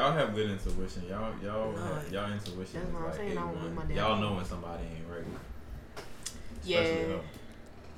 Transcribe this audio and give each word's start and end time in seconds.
y'all 0.00 0.12
have 0.12 0.34
good 0.34 0.50
intuition. 0.50 1.04
Y'all 1.08 1.32
y'all 1.42 1.72
No. 1.72 1.78
have, 1.94 2.12
y'all 2.12 2.32
intuition 2.32 2.56
That's 2.80 2.88
is 2.88 2.92
what 2.94 3.02
I'm 3.02 3.04
like 3.08 3.14
saying, 3.16 3.38
I 3.38 3.40
don't 3.40 3.74
my 3.74 3.82
A1. 3.82 3.96
Y'all 3.96 4.20
know 4.20 4.32
when 4.34 4.44
somebody 4.44 4.84
ain't 4.84 5.08
right. 5.10 5.24
Yeah. 6.64 6.78
Especially 6.80 7.12
her. 7.12 7.20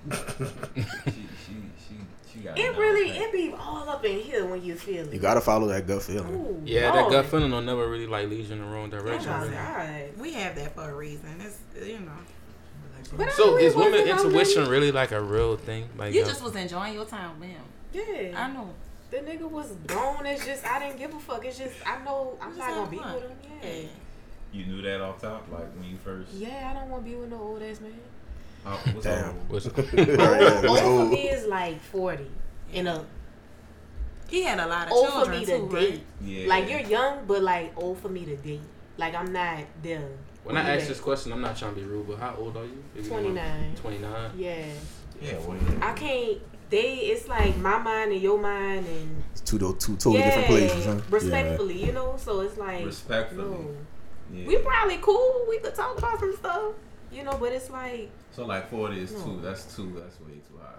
she 1.06 1.12
she 1.12 1.54
she 1.78 1.94
she 2.32 2.38
got 2.40 2.58
It 2.58 2.76
really, 2.76 3.10
it 3.10 3.32
be 3.32 3.54
all 3.56 3.88
up 3.88 4.04
in 4.04 4.18
here 4.18 4.44
when 4.46 4.62
you 4.64 4.74
feel 4.74 5.06
it. 5.06 5.12
You 5.14 5.20
gotta 5.20 5.40
follow 5.40 5.68
that 5.68 5.86
gut 5.86 6.02
feeling. 6.02 6.34
Ooh, 6.34 6.60
Yeah, 6.64 6.90
that 6.90 7.10
gut 7.10 7.26
feeling 7.26 7.52
will 7.52 7.62
never 7.62 7.88
really 7.88 8.06
like 8.06 8.28
lead 8.28 8.46
you 8.46 8.52
in 8.52 8.60
the 8.60 8.66
wrong 8.66 8.92
Oh 8.92 8.98
direction. 8.98 9.30
my 9.30 9.42
really. 9.42 9.54
God. 9.54 10.18
We 10.20 10.32
have 10.32 10.56
that 10.56 10.74
for 10.74 10.90
a 10.90 10.94
reason. 10.94 11.40
It's 11.40 11.58
you 11.88 12.00
know. 12.00 12.12
But 13.16 13.32
So 13.32 13.54
really 13.54 13.66
is 13.66 13.74
woman 13.76 14.00
intuition 14.08 14.68
really 14.68 14.90
like 14.92 15.12
a 15.12 15.20
real 15.20 15.56
thing? 15.56 15.88
Like 15.96 16.14
You 16.14 16.24
just 16.24 16.42
was 16.42 16.56
enjoying 16.56 16.94
your 16.94 17.04
time 17.04 17.38
with 17.38 17.48
him. 17.50 17.62
Yeah. 17.92 18.42
I 18.44 18.50
know. 18.52 18.70
The 19.12 19.18
nigga 19.18 19.48
was 19.48 19.70
grown. 19.86 20.24
It's 20.26 20.44
just 20.46 20.64
I 20.66 20.78
didn't 20.80 20.98
give 20.98 21.14
a 21.14 21.20
fuck. 21.20 21.44
It's 21.44 21.58
just 21.58 21.74
I 21.86 22.02
know 22.02 22.36
I'm 22.40 22.56
not 22.58 22.68
gonna 22.68 22.90
be 22.90 22.96
fun. 22.96 23.14
with 23.14 23.22
him. 23.24 23.36
Yeah. 23.62 23.68
Yeah. 23.70 23.86
You 24.54 24.64
knew 24.66 24.82
that 24.82 25.00
off 25.00 25.20
top, 25.20 25.46
like 25.52 25.70
when 25.76 25.84
you 25.88 25.96
first. 25.98 26.32
Yeah, 26.32 26.70
I 26.74 26.80
don't 26.80 26.88
want 26.90 27.04
to 27.04 27.10
be 27.10 27.16
with 27.16 27.28
no 27.30 27.40
old 27.40 27.62
ass 27.62 27.80
man. 27.80 27.92
Uh, 28.66 28.76
what's 28.92 29.04
Damn. 29.06 29.28
up? 29.28 29.34
what's- 29.48 29.66
yeah, 29.66 30.62
old 30.68 30.80
for 30.80 31.06
me 31.14 31.28
is 31.28 31.46
like 31.46 31.80
forty 31.80 32.26
and 32.72 32.88
up. 32.88 33.06
He 34.28 34.42
had 34.44 34.58
a 34.60 34.66
lot 34.66 34.86
of 34.86 34.92
Old 34.94 35.24
for 35.26 35.30
me 35.30 35.44
to 35.44 35.58
too, 35.58 35.68
date. 35.68 35.90
right? 35.90 36.00
Yeah. 36.24 36.48
Like 36.48 36.70
you're 36.70 36.80
young, 36.80 37.26
but 37.26 37.42
like 37.42 37.72
old 37.76 37.98
for 37.98 38.08
me 38.08 38.24
to 38.24 38.36
date. 38.36 38.62
Like 38.96 39.14
I'm 39.14 39.30
not 39.32 39.58
there. 39.82 40.08
when 40.44 40.56
I 40.56 40.76
ask 40.76 40.88
this 40.88 41.00
question, 41.00 41.32
I'm 41.32 41.42
not 41.42 41.54
trying 41.56 41.74
to 41.74 41.80
be 41.80 41.86
rude, 41.86 42.08
but 42.08 42.18
how 42.18 42.34
old 42.38 42.56
are 42.56 42.64
you? 42.64 42.82
If 42.96 43.04
you 43.04 43.10
don't 43.10 43.34
mind- 43.34 43.76
29. 43.76 44.00
29. 44.00 44.30
Yeah, 44.38 44.64
Yeah. 45.20 45.38
Well, 45.46 45.58
I 45.82 45.92
can't. 45.92 46.38
They, 46.72 46.94
it's 47.12 47.28
like 47.28 47.54
my 47.58 47.76
mind 47.78 48.12
and 48.12 48.22
your 48.22 48.38
mind, 48.38 48.86
and 48.86 49.22
It's 49.32 49.42
two, 49.42 49.58
two 49.58 49.74
totally 49.96 50.18
yeah, 50.20 50.24
different 50.24 50.46
places, 50.46 50.86
huh? 50.86 51.00
respectfully, 51.10 51.84
you 51.84 51.92
know. 51.92 52.16
So 52.16 52.40
it's 52.40 52.56
like 52.56 52.86
Respectfully. 52.86 53.44
no. 53.44 53.76
yeah. 54.32 54.46
We 54.46 54.56
probably 54.56 54.98
cool. 55.02 55.44
We 55.50 55.58
could 55.58 55.74
talk 55.74 55.98
about 55.98 56.18
some 56.18 56.34
stuff, 56.34 56.72
you 57.12 57.24
know. 57.24 57.36
But 57.38 57.52
it's 57.52 57.68
like 57.68 58.08
So 58.30 58.46
like 58.46 58.70
forty 58.70 59.00
is 59.00 59.12
No. 59.12 59.22
two. 59.24 59.40
That's 59.42 59.76
two. 59.76 59.92
That's 60.00 60.18
way 60.20 60.40
too 60.48 60.58
high. 60.62 60.72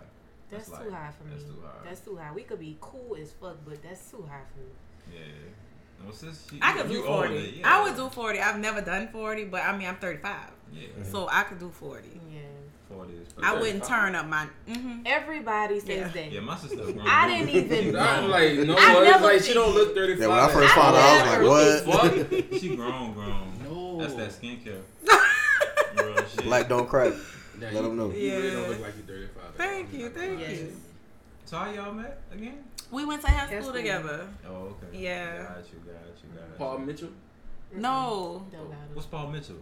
that's, 0.50 0.68
That's 0.68 0.81
too 0.84 0.90
like- 0.90 1.00
high 1.00 1.12
for 1.16 1.23
me. 1.26 1.31
that's 1.36 1.44
too 1.44 1.59
high. 1.64 1.88
That's 1.88 2.00
too 2.02 2.16
high. 2.16 2.34
We 2.34 2.42
could 2.42 2.59
be 2.59 2.75
cool 2.81 3.16
as 3.22 3.31
fuck, 3.34 3.58
but 3.64 3.84
that's 3.84 4.09
too 4.09 4.25
high 4.28 4.42
for 4.52 4.62
me. 4.62 5.20
Yeah. 5.20 6.03
Well, 6.03 6.12
since 6.14 6.48
she, 6.50 6.58
I 6.62 6.73
could 6.73 6.90
do 6.90 7.03
40. 7.03 7.08
older, 7.34 7.40
yeah. 7.50 7.62
I 7.72 7.84
would 7.84 7.96
do 7.96 8.09
40. 8.09 8.40
I've 8.40 8.59
never 8.59 8.81
done 8.81 9.09
40, 9.12 9.46
but 9.46 9.62
I 9.62 9.78
mean, 9.78 9.88
I'm 9.88 9.98
35. 9.98 10.36
Yeah. 10.73 10.88
So 11.03 11.28
I 11.30 11.44
could 11.44 11.59
do 11.59 11.70
40. 11.70 12.09
Yeah. 12.31 12.40
Forty 12.94 13.14
is. 13.14 13.28
I 13.42 13.60
wouldn't 13.60 13.84
turn 13.84 14.16
up 14.16 14.28
my. 14.28 14.48
hmm 14.68 15.02
Everybody 15.06 15.80
says 15.80 15.90
Yeah. 15.90 16.08
that. 16.10 16.32
Yeah, 16.32 16.40
my 16.42 16.58
sister. 16.58 16.78
grown. 16.78 17.00
I 17.02 17.28
didn't 17.28 17.50
even. 17.50 17.96
I'm 18.00 18.30
like, 18.30 18.54
no, 18.60 18.76
I 18.78 18.92
it's 19.02 19.12
never 19.12 19.24
like 19.26 19.42
she 19.42 19.54
don't 19.54 19.74
look 19.74 19.96
35. 19.96 20.20
Yeah, 20.22 20.28
when 20.28 20.40
I 20.40 20.48
first 20.52 20.74
found 20.74 20.96
out, 20.96 21.28
I 21.28 21.40
was 21.42 21.86
like, 21.86 21.88
what? 21.92 22.32
Fuck. 22.52 22.60
She 22.60 22.76
grown, 22.76 23.14
grown. 23.14 23.54
No. 23.64 24.00
That's 24.02 24.14
that 24.16 24.30
skincare. 24.32 24.82
Real 25.98 26.16
shit. 26.28 26.44
Black 26.44 26.68
don't 26.70 26.88
crack. 26.88 27.14
Nah, 27.60 27.68
Let 27.68 27.74
you- 27.74 27.80
'em 27.90 27.98
know. 27.98 28.10
You 28.10 28.14
really 28.32 28.48
Yeah. 28.48 28.54
don't 28.54 28.70
look 28.70 28.80
like 28.82 28.94
you're 28.98 29.18
35. 29.18 29.38
at 29.38 29.44
all. 29.44 29.52
Thank 29.58 29.94
you, 29.94 30.10
thank 30.10 30.40
Yes. 30.40 30.52
you. 30.60 30.76
So 31.46 31.58
how 31.58 31.72
y'all 31.72 31.94
met 31.94 32.20
again? 32.32 32.64
We 32.92 33.06
went 33.06 33.22
to 33.22 33.28
high 33.28 33.38
High 33.38 33.48
school 33.48 33.62
school. 33.62 33.74
together. 33.74 34.28
Oh, 34.48 34.52
okay. 34.84 34.98
Yeah. 34.98 35.38
Got 35.38 35.58
you, 35.72 35.80
got 35.86 35.94
you, 36.24 36.30
got 36.36 36.48
you. 36.50 36.56
Paul. 36.58 36.78
Mitchell? 36.80 37.10
No. 37.76 38.46
Don't 38.52 38.72
What's 38.94 39.08
Paul 39.08 39.28
Mitchell? 39.28 39.56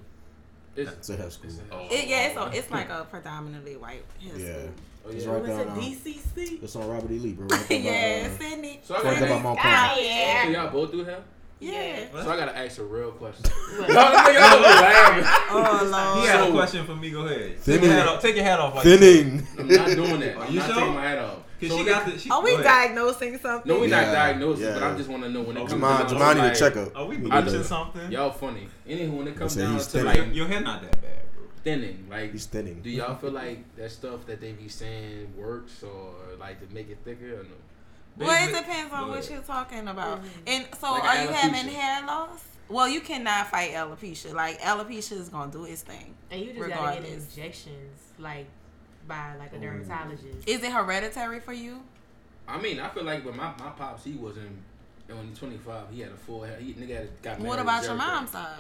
It's, 0.76 0.92
It's 0.92 1.10
a 1.10 1.18
high 1.18 1.30
school. 1.30 1.52
Oh. 1.72 1.88
It, 1.92 2.08
yeah, 2.08 2.28
it's, 2.28 2.38
a, 2.38 2.52
it's 2.58 2.72
like 2.72 2.90
a 2.90 3.06
predominantly 3.10 3.76
white 3.76 4.04
high 4.22 4.38
Yeah. 4.38 4.54
school. 4.54 4.70
oh, 5.06 5.10
It's 5.10 5.26
yeah. 5.26 5.32
right 5.32 5.44
it. 5.44 5.48
down. 5.48 5.58
What's 5.58 5.70
Um, 5.72 5.80
DCC? 5.82 6.64
it's 6.64 6.76
on 6.76 6.88
Robert 6.90 7.12
E. 7.12 7.20
Lee, 7.20 7.34
bro. 7.34 7.48
Right 7.50 7.68
there 7.68 7.80
by, 7.80 7.86
yeah, 7.86 8.28
uh, 8.34 8.38
Sydney. 8.38 8.80
So 8.84 8.96
I 8.96 8.98
Right 8.98 9.04
there 9.20 9.22
by 9.22 9.28
gotta, 9.30 9.44
Mount 9.44 9.60
Ah, 9.62 9.94
Carmel. 9.96 10.44
so 10.46 10.50
y'all 10.62 10.72
both 10.72 10.92
do 10.92 11.04
hair? 11.04 11.20
Yeah. 11.60 12.06
What? 12.12 12.24
So 12.24 12.32
I 12.32 12.38
gotta 12.38 12.58
ask 12.58 12.80
a 12.80 12.84
real 12.84 13.12
question. 13.12 13.44
What? 13.78 13.90
y'all, 13.94 14.14
y'all 14.14 14.58
be 14.58 14.64
laughing. 14.66 15.24
Oh, 15.52 15.78
He 15.86 15.92
Lord. 15.92 16.30
had 16.30 16.48
a 16.50 16.52
question 16.52 16.86
for 16.86 16.96
me. 16.96 17.12
Go 17.12 17.22
ahead. 17.26 17.64
Take 17.64 17.82
your 17.82 17.92
hat 17.92 18.08
off. 18.08 18.22
Take 18.22 18.36
your 18.36 18.46
hat 18.46 18.60
off. 18.60 18.74
Like 18.76 18.84
Thinning. 18.84 19.48
I'm 19.60 19.68
not 19.68 19.88
doing 19.90 20.20
that. 20.22 20.38
Are 20.38 20.44
I'm 20.46 20.54
you 20.54 20.60
not 20.60 20.66
sure? 20.68 20.76
taking 20.80 20.94
my 20.96 21.02
hat 21.04 21.18
off. 21.20 21.38
Cause 21.62 21.70
So 21.70 21.78
she 21.78 21.86
got 21.86 22.06
the. 22.06 22.18
She, 22.18 22.30
Are 22.32 22.42
we 22.44 22.58
diagnosing 22.58 23.38
something? 23.38 23.72
No, 23.72 23.80
we 23.80 23.88
not 23.88 24.02
Yeah, 24.08 24.12
diagnosing, 24.14 24.66
but. 24.74 24.84
I 24.84 24.98
just 24.98 25.10
want 25.10 25.24
to 25.24 25.30
know 25.30 25.42
when 25.44 25.58
it 25.58 25.60
comes 25.60 25.72
Jamal, 25.74 25.98
down 26.00 26.08
to 26.08 26.14
Jamal 26.14 26.34
need 26.34 26.40
like, 26.42 26.56
a 26.56 26.60
checkup. 26.60 26.96
Are 26.98 27.06
we 27.06 27.16
He 27.18 27.22
bleaching 27.22 27.64
something? 27.64 28.12
Y'all 28.12 28.32
funny. 28.32 28.68
Anywho, 28.88 29.12
when 29.18 29.28
it 29.28 29.36
comes 29.36 29.56
down 29.56 29.78
to 29.78 29.84
thinning. 29.84 30.06
like 30.08 30.18
Your, 30.18 30.26
your 30.28 30.48
hair 30.48 30.62
not 30.62 30.82
that 30.82 31.00
bad, 31.02 31.22
bro. 31.36 31.44
thinning, 31.64 32.08
like 32.10 32.32
He's 32.32 32.46
thinning. 32.48 32.82
do 32.82 32.90
y'all 32.90 33.16
feel 33.16 33.32
like 33.32 33.76
that 33.76 33.92
stuff 33.92 34.26
that 34.26 34.42
they 34.42 34.54
be 34.54 34.68
saying 34.68 35.32
works 35.38 35.84
or 35.84 36.16
like 36.40 36.60
to 36.68 36.74
make 36.74 36.90
it 36.90 36.98
thicker 37.06 37.42
or 37.42 37.44
no? 37.44 37.56
Well, 38.18 38.50
it 38.50 38.54
depends 38.54 38.92
on 38.94 39.10
what 39.10 39.30
you're 39.30 39.40
talking 39.42 39.88
about. 39.88 40.22
Mhm. 40.24 40.28
And 40.48 40.66
so, 40.80 40.92
Like 40.94 41.04
are 41.04 41.24
you 41.24 41.30
having 41.30 41.72
hair 41.72 42.06
loss? 42.06 42.44
Well, 42.70 42.88
you 42.88 43.02
cannot 43.02 43.50
fight 43.52 43.72
alopecia. 43.74 44.34
Like 44.34 44.60
alopecia 44.62 45.14
is 45.14 45.30
gonna 45.30 45.52
do 45.52 45.66
its 45.66 45.82
thing. 45.84 46.16
And 46.32 46.42
you 46.42 46.54
just 46.54 46.70
gotta 46.70 47.02
get 47.02 47.10
injections, 47.10 48.00
like 48.18 48.48
by 49.08 49.36
like 49.38 49.54
a 49.54 49.58
Ooh. 49.58 49.62
dermatologist. 49.62 50.48
Is 50.48 50.64
it 50.64 50.72
hereditary 50.72 51.40
for 51.40 51.54
you? 51.54 51.82
I 52.48 52.60
mean, 52.60 52.80
I 52.80 52.90
feel 52.90 53.04
like 53.04 53.24
with 53.26 53.36
my, 53.36 53.54
my 53.60 53.70
pops, 53.78 54.04
he 54.04 54.14
wasn't 54.14 54.58
when 55.08 55.28
he 55.28 55.36
25. 55.36 55.86
He 55.92 56.02
had 56.02 56.12
a 56.12 56.16
full 56.18 56.44
hair. 56.44 56.58
He 56.60 56.74
nigga 56.74 56.96
had 56.96 57.22
got 57.22 57.38
married. 57.40 57.50
What 57.50 57.60
about 57.60 57.84
your 57.84 57.96
mom's 57.96 58.32
side? 58.32 58.58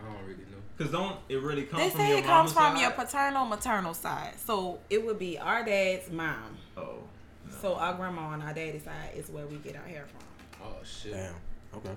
I 0.00 0.04
don't 0.04 0.22
really 0.22 0.38
know. 0.50 0.58
Cause 0.78 0.90
don't 0.90 1.16
it 1.28 1.40
really 1.40 1.64
come 1.64 1.78
They 1.80 1.90
from 1.90 2.00
say 2.00 2.08
your 2.08 2.18
it 2.18 2.24
comes 2.24 2.28
mama's 2.28 2.52
from 2.54 2.76
side? 2.76 2.80
your 2.82 2.90
paternal, 2.90 3.44
maternal 3.46 3.94
side. 3.94 4.34
So 4.44 4.80
it 4.90 5.04
would 5.04 5.18
be 5.18 5.38
our 5.38 5.64
dad's 5.64 6.10
mom. 6.10 6.56
Oh. 6.76 6.80
no. 7.48 7.54
So 7.60 7.74
our 7.74 7.94
grandma 7.94 8.22
on 8.22 8.42
our 8.42 8.52
daddy's 8.52 8.82
side 8.82 9.10
is 9.14 9.28
where 9.28 9.46
we 9.46 9.56
get 9.56 9.76
our 9.76 9.84
hair 9.86 10.06
from. 10.06 10.66
Oh 10.66 10.76
shit. 10.84 11.12
Damn. 11.12 11.34
Okay. 11.76 11.90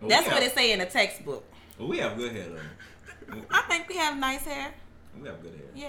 Well, 0.00 0.10
That's 0.10 0.26
what 0.26 0.42
have, 0.42 0.52
it 0.52 0.54
say 0.54 0.72
in 0.72 0.80
the 0.80 0.86
textbook. 0.86 1.44
well, 1.78 1.88
we 1.88 1.98
have 1.98 2.16
good 2.16 2.32
hair 2.32 2.46
though. 2.50 3.34
I 3.50 3.62
think 3.62 3.88
we 3.88 3.96
have 3.96 4.18
nice 4.18 4.44
hair. 4.44 4.72
We 5.20 5.28
have 5.28 5.42
good 5.42 5.52
hair. 5.52 5.62
Yeah. 5.74 5.88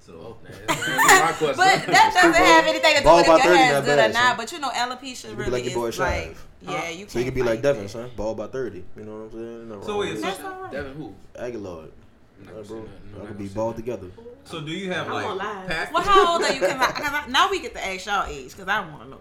So 0.00 0.12
Oh, 0.12 0.36
man, 0.44 0.52
that's 0.68 0.78
my 0.78 1.32
question. 1.32 1.56
But 1.56 1.86
that 1.92 2.10
doesn't 2.14 2.34
have 2.34 2.66
anything 2.66 2.92
to 2.94 2.98
do 3.00 3.04
Ball 3.04 3.16
with 3.16 3.26
by 3.26 3.36
if 3.38 3.44
your 3.44 3.52
30 3.54 3.58
hair 3.58 3.78
is 3.78 3.84
good 3.84 3.96
bad, 3.96 4.10
or 4.10 4.12
not. 4.12 4.22
son. 4.22 4.36
But 4.36 4.52
you 4.52 4.58
know, 4.60 4.70
alopecia 4.70 5.30
You 5.30 5.34
really 5.34 5.50
like 5.50 5.64
your 5.64 5.74
boy 5.74 5.86
is 5.88 5.98
like, 5.98 6.22
Shive. 6.30 6.36
yeah, 6.62 6.88
you 6.90 7.08
So 7.08 7.18
you 7.18 7.24
can't 7.24 7.34
be 7.34 7.42
like 7.42 7.54
fight 7.56 7.62
Devin, 7.62 7.82
that. 7.82 7.88
son. 7.88 8.10
Ball 8.16 8.34
by 8.36 8.46
30. 8.46 8.84
You 8.96 9.02
know 9.04 9.12
what 9.16 9.22
I'm 9.24 9.30
saying? 9.32 9.68
No, 9.68 9.82
So 9.82 9.98
wait, 9.98 10.14
so- 10.16 10.20
That's. 10.22 10.72
Devin 10.72 10.94
who? 10.94 11.14
Aguilar. 11.36 11.72
I'm 12.38 12.44
not 12.44 12.46
Yeah, 12.46 12.52
gonna 12.52 12.64
say 12.64 12.68
bro. 12.68 12.78
No, 13.18 13.22
I 13.24 13.26
could 13.26 13.38
be 13.38 13.44
gonna 13.46 13.54
balled 13.54 13.76
together. 13.76 14.06
so 14.44 14.60
do 14.60 14.70
you 14.70 14.92
have 14.92 15.06
I'm 15.08 15.12
like 15.14 15.24
gonna 15.24 15.88
Well, 15.92 16.02
how 16.04 16.32
old 16.34 16.42
are 16.44 16.52
you? 16.52 16.60
Cause, 16.60 16.70
I, 16.70 16.90
cause 16.92 17.12
I, 17.12 17.26
now 17.28 17.50
we 17.50 17.60
get 17.60 17.74
to 17.74 17.84
ask 17.84 18.06
y'all 18.06 18.26
age, 18.28 18.56
cause 18.56 18.68
I 18.68 18.80
want 18.88 19.02
to 19.02 19.08
know. 19.08 19.20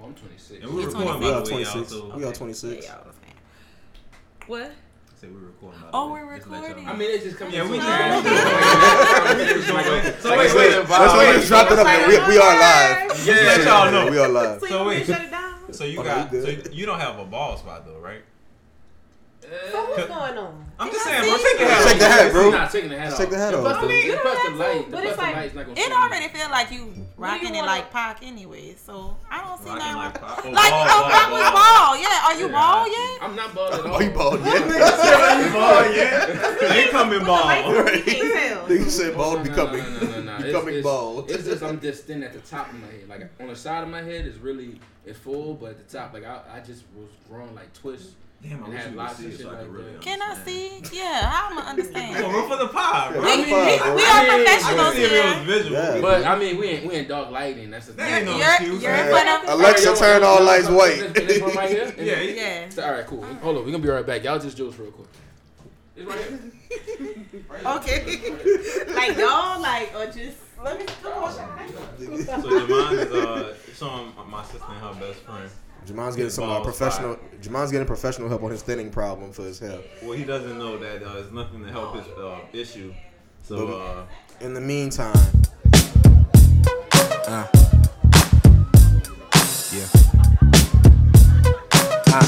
Oh, 0.00 0.04
I'm 0.06 0.14
26. 0.14 0.64
And 0.64 0.74
we're 0.74 0.80
You're 0.80 0.88
recording 0.90 1.20
We 1.20 1.30
by 1.30 1.32
are 1.36 1.42
the 1.44 1.54
way, 1.54 1.62
y'all. 1.62 1.72
26. 1.72 1.88
So 1.90 2.06
We 2.16 2.24
are 2.24 2.26
Yeah, 2.26 2.32
26. 2.32 2.86
y'all. 2.88 3.06
What? 4.48 4.72
Say 5.24 5.30
we're 5.32 5.46
recording. 5.46 5.80
By 5.80 5.86
the 5.86 5.96
Oh, 5.96 6.12
way, 6.12 6.24
we're 6.24 6.36
just 6.36 6.46
to 6.46 6.52
let 6.52 6.60
y'all 6.62 6.68
recording. 6.68 6.88
I 6.88 6.96
mean, 6.96 7.10
it's 7.14 7.24
just 7.24 7.36
coming. 7.38 7.54
Yeah, 7.54 7.62
to 7.64 7.68
we 7.70 7.78
a 7.78 7.80
just- 7.80 7.88
natural- 7.88 8.34
So 10.20 10.28
Like 10.28 10.38
wait, 10.38 10.46
a- 10.46 10.52
so 10.52 10.54
wait, 10.54 10.54
wait. 10.54 10.88
That's 10.88 11.12
why 11.14 11.26
we 11.26 11.32
just 11.36 11.48
dropped 11.48 11.72
it 11.72 11.78
up. 11.78 11.86
We, 12.08 12.14
we 12.28 12.38
are 12.38 12.54
live. 12.60 13.08
Just 13.14 13.26
to 13.26 13.32
let 13.32 13.64
y'all 13.64 13.90
know. 13.90 14.10
We 14.10 14.18
are 14.18 14.28
live. 14.28 14.60
So, 14.60 14.66
So 14.66 14.80
you 14.82 14.86
wait. 14.88 14.98
wait. 14.98 15.06
shut 15.06 15.20
it 15.24 15.30
down. 15.30 15.72
So 15.72 15.84
you 15.84 15.96
got 16.04 16.30
so 16.30 16.48
you 16.72 16.86
don't 16.86 17.00
have 17.00 17.18
a 17.18 17.24
ball 17.24 17.56
spot 17.56 17.84
though, 17.86 17.98
right? 17.98 18.22
So 19.70 19.84
what's 19.90 20.06
going 20.06 20.38
on? 20.38 20.64
I'm 20.78 20.90
just 20.90 21.06
Yeah, 21.06 21.20
saying, 21.22 21.30
bro. 21.30 21.36
see? 21.38 21.44
Take 21.44 21.60
your 21.60 21.68
hat 21.68 21.84
Take 21.86 21.98
the 21.98 22.04
off. 22.06 22.10
hat, 22.18 22.32
bro. 22.32 22.42
You're 22.42 22.52
not 22.52 22.70
taking 22.72 22.90
the 22.90 22.98
hat 22.98 23.04
Just 23.10 23.14
off. 23.14 23.20
take 23.20 23.30
the 23.30 23.38
hat 23.38 23.50
The 23.52 23.58
off. 23.58 23.62
plus 23.64 23.76
I 23.76 23.80
the- 23.82 23.86
mean, 23.88 24.00
the 24.00 24.06
you 24.06 24.18
plus 24.18 24.34
don't 24.34 24.44
the 24.44 24.50
have 24.50 24.58
light, 24.58 24.74
to, 24.74 24.78
the 24.84 24.90
but 24.90 24.90
plus 24.90 25.04
it's 25.04 25.16
the 25.16 25.22
like- 25.22 25.36
light's 25.36 25.54
not 25.54 25.66
gonna 25.66 25.80
It 25.80 25.92
already 25.92 26.24
you. 26.24 26.30
feel 26.34 26.50
like 26.50 26.70
you 26.72 26.82
rocking 27.16 27.42
you 27.48 27.54
it 27.54 27.56
wanna- 27.58 27.66
like 27.66 27.90
Pac 27.92 28.18
anyway, 28.24 28.74
so 28.74 29.16
I 29.30 29.38
don't 29.44 29.58
see 29.62 29.70
Rocking 29.70 29.78
nothing. 29.78 29.94
like 29.96 30.20
wrong- 30.20 30.28
pop. 30.34 30.42
Oh, 30.44 30.50
Like, 30.50 30.70
ball, 30.74 30.86
oh, 30.90 31.08
Pac 31.14 31.30
was 31.30 31.42
ball. 31.42 31.52
ball. 31.54 31.92
Yeah, 31.94 32.26
are 32.26 32.34
you 32.34 32.46
Yeah, 32.46 32.58
ball 32.58 32.74
I 32.74 32.84
see. 32.84 32.90
yet? 32.98 33.22
I'm 33.22 33.36
not 33.36 33.54
bald 33.54 33.74
at 33.74 33.80
all. 33.86 33.94
Oh, 33.94 34.00
you 34.04 34.10
bald, 34.10 34.40
yeah. 34.44 35.38
You 35.38 35.52
ball, 35.54 35.82
yeah. 35.94 36.82
Incoming 36.82 37.24
ball. 37.24 37.54
You 37.54 38.78
can't 38.78 38.90
said 38.90 39.14
bald 39.16 39.36
no, 39.38 39.42
no, 39.44 39.50
becoming. 39.50 39.84
no, 39.94 40.00
no, 40.00 40.06
no, 40.06 40.20
no. 40.22 40.32
It's- 40.34 40.42
Becoming 40.52 40.74
it's, 40.74 40.84
bald. 40.84 41.30
It's 41.30 41.44
just 41.44 41.62
I'm 41.62 41.80
just 41.80 42.04
thin 42.06 42.22
at 42.24 42.32
the 42.32 42.40
top 42.40 42.68
of 42.68 42.74
my 42.80 42.86
head. 42.88 43.08
Like 43.08 43.30
on 43.40 43.46
the 43.46 43.54
side 43.56 43.84
of 43.84 43.88
my 43.88 44.02
head 44.02 44.26
is 44.26 44.38
really 44.38 44.80
it's 45.06 45.18
full, 45.18 45.54
but 45.54 45.70
at 45.70 45.88
the 45.88 45.96
top, 45.98 46.12
like 46.12 46.24
I, 46.24 46.40
I 46.56 46.60
just 46.60 46.82
was 46.96 47.08
growing 47.30 47.54
like 47.54 47.72
twists. 47.72 48.14
Damn, 48.46 48.62
I 48.62 48.68
wish 48.68 48.84
you 48.84 48.92
could 48.92 49.16
see 49.16 49.24
of 49.26 49.32
it 49.32 49.36
shit 49.38 49.40
so 49.46 49.50
I 49.50 49.54
could 49.56 49.72
really 49.72 49.92
that. 49.92 50.02
Can 50.02 50.20
I 50.20 50.34
see? 50.44 50.82
Yeah, 50.92 51.26
how 51.30 51.50
am 51.50 51.58
I 51.58 51.62
Come 51.64 51.64
on, 51.64 51.68
understand? 51.70 52.34
root 52.34 52.48
for 52.48 52.56
the 52.58 52.68
pie, 52.68 53.10
bro. 53.12 53.20
We, 53.22 53.26
Root 53.26 53.38
we, 53.38 53.44
for 53.44 53.48
the 53.48 53.78
pie, 53.78 53.94
we 53.94 54.02
I 54.04 54.04
are 54.04 54.36
mean, 54.36 54.44
professionals 54.44 54.84
can 54.84 54.94
see 54.94 55.02
if 55.02 55.12
it 55.12 55.24
was 55.24 55.34
here. 55.34 55.44
visual. 55.44 55.72
Yeah. 55.72 56.00
But 56.02 56.24
I 56.26 56.38
mean, 56.38 56.58
we 56.58 56.66
ain't 56.66 56.86
we 56.86 56.94
in 56.96 57.08
dark 57.08 57.30
lighting. 57.30 57.70
That's 57.70 57.86
the 57.86 57.92
thing. 57.94 58.04
That 58.04 58.16
ain't 58.18 58.26
no 58.26 58.36
You're, 58.36 58.46
excuse. 58.50 58.82
you're 58.82 58.92
man. 58.92 59.06
in 59.06 59.12
front 59.12 59.28
of. 59.48 59.54
Alexa, 59.54 59.88
Alright, 59.88 59.98
turn 60.02 60.22
y'all- 60.22 60.44
lights 60.44 60.68
white. 60.68 61.14
This 61.14 61.40
one 61.40 61.54
right 61.54 61.70
here. 61.70 61.94
Yeah, 61.98 62.20
Yeah. 62.20 62.68
So, 62.68 62.84
all 62.84 62.92
right, 62.92 63.06
cool. 63.06 63.24
Hold 63.24 63.56
on, 63.56 63.64
we 63.64 63.72
gonna 63.72 63.82
be 63.82 63.88
right 63.88 64.06
back. 64.06 64.22
Y'all 64.24 64.38
just 64.38 64.56
juice 64.58 64.76
real 64.78 64.90
quick. 64.90 65.08
It's 65.96 66.06
right 66.06 66.18
here. 66.18 67.14
Okay. 67.66 68.00
Like 68.94 69.16
y'all, 69.16 69.60
like 69.60 69.92
or 69.96 70.06
just 70.06 70.36
let 70.62 70.78
me 70.78 70.84
come 71.02 71.24
on. 71.24 71.32
So 71.32 71.40
Jamon 71.40 72.92
is 72.92 73.12
uh 73.12 73.54
showing 73.74 74.12
my 74.28 74.42
sister 74.44 74.64
and 74.68 74.80
her 74.80 74.94
best 75.00 75.20
friend. 75.20 75.50
Jamon's 75.86 76.16
getting 76.16 76.30
some 76.30 76.48
uh, 76.48 76.60
professional. 76.60 77.14
Fired. 77.16 77.42
Jamon's 77.42 77.70
getting 77.70 77.86
professional 77.86 78.28
help 78.28 78.42
on 78.42 78.50
his 78.50 78.62
thinning 78.62 78.90
problem 78.90 79.32
for 79.32 79.42
his 79.42 79.58
hair. 79.58 79.80
Well, 80.02 80.12
he 80.12 80.24
doesn't 80.24 80.58
know 80.58 80.78
that 80.78 81.02
uh, 81.02 81.14
there's 81.14 81.32
nothing 81.32 81.62
to 81.64 81.70
help 81.70 81.96
his 81.96 82.06
uh, 82.16 82.40
issue. 82.52 82.94
So 83.42 83.78
uh, 83.78 84.06
in 84.40 84.54
the 84.54 84.60
meantime, 84.60 85.14
uh, 87.26 87.46
yeah. 89.72 89.86
Uh, 92.06 92.26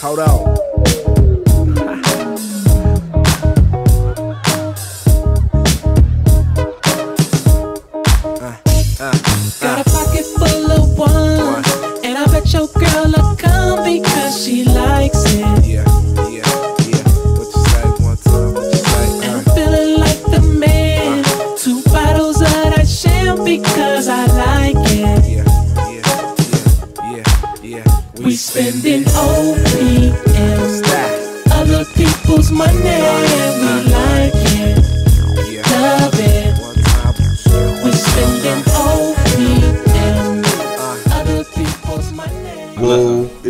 hold 0.00 0.18
on. 0.20 0.65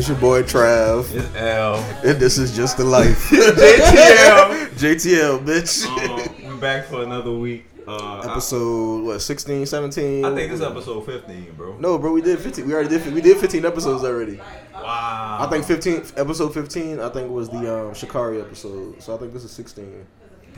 It's 0.07 0.13
your 0.13 0.21
boy 0.21 0.41
Trav, 0.45 1.13
It's 1.13 1.35
L. 1.35 1.75
and 2.05 2.21
this 2.21 2.39
is 2.39 2.55
just 2.55 2.77
the 2.77 2.85
life. 2.85 3.29
JTL. 3.31 4.69
JTL, 4.79 5.45
bitch. 5.45 6.47
um, 6.47 6.61
back 6.61 6.85
for 6.85 7.03
another 7.03 7.33
week. 7.33 7.67
Uh, 7.89 8.21
episode 8.21 9.05
what 9.05 9.21
16, 9.21 9.67
17? 9.67 10.25
I, 10.25 10.31
I 10.31 10.35
think 10.35 10.53
this 10.53 10.61
is 10.61 10.67
episode 10.67 11.07
15, 11.07 11.55
bro. 11.57 11.77
No, 11.79 11.99
bro, 11.99 12.13
we 12.13 12.23
did 12.23 12.39
15. 12.39 12.69
We 12.69 12.75
already 12.75 12.89
did. 12.89 13.13
We 13.13 13.21
did 13.21 13.37
15 13.39 13.65
episodes 13.65 14.05
already. 14.05 14.41
Wow. 14.75 15.39
I 15.41 15.47
think 15.51 15.65
15 15.65 16.03
episode 16.17 16.55
15. 16.55 17.01
I 17.01 17.09
think 17.09 17.29
was 17.29 17.49
the 17.49 17.89
um, 17.89 17.95
Shikari 17.95 18.41
episode. 18.41 19.03
So 19.03 19.13
I 19.15 19.19
think 19.19 19.33
this 19.33 19.43
is 19.43 19.51
16. 19.51 20.07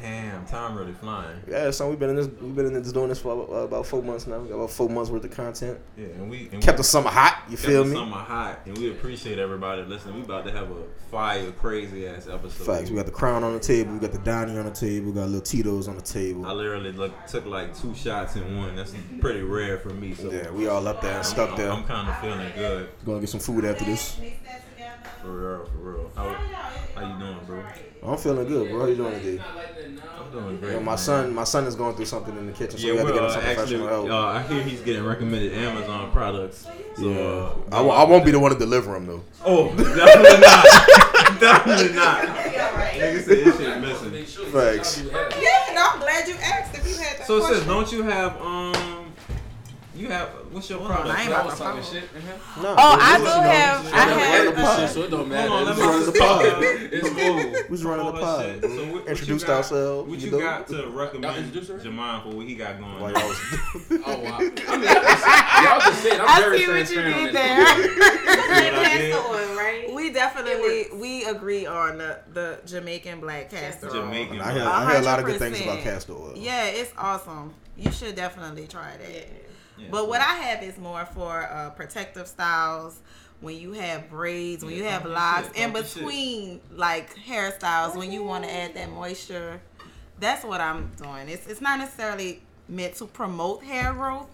Damn, 0.00 0.46
time 0.46 0.76
really 0.76 0.92
flying. 0.92 1.40
Yeah, 1.48 1.70
so 1.70 1.88
we've 1.88 1.98
been 1.98 2.10
in 2.10 2.16
this. 2.16 2.28
We've 2.40 2.54
been 2.54 2.66
in 2.66 2.74
this 2.74 2.92
doing 2.92 3.08
this 3.08 3.20
for 3.20 3.32
about, 3.32 3.50
uh, 3.50 3.64
about 3.64 3.86
four 3.86 4.02
months 4.02 4.26
now. 4.26 4.38
We 4.38 4.48
got 4.48 4.54
about 4.54 4.70
four 4.70 4.88
months 4.88 5.10
worth 5.10 5.24
of 5.24 5.30
content. 5.30 5.78
Yeah, 5.96 6.06
and 6.06 6.30
we 6.30 6.48
and 6.52 6.62
Kept 6.62 6.78
we, 6.78 6.82
the 6.82 6.84
summer 6.84 7.10
hot. 7.10 7.42
You 7.48 7.56
kept 7.56 7.68
feel 7.68 7.84
the 7.84 7.90
me? 7.90 7.96
Summer 7.96 8.16
hot, 8.16 8.60
and 8.66 8.78
we 8.78 8.90
appreciate 8.90 9.38
everybody 9.38 9.82
listening. 9.82 10.16
We 10.16 10.22
about 10.22 10.44
to 10.44 10.52
have 10.52 10.70
a 10.70 10.82
fire, 11.10 11.50
crazy 11.52 12.06
ass 12.06 12.28
episode. 12.28 12.64
Facts. 12.64 12.90
We 12.90 12.96
got 12.96 13.06
the 13.06 13.12
crown 13.12 13.42
on 13.42 13.54
the 13.54 13.60
table. 13.60 13.92
We 13.92 13.98
got 13.98 14.12
the 14.12 14.18
Donnie 14.18 14.56
on 14.56 14.66
the 14.66 14.70
table. 14.70 15.08
We 15.08 15.12
got 15.14 15.26
little 15.26 15.40
Tito's 15.40 15.88
on 15.88 15.96
the 15.96 16.02
table. 16.02 16.46
I 16.46 16.52
literally 16.52 16.92
look, 16.92 17.12
took 17.26 17.46
like 17.46 17.76
two 17.76 17.94
shots 17.94 18.36
in 18.36 18.56
one. 18.56 18.76
That's 18.76 18.94
pretty 19.20 19.42
rare 19.42 19.78
for 19.78 19.90
me. 19.90 20.14
So 20.14 20.30
Yeah, 20.30 20.50
we 20.50 20.68
all 20.68 20.86
up 20.86 21.02
there 21.02 21.16
and 21.16 21.26
stuck 21.26 21.56
there. 21.56 21.72
I'm 21.72 21.84
kind 21.84 22.08
of 22.08 22.18
feeling 22.20 22.52
good. 22.54 22.88
Gonna 23.04 23.20
get 23.20 23.28
some 23.30 23.40
food 23.40 23.64
after 23.64 23.84
this. 23.84 24.18
For 25.22 25.28
real, 25.30 25.66
for 25.66 25.78
real. 25.78 26.10
How, 26.14 26.28
how 26.94 27.12
you 27.12 27.18
doing, 27.18 27.38
bro? 27.46 27.64
I'm 28.04 28.16
feeling 28.18 28.46
good, 28.46 28.70
bro. 28.70 28.80
How 28.80 28.86
you 28.86 28.94
doing 28.96 29.20
today? 29.20 29.42
I'm 30.20 30.30
doing 30.32 30.60
great. 30.60 30.72
Yo, 30.72 30.78
my 30.80 30.84
man. 30.92 30.98
son, 30.98 31.34
my 31.34 31.44
son 31.44 31.64
is 31.64 31.74
going 31.74 31.96
through 31.96 32.04
something 32.06 32.36
in 32.36 32.46
the 32.46 32.52
kitchen, 32.52 32.78
so 32.78 32.86
Yeah, 32.86 32.92
we 32.92 32.98
got 32.98 33.04
to 33.08 33.12
we're 33.12 33.18
get 33.20 33.24
him 33.24 33.30
some 33.30 33.40
actually. 33.42 33.54
professional 33.78 33.88
help. 33.88 34.10
Uh, 34.10 34.26
I 34.38 34.42
hear 34.42 34.62
he's 34.62 34.80
getting 34.80 35.04
recommended 35.04 35.52
Amazon 35.54 36.12
products. 36.12 36.66
So, 36.96 37.10
yeah, 37.10 37.18
uh, 37.18 37.54
I, 37.72 37.76
w- 37.78 37.90
I 37.94 38.04
won't 38.04 38.24
be 38.24 38.30
the 38.30 38.38
one 38.40 38.52
to 38.52 38.58
deliver 38.58 38.94
him 38.96 39.06
though. 39.06 39.24
Oh, 39.44 39.68
definitely 39.76 40.40
not. 40.40 40.64
definitely 41.40 41.94
not. 41.94 42.22
Nigga 42.24 43.22
said 43.22 43.26
this 43.26 43.56
shit 43.56 43.80
missing. 43.80 44.52
Facts. 44.52 45.02
Yeah, 45.02 45.74
no, 45.74 45.88
I'm 45.92 46.00
glad 46.00 46.28
you 46.28 46.34
asked 46.36 46.74
if 46.76 46.86
you 46.88 46.94
had 46.96 47.18
that 47.18 47.26
So 47.26 47.36
it 47.36 47.40
question. 47.40 47.58
says, 47.58 47.66
don't 47.66 47.92
you 47.92 48.02
have 48.02 48.40
um, 48.40 48.97
you 49.98 50.08
have 50.08 50.28
what's 50.52 50.70
your 50.70 50.78
product? 50.80 51.08
I 51.08 51.22
ain't 51.22 51.30
about 51.30 51.50
to 51.50 51.56
talking 51.56 51.82
shit 51.82 52.04
in 52.14 52.22
here. 52.22 52.34
No, 52.62 52.74
Oh, 52.78 52.96
I 53.00 53.18
do 53.18 53.24
have. 53.24 53.92
I 53.92 53.98
have. 53.98 54.44
the 54.46 54.50
This 54.52 54.60
pod. 54.64 54.78
shit, 54.80 54.90
so 54.90 55.02
it 55.02 55.10
don't 55.10 55.28
matter. 55.28 55.48
Hold 55.48 55.60
on, 55.60 55.66
let 55.66 55.76
me 55.76 55.82
running 55.82 56.06
the 56.06 56.12
pod. 56.18 56.44
It's 56.92 57.08
cool. 57.08 57.36
We 57.36 57.68
was 57.70 57.84
running 57.84 58.06
the 58.06 58.12
pod. 58.12 58.44
that. 58.62 58.62
So 58.62 58.84
what, 58.84 58.92
what 58.94 59.08
Introduced 59.08 59.42
you 59.42 59.46
got, 59.48 59.56
ourselves. 59.56 60.08
What 60.10 60.18
you 60.20 60.26
you 60.26 60.32
know? 60.32 60.38
got 60.38 60.66
to 60.68 60.86
recommend 60.88 61.36
introduced? 61.38 61.70
Jamon 61.86 62.22
for 62.22 62.28
what 62.30 62.46
he 62.46 62.54
got 62.54 62.78
going 62.78 63.00
While 63.00 63.16
on? 63.16 63.28
was 63.28 63.38
Oh 64.06 64.18
wow. 64.20 64.38
I 64.38 64.40
mean, 64.76 64.88
y'all 65.64 65.80
just 65.80 66.02
said 66.02 66.20
I'm 66.20 66.28
I 66.28 66.40
very 66.40 66.58
see 66.58 66.68
what 66.68 66.90
you 66.90 67.02
did 67.26 67.34
there. 67.34 67.58
what 67.64 67.68
I 67.68 68.96
did? 68.98 69.12
Castor 69.12 69.28
oil, 69.28 69.56
right? 69.56 69.90
We 69.94 70.10
definitely 70.12 70.86
we 70.98 71.24
agree 71.24 71.66
on 71.66 71.98
the, 71.98 72.20
the 72.32 72.60
Jamaican 72.66 73.20
black 73.20 73.50
castor 73.50 73.88
oil. 73.88 74.02
Jamaican. 74.04 74.40
I 74.40 74.52
hear. 74.52 74.62
I 74.62 74.90
hear 74.92 75.00
a 75.00 75.04
lot 75.04 75.18
of 75.18 75.26
good 75.26 75.38
things 75.38 75.60
about 75.60 75.80
castor 75.80 76.12
oil. 76.12 76.32
Yeah, 76.36 76.66
it's 76.66 76.92
awesome. 76.96 77.54
You 77.76 77.90
should 77.92 78.14
definitely 78.16 78.66
try 78.66 78.96
that. 78.96 79.26
Yeah, 79.78 79.88
But 79.90 79.98
so- 80.02 80.04
what 80.08 80.20
I 80.20 80.34
have 80.34 80.62
is 80.62 80.78
more 80.78 81.06
for 81.06 81.42
uh, 81.50 81.70
protective 81.70 82.26
styles. 82.26 83.00
When 83.40 83.56
you 83.56 83.72
have 83.72 84.10
braids, 84.10 84.64
when 84.64 84.74
you 84.74 84.82
have 84.82 85.04
locks, 85.06 85.48
in 85.54 85.72
shit. 85.72 85.94
between 85.94 86.60
like 86.74 87.14
hairstyles, 87.16 87.94
when 87.94 88.10
you 88.10 88.24
want 88.24 88.42
to 88.42 88.50
add 88.52 88.74
that 88.74 88.90
moisture, 88.90 89.60
that's 90.18 90.44
what 90.44 90.60
I'm 90.60 90.90
doing. 90.96 91.28
It's 91.28 91.46
it's 91.46 91.60
not 91.60 91.78
necessarily 91.78 92.42
meant 92.68 92.96
to 92.96 93.06
promote 93.06 93.62
hair 93.62 93.92
growth, 93.92 94.26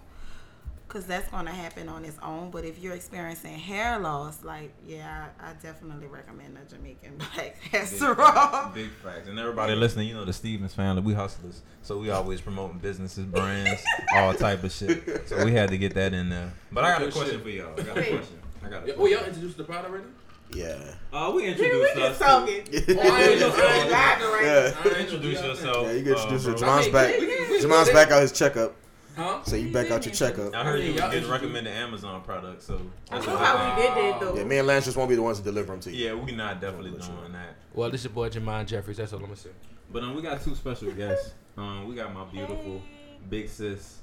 because 0.94 1.08
that's 1.08 1.28
going 1.30 1.44
to 1.44 1.50
happen 1.50 1.88
on 1.88 2.04
its 2.04 2.16
own. 2.22 2.50
But 2.52 2.64
if 2.64 2.78
you're 2.78 2.94
experiencing 2.94 3.54
hair 3.54 3.98
loss, 3.98 4.44
like 4.44 4.72
yeah, 4.86 5.26
I, 5.40 5.50
I 5.50 5.52
definitely 5.54 6.06
recommend 6.06 6.56
the 6.56 6.76
Jamaican 6.76 7.16
black 7.18 7.56
Big 7.60 7.70
castor 7.72 8.14
facts, 8.14 8.54
oil. 8.54 8.70
Big 8.72 8.90
facts. 9.02 9.28
And 9.28 9.36
everybody 9.38 9.74
listening, 9.74 10.06
you 10.08 10.14
know 10.14 10.24
the 10.24 10.32
Stevens 10.32 10.72
family, 10.72 11.02
we 11.02 11.12
hustlers. 11.12 11.62
So 11.82 11.98
we 11.98 12.10
always 12.10 12.40
promoting 12.40 12.78
businesses, 12.78 13.24
brands, 13.26 13.82
all 14.14 14.34
type 14.34 14.62
of 14.62 14.70
shit. 14.70 15.28
So 15.28 15.44
we 15.44 15.50
had 15.52 15.70
to 15.70 15.78
get 15.78 15.94
that 15.94 16.14
in 16.14 16.28
there. 16.28 16.52
But 16.70 16.84
I 16.84 16.92
got 16.98 17.08
a 17.08 17.10
question 17.10 17.40
for 17.42 17.48
y'all. 17.48 17.72
I 17.78 17.82
got 17.82 17.98
a 17.98 18.02
question. 18.02 18.38
I 18.64 18.68
got 18.68 18.76
a 18.76 18.80
question. 18.82 18.94
Oh, 18.98 19.06
y'all 19.06 19.24
introduced 19.24 19.56
the 19.56 19.64
product 19.64 19.90
already? 19.90 20.06
Yeah. 20.54 20.76
Uh, 21.12 21.32
we 21.34 21.46
introduced 21.46 21.96
us. 21.96 22.18
to- 22.18 22.24
Oh, 22.26 22.44
I 22.46 22.48
ain't 22.48 22.70
Yeah. 22.70 23.38
just 23.40 23.58
I 23.58 23.76
ain't 23.78 23.90
vibing 23.90 24.32
right 24.32 24.44
Yeah. 24.44 24.90
now. 24.92 24.98
Introduce 25.00 25.42
yourself. 25.42 25.86
Yeah, 25.88 25.92
you 25.92 26.02
get 26.04 26.16
introduced. 26.16 26.46
uh, 26.46 26.52
to 26.52 26.58
bro. 26.58 26.68
Jamon's 26.68 26.88
back. 26.88 27.60
Jamon's 27.60 27.90
back 27.90 28.10
out 28.12 28.22
his 28.22 28.30
checkup. 28.30 28.76
Huh? 29.16 29.42
So 29.44 29.56
you 29.56 29.72
back 29.72 29.90
out 29.90 30.04
your 30.04 30.14
checkup. 30.14 30.54
I 30.54 30.64
heard 30.64 30.80
you 30.82 30.88
was 30.92 30.96
Y'all 31.00 31.10
getting 31.10 31.22
introduced- 31.24 31.30
recommended 31.30 31.72
Amazon 31.72 32.22
products, 32.22 32.64
so 32.66 32.80
that's 33.10 33.26
I 33.26 33.30
know 33.30 33.36
how 33.38 33.76
we 33.76 33.82
did 33.82 33.92
that 33.94 34.20
though. 34.20 34.34
Yeah, 34.36 34.44
me 34.44 34.58
and 34.58 34.66
Lance 34.66 34.86
just 34.86 34.96
won't 34.96 35.08
be 35.08 35.14
the 35.14 35.22
ones 35.22 35.38
to 35.38 35.44
deliver 35.44 35.72
them 35.72 35.80
to 35.80 35.92
you. 35.92 36.06
Yeah, 36.06 36.14
we 36.14 36.32
not 36.32 36.60
definitely 36.60 36.90
doing 36.92 37.32
that. 37.32 37.54
Well, 37.74 37.90
this 37.90 38.00
is 38.00 38.06
your 38.06 38.12
boy 38.14 38.28
Jamon 38.30 38.66
Jeffries. 38.66 38.96
That's 38.96 39.12
all 39.12 39.18
I'm 39.20 39.26
gonna 39.26 39.36
say. 39.36 39.50
But 39.92 40.02
um, 40.02 40.14
we 40.16 40.22
got 40.22 40.42
two 40.42 40.54
special 40.54 40.90
guests. 40.92 41.32
Um, 41.56 41.86
we 41.86 41.94
got 41.94 42.12
my 42.12 42.24
beautiful 42.24 42.82
big 43.30 43.48
sis, 43.48 43.98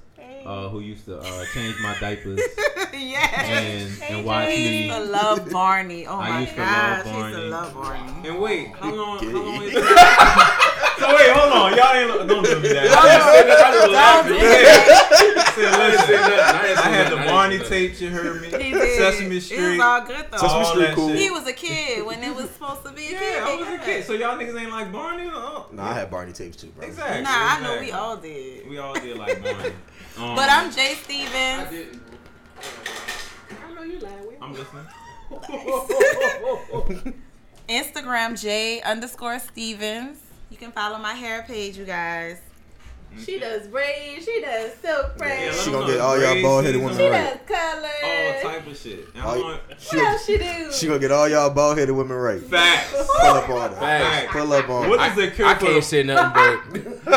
uh, 0.46 0.70
who 0.70 0.80
used 0.80 1.06
to 1.06 1.18
uh, 1.20 1.46
change 1.54 1.76
my 1.82 1.98
diapers 2.00 2.40
yes. 2.94 4.00
and 4.02 4.04
and 4.18 4.26
watch 4.26 4.48
I 4.48 4.52
used 4.54 4.72
me. 4.72 4.88
to 4.90 5.00
love 5.12 5.50
Barney. 5.52 6.08
Oh 6.08 6.18
I 6.18 6.30
my 6.30 6.40
used 6.42 6.54
to 6.54 6.60
love 6.62 6.70
gosh, 6.70 7.06
I 7.06 7.10
used 7.10 7.14
Barney. 7.14 7.36
to 7.36 7.42
love 7.50 7.74
Barney. 7.74 8.30
And 8.30 8.40
wait, 8.40 8.68
how 8.78 8.94
long? 8.94 9.20
How 9.20 9.32
long? 9.44 9.64
Is 9.64 9.74
so 11.02 11.16
wait, 11.16 11.32
hold 11.32 11.52
on, 11.54 11.78
y'all 11.78 11.94
ain't 11.96 12.30
don't 12.30 12.44
do 12.46 12.60
me 12.60 12.70
that. 12.70 12.88
Don't 12.92 13.02
I 13.02 13.42
do 13.42 13.48
just 13.50 13.66
it. 13.66 13.82
was 13.82 13.92
laughing. 13.92 14.32
Don't 14.32 14.42
Yeah. 14.42 15.52
Said, 15.52 15.72
listen. 15.78 16.16
I 16.16 16.70
ain't 16.70 16.78
I 16.78 16.82
saying 16.82 16.94
had 16.94 17.08
the 17.12 17.16
nothing. 17.16 17.18
I 17.18 17.22
ain't 17.22 17.30
Barney 17.30 17.58
saying 17.60 17.70
tapes. 17.90 18.02
You 18.02 18.10
heard 18.10 18.42
me. 18.42 18.48
He 18.48 18.72
did. 18.72 18.98
Sesame 18.98 19.38
It 19.38 19.42
Street. 19.42 19.78
was 19.78 19.80
all 19.82 20.02
good 20.06 20.26
though. 20.32 20.38
Sesame 20.38 20.54
all 20.60 20.66
Street 20.66 20.86
that 20.86 20.96
cool. 20.96 21.10
shit. 21.10 21.18
He 21.20 21.30
was 21.32 21.48
a 21.48 21.54
kid 21.54 22.06
when 22.06 22.24
it 22.24 22.36
was 22.36 22.50
supposed 22.52 22.86
to 22.86 22.92
be 22.94 23.06
a 23.08 23.10
kid. 23.10 23.22
Yeah, 23.22 23.46
I 23.48 23.56
was 23.56 23.68
a 23.68 23.78
kid. 23.86 24.06
So 24.06 24.14
y'all 24.14 24.38
niggas 24.38 24.60
ain't 24.60 24.72
like 24.72 24.92
Barney? 24.92 25.30
Oh, 25.34 25.68
Nah, 25.72 25.90
I 25.90 25.94
had 25.94 26.10
Barney 26.12 26.32
tapes 26.32 26.56
too, 26.58 26.68
bro. 26.68 26.86
Exactly. 26.88 27.24
Nah, 27.24 27.30
I 27.32 27.60
know 27.62 27.80
we 27.80 27.92
all 27.92 28.16
did. 28.18 28.70
We 28.70 28.78
all 28.78 28.94
did 28.94 29.18
like 29.18 29.42
Barney. 29.44 29.74
Um, 30.18 30.36
But 30.36 30.50
I'm 30.50 30.70
Jay 30.72 30.92
I 30.92 30.96
Stevens. 30.96 31.70
didn't. 31.72 32.02
I 33.66 33.74
know 33.74 33.82
you 33.84 33.98
lying 34.00 34.28
with. 34.28 34.36
I'm 34.42 34.52
listening. 34.54 34.86
Instagram 37.70 38.40
J 38.42 38.82
underscore 38.82 39.40
Stevens. 39.40 40.18
You 40.52 40.58
can 40.58 40.72
follow 40.72 40.98
my 41.00 41.14
hair 41.14 41.44
page, 41.48 41.78
you 41.78 41.86
guys. 41.86 42.38
Mm-hmm. 43.14 43.24
She 43.24 43.40
does 43.40 43.68
braids. 43.68 44.24
She 44.26 44.42
does 44.42 44.74
silk 44.76 45.14
Yeah, 45.14 45.18
braids. 45.18 45.56
let 45.58 45.66
She 45.66 45.72
gonna 45.72 45.86
get 45.88 46.00
all 46.00 46.18
y'all 46.22 46.42
bald-headed 46.42 46.76
season, 46.82 46.84
women 46.86 46.98
she 46.98 47.10
right. 47.10 47.48
does 47.48 47.58
colors. 47.58 48.44
All 48.46 48.52
type 48.52 48.68
of 48.68 48.78
shit. 48.78 49.08
And 49.16 49.24
All 49.24 49.34
I'm 49.36 49.44
on 49.44 49.60
She, 49.80 49.98
what 49.98 50.08
else 50.08 50.26
she 50.26 50.38
do? 50.38 50.72
she 50.72 50.88
gonna 50.88 51.00
get 51.00 51.12
all 51.12 51.28
y'all 51.28 51.50
bald 51.50 51.78
headed 51.78 51.96
women 51.96 52.16
right. 52.18 52.42
facts. 52.42 52.92
Pull 52.94 53.28
up 53.32 53.50
on 53.50 53.70
her. 53.72 53.76
Facts. 53.78 54.32
Pull 54.32 54.54
up 54.54 54.70
on 54.70 54.90
What 54.90 55.00
her. 55.02 55.08
is 55.10 55.16
the 55.30 55.36
cure 55.36 55.48
I 55.48 55.56
can't 55.56 55.84
say 55.84 56.04
nothing 56.04 56.32
but 57.04 57.12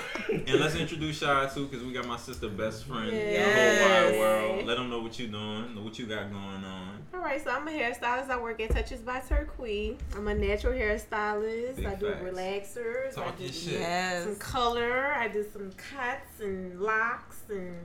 And 0.50 0.60
let's 0.60 0.74
introduce 0.74 1.20
Shara 1.22 1.52
too, 1.52 1.66
because 1.66 1.84
we 1.84 1.92
got 1.92 2.06
my 2.06 2.16
sister 2.16 2.48
best 2.48 2.84
friend 2.84 3.08
in 3.08 3.34
the 3.34 3.42
whole 3.42 3.88
wide 3.88 4.18
world. 4.18 4.66
Let 4.66 4.76
them 4.78 4.90
know 4.90 5.00
what 5.00 5.18
you're 5.18 5.28
doing, 5.28 5.74
know 5.74 5.82
what 5.82 5.98
you 5.98 6.06
got 6.06 6.30
going 6.30 6.64
on. 6.64 6.98
All 7.14 7.20
right, 7.20 7.42
so 7.42 7.50
I'm 7.50 7.66
a 7.68 7.70
hairstylist. 7.70 8.30
I 8.30 8.40
work 8.40 8.60
at 8.60 8.70
Touches 8.70 9.00
by 9.00 9.20
Turquoise. 9.20 9.96
I'm 10.16 10.26
a 10.28 10.34
natural 10.34 10.72
hairstylist. 10.72 11.76
Big 11.76 11.86
I 11.86 11.94
do 11.94 12.10
facts. 12.10 12.24
relaxers. 12.24 13.18
I 13.18 13.24
Talk 13.24 13.36
do 13.38 13.44
your 13.44 13.52
shit. 13.52 14.24
some 14.24 14.36
color. 14.36 15.12
I 15.14 15.28
do 15.28 15.44
some 15.52 15.70
cuts 15.72 16.40
and 16.40 16.80
locks 16.80 17.38
and 17.48 17.76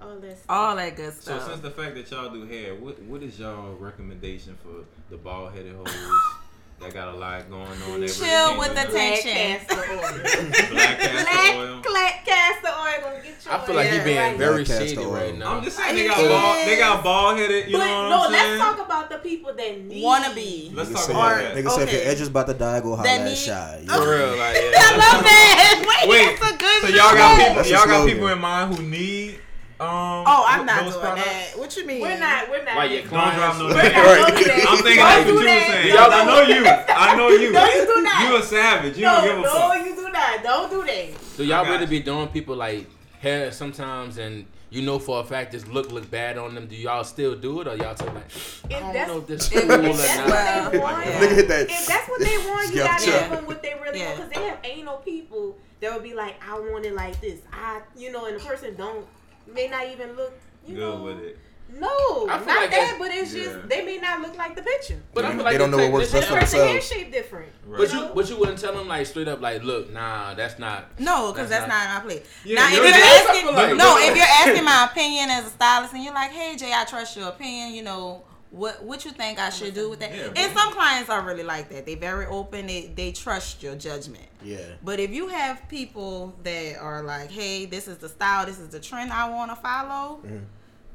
all 0.00 0.16
that 0.16 0.36
stuff. 0.36 0.46
All 0.48 0.76
that 0.76 0.96
good 0.96 1.14
stuff. 1.14 1.42
So 1.42 1.48
since 1.48 1.60
the 1.62 1.70
fact 1.70 1.94
that 1.96 2.10
y'all 2.10 2.30
do 2.30 2.46
hair, 2.46 2.74
what 2.74 3.00
what 3.02 3.22
is 3.22 3.38
y'all 3.38 3.74
recommendation 3.74 4.56
for 4.62 4.84
the 5.10 5.16
bald 5.16 5.52
headed 5.54 5.74
hoes 5.74 5.88
that 6.84 6.94
got 6.94 7.08
a 7.08 7.16
lot 7.16 7.48
going 7.50 7.62
on. 7.62 8.00
That 8.00 8.08
Chill 8.08 8.26
really 8.28 8.58
with 8.58 8.74
can't 8.74 8.76
the 8.76 8.82
do 8.86 8.92
Black 8.92 9.22
tension. 9.22 9.32
castor 9.32 9.90
oil. 9.90 10.70
Black 10.70 10.98
castor 10.98 11.58
oil. 11.58 11.80
Black, 11.80 11.84
black 11.84 12.24
castor 12.24 12.68
oil 12.68 13.10
gonna 13.10 13.22
get 13.24 13.44
you. 13.44 13.50
I 13.50 13.58
feel 13.66 13.74
like 13.74 13.90
he 13.90 13.98
being 14.00 14.16
right. 14.18 14.36
very 14.36 14.64
shady 14.64 14.96
right 15.04 15.36
now. 15.36 15.56
I'm 15.56 15.64
just 15.64 15.76
saying 15.76 15.94
they 15.96 16.04
It 16.04 16.08
got 16.08 16.28
bald, 16.28 16.58
is. 16.58 16.64
they 16.66 16.76
got 16.78 17.04
bald 17.04 17.38
headed. 17.38 17.66
You 17.70 17.78
but 17.78 17.86
know 17.86 18.08
what 18.08 18.08
no, 18.08 18.24
I'm 18.26 18.32
saying? 18.32 18.58
let's 18.58 18.76
talk 18.76 18.86
about 18.86 19.10
the 19.10 19.18
people 19.18 19.54
that 19.54 19.80
need 19.84 20.02
Wanna 20.02 20.34
be. 20.34 20.70
Let's 20.74 20.90
Nigga 20.90 20.92
talk 20.94 21.02
said, 21.02 21.10
about 21.16 21.32
Or- 21.32 21.42
that. 21.42 21.54
nigga 21.56 21.70
said 21.70 21.82
if 21.88 21.92
your 21.92 22.00
okay. 22.02 22.10
edge 22.10 22.20
is 22.20 22.28
about 22.28 22.46
to 22.48 22.54
die, 22.54 22.80
go 22.80 22.90
holler 22.96 23.02
That 23.04 23.20
at 23.20 23.24
need- 23.26 23.36
Shy. 23.38 23.84
For 23.88 24.00
real, 24.10 24.28
like 24.36 24.56
I 24.56 24.96
love 24.96 25.24
that. 25.24 25.84
Wait, 25.86 26.08
Wait, 26.10 26.38
that's 26.40 26.54
a 26.54 26.56
good 26.58 26.80
So 26.82 26.88
y'all 26.88 27.14
got 27.14 27.38
people, 27.38 27.70
y'all 27.70 27.86
got 27.86 28.06
people 28.08 28.28
in 28.28 28.38
mind 28.38 28.74
who 28.74 28.82
need. 28.82 29.38
Um, 29.80 29.88
Oh, 30.26 30.44
I'm 30.46 30.64
not 30.66 30.82
doing 30.84 31.00
products? 31.00 31.24
that. 31.26 31.58
What 31.58 31.76
you 31.76 31.84
mean? 31.86 32.00
We're 32.00 32.18
not. 32.18 32.48
We're 32.48 32.64
not. 32.64 32.76
Like 32.76 32.90
your 32.92 33.02
Don't 33.02 33.10
drop 33.10 33.58
no 33.58 33.64
We're 33.66 33.74
not 33.74 33.82
Right. 33.84 34.36
do 34.36 34.44
that. 34.44 34.66
I'm 34.68 34.78
thinking 34.78 34.96
Don't 34.96 34.96
that's 34.96 35.26
what 35.26 35.26
do 35.26 35.32
you 35.32 35.34
were 35.34 35.42
saying. 35.42 35.94
Don't 35.94 36.12
I 36.12 36.24
know 36.24 36.40
you. 36.42 36.66
I 36.88 37.16
know 37.16 37.28
you. 37.28 37.52
No, 37.52 37.66
you 37.66 37.86
do 37.86 38.02
not. 38.02 38.28
You 38.30 38.36
a 38.36 38.42
savage. 38.42 38.96
You 38.96 39.04
no, 39.04 39.12
don't 39.16 39.24
give 39.24 39.38
a 39.38 39.42
no, 39.42 39.52
fuck. 39.52 39.86
you 39.86 39.96
do 39.96 40.08
not. 40.10 40.42
Don't 40.44 40.70
do 40.70 40.84
that. 40.86 41.36
Do 41.36 41.44
y'all 41.44 41.64
really 41.66 41.86
be 41.86 42.00
doing 42.00 42.28
people 42.28 42.54
like 42.56 42.86
hair 43.20 43.50
sometimes 43.50 44.18
and 44.18 44.46
you 44.70 44.82
know 44.82 44.98
for 44.98 45.20
a 45.20 45.24
fact 45.24 45.52
this 45.52 45.66
look 45.66 45.90
look 45.90 46.08
bad 46.08 46.38
on 46.38 46.54
them? 46.54 46.66
Do 46.68 46.76
y'all 46.76 47.02
still 47.02 47.34
do 47.34 47.60
it 47.62 47.66
or 47.66 47.76
y'all 47.76 47.94
talk 47.96 48.14
like 48.14 48.24
I 48.24 48.26
If 48.26 48.68
don't 48.70 48.92
that's, 48.92 49.08
know 49.08 49.18
if 49.18 49.26
this 49.26 49.50
if, 49.52 49.60
cool 49.62 49.72
or 49.72 49.80
if 49.86 49.96
that's 49.96 50.16
not? 50.18 50.28
what 50.28 50.72
they 50.72 50.78
want, 50.84 51.06
Yeah. 51.06 51.20
Nigga 51.20 51.34
hit 51.34 51.48
that. 51.48 51.60
if 51.70 51.86
that's 51.88 52.08
what 52.08 52.20
they 52.20 52.38
want, 52.38 52.68
you 52.70 52.76
gotta 52.76 53.10
yeah. 53.10 53.20
give 53.22 53.30
them 53.38 53.46
what 53.46 53.60
they 53.62 53.74
really 53.82 53.98
Yeah. 53.98 54.18
want. 54.18 54.30
Because 54.30 54.42
they 54.44 54.48
have 54.48 54.58
anal 54.62 54.96
people 54.98 55.56
that 55.80 55.92
would 55.92 56.02
be 56.04 56.14
like, 56.14 56.36
I 56.48 56.58
want 56.60 56.84
it 56.86 56.94
like 56.94 57.20
this. 57.20 57.40
I, 57.52 57.80
you 57.96 58.12
know, 58.12 58.26
and 58.26 58.36
the 58.38 58.44
person 58.44 58.76
don't 58.76 59.04
may 59.52 59.68
not 59.68 59.86
even 59.88 60.14
look. 60.16 60.32
You 60.66 60.74
Good 60.76 60.80
know, 60.80 61.02
with 61.02 61.18
it. 61.20 61.38
No, 61.76 61.88
I 62.28 62.36
not 62.38 62.46
like 62.46 62.70
that, 62.70 62.96
but 63.00 63.10
it's 63.10 63.34
yeah. 63.34 63.44
just 63.44 63.68
they 63.68 63.84
may 63.84 63.96
not 63.98 64.20
look 64.20 64.36
like 64.36 64.54
the 64.54 64.62
picture. 64.62 65.00
But 65.12 65.24
I 65.24 65.30
They 65.30 65.34
feel 65.36 65.44
like 65.44 65.58
don't 65.58 65.70
know 65.70 65.78
take 65.78 65.92
what 65.92 66.00
works 66.02 66.12
best 66.12 66.28
for 66.28 66.34
The 66.38 66.46
shit- 66.46 66.68
hair 66.68 66.80
shape 66.80 67.10
different. 67.12 67.50
Right. 67.66 67.78
But 67.78 67.92
you 67.92 68.10
but 68.14 68.30
you 68.30 68.36
wouldn't 68.38 68.58
tell 68.58 68.74
them 68.74 68.86
like 68.86 69.06
straight 69.06 69.26
up 69.28 69.40
like 69.40 69.62
look 69.64 69.90
nah 69.92 70.34
that's 70.34 70.58
not 70.58 70.98
No, 71.00 71.32
because 71.32 71.48
That's 71.48 71.66
that's, 71.66 71.84
not- 71.84 71.94
not, 71.94 72.04
my 72.04 72.08
place. 72.10 72.26
Yeah, 72.44 72.56
now, 72.60 72.66
if 72.68 72.74
you're- 72.74 72.86
you're 72.86 72.94
it 72.96 73.00
is, 73.00 73.04
I 73.04 73.30
asking, 73.32 73.46
like- 73.54 73.76
no, 73.76 73.96
if 73.98 74.16
you're 74.16 74.24
asking 74.24 74.64
my 74.64 74.88
opinion 74.90 75.30
as 75.30 75.46
a 75.46 75.50
stylist, 75.50 75.94
and 75.94 76.04
you're 76.04 76.14
like, 76.14 76.30
"Hey, 76.30 76.54
Jay, 76.54 76.70
I 76.72 76.84
trust 76.84 77.16
your 77.16 77.28
opinion. 77.28 77.74
You 77.74 77.82
know, 77.82 78.22
what 78.54 78.84
what 78.84 79.04
you 79.04 79.10
think 79.10 79.38
I 79.38 79.50
should 79.50 79.74
do 79.74 79.90
with 79.90 80.00
that?" 80.00 80.14
Yeah, 80.14 80.32
and 80.36 80.56
some 80.56 80.72
clients 80.72 81.10
are 81.10 81.22
really 81.22 81.42
like 81.42 81.68
that. 81.70 81.86
They 81.86 81.96
very 81.96 82.26
open. 82.26 82.66
They 82.66 82.92
they 82.94 83.12
trust 83.12 83.62
your 83.62 83.74
judgment. 83.74 84.26
Yeah. 84.42 84.58
But 84.82 85.00
if 85.00 85.10
you 85.10 85.28
have 85.28 85.68
people 85.68 86.34
that 86.44 86.78
are 86.78 87.02
like, 87.02 87.30
"Hey, 87.30 87.66
this 87.66 87.88
is 87.88 87.98
the 87.98 88.08
style. 88.08 88.46
This 88.46 88.58
is 88.58 88.68
the 88.68 88.80
trend 88.80 89.12
I 89.12 89.28
want 89.28 89.50
to 89.50 89.56
follow," 89.56 90.20
mm-hmm. 90.24 90.38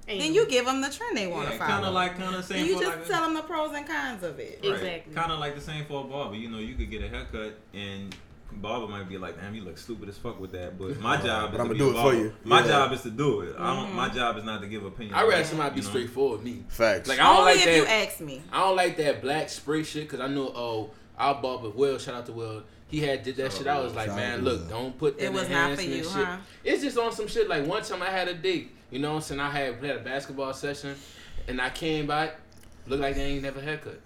then 0.08 0.34
you 0.34 0.48
give 0.48 0.66
them 0.66 0.82
the 0.82 0.90
trend 0.90 1.18
they 1.18 1.28
want 1.28 1.48
to 1.50 1.54
Yeah, 1.54 1.60
follow. 1.60 1.72
kind 1.72 1.86
of 1.86 1.94
like, 1.94 2.18
kind 2.18 2.36
of 2.36 2.46
same. 2.46 2.60
and 2.60 2.68
you 2.68 2.78
for 2.78 2.84
just 2.84 2.98
like 2.98 3.08
tell 3.08 3.24
them 3.24 3.34
the 3.34 3.42
pros 3.42 3.76
and 3.76 3.86
cons 3.86 4.24
of 4.24 4.40
it. 4.40 4.60
Exactly. 4.64 5.14
Kind 5.14 5.32
of 5.32 5.40
like 5.40 5.56
the 5.56 5.62
same 5.62 5.86
for 5.86 6.06
a 6.06 6.08
barber. 6.08 6.36
You 6.36 6.50
know, 6.50 6.60
you 6.60 6.76
could 6.76 6.90
get 6.90 7.04
a 7.04 7.10
haircut 7.10 7.56
and 7.74 8.16
barber 8.52 8.88
might 8.88 9.08
be 9.08 9.18
like, 9.18 9.40
"Damn, 9.40 9.54
you 9.56 9.62
look 9.64 9.78
stupid 9.78 10.10
as 10.10 10.18
fuck 10.18 10.40
with 10.40 10.52
that." 10.54 10.78
But 10.78 11.00
my 11.00 11.18
job 11.22 11.52
is 11.54 11.58
But 11.58 11.58
to 11.58 11.64
I'ma 11.64 11.74
be 11.74 11.80
do 11.80 11.90
a 11.96 12.00
it 12.00 12.02
for 12.04 12.14
you. 12.14 12.34
My 12.44 12.62
Yeah. 12.62 12.68
job 12.68 12.94
is 12.94 13.02
to 13.04 13.10
do 13.12 13.42
it. 13.42 13.56
I 13.58 13.76
don't. 13.76 13.86
Mm-hmm. 13.88 13.96
My 13.96 14.10
job 14.10 14.38
is 14.38 14.44
not 14.44 14.62
to 14.62 14.68
give 14.68 14.84
opinions. 14.86 15.16
I 15.18 15.26
rather 15.26 15.44
somebody 15.44 15.70
be 15.76 15.78
You 15.78 15.84
know? 15.84 15.90
straightforward 15.90 16.44
me. 16.44 16.64
Facts. 16.68 17.08
Like 17.10 17.20
I 17.20 17.24
don't 17.24 17.38
Only 17.42 17.54
like 17.56 17.68
if 17.68 17.76
you 17.78 17.86
that. 17.86 18.08
ask 18.08 18.20
me. 18.22 18.42
I 18.52 18.60
don't 18.62 18.76
like 18.76 18.98
that 18.98 19.22
black 19.22 19.50
spray 19.50 19.84
shit 19.84 20.04
because 20.04 20.20
I 20.20 20.28
know 20.28 20.52
oh 20.56 20.92
our 21.18 21.42
barber 21.42 21.70
Will 21.70 21.98
shout 21.98 22.16
out 22.16 22.26
to 22.28 22.32
Will 22.32 22.64
he 22.88 23.02
had 23.02 23.24
did 23.24 23.36
that 23.38 23.52
Shout 23.52 23.58
shit 23.60 23.68
I 23.68 23.80
was 23.80 23.94
like 23.94 24.08
man 24.16 24.42
look 24.44 24.62
Will. 24.62 24.70
don't 24.70 24.98
put 24.98 25.18
that 25.20 25.26
It 25.26 25.34
was 25.34 25.44
not 25.44 25.76
for 25.76 25.82
enhancement 25.82 25.90
you, 25.98 26.04
shit. 26.04 26.12
huh? 26.26 26.38
It's 26.64 26.82
just 26.82 26.98
on 26.98 27.12
some 27.12 27.28
shit 27.28 27.48
like 27.50 27.66
one 27.68 27.84
time 27.84 28.02
I 28.02 28.10
had 28.10 28.28
a 28.30 28.34
date 28.34 28.72
you 28.90 29.00
know 29.00 29.10
what 29.12 29.16
I'm 29.18 29.22
saying 29.22 29.40
I 29.42 29.50
had 29.52 29.84
had 29.84 29.98
a 29.98 30.00
basketball 30.00 30.54
session 30.54 30.96
and 31.48 31.60
I 31.62 31.70
came 31.72 32.08
back 32.08 32.38
looked 32.88 33.02
like 33.02 33.16
they 33.16 33.24
ain't 33.24 33.44
never 33.44 33.62
haircut 33.62 34.00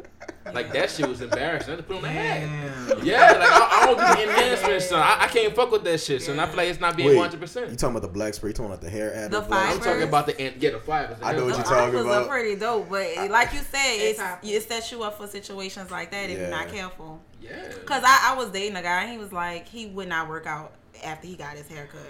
like 0.54 0.72
that 0.74 0.90
shit 0.90 1.08
was 1.08 1.22
embarrassing 1.22 1.70
I 1.70 1.76
had 1.76 1.78
to 1.78 1.84
put 1.84 1.96
on 1.98 2.02
the 2.04 2.10
hat. 2.10 3.04
Yeah, 3.04 3.32
like 3.32 3.40
I, 3.42 3.70
I 3.72 3.86
don't 3.86 3.98
do 4.18 4.24
enhancements, 4.32 4.88
son. 4.90 5.00
I, 5.00 5.24
I 5.24 5.28
can't 5.28 5.56
fuck 5.56 5.72
with 5.72 5.84
that 5.86 6.00
shit, 6.02 6.22
son. 6.22 6.40
I 6.40 6.46
feel 6.48 6.56
like 6.58 6.70
it's 6.70 6.80
not 6.80 6.96
being 6.98 7.16
one 7.16 7.26
hundred 7.30 7.40
percent. 7.40 7.70
You 7.72 7.76
talking 7.78 7.96
about 7.96 8.08
the 8.08 8.14
black 8.14 8.34
spray? 8.34 8.50
You 8.50 8.54
talking 8.54 8.68
about 8.72 8.82
the 8.82 8.90
hair 8.90 9.14
adder? 9.14 9.30
The 9.40 9.42
black 9.42 9.72
I'm 9.76 9.80
talking 9.82 10.04
about 10.04 10.26
the 10.26 10.40
en- 10.40 10.56
yeah 10.60 10.72
the 10.72 10.80
fibers. 10.80 11.18
the 11.20 11.26
I 11.26 11.32
know 11.34 11.38
hair 11.40 11.46
what 11.46 11.52
The 11.54 11.58
you 11.60 11.64
fibers. 11.64 11.94
talking 11.94 12.00
about. 12.10 12.24
are 12.24 12.28
pretty 12.30 12.56
dope, 12.56 12.90
but 12.90 13.30
like 13.32 13.54
you 13.54 13.60
said, 13.60 13.96
it's 13.96 14.12
Exactly. 14.20 14.50
it 14.54 14.64
sets 14.68 14.92
you 14.92 15.04
up 15.04 15.18
for 15.18 15.28
situations 15.28 15.92
like 15.92 16.12
that 16.12 16.30
if 16.30 16.38
you're 16.40 16.50
not 16.50 16.68
careful. 16.70 17.22
Yeah. 17.42 17.52
Cause 17.86 18.04
I, 18.06 18.32
I 18.34 18.36
was 18.38 18.50
dating 18.50 18.76
a 18.78 18.82
guy, 18.82 19.04
and 19.04 19.12
he 19.12 19.18
was 19.18 19.32
like, 19.34 19.68
he 19.68 19.88
would 19.88 20.08
not 20.10 20.28
work 20.30 20.46
out 20.46 20.74
after 21.04 21.28
he 21.28 21.36
got 21.36 21.56
his 21.58 21.68
haircut. 21.68 22.02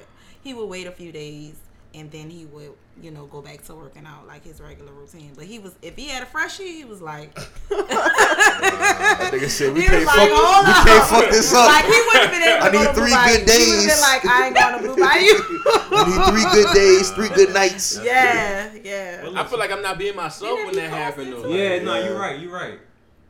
He 0.43 0.53
would 0.53 0.65
wait 0.67 0.87
a 0.87 0.91
few 0.91 1.11
days, 1.11 1.55
and 1.93 2.09
then 2.11 2.29
he 2.29 2.45
would, 2.45 2.71
you 3.01 3.11
know, 3.11 3.25
go 3.27 3.41
back 3.41 3.63
to 3.65 3.75
working 3.75 4.05
out 4.05 4.25
like 4.27 4.43
his 4.43 4.59
regular 4.61 4.91
routine. 4.93 5.31
But 5.35 5.45
he 5.45 5.59
was, 5.59 5.75
if 5.81 5.95
he 5.95 6.07
had 6.07 6.23
a 6.23 6.25
freshie, 6.25 6.73
he 6.73 6.85
was 6.85 7.01
like, 7.01 7.33
That 7.69 9.29
nigga 9.33 9.49
said 9.49 9.73
we 9.73 9.81
He 9.81 9.87
can't 9.87 9.99
was 9.99 10.05
fuck. 10.05 10.17
like, 10.17 10.29
we 10.29 10.91
can't 10.91 11.07
fuck 11.09 11.29
this 11.29 11.53
up. 11.53 11.67
like 11.67 11.85
he 11.85 11.91
would 11.91 12.17
have 12.17 12.31
been 12.31 12.41
able 12.43 12.59
to 12.59 12.65
I 12.65 12.71
go 12.71 12.79
need 12.79 12.87
to 12.87 12.93
three 12.93 13.03
Blue 13.03 13.13
Bayou. 13.13 13.37
good 13.37 13.49
He 13.49 13.53
would 13.53 13.59
have 13.59 13.77
days. 13.77 13.85
been 13.87 14.01
like, 14.01 14.25
I 14.25 14.45
ain't 14.47 14.55
going 14.55 14.73
to 14.73 14.79
Blue 14.83 14.95
Bayou. 14.95 15.37
I 15.93 16.03
need 16.07 16.19
three 16.33 16.47
good 16.63 16.73
days, 16.73 17.11
three 17.11 17.29
good 17.29 17.53
nights. 17.53 17.99
yeah, 18.03 18.73
yeah. 18.83 19.29
I 19.35 19.43
feel 19.45 19.59
like 19.59 19.71
I'm 19.71 19.81
not 19.81 19.97
being 19.97 20.15
myself 20.15 20.59
when 20.65 20.75
that 20.75 20.89
happened 20.89 21.33
though. 21.33 21.47
Yeah, 21.47 21.73
Like, 21.75 21.83
no, 21.83 21.95
Yeah. 21.95 22.05
you're 22.05 22.19
right. 22.19 22.39
You're 22.39 22.53
right. 22.53 22.79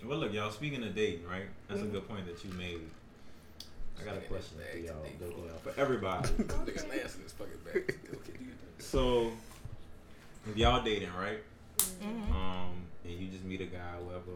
Well, 0.06 0.18
look, 0.20 0.34
y'all. 0.34 0.52
Speaking 0.52 0.84
of 0.84 0.94
dating, 0.96 1.26
right? 1.28 1.46
That's 1.70 1.82
a 1.82 1.86
good 1.86 2.08
point 2.08 2.26
that 2.28 2.44
you 2.44 2.52
made. 2.54 2.80
I 4.00 4.04
got 4.06 4.18
a 4.18 4.22
question 4.22 4.58
for 4.70 4.78
y'all, 4.78 4.96
both 5.20 5.30
of 5.32 5.46
y'all, 5.46 5.58
for 5.64 5.74
everybody. 5.80 6.28
Niggas 6.30 6.90
nasty 6.90 7.22
as 7.26 7.32
fucking 7.32 7.54
back. 7.66 7.96
Okay, 8.80 8.86
do 8.86 8.90
your 8.90 8.98
thing. 9.28 9.32
So, 9.32 9.32
if 10.50 10.58
y'all 10.58 10.84
dating, 10.84 11.14
right? 11.14 11.40
Mhm. 12.02 12.32
Um, 12.34 12.86
and 13.04 13.14
you 13.14 13.28
just 13.28 13.44
meet 13.44 13.62
a 13.62 13.66
guy, 13.66 13.94
whoever, 14.04 14.32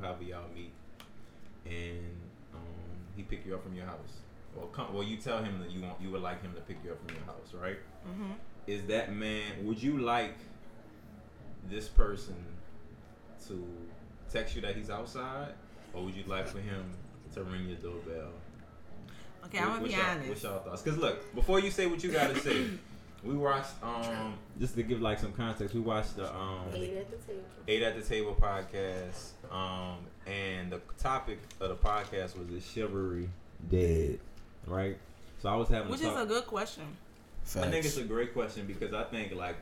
however, 0.00 0.22
y'all 0.24 0.48
meet, 0.54 0.72
and 1.66 2.20
um, 2.54 2.60
he 3.16 3.22
pick 3.22 3.44
you 3.46 3.54
up 3.54 3.62
from 3.62 3.74
your 3.74 3.86
house, 3.86 4.20
or 4.56 4.66
come, 4.68 4.92
well, 4.94 5.02
you 5.02 5.16
tell 5.16 5.42
him 5.42 5.60
that 5.60 5.70
you 5.70 5.80
want, 5.82 6.00
you 6.00 6.10
would 6.10 6.22
like 6.22 6.42
him 6.42 6.52
to 6.54 6.60
pick 6.60 6.78
you 6.84 6.92
up 6.92 6.98
from 7.06 7.16
your 7.16 7.24
house, 7.26 7.52
right? 7.54 7.78
Mhm. 8.06 8.34
Is 8.66 8.82
that 8.86 9.12
man? 9.14 9.66
Would 9.66 9.82
you 9.82 9.98
like 9.98 10.36
this 11.68 11.88
person 11.88 12.36
to 13.48 13.66
text 14.30 14.54
you 14.54 14.62
that 14.62 14.76
he's 14.76 14.90
outside, 14.90 15.54
or 15.92 16.04
would 16.04 16.14
you 16.14 16.24
like 16.26 16.46
for 16.46 16.58
him 16.60 16.84
to 17.34 17.42
ring 17.44 17.68
your 17.68 17.76
doorbell? 17.78 18.32
Okay, 19.46 19.58
I'm 19.58 19.68
gonna 19.74 19.86
be 19.86 19.94
honest. 19.94 20.28
What's 20.28 20.42
y'all 20.42 20.60
thoughts? 20.60 20.82
Because 20.82 20.98
look, 20.98 21.34
before 21.34 21.60
you 21.60 21.70
say 21.70 21.86
what 21.86 22.02
you 22.02 22.10
gotta 22.12 22.38
say, 22.40 22.66
we 23.24 23.34
watched 23.34 23.70
um 23.82 24.34
just 24.60 24.74
to 24.76 24.82
give 24.82 25.00
like 25.00 25.18
some 25.18 25.32
context. 25.32 25.74
We 25.74 25.80
watched 25.80 26.16
the 26.16 26.32
um 26.34 26.66
Eight 26.74 26.96
at 26.96 27.10
the 27.10 27.16
table. 27.16 27.44
Eight 27.66 27.82
at 27.82 27.96
the 27.96 28.02
Table 28.02 28.36
podcast, 28.40 29.30
um, 29.50 29.98
and 30.26 30.70
the 30.70 30.80
topic 30.98 31.38
of 31.60 31.70
the 31.70 31.76
podcast 31.76 32.38
was 32.38 32.48
is 32.50 32.64
chivalry 32.70 33.28
dead, 33.70 34.18
right? 34.66 34.98
So 35.40 35.48
I 35.48 35.56
was 35.56 35.68
having 35.68 35.90
Which 35.90 36.02
a 36.02 36.08
is 36.08 36.14
talk. 36.14 36.24
a 36.24 36.26
good 36.26 36.46
question. 36.46 36.84
I 37.56 37.70
think 37.70 37.84
it's 37.84 37.96
a 37.98 38.04
great 38.04 38.32
question 38.32 38.66
because 38.66 38.94
I 38.94 39.04
think 39.04 39.34
like 39.34 39.56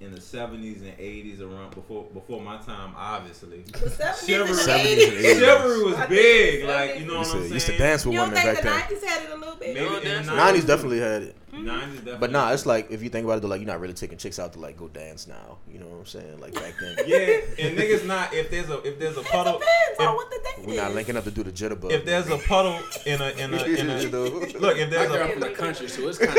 in 0.00 0.12
the 0.14 0.20
seventies 0.20 0.80
and 0.82 0.92
eighties 0.98 1.40
around 1.40 1.74
before 1.74 2.04
before 2.14 2.40
my 2.40 2.56
time, 2.58 2.92
obviously. 2.96 3.64
Chivalry, 3.74 4.52
70s 4.52 5.08
and 5.08 5.24
80s. 5.24 5.40
chivalry 5.40 5.84
was 5.84 6.06
big, 6.08 6.64
like 6.64 6.98
you 7.00 7.06
know 7.06 7.18
Used 7.18 7.34
what 7.34 7.40
to, 7.40 7.46
I'm 7.46 7.52
used 7.52 7.66
to 7.66 7.78
dance 7.78 8.04
with 8.06 8.14
You 8.14 8.20
don't 8.20 8.28
women 8.30 8.42
think 8.44 8.54
back 8.54 8.62
the 8.64 8.68
then. 8.70 8.78
nineties 8.80 9.04
had 9.04 9.22
it 9.24 9.30
a 9.32 9.36
little 9.36 9.56
bit? 9.56 9.74
Maybe 9.74 9.80
No, 9.88 9.96
in 9.96 10.02
the 10.02 10.08
that's- 10.32 10.54
90s 10.62 10.66
definitely 10.66 11.00
had 11.00 11.22
it. 11.22 11.36
Hmm. 11.50 11.66
90s 11.66 11.80
definitely. 11.96 12.16
But 12.20 12.30
nah, 12.30 12.52
it's 12.52 12.66
like 12.66 12.90
if 12.90 13.02
you 13.02 13.08
think 13.08 13.24
about 13.24 13.38
it, 13.38 13.40
though, 13.42 13.48
like 13.48 13.60
you're 13.60 13.66
not 13.66 13.80
really 13.80 13.94
taking 13.94 14.18
chicks 14.18 14.38
out 14.38 14.52
to 14.52 14.60
like 14.60 14.76
go 14.76 14.86
dance 14.88 15.26
now. 15.26 15.58
You 15.68 15.80
know 15.80 15.86
what 15.86 15.98
I'm 15.98 16.06
saying? 16.06 16.38
Like 16.40 16.54
back 16.54 16.74
then, 16.80 16.96
yeah, 17.06 17.40
and 17.66 17.76
niggas 17.78 18.06
not 18.06 18.32
if 18.34 18.50
there's 18.50 18.68
a 18.70 18.80
if 18.86 18.98
there's 19.00 19.16
a 19.16 19.20
It 19.20 19.26
puddle 19.26 19.58
depends 19.58 20.00
on 20.00 20.14
what 20.14 20.30
the 20.30 20.36
date 20.44 20.66
we're 20.68 20.76
not 20.82 20.94
linking 20.94 21.16
up 21.16 21.24
to 21.24 21.30
do 21.30 21.42
the 21.42 21.50
jitterbug. 21.52 21.90
if 21.90 22.04
there's 22.04 22.28
a 22.28 22.36
puddle 22.38 22.78
in 23.06 23.20
a 23.20 23.30
in 23.30 23.54
a 23.54 23.64
in 23.80 23.90
a 23.90 24.02
look 24.04 24.44
if 24.76 24.90
My 24.90 24.96
there's 24.96 25.08
girl 25.10 25.26
a 25.26 25.32
from 25.32 25.40
the 25.40 25.50
country, 25.62 25.88
so 25.88 26.06
it's 26.08 26.18
kind 26.18 26.30
of. 26.30 26.36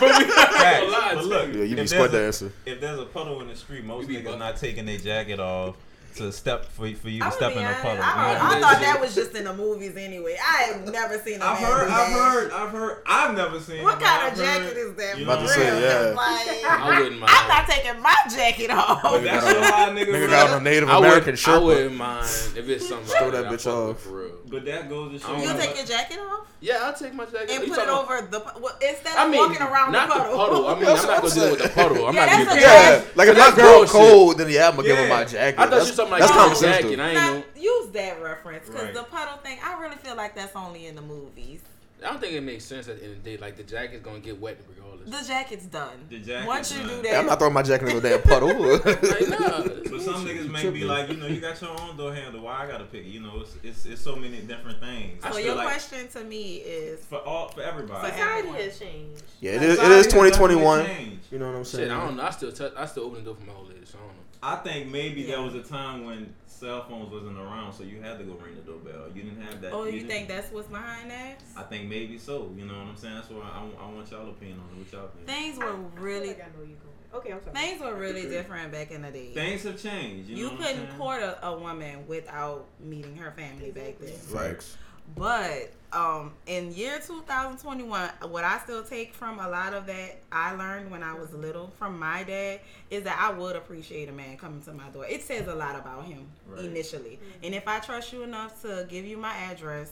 But 0.00 0.18
we 0.18 0.24
Facts. 0.32 1.14
But 1.14 1.24
look, 1.24 1.54
yeah, 1.54 1.62
you 1.62 1.76
be 1.76 1.82
if 1.82 1.88
squat 1.90 2.10
there's 2.10 2.42
a- 2.42 2.46
dancing. 2.48 2.52
if 2.66 2.80
there's 2.80 2.97
a 2.98 3.04
puddle 3.04 3.40
in 3.40 3.48
the 3.48 3.56
street, 3.56 3.84
most 3.84 4.08
niggas 4.08 4.38
not 4.38 4.56
taking 4.56 4.86
their 4.86 4.98
jacket 4.98 5.40
off 5.40 5.76
to 6.18 6.32
step 6.32 6.64
for 6.66 6.88
for 6.94 7.08
you 7.08 7.20
to 7.20 7.26
I'm 7.26 7.32
step 7.32 7.52
in 7.52 7.58
be 7.58 7.64
a 7.64 7.74
puddle. 7.82 7.88
I, 7.88 7.92
You 7.92 7.94
know 7.94 8.02
don't- 8.02 8.02
what 8.02 8.52
I 8.52 8.54
I'm 8.56 8.60
thought 8.62 8.80
that 8.82 9.00
was 9.00 9.14
just 9.14 9.34
in 9.34 9.44
the 9.44 9.54
movies 9.54 9.96
anyway. 9.96 10.36
I 10.42 10.62
have 10.64 10.86
never 10.92 11.18
seen 11.18 11.40
a 11.40 11.44
I've 11.44 11.58
heard, 11.58 11.86
do 11.88 11.92
I've 11.94 12.12
heard, 12.12 12.52
I've 12.52 12.70
heard. 12.70 13.02
I've 13.06 13.36
never 13.36 13.60
seen. 13.60 13.82
What 13.82 13.94
it, 13.94 14.00
but 14.00 14.06
kind 14.06 14.32
of 14.32 14.38
jacket 14.38 14.62
heard- 14.62 14.76
is 14.76 14.94
that? 14.96 15.18
you 15.18 15.24
for 15.24 15.30
know 15.30 15.36
what 15.36 15.38
I'm 15.38 15.44
real? 15.44 15.54
saying? 15.54 15.82
Yeah. 15.82 16.14
Like, 16.16 16.64
I 16.64 16.98
wouldn't 17.00 17.18
mind. 17.20 17.32
I'm 17.34 17.48
not 17.48 17.66
taking 17.68 18.02
my 18.02 18.16
jacket 18.30 18.70
off. 18.70 19.02
But 19.02 19.22
that's 19.24 19.44
Nigga 19.44 19.48
still 19.50 19.60
got 19.62 19.88
niggas. 19.92 20.06
Nigga 20.06 20.30
got 20.30 20.60
a 20.60 20.64
Native 20.64 20.88
I 20.90 20.98
American 20.98 21.24
would, 21.26 21.32
I 21.34 21.36
shirt. 21.36 21.62
wouldn't 21.62 21.96
mind 21.96 22.26
if 22.56 22.68
it's 22.68 22.88
something. 22.88 23.06
Throw 23.18 23.30
that 23.30 23.44
bitch 23.46 23.66
off. 23.66 24.00
For 24.00 24.10
real. 24.10 24.32
But 24.48 24.64
that 24.66 24.88
goes 24.88 25.12
to 25.12 25.18
show. 25.26 25.34
I 25.34 25.42
You 25.42 25.52
take 25.60 25.76
your 25.76 25.84
jacket 25.86 26.18
off 26.20 26.46
Yeah, 26.60 26.78
I'll 26.82 26.92
take 26.94 27.14
my 27.14 27.24
jacket. 27.26 27.50
Off. 27.50 27.56
And 27.58 27.66
You 27.68 27.74
put 27.74 27.82
it 27.82 27.88
over 27.88 28.28
the 28.30 28.40
well, 28.60 28.76
instead 28.80 29.12
of 29.12 29.18
I 29.18 29.28
mean, 29.28 29.38
walking 29.40 29.62
around 29.62 29.92
not 29.92 30.08
the 30.08 30.14
puddle. 30.36 30.66
I 30.68 30.74
mean, 30.74 30.84
That's 30.84 31.02
I'm 31.02 31.08
not 31.08 31.22
gonna 31.22 31.32
I'm 31.34 31.38
deal 31.38 31.50
with 31.50 31.62
the 31.62 31.68
puddle. 31.68 32.06
I'm 32.06 32.14
Yeah, 32.14 32.20
not 32.26 32.30
that's 32.30 32.44
gonna 32.44 32.50
a 32.50 32.54
be 32.54 32.60
Yeah, 32.62 33.04
like 33.14 33.28
if 33.28 33.36
That's 33.36 33.56
my 33.56 33.62
girl 33.62 33.86
cold, 33.86 34.38
then 34.38 34.50
yeah, 34.50 34.68
I'm 34.68 34.76
gonna 34.76 34.88
give 34.88 34.96
her 34.98 35.08
my 35.08 35.24
jacket. 35.24 35.60
I 35.60 35.64
thought 35.66 35.72
you 35.72 35.78
That's, 35.84 35.90
something 36.08 36.10
like 36.10 36.20
that's 36.20 36.32
that. 36.32 36.38
common 36.38 36.60
jacket. 36.60 36.82
sense. 36.82 36.96
though. 36.96 37.02
I 37.02 37.06
ain't 37.08 37.14
Now, 37.14 37.32
know. 37.34 37.44
use 37.56 37.88
that 37.92 38.22
reference 38.22 38.66
because 38.66 38.82
Right. 38.84 38.94
the 38.94 39.02
puddle 39.04 39.36
thing, 39.38 39.58
I 39.64 39.80
really 39.80 39.96
feel 39.96 40.16
like 40.16 40.34
that's 40.34 40.54
only 40.56 40.86
in 40.86 40.94
the 40.94 41.02
movies. 41.02 41.60
I 42.00 42.10
don't 42.10 42.20
think 42.20 42.34
it 42.34 42.42
makes 42.42 42.64
sense 42.64 42.86
at 42.88 42.98
the 43.00 43.04
end 43.06 43.16
of 43.16 43.24
the 43.24 43.30
day. 43.32 43.36
Like 43.38 43.56
the 43.56 43.64
jacket's 43.64 44.04
gonna 44.04 44.20
get 44.20 44.40
wet 44.40 44.56
regardless. 44.68 45.10
The 45.10 45.26
jacket's 45.26 45.64
done. 45.64 46.06
The 46.08 46.18
jacket's 46.20 46.46
Once 46.46 46.72
you 46.72 46.78
done. 46.78 46.88
do 46.88 46.94
Yeah, 46.96 47.02
that, 47.02 47.18
I'm 47.18 47.26
not 47.26 47.38
throwing 47.40 47.54
my 47.54 47.62
jacket 47.62 47.88
in 47.88 47.94
no 47.94 48.00
damn 48.00 48.22
puddle. 48.22 48.48
like, 48.84 48.84
nah, 49.28 49.62
But 49.64 50.00
some 50.02 50.14
some 50.14 50.24
niggas 50.24 50.48
may 50.48 50.70
be 50.70 50.84
like, 50.84 51.08
you 51.10 51.16
know, 51.16 51.26
you 51.26 51.40
got 51.40 51.60
your 51.60 51.70
own 51.80 51.96
door 51.96 52.14
handle. 52.14 52.42
Why 52.42 52.62
I 52.62 52.66
gotta 52.70 52.84
pick 52.84 53.00
it? 53.04 53.08
You 53.08 53.18
know, 53.18 53.40
it's 53.40 53.56
it's, 53.64 53.84
it's 53.86 54.00
so 54.00 54.14
many 54.14 54.40
different 54.42 54.78
things. 54.78 55.24
I 55.24 55.30
So 55.30 55.36
feel 55.38 55.46
your 55.46 55.54
like 55.56 55.66
question 55.66 56.06
to 56.10 56.22
me 56.22 56.58
is 56.58 57.00
for 57.04 57.18
all 57.18 57.48
for 57.48 57.62
everybody. 57.62 58.10
Society 58.10 58.48
has 58.50 58.78
changed. 58.78 59.22
Yeah, 59.40 59.52
it 59.56 59.62
is. 59.62 59.70
It 59.72 59.76
Society 59.78 59.94
is 59.94 60.04
has 60.04 60.12
2021. 60.14 61.20
You 61.32 61.38
know 61.40 61.46
what 61.48 61.56
I'm 61.56 61.64
saying? 61.64 61.88
Shit, 61.88 61.90
I 61.96 62.00
don't 62.06 62.16
know. 62.16 62.22
I 62.22 62.30
still 62.30 62.52
touch. 62.52 62.74
I 62.76 62.86
still 62.86 63.06
open 63.06 63.18
the 63.18 63.24
door 63.24 63.34
for 63.34 63.44
my 63.44 63.54
old 63.54 63.70
lady. 63.70 63.84
So 63.86 63.98
I 63.98 64.06
don't 64.06 64.14
know. 64.16 64.22
I 64.42 64.56
think 64.56 64.90
maybe 64.90 65.24
there 65.24 65.42
was 65.42 65.54
a 65.54 65.62
time 65.62 66.04
when 66.04 66.32
cell 66.46 66.84
phones 66.88 67.10
wasn't 67.10 67.38
around, 67.38 67.72
so 67.72 67.82
you 67.82 68.00
had 68.00 68.18
to 68.18 68.24
go 68.24 68.34
ring 68.34 68.54
the 68.54 68.62
doorbell. 68.62 69.06
You 69.14 69.22
didn't 69.24 69.42
have 69.42 69.60
that. 69.62 69.72
Oh, 69.72 69.84
you 69.84 69.92
didn't- 69.92 70.08
think 70.08 70.28
that's 70.28 70.52
what's 70.52 70.68
behind 70.68 71.10
that? 71.10 71.40
I 71.56 71.62
think 71.62 71.88
maybe 71.88 72.18
so. 72.18 72.52
You 72.56 72.66
know 72.66 72.74
what 72.78 72.86
I'm 72.88 72.96
saying? 72.96 73.14
That's 73.14 73.30
why 73.30 73.42
I, 73.42 73.84
I 73.84 73.90
want 73.90 74.10
y'all 74.10 74.28
opinion 74.30 74.60
on 74.60 74.76
it. 74.76 74.84
What 74.84 74.92
y'all 74.92 75.08
think? 75.08 75.26
Things 75.26 75.58
I- 75.58 75.64
were 75.64 75.72
I 75.72 75.74
feel 75.74 75.90
really 75.96 76.28
like 76.28 76.40
I 76.42 76.46
know 76.56 76.62
you 76.64 76.76
going. 76.76 76.94
Okay, 77.14 77.32
I'm 77.32 77.40
sorry. 77.42 77.54
things 77.56 77.80
were 77.80 77.94
really 77.94 78.28
different 78.28 78.70
back 78.70 78.90
in 78.90 79.00
the 79.02 79.10
day. 79.10 79.32
Things 79.32 79.62
have 79.62 79.80
changed. 79.82 80.28
You, 80.28 80.36
You 80.36 80.44
know 80.44 80.52
what 80.52 80.60
I'm 80.60 80.66
couldn't 80.76 80.98
court 80.98 81.22
a, 81.22 81.46
a 81.46 81.58
woman 81.58 82.06
without 82.06 82.66
meeting 82.80 83.16
her 83.16 83.30
family 83.32 83.70
back 83.70 83.98
then. 83.98 84.12
Facts. 84.12 84.76
But 85.16 85.72
um, 85.92 86.32
in 86.46 86.72
year 86.72 86.98
2021, 87.04 88.10
what 88.30 88.44
I 88.44 88.58
still 88.58 88.82
take 88.82 89.14
from 89.14 89.38
a 89.38 89.48
lot 89.48 89.72
of 89.74 89.86
that 89.86 90.18
I 90.30 90.54
learned 90.54 90.90
when 90.90 91.02
I 91.02 91.14
was 91.14 91.32
little 91.32 91.72
from 91.78 91.98
my 91.98 92.24
dad 92.24 92.60
is 92.90 93.04
that 93.04 93.18
I 93.18 93.36
would 93.36 93.56
appreciate 93.56 94.08
a 94.08 94.12
man 94.12 94.36
coming 94.36 94.60
to 94.62 94.72
my 94.72 94.88
door. 94.90 95.06
It 95.06 95.22
says 95.22 95.46
a 95.48 95.54
lot 95.54 95.76
about 95.76 96.04
him 96.04 96.26
Right. 96.46 96.64
initially. 96.64 97.18
And 97.42 97.54
if 97.54 97.66
I 97.66 97.78
trust 97.78 98.12
you 98.12 98.22
enough 98.22 98.60
to 98.62 98.86
give 98.88 99.04
you 99.06 99.16
my 99.16 99.34
address, 99.34 99.90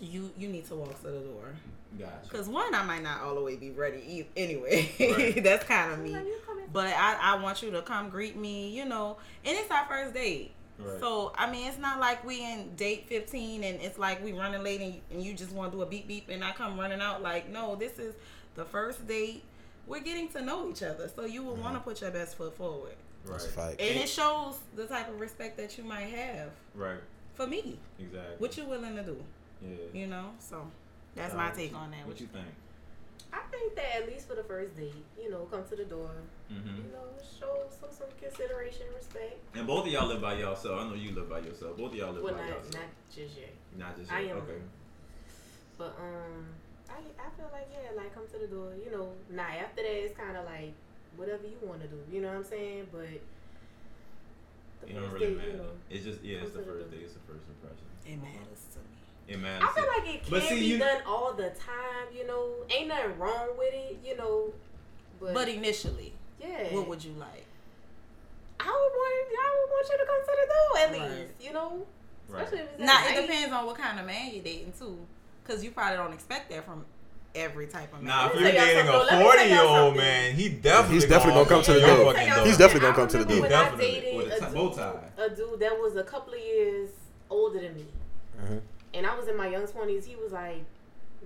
you 0.00 0.30
you 0.38 0.48
need 0.48 0.66
to 0.68 0.74
walk 0.76 0.96
to 1.02 1.08
the 1.10 1.20
door. 1.20 1.52
Gotcha. 1.98 2.30
Cause 2.30 2.48
one, 2.48 2.72
I 2.74 2.84
might 2.84 3.02
not 3.02 3.20
all 3.22 3.34
the 3.34 3.40
way 3.42 3.56
be 3.56 3.70
ready 3.70 3.98
e- 4.06 4.26
anyway. 4.36 4.88
Right. 5.00 5.42
That's 5.44 5.64
kind 5.64 5.92
of 5.92 5.98
me. 5.98 6.10
Like, 6.10 6.24
you 6.24 6.36
coming- 6.46 6.66
But 6.72 6.86
I, 6.96 7.16
I 7.20 7.42
want 7.42 7.62
you 7.62 7.72
to 7.72 7.82
come 7.82 8.08
greet 8.10 8.36
me, 8.36 8.70
you 8.70 8.84
know. 8.84 9.16
And 9.44 9.58
it's 9.58 9.70
our 9.72 9.84
first 9.86 10.14
date. 10.14 10.52
Right. 10.84 11.00
So 11.00 11.32
I 11.36 11.50
mean, 11.50 11.66
it's 11.68 11.78
not 11.78 12.00
like 12.00 12.24
we 12.24 12.42
in 12.44 12.74
date 12.76 13.06
15 13.08 13.64
and 13.64 13.80
it's 13.80 13.98
like 13.98 14.22
we 14.24 14.32
running 14.32 14.62
late 14.62 14.80
and, 14.80 15.00
and 15.10 15.22
you 15.22 15.34
just 15.34 15.52
want 15.52 15.72
to 15.72 15.78
do 15.78 15.82
a 15.82 15.86
beep 15.86 16.06
beep 16.08 16.28
and 16.28 16.42
I 16.44 16.52
come 16.52 16.78
running 16.78 17.00
out. 17.00 17.22
Like 17.22 17.48
no, 17.50 17.76
this 17.76 17.98
is 17.98 18.14
the 18.54 18.64
first 18.64 19.06
date. 19.06 19.42
We're 19.86 20.00
getting 20.00 20.28
to 20.30 20.40
know 20.42 20.68
each 20.70 20.82
other, 20.84 21.08
so 21.14 21.24
you 21.24 21.42
will 21.42 21.56
want 21.56 21.74
to 21.74 21.80
put 21.80 22.00
your 22.00 22.10
best 22.12 22.36
foot 22.36 22.54
forward, 22.56 22.94
Right. 23.26 23.40
and 23.80 23.80
it 23.80 24.08
shows 24.08 24.56
the 24.76 24.86
type 24.86 25.08
of 25.08 25.18
respect 25.18 25.56
that 25.56 25.76
you 25.76 25.82
might 25.82 26.10
have 26.14 26.50
Right. 26.76 27.00
for 27.34 27.46
me. 27.46 27.76
Exactly. 27.98 28.36
What 28.38 28.56
you're 28.56 28.66
willing 28.66 28.94
to 28.94 29.02
do, 29.02 29.24
Yeah. 29.62 29.76
you 29.92 30.06
know? 30.06 30.30
So 30.38 30.70
that's 31.16 31.34
my 31.34 31.50
take 31.50 31.74
on 31.74 31.90
that. 31.90 32.06
What 32.06 32.20
you 32.20 32.28
think? 32.28 32.46
I 33.32 33.40
think 33.50 33.74
that 33.76 33.96
at 34.02 34.06
least 34.08 34.26
for 34.28 34.34
the 34.34 34.42
first 34.44 34.76
date, 34.76 34.94
you 35.20 35.30
know, 35.30 35.46
come 35.50 35.64
to 35.68 35.76
the 35.76 35.84
door, 35.84 36.10
Mm-hmm. 36.52 36.76
you 36.82 36.90
know, 36.92 37.06
show 37.38 37.62
some 37.70 37.90
some 37.90 38.08
consideration, 38.20 38.86
respect. 38.96 39.38
And 39.54 39.66
both 39.66 39.86
of 39.86 39.92
y'all 39.92 40.08
live 40.08 40.20
by 40.20 40.34
yourself. 40.34 40.80
I 40.80 40.88
know 40.88 40.94
you 40.94 41.12
live 41.14 41.28
by 41.30 41.38
yourself. 41.40 41.76
Both 41.76 41.92
of 41.92 41.98
y'all 41.98 42.12
live 42.12 42.24
Well, 42.24 42.34
by 42.34 42.40
not 42.40 42.48
yourself. 42.48 42.74
not 42.74 42.90
just 43.14 43.38
yet, 43.38 43.54
Not 43.78 43.96
just 43.96 44.10
I 44.12 44.20
yet. 44.22 44.30
am. 44.32 44.36
Okay. 44.38 44.60
but 45.78 45.94
um, 46.00 46.46
I 46.90 46.98
I 47.22 47.28
feel 47.38 47.48
like 47.52 47.68
yeah, 47.70 47.94
like 47.96 48.12
come 48.14 48.26
to 48.32 48.38
the 48.38 48.48
door, 48.48 48.72
you 48.84 48.90
know. 48.90 49.12
Now 49.30 49.46
after 49.46 49.82
that, 49.82 50.04
it's 50.04 50.16
kind 50.18 50.36
of 50.36 50.44
like 50.44 50.72
whatever 51.16 51.44
you 51.46 51.58
want 51.62 51.82
to 51.82 51.88
do, 51.88 51.98
you 52.10 52.20
know 52.20 52.28
what 52.28 52.38
I'm 52.38 52.44
saying? 52.44 52.86
But 52.90 53.06
the 54.82 54.88
It 54.90 54.94
don't 54.94 55.12
really 55.12 55.26
date, 55.26 55.36
matter. 55.36 55.50
you 55.50 55.56
know, 55.58 55.70
It's 55.88 56.04
just 56.04 56.22
yeah, 56.24 56.38
it's 56.42 56.50
the 56.52 56.66
come 56.66 56.66
the 56.66 56.72
first 56.82 56.90
day. 56.90 56.98
It's 57.06 57.14
the 57.14 57.20
first 57.30 57.44
impression. 57.46 57.86
It 58.06 58.18
matters 58.18 58.62
to 58.74 58.78
me. 58.89 58.89
It 59.30 59.38
matters. 59.38 59.68
I 59.70 59.72
feel 59.80 59.86
like 59.88 60.14
it 60.14 60.22
But 60.28 60.40
can 60.40 60.48
see, 60.48 60.58
be 60.60 60.66
you- 60.66 60.78
done 60.78 61.02
all 61.06 61.32
the 61.32 61.50
time, 61.50 62.08
you 62.12 62.26
know. 62.26 62.50
Ain't 62.68 62.88
nothing 62.88 63.16
wrong 63.16 63.50
with 63.56 63.72
it, 63.72 63.98
you 64.04 64.16
know. 64.16 64.52
But, 65.20 65.34
But 65.34 65.48
initially, 65.48 66.14
yeah, 66.40 66.74
what 66.74 66.88
would 66.88 67.04
you 67.04 67.12
like? 67.12 67.44
I 68.58 68.64
would 68.66 68.72
want 68.72 69.28
I 69.30 69.56
would 69.60 69.70
want 69.70 69.88
you 69.88 69.98
to 69.98 70.06
come 70.06 70.20
to 70.20 70.36
the 70.40 70.52
door 70.52 70.78
at 70.78 70.90
Right. 71.10 71.18
least, 71.20 71.32
you 71.40 71.52
know. 71.52 71.86
Right. 72.28 72.42
Especially 72.42 72.64
if 72.64 72.70
it's 72.74 72.80
Now 72.82 73.06
at 73.06 73.16
it 73.16 73.20
depends 73.22 73.52
on 73.54 73.66
what 73.66 73.76
kind 73.76 74.00
of 74.00 74.06
man 74.06 74.30
you're 74.34 74.42
dating 74.42 74.72
too, 74.78 74.98
because 75.44 75.62
you 75.62 75.70
probably 75.70 75.96
don't 75.96 76.12
expect 76.12 76.50
that 76.50 76.64
from 76.64 76.84
every 77.34 77.66
type 77.68 77.92
of 77.94 78.02
man. 78.02 78.08
Nah, 78.08 78.26
if 78.26 78.34
you're 78.34 78.42
me 78.44 78.50
tell 78.52 78.54
y'all 78.56 78.66
dating 78.66 78.88
a 78.88 78.92
something, 78.92 78.92
though. 78.92 79.04
Let 79.04 79.12
me 79.12 79.22
tell 79.22 79.32
40 79.32 79.48
year 79.48 79.62
old 79.84 79.96
man, 79.96 80.34
he 80.34 80.48
definitely 80.48 80.94
He's 80.96 81.04
definitely 81.06 81.34
gonna 81.44 81.48
come 81.48 81.62
to 81.62 81.72
the 81.74 81.80
door. 81.80 81.88
fucking 81.88 82.04
Let 82.06 82.16
me 82.16 82.24
tell 82.26 82.36
y'all 82.38 82.46
He's 82.46 82.58
definitely 82.58 82.80
gonna 82.80 82.96
come 82.96 83.08
to 83.08 83.18
the 83.18 83.24
door. 83.24 83.40
When 83.42 83.52
I 83.52 83.62
Definitely. 83.62 83.90
dated 84.00 84.16
With 84.16 84.26
a 84.26 84.46
a 84.46 84.50
dude, 84.50 85.32
a 85.32 85.36
dude 85.36 85.60
that 85.60 85.78
was 85.80 85.96
a 85.96 86.02
couple 86.04 86.34
of 86.34 86.40
years 86.40 86.90
older 87.30 87.60
than 87.60 87.74
me, 87.76 87.86
Mhm. 88.42 88.60
And 88.94 89.06
I 89.06 89.16
was 89.16 89.28
in 89.28 89.36
my 89.36 89.48
young 89.48 89.66
twenties. 89.66 90.04
He 90.04 90.16
was 90.16 90.32
like 90.32 90.64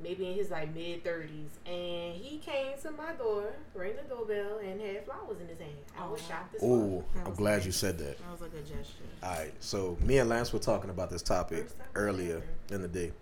maybe 0.03 0.27
in 0.27 0.35
his 0.35 0.50
like 0.50 0.74
mid 0.74 1.05
thirties, 1.05 1.50
and 1.66 2.14
he 2.14 2.38
came 2.38 2.77
to 2.83 2.90
my 2.90 3.12
door, 3.12 3.53
rang 3.74 3.94
the 3.96 4.03
doorbell, 4.14 4.59
and 4.59 4.81
had 4.81 5.05
flowers 5.05 5.40
in 5.40 5.48
his 5.48 5.59
hand. 5.59 5.72
I 5.98 6.07
was 6.07 6.20
oh. 6.24 6.29
shocked 6.29 6.55
as. 6.57 6.62
Ooh, 6.62 7.05
That 7.14 7.27
I'm 7.27 7.35
glad 7.35 7.57
nice. 7.57 7.66
you 7.66 7.72
said 7.72 7.98
that. 7.98 8.18
That 8.18 8.33
was 8.33 8.42
a 8.42 8.48
good 8.48 8.66
gesture. 8.66 9.05
All 9.22 9.31
right, 9.31 9.53
so 9.61 9.96
me 10.00 10.18
and 10.18 10.29
Lance 10.29 10.53
were 10.53 10.59
talking 10.59 10.90
about 10.90 11.11
this 11.11 11.22
topic 11.22 11.68
earlier 11.94 12.42
in 12.70 12.83
the 12.83 12.88
day, 12.88 13.12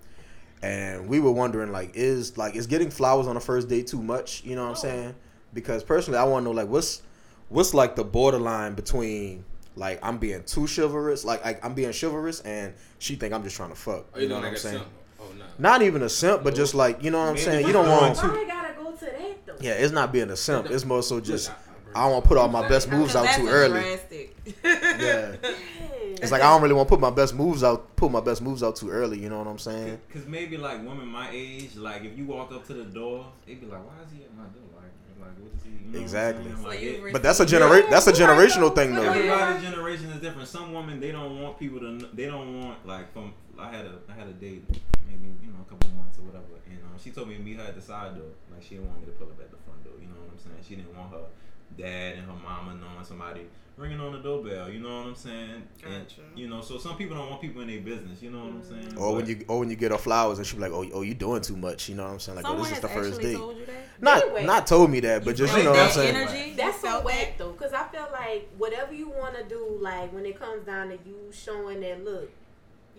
and 0.62 1.08
we 1.08 1.20
were 1.20 1.32
wondering 1.32 1.72
like, 1.72 1.92
is 1.94 2.36
like 2.38 2.56
is 2.56 2.66
getting 2.66 2.90
flowers 2.90 3.26
on 3.26 3.36
a 3.36 3.40
first 3.40 3.68
date 3.68 3.86
too 3.86 4.02
much? 4.02 4.42
You 4.44 4.56
know 4.56 4.62
what 4.62 4.70
I'm 4.70 4.76
saying? 4.76 5.14
Because 5.54 5.84
personally, 5.84 6.18
I 6.18 6.24
want 6.24 6.44
to 6.44 6.50
know 6.50 6.56
like 6.56 6.68
what's 6.68 7.02
what's 7.48 7.74
like 7.74 7.96
the 7.96 8.04
borderline 8.04 8.74
between 8.74 9.44
like 9.76 9.98
I'm 10.02 10.18
being 10.18 10.42
too 10.44 10.66
chivalrous, 10.66 11.24
like, 11.24 11.44
like 11.44 11.64
I'm 11.64 11.74
being 11.74 11.92
chivalrous, 11.92 12.40
and 12.40 12.74
she 12.98 13.14
think 13.16 13.32
I'm 13.34 13.42
just 13.42 13.56
trying 13.56 13.70
to 13.70 13.74
fuck. 13.76 14.06
Oh, 14.14 14.18
You 14.18 14.22
you 14.24 14.28
know 14.28 14.36
know 14.36 14.40
what 14.42 14.50
I'm 14.50 14.56
saying? 14.56 14.76
simp? 14.78 14.88
Oh 15.20 15.24
no. 15.38 15.44
Not 15.58 15.82
even 15.82 16.02
a 16.02 16.08
simp, 16.08 16.42
but 16.44 16.54
just 16.54 16.74
like 16.74 17.02
you 17.02 17.10
know 17.10 17.18
what 17.18 17.28
I'm 17.28 17.34
Maybe 17.34 17.44
saying. 17.44 17.66
You 17.66 17.72
don't 17.72 17.88
want. 17.88 18.18
too- 18.18 18.28
Why 18.28 18.40
I 18.42 18.44
gotta 18.46 18.74
go 18.82 18.92
to? 18.92 19.54
Yeah, 19.64 19.72
it's 19.72 19.92
not 19.92 20.12
being 20.12 20.30
a 20.30 20.36
simp. 20.36 20.70
It's 20.70 20.84
more 20.84 21.02
so 21.02 21.20
just 21.20 21.50
I- 21.50 21.54
I 21.94 22.04
don't 22.04 22.12
want 22.12 22.24
to 22.24 22.28
put 22.28 22.38
all 22.38 22.48
my 22.48 22.66
best 22.68 22.90
moves 22.90 23.14
out 23.14 23.28
too 23.36 23.48
early. 23.48 23.98
Yeah. 24.64 24.76
Yeah. 24.98 25.36
It's 26.22 26.30
like 26.30 26.40
I 26.40 26.50
don't 26.52 26.62
really 26.62 26.74
want 26.74 26.88
to 26.88 26.92
put 26.94 27.00
my 27.00 27.10
best 27.10 27.34
moves 27.34 27.64
out, 27.64 27.96
put 27.96 28.12
my 28.12 28.20
best 28.20 28.42
moves 28.42 28.62
out 28.62 28.76
too 28.76 28.90
early. 28.90 29.18
You 29.18 29.28
know 29.28 29.38
what 29.38 29.48
I'm 29.48 29.58
saying? 29.58 29.98
Cause 30.12 30.24
maybe 30.26 30.56
like 30.56 30.78
women 30.78 31.08
my 31.08 31.28
age, 31.32 31.74
like 31.74 32.04
if 32.04 32.16
you 32.16 32.26
walk 32.26 32.52
up 32.52 32.64
to 32.68 32.74
the 32.74 32.84
door, 32.84 33.26
they'd 33.44 33.60
be 33.60 33.66
like, 33.66 33.84
"Why 33.84 33.94
is 34.06 34.12
he 34.16 34.22
at 34.22 34.32
my 34.36 34.44
door? 34.44 34.71
Like, 35.22 35.30
like 35.30 35.38
what 35.38 35.52
is 35.54 35.62
he?" 35.62 35.70
You 35.70 35.92
know 35.94 36.00
Exactly. 36.02 36.44
What 36.44 36.52
I'm 36.52 36.72
saying? 36.82 36.96
So 36.98 37.02
Like, 37.04 37.12
But 37.12 37.22
that's 37.22 37.38
a 37.40 37.42
receive- 37.44 37.58
genera- 37.60 37.90
That's 37.90 38.06
a 38.06 38.10
Yeah, 38.12 38.18
you're 38.18 38.28
right, 38.36 38.50
generational 38.50 38.74
thing, 38.74 38.94
though. 38.94 39.02
Yeah. 39.02 39.14
Everybody's 39.14 39.62
generation 39.62 40.06
is 40.10 40.20
different. 40.20 40.48
Some 40.48 40.72
women 40.74 40.98
they 41.00 41.12
don't 41.12 41.40
want 41.40 41.58
people 41.58 41.78
to. 41.80 41.90
kn- 41.98 42.10
They 42.12 42.26
don't 42.26 42.60
want 42.60 42.84
like 42.86 43.12
from. 43.12 43.32
I 43.58 43.70
had 43.70 43.86
a 43.86 43.94
I 44.10 44.14
had 44.18 44.26
a 44.28 44.32
date 44.36 44.64
maybe 45.06 45.28
you 45.44 45.52
know 45.52 45.60
a 45.62 45.68
couple 45.70 45.86
months 45.94 46.18
or 46.18 46.24
whatever, 46.24 46.56
and 46.66 46.80
um, 46.88 46.96
she 46.98 47.10
told 47.10 47.28
me 47.28 47.36
to 47.36 47.42
meet 47.42 47.58
her 47.60 47.64
at 47.68 47.74
the 47.76 47.82
side 47.84 48.16
door. 48.16 48.32
Like 48.50 48.62
she 48.64 48.74
didn't 48.80 48.88
want 48.88 49.00
me 49.00 49.06
to 49.06 49.16
pull 49.20 49.28
up 49.28 49.38
at 49.40 49.50
the 49.52 49.60
front 49.68 49.84
door. 49.84 49.94
You 50.00 50.08
know 50.08 50.18
what 50.24 50.32
I'm 50.34 50.40
saying? 50.40 50.60
She 50.66 50.74
didn't 50.76 50.96
want 50.96 51.12
her 51.12 51.28
dad 51.76 52.14
and 52.16 52.26
her 52.26 52.32
mama 52.34 52.74
knowing 52.74 53.04
somebody 53.04 53.46
ringing 53.76 54.00
on 54.00 54.12
the 54.12 54.18
doorbell. 54.18 54.68
You 54.70 54.80
know 54.80 54.98
what 54.98 55.06
I'm 55.08 55.14
saying? 55.14 55.62
And 55.84 56.02
Gotcha. 56.06 56.20
you 56.36 56.48
know, 56.48 56.60
so 56.60 56.78
some 56.78 56.96
people 56.96 57.16
don't 57.16 57.28
want 57.30 57.40
people 57.40 57.62
in 57.62 57.68
their 57.68 57.80
business. 57.80 58.20
You 58.22 58.30
know 58.30 58.40
what 58.44 58.52
I'm 58.52 58.62
saying? 58.62 58.98
Or 58.98 59.14
when 59.16 59.26
you, 59.26 59.44
or 59.48 59.58
when 59.60 59.70
you 59.70 59.76
get 59.76 59.90
her 59.92 59.98
flowers 59.98 60.38
and 60.38 60.46
she 60.46 60.56
be 60.56 60.62
like, 60.62 60.72
"Oh, 60.72 60.86
oh, 60.92 61.02
you 61.02 61.14
doing 61.14 61.40
too 61.40 61.56
much." 61.56 61.88
You 61.88 61.94
know 61.96 62.04
what 62.04 62.12
I'm 62.12 62.20
saying? 62.20 62.36
Like, 62.36 62.48
oh, 62.48 62.56
this 62.56 62.70
is 62.72 62.80
the 62.80 62.88
first 62.88 63.14
actually 63.14 63.32
date. 63.32 63.38
told 63.38 63.56
you 63.58 63.66
that. 63.66 63.74
Not, 64.00 64.22
Anyway. 64.24 64.44
not 64.46 64.66
told 64.66 64.90
me 64.90 65.00
that, 65.00 65.24
but 65.24 65.36
just 65.36 65.56
you 65.56 65.64
know 65.64 65.70
what 65.70 65.78
I'm 65.80 65.90
saying. 65.90 66.16
Energy. 66.16 66.54
That's 66.56 66.76
you 66.82 66.82
so 66.82 66.88
felt 66.88 67.04
whack 67.04 67.34
though, 67.38 67.52
because 67.52 67.72
I 67.72 67.84
feel 67.88 68.08
like 68.12 68.48
whatever 68.58 68.92
you 68.92 69.08
want 69.08 69.36
to 69.36 69.44
do, 69.44 69.78
like 69.80 70.12
when 70.12 70.26
it 70.26 70.38
comes 70.38 70.66
down 70.66 70.88
to 70.88 70.94
you 71.06 71.16
showing 71.32 71.80
that 71.80 72.04
look, 72.04 72.30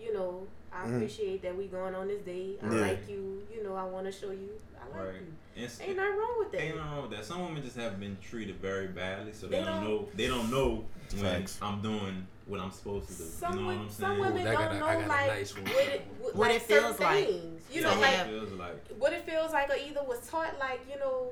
you 0.00 0.12
know, 0.14 0.46
I 0.72 0.86
Mhm. 0.86 0.96
appreciate 0.96 1.42
that 1.42 1.56
we 1.56 1.66
going 1.66 1.94
on 1.94 2.08
this 2.08 2.20
date. 2.22 2.58
I 2.62 2.74
Yeah. 2.74 2.80
like 2.80 3.08
you. 3.08 3.42
You 3.54 3.62
know, 3.62 3.74
I 3.76 3.84
want 3.84 4.06
to 4.06 4.12
show 4.12 4.30
you 4.30 4.48
I 4.80 4.96
like 4.98 5.06
Right. 5.08 5.14
you. 5.20 5.32
And 5.56 5.64
s- 5.66 5.80
Ain't 5.80 5.96
nothing 5.96 6.18
wrong 6.18 6.34
with 6.38 6.52
that. 6.52 6.60
Ain't 6.60 6.76
nothing 6.76 6.90
wrong 6.92 7.02
with 7.02 7.10
that. 7.12 7.24
Some 7.24 7.42
women 7.42 7.62
just 7.62 7.76
have 7.76 8.00
been 8.00 8.16
treated 8.20 8.56
very 8.56 8.88
badly, 8.88 9.32
so 9.32 9.46
they, 9.46 9.58
They 9.58 9.64
don't 9.64 9.74
don't- 9.80 9.84
know. 9.84 10.08
They 10.14 10.26
don't 10.26 10.50
know 10.50 10.84
when 11.12 11.22
Facts. 11.22 11.58
I'm 11.62 11.80
doing 11.80 12.26
what 12.46 12.60
I'm 12.60 12.70
supposed 12.72 13.08
to 13.08 13.14
do. 13.14 13.24
Some, 13.24 13.54
you 13.54 13.60
know 13.60 13.66
what 13.66 13.76
I'm 13.76 13.90
some 13.90 14.10
saying? 14.10 14.20
women 14.20 14.40
Ooh, 14.40 14.44
don't 14.44 14.54
got 14.54 14.70
a- 14.70 14.74
know 14.74 14.80
got 14.80 15.08
like 15.08 15.26
nice 15.28 15.56
what 15.56 15.68
it 15.68 16.02
what, 16.20 16.34
What 16.36 16.48
like 16.48 16.56
it 16.56 16.62
feels 16.62 17.00
like. 17.00 17.26
things. 17.26 17.62
You 17.72 17.80
Yeah, 17.82 17.94
know, 17.94 18.00
like 18.00 18.26
feels 18.26 18.52
like 18.52 18.88
what 18.98 19.12
it 19.12 19.24
feels 19.26 19.52
like, 19.52 19.70
or 19.70 19.76
either 19.76 20.02
was 20.02 20.28
taught 20.28 20.58
like 20.58 20.80
you 20.92 20.98
know 20.98 21.30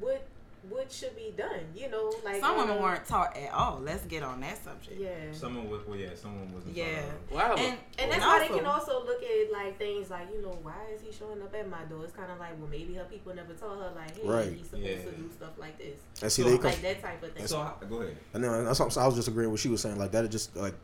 what 0.00 0.22
what 0.68 0.90
should 0.90 1.14
be 1.16 1.32
done. 1.36 1.60
You 1.74 1.90
know, 1.90 2.12
like 2.24 2.40
Some 2.40 2.56
women 2.56 2.78
uh, 2.78 2.80
weren't 2.82 3.06
taught 3.06 3.36
at 3.36 3.52
all. 3.52 3.80
Let's 3.82 4.04
get 4.06 4.22
on 4.22 4.40
that 4.40 4.62
subject. 4.62 4.98
Yeah. 5.00 5.10
someone 5.32 5.68
was. 5.70 5.86
Well, 5.86 5.96
yeah, 5.96 6.10
someone 6.14 6.52
wasn't. 6.52 6.76
Yeah. 6.76 7.02
Wow. 7.30 7.54
And, 7.56 7.78
And 7.98 8.10
that's 8.10 8.14
and 8.14 8.22
why 8.22 8.38
they 8.40 8.54
can 8.54 8.66
also 8.66 9.04
look 9.04 9.22
at 9.22 9.52
like 9.52 9.78
things 9.78 10.10
like 10.10 10.28
you 10.34 10.42
know 10.42 10.58
why 10.62 10.74
is 10.94 11.00
he 11.00 11.12
showing 11.12 11.40
up 11.42 11.54
at 11.54 11.68
my 11.68 11.84
door? 11.84 12.04
It's 12.04 12.12
kind 12.16 12.30
of 12.30 12.38
like 12.38 12.58
well 12.58 12.68
maybe 12.70 12.94
her 12.94 13.04
people 13.04 13.34
never 13.34 13.54
told 13.54 13.78
her 13.80 13.92
like 13.94 14.16
hey 14.16 14.26
Right. 14.26 14.52
he's 14.52 14.66
supposed 14.66 14.84
Yeah. 14.84 14.96
to 14.96 15.10
do 15.12 15.30
stuff 15.36 15.52
like 15.58 15.78
this, 15.78 15.98
And 16.22 16.30
see, 16.32 16.42
So, 16.42 16.48
they 16.48 16.54
like 16.58 16.74
come, 16.74 16.82
that 16.82 17.02
type 17.02 17.22
of 17.22 17.32
thing. 17.32 17.46
So 17.46 17.58
how- 17.60 17.76
go 17.88 17.96
ahead. 18.02 18.16
and 18.34 18.42
then 18.44 18.64
that's 18.64 18.80
what 18.80 18.96
I 18.96 19.06
was 19.06 19.14
just 19.16 19.28
agreeing 19.28 19.50
with 19.50 19.58
what 19.58 19.60
she 19.60 19.68
was 19.68 19.80
saying. 19.80 19.98
Like 19.98 20.12
that, 20.12 20.24
is 20.24 20.30
just 20.30 20.56
like, 20.56 20.74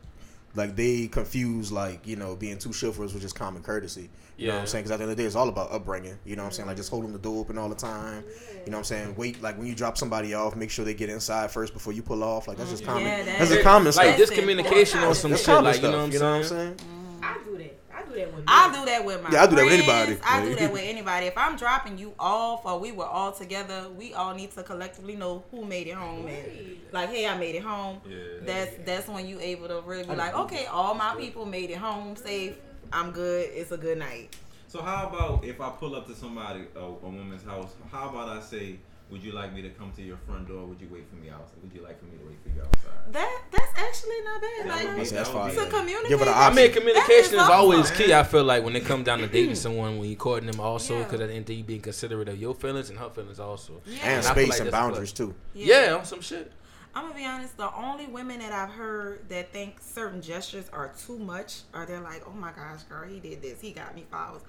like 0.55 0.75
they 0.75 1.07
confuse 1.07 1.71
like 1.71 2.05
you 2.05 2.15
know 2.15 2.35
being 2.35 2.57
too 2.57 2.71
chivalrous 2.71 3.13
with 3.13 3.21
just 3.21 3.35
common 3.35 3.63
courtesy. 3.63 4.09
You 4.35 4.47
know 4.47 4.55
what 4.55 4.61
I'm 4.61 4.67
saying? 4.67 4.83
Because 4.83 4.91
at 4.91 4.97
the 4.97 5.03
end 5.03 5.11
of 5.11 5.17
the 5.17 5.23
day, 5.23 5.27
it's 5.27 5.35
all 5.35 5.47
about 5.47 5.71
upbringing. 5.71 6.17
You 6.25 6.35
know 6.35 6.41
what 6.41 6.47
I'm 6.47 6.53
saying? 6.53 6.67
Like 6.67 6.75
just 6.77 6.89
holding 6.89 7.13
the 7.13 7.19
door 7.19 7.39
open 7.39 7.57
all 7.57 7.69
the 7.69 7.75
time. 7.75 8.23
You 8.65 8.71
know 8.71 8.77
what 8.77 8.79
I'm 8.79 8.83
saying? 8.83 9.15
Wait, 9.15 9.41
like 9.43 9.57
when 9.57 9.67
you 9.67 9.75
drop 9.75 9.95
somebody 9.97 10.33
off, 10.33 10.55
make 10.55 10.71
sure 10.71 10.83
they 10.83 10.95
get 10.95 11.09
inside 11.09 11.51
first 11.51 11.71
before 11.71 11.93
you 11.93 12.01
pull 12.01 12.23
off. 12.23 12.47
Like 12.47 12.57
that's 12.57 12.71
just 12.71 12.83
common. 12.83 13.03
that 13.05 13.25
that's 13.25 13.41
is- 13.43 13.49
just 13.49 13.61
common 13.63 13.85
like 13.85 13.93
stuff. 13.93 14.17
That's 14.17 14.31
discommunication 14.31 15.07
on 15.07 15.13
some 15.15 15.31
That's 15.31 15.43
shit. 15.45 15.63
Like 15.63 15.75
stuff. 15.75 15.83
you 15.85 15.91
know 15.91 15.97
what 15.97 16.03
I'm 16.05 16.11
you 16.11 16.19
know 16.19 16.31
what 16.31 16.35
I'm 16.37 16.43
saying? 16.43 16.77
saying? 16.79 17.19
I 17.21 17.37
do 17.45 17.57
that. 17.57 17.77
I 17.95 18.03
do 18.03 18.13
do 18.13 18.19
that 18.19 18.35
with 18.35 18.43
I 18.47 18.73
do 18.73 18.85
that 18.85 19.05
with 19.05 19.23
my 19.23 19.29
Yeah, 19.29 19.43
I 19.43 19.47
do 19.47 19.55
that 19.55 19.65
with 19.65 19.73
anybody. 19.73 20.17
I 20.23 20.45
do 20.45 20.55
that 20.55 20.73
with 20.73 20.81
anybody. 20.83 21.25
If 21.27 21.37
I'm 21.37 21.55
dropping 21.55 21.97
you 21.97 22.13
off 22.19 22.65
or 22.65 22.79
we 22.79 22.91
were 22.91 23.05
all 23.05 23.31
together, 23.31 23.87
we 23.97 24.13
all 24.13 24.33
need 24.33 24.51
to 24.51 24.63
collectively 24.63 25.15
know 25.15 25.43
who 25.51 25.65
made 25.65 25.87
it 25.87 25.95
home 25.95 26.27
and 26.27 26.77
like, 26.91 27.09
hey, 27.09 27.27
I 27.27 27.37
made 27.37 27.55
it 27.55 27.63
home. 27.63 28.01
Yeah. 28.07 28.17
That's 28.41 28.71
that's 28.85 29.07
when 29.07 29.27
you 29.27 29.39
able 29.39 29.67
to 29.67 29.81
really 29.81 30.03
be 30.03 30.15
like, 30.15 30.33
okay, 30.33 30.65
all 30.67 30.93
my 30.95 31.15
people 31.15 31.45
made 31.45 31.69
it 31.69 31.77
home 31.77 32.15
safe. 32.15 32.55
I'm 32.91 33.11
good. 33.11 33.49
It's 33.53 33.71
a 33.71 33.77
good 33.77 33.97
night. 33.97 34.35
So 34.67 34.81
how 34.81 35.07
about 35.07 35.43
if 35.45 35.61
I 35.61 35.69
pull 35.69 35.95
up 35.95 36.07
to 36.07 36.15
somebody, 36.15 36.65
a, 36.75 36.79
a 36.79 36.91
woman's 36.91 37.43
house? 37.43 37.73
How 37.91 38.09
about 38.09 38.29
I 38.29 38.41
say, 38.41 38.77
would 39.13 39.23
you 39.23 39.31
like 39.31 39.53
me 39.53 39.61
to 39.61 39.69
come 39.69 39.91
to 39.93 40.01
your 40.01 40.17
front 40.17 40.47
door? 40.47 40.65
Would 40.65 40.81
you 40.81 40.89
wait 40.91 41.07
for 41.07 41.15
me 41.15 41.29
outside? 41.29 41.55
Would 41.63 41.71
you 41.73 41.83
like 41.83 41.99
for 41.99 42.05
me 42.05 42.17
to 42.17 42.25
wait 42.25 42.39
for 42.43 42.49
you 42.49 42.61
outside? 42.61 43.13
That 43.13 43.41
that's 43.51 43.79
actually 43.79 44.21
not 44.25 44.41
bad. 44.41 44.51
That 44.51 44.65
would 44.65 44.97
Like 44.97 45.09
be- 45.09 45.15
That's 45.15 45.29
fine. 45.29 45.49
be 45.51 45.55
to 45.55 45.61
a- 45.67 45.69
communicate. 45.69 46.09
Give 46.09 46.21
it 46.21 46.27
an 46.27 46.33
I 46.35 46.51
mean, 46.51 46.71
communication 46.73 47.33
is 47.35 47.39
awesome. 47.39 47.51
always 47.55 47.91
key. 47.91 48.11
I 48.13 48.23
feel 48.23 48.43
like 48.43 48.63
when 48.63 48.75
it 48.75 48.83
comes 48.85 49.05
down 49.05 49.19
to 49.19 49.27
dating 49.27 49.55
someone, 49.65 49.99
when 49.99 50.09
you're 50.09 50.17
courting 50.17 50.49
them, 50.51 50.59
also 50.59 50.97
Yeah. 50.97 51.03
because 51.03 51.21
at 51.21 51.27
the 51.27 51.33
end 51.35 51.41
of 51.43 51.47
the 51.47 51.55
you 51.55 51.63
being 51.63 51.81
considerate 51.81 52.27
of 52.27 52.37
your 52.41 52.55
feelings 52.55 52.89
and 52.89 52.97
her 52.99 53.09
feelings 53.11 53.39
also. 53.39 53.81
Yeah. 53.85 53.99
and 54.03 54.25
I 54.25 54.33
feel 54.33 54.45
space 54.45 54.49
like 54.49 54.59
and 54.61 54.67
that's 54.67 54.67
a 54.67 54.71
boundaries 54.71 55.11
too. 55.13 55.35
Yeah, 55.53 55.95
on 55.99 56.05
some 56.05 56.19
shit. 56.21 56.51
I'm 56.95 57.03
gonna 57.03 57.15
be 57.15 57.25
honest. 57.25 57.55
The 57.57 57.73
only 57.75 58.07
women 58.07 58.39
that 58.39 58.51
I've 58.51 58.69
heard 58.73 59.29
that 59.29 59.51
think 59.53 59.77
certain 59.81 60.21
gestures 60.21 60.65
are 60.73 60.91
too 61.05 61.17
much, 61.19 61.61
or 61.73 61.85
they're 61.87 61.99
like, 62.01 62.23
"Oh 62.27 62.31
my 62.33 62.51
gosh, 62.51 62.83
girl, 62.83 63.07
he 63.07 63.19
did 63.19 63.41
this. 63.41 63.59
He 63.61 63.71
got 63.71 63.95
me 63.95 64.05
flowers." 64.09 64.41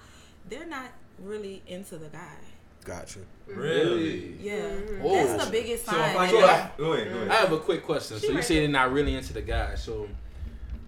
They're 0.48 0.66
not 0.66 0.90
really 1.22 1.62
into 1.66 1.96
the 1.96 2.08
guy. 2.08 2.36
Gotcha. 2.84 3.20
Really? 3.46 4.36
Yeah, 4.40 4.56
Mhm. 4.68 5.00
Oh. 5.02 5.14
that's 5.14 5.44
the 5.46 5.50
biggest 5.50 5.84
sign. 5.86 6.10
if 6.10 6.16
I 6.16 6.30
So 6.30 6.38
I- 6.38 6.42
I- 6.42 6.70
go 6.76 6.92
ahead, 6.92 7.12
go 7.12 7.32
I 7.32 7.34
have 7.36 7.52
a 7.52 7.58
quick 7.58 7.82
question. 7.84 8.18
She 8.18 8.26
So 8.26 8.28
you 8.32 8.36
right 8.36 8.44
say 8.44 8.58
they're 8.60 8.68
not 8.68 8.92
really 8.92 9.14
into 9.14 9.32
the 9.32 9.42
guy. 9.42 9.74
So, 9.74 10.08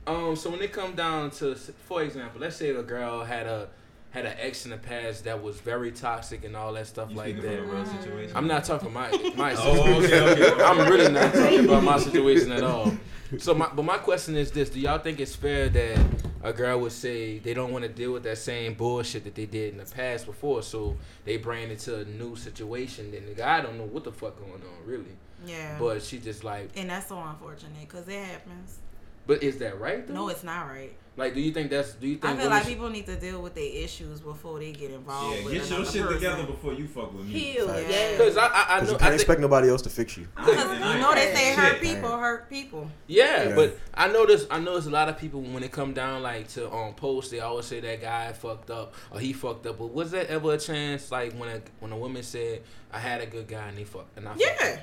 um, 0.07 0.37
so 0.37 0.51
when 0.51 0.61
it 0.61 0.73
come 0.73 0.95
down 0.95 1.31
to, 1.33 1.55
for 1.55 2.03
example, 2.03 2.41
let's 2.41 2.57
say 2.57 2.71
a 2.71 2.83
girl 2.83 3.25
had 3.25 3.47
a 3.47 3.69
had 4.17 4.27
an 4.27 4.35
ex 4.41 4.65
in 4.65 4.71
the 4.71 4.79
past 4.79 5.25
that 5.25 5.43
was 5.43 5.61
very 5.61 5.93
toxic 5.93 6.45
and 6.45 6.57
all 6.57 6.73
that 6.73 6.87
stuff 6.87 7.11
You 7.11 7.17
like 7.17 7.37
that. 7.43 7.59
from 7.59 7.71
a 7.71 7.73
real 7.75 7.85
situation? 7.87 8.33
I'm 8.37 8.47
not 8.47 8.65
talking 8.65 8.93
my 8.93 9.11
my 9.37 9.55
Oh, 9.59 10.01
situation. 10.01 10.29
okay, 10.29 10.51
okay. 10.53 10.63
I'm 10.65 10.91
really 10.91 11.13
not 11.13 11.35
talking 11.35 11.65
about 11.67 11.83
my 11.83 11.99
situation 11.99 12.53
at 12.53 12.63
all. 12.65 12.93
So, 13.39 13.55
my, 13.55 13.69
but 13.75 13.83
my 13.85 13.99
question 13.99 14.37
is 14.37 14.53
this: 14.53 14.71
Do 14.71 14.79
y'all 14.79 14.99
think 15.01 15.19
it's 15.19 15.35
fair 15.35 15.69
that 15.69 15.99
a 16.45 16.53
girl 16.53 16.79
would 16.83 16.93
say 16.93 17.41
they 17.41 17.55
don't 17.55 17.73
want 17.73 17.83
to 17.83 17.89
deal 17.91 18.13
with 18.13 18.23
that 18.23 18.39
same 18.39 18.75
bullshit 18.75 19.25
that 19.25 19.35
they 19.35 19.47
did 19.47 19.73
in 19.73 19.79
the 19.79 19.85
past 19.85 20.27
before, 20.27 20.63
so 20.63 20.97
they 21.25 21.37
bring 21.37 21.69
it 21.69 21.81
to 21.81 21.97
a 22.03 22.05
new 22.05 22.37
situation? 22.37 23.11
Then 23.11 23.27
the 23.27 23.35
guy 23.35 23.63
don't 23.63 23.79
know 23.79 23.85
what 23.85 24.05
the 24.05 24.13
fuck 24.13 24.39
going 24.39 24.53
on, 24.63 24.87
really. 24.87 25.17
yeah, 25.45 25.77
But 25.77 26.05
she 26.05 26.19
just 26.19 26.45
like, 26.45 26.71
and 26.77 26.89
that's 26.89 27.09
so 27.09 27.19
unfortunate 27.21 27.81
because 27.81 28.07
it 28.07 28.23
happens. 28.25 28.79
But 29.27 29.43
is 29.43 29.59
that 29.59 29.81
right? 29.81 30.07
Though? 30.07 30.15
No, 30.15 30.29
it's 30.29 30.45
not 30.45 30.67
right. 30.69 30.93
Like, 31.19 31.33
do 31.33 31.41
you 31.41 31.51
think 31.51 31.71
that's? 31.71 31.95
Do 31.95 32.07
you 32.09 32.17
think? 32.17 32.25
I 32.27 32.29
feel 32.29 32.37
women 32.37 32.51
like 32.51 32.63
should- 32.65 32.73
people 32.75 32.91
need 32.91 33.07
to 33.07 33.17
deal 33.19 33.41
with 33.41 33.55
their 33.55 33.65
issues 33.85 34.21
before 34.21 34.59
they 34.59 34.73
get 34.73 34.91
involved. 34.91 35.35
Yeah, 35.39 35.45
with 35.47 35.55
get 35.55 35.71
your 35.71 35.85
shit 35.87 36.03
person. 36.03 36.13
together 36.13 36.43
before 36.45 36.75
you 36.75 36.87
fuck 36.87 37.11
with 37.15 37.25
me. 37.25 37.33
Heal, 37.33 37.69
Facts. 37.69 37.87
yeah. 37.91 38.19
Cause 38.19 38.37
I, 38.37 38.47
I, 38.47 38.47
I 38.47 38.51
Because 38.51 38.69
know, 38.69 38.93
you 38.93 38.99
can't 38.99 39.01
think, 39.01 39.15
expect 39.15 39.41
nobody 39.41 39.69
else 39.71 39.81
to 39.83 39.89
fix 39.89 40.19
you. 40.19 40.29
Because 40.37 40.73
you 40.79 40.79
know 41.01 41.15
they 41.15 41.33
saying 41.33 41.35
say 41.35 41.49
shit. 41.55 41.59
hurt 41.59 41.81
people 41.81 42.19
hurt 42.19 42.51
people. 42.51 42.91
yeah, 43.07 43.49
Yeah. 43.49 43.55
but 43.55 43.79
I 43.95 44.09
notice. 44.09 44.47
I 44.51 44.61
know 44.61 44.73
there's 44.73 44.89
a 44.89 44.91
lot 44.91 45.09
of 45.09 45.17
people 45.17 45.41
when 45.41 45.63
it 45.63 45.73
come 45.73 45.95
down 45.95 46.23
like 46.23 46.49
to 46.49 46.71
um 46.71 46.93
post, 46.93 47.31
they 47.31 47.41
always 47.41 47.65
say 47.65 47.81
that 47.81 48.03
guy 48.03 48.31
fucked 48.35 48.71
up 48.71 48.93
or 49.11 49.19
he 49.19 49.33
fucked 49.33 49.65
up. 49.67 49.79
But 49.79 49.95
was 49.95 50.11
there 50.11 50.29
ever 50.29 50.53
a 50.53 50.59
chance 50.59 51.11
like 51.11 51.33
when 51.33 51.49
a 51.49 51.63
when 51.81 51.93
a 51.93 51.97
woman 51.97 52.25
said 52.25 52.61
I 52.93 52.99
had 52.99 53.23
a 53.23 53.27
good 53.27 53.49
guy 53.49 53.69
and 53.69 53.79
he 53.79 53.85
fucked 53.85 54.19
and 54.19 54.29
I 54.29 54.33
fucked 54.33 54.43
Yeah, 54.61 54.81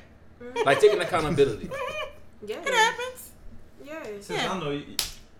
up? 0.57 0.65
like 0.65 0.79
taking 0.79 0.99
accountability. 0.99 1.69
Yeah. 2.45 2.57
it 2.57 2.73
happens. 2.73 3.29
Yeah. 3.85 4.03
Since 4.19 4.29
Yeah. 4.29 4.51
I 4.53 4.59
know, 4.59 4.71
you- 4.71 4.95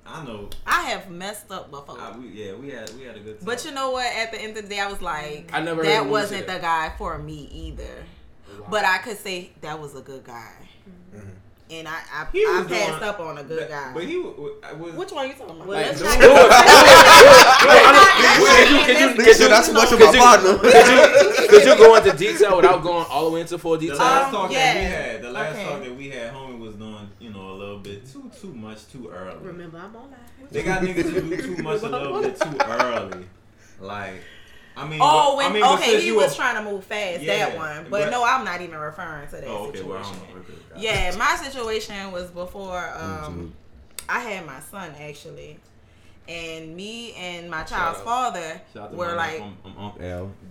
I 0.05 0.25
know. 0.25 0.49
I 0.67 0.81
have 0.89 1.09
messed 1.09 1.49
up 1.51 1.71
before. 1.71 1.97
I, 1.99 2.17
we, 2.17 2.27
yeah, 2.27 2.53
we 2.55 2.69
had 2.69 2.89
we 2.97 3.03
had 3.03 3.15
a 3.15 3.19
good 3.19 3.37
time. 3.39 3.45
But 3.45 3.63
you 3.63 3.71
know 3.71 3.91
what? 3.91 4.05
At 4.05 4.31
the 4.31 4.41
end 4.41 4.57
of 4.57 4.63
the 4.63 4.69
day, 4.69 4.79
I 4.81 4.87
was 4.87 5.01
like, 5.01 5.49
I 5.53 5.61
never 5.61 5.81
that 5.83 5.89
a 6.01 6.03
woman 6.03 6.07
say 6.27 6.41
wasn't 6.41 6.47
the 6.47 6.59
guy 6.59 6.91
for 6.97 7.17
me 7.17 7.49
either. 7.53 8.03
Wow. 8.59 8.67
But 8.69 8.85
I 8.85 8.97
could 8.99 9.17
say 9.17 9.51
that 9.61 9.79
was 9.79 9.95
a 9.95 10.01
good 10.01 10.23
guy. 10.25 10.51
And 11.71 11.87
I 11.87 11.91
I, 12.13 12.27
He 12.31 12.43
I 12.45 12.63
passed 12.67 12.69
doing- 12.69 13.03
up 13.09 13.19
on 13.19 13.37
a 13.37 13.43
good 13.43 13.59
but, 13.59 13.69
guy. 13.69 13.91
But 13.93 14.03
he 14.03 14.17
uh, 14.19 14.75
was. 14.77 14.93
Which 14.95 15.11
one 15.11 15.25
are 15.25 15.27
you 15.27 15.33
talking 15.33 15.55
about? 15.55 15.67
Well, 15.67 15.77
Like, 15.77 15.87
let's 15.87 15.99
do 15.99 16.05
not 16.05 16.15
it. 16.15 16.19
get- 17.23 18.69
you- 18.69 18.85
could 18.85 18.99
you- 18.99 19.07
Nigga 19.23 19.37
could 19.37 19.51
that's 19.51 19.71
much 19.71 19.91
of 19.91 19.97
could 19.99 20.07
my 20.07 20.13
you- 20.13 20.19
partner. 20.19 20.57
Could 21.47 21.65
you, 21.65 21.75
go 21.77 21.95
into 21.95 22.11
detail 22.17 22.55
without 22.57 22.81
going 22.83 23.05
all 23.09 23.25
the 23.25 23.31
way 23.35 23.41
into 23.41 23.57
full 23.57 23.77
detail? 23.77 23.97
the 23.97 24.03
last 24.03 24.31
talk 24.31 24.51
yeah. 24.51 24.73
that 24.73 24.79
we 24.79 24.85
had, 24.85 25.21
the 25.23 25.31
last 25.31 25.55
Okay. 25.55 25.65
talk 25.65 25.83
that 25.83 25.95
we 25.95 26.09
had, 26.09 26.33
homie 26.33 26.59
was 26.59 26.75
doing, 26.75 27.09
you 27.19 27.29
know, 27.31 27.51
a 27.51 27.53
little 27.53 27.79
bit 27.79 28.05
too 28.11 28.29
too 28.39 28.53
much 28.53 28.87
too 28.91 29.09
early. 29.13 29.37
Remember, 29.41 29.77
I'm 29.77 29.95
on 29.95 30.09
live. 30.11 30.51
They 30.51 30.63
got 30.63 30.81
niggas 30.81 31.09
who 31.11 31.21
do 31.35 31.55
too 31.55 31.63
much 31.63 31.81
a 31.83 31.87
little 31.89 32.21
bit 32.21 32.39
too 32.39 32.57
early. 32.65 33.25
Like, 33.79 34.21
I 34.75 34.87
mean, 34.87 34.99
Oh, 35.01 35.37
when 35.37 35.45
I 35.47 35.53
mean, 35.53 35.63
okay, 35.63 36.01
he 36.01 36.11
was 36.11 36.33
a- 36.33 36.35
trying 36.35 36.55
to 36.63 36.69
move 36.69 36.83
fast. 36.83 37.21
Yeah, 37.21 37.49
that 37.49 37.57
one, 37.57 37.83
but, 37.89 38.05
but- 38.05 38.09
no, 38.11 38.23
I'm 38.25 38.43
not 38.43 38.61
even 38.61 38.77
referring 38.77 39.27
to 39.27 39.31
that 39.33 39.43
Oh, 39.45 39.67
okay, 39.67 39.77
situation. 39.77 39.89
well, 39.89 39.99
I 39.99 40.01
don't 40.03 40.17
know. 40.35 40.41
Okay, 40.41 40.53
got 40.69 40.77
it. 40.77 40.83
Yeah, 40.83 41.15
my 41.17 41.35
situation 41.35 42.11
was 42.11 42.31
before 42.31 42.91
um, 42.97 43.53
I 44.09 44.19
had 44.19 44.45
my 44.45 44.59
son 44.59 44.91
actually, 44.99 45.59
and 46.27 46.75
me 46.75 47.13
and 47.13 47.49
my 47.51 47.63
child's 47.63 47.99
out. 47.99 48.05
father 48.05 48.61
Shout 48.73 48.83
out 48.89 48.95
were 48.95 49.13
like 49.15 49.41
I'm, 49.41 49.57
I'm 49.65 49.77
Uncle 49.77 50.01
L. 50.03 50.31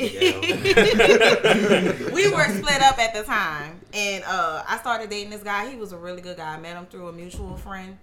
we 2.12 2.30
were 2.30 2.44
split 2.48 2.82
up 2.82 2.98
at 2.98 3.14
the 3.14 3.22
time, 3.24 3.80
and 3.92 4.22
uh, 4.24 4.62
I 4.68 4.78
started 4.78 5.10
dating 5.10 5.30
this 5.30 5.42
guy. 5.42 5.68
He 5.68 5.76
was 5.76 5.92
a 5.92 5.96
really 5.98 6.20
good 6.20 6.36
guy. 6.36 6.54
I 6.54 6.60
met 6.60 6.76
him 6.76 6.86
through 6.86 7.08
a 7.08 7.12
mutual 7.12 7.56
friend, 7.56 7.96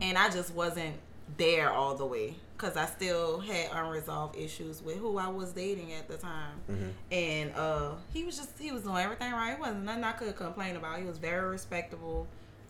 and 0.00 0.16
I 0.18 0.28
just 0.30 0.54
wasn't 0.54 0.94
there 1.36 1.70
all 1.70 1.94
the 1.94 2.06
way 2.06 2.36
because 2.58 2.76
I 2.76 2.86
still 2.86 3.38
had 3.38 3.70
unresolved 3.72 4.36
issues 4.36 4.82
with 4.82 4.96
who 4.96 5.16
I 5.16 5.28
was 5.28 5.52
dating 5.52 5.92
at 5.92 6.08
the 6.08 6.16
time. 6.16 6.94
And 7.12 7.52
uh, 7.54 7.92
he 8.12 8.24
was 8.24 8.36
just 8.36 8.50
he 8.58 8.72
was 8.72 8.82
doing 8.82 8.96
everything 8.98 9.32
right. 9.32 9.52
It 9.52 9.60
wasn't 9.60 9.84
nothing 9.84 10.04
I 10.04 10.12
could 10.12 10.34
complain 10.36 10.76
about. 10.76 10.98
He 10.98 11.04
was 11.04 11.18
very 11.18 11.48
respectable. 11.48 12.26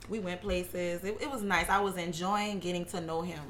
We 0.07 0.19
went 0.19 0.41
places. 0.41 1.03
It, 1.03 1.17
it 1.21 1.29
was 1.29 1.41
nice. 1.41 1.69
I 1.69 1.79
was 1.79 1.97
enjoying 1.97 2.59
getting 2.59 2.85
to 2.85 3.01
know 3.01 3.21
him, 3.21 3.41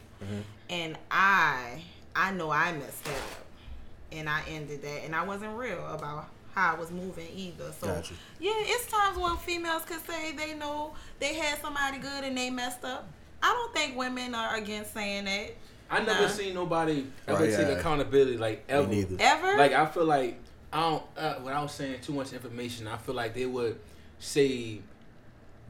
and 0.69 0.97
I 1.11 1.83
I 2.15 2.31
know 2.31 2.49
I 2.51 2.71
messed 2.73 3.03
that 3.05 3.11
up 3.15 3.45
and 4.11 4.27
I 4.27 4.41
ended 4.49 4.81
that, 4.81 5.03
and 5.05 5.15
I 5.15 5.23
wasn't 5.23 5.55
real 5.57 5.85
about 5.87 6.29
how 6.55 6.75
I 6.75 6.79
was 6.79 6.91
moving 6.91 7.27
either. 7.35 7.71
So 7.79 7.87
Gotcha. 7.87 8.13
yeah, 8.39 8.51
it's 8.55 8.87
times 8.87 9.17
when 9.17 9.37
females 9.37 9.83
could 9.85 10.05
say 10.05 10.31
they 10.31 10.53
know 10.55 10.93
they 11.19 11.35
had 11.35 11.61
somebody 11.61 11.99
good 11.99 12.23
and 12.23 12.37
they 12.37 12.49
messed 12.49 12.83
up. 12.83 13.07
I 13.41 13.47
don't 13.53 13.73
think 13.73 13.97
women 13.97 14.35
are 14.35 14.55
against 14.55 14.93
saying 14.93 15.25
that 15.25 15.51
I 15.91 15.99
never 16.03 16.21
Nah. 16.23 16.27
seen 16.27 16.53
nobody 16.53 17.05
ever 17.27 17.43
Right, 17.43 17.49
take 17.55 17.67
yeah. 17.67 17.73
accountability 17.79 18.37
like 18.37 18.63
ever. 18.69 18.87
Me 18.87 19.05
ever. 19.19 19.57
Like 19.57 19.73
I 19.73 19.85
feel 19.87 20.05
like 20.05 20.37
I 20.71 20.81
don't. 20.81 21.03
Uh, 21.17 21.35
without 21.43 21.71
saying 21.71 22.01
too 22.01 22.13
much 22.13 22.31
information, 22.33 22.87
I 22.87 22.97
feel 22.97 23.15
like 23.15 23.33
they 23.33 23.45
would 23.47 23.79
say 24.19 24.79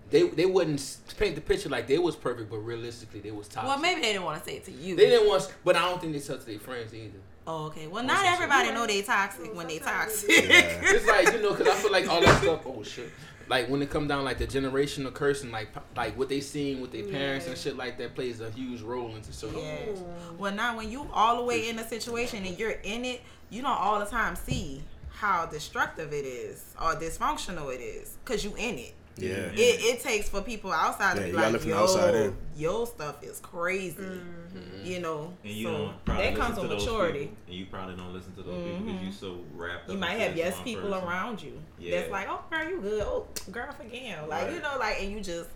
they 0.10 0.24
they 0.28 0.46
wouldn't 0.46 0.98
paint 1.18 1.36
the 1.36 1.42
picture 1.42 1.70
like 1.70 1.88
they 1.88 1.98
was 2.00 2.16
perfect, 2.16 2.50
but 2.50 2.58
realistically 2.58 3.20
they 3.22 3.32
was 3.32 3.48
toxic. 3.48 3.70
well, 3.70 3.80
maybe 3.80 4.02
they 4.02 4.08
didn't 4.14 4.26
want 4.26 4.44
to 4.44 4.50
say 4.50 4.58
it 4.58 4.66
to 4.66 4.72
you. 4.72 4.96
they 4.96 5.06
didn't 5.10 5.28
want, 5.28 5.44
s- 5.44 5.52
but 5.64 5.76
I 5.76 5.82
don't 5.82 6.02
think 6.02 6.14
they 6.14 6.20
tell 6.20 6.38
to 6.38 6.46
their 6.46 6.60
friends 6.60 6.94
either. 6.94 7.20
Oh, 7.48 7.66
okay. 7.68 7.88
Well, 7.88 8.04
not 8.04 8.18
so- 8.18 8.24
so 8.26 8.30
everybody 8.34 8.72
know 8.72 8.86
they 8.88 9.02
toxic 9.02 9.56
when 9.56 9.68
they 9.68 9.80
toxic. 9.80 10.30
Yeah. 10.30 10.82
It's 10.84 11.08
like 11.08 11.32
you 11.34 11.42
know, 11.42 11.54
because 11.54 11.68
I 11.68 11.76
feel 11.76 11.92
like 11.92 12.08
all 12.10 12.22
that 12.22 12.42
stuff. 12.44 12.62
Oh 12.66 12.84
shit! 12.84 13.10
Like 13.50 13.68
when 13.68 13.82
it 13.82 13.90
come 13.90 14.08
down 14.08 14.24
like 14.24 14.38
the 14.38 14.46
generational 14.48 15.12
curse 15.14 15.42
and 15.44 15.52
like 15.52 15.70
like 15.98 16.18
what 16.18 16.30
they 16.30 16.40
seen 16.40 16.82
with 16.82 16.92
their 16.92 17.04
parents 17.04 17.48
and 17.48 17.58
shit 17.58 17.76
like 17.76 17.98
that 17.98 18.14
plays 18.16 18.42
a 18.42 18.52
huge 18.52 18.82
role 18.82 19.16
into 19.16 19.34
certain. 19.34 19.58
Yeah. 19.60 19.76
things. 19.78 20.00
Well, 20.38 20.54
now 20.54 20.78
when 20.78 20.92
you 20.92 21.08
all 21.12 21.38
the 21.38 21.44
way 21.44 21.68
in 21.70 21.80
a 21.80 21.88
situation 21.88 22.46
and 22.46 22.58
you're 22.60 22.78
in 22.84 23.06
it, 23.06 23.22
you 23.50 23.62
don't 23.64 23.72
all 23.72 24.00
the 24.00 24.06
time 24.06 24.36
see 24.36 24.84
how 25.10 25.48
destructive 25.48 26.14
it 26.14 26.26
is 26.26 26.64
or 26.80 26.94
dysfunctional 26.94 27.74
it 27.74 27.82
is 27.82 28.18
because 28.24 28.44
you 28.44 28.54
in 28.56 28.78
it. 28.78 28.94
Yeah. 29.18 29.30
It, 29.52 29.58
it 29.58 30.02
takes 30.02 30.30
for 30.30 30.42
people 30.42 30.72
outside 30.72 31.18
Yeah, 31.18 31.26
to 31.26 31.32
be 31.32 31.34
like, 31.36 31.52
look 31.52 31.62
from 31.62 31.72
the 31.72 31.76
yo, 31.76 31.84
outside 31.84 32.16
in." 32.16 32.38
your 32.56 32.88
stuff 32.88 33.22
is 33.24 33.40
crazy. 33.40 33.98
Mm. 33.98 34.39
You 34.84 35.00
know, 35.00 35.34
And 35.44 35.54
you 35.54 35.66
so 35.68 35.72
don't 35.72 36.06
probably 36.06 36.24
that 36.24 36.34
listen 36.34 36.46
comes 36.46 36.56
to 36.56 36.62
with 36.62 36.70
those 36.72 36.86
maturity. 36.86 37.20
people. 37.20 37.38
And 37.48 37.56
you 37.56 37.66
probably 37.66 37.96
don't 37.96 38.14
listen 38.14 38.34
to 38.36 38.44
those 38.44 38.64
people 38.64 38.80
because 38.86 39.02
you 39.04 39.12
so 39.12 39.40
wrapped 39.56 39.86
up. 39.86 39.92
You 39.92 39.98
might 39.98 40.20
have 40.20 40.36
yes 40.36 40.60
people 40.64 40.90
person. 40.92 41.08
around 41.08 41.42
you 41.44 41.60
Yeah. 41.78 42.00
that's 42.00 42.12
like, 42.12 42.28
oh 42.30 42.42
girl, 42.50 42.70
you 42.70 42.82
good. 42.82 43.04
Oh 43.04 43.28
girl, 43.52 43.72
forget 43.72 44.28
Like 44.28 44.52
you 44.52 44.62
know, 44.62 44.78
like 44.80 45.02
and 45.02 45.12
you 45.12 45.22
just 45.22 45.50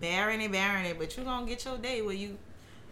bearing 0.00 0.40
it, 0.40 0.50
bearing 0.52 0.86
it, 0.86 0.98
but 0.98 1.16
you 1.16 1.24
gonna 1.24 1.46
get 1.46 1.64
your 1.64 1.78
day 1.78 2.02
where 2.02 2.14
you 2.14 2.38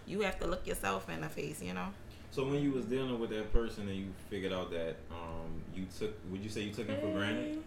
you 0.07 0.21
have 0.21 0.39
to 0.41 0.47
look 0.47 0.67
yourself 0.67 1.09
in 1.11 1.21
the 1.23 1.29
face. 1.29 1.63
You 1.63 1.75
know. 1.75 1.89
So 2.31 2.45
when 2.45 2.63
you 2.63 2.73
was 2.73 2.85
dealing 2.85 3.19
with 3.19 3.31
that 3.31 3.53
person 3.53 3.89
and 3.89 3.97
you 3.97 4.07
figured 4.31 4.53
out 4.53 4.71
that 4.71 4.97
um 5.11 5.63
you 5.75 5.87
took, 5.99 6.15
would 6.31 6.43
you 6.43 6.51
say 6.51 6.63
you 6.63 6.73
took 6.73 6.87
him 6.87 7.01
for 7.01 7.11
granted? 7.11 7.63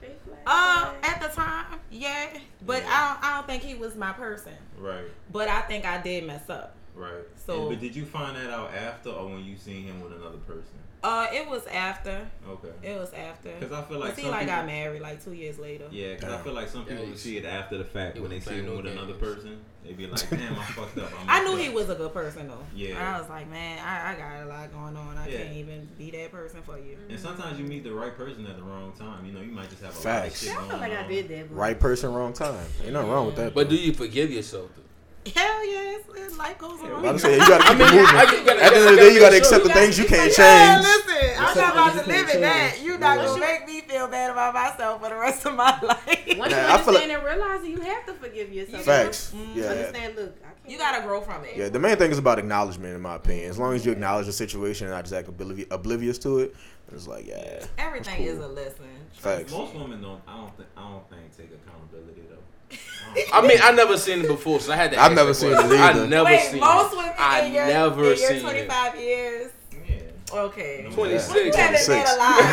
Fake. 0.00 0.18
Uh, 0.46 0.92
at 1.02 1.22
the 1.22 1.28
time, 1.28 1.64
yeah, 1.90 2.26
but 2.66 2.82
Yeah. 2.82 2.88
I 2.90 3.08
don't, 3.14 3.24
I 3.24 3.36
don't 3.36 3.46
think 3.46 3.62
he 3.62 3.74
was 3.74 3.96
my 3.96 4.12
person. 4.12 4.52
Right, 4.78 5.04
But 5.32 5.48
I 5.48 5.62
think 5.62 5.86
I 5.86 6.02
did 6.02 6.26
mess 6.26 6.50
up. 6.50 6.74
Right. 6.94 7.12
So- 7.36 7.60
And- 7.62 7.70
but 7.70 7.80
did 7.80 7.94
you 7.96 8.04
find 8.06 8.36
that 8.36 8.50
out 8.50 8.74
after 8.74 9.10
or 9.10 9.26
when 9.26 9.44
you 9.44 9.56
seen 9.56 9.84
him 9.84 10.00
with 10.02 10.12
another 10.12 10.38
person? 10.38 10.78
Uh, 11.02 11.26
it 11.34 11.46
was 11.46 11.66
after. 11.66 12.26
Okay. 12.48 12.68
It 12.82 12.98
was 12.98 13.12
after. 13.12 13.52
Because 13.60 13.72
I 13.72 13.82
feel 13.82 13.98
like 13.98 14.16
he 14.16 14.22
some 14.22 14.30
like 14.30 14.40
people, 14.40 14.54
got 14.56 14.64
married 14.64 15.02
like 15.02 15.22
two 15.22 15.34
years 15.34 15.58
later. 15.58 15.84
Yeah, 15.90 16.14
because 16.14 16.32
I 16.32 16.38
feel 16.38 16.54
like 16.54 16.66
some 16.66 16.86
people 16.86 17.04
you 17.04 17.14
see 17.14 17.36
it 17.36 17.44
after 17.44 17.76
the 17.76 17.84
fact 17.84 18.18
when 18.18 18.30
they 18.30 18.36
wasn't 18.36 18.44
see 18.56 18.60
him 18.60 18.64
playing 18.64 18.76
with 18.84 18.94
no 18.94 19.02
another 19.02 19.12
person. 19.18 19.60
They 19.84 19.92
be 19.92 20.06
like, 20.06 20.30
damn, 20.30 20.58
I 20.58 20.64
fucked 20.64 20.96
up. 20.96 21.10
I'm 21.20 21.28
I 21.28 21.40
knew 21.44 21.50
fucked 21.50 21.62
he 21.62 21.68
was 21.68 21.90
a 21.90 21.94
good 21.94 22.14
person 22.14 22.48
though. 22.48 22.64
Yeah. 22.74 23.16
I 23.16 23.20
was 23.20 23.28
like, 23.28 23.50
man, 23.50 23.78
I, 23.84 24.12
I 24.12 24.14
got 24.16 24.44
a 24.44 24.46
lot 24.46 24.72
going 24.72 24.96
on. 24.96 25.18
I 25.18 25.28
Yeah. 25.28 25.42
can't 25.42 25.56
even 25.56 25.86
be 25.98 26.10
that 26.12 26.32
person 26.32 26.62
for 26.62 26.78
you. 26.78 26.96
And 27.10 27.20
sometimes 27.20 27.58
you 27.58 27.66
meet 27.66 27.84
the 27.84 27.92
right 27.92 28.16
person 28.16 28.46
at 28.46 28.56
the 28.56 28.62
wrong 28.62 28.92
time. 28.98 29.26
You 29.26 29.32
know, 29.32 29.42
you 29.42 29.52
might 29.52 29.68
just 29.68 29.82
have 29.82 29.90
a 29.90 29.96
Facts. 29.96 30.06
lot 30.06 30.26
of 30.26 30.36
shit 30.38 30.50
I 30.52 30.54
feel 30.54 30.78
going 30.78 30.90
like 30.90 30.98
on. 31.00 31.04
I 31.04 31.08
did 31.08 31.28
that. 31.28 31.50
Right 31.54 31.78
person, 31.78 32.14
wrong 32.14 32.32
time. 32.32 32.64
Ain't 32.82 32.94
nothing 32.94 33.10
wrong 33.10 33.26
with 33.26 33.36
that. 33.36 33.52
But 33.54 33.68
though. 33.68 33.76
do 33.76 33.82
you 33.82 33.92
forgive 33.92 34.30
yourself? 34.30 34.70
Though? 34.74 34.83
Hell 35.34 35.66
yes, 35.66 36.02
life 36.36 36.58
goes 36.58 36.80
on. 36.80 36.90
About 36.92 37.12
to 37.12 37.18
say, 37.18 37.32
you 37.34 37.38
gotta 37.48 37.64
keep 37.64 37.80
it 37.80 37.92
moving. 37.92 38.06
I 38.06 38.24
just 38.26 38.44
gotta- 38.44 38.62
At 38.64 38.70
the 38.70 38.76
end 38.76 38.88
of 38.88 38.90
the 38.90 38.96
day, 39.00 39.14
you 39.14 39.20
gotta 39.20 39.32
make 39.36 39.44
sure 39.44 39.56
accept 39.56 39.64
the 39.64 39.72
things 39.72 39.98
you 39.98 40.04
can't 40.04 40.36
Yeah, 40.36 40.74
change. 40.76 40.86
listen, 40.86 41.38
I'm 41.38 41.48
Accept 41.48 41.56
not 41.56 41.72
about 41.74 41.92
things 41.92 42.04
to 42.04 42.10
live 42.12 42.28
in 42.34 42.40
that. 42.42 42.80
You're 42.82 42.98
not 42.98 43.18
Yeah. 43.18 43.24
gonna 43.26 43.40
make 43.40 43.66
me 43.66 43.80
feel 43.82 44.08
bad 44.08 44.30
about 44.30 44.54
myself 44.54 45.02
for 45.02 45.08
the 45.08 45.16
rest 45.16 45.46
of 45.46 45.54
my 45.54 45.80
life. 45.82 45.98
Once 46.06 46.52
you 46.52 46.58
I 46.58 46.78
feel 46.78 46.96
understand 46.96 47.12
and 47.12 47.24
realize 47.24 47.62
it, 47.64 47.68
you 47.68 47.80
have 47.80 48.06
to 48.06 48.12
forgive 48.14 48.52
yourself. 48.52 48.82
Facts. 48.84 49.32
Mm-hmm. 49.34 49.58
Yeah. 49.58 49.64
Understand? 49.66 50.16
Look, 50.16 50.34
You 50.66 50.78
gotta 50.78 51.02
grow 51.06 51.20
from 51.22 51.44
it. 51.44 51.56
Yeah, 51.56 51.68
the 51.70 51.78
main 51.78 51.96
thing 51.96 52.10
is 52.10 52.18
about 52.18 52.38
acknowledgement, 52.38 52.94
in 52.94 53.00
my 53.02 53.14
opinion. 53.16 53.48
As 53.50 53.58
long 53.58 53.74
as 53.74 53.84
you 53.86 53.92
acknowledge 53.92 54.26
the 54.26 54.32
situation 54.32 54.86
and 54.88 54.94
not 54.96 55.04
just 55.04 55.14
act 55.14 55.28
obliv- 55.34 55.66
oblivious 55.70 56.18
to 56.18 56.40
it, 56.40 56.54
it's 56.92 57.06
like, 57.08 57.26
yeah. 57.26 57.64
Everything 57.78 58.24
That's 58.26 58.38
is 58.38 58.44
a 58.44 58.48
lesson. 58.48 58.86
Facts. 59.14 59.52
Most 59.52 59.74
women 59.74 60.02
don't. 60.02 60.20
I 60.28 60.36
don't 60.36 60.54
think. 60.56 60.68
I 60.76 60.80
don't 60.82 61.08
think 61.08 61.36
take 61.36 61.50
accountability 61.52 62.22
though. 62.28 62.36
I 63.32 63.46
mean, 63.46 63.58
I 63.62 63.70
never 63.72 63.96
seen 63.96 64.20
it 64.20 64.28
before, 64.28 64.60
so 64.60 64.72
I 64.72 64.76
had 64.76 64.90
to. 64.92 65.00
I've 65.00 65.14
never 65.14 65.34
seen 65.34 65.52
question. 65.52 65.72
it 65.72 65.78
either. 65.80 66.02
I 66.02 66.06
never 66.06 66.24
Wait, 66.24 66.40
seen 66.40 66.60
most 66.60 66.92
it. 66.92 66.96
women 66.96 67.12
I 67.18 67.40
in 67.42 67.52
your, 67.52 67.66
never 67.66 68.00
in 68.00 68.06
your 68.08 68.16
seen 68.16 68.36
it. 68.38 68.40
25 68.42 69.00
years. 69.00 69.52
Yeah. 69.72 70.36
Okay. 70.38 70.84
Yeah. 70.88 70.94
26. 70.94 71.54
26. 71.54 71.86
Give 71.86 71.96
me 71.96 72.02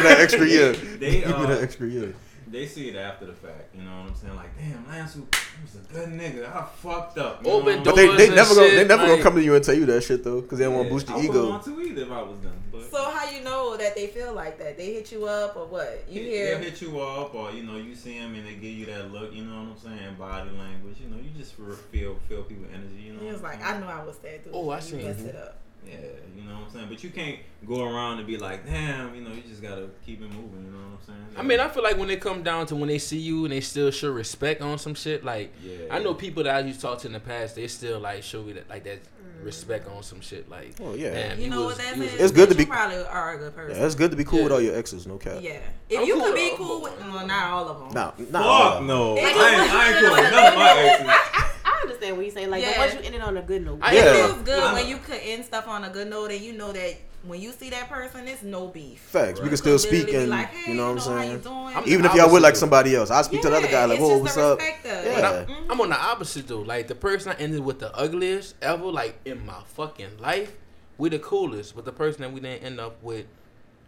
that 0.03 0.17
extra 0.19 0.47
year. 0.47 0.73
They, 0.73 1.11
Give 1.21 1.27
me 1.27 1.33
uh, 1.33 1.45
that 1.47 1.63
extra 1.63 1.87
year. 1.87 2.13
They 2.51 2.65
see 2.67 2.89
it 2.89 2.95
after 2.97 3.25
the 3.25 3.33
fact. 3.33 3.73
You 3.73 3.83
know 3.83 4.01
what 4.01 4.09
I'm 4.09 4.15
saying? 4.15 4.35
Like, 4.35 4.57
damn, 4.57 4.85
Lance 4.89 5.15
was 5.15 5.75
a 5.75 5.93
good 5.93 6.09
nigga. 6.09 6.53
I 6.53 6.63
fucked 6.65 7.17
up. 7.17 7.43
You 7.45 7.51
Open 7.51 7.65
know 7.65 7.71
what 7.71 7.77
I'm 7.77 7.83
But 7.83 7.95
they, 7.95 8.27
they 8.27 8.35
never 8.35 8.53
gonna 8.55 8.67
they 8.67 8.75
shit, 8.77 8.87
never 8.87 9.07
gonna 9.07 9.23
come 9.23 9.35
to 9.35 9.43
you 9.43 9.55
and 9.55 9.63
tell 9.63 9.73
you 9.75 9.85
that 9.85 10.01
shit 10.03 10.23
though, 10.23 10.41
because 10.41 10.59
they 10.59 10.65
don't 10.65 10.75
want 10.75 10.87
to 10.89 10.93
boost 10.93 11.09
I 11.09 11.13
your 11.21 11.31
wouldn't 11.31 11.35
ego. 11.45 11.49
want 11.49 11.63
to 11.63 11.81
either 11.81 12.01
if 12.01 12.11
I 12.11 12.21
was 12.23 12.39
them. 12.41 12.53
But 12.71 12.91
So 12.91 13.09
how 13.09 13.29
you 13.31 13.41
know 13.43 13.77
that 13.77 13.95
they 13.95 14.07
feel 14.07 14.33
like 14.33 14.59
that? 14.59 14.77
They 14.77 14.93
hit 14.93 15.11
you 15.13 15.25
up 15.25 15.55
or 15.55 15.65
what? 15.67 16.03
You 16.09 16.21
hear? 16.23 16.59
They'll 16.59 16.69
hit 16.69 16.81
you 16.81 16.99
up, 16.99 17.33
or 17.33 17.51
you 17.51 17.63
know, 17.63 17.77
you 17.77 17.95
see 17.95 18.19
them 18.19 18.35
and 18.35 18.45
they 18.45 18.55
give 18.55 18.63
you 18.73 18.85
that 18.87 19.11
look. 19.13 19.33
You 19.33 19.45
know 19.45 19.55
what 19.63 19.69
I'm 19.71 19.77
saying? 19.97 20.15
Body 20.19 20.49
language. 20.57 20.97
You 21.01 21.09
know, 21.09 21.17
you 21.23 21.29
just 21.37 21.53
feel 21.53 21.71
feel, 21.91 22.15
feel 22.27 22.43
people 22.43 22.65
energy. 22.73 22.95
You 23.07 23.13
know. 23.13 23.19
He 23.21 23.27
was 23.31 23.41
like. 23.41 23.63
I 23.65 23.79
knew 23.79 23.85
I 23.85 24.03
was 24.03 24.17
that 24.19 24.43
dude. 24.43 24.53
Oh, 24.53 24.69
I 24.69 24.75
You 24.77 24.81
seen 24.81 25.03
messed 25.05 25.21
it. 25.21 25.27
it 25.27 25.35
up. 25.37 25.57
Yeah, 25.85 25.95
you 26.35 26.43
know 26.43 26.53
what 26.55 26.63
I'm 26.67 26.69
saying. 26.71 26.87
But 26.89 27.03
you 27.03 27.09
can't 27.09 27.39
go 27.67 27.83
around 27.83 28.19
and 28.19 28.27
be 28.27 28.37
like, 28.37 28.65
damn. 28.65 29.13
You 29.15 29.21
know, 29.21 29.31
you 29.31 29.41
just 29.47 29.61
gotta 29.61 29.89
keep 30.05 30.19
it 30.21 30.29
moving. 30.33 30.65
You 30.65 30.71
know 30.71 30.77
what 30.77 30.99
I'm 30.99 31.05
saying? 31.07 31.17
I 31.37 31.41
mean, 31.43 31.59
I 31.59 31.67
feel 31.69 31.83
like 31.83 31.97
when 31.97 32.07
they 32.07 32.17
come 32.17 32.43
down 32.43 32.65
to 32.67 32.75
when 32.75 32.87
they 32.89 32.99
see 32.99 33.17
you 33.17 33.45
and 33.45 33.51
they 33.53 33.61
still 33.61 33.91
show 33.91 34.11
respect 34.11 34.61
on 34.61 34.77
some 34.77 34.93
shit, 34.95 35.23
like 35.25 35.53
yeah. 35.63 35.77
I 35.89 35.99
know 35.99 36.13
people 36.13 36.43
that 36.43 36.55
I 36.55 36.59
used 36.59 36.79
to 36.81 36.87
talk 36.87 36.99
to 36.99 37.07
in 37.07 37.13
the 37.13 37.19
past, 37.19 37.55
they 37.55 37.67
still 37.67 37.99
like 37.99 38.23
show 38.23 38.43
me 38.43 38.53
that 38.53 38.69
like 38.69 38.83
that 38.83 39.01
mm. 39.03 39.43
respect 39.45 39.87
on 39.87 40.03
some 40.03 40.21
shit, 40.21 40.49
like. 40.49 40.75
Oh 40.81 40.93
yeah, 40.93 41.13
Damn, 41.13 41.37
You 41.37 41.43
he 41.45 41.49
know 41.49 41.65
was- 41.65 41.77
what 41.77 41.85
that 41.85 41.95
he 41.95 42.01
was- 42.01 42.13
is? 42.13 42.21
It's 42.21 42.31
good 42.31 42.49
to 42.49 42.55
You 42.55 42.59
be- 42.59 42.65
probably 42.65 42.97
are 42.97 43.33
a 43.33 43.37
good 43.37 43.55
person. 43.55 43.77
yeah, 43.79 43.85
it's 43.85 43.95
good 43.95 44.11
to 44.11 44.17
be 44.17 44.23
cool 44.23 44.43
with 44.43 44.51
all 44.51 44.61
your 44.61 44.75
exes, 44.75 45.07
no 45.07 45.17
cap. 45.17 45.39
Yeah. 45.41 45.59
If 45.89 45.99
I'm 45.99 46.05
you 46.05 46.13
cool 46.15 46.23
could 46.25 46.35
be 46.35 46.51
cool 46.57 46.81
with, 46.81 46.99
well, 46.99 47.25
not 47.27 47.51
all 47.51 47.69
of 47.69 47.79
them. 47.79 47.89
Nah, 47.93 48.11
nah. 48.39 48.71
Fuck 48.73 48.83
no. 48.83 49.17
I 49.17 49.19
It 49.19 49.23
ain't, 49.23 49.35
just- 49.35 49.73
I 49.73 49.87
ain't 49.89 49.99
cool 50.05 50.11
with 50.11 50.31
none 50.31 50.47
of 50.47 50.55
my 50.55 50.71
exes. 50.77 51.60
I, 51.81 51.87
I 51.87 51.89
understand 51.89 52.17
what 52.17 52.25
you're 52.25 52.33
saying. 52.35 52.49
Like, 52.49 52.61
Yeah. 52.63 52.77
once 52.79 52.93
you 52.93 52.99
ended 53.01 53.21
on 53.21 53.37
a 53.37 53.41
good 53.41 53.65
note. 53.65 53.79
I- 53.81 53.95
It 53.95 54.03
feels 54.27 54.41
good 54.43 54.63
I'm- 54.63 54.73
when 54.75 54.87
you 54.87 54.97
could 54.97 55.19
end 55.23 55.45
stuff 55.45 55.67
on 55.67 55.83
a 55.83 55.89
good 55.89 56.09
note 56.09 56.31
and 56.31 56.41
you 56.41 56.53
know 56.53 56.71
that 56.71 56.95
when 57.23 57.39
you 57.39 57.51
see 57.51 57.69
that 57.69 57.87
person, 57.87 58.27
it's 58.27 58.41
no 58.41 58.67
beef. 58.67 58.99
Facts. 58.99 59.39
We 59.39 59.47
can 59.49 59.57
still 59.57 59.77
could 59.77 59.83
literally 59.91 60.01
speak 60.03 60.11
be 60.15 60.21
and 60.21 60.29
like, 60.29 60.47
hey, 60.47 60.71
you 60.71 60.77
know 60.77 60.93
what 60.93 61.05
I'm 61.07 61.13
How 61.13 61.21
you 61.21 61.27
saying. 61.29 61.39
doing? 61.41 61.75
I'm- 61.75 61.83
Even 61.85 62.05
if 62.05 62.13
y'all 62.15 62.31
with 62.33 62.41
like 62.43 62.55
somebody 62.55 62.95
else, 62.95 63.11
I 63.11 63.21
speak 63.21 63.41
to 63.43 63.49
the 63.49 63.57
other 63.57 63.67
guy 63.67 63.85
like, 63.85 63.99
"Whoa, 63.99 64.17
what's 64.17 64.37
up?" 64.37 64.57
respect 64.59 64.85
of 64.87 65.05
it. 65.05 65.17
Yeah. 65.17 65.29
I'm, 65.29 65.45
mm-hmm. 65.45 65.71
I'm 65.71 65.81
on 65.81 65.89
the 65.89 65.99
opposite 65.99 66.47
though. 66.47 66.61
Like 66.61 66.87
the 66.87 66.95
person 66.95 67.31
I 67.31 67.35
ended 67.35 67.59
with 67.59 67.79
the 67.79 67.95
ugliest 67.95 68.55
ever, 68.61 68.85
like 68.85 69.19
in 69.25 69.45
my 69.45 69.61
fucking 69.75 70.17
life, 70.19 70.53
we 70.97 71.09
the 71.09 71.19
coolest. 71.19 71.75
But 71.75 71.85
the 71.85 71.91
person 71.91 72.21
that 72.21 72.33
we 72.33 72.39
didn't 72.39 72.63
end 72.63 72.79
up 72.79 73.01
with 73.03 73.27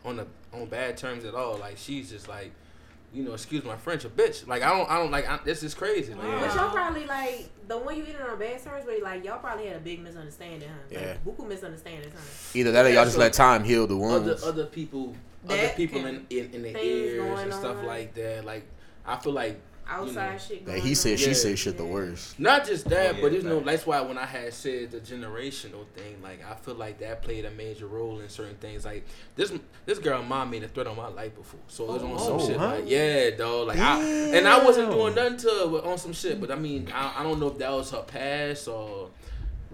on 0.05 0.17
the 0.17 0.27
on 0.53 0.65
bad 0.67 0.97
terms 0.97 1.25
at 1.25 1.33
all, 1.33 1.57
like 1.57 1.77
she's 1.77 2.11
just 2.11 2.27
like, 2.27 2.51
you 3.13 3.23
know, 3.23 3.33
excuse 3.33 3.63
my 3.63 3.75
French, 3.77 4.05
a 4.05 4.09
bitch. 4.09 4.47
Like 4.47 4.63
I 4.63 4.75
don't, 4.77 4.89
I 4.89 4.97
don't 4.97 5.11
like. 5.11 5.29
I, 5.29 5.39
this 5.45 5.61
is 5.63 5.73
crazy. 5.73 6.13
Like, 6.13 6.21
But 6.23 6.55
y'all 6.55 6.71
probably 6.71 7.05
like 7.05 7.49
the 7.67 7.77
one 7.77 7.95
you 7.95 8.03
ended 8.03 8.21
on 8.21 8.39
bad 8.39 8.63
terms, 8.63 8.83
but 8.85 9.01
like 9.01 9.23
y'all 9.23 9.39
probably 9.39 9.67
had 9.67 9.77
a 9.77 9.79
big 9.79 10.01
misunderstanding, 10.01 10.67
huh? 10.69 10.75
Yeah. 10.89 10.99
Like, 11.25 11.25
buku 11.25 11.47
misunderstanding, 11.47 12.11
huh? 12.11 12.19
Either 12.55 12.71
that 12.71 12.85
or 12.85 12.89
y'all 12.89 13.03
just 13.03 13.15
so- 13.15 13.19
let 13.19 13.33
time 13.33 13.63
heal 13.63 13.85
the 13.87 13.95
wounds. 13.97 14.43
other 14.43 14.65
people, 14.65 15.15
other 15.47 15.69
people 15.75 16.05
in 16.05 16.25
in, 16.29 16.49
in 16.53 16.63
their 16.63 16.77
ears 16.77 17.39
and 17.39 17.53
stuff 17.53 17.77
on. 17.77 17.85
like 17.85 18.13
that. 18.15 18.45
Like 18.45 18.65
I 19.05 19.17
feel 19.17 19.33
like 19.33 19.59
Outside 19.87 20.31
know, 20.33 20.37
shit 20.37 20.61
Yeah, 20.61 20.65
going 20.67 20.81
he 20.81 20.95
said 20.95 21.11
on. 21.13 21.17
she 21.17 21.27
Yeah. 21.27 21.33
said 21.33 21.59
shit 21.59 21.77
the 21.77 21.85
worst. 21.85 22.39
Not 22.39 22.65
just 22.65 22.87
that, 22.89 23.11
Oh, 23.11 23.15
yeah, 23.15 23.21
but 23.21 23.33
you 23.33 23.41
know, 23.41 23.55
facts. 23.59 23.65
that's 23.65 23.85
why 23.85 24.01
when 24.01 24.17
I 24.17 24.25
had 24.25 24.53
said 24.53 24.91
the 24.91 24.99
generational 24.99 25.85
thing, 25.95 26.17
like 26.23 26.39
I 26.49 26.55
feel 26.55 26.75
like 26.75 26.99
that 26.99 27.21
played 27.21 27.45
a 27.45 27.51
major 27.51 27.87
role 27.87 28.19
in 28.19 28.29
certain 28.29 28.55
things. 28.55 28.85
Like 28.85 29.05
this, 29.35 29.51
this 29.85 29.99
girl 29.99 30.23
mom 30.23 30.51
made 30.51 30.63
a 30.63 30.67
threat 30.67 30.87
on 30.87 30.95
my 30.95 31.07
life 31.09 31.35
before, 31.35 31.59
so 31.67 31.83
it 31.85 31.93
was 31.93 32.03
on 32.03 32.19
some 32.19 32.31
Oh, 32.39 32.47
shit. 32.47 32.57
huh? 32.57 32.67
Like 32.67 32.83
yeah, 32.89 33.29
dog. 33.31 33.67
Like 33.67 33.79
I 33.79 33.99
and 34.01 34.47
I 34.47 34.63
wasn't 34.63 34.91
doing 34.91 35.15
nothing 35.15 35.37
to 35.37 35.49
her 35.49 35.89
on 35.89 35.97
some 35.97 36.13
shit. 36.13 36.39
But 36.39 36.51
I 36.51 36.55
mean, 36.55 36.89
I, 36.93 37.19
I 37.19 37.23
don't 37.23 37.39
know 37.39 37.47
if 37.47 37.57
that 37.57 37.71
was 37.71 37.91
her 37.91 38.03
past 38.03 38.67
or 38.67 39.09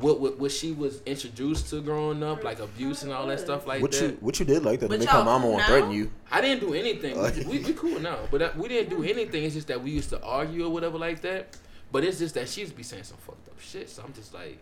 what, 0.01 0.19
what 0.19 0.39
what 0.39 0.51
she 0.51 0.71
was 0.71 1.01
introduced 1.05 1.69
to 1.69 1.81
growing 1.81 2.21
up, 2.23 2.43
like 2.43 2.59
abuse 2.59 3.03
and 3.03 3.11
all 3.11 3.27
that 3.27 3.39
stuff 3.39 3.67
like 3.67 3.81
What 3.81 3.91
that. 3.91 4.01
you 4.01 4.17
what 4.21 4.39
you 4.39 4.45
did 4.45 4.63
like 4.63 4.79
that 4.79 4.89
to 4.89 4.97
make 4.97 5.07
her 5.09 5.23
mama 5.23 5.47
want 5.47 5.61
to 5.61 5.67
threaten 5.67 5.91
you? 5.91 6.11
I 6.31 6.41
didn't 6.41 6.61
do 6.61 6.73
anything. 6.73 7.17
We, 7.49 7.59
we 7.59 7.73
cool 7.73 7.99
now, 7.99 8.17
but 8.31 8.41
uh, 8.41 8.51
we 8.57 8.67
didn't 8.67 8.89
do 8.89 9.03
anything. 9.03 9.43
It's 9.43 9.55
just 9.55 9.67
that 9.67 9.81
we 9.83 9.91
used 9.91 10.09
to 10.09 10.21
argue 10.23 10.65
or 10.65 10.69
whatever 10.69 10.97
like 10.97 11.21
that. 11.21 11.55
But 11.91 12.03
it's 12.03 12.19
just 12.19 12.35
that 12.35 12.47
she 12.47 12.61
used 12.61 12.73
to 12.73 12.77
be 12.77 12.83
saying 12.83 13.03
some 13.03 13.17
fucked 13.17 13.47
up 13.49 13.59
shit. 13.59 13.89
So 13.89 14.03
I'm 14.05 14.13
just 14.13 14.31
like, 14.33 14.59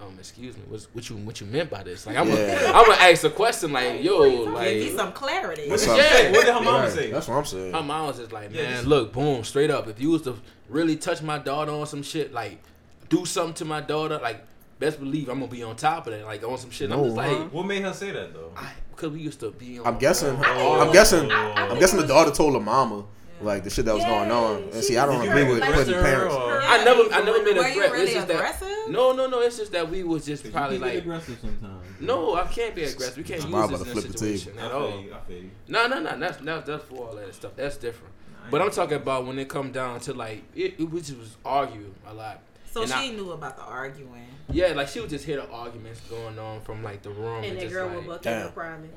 um, 0.00 0.14
excuse 0.18 0.56
me, 0.56 0.62
what's, 0.68 0.84
what 0.94 1.10
you 1.10 1.16
what 1.16 1.40
you 1.40 1.46
meant 1.48 1.68
by 1.68 1.82
this? 1.82 2.06
Like 2.06 2.16
I'm 2.16 2.28
Yeah. 2.28 2.34
gonna 2.64 2.78
I'm 2.78 2.84
gonna 2.86 3.02
ask 3.02 3.24
a 3.24 3.30
question 3.30 3.72
like, 3.72 4.02
yo, 4.04 4.44
Give 4.44 4.52
me 4.90 4.96
some 4.96 5.12
clarity. 5.12 5.68
What's 5.68 5.86
Yeah. 5.86 5.92
up? 5.94 6.32
What 6.32 6.44
did 6.46 6.54
her 6.54 6.60
mama 6.60 6.78
Right, 6.84 6.92
say? 6.92 7.10
That's 7.10 7.26
what 7.28 7.36
I'm 7.38 7.44
saying. 7.44 7.72
Her 7.72 7.82
mom 7.82 8.06
was 8.06 8.18
just 8.18 8.32
like, 8.32 8.52
man, 8.52 8.72
just- 8.76 8.86
look, 8.86 9.12
boom, 9.12 9.42
straight 9.44 9.70
up. 9.70 9.88
If 9.88 10.00
you 10.00 10.10
was 10.10 10.22
to 10.22 10.36
really 10.68 10.96
touch 10.96 11.22
my 11.22 11.38
daughter 11.38 11.72
on 11.72 11.86
some 11.86 12.02
shit, 12.04 12.32
like 12.32 12.62
do 13.08 13.26
something 13.26 13.54
to 13.54 13.64
my 13.64 13.80
daughter, 13.80 14.18
like 14.22 14.44
best 14.80 14.98
believe 14.98 15.28
I'm 15.28 15.38
gonna 15.38 15.50
be 15.52 15.62
on 15.62 15.76
top 15.76 16.06
of 16.08 16.12
that, 16.12 16.24
like 16.24 16.42
on 16.42 16.58
some 16.58 16.70
shit. 16.70 16.90
I'm 16.90 16.98
No, 16.98 17.04
just 17.04 17.16
like, 17.16 17.28
huh? 17.36 17.44
What 17.52 17.66
made 17.66 17.82
her 17.82 17.92
say 17.92 18.10
that 18.10 18.34
though? 18.34 18.52
Because 18.90 19.10
we 19.12 19.20
used 19.20 19.38
to 19.40 19.52
be 19.52 19.78
on. 19.78 19.86
I'm 19.86 19.98
guessing. 19.98 20.36
Oh. 20.44 20.80
I'm 20.80 20.92
guessing. 20.92 21.30
I- 21.30 21.52
I 21.52 21.68
I'm 21.68 21.78
guessing 21.78 22.00
the 22.00 22.06
daughter 22.06 22.30
told 22.32 22.54
her 22.54 22.60
mama 22.60 23.04
like 23.42 23.64
the 23.64 23.70
shit 23.70 23.84
that 23.86 23.94
was 23.94 24.02
Yeah, 24.02 24.10
going 24.10 24.30
on. 24.30 24.62
And 24.64 24.74
she 24.74 24.80
see, 24.82 24.98
I 24.98 25.06
don't 25.06 25.26
agree 25.26 25.44
with 25.44 25.60
like, 25.60 25.72
putting 25.72 25.94
aggressive 25.94 26.02
parents. 26.04 26.34
or- 26.34 26.60
I 26.62 26.84
never, 26.84 27.02
I 27.14 27.22
never 27.22 27.42
made 27.42 27.56
Were 27.56 27.62
a 27.64 27.68
you 27.68 27.74
threat. 27.74 27.92
really 27.92 28.04
it's 28.04 28.12
just 28.14 28.28
that. 28.28 28.34
aggressive? 28.36 28.68
No, 28.90 29.12
no, 29.12 29.26
no. 29.28 29.40
It's 29.40 29.56
just 29.56 29.72
that 29.72 29.88
we 29.90 30.02
was 30.02 30.26
just 30.26 30.50
probably 30.52 30.76
you 30.76 30.82
like. 30.82 30.94
aggressive 30.98 31.38
sometimes. 31.40 31.84
No, 32.00 32.34
I 32.34 32.46
can't 32.48 32.74
be 32.74 32.82
aggressive. 32.84 33.16
We 33.16 33.22
can't 33.22 33.42
I'm 33.44 33.50
use 33.52 33.64
about 33.68 33.70
this 33.70 33.82
to 33.84 33.90
in 33.92 33.98
a 33.98 34.00
flip 34.00 34.12
the 34.12 34.18
situation 34.18 34.52
I 34.60 34.66
at 34.66 34.72
all. 34.72 35.00
you. 35.00 35.14
I 35.14 35.20
feel 35.20 35.36
you. 35.38 35.50
No, 35.68 35.86
no, 35.86 36.00
no. 36.00 36.18
That's 36.18 36.36
that's 36.38 36.66
that's 36.66 36.84
for 36.84 36.96
all 37.08 37.14
that 37.16 37.34
stuff. 37.34 37.52
That's 37.56 37.76
different. 37.78 38.12
I 38.46 38.50
But 38.50 38.60
I'm 38.62 38.70
talking 38.70 38.96
about 38.96 39.26
when 39.26 39.38
it 39.38 39.48
come 39.48 39.70
down 39.72 40.00
to 40.00 40.12
like 40.12 40.42
it, 40.54 40.74
it 40.78 40.84
we 40.90 41.00
just 41.00 41.16
was 41.16 41.36
arguing 41.44 41.94
a 42.06 42.12
lot. 42.12 42.40
So 42.72 42.82
And 42.82 42.90
she 42.90 42.96
I- 42.96 43.10
knew 43.10 43.32
about 43.32 43.56
the 43.56 43.64
arguing. 43.64 44.26
Yeah, 44.52 44.68
like 44.72 44.88
she 44.88 45.00
would 45.00 45.10
just 45.10 45.24
hear 45.24 45.36
the 45.36 45.48
arguments 45.48 46.00
going 46.10 46.38
on 46.38 46.60
from 46.62 46.82
like 46.82 47.02
the 47.02 47.10
room 47.10 47.36
And 47.38 47.44
and, 47.46 47.56
the 47.56 47.62
just 47.62 47.72
girl 47.74 47.86
like, 47.88 47.96
would 47.98 48.06
buck 48.06 48.22
damn. 48.22 48.32
at 48.38 48.42
her 48.42 48.48
probably. 48.50 48.88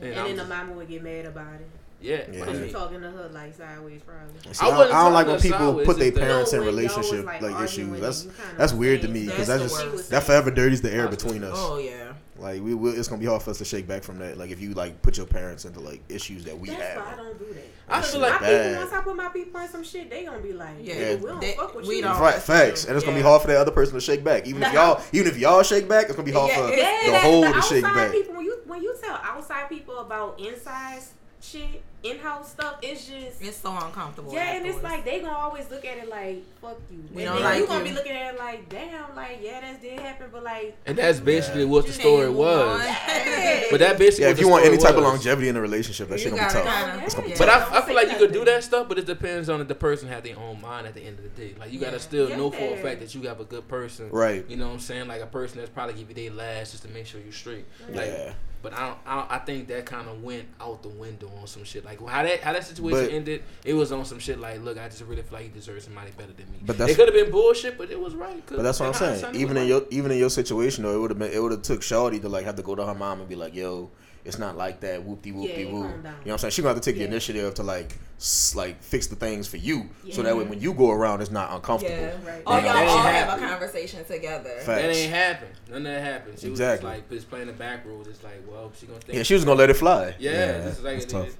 and, 0.00 0.10
And 0.10 0.18
I'm 0.20 0.26
then 0.26 0.36
the 0.36 0.42
just- 0.42 0.48
mama 0.48 0.72
would 0.72 0.88
get 0.88 1.02
mad 1.02 1.26
about 1.26 1.54
it. 1.54 1.66
yeah, 2.00 2.16
Yeah. 2.16 2.24
but 2.30 2.42
I 2.42 2.44
Cause 2.46 2.54
you 2.56 2.64
mean, 2.64 2.72
talking 2.72 3.00
to 3.02 3.10
her 3.10 3.28
like 3.32 3.54
sideways 3.54 4.00
probably. 4.02 4.52
See, 4.54 4.66
I 4.66 4.68
I, 4.68 4.84
I 4.84 5.04
don't 5.04 5.12
like 5.12 5.26
when 5.26 5.40
people 5.40 5.58
sideways, 5.58 5.86
put 5.86 5.98
their 5.98 6.08
it's 6.08 6.16
that- 6.18 6.24
parents 6.24 6.52
in 6.52 6.60
No, 6.60 6.66
when 6.66 6.74
y'all 6.74 6.82
was, 6.84 6.96
relationship 6.96 7.26
like, 7.26 7.42
like 7.42 7.64
issues. 7.64 8.00
That's 8.00 8.26
that's 8.56 8.72
weird 8.72 9.02
to 9.02 9.08
me 9.08 9.26
because 9.26 9.46
that's 9.48 9.62
just 9.72 10.10
that 10.10 10.22
forever 10.24 10.50
dirties 10.50 10.80
the 10.80 10.92
air 10.92 11.08
between 11.08 11.44
us. 11.44 11.52
Oh 11.56 11.78
yeah. 11.78 12.11
Like 12.42 12.60
we 12.60 12.74
will, 12.74 12.98
it's 12.98 13.06
gonna 13.08 13.20
be 13.20 13.26
hard 13.26 13.40
for 13.42 13.50
us 13.50 13.58
to 13.58 13.64
shake 13.64 13.86
back 13.86 14.02
from 14.02 14.18
that. 14.18 14.36
Like 14.36 14.50
if 14.50 14.60
you 14.60 14.74
like 14.74 15.00
put 15.00 15.16
your 15.16 15.26
parents 15.26 15.64
into 15.64 15.78
like 15.80 16.02
issues 16.08 16.44
that 16.44 16.58
we 16.58 16.68
That's 16.70 16.82
have. 16.82 16.96
why 17.06 17.12
I 17.12 17.16
don't 17.16 17.38
do 17.38 17.54
that. 17.54 17.64
I 17.88 18.00
That 18.00 18.06
feel 18.10 18.20
like 18.20 18.32
my 18.32 18.38
bad. 18.40 18.66
people, 18.66 18.80
once 18.82 18.92
I 18.92 19.00
put 19.02 19.16
my 19.16 19.28
people 19.28 19.60
in 19.60 19.68
some 19.68 19.84
shit, 19.84 20.10
they 20.10 20.24
gonna 20.24 20.38
be 20.40 20.52
like, 20.52 20.74
Yeah, 20.80 20.94
yeah, 20.94 21.14
we 21.16 21.26
don't 21.26 21.40
they- 21.40 21.52
fuck 21.54 21.74
with 21.74 21.86
we 21.86 21.96
you. 21.96 22.02
don't. 22.02 22.18
Right, 22.20 22.34
facts, 22.34 22.84
and 22.86 22.96
it's 22.96 23.04
gonna 23.04 23.16
be 23.16 23.22
hard 23.22 23.42
for 23.42 23.48
that 23.48 23.58
other 23.58 23.70
person 23.70 23.94
to 23.94 24.00
shake 24.00 24.24
back. 24.24 24.46
Even 24.46 24.62
if 24.62 24.72
y'all, 24.72 25.00
even 25.12 25.28
if 25.28 25.38
y'all 25.38 25.62
shake 25.62 25.88
back, 25.88 26.06
it's 26.06 26.16
gonna 26.16 26.26
be 26.26 26.32
hard 26.32 26.48
Yeah, 26.50 26.66
for 26.66 26.72
it's- 26.72 27.06
the 27.10 27.18
whole 27.20 27.42
the 27.42 27.52
to 27.52 27.62
shake 27.62 27.84
outside 27.84 27.94
back. 27.94 28.12
People, 28.12 28.34
when 28.36 28.44
you 28.44 28.58
when 28.66 28.82
you 28.82 28.94
tell 29.00 29.20
outside 29.22 29.68
people 29.68 29.98
about 29.98 30.40
inside 30.40 31.00
shit, 31.40 31.82
in 32.02 32.18
house 32.18 32.50
stuff, 32.50 32.76
it's 32.82 33.06
just 33.06 33.40
It's 33.40 33.56
so 33.56 33.70
uncomfortable. 33.76 34.32
yeah, 34.34 34.54
and 34.56 34.66
it's 34.66 34.82
like 34.82 35.04
they 35.04 35.20
gonna 35.20 35.36
always 35.36 35.70
look 35.70 35.84
at 35.84 35.98
it 35.98 36.08
like 36.08 36.42
fuck 36.60 36.78
you. 36.90 36.98
We 37.14 37.22
and 37.24 37.32
don't 37.32 37.36
then 37.36 37.44
like 37.44 37.60
you 37.60 37.66
gonna 37.66 37.84
you. 37.84 37.90
be 37.90 37.94
looking 37.96 38.12
at 38.12 38.34
it 38.34 38.38
like 38.38 38.68
damn, 38.68 39.14
like 39.14 39.38
yeah, 39.40 39.60
that 39.60 39.80
did 39.80 40.00
happen, 40.00 40.26
but 40.32 40.42
like 40.42 40.76
and 40.86 40.98
that's 40.98 41.20
basically 41.20 41.64
what 41.64 41.86
the 41.86 41.92
story 41.92 42.28
was. 42.28 42.80
But 43.70 43.80
that 43.80 43.98
basically 43.98 44.24
yeah, 44.26 44.30
if 44.32 44.40
you 44.40 44.48
want 44.48 44.64
any 44.66 44.76
type 44.76 44.94
of 44.96 45.02
longevity 45.02 45.48
in 45.48 45.56
a 45.56 45.60
relationship, 45.60 46.08
that 46.08 46.18
You 46.18 46.24
shit 46.24 46.32
gonna 46.32 46.46
be 46.48 46.52
tough. 46.52 46.64
kinda- 46.64 47.04
It's 47.04 47.14
gonna 47.14 47.26
be 47.26 47.32
yeah. 47.32 47.38
But. 47.38 47.48
I, 47.48 47.78
I 47.78 47.82
feel 47.86 47.94
like 47.94 48.10
you 48.10 48.16
could 48.18 48.32
do 48.32 48.44
that 48.44 48.62
stuff, 48.64 48.88
but 48.88 48.98
it 48.98 49.06
depends 49.06 49.48
on 49.48 49.60
if 49.60 49.68
the 49.68 49.74
person 49.74 50.08
have 50.08 50.22
their 50.24 50.38
own 50.38 50.60
mind 50.60 50.86
at 50.86 50.94
the 50.94 51.00
end 51.02 51.18
of 51.18 51.24
the 51.24 51.30
day. 51.30 51.54
Like 51.58 51.72
you 51.72 51.78
gotta 51.80 51.92
Yeah. 51.92 51.98
still 51.98 52.28
know 52.30 52.50
for 52.50 52.74
a 52.74 52.76
fact 52.78 53.00
that 53.00 53.14
you 53.14 53.22
have 53.28 53.40
a 53.40 53.44
good 53.44 53.66
person. 53.68 54.10
Right. 54.10 54.44
You 54.48 54.56
know 54.56 54.66
what 54.66 54.74
I'm 54.74 54.80
saying? 54.80 55.08
Like 55.08 55.22
a 55.22 55.26
person 55.26 55.58
that's 55.58 55.70
probably 55.70 55.94
give 55.94 56.08
you 56.08 56.14
their 56.14 56.30
last 56.36 56.72
just 56.72 56.82
to 56.84 56.88
make 56.90 57.06
sure 57.06 57.20
you're 57.20 57.32
straight. 57.32 57.64
Like 57.88 58.06
Yeah. 58.06 58.32
But 58.62 58.74
I, 58.74 58.86
don't, 58.86 58.98
I 59.04 59.26
I 59.30 59.38
think 59.38 59.66
that 59.68 59.86
kind 59.86 60.08
of 60.08 60.22
went 60.22 60.44
out 60.60 60.84
the 60.84 60.88
window 60.88 61.28
on 61.40 61.48
some 61.48 61.64
shit. 61.64 61.84
Like 61.84 61.91
how 62.06 62.22
that 62.22 62.40
how 62.40 62.52
that 62.52 62.64
situation 62.64 63.06
But- 63.06 63.10
ended, 63.12 63.42
it 63.64 63.74
was 63.74 63.92
on 63.92 64.04
some 64.04 64.18
shit 64.18 64.38
like, 64.38 64.62
look, 64.62 64.78
I 64.78 64.88
just 64.88 65.02
really 65.02 65.22
feel 65.22 65.32
like 65.38 65.44
he 65.44 65.48
deserves 65.50 65.84
somebody 65.84 66.10
better 66.16 66.32
than 66.32 66.50
me. 66.50 66.58
But 66.64 66.78
it 66.80 66.96
could 66.96 67.08
have 67.08 67.14
been 67.14 67.30
bullshit, 67.30 67.76
but 67.78 67.90
it 67.90 68.00
was 68.00 68.14
right. 68.14 68.42
But 68.46 68.62
that's 68.62 68.80
what 68.80 68.88
I'm 68.88 68.94
saying. 68.94 69.34
Even 69.34 69.56
in 69.56 69.62
right. 69.64 69.68
your 69.68 69.82
even 69.90 70.10
in 70.10 70.18
your 70.18 70.30
situation 70.30 70.84
though, 70.84 70.94
it 70.96 71.00
would 71.00 71.10
have 71.10 71.18
been 71.18 71.32
it 71.32 71.42
would 71.42 71.52
have 71.52 71.62
took 71.62 71.80
Shawty 71.80 72.20
to 72.20 72.28
like 72.28 72.44
have 72.44 72.56
to 72.56 72.62
go 72.62 72.74
to 72.74 72.84
her 72.86 72.94
mom 72.94 73.20
and 73.20 73.28
be 73.28 73.34
like, 73.36 73.54
"Yo, 73.54 73.90
it's 74.24 74.38
not 74.38 74.56
like 74.56 74.80
that." 74.80 75.02
Whoop 75.04 75.22
de 75.22 75.32
whoop 75.32 75.48
de 75.54 75.64
Yeah, 75.64 75.72
woo. 75.72 75.80
You 75.82 75.84
know 75.84 75.92
what 76.24 76.32
I'm 76.32 76.38
saying? 76.38 76.50
She 76.52 76.62
gonna 76.62 76.74
have 76.74 76.82
to 76.82 76.90
take 76.90 76.98
the 76.98 77.04
initiative 77.04 77.54
to 77.54 77.62
like 77.62 77.96
s- 78.18 78.54
like 78.54 78.80
fix 78.82 79.08
the 79.08 79.16
things 79.16 79.48
for 79.48 79.56
you, 79.56 79.88
so 80.12 80.22
that 80.22 80.36
way 80.36 80.44
when 80.44 80.60
you 80.60 80.72
go 80.74 80.90
around, 80.90 81.20
it's 81.22 81.30
not 81.30 81.50
uncomfortable. 81.52 81.96
Yeah. 81.96 82.12
Right. 82.24 82.42
Or 82.46 82.54
Yeah. 82.58 82.82
y'all 82.84 82.88
all 82.98 83.06
ain't 83.06 83.16
have 83.16 83.38
a 83.42 83.46
conversation 83.46 84.04
together. 84.04 84.50
Fact. 84.60 84.66
That 84.66 84.94
ain't 84.94 85.10
happened. 85.12 85.50
None 85.68 85.78
of 85.78 85.84
that 85.84 86.02
happened. 86.02 86.38
She 86.38 86.48
Exactly. 86.48 86.86
was 86.86 86.94
just 86.98 87.02
like 87.10 87.10
just 87.10 87.30
playing 87.30 87.46
the 87.48 87.52
back 87.52 87.84
road. 87.86 88.06
It's 88.06 88.22
like, 88.22 88.42
well, 88.48 88.70
she 88.78 88.86
gonna 88.86 89.00
think. 89.00 89.16
Yeah, 89.16 89.22
she 89.24 89.34
was 89.34 89.44
gonna 89.44 89.58
let 89.58 89.70
it 89.70 89.74
fly. 89.74 90.14
Yeah, 90.18 90.58
this 90.60 90.78
is 90.78 90.84
like 90.84 90.94
that's 90.94 91.04
it 91.06 91.10
tough. 91.10 91.28
is. 91.28 91.36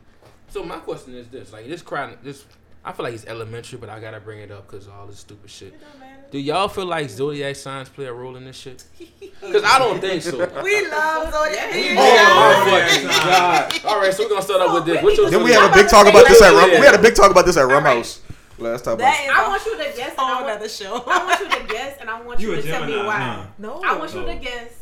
So 0.53 0.63
my 0.65 0.79
question 0.79 1.15
is 1.15 1.29
this: 1.29 1.53
like 1.53 1.67
this 1.67 1.81
crowd, 1.83 2.19
this 2.23 2.45
I 2.85 2.93
feel 2.93 3.05
like 3.05 3.15
it's 3.15 3.27
elementary, 3.27 3.79
but 3.79 3.89
I 3.89 3.99
gotta 4.01 4.21
bring 4.21 4.41
it 4.41 4.51
up 4.51 4.69
because 4.71 4.87
all 4.89 5.07
this 5.07 5.19
stupid 5.21 5.49
shit. 5.51 5.69
It 5.75 5.81
don't 5.81 5.99
matter. 6.01 6.23
Do 6.31 6.39
y'all 6.39 6.69
feel 6.69 6.85
like 6.87 7.09
zodiac 7.11 7.57
signs 7.57 7.89
play 7.89 8.07
a 8.07 8.13
role 8.13 8.37
in 8.37 8.45
this 8.45 8.57
shit? 8.57 8.85
Because 9.43 9.65
I 9.65 9.77
don't 9.81 10.01
think 10.01 10.23
so. 10.23 10.37
We 10.63 10.87
love 10.89 11.33
Zodiac. 11.33 11.75
Yeah. 11.75 11.97
Oh 11.99 12.65
my 12.71 12.79
Yeah. 12.79 12.87
fucking 12.87 13.07
god! 13.09 13.85
All 13.85 13.99
right, 14.01 14.15
so 14.15 14.23
we're 14.23 14.29
gonna 14.29 14.43
start 14.43 14.61
off 14.61 14.75
with 14.75 14.85
this. 14.87 15.03
What's 15.03 15.17
your 15.19 15.31
Then 15.31 15.43
we 15.43 15.51
zodiac? 15.53 15.63
had 15.73 15.81
a 15.81 15.83
big 15.83 15.91
talk 15.91 16.07
about 16.07 16.29
this 16.29 16.41
at 16.43 16.53
Rum. 16.55 16.71
We 16.71 16.77
had 16.87 16.95
a 16.95 17.03
big 17.03 17.15
talk 17.17 17.31
about 17.33 17.45
this 17.47 17.57
at 17.57 17.63
Rum 17.67 17.83
House 17.83 18.21
last 18.59 18.85
time. 18.85 18.99
That 18.99 19.25
is 19.25 19.31
I 19.35 19.45
a 19.45 19.49
want 19.49 19.67
you 19.67 19.77
to 19.79 19.85
guess. 19.97 20.11
And 20.11 20.19
whole 20.19 20.27
I 20.29 20.43
want, 20.43 20.57
other 20.57 20.69
show. 20.69 21.03
I 21.07 21.25
want 21.27 21.41
you 21.41 21.49
to 21.59 21.73
guess, 21.75 21.97
and 22.01 22.09
I 22.09 22.21
want 22.23 22.39
you, 22.41 22.53
You 22.53 22.59
a 22.59 22.63
to 22.63 22.69
tell 22.69 22.87
me 22.87 22.97
why. 22.99 23.19
huh? 23.19 23.47
no. 23.59 23.83
I 23.85 23.97
want 23.99 24.15
you 24.15 24.25
to 24.25 24.35
guess. 24.37 24.75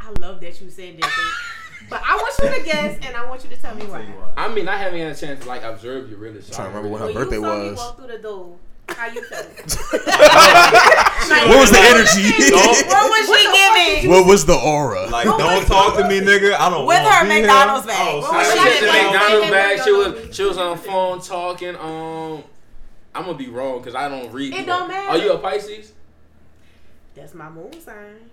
I 0.00 0.10
love 0.20 0.40
that 0.42 0.60
you 0.60 0.70
said 0.70 0.96
that. 1.00 1.10
Thing. 1.94 2.02
But 2.02 2.10
I 2.10 2.16
want 2.16 2.34
you 2.42 2.58
to 2.58 2.64
guess, 2.64 3.06
and 3.06 3.16
I 3.16 3.24
want 3.28 3.44
you 3.44 3.50
to 3.50 3.56
tell 3.56 3.74
me 3.74 3.82
Tell 3.82 3.90
why. 3.92 4.32
I 4.36 4.48
mean, 4.54 4.68
I 4.68 4.76
haven't 4.76 4.98
had 4.98 5.12
a 5.12 5.14
chance 5.14 5.40
to 5.42 5.48
like 5.48 5.62
observe 5.62 6.10
you 6.10 6.16
really. 6.16 6.40
So 6.42 6.52
Trying 6.54 6.72
to 6.72 6.76
remember 6.78 6.98
don't 6.98 7.06
when 7.06 7.14
her 7.14 7.28
When 7.28 7.28
birthday 7.30 7.36
you 7.36 7.42
saw 7.42 7.56
me 7.62 7.70
was. 7.70 7.78
walk 7.78 7.96
through 7.98 8.06
the 8.08 8.18
door, 8.18 8.56
how 8.88 9.06
you 9.06 9.22
felt? 9.24 9.46
What 11.24 11.58
was 11.58 11.70
the 11.70 11.78
energy? 11.80 12.30
What 12.52 13.10
was 13.10 13.26
she 13.38 13.44
giving? 13.52 14.10
what 14.10 14.26
was 14.26 14.44
the 14.44 14.54
aura? 14.54 15.06
Like, 15.08 15.24
don't 15.24 15.66
talk 15.66 15.96
to 15.96 16.06
me, 16.06 16.20
nigga. 16.20 16.52
I 16.54 16.68
don't 16.68 16.86
With 16.86 17.02
wanna 17.02 17.10
her 17.14 17.24
be 17.24 17.30
here. 17.30 17.40
McDonald's 17.42 17.86
bag. 17.86 17.96
Oh, 18.14 18.20
What 18.20 18.32
was 18.34 18.52
she 18.52 18.58
at 18.58 18.64
the 18.64 18.86
giving? 18.86 19.04
McDonald's 19.12 19.44
Hey, 19.46 19.50
bag. 19.50 19.80
She 19.84 19.92
was 19.92 20.36
she 20.36 20.42
was 20.44 20.58
on 20.58 20.76
the 20.76 20.82
phone 20.82 21.20
talking. 21.20 21.76
Um, 21.76 22.44
I'm 23.14 23.24
gonna 23.24 23.38
be 23.38 23.48
wrong 23.48 23.78
because 23.78 23.94
I 23.94 24.08
don't 24.08 24.30
read. 24.32 24.52
It 24.52 24.58
people. 24.58 24.76
don't 24.78 24.88
matter. 24.88 25.08
Are 25.08 25.18
you 25.18 25.32
a 25.32 25.38
Pisces? 25.38 25.92
That's 27.14 27.32
my 27.34 27.48
moon 27.48 27.72
sign. 27.80 28.30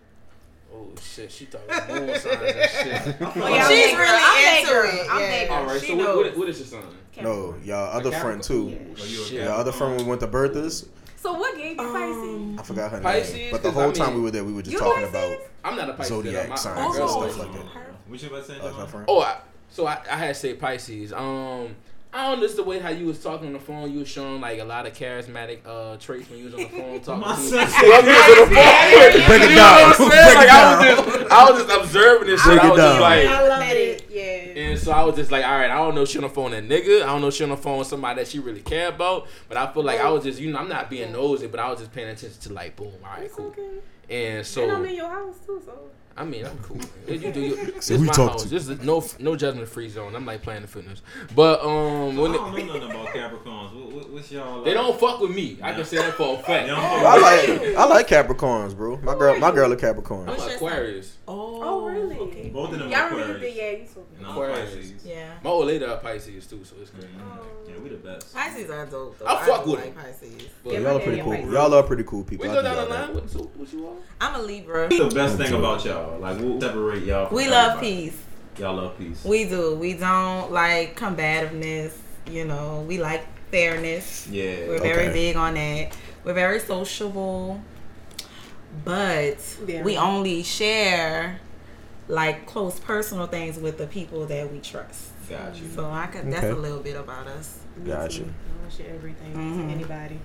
Oh 0.74 0.88
shit, 1.02 1.32
she 1.32 1.46
talking 1.48 1.68
moon 2.08 2.20
signs 2.20 2.26
and 2.26 2.70
shit. 2.70 3.16
Oh, 3.22 3.32
Well, 3.36 3.54
I'm 3.54 3.62
she's 3.72 3.86
really 3.86 3.96
girl. 3.96 4.08
I'm 4.08 4.44
that 4.44 4.58
into 4.62 4.72
girl. 4.72 4.86
it. 4.86 5.08
I'm 5.12 5.22
yeah. 5.22 5.48
All 5.56 5.66
right, 5.66 5.82
She 5.82 5.88
so 5.88 5.96
what, 5.96 6.04
knows. 6.04 6.26
what, 6.26 6.38
what 6.38 6.50
is 6.50 6.58
your 6.60 6.68
sign? 6.68 6.84
No, 7.22 7.56
y'all 7.64 7.98
other 7.98 8.12
friend 8.12 8.42
too. 8.42 8.78
Oh, 9.00 9.04
you 9.06 9.22
a 9.22 9.26
Shit. 9.26 9.32
Yeah, 9.44 9.56
other 9.56 9.72
friend 9.72 9.98
we 9.98 10.04
went 10.04 10.22
to 10.22 10.28
Bertha's. 10.28 10.88
So 11.18 11.34
what 11.34 11.56
gave 11.56 11.76
you 11.76 11.80
Um, 11.84 11.94
Pisces? 11.94 12.60
I 12.60 12.64
forgot 12.64 12.92
her 12.92 13.00
Pisces, 13.02 13.34
name. 13.36 13.52
But 13.52 13.62
the 13.64 13.70
'cause 13.70 13.78
I 13.78 13.84
whole 13.84 13.92
time 13.92 14.16
we 14.16 14.22
were 14.22 14.32
there, 14.32 14.44
we 14.44 14.54
were 14.54 14.62
just 14.64 14.78
talking 14.78 15.04
Pisces? 15.08 15.10
about 15.10 15.38
I'm 15.64 15.76
not 15.76 15.90
a 15.90 15.94
Pisces. 15.94 16.10
zodiac 16.10 16.50
My- 16.50 16.56
signs 16.56 16.78
my 16.98 17.02
and 17.04 17.10
stuff 17.10 17.38
like 17.38 17.54
that. 17.54 17.66
What 18.08 18.22
you 18.24 18.28
about 18.30 18.46
to 18.46 18.52
say? 18.52 18.58
Oh, 18.62 18.68
it's 18.68 18.78
my 18.78 18.84
Javon? 18.86 18.90
friend. 18.90 19.06
Oh, 19.08 19.22
I, 19.22 19.38
so 19.70 19.86
I, 19.88 20.00
I 20.10 20.16
had 20.16 20.28
to 20.30 20.34
say 20.34 20.54
Pisces. 20.56 21.14
Um, 21.14 21.76
I 22.14 22.30
don't 22.30 22.42
know 22.42 22.48
the 22.48 22.64
way 22.64 22.78
how 22.80 22.90
you 22.90 23.06
was 23.06 23.24
talking 23.24 23.48
on 23.48 23.54
the 23.54 23.60
phone. 23.60 23.90
You 23.92 24.00
was 24.00 24.08
showing 24.10 24.42
like 24.42 24.60
a 24.60 24.66
lot 24.66 24.86
of 24.86 24.92
charismatic 24.94 25.60
uh 25.66 25.96
traits 25.98 26.30
when 26.30 26.40
you 26.40 26.46
was 26.46 26.54
on 26.56 26.60
the 26.62 26.68
phone 26.68 27.00
talking 27.04 27.22
My 27.22 27.36
to. 27.36 27.42
son 27.42 27.60
I'm 27.60 27.68
just 28.06 28.30
on 28.30 28.50
the 28.50 28.56
phone. 28.56 29.26
Break 29.28 29.42
it 29.44 29.50
You 29.50 29.56
down. 29.56 29.80
know 29.80 29.88
what 29.88 29.88
I'm 29.88 29.96
saying? 29.96 30.10
Break 30.10 30.36
Like 30.36 30.46
it 30.46 30.52
I 30.52 30.76
was 30.76 30.86
down. 30.86 31.20
just, 31.22 31.32
I 31.32 31.50
was 31.52 31.64
just 31.64 31.80
observing 31.82 32.28
this 32.28 32.42
shit. 32.44 32.48
Break 32.52 32.64
I 32.64 32.68
it 32.68 32.70
was 32.72 32.80
just 32.80 32.94
down. 32.94 33.02
like, 33.02 33.26
I 33.28 33.48
love 33.48 33.64
it. 33.64 34.06
Yeah. 34.12 34.62
and 34.62 34.80
so 34.80 34.92
I 34.92 35.04
was 35.04 35.16
just 35.16 35.32
like, 35.32 35.46
all 35.46 35.52
right, 35.58 35.72
I 35.72 35.76
don't 35.78 35.96
know 35.96 36.02
if 36.02 36.10
she 36.10 36.18
on 36.18 36.24
the 36.24 36.30
phone 36.30 36.52
with 36.52 36.68
that 36.68 36.84
nigga. 36.84 37.04
I 37.04 37.06
don't 37.06 37.22
know 37.22 37.28
if 37.30 37.34
she 37.34 37.44
on 37.46 37.50
the 37.52 37.58
phone 37.58 37.80
with 37.80 37.88
somebody 37.88 38.22
that 38.22 38.28
she 38.28 38.40
really 38.40 38.60
care 38.62 38.90
about. 38.90 39.28
But 39.48 39.56
I 39.58 39.72
feel 39.72 39.84
like 39.84 40.02
I 40.02 40.10
was 40.10 40.24
just, 40.26 40.38
you 40.40 40.52
know, 40.52 40.60
I'm 40.60 40.68
not 40.68 40.90
being 40.90 41.14
nosy, 41.14 41.48
but 41.48 41.62
I 41.62 41.70
was 41.70 41.80
just 41.80 41.94
paying 41.94 42.10
attention 42.10 42.40
to 42.42 42.52
like, 42.54 42.76
boom, 42.76 42.92
all 43.06 43.10
right, 43.12 43.24
It's 43.24 43.36
cool. 43.36 43.46
okay. 43.48 43.70
And 44.10 44.46
so 44.46 44.64
and 44.64 44.72
I'm 44.74 44.86
in 44.86 44.96
your 44.96 45.10
house 45.10 45.36
too, 45.46 45.62
so. 45.66 45.80
I 46.18 46.26
mean, 46.26 46.46
I'm 46.46 46.58
cool. 46.60 46.78
man. 46.78 46.88
You 47.22 47.32
do 47.32 47.40
your, 47.40 47.56
this 47.66 47.86
So 47.86 47.94
is 47.94 48.00
who 48.00 48.06
my 48.06 48.12
you 48.12 48.14
talk 48.14 48.32
house. 48.32 48.44
to? 48.44 48.50
This 48.50 48.68
is 48.68 48.82
no 48.82 49.04
no 49.20 49.36
judgment 49.36 49.68
free 49.70 49.90
zone. 49.90 50.16
I'm 50.16 50.26
like 50.26 50.42
playing 50.42 50.62
the 50.64 50.68
fitness. 50.68 51.02
But 51.36 51.62
um, 51.62 52.18
I 52.18 52.22
when 52.22 52.32
don't 52.34 52.58
it, 52.60 52.66
know 52.66 52.74
nothing 52.74 52.92
about 52.92 53.08
Capricorns. 53.08 53.74
What, 53.74 53.92
what, 53.94 54.10
what's 54.12 54.32
y'all? 54.32 54.56
Like? 54.58 54.66
they 54.66 54.74
don't 54.74 55.00
fuck 55.00 55.20
with 55.22 55.32
me, 55.32 55.58
I 55.62 55.74
can 55.74 55.86
say 55.86 55.98
that 55.98 56.14
for 56.14 56.36
a 56.40 56.44
fact. 56.44 56.70
I'm 56.70 56.76
fuck 56.76 57.06
I 57.06 57.16
with 57.48 57.62
like 57.62 57.76
I 57.78 57.86
like 57.86 58.08
Capricorns, 58.08 58.76
bro. 58.76 58.98
My 58.98 59.16
girl, 59.16 59.40
my 59.40 59.52
girl 59.52 59.72
a 59.72 59.76
Capricorn. 59.78 60.28
What's 60.28 60.46
your 60.46 60.56
Aquarius. 60.56 61.18
Oh, 61.32 61.60
Oh, 61.64 61.90
really? 61.90 62.18
Okay. 62.18 62.50
Both 62.50 62.74
of 62.74 62.80
them 62.80 62.90
Y'all 62.90 63.06
Aquarius. 63.06 63.28
remember 63.28 63.40
the 63.40 63.52
yeah, 63.52 63.72
you 63.72 63.86
told 63.94 64.12
me. 64.12 64.18
And 64.18 64.26
I'm 64.26 64.32
Aquarius. 64.32 64.76
Pisces. 64.76 65.06
Yeah. 65.06 65.34
My 65.44 65.50
old 65.50 65.66
lady 65.68 65.86
are 65.86 65.98
Pisces 65.98 66.48
too, 66.48 66.64
so 66.64 66.76
it's 66.82 66.90
crazy. 66.92 67.08
Mhm. 67.08 67.68
Yeah, 67.70 67.74
we 67.84 67.90
the 67.90 67.96
best. 67.96 68.34
Pisces 68.34 68.70
are 68.70 68.86
dope 68.86 69.18
though. 69.20 69.26
I 69.28 69.46
fuck 69.46 69.66
with 69.66 69.76
like 69.76 69.96
them. 69.96 70.04
Pisces. 70.04 70.50
But 70.64 70.74
Yeah, 70.74 70.80
Y'all 70.80 70.98
are 70.98 71.00
pretty 71.00 71.22
cool. 71.22 71.32
Pisces. 71.34 71.54
Y'all 71.54 71.74
are 71.74 71.84
pretty 71.84 72.04
cool 72.04 72.24
people. 72.24 72.44
we 72.46 72.50
I 72.52 72.54
go 72.56 72.62
do 72.62 72.68
down 72.68 72.76
the 72.76 72.82
y'all 72.82 72.90
line. 72.90 73.00
that. 73.08 73.16
What, 73.16 73.30
so, 73.30 73.40
what 73.56 73.74
you 73.74 73.86
all? 73.88 73.98
I'm 74.20 74.36
a 74.36 74.44
Libra. 74.44 74.90
The 74.90 75.10
best 75.14 75.38
thing 75.38 75.54
about 75.54 75.86
y'all? 75.86 76.20
Like, 76.20 76.38
what 76.40 76.62
separate 76.62 77.04
y'all? 77.04 77.28
From 77.28 77.38
We 77.38 77.48
love 77.50 77.78
everybody? 77.78 78.02
peace. 78.10 78.18
Y'all 78.60 78.76
love 78.76 78.98
peace. 78.98 79.24
We 79.24 79.46
do. 79.46 79.76
We 79.76 79.94
don't 79.94 80.52
like 80.52 80.96
combativeness. 80.98 81.94
You 82.30 82.46
know, 82.46 82.84
we 82.88 83.00
like 83.00 83.24
fairness. 83.52 84.28
yeah. 84.28 84.68
We're 84.68 84.80
very 84.80 85.06
Okay. 85.06 85.14
big 85.14 85.36
on 85.38 85.54
that. 85.56 85.96
We're 86.24 86.34
very 86.34 86.60
sociable, 86.60 87.60
but 88.86 89.40
Very. 89.62 89.84
we 89.84 89.98
only 89.98 90.44
share 90.44 91.40
like 92.08 92.46
close 92.46 92.80
personal 92.80 93.28
things 93.28 93.58
with 93.60 93.78
the 93.78 93.88
people 93.88 94.26
that 94.28 94.52
we 94.52 94.60
trust. 94.60 95.10
Got 95.30 95.56
you. 95.62 95.68
So 95.74 95.90
I 95.90 96.08
could. 96.08 96.32
That's 96.32 96.44
Okay. 96.44 96.50
a 96.50 96.56
little 96.56 96.80
bit 96.82 96.96
about 96.98 97.28
us. 97.28 97.60
Me 97.78 97.92
Gotcha. 97.92 98.20
too. 98.20 98.24
I 98.26 98.60
want 98.62 98.72
to 98.72 98.84
share 98.84 98.94
everything 98.94 99.34
Mhm. 99.34 99.68
to 99.68 99.74
anybody. 99.74 100.20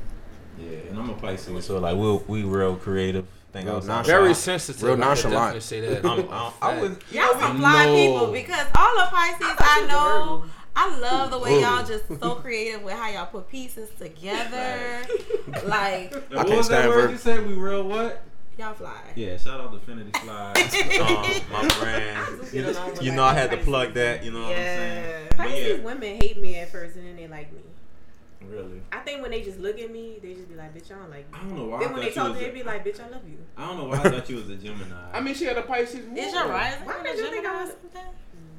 Yeah, 0.59 0.79
and 0.91 0.99
I'm 0.99 1.11
a 1.11 1.15
Pisces, 1.15 1.65
so 1.67 1.79
like 1.79 1.97
we 1.97 2.17
we 2.27 2.43
real 2.49 2.77
creative. 2.77 3.27
Think 3.53 3.67
Real 3.67 3.77
outside. 3.77 3.89
nonchalant. 3.89 4.23
Very 4.23 4.35
sensitive. 4.35 4.83
Real 4.83 4.93
I 4.93 4.97
could 4.97 5.01
nonchalant. 5.01 5.33
definitely 5.35 5.61
say 5.61 5.81
that. 5.81 6.05
I'm, 6.05 6.21
I'm, 6.31 6.53
I 6.61 6.81
was. 6.81 6.91
Y'all 7.11 7.41
some 7.41 7.59
fly 7.59 7.87
No. 7.87 7.95
people 7.95 8.33
because 8.33 8.67
all 8.77 8.99
of 9.01 9.11
Pisces 9.11 9.57
I 9.59 9.87
know. 9.89 10.45
I 10.79 10.99
love 10.99 11.31
the 11.31 11.39
way 11.39 11.61
y'all 11.63 11.87
just 11.87 12.05
so 12.21 12.35
creative 12.35 12.83
with 12.83 12.93
how 12.95 13.09
y'all 13.09 13.25
put 13.27 13.49
pieces 13.49 13.89
together. 13.99 15.01
like 15.67 16.13
What 16.31 16.47
can't 16.47 16.57
was 16.59 16.69
that 16.69 16.81
stand 16.83 16.89
word 16.91 17.11
you 17.13 17.17
said? 17.17 17.47
We 17.47 17.55
real 17.55 17.85
what? 17.85 18.23
Y'all 18.59 18.75
fly. 18.75 18.93
Yeah, 19.15 19.37
shout 19.37 19.61
out 19.61 19.71
to 19.73 19.77
Affinity 19.79 20.11
Fly, 20.19 20.53
um, 21.01 21.53
my 21.53 21.69
brand. 21.81 22.53
You, 22.53 22.63
Get 22.63 23.03
you 23.03 23.13
know 23.13 23.25
I 23.25 23.35
had 23.35 23.51
to 23.51 23.57
Pisces. 23.57 23.65
plug 23.69 23.95
that. 23.95 24.25
You 24.25 24.33
know 24.33 24.41
what 24.43 24.51
I'm 24.51 24.55
saying? 24.57 25.05
Yeah. 25.05 25.19
But 25.29 25.37
Pisces 25.39 25.79
yeah, 25.79 25.85
women 25.85 26.17
hate 26.21 26.39
me 26.39 26.57
at 26.57 26.71
first, 26.71 26.97
and 26.97 27.07
then 27.07 27.17
they 27.17 27.29
like 27.29 27.53
me. 27.53 27.61
really. 28.49 28.81
I 28.93 28.99
think 29.01 29.23
when 29.23 29.31
they 29.31 29.43
just 29.43 29.59
look 29.59 29.79
at 29.79 29.91
me, 29.91 30.19
they 30.23 30.35
just 30.35 30.49
be 30.49 30.55
like, 30.55 30.75
"Bitch, 30.75 30.91
I 30.93 30.99
don't 30.99 31.11
like 31.11 31.27
You. 31.33 31.39
I 31.39 31.43
you." 31.43 31.49
don't 31.49 31.59
know 31.59 31.65
why. 31.67 31.79
Then 31.81 31.89
I 31.89 31.93
when 31.93 32.03
they 32.03 32.11
talk 32.13 32.29
to 32.29 32.35
me, 32.35 32.41
they 32.47 32.51
be 32.51 32.63
like, 32.63 32.85
"Bitch, 32.85 33.01
I 33.01 33.09
love 33.09 33.29
you." 33.29 33.39
I 33.57 33.67
don't 33.67 33.77
know 33.79 33.85
why 33.85 33.97
I 33.99 34.11
thought 34.11 34.29
you 34.31 34.37
was 34.37 34.49
a 34.51 34.57
Gemini. 34.57 35.11
I 35.13 35.21
mean, 35.21 35.35
she 35.35 35.45
had 35.45 35.59
a 35.59 35.63
Pisces. 35.63 36.07
moon. 36.07 36.17
Is 36.17 36.33
your 36.33 36.49
rising? 36.49 36.85
Why 36.87 37.03
did 37.03 37.15
a 37.15 37.19
you 37.19 37.31
think 37.31 37.47
I 37.47 37.63
was- 37.63 37.71
something? 37.71 38.03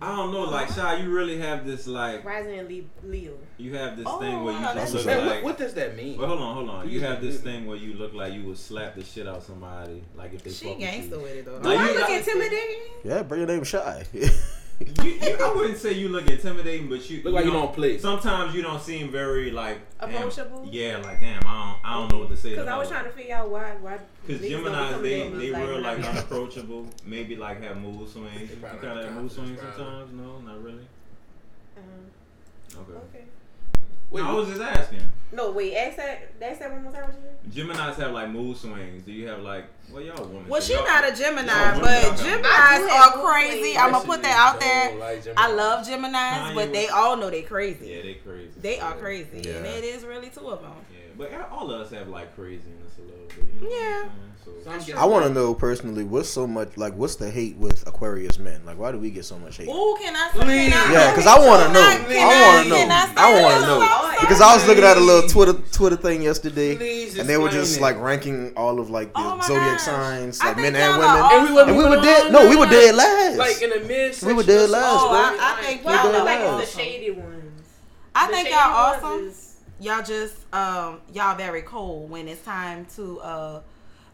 I 0.01 0.15
don't 0.15 0.31
know, 0.31 0.43
like 0.43 0.69
Shy, 0.69 0.97
you 1.01 1.09
really 1.09 1.39
have 1.39 1.65
this 1.65 1.87
like 1.87 2.23
Rising 2.23 2.55
in 2.55 2.67
Le- 2.67 3.09
Leo. 3.09 3.33
you 3.57 3.75
have 3.75 3.97
this 3.97 4.05
Oh, 4.07 4.19
thing 4.19 4.43
where 4.43 4.53
you 4.53 4.59
wow, 4.61 4.73
just 4.75 4.93
look 4.93 5.05
Man, 5.05 5.17
what, 5.25 5.35
like. 5.35 5.43
what 5.43 5.57
does 5.57 5.73
that 5.73 5.95
mean? 5.97 6.17
But 6.17 6.27
hold 6.27 6.39
on, 6.41 6.55
hold 6.55 6.69
on. 6.69 6.89
You 6.89 7.01
have 7.01 7.19
this 7.21 7.39
thing 7.39 7.65
where 7.65 7.77
you 7.77 7.93
look 7.95 8.13
like 8.13 8.33
you 8.33 8.43
would 8.43 8.57
slap 8.57 8.95
the 8.95 9.03
shit 9.03 9.27
out 9.27 9.37
of 9.37 9.43
somebody, 9.43 10.03
like 10.15 10.33
if 10.33 10.43
they 10.43 10.51
She 10.51 10.65
fuck 10.65 10.77
with 10.77 10.79
gangster 10.87 11.15
you. 11.15 11.21
with 11.21 11.31
it 11.37 11.45
though. 11.45 11.59
Do 11.59 11.69
I 11.71 11.91
look 11.93 12.09
intimidating? 12.09 12.81
Yeah, 13.03 13.23
bring 13.23 13.39
your 13.41 13.47
name 13.47 13.63
Shy. 13.63 14.03
You, 14.79 15.11
you, 15.11 15.37
I 15.41 15.53
wouldn't 15.55 15.79
say 15.79 15.93
you 15.93 16.09
look 16.09 16.29
intimidating, 16.29 16.87
but 16.87 17.09
you 17.09 17.23
Look 17.23 17.33
like 17.33 17.45
you 17.45 17.51
don't 17.51 17.73
play. 17.73 17.97
Sometimes 17.97 18.53
you 18.53 18.61
don't 18.61 18.79
seem 18.81 19.09
very 19.11 19.49
like 19.49 19.79
damn, 19.99 20.13
Approachable? 20.13 20.67
Yeah, 20.71 20.97
like 20.97 21.19
damn, 21.19 21.41
I 21.47 21.73
don't, 21.81 21.89
I 21.89 21.93
don't 21.95 22.11
know 22.11 22.19
what 22.19 22.29
to 22.29 22.37
say. 22.37 22.51
Because 22.51 22.67
I 22.67 22.77
was 22.77 22.87
trying 22.87 23.05
to 23.05 23.11
figure 23.11 23.35
out 23.35 23.49
why 23.49 23.75
why. 23.81 23.97
Because 24.25 24.41
niggas 24.41 24.49
Gemini's, 24.49 24.91
coming 24.91 25.01
they 25.03 25.21
at 25.21 25.33
me 25.33 25.49
they 25.49 25.59
real 25.59 25.73
when 25.73 25.83
like 25.83 26.03
unapproachable. 26.03 26.87
Maybe 27.05 27.35
like 27.35 27.63
have 27.63 27.77
mood 27.77 28.07
swings. 28.07 28.51
You 28.51 28.57
kind 28.57 28.99
of 28.99 29.05
have 29.05 29.13
mood 29.15 29.31
swings 29.31 29.59
sometimes. 29.59 30.13
No, 30.13 30.39
not 30.39 30.61
really. 30.63 30.87
Um, 31.77 31.83
Okay. 32.75 32.91
okay. 32.93 33.25
Wait, 34.09 34.23
no, 34.23 34.29
I 34.29 34.33
was 34.33 34.47
just 34.49 34.61
asking. 34.61 35.01
No, 35.33 35.51
wait. 35.51 35.75
Ask 35.75 35.97
that. 35.97 36.31
Ask 36.41 36.59
that 36.59 36.71
one 36.71 36.83
more 36.83 36.93
time. 36.93 37.03
What 37.03 37.15
you 37.15 37.21
said? 37.21 37.53
Gemini's 37.53 37.97
have 37.97 38.11
like 38.13 38.29
mood 38.29 38.55
swings. 38.55 39.03
Do 39.03 39.11
you 39.11 39.27
have 39.27 39.41
like? 39.41 39.65
Well, 39.91 40.01
y'all 40.01 40.25
women. 40.25 40.47
Well, 40.47 40.61
so 40.61 40.73
she 40.77 40.83
not 40.85 41.03
a 41.09 41.13
Gemini, 41.13 41.79
but 41.79 41.81
women 41.81 42.15
don't 42.15 42.19
have- 42.19 42.45
I 42.45 42.79
Geminis 42.79 42.89
are 43.17 43.25
crazy. 43.25 43.77
I'm 43.77 43.91
gonna 43.91 44.05
put 44.05 44.21
that 44.21 44.37
out 44.37 44.59
there. 44.61 44.95
Like 44.95 45.23
I 45.35 45.51
love 45.51 45.85
Geminis, 45.85 46.13
Kanye 46.13 46.55
but 46.55 46.71
they 46.71 46.87
all 46.87 47.17
know 47.17 47.29
they 47.29 47.41
crazy. 47.41 47.87
Yeah, 47.87 48.01
they 48.03 48.13
crazy. 48.15 48.51
They 48.61 48.79
are 48.79 48.93
crazy, 48.95 49.41
Yeah. 49.43 49.55
and 49.57 49.65
it 49.65 49.83
is 49.83 50.03
really 50.05 50.29
two 50.29 50.47
of 50.49 50.61
them. 50.61 50.71
Yeah, 50.93 50.99
but 51.17 51.31
all 51.51 51.69
of 51.71 51.81
us 51.81 51.91
have 51.91 52.07
like 52.07 52.33
craziness 52.35 52.93
a 52.97 53.01
little 53.01 53.25
bit. 53.27 53.45
You 53.61 53.69
know 53.69 53.75
Yeah. 53.75 54.09
What 54.47 54.55
I'm? 54.55 54.63
So 54.63 54.63
So 54.63 54.71
I'm 54.71 54.79
guessing- 54.79 54.95
I 54.97 55.05
want 55.05 55.25
to 55.25 55.33
know 55.33 55.53
personally 55.53 56.03
what's 56.03 56.29
so 56.29 56.45
much 56.47 56.75
like 56.77 56.93
what's 56.95 57.15
the 57.15 57.29
hate 57.29 57.55
with 57.57 57.87
Aquarius 57.87 58.37
men? 58.39 58.61
Like 58.65 58.77
why 58.77 58.91
do 58.91 58.97
we 58.97 59.09
get 59.11 59.25
so 59.25 59.37
much 59.39 59.57
hate? 59.57 59.67
Ooh, 59.69 59.97
can 60.01 60.15
I 60.15 60.29
say? 60.33 60.39
Can 60.39 60.73
I 60.73 60.91
Yeah, 60.91 61.11
because 61.11 61.27
I 61.27 61.39
want 61.39 61.63
to 61.67 61.73
know. 61.73 61.79
I 61.81 61.95
want 61.95 62.63
to 62.63 62.69
know. 62.69 62.75
I, 63.17 63.41
want 63.41 63.61
to 63.61 63.67
know 63.67 64.17
because 64.21 64.41
I 64.41 64.53
was 64.55 64.67
looking 64.67 64.83
at 64.83 64.97
a 64.97 64.99
little 64.99 65.29
Twitter 65.29 65.53
Twitter 65.71 65.95
thing 65.95 66.21
yesterday, 66.21 66.71
and 67.19 67.29
they 67.29 67.37
were 67.37 67.49
just 67.49 67.77
it. 67.77 67.81
like 67.81 67.99
ranking 67.99 68.53
all 68.57 68.79
of 68.79 68.89
like 68.89 69.13
the 69.13 69.19
Oh 69.19 69.39
zodiac 69.45 69.77
gosh. 69.77 69.81
signs, 69.85 70.41
I 70.41 70.47
like 70.47 70.57
men 70.57 70.75
and 70.75 70.97
women. 70.97 71.15
And 71.15 71.43
we 71.47 71.53
wasn't 71.53 71.69
And 71.69 71.77
we 71.77 71.83
were 71.85 72.01
dead. 72.01 72.31
No, 72.31 72.49
we 72.49 72.55
were 72.55 72.65
dead 72.65 72.95
last. 72.95 73.37
Like 73.37 73.61
in 73.61 73.69
the 73.69 73.79
mid. 73.87 74.21
We 74.23 74.33
were 74.33 74.43
dead 74.43 74.69
last, 74.69 74.99
Oh, 75.01 75.09
bro. 75.09 75.17
I, 75.19 75.37
I 75.59 75.61
think 75.63 75.85
We 75.85 75.91
Y'all 75.93 76.03
y'all 76.03 76.11
did 76.11 76.17
look 76.17 76.25
like 76.25 76.61
it's 76.63 76.73
the 76.75 76.81
shady 76.81 77.11
ones. 77.11 77.69
I 78.15 78.27
think 78.27 78.49
y'all 78.49 78.57
awesome. 78.59 79.31
Y'all 79.79 80.03
just 80.03 80.33
um 80.53 81.01
y'all 81.13 81.35
very 81.37 81.61
cold 81.61 82.09
when 82.09 82.27
it's 82.27 82.43
time 82.43 82.85
to 82.95 83.19
uh 83.19 83.61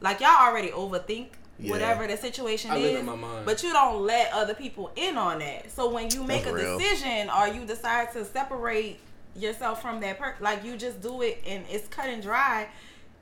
like 0.04 0.20
y'all 0.20 0.30
already 0.48 0.70
overthink 0.70 1.30
Yeah. 1.58 1.72
whatever 1.72 2.06
the 2.06 2.18
situation 2.18 2.70
I 2.72 2.76
live 2.78 2.94
is. 2.94 3.00
in 3.00 3.06
my 3.08 3.16
mind. 3.16 3.46
But 3.46 3.64
you 3.64 3.72
don't 3.74 4.02
let 4.04 4.32
other 4.34 4.54
people 4.54 4.92
in 4.96 5.18
on 5.18 5.40
that. 5.40 5.72
So 5.72 5.90
when 5.90 6.12
you 6.12 6.24
make 6.24 6.44
That's 6.44 6.54
a 6.54 6.60
real. 6.60 6.78
decision 6.78 7.30
or 7.32 7.48
you 7.48 7.66
decide 7.66 8.12
to 8.14 8.26
separate 8.26 9.00
yourself 9.36 9.82
from 9.82 10.00
that 10.02 10.20
person, 10.20 10.44
like 10.44 10.64
you 10.64 10.78
just 10.78 11.02
do 11.02 11.22
it 11.24 11.42
and 11.48 11.64
it's 11.70 11.88
cut 11.88 12.06
and 12.08 12.22
dry. 12.22 12.68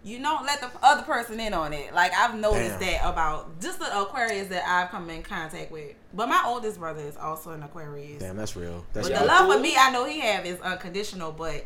You 0.04 0.20
don't 0.20 0.46
let 0.48 0.60
the 0.62 0.70
other 0.82 1.04
person 1.04 1.40
in 1.40 1.54
on 1.54 1.74
it. 1.74 1.94
Like 1.94 2.12
I've 2.16 2.34
noticed 2.34 2.80
Damn. 2.80 2.94
that 2.94 3.06
about 3.14 3.60
just 3.62 3.78
the 3.80 3.86
Aquarius 4.02 4.48
that 4.48 4.64
I've 4.68 4.90
come 4.90 5.10
in 5.12 5.22
contact 5.22 5.72
with. 5.72 5.94
But 6.14 6.28
my 6.28 6.42
oldest 6.48 6.80
brother 6.80 7.02
is 7.02 7.16
also 7.18 7.52
an 7.52 7.62
Aquarius. 7.62 8.20
Damn, 8.24 8.36
that's 8.36 8.56
real. 8.56 8.84
That's 8.94 9.08
But 9.10 9.20
the 9.20 9.26
love 9.26 9.54
for 9.54 9.60
me, 9.60 9.76
I 9.78 9.92
know 9.92 10.06
he 10.06 10.20
have 10.22 10.46
is 10.48 10.60
unconditional, 10.62 11.32
but 11.32 11.66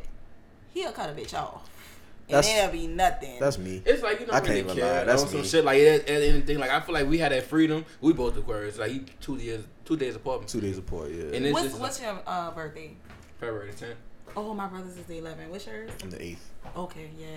he'll 0.74 0.92
cut 0.92 1.10
a 1.10 1.14
bitch 1.14 1.34
off, 1.34 1.62
and 2.28 2.36
That's- 2.36 2.48
there'll 2.54 2.72
be 2.72 2.88
nothing. 2.88 3.40
That's 3.40 3.58
me. 3.58 3.82
It's 3.86 4.02
like 4.02 4.20
you 4.20 4.26
don't 4.26 4.36
I 4.36 4.40
really 4.40 4.48
can't 4.62 4.66
even 4.66 4.78
care. 4.78 5.00
lie, 5.00 5.04
that's 5.04 5.22
on 5.24 5.30
some 5.30 5.42
me. 5.42 5.48
shit 5.48 5.64
like 5.66 5.78
it, 5.80 6.10
it, 6.10 6.34
anything. 6.34 6.58
Like 6.60 6.72
I 6.72 6.80
feel 6.80 6.94
like 6.94 7.08
we 7.08 7.18
had 7.20 7.32
that 7.32 7.44
freedom. 7.44 7.86
We 8.02 8.14
both 8.14 8.36
Aquarius. 8.38 8.78
Like 8.80 8.92
he 8.92 9.00
two 9.22 9.36
years, 9.36 9.64
two 9.86 9.96
days 9.96 10.16
apart. 10.16 10.48
Two 10.48 10.62
days 10.62 10.78
apart. 10.78 11.12
Yeah, 11.12 11.36
And 11.36 11.46
it's 11.46 11.54
what's 11.54 11.68
just 11.68 11.80
what's 11.80 12.02
your 12.02 12.20
uh, 12.26 12.52
birthday? 12.52 12.96
February 13.40 13.72
10th. 13.74 13.96
Oh, 14.38 14.54
my 14.54 14.68
brother's 14.68 14.98
is 14.98 15.06
the 15.06 15.20
11. 15.20 15.50
What's 15.50 15.66
yours? 15.66 15.92
I'm 16.04 16.10
the 16.10 16.22
eighth. 16.22 16.50
Okay, 16.76 17.10
yeah. 17.18 17.28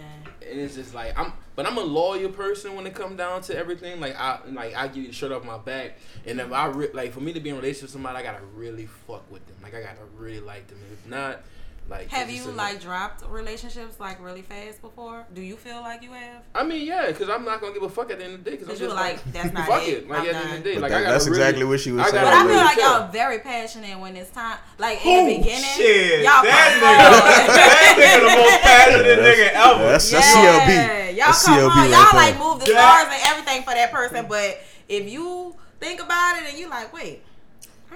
and 0.51 0.59
it's 0.59 0.75
just 0.75 0.95
like 0.95 1.17
I'm, 1.17 1.33
but 1.55 1.65
I'm 1.67 1.77
a 1.77 1.83
loyal 1.83 2.31
person 2.31 2.75
when 2.75 2.87
it 2.87 2.95
comes 2.95 3.17
down 3.19 3.43
to 3.43 3.57
everything. 3.57 4.01
Like 4.01 4.19
I, 4.19 4.41
like 4.51 4.75
I 4.75 4.89
give 4.89 4.97
you 4.97 5.07
the 5.09 5.13
shirt 5.13 5.31
off 5.31 5.45
my 5.45 5.59
back, 5.59 5.99
and 6.27 6.41
if 6.41 6.51
I 6.51 6.67
re- 6.67 6.89
like 6.95 7.13
for 7.13 7.21
me 7.21 7.33
to 7.35 7.41
be 7.41 7.51
in 7.51 7.57
a 7.57 7.59
relationship 7.59 7.83
with 7.85 7.91
somebody, 7.93 8.19
I 8.19 8.23
gotta 8.23 8.43
really 8.57 8.87
fuck 9.07 9.31
with 9.31 9.47
them. 9.47 9.57
Like 9.63 9.75
I 9.75 9.83
gotta 9.83 9.99
really 10.17 10.41
like 10.41 10.67
them. 10.67 10.79
If 10.93 11.09
not, 11.09 11.43
like 11.89 12.09
Have 12.11 12.29
you 12.31 12.37
just 12.37 12.49
a- 12.51 12.53
like 12.53 12.81
dropped 12.81 13.25
relationships 13.31 13.99
like 13.99 14.23
really 14.23 14.43
fast 14.43 14.83
before? 14.83 15.27
Do 15.35 15.41
you 15.41 15.57
feel 15.57 15.81
like 15.81 16.03
you 16.03 16.11
have? 16.13 16.43
I 16.55 16.63
mean, 16.65 16.87
yeah, 16.87 17.07
because 17.07 17.29
I'm 17.31 17.45
not 17.45 17.61
gonna 17.61 17.73
give 17.73 17.83
a 17.83 17.89
fuck 17.89 18.11
at 18.11 18.19
the 18.19 18.25
end 18.25 18.35
of 18.35 18.45
the 18.45 18.51
day. 18.51 18.57
Because 18.59 18.69
I'm 18.69 18.75
you 18.75 18.81
just 18.81 18.95
like, 18.97 19.25
like, 19.25 19.33
that's 19.33 19.53
not 19.55 19.67
fuck 19.67 19.83
it. 19.89 20.05
it. 20.05 20.09
Like 20.09 20.21
I'm 20.21 20.27
at 20.27 20.33
the 20.33 20.37
end 20.37 20.45
of 20.45 20.51
done. 20.51 20.63
the 20.63 20.65
day, 20.69 20.75
But 20.75 20.83
like 20.83 20.91
that- 20.93 20.97
I 20.99 21.01
gotta 21.03 21.13
that's 21.15 21.27
really, 21.27 21.39
exactly 21.41 21.65
what 21.65 21.81
she 21.81 21.93
was 21.93 22.03
I 22.07 22.11
saying. 22.11 22.25
But 22.25 22.35
I 22.35 22.47
feel 22.47 22.57
like 22.57 22.79
y'all 22.79 23.09
very 23.13 23.39
passionate 23.39 23.99
when 23.99 24.17
it's 24.17 24.31
time. 24.31 24.59
Like 24.79 25.05
in 25.05 25.19
Oh, 25.19 25.27
the 25.27 25.37
beginning, 25.39 25.65
shit. 25.77 26.25
y'all 26.25 26.43
that 26.45 26.77
come 26.77 26.85
nigga, 26.85 27.57
that 27.57 27.97
nigga 27.97 28.21
the 28.21 28.37
most 28.37 28.61
passionate 28.69 29.19
nigga 29.19 29.49
ever. 29.55 29.85
That's, 29.93 30.11
that's 30.11 30.35
Yeah, 30.37 30.61
CLB. 30.61 31.17
Y'all 31.17 31.27
That's 31.27 31.45
come 31.45 31.59
CLB 31.59 31.71
on, 31.71 31.91
y'all 31.91 32.15
like 32.17 32.39
move 32.39 32.61
the 32.65 32.73
Yeah. 32.73 33.03
stars 33.03 33.15
and 33.17 33.23
everything 33.33 33.63
for 33.63 33.73
that 33.75 33.91
person, 33.93 34.27
but 34.29 34.61
if 34.89 35.11
you 35.11 35.57
think 35.81 36.03
about 36.03 36.37
it 36.43 36.49
and 36.51 36.59
you 36.59 36.69
like, 36.69 36.93
wait, 36.93 37.23
I 37.23 37.28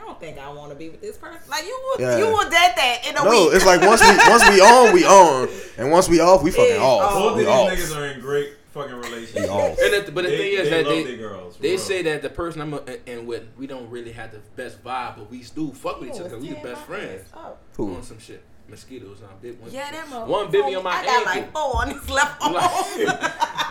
don't 0.02 0.20
think 0.20 0.38
I 0.38 0.50
want 0.52 0.70
to 0.70 0.76
be 0.76 0.88
with 0.90 1.00
this 1.00 1.16
person. 1.16 1.40
Like 1.48 1.64
you 1.64 1.80
would, 1.90 2.00
Yeah. 2.00 2.18
you 2.18 2.32
would 2.32 2.50
dead 2.50 2.74
that 2.76 2.98
in 3.08 3.16
a 3.16 3.24
No, 3.24 3.30
week. 3.30 3.40
No, 3.40 3.50
it's 3.56 3.66
like 3.66 3.80
once 3.80 4.00
we 4.02 4.08
once 4.28 4.48
we 4.48 4.60
on, 4.60 4.92
we 4.92 5.04
on, 5.04 5.48
and 5.78 5.90
once 5.90 6.08
we 6.08 6.20
off, 6.20 6.42
we 6.42 6.50
fucking 6.50 6.74
Yeah. 6.76 6.82
off. 6.82 7.14
Both 7.14 7.36
we 7.36 7.40
these 7.44 7.48
off. 7.48 7.70
niggas 7.70 7.96
are 7.96 8.06
in 8.06 8.20
great 8.20 8.52
fucking 8.72 8.94
We 8.96 9.08
relationships. 9.08 9.80
And 9.82 10.06
the, 10.06 10.12
but 10.12 10.24
the 10.24 10.30
They- 10.30 10.36
thing 10.38 10.52
is 10.52 10.64
they 10.64 10.70
that 10.70 10.86
love 10.86 10.94
they 10.94 11.02
their 11.04 11.16
girls, 11.16 11.56
for 11.56 11.62
they 11.62 11.68
real. 11.70 11.78
say 11.78 12.02
that 12.02 12.22
the 12.22 12.30
person 12.30 12.60
I'm 12.62 12.74
in, 12.74 13.00
in 13.06 13.26
with, 13.26 13.42
we 13.58 13.66
don't 13.66 13.90
really 13.90 14.12
have 14.12 14.32
the 14.32 14.38
best 14.56 14.82
vibe, 14.82 15.16
but 15.16 15.30
we 15.30 15.42
do 15.54 15.72
fuck 15.72 16.00
with 16.00 16.08
each 16.10 16.14
oh, 16.16 16.20
other. 16.20 16.30
'cause 16.36 16.40
We 16.42 16.48
the 16.50 16.54
best 16.56 16.82
friends. 16.86 17.28
Oh. 17.34 17.52
Who? 17.76 17.94
On 17.96 18.02
some 18.02 18.18
shit, 18.18 18.42
mosquitoes 18.72 19.22
on 19.22 19.28
big 19.40 19.60
one. 19.60 19.70
Yeah, 19.70 19.88
that 19.92 20.06
motherfucker. 20.06 20.26
one 20.26 20.50
baby 20.50 20.74
on 20.74 20.82
my 20.82 20.90
I 20.90 21.04
got 21.04 21.26
ankle. 21.36 21.42
like 21.42 21.52
four 21.52 21.82
on 21.82 21.90
his 21.90 22.10
left 22.10 22.42
arm. 22.42 22.54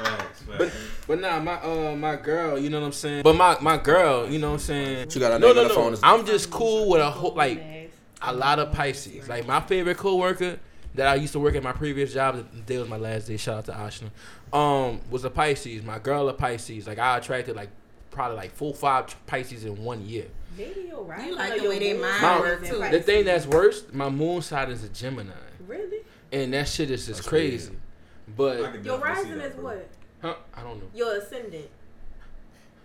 Facts, 0.02 0.44
But 0.48 0.58
facts. 0.60 0.76
but 1.08 1.20
nah, 1.22 1.40
my 1.40 1.54
uh 1.62 1.96
my 1.96 2.16
girl, 2.16 2.58
you 2.58 2.70
know 2.70 2.80
what 2.80 2.86
I'm 2.88 2.92
saying. 2.94 3.24
But 3.24 3.36
my 3.36 3.58
my 3.62 3.78
girl, 3.78 4.30
you 4.30 4.40
know 4.40 4.50
what 4.50 4.54
I'm 4.56 4.60
saying. 4.60 5.10
She 5.10 5.20
got 5.20 5.34
her 5.34 5.40
no 5.40 5.52
no 5.54 5.68
no. 5.68 5.74
phone. 5.76 5.96
I'm 6.04 6.26
just 6.26 6.50
cool 6.52 6.90
with 6.90 7.02
a 7.02 7.10
whole 7.12 7.34
like 7.34 7.62
a 8.22 8.34
lot 8.34 8.60
of 8.60 8.72
Pisces. 8.72 9.28
Like 9.28 9.46
my 9.48 9.60
favorite 9.60 9.98
coworker 9.98 10.60
that 10.96 11.08
I 11.08 11.16
used 11.16 11.34
to 11.34 11.40
work 11.40 11.56
at 11.56 11.64
my 11.64 11.72
previous 11.74 12.14
job. 12.14 12.36
Today 12.52 12.78
was 12.78 12.88
my 12.90 12.98
last 12.98 13.28
day. 13.28 13.38
Shout 13.38 13.58
out 13.58 13.66
to 13.66 13.72
Ashna. 13.74 14.10
Um, 14.58 15.00
was 15.10 15.24
a 15.26 15.30
Pisces. 15.30 15.84
My 15.84 16.00
girl 16.00 16.30
a 16.30 16.34
Pisces. 16.34 16.88
Like 16.88 17.00
I 17.00 17.18
attracted 17.18 17.56
like 17.56 17.70
probably 18.12 18.38
like 18.38 18.52
four 18.52 18.74
five 18.74 19.16
Pisces 19.26 19.66
in 19.66 19.84
one 19.84 20.06
year. 20.06 20.28
Maybe 20.58 20.86
you're 20.90 21.02
right. 21.04 21.28
You 21.28 21.36
like 21.36 21.54
Or 21.54 21.56
the 21.58 21.62
your 21.64 21.72
way 21.72 21.80
they 21.80 21.94
mind 21.94 22.20
sign 22.22 22.40
work, 22.42 22.66
too. 22.66 22.78
The 22.92 23.02
thing 23.02 23.26
that's 23.26 23.46
worse, 23.48 23.84
my 23.94 24.10
moon 24.10 24.42
side 24.42 24.70
is 24.70 24.84
a 24.84 24.90
Gemini, 24.90 25.32
really 25.68 26.00
and 26.32 26.54
that 26.54 26.68
shit 26.68 26.92
is 26.92 27.06
just 27.06 27.20
That's 27.20 27.28
crazy. 27.30 27.70
weird. 27.72 27.82
But 28.74 28.86
your 28.86 28.98
rising 29.00 29.40
is 29.40 29.54
bro. 29.56 29.64
what? 29.64 29.90
huh, 30.22 30.36
I 30.56 30.62
don't 30.64 30.78
know. 30.80 30.90
Your 30.94 31.18
ascendant. 31.18 31.70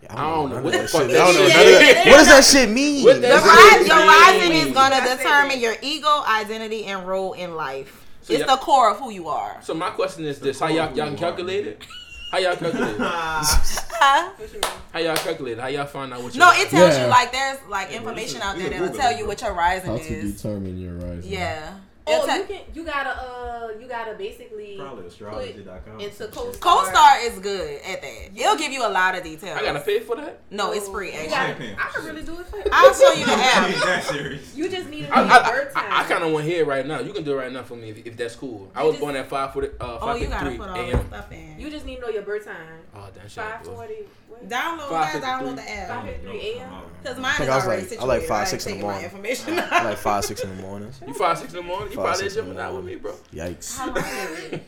I 0.09 0.15
I 0.15 0.31
don't 0.35 0.51
know 0.51 0.63
what 0.63 0.73
the 0.73 0.79
that 0.79 0.91
fuck 0.91 1.03
shit. 1.03 1.11
that 1.13 1.21
I 1.21 1.25
don't 1.27 1.35
know 1.35 1.49
shit 1.49 1.57
none 1.57 1.67
of 1.67 1.81
that. 1.81 2.07
is. 2.07 2.13
What 2.13 2.17
does 2.19 2.29
that 2.29 2.45
shit 2.45 2.71
mean? 2.71 3.05
What 3.05 3.23
that 3.23 3.41
The 3.43 3.49
rise, 3.49 3.79
mean? 3.81 3.87
your 3.89 4.07
rising 4.07 4.69
is 4.69 4.75
gonna 4.75 4.95
I 4.97 5.17
determine 5.17 5.49
that. 5.49 5.59
your 5.59 5.75
ego, 5.83 6.23
identity, 6.29 6.85
and 6.85 7.07
role 7.09 7.33
in 7.33 7.55
life. 7.57 8.05
So 8.23 8.33
it's 8.35 8.45
the 8.45 8.57
core 8.57 8.91
of 8.91 8.99
who 8.99 9.11
you 9.11 9.29
are. 9.29 9.59
So 9.63 9.75
my 9.75 9.91
question 9.91 10.25
is 10.25 10.39
this: 10.41 10.61
How 10.61 10.67
y'all 10.69 10.95
y'all 10.97 11.07
can 11.09 11.17
calculate 11.17 11.67
it? 11.67 11.85
How 12.31 12.39
y'all 12.39 12.57
calculate? 12.57 12.97
Huh? 13.99 14.31
What 14.37 14.49
you 14.53 14.61
mean? 14.61 14.71
How 14.93 14.99
y'all 14.99 15.17
calculate? 15.17 15.59
How 15.59 15.69
y'all 15.69 15.87
find 15.87 16.13
out 16.13 16.23
what? 16.23 16.35
No, 16.37 16.51
it 16.53 16.69
tells 16.69 16.95
Yeah. 16.95 17.05
you 17.05 17.09
like 17.11 17.33
there's 17.33 17.59
like 17.69 17.91
information 17.93 18.43
out 18.43 18.59
there 18.59 18.69
that'll 18.69 18.95
tell 18.95 19.17
you 19.17 19.27
what 19.27 19.41
your 19.41 19.55
rising 19.55 19.91
How 19.91 19.97
to 19.97 20.23
determine 20.33 20.79
your 20.79 20.93
rising? 20.95 21.33
Yeah. 21.33 21.79
It'll 22.09 22.31
Oh, 22.31 22.37
you 22.37 22.45
can. 22.45 22.61
You 22.75 22.85
gotta. 22.85 23.11
Uh, 23.11 23.69
you 23.81 23.89
gotta 23.89 24.15
basically 24.15 24.77
Probably 24.79 25.07
astrology.com. 25.07 26.01
into 26.01 26.15
Some 26.15 26.27
shit. 26.29 26.61
co-star. 26.61 26.85
CoStar 26.87 27.27
is 27.27 27.39
good 27.41 27.81
at 27.83 28.01
that. 28.03 28.31
It'll 28.37 28.57
give 28.57 28.71
you 28.73 28.87
a 28.87 28.89
lot 28.89 29.17
of 29.17 29.25
details. 29.25 29.59
I 29.59 29.63
gotta 29.63 29.81
pay 29.81 30.01
for 30.01 30.15
that. 30.17 30.41
No, 30.51 30.73
it's 30.73 30.89
free. 30.89 31.11
Actually, 31.13 31.31
gotta, 31.31 31.83
I 31.83 31.91
can 31.93 32.05
really 32.05 32.23
do 32.23 32.39
it 32.39 32.47
for 32.47 32.59
you. 32.59 32.65
I'll 32.71 32.95
show 32.95 33.13
you 33.13 33.27
the 33.27 33.33
app. 33.33 33.85
that 33.85 34.05
serious? 34.05 34.55
You 34.57 34.69
just 34.69 34.89
need 34.89 35.07
to 35.07 35.13
I, 35.17 35.23
know 35.23 35.35
your 35.35 35.43
I, 35.45 35.51
birth 35.51 35.75
time. 35.75 35.93
I, 35.93 36.01
I 36.01 36.05
kind 36.05 36.23
of 36.25 36.33
want 36.33 36.45
to 36.47 36.51
hear 36.51 36.63
it 36.63 36.67
right 36.67 36.87
now. 36.87 37.01
You 37.01 37.13
can 37.13 37.25
do 37.25 37.33
it 37.33 37.37
right 37.43 37.53
now 37.53 37.65
for 37.65 37.75
me 37.77 37.91
if, 37.91 38.07
if 38.07 38.17
that's 38.17 38.37
cool. 38.37 38.71
I 38.75 38.85
was 38.85 38.93
just- 38.95 39.01
born 39.01 39.17
at 39.17 39.29
five 39.29 39.53
foot, 39.53 39.75
uh, 39.81 39.99
Oh, 40.01 40.07
five 40.07 40.21
you 40.21 40.29
gotta 40.29 40.51
put 40.53 40.69
all 40.69 40.75
that 40.77 41.07
stuff 41.09 41.33
in. 41.33 41.59
You 41.59 41.71
just 41.71 41.85
need 41.87 41.97
to 41.97 42.03
know 42.03 42.09
your 42.09 42.23
birth 42.23 42.45
time. 42.45 42.55
Oh, 42.95 43.09
that 43.15 43.23
shit. 43.31 43.43
Five 43.43 43.61
was- 43.61 43.69
forty. 43.69 43.95
what? 44.29 44.49
download, 44.49 44.89
Five 44.91 45.21
guys, 45.21 45.23
download 45.23 45.57
the 45.57 45.71
app. 45.71 46.05
fifty-three 46.05 46.53
a.m. 46.59 46.71
Cause 47.03 47.17
I 47.17 47.21
mine 47.21 47.33
think 47.37 47.49
is 47.49 47.55
I 47.55 47.61
already 47.67 47.83
like- 47.89 48.01
I 48.01 48.05
like 48.05 48.23
five, 48.23 48.49
six 48.49 48.67
in 48.67 48.77
the 48.77 48.83
morning. 48.83 49.05
information. 49.05 49.57
like 49.57 49.97
five, 49.99 50.25
six 50.25 50.43
in 50.45 50.57
the 50.57 50.63
morning. 50.63 50.93
You 51.07 51.15
five 51.15 51.39
six 51.39 51.53
in 51.53 51.57
the 51.59 51.63
morning. 51.63 51.96
You 51.97 52.03
Five, 52.03 52.19
probably 52.19 52.27
a 52.27 52.31
six 52.31 52.37
in 52.37 52.49
the 52.49 52.55
Gemini 52.55 52.77
with 52.77 52.85
me, 52.85 52.95
bro. 52.97 53.15
Yikes. 53.33 53.79
How 53.79 53.87
long 53.87 53.97
is 53.99 54.53
it? 54.53 54.67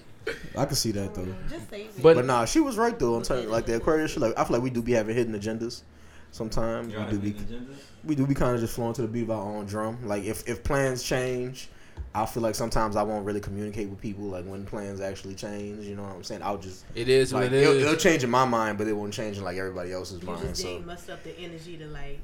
I 0.57 0.64
can 0.66 0.74
see 0.76 0.91
that 0.93 1.14
though. 1.14 1.26
Just 1.49 1.70
save. 1.70 2.03
But- 2.03 2.16
But 2.16 2.24
nah, 2.26 2.45
she 2.45 2.61
was 2.61 2.76
right 2.76 2.99
though. 2.99 3.16
In 3.16 3.22
terms 3.22 3.47
like 3.47 3.66
the 3.66 3.76
Aquarius 3.76 4.12
shit, 4.12 4.20
like 4.20 4.39
I 4.39 4.45
feel 4.45 4.55
like 4.55 4.62
we 4.62 4.70
do 4.70 4.83
be 4.83 4.93
having 4.93 5.14
hidden 5.16 5.39
agendas. 5.39 5.83
Sometimes 6.31 6.95
we 6.95 7.05
do 7.11 7.18
be 7.18 7.33
agendas? 7.33 7.76
we 8.05 8.14
do 8.14 8.26
be 8.26 8.35
kind 8.35 8.55
of 8.55 8.61
just 8.61 8.74
flowing 8.74 8.93
to 8.95 9.03
the 9.03 9.09
beat 9.09 9.22
of 9.22 9.31
our 9.31 9.43
own 9.43 9.64
drum. 9.66 9.99
Like 10.07 10.24
if 10.24 10.47
if 10.47 10.62
plans 10.62 11.03
change, 11.03 11.68
I 12.14 12.26
feel 12.26 12.43
like 12.43 12.55
sometimes 12.55 12.97
I 12.97 13.03
won't 13.03 13.24
really 13.24 13.41
communicate 13.41 13.89
with 13.89 14.01
people. 14.01 14.24
Like 14.24 14.45
when 14.45 14.66
plans 14.66 15.01
actually 15.01 15.35
change, 15.35 15.87
you 15.87 15.97
know 15.97 16.03
what 16.03 16.12
I'm 16.14 16.24
saying? 16.24 16.43
I'll 16.43 16.59
just 16.59 16.85
It 16.95 17.09
is 17.09 17.33
what 17.33 17.45
like 17.45 17.53
it 17.53 17.62
it'll, 17.62 17.72
is. 17.76 17.83
it'll 17.85 17.97
change 17.97 18.22
in 18.24 18.31
my 18.31 18.45
mind, 18.45 18.76
but 18.76 18.87
it 18.87 18.93
won't 18.93 19.14
change 19.14 19.39
in 19.39 19.45
like 19.45 19.57
everybody 19.57 19.93
else's 19.93 20.20
You 20.20 20.26
mind. 20.29 20.43
just 20.49 20.61
So 20.61 20.68
didn't 20.79 20.91
up 21.11 21.22
the 21.24 21.39
energy 21.39 21.79
to 21.79 21.87
like. 21.87 22.20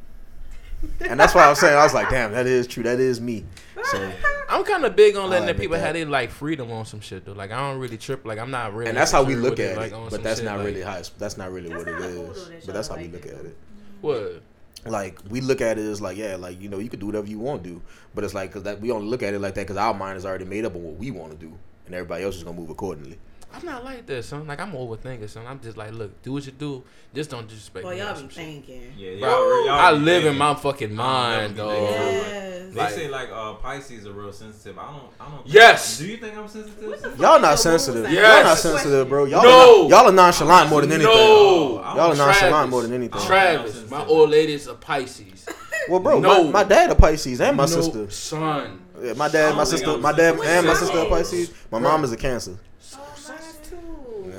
And 1.00 1.18
that's 1.20 1.34
why 1.34 1.44
I 1.44 1.48
was 1.48 1.58
saying 1.60 1.76
I 1.76 1.82
was 1.84 1.94
like, 1.94 2.10
damn, 2.10 2.32
that 2.32 2.46
is 2.46 2.66
true. 2.66 2.82
That 2.82 3.00
is 3.00 3.20
me. 3.20 3.44
So 3.84 4.12
I'm 4.48 4.64
kind 4.64 4.84
of 4.84 4.96
big 4.96 5.16
on 5.16 5.30
letting 5.30 5.46
the 5.46 5.54
people 5.54 5.76
that. 5.76 5.84
have 5.84 5.94
their 5.94 6.06
like 6.06 6.30
freedom 6.30 6.70
on 6.72 6.84
some 6.86 7.00
shit 7.00 7.24
though. 7.24 7.32
Like 7.32 7.50
I 7.50 7.58
don't 7.58 7.78
really 7.78 7.98
trip. 7.98 8.24
Like 8.24 8.38
I'm 8.38 8.50
not 8.50 8.72
really. 8.74 8.88
and 8.88 8.96
that's 8.96 9.12
how 9.12 9.22
we 9.22 9.34
look 9.36 9.58
at 9.60 9.76
like, 9.76 9.92
it. 9.92 9.94
on 9.94 10.08
But 10.08 10.22
that's 10.22 10.40
shit, 10.40 10.44
not 10.46 10.58
like- 10.58 10.66
really 10.66 10.82
how. 10.82 10.94
It's, 10.96 11.10
that's 11.10 11.36
not 11.36 11.52
really 11.52 11.68
That's 11.68 11.84
what 11.84 11.94
it 11.94 12.00
not 12.00 12.10
cool, 12.10 12.24
though, 12.24 12.30
is. 12.32 12.46
that 12.48 12.66
But 12.66 12.74
that's 12.74 12.88
how 12.88 12.94
like 12.96 13.06
we 13.06 13.12
look 13.12 13.22
that, 13.22 13.34
at 13.38 13.44
it. 13.46 13.56
What? 14.00 14.42
like 14.86 15.18
we 15.30 15.40
look 15.40 15.62
at 15.62 15.78
it 15.78 15.82
as 15.86 16.02
like 16.02 16.14
yeah 16.18 16.36
like 16.36 16.60
you 16.60 16.68
know 16.68 16.78
you 16.78 16.90
could 16.90 17.00
do 17.00 17.06
whatever 17.06 17.26
you 17.26 17.38
want 17.38 17.64
to 17.64 17.70
do 17.70 17.80
but 18.14 18.22
it's 18.22 18.34
like 18.34 18.50
because 18.50 18.64
that 18.64 18.78
we 18.82 18.90
only 18.90 19.06
look 19.06 19.22
at 19.22 19.32
it 19.32 19.38
like 19.38 19.54
that 19.54 19.62
because 19.62 19.78
our 19.78 19.94
mind 19.94 20.18
is 20.18 20.26
already 20.26 20.44
made 20.44 20.62
up 20.66 20.74
on 20.74 20.82
what 20.82 20.94
we 20.96 21.10
want 21.10 21.32
to 21.32 21.38
do 21.38 21.50
and 21.86 21.94
everybody 21.94 22.22
else 22.22 22.36
is 22.36 22.44
gonna 22.44 22.54
move 22.54 22.68
accordingly 22.68 23.18
I'm 23.54 23.64
not 23.64 23.84
like 23.84 24.06
that, 24.06 24.24
son. 24.24 24.46
Like 24.46 24.60
I'm 24.60 24.72
overthinking, 24.72 25.28
son. 25.28 25.46
I'm 25.46 25.60
just 25.60 25.76
like, 25.76 25.92
look, 25.92 26.22
do 26.22 26.32
what 26.32 26.44
you 26.46 26.52
do. 26.52 26.82
Just 27.14 27.30
don't 27.30 27.46
disrespect 27.46 27.84
Boy, 27.84 27.92
me. 27.92 27.98
y'all 27.98 28.14
some 28.16 28.26
be 28.26 28.34
shit. 28.34 28.44
thinking. 28.44 28.92
Yeah, 28.98 29.20
Bro, 29.20 29.30
y'all, 29.30 29.66
y'all 29.66 29.74
I 29.78 29.92
be 29.92 29.98
live 30.00 30.24
in 30.26 30.36
my 30.36 30.54
fucking 30.54 30.92
mind, 30.94 31.56
never 31.56 31.68
dog. 31.70 31.88
be 31.88 31.94
thinking. 31.94 32.74
Yes. 32.74 32.90
They 32.96 33.02
say 33.02 33.08
like 33.08 33.28
uh, 33.32 33.52
Pisces 33.54 34.06
are 34.06 34.12
real 34.12 34.32
sensitive. 34.32 34.76
I 34.78 34.82
don't. 34.90 35.02
I 35.20 35.24
don't. 35.30 35.42
Think, 35.44 35.54
Yes. 35.54 35.98
Do 35.98 36.06
you 36.08 36.16
think 36.16 36.36
I'm 36.36 36.48
sensitive? 36.48 36.88
What 36.88 37.02
the 37.02 37.10
fuck 37.10 37.20
y'all 37.20 37.40
not 37.40 37.58
sensitive 37.60 38.10
Yes. 38.10 38.34
y'all 38.36 38.44
not 38.44 38.58
sensitive 38.58 39.08
bro 39.08 39.24
y'all 39.26 39.42
No. 39.44 39.86
are, 39.86 39.90
y'all 39.90 40.08
are 40.08 40.12
nonchalant 40.12 40.70
more 40.70 40.80
than 40.80 40.90
anything 40.90 41.12
No. 41.14 41.80
I'm 41.84 41.96
y'all 41.96 42.12
are 42.12 42.16
nonchalant 42.16 42.70
more 42.70 42.82
than 42.82 42.92
anything 42.92 43.20
Travis, 43.22 43.88
my 43.88 44.04
old 44.06 44.30
lady's 44.30 44.66
a 44.66 44.74
Pisces. 44.74 45.46
well 45.88 46.00
bro 46.00 46.18
No. 46.18 46.44
my, 46.44 46.50
my 46.50 46.64
dad 46.64 46.90
a 46.90 46.96
Pisces 46.96 47.40
and 47.40 47.56
my 47.56 47.62
No, 47.64 47.66
sister 47.68 48.10
Son. 48.10 48.80
yeah, 49.00 49.12
my 49.12 49.28
dad 49.28 49.54
my 49.54 49.62
sister 49.64 49.96
my 49.98 50.10
dad 50.12 50.34
and 50.40 50.66
my 50.66 50.74
sister 50.74 50.98
a 50.98 51.08
Pisces 51.08 51.52
my 51.70 51.78
mom 51.78 52.02
is 52.02 52.10
a 52.10 52.16
Cancer 52.16 52.58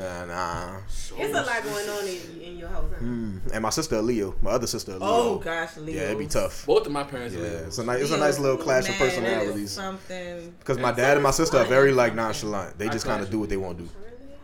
Mine 0.06 0.22
too. 0.28 0.28
nah 0.28 0.72
nah 0.74 0.78
So 0.88 1.16
It's 1.18 1.38
a 1.38 1.42
lot 1.44 1.64
going 1.64 1.90
on 1.90 2.08
in, 2.08 2.42
in 2.42 2.58
your 2.58 2.70
house. 2.70 2.86
Huh? 2.92 3.04
Mm. 3.04 3.54
And 3.54 3.62
my 3.64 3.70
sister 3.70 4.02
Leo, 4.02 4.36
my 4.42 4.52
other 4.52 4.68
sister 4.68 4.94
Leo. 4.94 5.00
Oh 5.04 5.38
gosh, 5.40 5.78
Leo. 5.78 5.96
yeah, 5.96 6.02
it'd 6.08 6.20
be 6.20 6.28
tough. 6.28 6.66
Both 6.66 6.86
of 6.86 6.92
my 6.92 7.04
parents 7.04 7.36
Yeah, 7.36 7.42
are 7.44 7.66
it's 7.68 7.78
a 7.78 7.84
nice, 7.84 8.02
it's 8.02 8.12
a 8.12 8.18
nice 8.18 8.40
little 8.40 8.58
clash 8.58 8.90
of 8.90 8.96
personalities. 8.96 9.72
Something. 9.72 10.54
Because 10.60 10.78
my 10.78 10.92
dad 10.92 11.18
and 11.18 11.24
my 11.24 11.32
sister 11.32 11.58
are 11.58 11.66
very 11.66 11.92
like 11.92 12.16
nonchalant. 12.16 12.78
They 12.78 12.90
just 12.90 13.06
kind 13.06 13.22
of 13.22 13.30
do 13.30 13.40
what 13.40 13.50
they 13.50 13.58
want 13.58 13.78
to 13.80 13.84
do. 13.84 13.90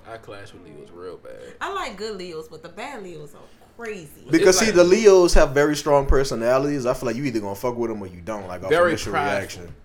I 0.07 0.17
clash 0.17 0.51
with 0.53 0.63
Leos 0.65 0.89
real 0.93 1.17
bad. 1.17 1.31
I 1.61 1.71
like 1.73 1.95
good 1.95 2.17
Leos, 2.17 2.49
but 2.49 2.61
the 2.61 2.67
bad 2.69 3.01
Leos 3.01 3.33
are 3.33 3.39
crazy. 3.77 4.09
Because 4.29 4.57
like- 4.57 4.65
see, 4.67 4.71
the 4.71 4.83
Leos 4.83 5.33
have 5.35 5.51
very 5.51 5.75
strong 5.75 6.05
personalities. 6.05 6.85
I 6.85 6.93
feel 6.93 7.07
like 7.07 7.15
you 7.15 7.23
either 7.23 7.39
gonna 7.39 7.55
fuck 7.55 7.77
with 7.77 7.89
them 7.91 8.01
or 8.01 8.07
you 8.07 8.19
don't. 8.19 8.45
Like 8.47 8.61
off 8.63 8.69
Very 8.69 8.89
initial 8.91 9.13
prideful. 9.13 9.37
reaction. 9.63 9.75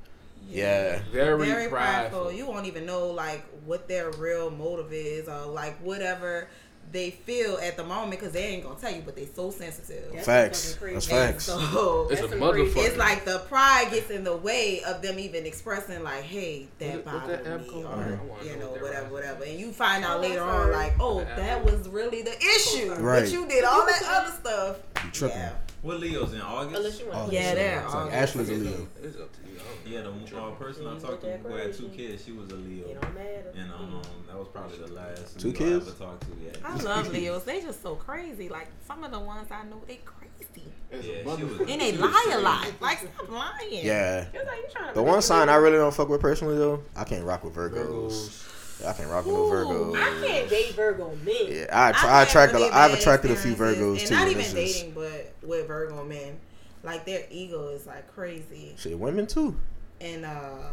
Yeah. 0.48 1.00
Very, 1.12 1.44
very 1.46 1.68
prideful. 1.68 2.20
prideful. 2.20 2.32
You 2.32 2.46
won't 2.46 2.66
even 2.66 2.86
know 2.86 3.08
like 3.08 3.44
what 3.64 3.88
their 3.88 4.10
real 4.12 4.50
motive 4.50 4.92
is 4.92 5.28
or 5.28 5.46
like 5.46 5.78
whatever 5.82 6.48
they 6.92 7.10
feel 7.10 7.58
at 7.60 7.76
the 7.76 7.82
moment 7.82 8.12
because 8.12 8.32
they 8.32 8.44
ain't 8.44 8.62
gonna 8.62 8.78
tell 8.78 8.92
you, 8.92 9.02
but 9.04 9.16
they 9.16 9.26
so 9.26 9.50
sensitive. 9.50 10.12
That's 10.12 10.24
Facts. 10.24 10.78
That's 10.80 11.06
facts. 11.08 11.44
So 11.46 12.06
It's 12.08 12.20
a 12.20 12.28
That's 12.28 12.30
some 12.30 12.40
motherfucker. 12.40 12.86
it's 12.86 12.96
like 12.96 13.24
the 13.24 13.40
pride 13.48 13.90
gets 13.90 14.08
in 14.10 14.22
the 14.22 14.36
way 14.36 14.82
of 14.86 15.02
them 15.02 15.18
even 15.18 15.46
expressing 15.46 16.04
like, 16.04 16.22
hey, 16.22 16.68
that 16.78 16.86
What- 16.88 17.06
what 17.06 17.20
bothered 17.22 17.44
that 17.44 17.52
app 17.54 17.60
me, 17.62 17.82
or 17.82 17.86
I 17.88 17.90
wanna 17.90 18.44
you 18.44 18.50
know 18.52 18.58
know, 18.60 18.70
what 18.70 18.74
that 18.74 18.82
whatever, 19.10 19.12
whatever. 19.12 19.44
And 19.44 19.58
you 19.58 19.72
find 19.72 20.04
out 20.04 20.20
later 20.20 20.44
on, 20.44 20.70
like, 20.70 20.92
oh, 21.00 21.24
That 21.24 21.36
that 21.36 21.64
was 21.64 21.88
really 21.88 22.22
the 22.22 22.38
issue, 22.38 22.94
Right. 22.94 23.22
but 23.24 23.32
you 23.32 23.48
did 23.48 23.64
all 23.64 23.84
that 23.84 24.02
other 24.08 24.30
stuff. 24.40 24.76
You 25.04 25.10
tripping. 25.10 25.38
Yeah, 25.38 25.52
What 25.86 26.00
Leo's 26.00 26.32
in 26.32 26.40
August? 26.40 26.76
Unless 26.76 27.00
you 27.00 27.06
want 27.06 27.28
to. 27.28 27.34
Yeah, 27.34 27.54
they're 27.54 27.82
It's 27.84 27.94
like. 27.94 28.12
Ashley's 28.12 28.48
a 28.50 28.54
Leo. 28.54 28.88
It's 29.02 29.16
up 29.16 29.32
to 29.32 29.40
you. 29.48 29.56
Yeah, 29.86 30.02
the 30.02 30.36
uh, 30.36 30.50
person 30.52 30.84
I 30.84 30.98
talked 30.98 31.22
to 31.22 31.36
who 31.36 31.54
had 31.54 31.72
two 31.72 31.88
kids, 31.90 32.24
she 32.24 32.32
was 32.32 32.50
a 32.50 32.56
Leo. 32.56 32.88
It 32.88 33.00
don't 33.00 33.14
matter. 33.14 33.52
And 33.56 33.72
um, 33.72 34.02
that 34.26 34.36
was 34.36 34.48
probably 34.48 34.78
the 34.78 34.92
last 34.92 35.38
Two 35.38 35.52
Leo 35.52 35.74
I 35.74 35.76
ever 35.76 35.90
talked 35.92 36.22
to. 36.22 36.28
Yeah. 36.44 36.50
I 36.64 36.76
love 36.76 37.12
Leos. 37.12 37.44
They 37.44 37.60
just 37.60 37.82
so 37.82 37.94
crazy. 37.94 38.48
Like 38.48 38.66
some 38.84 39.04
of 39.04 39.12
the 39.12 39.20
ones 39.20 39.46
I 39.52 39.62
know, 39.62 39.80
they 39.86 40.00
crazy. 40.04 40.66
Yeah, 40.90 41.20
a 41.20 41.24
was- 41.24 41.60
And 41.70 41.80
they 41.80 41.92
lie 41.92 42.32
a 42.32 42.38
lot. 42.40 42.66
Like 42.80 42.98
stop 42.98 43.30
lying. 43.30 43.68
Yeah. 43.70 44.22
It 44.22 44.32
was 44.32 44.46
like, 44.46 44.56
you 44.56 44.64
trying 44.72 44.88
to 44.88 44.94
The 44.94 45.02
one 45.04 45.22
sign 45.22 45.48
I 45.48 45.54
really 45.54 45.76
don't 45.76 45.94
fuck 45.94 46.08
with 46.08 46.20
personally 46.20 46.56
though, 46.58 46.82
I 46.96 47.04
can't 47.04 47.24
rock 47.24 47.44
with 47.44 47.54
Virgos. 47.54 48.10
Virgos. 48.12 48.55
I 48.84 48.92
can't 48.92 49.08
rock 49.10 49.24
with 49.24 49.34
no. 49.34 49.40
Virgos. 49.40 49.96
I 49.96 50.26
can't 50.26 50.50
date 50.50 50.74
Virgo 50.74 51.16
men. 51.24 51.46
Yeah, 51.48 51.66
I, 51.72 51.90
I, 51.90 52.18
had 52.18 52.28
attract 52.28 52.52
a 52.52 52.56
really 52.56 52.70
lot, 52.70 52.74
I've 52.74 52.98
attracted 52.98 53.30
a 53.30 53.36
few 53.36 53.54
Virgos 53.54 54.00
and 54.00 54.08
too. 54.08 54.14
Not 54.14 54.28
even 54.28 54.54
dating, 54.54 54.92
but 54.92 55.34
with 55.42 55.66
Virgo 55.66 56.04
men, 56.04 56.38
like 56.82 57.06
their 57.06 57.24
ego 57.30 57.68
is 57.68 57.86
like 57.86 58.12
crazy. 58.14 58.74
Shit, 58.76 58.98
women 58.98 59.26
too. 59.26 59.56
and 60.00 60.26
uh, 60.26 60.70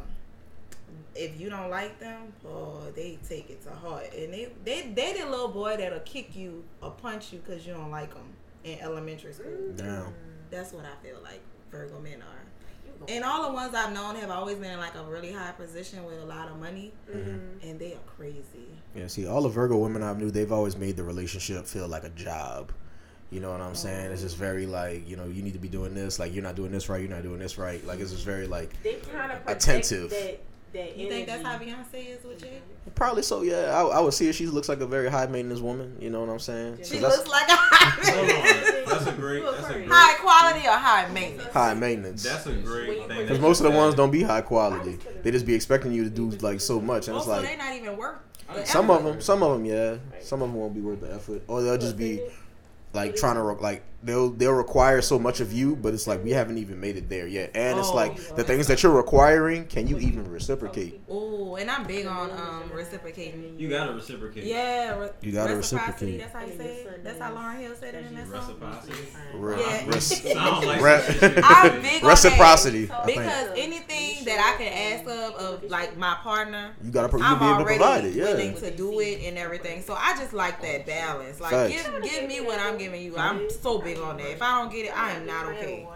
if 1.16 1.40
you 1.40 1.50
don't 1.50 1.70
like 1.70 2.00
them, 2.00 2.34
oh, 2.46 2.82
they 2.96 3.18
take 3.28 3.50
it 3.50 3.62
to 3.64 3.72
heart. 3.72 4.14
And 4.16 4.34
they 4.34 4.50
they 4.64 4.82
they 4.94 5.14
the 5.14 5.26
little 5.30 5.48
boy 5.48 5.78
that'll 5.78 6.00
kick 6.00 6.36
you 6.36 6.64
or 6.82 6.92
punch 6.92 7.32
you 7.32 7.40
because 7.40 7.66
you 7.66 7.74
don't 7.74 7.92
like 7.92 8.14
them 8.14 8.34
in 8.64 8.80
elementary 8.80 9.34
school. 9.34 9.74
Damn. 9.76 10.14
That's 10.50 10.74
what 10.74 10.86
I 10.86 11.06
feel 11.06 11.20
like 11.24 11.42
Virgo 11.72 12.00
men 12.00 12.22
are. 12.22 12.43
You 13.08 13.16
And 13.16 13.24
all 13.24 13.48
the 13.48 13.54
ones 13.54 13.74
I've 13.76 13.94
known 13.94 14.16
have 14.16 14.30
always 14.30 14.58
been 14.58 14.72
in 14.72 14.80
like 14.80 14.96
a 14.96 15.04
really 15.04 15.32
high 15.32 15.52
position 15.52 16.04
with 16.06 16.20
a 16.22 16.26
lot 16.26 16.50
of 16.50 16.60
money, 16.60 16.94
Mhm. 17.10 17.64
and 17.64 17.80
they 17.80 17.94
are 17.94 18.00
crazy. 18.18 18.68
Yeah, 18.96 19.08
see, 19.08 19.26
all 19.28 19.42
the 19.42 19.50
Virgo 19.50 19.78
women 19.78 20.04
I've 20.04 20.18
knew, 20.20 20.32
they've 20.32 20.52
always 20.52 20.76
made 20.78 20.96
the 20.98 21.04
relationship 21.04 21.66
feel 21.66 21.88
like 21.88 22.04
a 22.04 22.10
job. 22.10 22.72
You 23.32 23.40
know 23.40 23.52
what 23.52 23.62
I'm 23.62 23.74
saying? 23.74 24.12
It's 24.12 24.22
just 24.22 24.38
very 24.38 24.68
like, 24.68 25.10
you 25.10 25.16
know, 25.16 25.26
you 25.26 25.42
need 25.42 25.54
to 25.54 25.60
be 25.60 25.68
doing 25.68 25.96
this. 25.96 26.20
Like, 26.20 26.34
you're 26.36 26.44
not 26.44 26.56
doing 26.56 26.72
this 26.72 26.88
right. 26.88 27.02
You're 27.02 27.10
not 27.10 27.24
doing 27.24 27.40
this 27.40 27.58
right. 27.58 27.84
Like, 27.86 28.00
it's 28.00 28.12
just 28.12 28.26
very 28.26 28.46
like, 28.46 28.72
They 28.84 28.96
kind 28.96 29.32
of 29.32 29.40
Attentive. 29.48 30.12
That, 30.12 30.40
that 30.74 30.98
You 30.98 31.10
think 31.10 31.28
that's 31.28 31.44
how. 31.44 31.58
Beyonce 31.58 32.18
is 32.18 32.24
with 32.24 32.42
Jay? 32.42 32.60
probably 32.96 33.24
so. 33.24 33.42
Yeah, 33.42 33.72
I, 33.76 33.98
I 33.98 34.00
would 34.02 34.14
see 34.14 34.28
her. 34.28 34.34
She 34.34 34.46
looks 34.48 34.68
like 34.70 34.80
a 34.82 34.86
very 34.86 35.10
high 35.10 35.26
maintenance 35.26 35.62
woman. 35.62 35.96
You 36.00 36.10
know 36.10 36.20
what 36.22 36.30
I'm 36.30 36.40
saying? 36.40 36.78
'Cause 36.78 36.90
She 36.90 37.00
looks 37.00 37.28
like 37.28 37.48
a 37.48 37.56
high, 37.56 38.84
on. 38.84 38.86
That's 38.90 39.08
a 39.08 39.12
great. 39.14 39.44
That's 39.44 39.70
a 39.70 39.74
great. 39.74 39.88
high 39.90 40.14
quality 40.20 40.68
or 40.68 40.72
high 40.78 41.08
maintenance. 41.12 41.54
high 41.54 41.74
maintenance. 41.74 42.24
That's 42.24 42.46
a 42.46 42.54
great 42.54 43.08
thing. 43.08 43.20
Because 43.22 43.40
most 43.40 43.62
of 43.62 43.72
the 43.72 43.78
ones 43.78 43.96
don't 43.96 44.12
be 44.12 44.24
high 44.24 44.42
quality. 44.42 45.00
They 45.24 45.32
just 45.32 45.46
be 45.46 45.56
expecting 45.56 45.92
you 45.94 46.04
to 46.04 46.10
do 46.10 46.30
like 46.46 46.60
so 46.62 46.80
much, 46.82 47.08
and 47.08 47.18
it's 47.18 47.28
like 47.28 47.42
they 47.44 47.50
like 47.50 47.58
not 47.58 47.76
even 47.76 47.98
worth. 47.98 48.18
the 48.54 48.66
some 48.66 48.90
of 48.92 49.04
them, 49.04 49.22
some 49.22 49.42
of 49.44 49.54
them, 49.54 49.66
yeah, 49.66 49.96
some 50.22 50.42
of 50.42 50.50
them 50.50 50.60
won't 50.60 50.74
be 50.74 50.82
worth 50.82 51.02
the 51.02 51.14
effort, 51.14 51.42
or 51.48 51.62
they'll 51.62 51.78
just 51.78 51.98
be 51.98 52.22
like 52.94 53.16
trying 53.16 53.36
to 53.36 53.42
re- 53.42 53.56
like 53.60 53.84
they'll 54.04 54.30
they'll 54.30 54.52
require 54.54 55.02
so 55.02 55.18
much 55.18 55.40
of 55.40 55.52
you, 55.54 55.76
but 55.76 55.94
it's 55.94 56.08
like 56.08 56.24
we 56.24 56.32
haven't 56.32 56.58
even 56.58 56.80
made 56.80 56.98
it 56.98 57.10
there 57.10 57.28
yet, 57.28 57.52
and 57.56 57.80
it's 57.80 57.90
Oh, 57.90 57.96
like 57.96 58.18
yeah. 58.18 58.36
the 58.36 58.44
things 58.44 58.68
that 58.68 58.84
you're 58.84 58.92
requiring, 58.92 59.66
can 59.66 59.88
you 59.88 59.98
even 60.00 60.30
reciprocate? 60.30 61.02
Oh, 61.10 61.56
and 61.56 61.70
I'm 61.70 61.86
big 61.86 62.06
on 62.06 62.32
um 62.32 62.72
reciprocating. 62.74 63.56
You 63.60 63.70
gotta 63.70 63.94
reciprocate. 63.94 64.44
Yeah, 64.46 64.98
re- 65.00 65.10
You 65.22 65.32
gotta 65.32 65.56
reciprocate. 65.56 66.20
That's 66.20 66.34
how 66.34 66.42
you 66.46 66.58
say 66.58 66.66
it. 66.84 67.04
That's 67.04 67.20
how 67.20 67.32
Lauryn 67.34 67.60
Hill 67.60 67.76
said 67.80 67.96
it 67.96 68.06
in 68.08 68.16
that 68.16 68.28
song. 68.28 68.40
Reciprocity. 68.40 68.94
Re- 69.34 69.60
Yeah. 69.60 69.86
res- 69.88 70.26
like 70.66 70.82
Re- 70.82 71.02
some 71.02 71.20
shit 71.20 71.38
you 71.38 71.42
I'm 71.46 71.72
said. 71.72 71.82
big 71.82 72.04
on 72.04 72.10
reciprocity. 72.10 72.86
that 72.86 73.06
because 73.06 73.50
anything 73.58 74.26
that 74.26 74.40
I 74.56 74.64
can 74.64 74.74
ask 74.74 75.04
of 75.10 75.36
of 75.36 75.64
like 75.70 75.98
my 75.98 76.16
partner, 76.24 76.72
you 76.84 76.92
gotta 76.92 77.10
pro- 77.10 77.20
you 77.20 77.26
I'm 77.26 77.40
be 77.40 77.46
able 77.46 77.58
to 77.58 77.62
already 77.64 77.78
provide 77.78 78.06
it. 78.06 78.16
willing 78.16 78.54
Yeah, 78.54 78.60
to 78.60 78.72
do 78.76 79.00
it 79.00 79.22
and 79.24 79.38
everything. 79.38 79.82
So 79.84 79.94
I 79.94 80.16
just 80.18 80.34
like 80.34 80.62
that 80.62 80.86
balance. 80.86 81.40
Like 81.40 81.52
Facts. 81.52 81.74
give 81.74 82.04
give 82.04 82.28
me 82.28 82.42
what 82.42 82.60
I'm 82.60 82.78
giving 82.78 83.02
you. 83.02 83.18
I'm 83.18 83.50
so 83.50 83.80
big 83.80 83.93
on 84.00 84.18
that. 84.18 84.32
If 84.32 84.42
I 84.42 84.62
don't 84.62 84.72
get 84.72 84.86
it, 84.86 84.98
I 84.98 85.12
am 85.12 85.26
not 85.26 85.46
okay. 85.48 85.88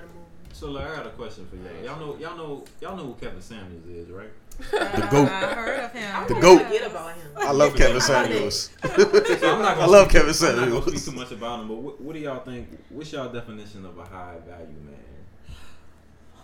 So 0.53 0.71
like, 0.71 0.87
I 0.87 0.95
got 0.95 1.05
a 1.05 1.09
question 1.11 1.47
for 1.47 1.55
y'all. 1.55 1.83
Y'all 1.83 1.99
know, 1.99 2.17
y'all 2.17 2.35
know, 2.37 2.65
y'all 2.81 2.97
know 2.97 3.03
who 3.05 3.13
Kevin 3.15 3.41
Samuels 3.41 3.85
is, 3.87 4.09
right? 4.09 4.29
the 4.59 5.07
goat. 5.11 5.27
Uh, 5.27 5.31
I 5.31 5.53
heard 5.53 5.79
of 5.81 5.91
him. 5.91 6.27
The 6.27 6.41
goat. 6.41 6.63
Forget 6.63 6.87
about 6.89 7.15
him. 7.15 7.27
I 7.37 7.51
love 7.51 7.75
Kevin 7.75 8.01
Samuels. 8.01 8.71
So 8.83 9.53
I'm 9.53 9.61
not 9.61 9.77
I 9.77 9.85
love 9.85 10.09
speak- 10.09 10.23
Kevin 10.23 10.59
I'm 10.59 10.71
not 10.71 10.81
gonna 10.85 10.97
speak 10.97 11.13
too 11.13 11.19
much 11.19 11.31
about 11.31 11.59
him, 11.61 11.67
but 11.67 11.75
what, 11.77 12.01
what 12.01 12.13
do 12.13 12.19
y'all 12.19 12.39
think? 12.43 12.67
What's 12.89 13.11
y'all 13.11 13.29
definition 13.31 13.85
of 13.85 13.97
a 13.99 14.03
high 14.05 14.37
value 14.47 14.73
man? 14.83 14.95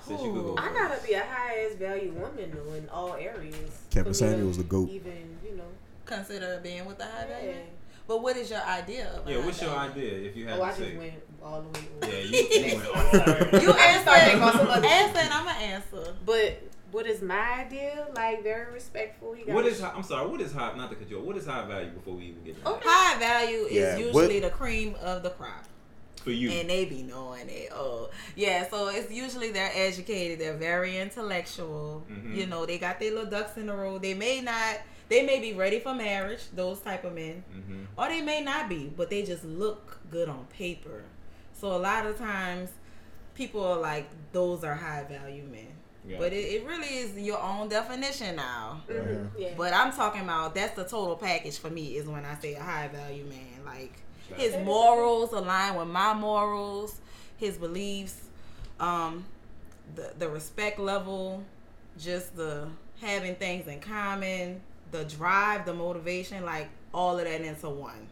Since 0.05 0.21
you 0.21 0.33
could 0.33 0.43
go 0.43 0.55
I 0.59 0.71
gotta 0.73 1.01
be 1.07 1.13
a 1.13 1.23
high 1.23 1.65
ass 1.65 1.75
value 1.75 2.11
woman 2.11 2.51
though 2.53 2.73
in 2.73 2.87
all 2.89 3.13
areas. 3.15 3.81
Kevin 3.89 4.13
For 4.13 4.25
me 4.25 4.29
Samuels 4.31 4.57
the 4.57 4.63
goat. 4.65 4.89
Even 4.89 5.39
you 5.43 5.55
know. 5.55 5.63
Consider 6.05 6.59
being 6.61 6.85
with 6.85 6.99
a 6.99 7.05
high 7.05 7.25
value. 7.25 7.49
Yeah. 7.49 7.55
But 8.05 8.21
what 8.21 8.35
is 8.35 8.49
your 8.51 8.61
idea 8.61 9.09
of? 9.11 9.25
a 9.25 9.31
Yeah, 9.31 9.39
high 9.39 9.45
what's 9.45 9.61
your 9.61 9.71
idea 9.75 10.11
if 10.29 10.35
you 10.35 10.45
had 10.47 10.59
Oh, 10.59 10.63
I 10.63 10.71
to 10.71 10.77
just 10.77 10.89
say? 10.91 10.97
went 10.97 11.13
all 11.43 11.61
the 11.61 11.69
way. 11.79 11.85
over. 12.01 12.11
Yeah, 12.11 12.19
you, 12.23 12.37
you 13.61 13.61
You 13.61 13.73
I 13.77 13.99
started 14.01 14.23
thinking 14.23 14.41
about 14.41 14.53
some 14.53 14.67
answer. 14.67 14.71
other 14.71 14.87
Answer, 14.87 15.19
and 15.19 15.33
I'm 15.33 15.45
gonna 15.45 15.59
answer. 15.59 16.13
But 16.25 16.61
what 16.91 17.05
is 17.07 17.21
my 17.21 17.61
idea? 17.65 18.07
Like 18.15 18.43
very 18.43 18.71
respectful. 18.73 19.33
He 19.33 19.43
got 19.43 19.55
What 19.55 19.65
is? 19.65 19.79
high- 19.81 19.93
I'm 19.95 20.03
sorry. 20.03 20.27
What 20.27 20.41
is 20.41 20.53
high? 20.53 20.75
Not 20.75 20.89
to 20.91 20.95
cut 20.95 21.09
you. 21.09 21.19
What 21.19 21.37
is 21.37 21.45
high 21.45 21.65
value 21.65 21.89
before 21.91 22.13
we 22.15 22.25
even 22.25 22.43
get 22.43 22.63
to? 22.63 22.69
Okay. 22.71 22.81
High 22.85 23.17
value 23.19 23.65
is 23.65 23.71
Yeah, 23.73 23.97
usually 23.97 24.39
what- 24.39 24.41
the 24.41 24.49
cream 24.49 24.95
of 25.01 25.23
the 25.23 25.31
crop. 25.31 25.65
For 26.23 26.31
you, 26.31 26.51
And 26.51 26.69
they 26.69 26.85
be 26.85 27.03
knowing 27.03 27.49
it. 27.49 27.69
Oh, 27.73 28.09
yeah. 28.37 28.65
So 28.69 28.87
it's 28.87 29.11
usually 29.11 29.51
they're 29.51 29.71
educated. 29.73 30.39
They're 30.39 30.53
very 30.55 30.97
intellectual. 30.97 32.05
Mhm. 32.09 32.35
You 32.37 32.45
know, 32.45 32.65
they 32.65 32.77
got 32.77 32.97
their 33.01 33.11
little 33.11 33.29
ducks 33.29 33.57
in 33.57 33.67
a 33.67 33.75
row. 33.75 33.97
They 33.97 34.13
may 34.13 34.39
not. 34.39 34.77
They 35.09 35.23
may 35.25 35.39
be 35.41 35.51
ready 35.53 35.79
for 35.81 35.93
marriage. 35.93 36.39
Those 36.55 36.79
type 36.79 37.03
of 37.03 37.13
men, 37.13 37.43
hmm 37.51 37.83
or 37.97 38.07
they 38.07 38.21
may 38.21 38.41
not 38.41 38.69
be, 38.69 38.87
but 38.95 39.09
they 39.09 39.23
just 39.23 39.43
look 39.43 39.99
good 40.09 40.29
on 40.29 40.45
paper. 40.45 41.03
So 41.63 41.77
a 41.77 41.79
lot 41.79 42.05
of 42.05 42.17
times, 42.17 42.71
people 43.35 43.63
are 43.63 43.79
like, 43.79 44.09
"Those 44.33 44.65
are 44.65 44.75
high 44.75 45.05
value 45.05 45.43
men." 45.43 45.69
Yeah. 46.05 46.17
But 46.17 46.33
it, 46.33 46.55
it 46.55 46.65
really 46.65 46.89
is 46.89 47.17
your 47.17 47.41
own 47.41 47.69
definition 47.69 48.35
now. 48.35 48.81
Mhm, 48.89 49.29
Yeah. 49.37 49.53
But 49.55 49.71
I'm 49.73 49.93
talking 49.93 50.23
about 50.23 50.55
that's 50.55 50.75
the 50.75 50.83
total 50.83 51.15
package 51.15 51.57
for 51.57 51.69
me 51.69 51.95
is 51.95 52.05
when 52.05 52.25
I 52.25 52.35
say 52.35 52.55
a 52.55 52.61
high 52.61 52.89
value 52.89 53.23
man. 53.23 53.63
Like 53.65 53.93
his 54.35 54.57
morals 54.65 55.31
align 55.31 55.75
with 55.75 55.87
my 55.87 56.13
morals, 56.13 56.99
his 57.37 57.55
beliefs, 57.57 58.17
um, 58.81 59.23
the 59.95 60.11
the 60.19 60.27
respect 60.27 60.79
level, 60.79 61.45
just 61.97 62.35
the 62.35 62.67
having 62.99 63.35
things 63.35 63.69
in 63.69 63.79
common, 63.79 64.59
the 64.91 65.05
drive, 65.05 65.65
the 65.65 65.73
motivation, 65.73 66.43
like 66.43 66.67
all 66.93 67.17
of 67.17 67.23
that 67.23 67.39
into 67.39 67.69
one. 67.69 68.09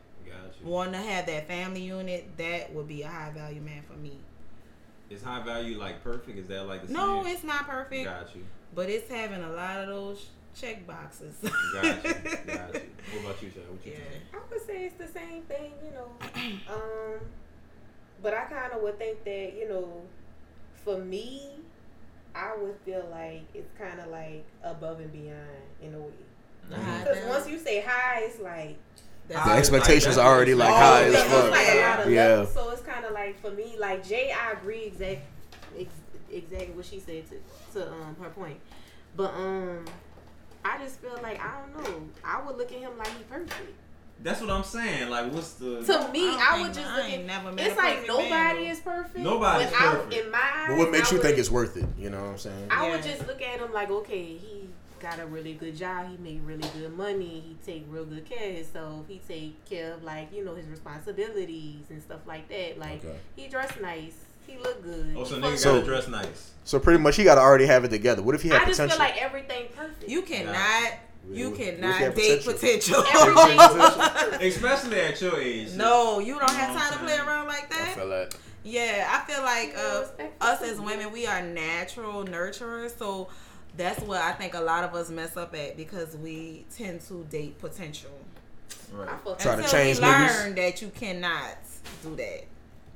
Got 0.61 0.67
you. 0.67 0.71
Wanting 0.73 0.93
to 0.93 0.99
have 0.99 1.25
that 1.27 1.47
family 1.47 1.81
unit, 1.81 2.37
that 2.37 2.73
would 2.73 2.87
be 2.87 3.01
a 3.01 3.07
high 3.07 3.31
value 3.31 3.61
man 3.61 3.81
for 3.83 3.93
me. 3.97 4.17
Is 5.09 5.21
high 5.23 5.43
value 5.43 5.77
like 5.77 6.03
perfect? 6.03 6.37
Is 6.37 6.47
that 6.47 6.63
like 6.67 6.81
the 6.81 6.87
same? 6.87 6.95
No, 6.97 7.23
same? 7.23 7.33
it's 7.35 7.43
not 7.43 7.67
perfect, 7.67 8.05
Got 8.05 8.33
you. 8.35 8.45
but 8.73 8.89
it's 8.89 9.09
having 9.09 9.43
a 9.43 9.51
lot 9.51 9.79
of 9.81 9.87
those 9.87 10.27
check 10.55 10.85
boxes. 10.87 11.35
Got 11.41 12.03
you. 12.03 12.13
Got 12.45 12.73
you. 12.73 12.81
What 13.11 13.25
about 13.25 13.41
you, 13.43 13.49
Shay? 13.49 13.59
What 13.69 13.85
you 13.85 13.91
Yeah. 13.91 13.97
think? 13.97 14.23
I 14.33 14.37
would 14.53 14.65
say 14.65 14.85
it's 14.85 14.95
the 14.95 15.07
same 15.19 15.41
thing, 15.43 15.73
you 15.83 15.91
know. 15.91 16.09
Um, 16.73 17.19
but 18.21 18.33
I 18.35 18.43
kind 18.45 18.71
of 18.73 18.81
would 18.83 18.97
think 18.99 19.23
that, 19.25 19.53
you 19.57 19.67
know, 19.67 20.01
for 20.85 20.97
me, 20.99 21.55
I 22.35 22.55
would 22.55 22.75
feel 22.85 23.05
like 23.11 23.41
it's 23.53 23.71
kind 23.77 23.99
of 23.99 24.07
like 24.07 24.45
above 24.63 24.99
and 24.99 25.11
beyond 25.11 25.39
in 25.81 25.93
a 25.95 25.99
way. 25.99 26.11
High 26.71 26.99
Because 26.99 27.17
value. 27.17 27.29
once 27.29 27.49
you 27.49 27.57
say 27.59 27.81
high, 27.85 28.21
it's 28.23 28.39
like 28.39 28.77
That's 29.31 29.45
The 29.47 29.53
expectations 29.53 30.17
like- 30.17 30.25
are 30.25 30.35
already 30.35 30.53
like 30.55 30.69
Oh, 30.69 30.73
high 30.75 31.03
as 31.05 31.23
fuck. 31.23 31.51
like 31.51 31.67
a 31.67 31.81
lot 31.81 31.99
of 32.05 32.11
Yeah. 32.11 32.25
levels. 32.27 32.53
So 32.53 32.69
it's 32.71 32.81
kind 32.81 33.05
of 33.05 33.13
like 33.13 33.39
for 33.41 33.51
me, 33.51 33.75
like 33.79 34.05
Jay, 34.07 34.31
I 34.31 34.51
agree 34.51 34.83
exact, 34.83 35.21
ex, 35.79 35.89
exactly 36.31 36.71
what 36.73 36.85
she 36.85 36.99
said 36.99 37.23
to 37.29 37.79
to 37.79 37.87
um 37.91 38.15
her 38.21 38.29
point. 38.29 38.59
But 39.15 39.33
um, 39.35 39.85
I 40.65 40.77
just 40.83 40.99
feel 40.99 41.17
like 41.23 41.39
I 41.41 41.59
don't 41.61 41.83
know. 41.83 42.01
I 42.25 42.41
would 42.41 42.57
look 42.57 42.71
at 42.71 42.79
him 42.79 42.97
like 42.97 43.07
he 43.07 43.23
perfect. 43.29 43.73
That's 44.23 44.39
what 44.39 44.51
I'm 44.51 44.63
saying. 44.63 45.09
Like, 45.09 45.31
what's 45.33 45.53
the? 45.53 45.81
To 45.81 46.07
me, 46.11 46.29
I 46.29 46.47
I, 46.51 46.61
would 46.61 46.73
just 46.75 46.85
I 46.87 46.97
look 46.97 47.05
at. 47.11 47.25
never 47.25 47.51
met 47.53 47.65
It's 47.67 47.77
like 47.77 48.05
nobody 48.07 48.29
man, 48.29 48.57
is 48.57 48.79
perfect. 48.79 49.17
Nobody's 49.17 49.71
but 49.71 49.81
I- 49.81 49.91
perfect. 49.95 50.13
in 50.13 50.29
my 50.31 50.37
eyes, 50.37 50.67
But 50.69 50.77
what 50.77 50.91
makes 50.91 51.11
I 51.11 51.15
you 51.15 51.21
think 51.23 51.37
it's 51.39 51.49
worth 51.49 51.75
it? 51.77 51.85
You 51.97 52.09
know 52.11 52.21
what 52.21 52.29
I'm 52.31 52.37
saying? 52.37 52.67
I 52.69 52.89
would 52.91 53.01
just 53.01 53.25
look 53.25 53.41
at 53.41 53.59
him 53.59 53.73
like, 53.73 53.89
okay, 53.89 54.23
he 54.37 54.60
got 55.01 55.19
a 55.19 55.25
really 55.25 55.53
good 55.53 55.75
job. 55.75 56.07
He 56.09 56.17
make 56.17 56.41
really 56.45 56.67
good 56.79 56.95
money. 56.95 57.43
He 57.47 57.57
take 57.65 57.85
real 57.89 58.05
good 58.05 58.25
care 58.25 58.49
of 58.49 58.55
himself. 58.55 59.05
He 59.07 59.19
take 59.27 59.63
care 59.65 59.93
of 59.93 60.03
like 60.03 60.33
you 60.33 60.45
know 60.45 60.55
his 60.55 60.67
responsibilities 60.67 61.85
and 61.89 62.01
stuff 62.01 62.21
like 62.25 62.47
that. 62.49 62.77
Like 62.79 63.03
Okay. 63.03 63.15
he 63.35 63.47
dress 63.47 63.71
nice. 63.81 64.15
He 64.47 64.57
look 64.57 64.83
good. 64.83 65.13
Oh, 65.17 65.23
so 65.23 65.35
nigga 65.39 65.57
So- 65.57 65.73
gotta 65.75 65.85
dress 65.85 66.07
nice. 66.07 66.51
So 66.63 66.79
pretty 66.79 66.99
much 66.99 67.15
he 67.15 67.23
got 67.23 67.35
to 67.35 67.41
already 67.41 67.65
have 67.65 67.83
it 67.85 67.89
together. 67.89 68.21
What 68.21 68.35
if 68.35 68.41
he 68.43 68.49
had 68.49 68.59
potential? 68.59 68.83
I 68.83 68.87
just 68.87 68.97
feel 68.97 69.07
like 69.07 69.21
everything 69.21 69.65
perfect. 69.75 70.09
You 70.09 70.21
cannot. 70.21 70.93
You 71.29 71.49
What- 71.51 71.59
what 71.59 71.67
if 71.67 71.79
cannot 71.79 72.01
you 72.01 72.11
date 72.11 72.43
potential? 72.45 73.03
potential. 73.03 73.21
everything 73.21 73.59
is 73.59 73.95
perfect. 73.95 74.43
Especially 74.43 74.99
at 74.99 75.21
your 75.21 75.39
age. 75.39 75.71
no, 75.73 76.19
you 76.19 76.37
don't 76.39 76.49
have 76.51 76.75
time 76.75 76.93
to 76.93 76.99
play 77.05 77.17
around 77.17 77.47
like 77.47 77.69
that. 77.69 77.89
I 77.89 77.93
feel 77.99 78.09
that. 78.09 78.35
Yeah, 78.63 79.07
I 79.09 79.31
feel 79.31 79.41
like 79.43 79.75
uh, 79.75 80.05
us 80.43 80.61
as 80.61 80.79
women, 80.79 81.11
we 81.11 81.25
are 81.25 81.41
natural 81.41 82.25
nurturers. 82.25 82.95
So 82.97 83.27
that's 83.77 84.01
what 84.01 84.21
I 84.21 84.33
think 84.33 84.53
a 84.53 84.61
lot 84.61 84.83
of 84.83 84.93
us 84.95 85.09
mess 85.09 85.37
up 85.37 85.55
at 85.55 85.77
because 85.77 86.15
we 86.17 86.65
tend 86.75 87.01
to 87.07 87.23
date 87.29 87.57
potential. 87.59 88.11
Right. 88.93 89.09
I 89.09 89.17
fuck 89.17 89.39
Try 89.39 89.55
to 89.55 89.63
Until 89.63 89.71
change 89.71 89.99
we 89.99 90.05
niggas. 90.05 90.43
learn 90.43 90.55
that 90.55 90.81
you 90.81 90.89
cannot 90.89 91.57
do 92.03 92.15
that. 92.17 92.43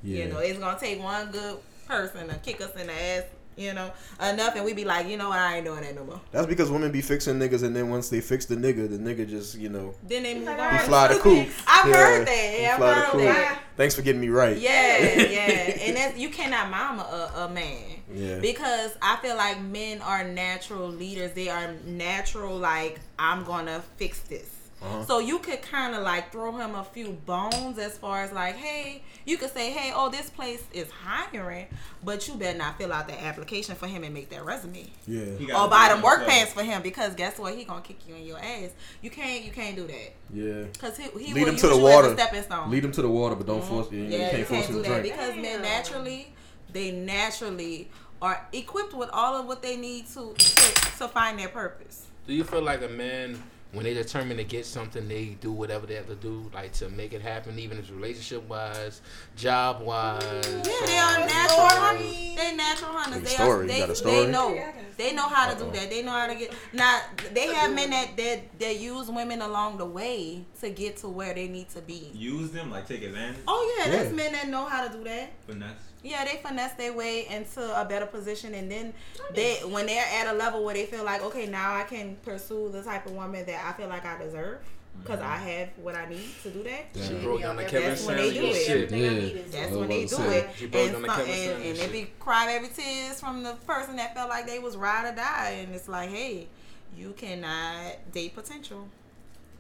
Yeah. 0.03 0.26
You 0.26 0.34
know, 0.34 0.39
it's 0.39 0.59
gonna 0.59 0.80
take 0.80 1.01
one 1.01 1.32
good 1.32 1.57
person 1.88 2.28
to 2.28 2.36
kick 2.36 2.61
us 2.61 2.71
in 2.80 2.88
the 2.88 2.93
ass. 2.93 3.23
You 3.57 3.73
know, 3.73 3.89
enough, 4.21 4.55
and 4.57 4.65
we 4.65 4.73
be 4.73 4.83
like, 4.83 5.07
you 5.07 5.15
know 5.15 5.29
what, 5.29 5.39
I 5.39 5.55
ain't 5.57 5.65
doing 5.65 5.79
that 5.81 5.95
no 5.95 6.03
more. 6.03 6.19
That's 6.31 6.45
because 6.45 6.69
women 6.69 6.91
be 6.91 7.01
fixing 7.01 7.39
niggas, 7.39 7.63
and 7.63 7.73
then 7.73 7.89
once 7.89 8.09
they 8.09 8.19
fix 8.19 8.45
the 8.45 8.55
nigga, 8.55 8.89
the 8.89 8.97
nigga 8.97 9.27
just 9.29 9.55
you 9.57 9.69
know 9.69 9.93
Then 10.03 10.23
they 10.23 10.35
move 10.35 10.45
Like, 10.47 10.59
on. 10.59 10.73
he 10.73 10.79
fly 10.79 11.07
the 11.13 11.19
coop. 11.19 11.47
I've 11.67 11.89
Yeah, 11.89 11.95
heard 11.95 12.27
that. 12.27 12.53
he 12.55 12.61
Yeah, 12.63 12.71
I've 12.73 12.77
fly 12.77 12.89
the 12.89 12.95
heard 13.01 13.11
coop. 13.11 13.21
that. 13.21 13.61
Thanks 13.77 13.95
for 13.95 14.01
getting 14.01 14.19
me 14.21 14.27
right. 14.29 14.57
Yeah, 14.57 14.97
yeah, 14.97 15.41
and 15.81 15.95
that's 15.97 16.17
you 16.17 16.29
cannot 16.29 16.69
mama 16.69 17.03
a, 17.03 17.39
a 17.45 17.49
man. 17.49 17.81
Yeah. 18.13 18.39
Because 18.39 18.95
I 19.01 19.15
feel 19.17 19.35
like 19.37 19.61
men 19.61 20.01
are 20.01 20.23
natural 20.25 20.87
leaders. 20.89 21.31
They 21.33 21.49
are 21.49 21.73
natural. 21.85 22.57
Like 22.57 22.99
I'm 23.17 23.43
gonna 23.45 23.81
fix 23.97 24.19
this. 24.21 24.49
Uh-huh. 24.86 25.05
So 25.05 25.19
you 25.19 25.39
could 25.39 25.61
kind 25.61 25.95
of 25.95 26.03
like 26.03 26.31
throw 26.31 26.51
him 26.55 26.75
a 26.75 26.83
few 26.83 27.11
bones 27.25 27.77
as 27.79 27.97
far 27.97 28.23
as 28.23 28.31
like, 28.31 28.55
hey, 28.55 29.01
you 29.25 29.38
could 29.38 29.51
say, 29.51 29.71
hey, 29.71 29.91
oh, 29.95 30.09
this 30.09 30.29
place 30.29 30.63
is 30.71 30.88
hiring, 30.91 31.65
but 32.03 32.27
you 32.27 32.36
better 32.36 32.57
not 32.57 32.77
fill 32.77 32.93
out 32.93 33.07
the 33.07 33.19
application 33.23 33.75
for 33.75 33.88
him 33.88 34.03
and 34.03 34.13
make 34.13 34.29
that 34.29 34.45
resume. 34.45 34.86
Yeah. 35.07 35.59
Or 35.63 35.67
buy 35.69 35.88
do 35.89 35.95
them 35.95 36.03
work 36.03 36.19
himself. 36.19 36.38
pants 36.39 36.53
for 36.53 36.63
him 36.63 36.81
because 36.83 37.15
guess 37.15 37.39
what? 37.39 37.55
He 37.55 37.63
gonna 37.63 37.81
kick 37.81 37.97
you 38.07 38.15
in 38.15 38.23
your 38.25 38.38
ass. 38.39 38.69
You 39.01 39.09
can't. 39.09 39.43
You 39.43 39.51
can't 39.51 39.75
do 39.75 39.88
that 39.88 40.13
Yeah. 40.33 40.63
because 40.73 40.97
he, 40.97 41.03
he 41.19 41.33
Lead 41.33 41.43
will 41.43 41.49
him 41.49 41.55
to 41.57 41.67
the 41.67 41.77
water. 41.77 42.13
stepping 42.13 42.43
stone. 42.43 42.69
Lead 42.69 42.83
them 42.83 42.91
to 42.91 43.01
the 43.01 43.09
water, 43.09 43.36
but 43.36 43.47
don't 43.47 43.63
force. 43.63 43.91
You, 43.91 43.99
know, 44.03 44.09
you 44.09 44.17
Yeah, 44.17 44.27
can't 44.29 44.39
you 44.39 44.45
force 44.45 44.59
can't 44.61 44.73
them 44.73 44.77
do 44.77 44.83
to 44.83 44.89
that 44.89 44.99
drink. 45.01 45.15
because 45.15 45.36
men 45.36 45.61
naturally, 45.61 46.33
they 46.71 46.91
naturally 46.91 47.89
are 48.21 48.47
equipped 48.53 48.93
with 48.93 49.09
all 49.11 49.36
of 49.36 49.45
what 49.47 49.61
they 49.61 49.75
need 49.77 50.07
to 50.07 50.33
to, 50.38 50.73
to 50.99 51.07
find 51.07 51.38
their 51.39 51.49
purpose. 51.49 52.05
Do 52.27 52.33
you 52.33 52.43
feel 52.43 52.61
like 52.61 52.81
a 52.81 52.88
man, 52.88 53.41
when 53.76 53.84
they 53.84 53.93
determine 53.93 54.38
to 54.38 54.43
get 54.43 54.65
something, 54.65 55.07
they 55.07 55.38
do 55.41 55.51
whatever 55.51 55.86
they 55.86 55.95
have 55.95 56.07
to 56.07 56.15
do, 56.15 56.49
like 56.53 56.71
to 56.73 56.89
make 56.89 57.13
it 57.13 57.21
happen, 57.21 57.59
even 57.59 57.78
if 57.78 57.91
relationship 57.91 58.47
wise, 58.49 59.01
job 59.36 59.82
wise? 59.82 60.23
Yeah, 60.23 60.86
they 60.86 60.97
are 60.97 61.19
natural 61.19 61.67
hunters. 61.67 62.36
They 62.36 62.55
natural 62.55 62.91
hunters. 62.93 63.21
They 63.23 63.30
story. 63.36 63.49
are. 63.49 63.61
You 63.63 63.67
They, 63.67 63.80
got 63.80 63.99
a 63.99 64.03
they 64.03 64.28
know. 64.32 64.73
They 64.97 65.13
know 65.13 65.28
how 65.28 65.49
to 65.49 65.55
Uh-oh. 65.57 65.65
do 65.71 65.78
that. 65.80 65.89
They 65.89 66.01
know 66.03 66.11
how 66.11 66.28
to 66.28 66.36
get. 66.36 66.53
Now 66.73 67.01
they 67.34 67.47
have 67.53 67.73
men 67.73 67.89
that 67.89 68.15
that 68.17 68.59
that 68.59 68.80
use 68.80 69.09
women 69.11 69.41
along 69.41 69.78
the 69.78 69.86
way 69.86 70.45
to 70.61 70.69
get 70.69 70.97
to 70.97 71.09
where 71.09 71.34
they 71.34 71.47
need 71.49 71.69
to 71.69 71.82
be. 71.82 72.11
Use 72.13 72.51
them 72.51 72.71
like 72.71 72.88
take 72.88 73.03
advantage. 73.03 73.41
Oh 73.47 73.76
yeah, 73.78 73.91
there's 73.91 74.13
men 74.13 74.32
that 74.32 74.47
know 74.47 74.65
how 74.65 74.88
to 74.88 74.97
do 74.97 75.03
that. 75.03 75.32
Finesse. 75.47 75.91
Yeah, 76.05 76.23
they 76.23 76.37
finesse 76.37 76.73
their 76.73 76.93
way 76.93 77.27
into 77.27 77.81
a 77.81 77.83
better 77.83 78.05
position, 78.05 78.53
and 78.53 78.71
then 78.71 78.93
they, 79.33 79.55
when 79.65 79.87
they're 79.87 80.05
at 80.05 80.27
a 80.27 80.37
level 80.37 80.63
where 80.63 80.75
they 80.75 80.85
feel 80.85 81.03
like, 81.03 81.23
okay, 81.23 81.47
now 81.47 81.73
I 81.73 81.83
can 81.83 82.15
pursue 82.17 82.69
the 82.69 82.83
type 82.83 83.07
of 83.07 83.13
woman 83.13 83.43
that 83.47 83.65
I 83.65 83.73
feel 83.73 83.87
like 83.87 84.05
I 84.05 84.21
deserve 84.21 84.59
because 85.01 85.19
mm-hmm. 85.19 85.31
I 85.31 85.37
have 85.37 85.69
what 85.77 85.95
I 85.95 86.07
need 86.07 86.29
to 86.43 86.51
do 86.51 86.61
that. 86.63 86.85
Yeah. 86.93 87.07
She 87.07 87.13
broke 87.15 87.41
down 87.41 87.55
the 87.55 87.63
Kevin 87.63 87.89
That's 87.89 88.05
when 88.05 88.17
they 88.17 88.33
do 88.33 88.45
it. 88.45 88.53
shit. 88.53 88.93
Everything 88.93 89.35
Yeah. 89.35 89.43
That's 89.49 89.73
I 89.73 89.75
when 89.75 89.89
they 89.89 90.05
do 90.05 90.21
it, 90.21 90.49
she 90.55 90.65
broke 90.67 90.83
and, 90.83 90.93
down 90.93 91.01
the 91.01 91.07
some- 91.07 91.17
Kevin 91.17 91.33
and, 91.33 91.39
Samuels 91.39 91.67
and 91.67 91.77
shit. 91.77 91.85
it 91.85 91.91
be 91.91 92.11
cry 92.19 92.45
baby 92.45 92.73
tears 92.73 93.19
from 93.19 93.43
the 93.43 93.53
person 93.65 93.95
that 93.95 94.13
felt 94.13 94.29
like 94.29 94.45
they 94.45 94.59
was 94.59 94.77
ride 94.77 95.11
or 95.11 95.15
die, 95.15 95.57
and 95.63 95.73
it's 95.73 95.89
like, 95.89 96.11
hey, 96.11 96.47
you 96.95 97.13
cannot 97.17 98.11
date 98.11 98.35
potential. 98.35 98.87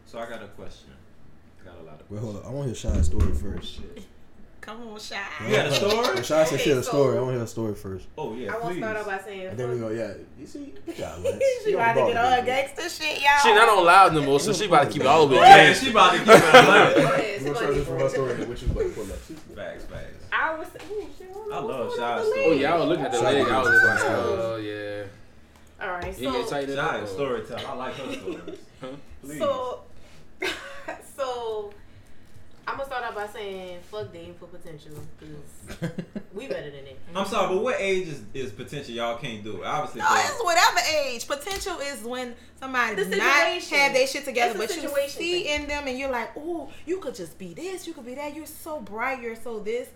So 0.05 0.19
I 0.19 0.29
got 0.29 0.43
a 0.43 0.47
question. 0.47 0.91
I 1.61 1.65
got 1.65 1.79
a 1.79 1.83
lot 1.83 1.99
of. 1.99 2.11
Wait, 2.11 2.19
hold 2.19 2.37
up. 2.37 2.45
I 2.45 2.49
want 2.49 2.73
to 2.73 2.79
hear 2.79 2.93
Shy's 2.93 3.07
story 3.07 3.33
first. 3.33 3.77
Shit. 3.77 4.05
Come 4.65 4.87
on, 4.87 4.99
shy. 4.99 5.21
You 5.45 5.55
got 5.55 5.67
a 5.67 5.71
story? 5.75 6.13
When 6.15 6.23
Shy 6.23 6.43
said 6.45 6.59
she 6.59 6.69
had 6.69 6.79
a 6.79 6.83
story, 6.83 7.17
I 7.17 7.21
want 7.21 7.33
to 7.33 7.35
hear 7.35 7.43
a 7.43 7.47
story 7.47 7.75
first. 7.75 8.07
Oh 8.17 8.33
yeah, 8.33 8.49
I 8.49 8.53
want 8.53 8.63
to 8.63 8.69
please. 8.69 8.77
start 8.79 8.97
off 8.97 9.05
by 9.05 9.19
saying, 9.19 9.47
And 9.47 9.59
then 9.59 9.69
we 9.69 9.77
go, 9.77 9.89
yeah. 9.89 10.13
You 10.39 10.47
see, 10.47 10.73
good 10.87 10.95
job, 10.97 11.19
Lex. 11.23 11.37
she 11.63 11.69
You 11.69 11.75
about 11.77 11.93
to 11.93 12.13
get 12.13 12.17
on 12.17 12.31
her 12.39 12.45
gangster 12.45 12.89
shit, 12.89 13.21
y'all. 13.21 13.37
She 13.43 13.53
not 13.53 13.69
on 13.69 13.85
loud 13.85 14.13
no 14.15 14.23
more, 14.23 14.39
so 14.39 14.53
she 14.53 14.65
about 14.65 14.85
to 14.87 14.89
keep 14.89 15.01
it 15.03 15.07
all 15.07 15.27
the 15.27 15.35
way. 15.35 15.41
Yeah, 15.45 15.73
she 15.73 15.91
about 15.91 16.13
to 16.13 16.17
keep 16.17 16.27
it 16.29 16.33
alive. 16.33 16.95
Go 16.95 17.03
ahead, 17.03 17.41
You 17.41 17.45
want 17.47 17.57
to 17.57 17.63
start 17.73 17.85
from 17.85 17.99
her 17.99 18.09
story, 18.09 18.33
which 18.45 18.61
was 18.63 18.71
like 18.71 18.95
pull 18.95 19.03
up. 19.03 19.09
Facts, 19.55 19.85
facts. 19.85 20.25
I 20.33 20.57
was. 20.57 20.67
Ooh, 20.91 21.07
shit, 21.15 21.29
I 21.53 21.59
love 21.59 21.85
what's 21.85 21.97
Shy's 21.97 22.25
story. 22.25 22.43
Oh 22.45 22.51
yeah, 22.53 22.73
I 22.73 22.77
was 22.79 22.87
looking 22.89 23.05
at 23.05 23.11
the 23.11 23.21
leg. 23.21 23.47
I 23.47 23.59
was 23.59 23.83
like, 23.83 23.99
oh 24.03 24.55
yeah. 24.57 25.03
All 25.85 25.91
right, 25.91 26.15
so 26.15 26.49
tighten 26.49 26.75
Shy 26.75 26.97
is 27.01 27.09
storyteller. 27.11 27.67
I 27.67 27.73
like 27.75 27.93
her 27.95 28.13
stories. 28.13 28.59
Please. 29.21 29.37
so 29.39 29.81
so 31.17 31.71
I'm 32.67 32.77
gonna 32.77 32.85
start 32.89 33.03
off 33.03 33.13
by 33.15 33.27
saying 33.27 33.79
fuck 33.91 34.11
dating 34.11 34.33
for 34.35 34.47
potential 34.47 34.93
because 35.19 35.91
we 36.33 36.47
better 36.47 36.71
than 36.71 36.83
that. 36.85 36.97
I'm 37.19 37.27
sorry, 37.27 37.53
but 37.53 37.63
what 37.63 37.75
age 37.79 38.07
is, 38.07 38.23
is 38.33 38.51
potential? 38.51 38.95
Y'all 38.95 39.17
can't 39.17 39.43
do 39.43 39.61
it. 39.61 39.65
Obviously, 39.65 40.01
No, 40.01 40.07
it's 40.11 40.43
whatever 40.43 40.79
age. 41.05 41.27
Potential 41.27 41.77
is 41.79 42.01
when 42.03 42.33
somebody 42.59 42.95
The 42.95 43.05
does 43.05 43.17
not 43.19 43.35
situation. 43.61 43.77
have 43.77 43.93
their 43.93 44.07
shit 44.07 44.25
together, 44.25 44.57
but 44.57 44.69
you 44.75 44.81
situation 44.81 45.09
see 45.19 45.43
thing. 45.43 45.61
in 45.61 45.67
them 45.67 45.87
and 45.87 45.99
you're 45.99 46.09
like, 46.11 46.31
oh, 46.35 46.71
you 46.87 46.97
could 46.99 47.13
just 47.13 47.37
be 47.37 47.53
this, 47.53 47.85
you 47.85 47.93
could 47.93 48.05
be 48.05 48.15
that. 48.15 48.35
You're 48.35 48.47
so 48.47 48.79
bright, 48.79 49.21
you're 49.21 49.35
so 49.35 49.59
this. 49.59 49.87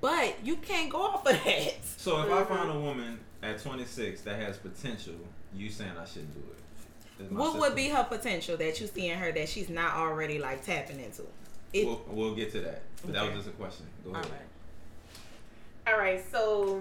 But 0.00 0.36
you 0.44 0.56
can't 0.56 0.90
go 0.90 1.00
off 1.02 1.26
of 1.26 1.32
that. 1.44 1.74
So 1.96 2.20
if 2.22 2.30
I 2.30 2.42
Mhm. 2.42 2.48
find 2.48 2.70
a 2.70 2.78
woman 2.78 3.20
at 3.42 3.58
26 3.62 4.20
that 4.22 4.36
has 4.38 4.58
potential, 4.58 5.14
you 5.54 5.70
saying 5.70 5.92
I 5.98 6.04
shouldn't 6.04 6.34
do 6.34 6.40
it? 6.50 7.30
my 7.32 7.40
What 7.40 7.58
would 7.58 7.74
be 7.74 7.88
her 7.88 8.04
potential 8.04 8.56
that 8.58 8.80
you 8.80 8.86
see 8.86 9.08
in 9.08 9.18
her 9.18 9.32
that 9.32 9.48
she's 9.48 9.70
not 9.70 9.94
already 9.94 10.38
like 10.38 10.62
tapping 10.66 11.00
into? 11.00 11.22
It, 11.74 11.86
We'll, 11.86 12.02
we'll 12.08 12.34
get 12.34 12.52
to 12.52 12.60
that. 12.60 12.82
But 13.04 13.14
that 13.14 13.24
was 13.26 13.34
just 13.44 13.48
a 13.48 13.52
question. 13.52 13.86
Go 14.04 14.12
ahead. 14.12 14.26
right. 14.26 15.92
All 15.92 15.98
right, 15.98 16.22
so 16.32 16.80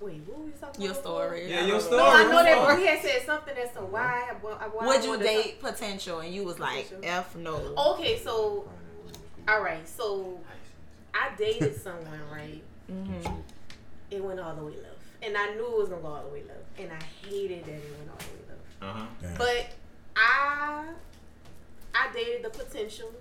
wait, 0.00 0.20
what 0.26 0.38
were 0.38 0.44
we 0.44 0.50
talking 0.50 0.82
Your 0.82 0.90
about? 0.92 1.04
Your 1.04 1.28
story. 1.28 1.50
Yeah, 1.50 1.60
I 1.60 1.66
your 1.66 1.80
story. 1.80 1.96
No, 1.96 2.06
I 2.06 2.22
know 2.24 2.42
that 2.42 2.52
Story. 2.52 2.76
Bro 2.76 2.84
had 2.84 3.02
said 3.02 3.22
something 3.24 3.56
as 3.56 3.72
to 3.72 3.78
why. 3.78 4.34
why, 4.42 4.50
why 4.50 4.86
Would 4.86 5.00
I 5.00 5.04
you 5.04 5.10
wanted 5.10 5.24
date 5.24 5.60
potential? 5.60 6.20
And 6.20 6.34
you 6.34 6.44
was 6.44 6.58
like, 6.58 6.84
Potential. 6.90 7.08
F 7.08 7.36
no. 7.36 7.54
Okay, 7.94 8.18
so 8.18 8.68
all 9.48 9.62
right, 9.62 9.86
so 9.88 10.38
I 11.14 11.30
dated 11.38 11.76
someone, 11.80 12.20
right? 12.30 12.62
Mm-hmm. 12.90 13.40
It 14.10 14.22
went 14.22 14.40
all 14.40 14.54
the 14.54 14.64
way 14.64 14.72
left, 14.72 15.00
and 15.22 15.36
I 15.36 15.54
knew 15.54 15.66
it 15.66 15.78
was 15.78 15.88
gonna 15.88 16.02
go 16.02 16.08
all 16.08 16.24
the 16.24 16.32
way 16.32 16.42
left, 16.42 16.78
and 16.78 16.90
I 16.92 17.26
hated 17.26 17.64
that 17.64 17.72
it 17.74 17.94
went 17.98 18.10
all 18.10 18.18
the 18.18 18.24
way 18.34 18.44
left. 18.50 18.82
Uh 18.82 18.92
huh. 18.98 19.34
But 19.38 19.70
I, 20.16 20.84
I 21.94 22.12
dated 22.12 22.44
the 22.44 22.50
potential. 22.50 23.12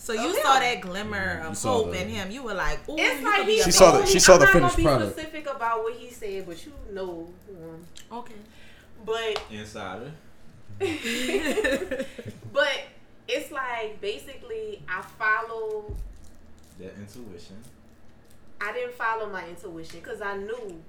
So 0.00 0.12
you 0.12 0.20
Oh, 0.28 0.42
saw 0.42 0.54
yeah. 0.54 0.60
that 0.74 0.80
glimmer 0.80 1.42
of 1.44 1.56
saw 1.56 1.78
hope 1.78 1.90
the- 1.90 2.00
in 2.02 2.08
him. 2.08 2.30
You 2.30 2.44
were 2.44 2.54
like, 2.54 2.88
ooh, 2.88 2.96
It's 2.96 3.20
you 3.20 3.26
like 3.26 3.36
could 3.38 3.46
be 3.46 3.54
he 3.56 3.60
a 3.60 3.64
She 3.64 3.70
saw 3.72 3.90
the- 3.90 3.98
told 3.98 4.08
she 4.08 4.18
saw 4.20 4.38
the 4.38 4.46
I'm 4.46 4.52
finished 4.52 4.78
not 4.78 4.84
gonna 4.84 4.96
product. 4.98 5.16
be 5.16 5.22
specific 5.22 5.50
about 5.56 5.82
what 5.82 5.94
he 5.94 6.10
said, 6.10 6.46
but 6.46 6.64
you 6.64 6.72
know. 6.92 7.28
um, 7.50 7.84
Okay. 8.18 8.34
But 9.04 9.42
Insider. 9.50 10.12
but 12.52 12.68
it's 13.26 13.50
like 13.50 14.00
basically 14.00 14.82
I 14.88 15.02
follow. 15.02 15.94
That 16.78 16.94
intuition. 16.96 17.56
I 18.60 18.72
didn't 18.72 18.94
follow 18.94 19.28
my 19.28 19.48
intuition 19.48 19.98
because 20.00 20.20
I 20.20 20.36
knew 20.36 20.80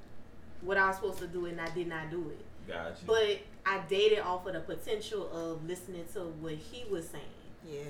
what 0.61 0.77
I 0.77 0.87
was 0.87 0.97
supposed 0.97 1.19
to 1.19 1.27
do 1.27 1.45
and 1.47 1.59
I 1.59 1.69
did 1.69 1.87
not 1.87 2.11
do 2.11 2.29
it. 2.29 2.45
Gotcha. 2.67 2.97
But 3.07 3.39
I 3.65 3.79
dated 3.89 4.19
off 4.19 4.45
of 4.45 4.53
the 4.53 4.59
potential 4.59 5.29
of 5.31 5.65
listening 5.67 6.05
to 6.13 6.19
what 6.41 6.53
he 6.53 6.85
was 6.91 7.07
saying. 7.09 7.23
Yeah. 7.67 7.81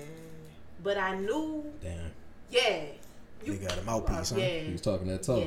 But 0.82 0.96
I 0.98 1.16
knew, 1.18 1.64
Damn. 1.82 1.98
yeah, 2.50 2.82
They 3.44 3.56
got 3.56 3.78
a 3.78 3.82
mouthpiece, 3.82 4.30
huh? 4.30 4.36
yeah, 4.38 4.60
He 4.60 4.72
was 4.72 4.80
talking 4.80 5.06
that 5.08 5.26
yeah. 5.28 5.34
talk. 5.34 5.46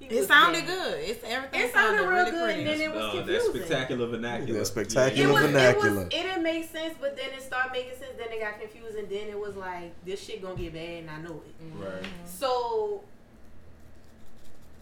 He 0.00 0.06
It 0.16 0.26
sounded 0.28 0.60
yeah. 0.64 0.66
good. 0.66 0.98
It's 1.00 1.24
everything. 1.24 1.60
It 1.60 1.72
sounded 1.72 2.00
real 2.02 2.08
really 2.10 2.30
good, 2.30 2.44
pretty. 2.54 2.60
and 2.60 2.68
then 2.68 2.80
it 2.80 2.94
was 2.94 3.02
Oh, 3.04 3.16
that 3.16 3.26
confusing. 3.26 3.54
spectacular 3.54 4.06
vernacular. 4.06 4.58
That 4.60 4.66
spectacular 4.66 5.28
It 5.30 5.32
was, 5.32 5.42
vernacular. 5.46 5.88
it 5.88 5.94
was, 5.94 6.04
it 6.04 6.10
didn't 6.10 6.42
make 6.42 6.70
sense, 6.70 6.94
but 7.00 7.16
then 7.16 7.30
it 7.36 7.42
started 7.42 7.72
making 7.72 7.98
sense. 7.98 8.12
Then 8.16 8.28
it 8.30 8.40
got 8.40 8.60
confused, 8.60 8.96
and 8.96 9.08
then 9.08 9.28
it 9.28 9.38
was 9.38 9.56
like, 9.56 9.92
this 10.04 10.22
shit 10.22 10.40
gonna 10.42 10.54
get 10.56 10.72
bad, 10.74 10.88
and 11.04 11.10
I 11.10 11.20
know 11.20 11.42
it. 11.46 11.64
Mm-hmm. 11.64 11.82
Right. 11.82 12.04
So 12.26 13.02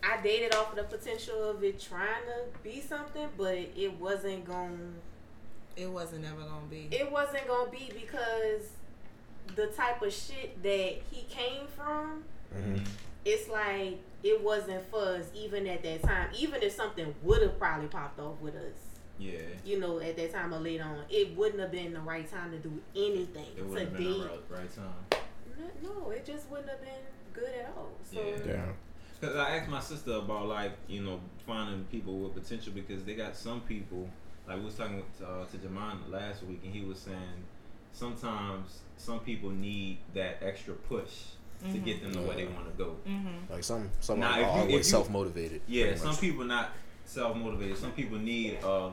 I 0.03 0.21
dated 0.23 0.55
off 0.55 0.71
of 0.71 0.77
the 0.77 0.97
potential 0.97 1.43
of 1.51 1.63
it 1.65 1.81
trying 1.81 2.23
to 2.27 2.59
be 2.63 2.81
something, 2.81 3.29
but 3.37 3.57
it 3.57 3.99
wasn't 4.01 4.45
going. 4.45 4.95
To. 5.77 5.83
It 5.83 5.91
wasn't 5.91 6.25
ever 6.25 6.41
gonna 6.43 6.67
be. 6.71 6.89
it 6.91 7.11
wasn't 7.11 7.47
gonna 7.49 7.71
be 7.71 7.91
because 7.93 8.63
the 9.55 9.67
type 9.69 10.03
of 10.03 10.13
shit 10.13 10.63
that 10.63 10.95
he 11.11 11.23
came 11.29 11.67
from, 11.69 12.25
Mhm. 12.55 12.87
it's 13.25 13.49
like 13.49 13.99
it 14.23 14.43
wasn't 14.43 14.85
for 14.91 15.01
us 15.01 15.27
even 15.35 15.67
at 15.67 15.83
that 15.83 16.03
time. 16.03 16.29
Even 16.37 16.63
if 16.63 16.73
something 16.73 17.15
would 17.23 17.43
have 17.43 17.59
probably 17.59 17.89
popped 17.89 18.19
off 18.19 18.41
with 18.41 18.57
us, 18.57 18.75
Yeah. 19.19 19.39
you 19.65 19.79
know, 19.79 20.01
at 20.01 20.17
that 20.17 20.33
time 20.33 20.53
or 20.53 20.59
later 20.59 20.85
on, 20.85 21.05
it 21.09 21.37
wouldn't 21.37 21.61
have 21.61 21.71
been 21.71 21.93
the 21.93 22.01
right 22.01 22.29
time 22.29 22.51
to 22.51 22.59
do 22.59 22.83
anything 22.95 23.47
It 23.57 23.65
would 23.65 23.79
to 23.79 23.85
have 23.85 23.97
been 23.97 24.19
the 24.21 24.27
right, 24.27 24.41
right 24.51 24.75
time. 24.75 25.21
No, 25.83 25.95
no, 26.01 26.11
it 26.11 26.25
just 26.27 26.49
wouldn't 26.51 26.69
have 26.69 26.81
been 26.81 27.03
good 27.33 27.55
at 27.55 27.73
all. 27.77 27.93
So 28.03 28.21
Yeah. 28.21 28.37
Yeah. 28.45 28.73
Because 29.19 29.37
I 29.37 29.57
asked 29.57 29.71
my 29.71 29.81
sister 29.81 30.13
about 30.13 30.47
like 30.47 30.73
you 30.89 31.03
know 31.03 31.21
finding 31.47 31.85
people 31.85 32.19
with 32.19 32.35
potential 32.35 32.73
because 32.75 33.05
they 33.05 33.15
got 33.15 33.35
some 33.37 33.61
people 33.63 34.11
like 34.47 34.59
we 34.59 34.65
was 34.67 34.75
talking 34.75 34.97
with, 34.97 35.27
uh, 35.27 35.45
to 35.47 35.57
Jamal 35.59 35.97
last 36.09 36.43
week 36.45 36.61
and 36.65 36.73
he 36.75 36.83
was 36.85 36.99
saying 36.99 37.45
sometimes 37.97 38.81
some 38.99 39.21
people 39.21 39.51
need 39.51 39.99
that 40.15 40.39
extra 40.43 40.75
push 40.75 41.25
to 41.73 41.79
get 41.79 42.03
them 42.03 42.13
to 42.13 42.21
where 42.21 42.37
they 42.37 42.45
want 42.47 42.67
to 42.71 42.85
go. 42.85 42.97
Mm-hmm. 43.09 43.53
Like 43.53 43.65
some 43.65 43.91
some 44.01 44.21
Nah, 44.21 44.33
are 44.35 44.41
you- 44.41 44.47
always 44.47 44.89
self 44.91 45.09
motivated. 45.11 45.63
Yeah, 45.67 45.95
some 45.97 46.15
people 46.17 46.45
not 46.45 46.71
self 47.07 47.37
motivated. 47.37 47.79
Some 47.79 47.93
people 47.93 48.19
need 48.19 48.59
uh 48.63 48.91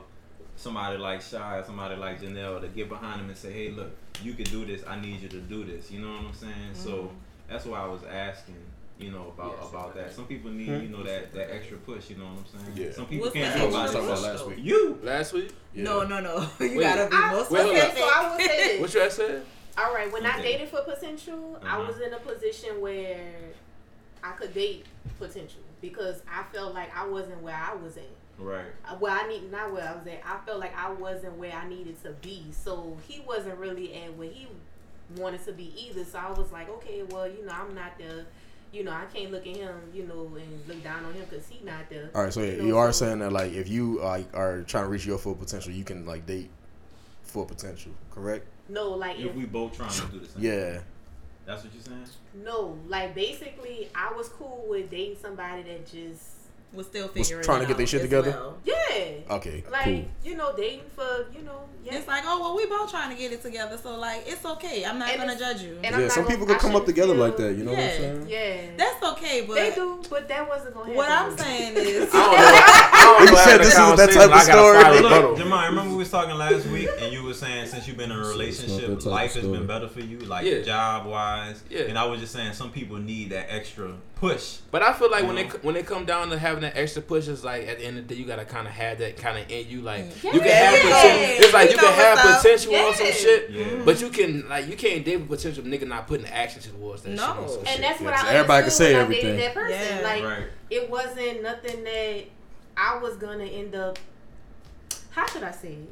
somebody 0.56 0.96
like 0.96 1.20
Shy 1.20 1.56
or 1.58 1.64
somebody 1.64 1.96
like 1.96 2.20
Janelle 2.20 2.60
to 2.62 2.68
get 2.68 2.88
behind 2.88 3.20
them 3.20 3.28
and 3.28 3.36
say, 3.36 3.52
Hey 3.52 3.70
look, 3.70 3.90
you 4.22 4.32
can 4.34 4.44
do 4.46 4.64
this, 4.64 4.82
I 4.86 4.98
need 5.00 5.20
you 5.20 5.28
to 5.28 5.40
do 5.40 5.64
this. 5.64 5.90
You 5.90 6.00
know 6.00 6.12
what 6.12 6.24
I'm 6.26 6.32
saying? 6.34 6.74
So 6.74 7.10
that's 7.48 7.66
why 7.66 7.80
I 7.80 7.86
was 7.86 8.02
asking, 8.04 8.56
you 8.98 9.10
know, 9.10 9.32
about 9.36 9.58
about 9.68 9.94
that. 9.96 10.12
Some 10.12 10.26
people 10.26 10.50
need, 10.50 10.68
you 10.68 10.88
know, 10.88 11.02
that, 11.02 11.32
that 11.34 11.52
extra 11.52 11.76
push, 11.78 12.10
you 12.10 12.16
know 12.16 12.26
what 12.26 12.44
I'm 12.54 12.74
saying? 12.74 12.86
Yeah. 12.88 12.92
Some 12.94 13.06
people 13.06 13.24
What's 13.26 13.34
can't 13.36 13.52
the 13.54 13.60
do 13.60 13.66
it 13.66 13.72
That's 13.72 13.74
by 13.74 13.78
what 13.80 13.80
I 13.80 13.82
was 13.84 13.92
talking 13.92 14.08
about 14.08 14.20
themselves. 14.22 14.40
last 14.40 14.56
week. 14.56 14.64
You 14.64 14.98
Last 15.02 15.32
week, 15.32 15.50
Yeah. 15.74 15.82
No, 15.84 16.06
no, 16.06 16.20
no. 16.20 16.36
You 16.60 16.78
Wait. 16.78 16.80
gotta 16.80 17.10
be 17.10 17.16
I, 17.16 17.30
more 17.32 17.46
Wait, 17.50 17.62
hold 17.62 17.76
okay, 17.76 17.80
specific. 17.80 17.98
so 17.98 18.10
I 18.14 18.28
will 18.30 18.38
say 18.38 18.46
this. 18.68 18.80
what 18.80 18.94
you 18.94 19.00
had 19.00 19.12
said? 19.12 19.42
All 19.76 19.92
right, 19.92 20.12
when 20.12 20.24
I 20.24 20.40
dated 20.40 20.68
for 20.68 20.82
potential, 20.82 21.58
I 21.64 21.76
Uh-huh. 21.78 21.86
was 21.88 22.00
in 22.00 22.12
a 22.14 22.18
position 22.18 22.80
where 22.80 23.18
I 24.22 24.30
could 24.32 24.54
date 24.54 24.86
potential 25.18 25.60
because 25.80 26.22
I 26.30 26.44
felt 26.52 26.72
like 26.74 26.96
I 26.96 27.06
wasn't 27.06 27.42
where 27.42 27.56
I 27.56 27.74
was 27.74 27.96
at. 27.96 28.04
Right. 28.38 28.64
Uh, 28.88 28.96
Well, 29.00 29.12
I 29.12 29.26
need 29.28 29.50
not 29.50 29.72
where 29.72 29.88
I 29.88 29.92
was 29.96 30.06
at. 30.06 30.20
I 30.24 30.38
felt 30.46 30.60
like 30.60 30.76
I 30.78 30.92
wasn't 30.92 31.36
where 31.36 31.52
I 31.52 31.68
needed 31.68 32.00
to 32.04 32.10
be. 32.22 32.44
So 32.52 32.96
he 33.08 33.20
wasn't 33.26 33.58
really 33.58 33.92
at 33.94 34.16
where 34.16 34.28
he 34.30 34.46
wanted 35.16 35.44
to 35.46 35.52
be 35.52 35.74
either. 35.76 36.04
So 36.04 36.18
I 36.18 36.30
was 36.30 36.50
like, 36.52 36.68
okay, 36.70 37.02
well, 37.10 37.28
you 37.28 37.44
know, 37.44 37.52
I'm 37.52 37.74
not 37.74 37.98
the, 37.98 38.24
you 38.74 38.82
know, 38.82 38.90
I 38.90 39.04
can't 39.14 39.30
look 39.30 39.46
at 39.46 39.56
him, 39.56 39.74
you 39.94 40.04
know, 40.04 40.30
and 40.36 40.68
look 40.68 40.82
down 40.82 41.04
on 41.04 41.14
him 41.14 41.24
because 41.28 41.46
he 41.46 41.64
not 41.64 41.88
the. 41.88 42.10
All 42.14 42.24
right, 42.24 42.32
so 42.32 42.42
you 42.42 42.56
know, 42.56 42.64
you 42.64 42.76
are 42.76 42.92
so- 42.92 43.06
saying 43.06 43.20
that 43.20 43.32
like 43.32 43.52
if 43.52 43.68
you 43.68 44.00
like 44.00 44.26
are 44.36 44.62
trying 44.62 44.84
to 44.84 44.90
reach 44.90 45.06
your 45.06 45.18
full 45.18 45.34
potential, 45.34 45.72
you 45.72 45.84
can 45.84 46.04
like 46.04 46.26
date 46.26 46.50
full 47.22 47.44
potential, 47.46 47.92
correct? 48.10 48.46
No, 48.68 48.90
like 48.90 49.18
If 49.18 49.26
if, 49.26 49.34
we 49.34 49.44
both 49.44 49.76
trying 49.76 49.90
to 49.90 50.06
do 50.06 50.18
the 50.20 50.26
same. 50.26 50.42
Yeah. 50.42 50.80
That's 51.46 51.62
what 51.62 51.74
you're 51.74 51.82
saying? 51.82 52.06
no, 52.42 52.78
like 52.88 53.14
basically, 53.14 53.90
I 53.94 54.12
was 54.12 54.28
cool 54.28 54.64
with 54.68 54.90
dating 54.90 55.18
somebody 55.20 55.62
that 55.62 55.86
just, 55.86 56.22
We're 56.74 56.82
still 56.82 57.04
Was 57.06 57.12
figuring 57.14 57.44
trying 57.44 57.60
to 57.60 57.66
get 57.66 57.76
their 57.76 57.84
out 57.84 57.88
shit 57.88 58.02
together? 58.02 58.30
well. 58.30 58.58
yeah, 58.64 58.74
Okay. 59.30 59.64
like 59.70 59.84
cool. 59.84 60.04
you 60.24 60.34
know, 60.36 60.54
dating 60.56 60.80
for 60.94 61.26
you 61.34 61.42
know, 61.42 61.60
yeah. 61.84 61.96
It's 61.96 62.08
like, 62.08 62.24
oh 62.26 62.40
well, 62.40 62.56
we 62.56 62.66
both 62.66 62.90
trying 62.90 63.10
to 63.10 63.16
get 63.20 63.32
it 63.32 63.42
together, 63.42 63.78
so 63.82 63.96
like 63.98 64.24
it's 64.26 64.44
okay. 64.44 64.84
I'm 64.84 64.98
not 64.98 65.10
And 65.10 65.20
gonna 65.20 65.38
judge 65.38 65.62
you. 65.62 65.78
and 65.84 65.94
Yeah, 66.00 66.08
some 66.08 66.24
gonna- 66.24 66.34
people 66.34 66.46
could 66.46 66.58
come 66.58 66.74
up 66.76 66.86
together 66.86 67.12
feel- 67.14 67.22
like 67.22 67.36
that. 67.36 67.54
You 67.56 67.64
know 67.64 67.72
what 67.72 67.80
I'm 67.80 67.90
saying? 67.90 68.26
Yeah, 68.28 68.56
That's 68.76 69.02
okay, 69.12 69.44
but 69.46 69.54
they 69.54 69.74
do, 69.74 70.02
but 70.10 70.26
that 70.28 70.48
wasn't 70.48 70.74
gonna 70.74 70.86
happen. 70.86 70.96
what 70.96 71.10
I'm 71.10 71.36
saying 71.38 71.74
is, 71.76 72.08
I 72.12 72.16
don't 72.16 72.32
know. 72.32 72.38
I 72.94 73.16
don't 73.18 73.26
know 73.26 73.36
said 73.44 73.58
this 73.58 73.68
is 73.68 73.74
that 73.74 73.80
conversation- 73.80 74.20
type 74.20 74.30
of 74.30 74.32
I 74.32 74.46
gotta 74.46 74.52
story. 74.52 74.82
find 74.82 74.88
a 74.88 75.00
Look, 75.02 75.12
rebuttal. 75.12 75.36
Jamal, 75.36 75.66
remember 75.68 75.90
we 75.92 75.96
was 75.98 76.10
talking 76.10 76.34
last 76.36 76.66
week 76.66 76.88
and 77.00 77.12
you 77.12 77.22
were 77.22 77.34
saying 77.34 77.66
since 77.68 77.86
you've 77.86 77.96
been 77.96 78.10
in 78.10 78.18
a 78.18 78.26
relationship, 78.26 78.80
that 78.86 78.88
type 78.88 78.98
of 78.98 79.06
life 79.06 79.34
has 79.34 79.44
been 79.46 79.66
better 79.66 79.88
for 79.88 80.00
you, 80.00 80.18
like 80.20 80.46
Yeah. 80.46 80.62
job 80.62 81.06
wise. 81.06 81.62
Yeah. 81.70 81.82
And 81.82 81.98
I 81.98 82.04
was 82.06 82.20
just 82.20 82.32
saying 82.32 82.54
some 82.54 82.70
people 82.72 82.96
need 82.96 83.30
that 83.30 83.52
extra 83.52 83.92
push. 84.28 84.58
But 84.70 84.82
I 84.82 84.92
feel 84.92 85.10
like 85.10 85.24
when 85.26 85.36
You 85.36 85.44
they 85.44 85.48
know? 85.50 85.58
when 85.62 85.74
they 85.74 85.82
come 85.82 86.04
down 86.04 86.30
to 86.30 86.38
having 86.38 86.62
that 86.62 86.76
extra 86.76 87.02
push, 87.02 87.28
it's 87.28 87.44
like 87.44 87.66
at 87.68 87.78
the 87.78 87.84
end 87.84 87.98
of 87.98 88.08
the 88.08 88.14
day, 88.14 88.20
you 88.20 88.26
gotta 88.26 88.44
kind 88.44 88.66
of 88.66 88.72
have 88.72 88.98
that 88.98 89.16
kind 89.16 89.38
of 89.38 89.50
in 89.50 89.68
you. 89.68 89.82
Like 89.82 90.04
mm. 90.04 90.24
you 90.24 90.40
can 90.40 90.48
Yeah. 90.48 90.70
have 90.70 90.80
potential. 90.80 91.44
It's 91.44 91.52
like 91.54 91.68
you 91.70 91.76
You 91.76 91.78
can 91.82 91.92
have 91.94 92.18
up. 92.18 92.42
potential 92.42 92.74
on 92.76 92.94
some 92.94 93.06
shit, 93.12 93.50
Yeah. 93.50 93.64
Mm. 93.64 93.84
but 93.84 94.00
you 94.00 94.08
can 94.10 94.48
like 94.48 94.68
you 94.68 94.76
can't 94.76 95.04
deal 95.04 95.18
with 95.20 95.28
potential 95.28 95.64
nigga 95.64 95.86
not 95.86 96.06
putting 96.06 96.26
action 96.26 96.62
towards 96.62 97.02
that. 97.02 97.10
No. 97.10 97.46
shit 97.48 97.58
And 97.58 97.68
shit. 97.68 97.80
that's 97.80 98.00
what 98.00 98.14
Yeah, 98.14 98.22
I 98.24 98.34
everybody 98.34 98.62
can 98.62 98.70
say 98.70 98.94
everything. 98.94 99.36
that 99.36 99.54
person. 99.54 99.78
Yeah. 99.98 100.00
Like 100.02 100.24
Right. 100.24 100.46
it 100.70 100.90
wasn't 100.90 101.42
nothing 101.42 101.84
that 101.84 102.24
I 102.76 102.98
was 102.98 103.16
gonna 103.16 103.44
end 103.44 103.74
up. 103.74 103.98
How 105.10 105.26
should 105.26 105.42
I 105.44 105.52
say 105.52 105.72
it? 105.74 105.90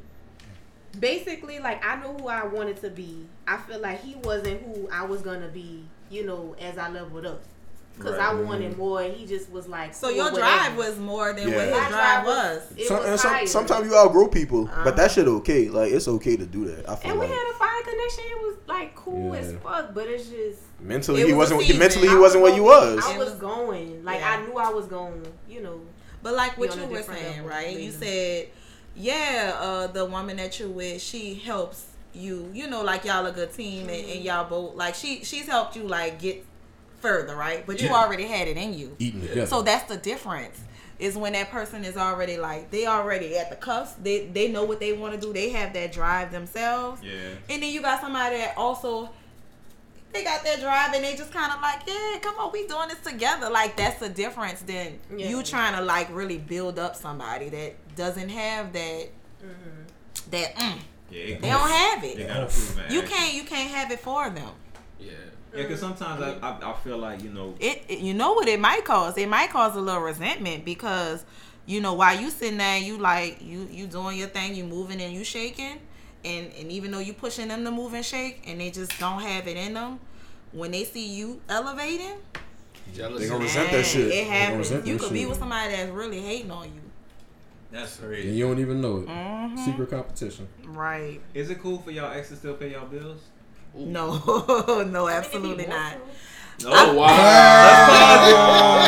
Basically, 0.99 1.59
like 1.59 1.83
I 1.85 1.95
knew 1.95 2.09
who 2.13 2.27
I 2.27 2.45
wanted 2.45 2.77
to 2.81 2.89
be. 2.89 3.25
I 3.47 3.57
feel 3.57 3.79
like 3.79 4.01
he 4.03 4.15
wasn't 4.23 4.61
who 4.61 4.89
I 4.91 5.03
was 5.05 5.21
gonna 5.21 5.47
be. 5.47 5.85
You 6.09 6.25
know, 6.25 6.55
as 6.59 6.77
I 6.77 6.89
leveled 6.89 7.25
up, 7.25 7.41
because 7.95 8.17
I 8.17 8.33
wanted 8.33 8.77
more. 8.77 9.01
and 9.01 9.13
He 9.13 9.25
just 9.25 9.51
was 9.51 9.67
like. 9.67 9.93
so 9.93 10.09
your 10.09 10.25
whatever. 10.31 10.39
drive 10.41 10.77
was 10.77 10.97
more 10.99 11.33
than 11.33 11.47
Yeah. 11.49 11.55
what 11.55 11.65
his 11.65 11.73
drive 11.77 11.89
drive 11.89 12.25
was. 12.25 12.61
It 12.77 12.87
Some, 12.87 12.97
was 12.97 13.05
and 13.07 13.19
some, 13.19 13.47
sometimes 13.47 13.87
you 13.87 13.95
outgrow 13.95 14.27
people, 14.27 14.65
Uh-huh. 14.65 14.81
but 14.83 14.95
that 14.97 15.11
shit 15.11 15.27
okay. 15.27 15.69
Like 15.69 15.91
it's 15.91 16.07
okay 16.07 16.35
to 16.37 16.45
do 16.45 16.65
that. 16.65 16.89
I 16.89 16.95
feel 16.95 17.11
And 17.11 17.19
we 17.19 17.25
like 17.27 17.35
had 17.35 17.51
a 17.53 17.57
fine 17.57 17.83
connection. 17.83 18.23
It 18.31 18.41
was 18.41 18.55
like 18.67 18.95
cool 18.95 19.33
as 19.35 19.51
Yeah. 19.51 19.57
fuck, 19.59 19.93
but 19.93 20.07
it's 20.07 20.27
just 20.29 20.59
mentally 20.79 21.21
It 21.21 21.27
he 21.27 21.33
was 21.33 21.51
wasn't. 21.51 21.61
season. 21.61 21.79
Mentally 21.79 22.07
he 22.09 22.15
wasn't 22.15 22.43
where 22.43 22.55
you 22.55 22.63
was. 22.63 23.03
I 23.05 23.17
was 23.17 23.33
going. 23.35 24.03
Like 24.03 24.19
Yeah. 24.19 24.37
I 24.39 24.45
knew 24.45 24.57
I 24.57 24.69
was 24.69 24.85
going. 24.87 25.25
You 25.47 25.61
know. 25.61 25.79
But 26.21 26.33
like 26.35 26.57
what 26.57 26.75
you 26.75 26.85
were 26.87 27.01
saying, 27.03 27.43
right? 27.45 27.77
You 27.77 27.91
said, 27.91 28.47
yeah, 28.95 29.53
uh, 29.59 29.87
the 29.87 30.05
woman 30.05 30.37
that 30.37 30.59
you're 30.59 30.69
with, 30.69 31.01
she 31.01 31.33
helps 31.35 31.85
you. 32.13 32.49
You 32.53 32.67
know, 32.69 32.81
like 32.83 33.05
y'all 33.05 33.25
a 33.25 33.31
good 33.31 33.53
team, 33.53 33.89
and, 33.89 34.09
and 34.09 34.23
y'all 34.23 34.47
both 34.49 34.75
like 34.75 34.95
she 34.95 35.23
she's 35.23 35.47
helped 35.47 35.75
you 35.75 35.83
like 35.83 36.19
get 36.19 36.45
further, 37.03 37.35
right? 37.35 37.63
But 37.67 37.81
you 37.81 37.89
already 37.89 38.23
had 38.23 38.47
it 38.47 38.57
in 38.57 38.73
you. 38.73 38.95
Eating 38.97 39.21
together. 39.21 39.45
So 39.45 39.61
that's 39.61 39.87
the 39.87 39.97
difference. 39.97 40.59
Is 40.99 41.17
when 41.17 41.33
that 41.33 41.49
person 41.51 41.83
is 41.83 41.97
already 41.97 42.37
like 42.37 42.71
they 42.71 42.85
already 42.87 43.37
at 43.37 43.49
the 43.49 43.55
cuffs. 43.57 43.93
They 44.01 44.27
they 44.27 44.47
know 44.49 44.63
what 44.63 44.79
they 44.79 44.93
want 44.93 45.13
to 45.13 45.19
do. 45.19 45.33
They 45.33 45.49
have 45.49 45.73
that 45.73 45.91
drive 45.91 46.31
themselves. 46.31 47.01
Yeah. 47.03 47.11
And 47.49 47.61
then 47.61 47.71
you 47.73 47.81
got 47.81 47.99
somebody 48.01 48.37
that 48.37 48.55
also 48.57 49.09
they 50.13 50.23
got 50.23 50.43
that 50.43 50.59
drive 50.61 50.93
and 50.93 51.03
they 51.03 51.15
just 51.15 51.31
kind 51.33 51.51
of 51.51 51.59
like, 51.61 51.81
yeah, 51.87 52.19
come 52.21 52.35
on, 52.37 52.51
we 52.53 52.67
doing 52.67 52.87
this 52.87 52.99
together. 53.01 53.49
Like 53.49 53.75
that's 53.75 53.99
the 53.99 54.09
difference 54.09 54.61
than 54.61 54.99
Yeah. 55.17 55.27
you 55.29 55.43
trying 55.43 55.75
to 55.75 55.81
like 55.83 56.07
really 56.15 56.37
build 56.37 56.77
up 56.79 56.95
somebody 56.95 57.49
that 57.49 57.95
doesn't 57.95 58.29
have 58.29 58.71
that 58.73 59.07
that 60.31 60.55
mm, 60.55 60.77
Yeah. 61.11 61.37
They 61.39 61.49
don't 61.49 61.69
have 61.69 62.03
it. 62.03 62.27
gotta 62.27 62.43
it. 62.45 62.91
You 62.91 63.01
can't 63.01 63.33
you 63.33 63.43
can't 63.43 63.71
have 63.71 63.91
it 63.91 63.99
for 63.99 64.29
them. 64.29 64.51
yeah. 64.99 65.11
Yeah, 65.53 65.63
because 65.63 65.79
sometimes 65.79 66.21
I, 66.21 66.37
I 66.41 66.71
I 66.71 66.73
feel 66.83 66.97
like 66.97 67.21
you 67.23 67.29
know 67.29 67.53
It, 67.59 67.83
it 67.87 67.99
you 67.99 68.13
know 68.13 68.33
what 68.33 68.47
it 68.47 68.59
might 68.59 68.85
cause? 68.85 69.17
It 69.17 69.29
might 69.29 69.49
cause 69.51 69.75
a 69.75 69.81
little 69.81 70.01
resentment 70.01 70.65
because 70.65 71.25
you 71.65 71.79
know 71.79 71.93
while 71.93 72.19
you 72.19 72.29
sitting 72.29 72.57
there, 72.57 72.79
you 72.79 72.97
like 72.97 73.41
you 73.41 73.67
you 73.71 73.87
doing 73.87 74.17
your 74.17 74.27
thing, 74.29 74.55
you 74.55 74.63
moving 74.63 74.99
and 75.01 75.13
you 75.13 75.23
shaking, 75.23 75.79
and 76.25 76.51
and 76.59 76.71
even 76.71 76.91
though 76.91 76.99
you 76.99 77.13
pushing 77.13 77.47
them 77.49 77.63
to 77.65 77.71
move 77.71 77.93
and 77.93 78.03
shake, 78.05 78.43
and 78.47 78.59
they 78.59 78.71
just 78.71 78.97
don't 78.99 79.21
have 79.21 79.47
it 79.47 79.57
in 79.57 79.73
them, 79.75 79.99
when 80.51 80.71
they 80.71 80.83
see 80.85 81.07
you 81.07 81.39
elevating, 81.49 82.17
Jealousy. 82.93 83.23
They 83.25 83.29
gonna 83.29 83.43
resent 83.43 83.71
that 83.71 83.85
shit. 83.85 84.01
it 84.01 84.09
They 84.09 84.23
gonna 84.23 84.35
happens. 84.35 84.71
You 84.71 84.77
that 84.79 84.99
could 84.99 85.13
be 85.13 85.25
with 85.25 85.39
somebody 85.39 85.73
that's 85.73 85.91
really 85.91 86.19
hating 86.19 86.51
on 86.51 86.65
you. 86.65 86.81
that's 87.71 87.99
and 87.99 88.35
you 88.35 88.47
don't 88.47 88.59
even 88.59 88.81
know 88.81 88.97
it. 88.97 89.07
Mm-hmm. 89.07 89.57
Secret 89.57 89.89
competition. 89.89 90.47
Right? 90.65 91.21
Is 91.33 91.49
it 91.49 91.61
cool 91.61 91.79
for 91.79 91.91
y'all 91.91 92.11
ex 92.11 92.29
to 92.29 92.35
still 92.35 92.55
pay 92.55 92.71
y'all 92.71 92.85
bills? 92.85 93.21
No, 93.75 94.83
no, 94.89 95.07
absolutely 95.07 95.65
not. 95.67 95.93
Oh 96.65 96.93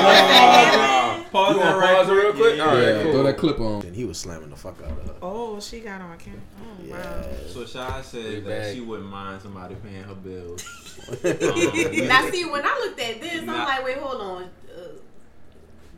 wow. 0.05 1.25
Pause 1.31 1.53
You 1.55 1.59
that 1.59 1.65
wanna 1.65 1.77
right 1.77 1.95
pause 1.97 2.07
it 2.09 2.11
real 2.13 2.33
quick? 2.33 2.55
Yeah, 2.57 2.63
All 2.65 2.75
right, 2.75 2.83
yeah, 2.83 3.03
cool. 3.03 3.11
throw 3.11 3.23
that 3.23 3.38
clip 3.38 3.59
on. 3.59 3.81
And 3.86 3.95
he 3.95 4.05
was 4.05 4.17
slamming 4.19 4.49
the 4.49 4.55
fuck 4.55 4.77
out 4.83 4.91
of 4.91 5.05
her. 5.07 5.15
Oh, 5.21 5.59
she 5.59 5.79
got 5.81 5.99
on 6.01 6.17
camera. 6.17 6.39
Oh, 6.61 6.83
Yeah. 6.86 7.23
So 7.47 7.65
Shy 7.65 7.97
We 7.97 8.03
said 8.03 8.45
that 8.45 8.61
back. 8.61 8.73
she 8.73 8.81
wouldn't 8.81 9.09
mind 9.09 9.41
somebody 9.41 9.75
paying 9.75 10.03
her 10.03 10.15
bills. 10.15 10.63
Now 11.23 12.29
see, 12.29 12.45
when 12.45 12.63
I 12.65 12.79
looked 12.86 12.99
at 13.01 13.19
this, 13.21 13.41
I'm 13.41 13.47
like, 13.47 13.83
wait, 13.83 13.97
hold 13.97 14.21
on. 14.21 14.43
Uh, 14.43 14.47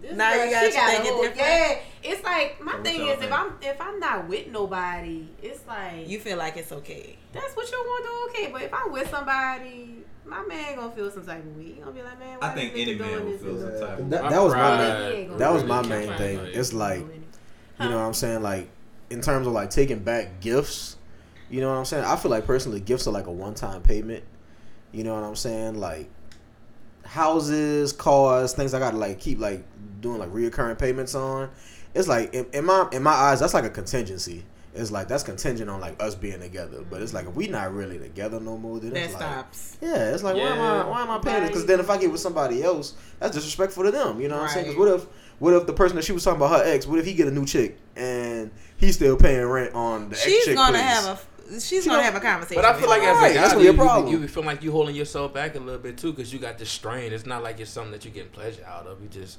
This 0.01 0.15
Now 0.15 0.33
girl, 0.33 0.45
you 0.45 0.51
gotta 0.51 0.67
she 0.71 0.73
got 0.77 0.89
think 0.91 1.03
a 1.03 1.07
it 1.07 1.13
whole- 1.13 1.21
different. 1.23 1.37
Yeah, 1.39 1.79
it's 2.03 2.23
like 2.23 2.61
my 2.63 2.73
what 2.75 2.83
thing 2.83 2.99
y'all 2.99 3.09
is 3.09 3.23
if? 3.23 3.31
I'm 3.31 3.51
if 3.61 3.81
I'm 3.81 3.99
not 3.99 4.27
with 4.27 4.47
nobody, 4.47 5.27
it's 5.41 5.65
like 5.67 6.07
You 6.07 6.19
feel 6.19 6.37
like 6.37 6.55
it's 6.57 6.71
okay. 6.71 7.17
that's 7.33 7.55
what 7.55 7.69
you 7.71 7.77
want 7.77 8.05
to 8.05 8.09
do, 8.37 8.41
okay. 8.43 8.51
But 8.53 8.61
if 8.63 8.73
I'm 8.73 8.91
with 8.91 9.09
somebody, 9.09 10.03
my 10.25 10.43
man 10.45 10.75
gonna 10.75 10.91
feel 10.95 11.09
some 11.09 11.25
type 11.25 11.39
of 11.43 11.57
way. 11.57 11.63
He 11.63 11.71
gonna 11.73 11.91
be 11.91 12.03
like, 12.03 12.19
man, 12.19 12.37
why 12.39 12.47
I 12.51 12.53
think 12.53 12.73
this 12.73 12.81
any 12.83 12.95
man 12.95 13.09
doing 13.09 13.25
would 13.25 13.33
this 13.33 13.41
feel 13.41 13.59
some 13.59 13.87
type 13.87 13.99
of 13.99 14.09
That, 14.11 14.29
that 14.29 14.43
was 14.43 14.53
my 14.53 14.59
pride 14.59 15.13
main. 15.13 15.37
That 15.37 15.53
was 15.53 15.63
my 15.63 15.81
main 15.81 16.13
thing. 16.17 16.39
It's 16.53 16.73
like 16.73 16.99
you 16.99 17.89
know 17.89 17.97
what 17.97 18.05
I'm 18.05 18.13
saying. 18.13 18.41
Like 18.43 18.69
in 19.09 19.21
terms 19.21 19.47
of 19.47 19.53
like 19.53 19.69
taking 19.69 19.99
back 19.99 20.39
gifts. 20.41 20.95
You 21.49 21.61
know 21.61 21.69
what 21.69 21.77
I'm 21.77 21.85
saying. 21.85 22.03
I 22.03 22.17
feel 22.17 22.29
like 22.29 22.45
personally, 22.45 22.81
gifts 22.81 23.07
are 23.07 23.11
like 23.11 23.27
a 23.27 23.31
one 23.31 23.55
time 23.55 23.81
payment. 23.81 24.23
You 24.91 25.03
know 25.05 25.13
what 25.15 25.23
I'm 25.23 25.35
saying. 25.35 25.79
Like 25.79 26.09
houses, 27.05 27.93
cars, 27.93 28.53
things 28.53 28.73
I 28.73 28.79
gotta 28.79 28.97
like 28.97 29.19
keep 29.19 29.39
like 29.39 29.63
doing 30.01 30.19
like 30.19 30.29
reoccurring 30.29 30.77
payments 30.79 31.15
on. 31.15 31.49
It's 31.93 32.07
like 32.07 32.33
in, 32.33 32.45
in 32.53 32.65
my 32.65 32.87
in 32.91 33.03
my 33.03 33.11
eyes, 33.11 33.39
that's 33.39 33.53
like 33.53 33.63
a 33.63 33.69
contingency. 33.69 34.43
it's 34.75 34.91
like 34.91 35.07
that's 35.07 35.23
contingent 35.23 35.69
on 35.69 35.79
like 35.81 36.01
us 36.01 36.13
being 36.15 36.39
together. 36.39 36.83
But 36.89 37.01
it's 37.01 37.13
like 37.13 37.25
if 37.27 37.33
we 37.33 37.47
not 37.47 37.73
really 37.73 37.97
together 37.97 38.39
no 38.39 38.57
more, 38.57 38.79
then 38.79 38.93
That 38.93 39.03
it's 39.05 39.13
like 39.13 39.21
stops. 39.23 39.77
yeah, 39.81 40.13
it's 40.13 40.23
like 40.23 40.35
why 40.35 40.41
am 40.49 40.59
I 40.59 40.87
why 40.87 41.01
am 41.01 41.09
I 41.09 41.17
paying 41.19 41.43
it? 41.43 41.47
Because 41.47 41.65
then 41.65 41.79
if 41.79 41.89
I 41.89 41.97
get 41.97 42.11
with 42.11 42.21
somebody 42.21 42.61
else, 42.63 42.93
that's 43.19 43.35
disrespectful 43.35 43.83
to 43.85 43.91
them. 43.91 44.21
You 44.21 44.27
know 44.27 44.35
what 44.37 44.43
I'm 44.43 44.49
saying? 44.49 44.65
Because 44.67 44.79
what 44.79 44.89
if 44.93 45.05
what 45.39 45.53
if 45.53 45.65
the 45.67 45.73
person 45.73 45.95
that 45.95 46.03
she 46.05 46.11
was 46.11 46.23
talking 46.23 46.41
about 46.41 46.59
her 46.65 46.71
ex? 46.71 46.85
What 46.85 46.99
if 46.99 47.05
he 47.05 47.13
get 47.13 47.27
a 47.27 47.31
new 47.31 47.45
chick 47.45 47.77
and 47.95 48.51
he's 48.77 48.95
still 48.95 49.17
paying 49.17 49.45
rent 49.45 49.73
on 49.73 50.09
the 50.09 50.15
ex 50.15 50.23
chick? 50.25 50.33
She's 50.45 50.55
gonna 50.55 50.71
place? 50.77 50.83
have 50.83 51.05
a. 51.07 51.19
She's 51.53 51.65
She 51.65 51.79
gonna 51.89 51.93
don't- 52.01 52.03
have 52.03 52.15
a 52.15 52.19
conversation. 52.19 52.61
But 52.61 52.75
I 52.75 52.77
feel 52.79 52.89
like 52.89 53.01
as 53.03 53.15
Right, 53.17 53.31
a 53.31 53.33
that's 53.35 53.47
guy, 53.47 53.53
gonna 53.53 53.63
be 53.63 53.67
a 53.69 53.71
you, 53.71 53.77
problem. 53.77 54.13
you, 54.13 54.19
you 54.19 54.27
feel 54.27 54.43
like 54.43 54.61
you 54.63 54.71
holding 54.71 54.95
yourself 54.95 55.33
back 55.33 55.55
a 55.55 55.59
little 55.59 55.79
bit 55.79 55.97
too, 55.97 56.11
because 56.11 56.33
you 56.33 56.39
got 56.39 56.57
this 56.57 56.69
strain. 56.69 57.13
It's 57.13 57.25
not 57.25 57.41
like 57.41 57.59
it's 57.61 57.71
something 57.71 57.93
that 57.93 58.03
you're 58.03 58.13
getting 58.13 58.31
pleasure 58.31 58.65
out 58.67 58.85
of. 58.85 59.01
You 59.01 59.07
just, 59.07 59.37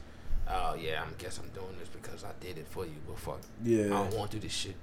oh 0.50 0.74
yeah, 0.74 1.02
I 1.02 1.22
guess 1.22 1.38
I'm 1.38 1.48
doing 1.50 1.76
this 1.78 1.88
because 1.88 2.24
I 2.24 2.30
did 2.40 2.58
it 2.58 2.66
for 2.68 2.84
you. 2.84 2.94
But 3.06 3.18
fuck, 3.18 3.40
I 3.64 3.68
Yeah. 3.68 3.88
don't 3.88 4.14
want 4.14 4.30
to 4.32 4.36
do 4.38 4.42
this 4.46 4.52
shit. 4.52 4.74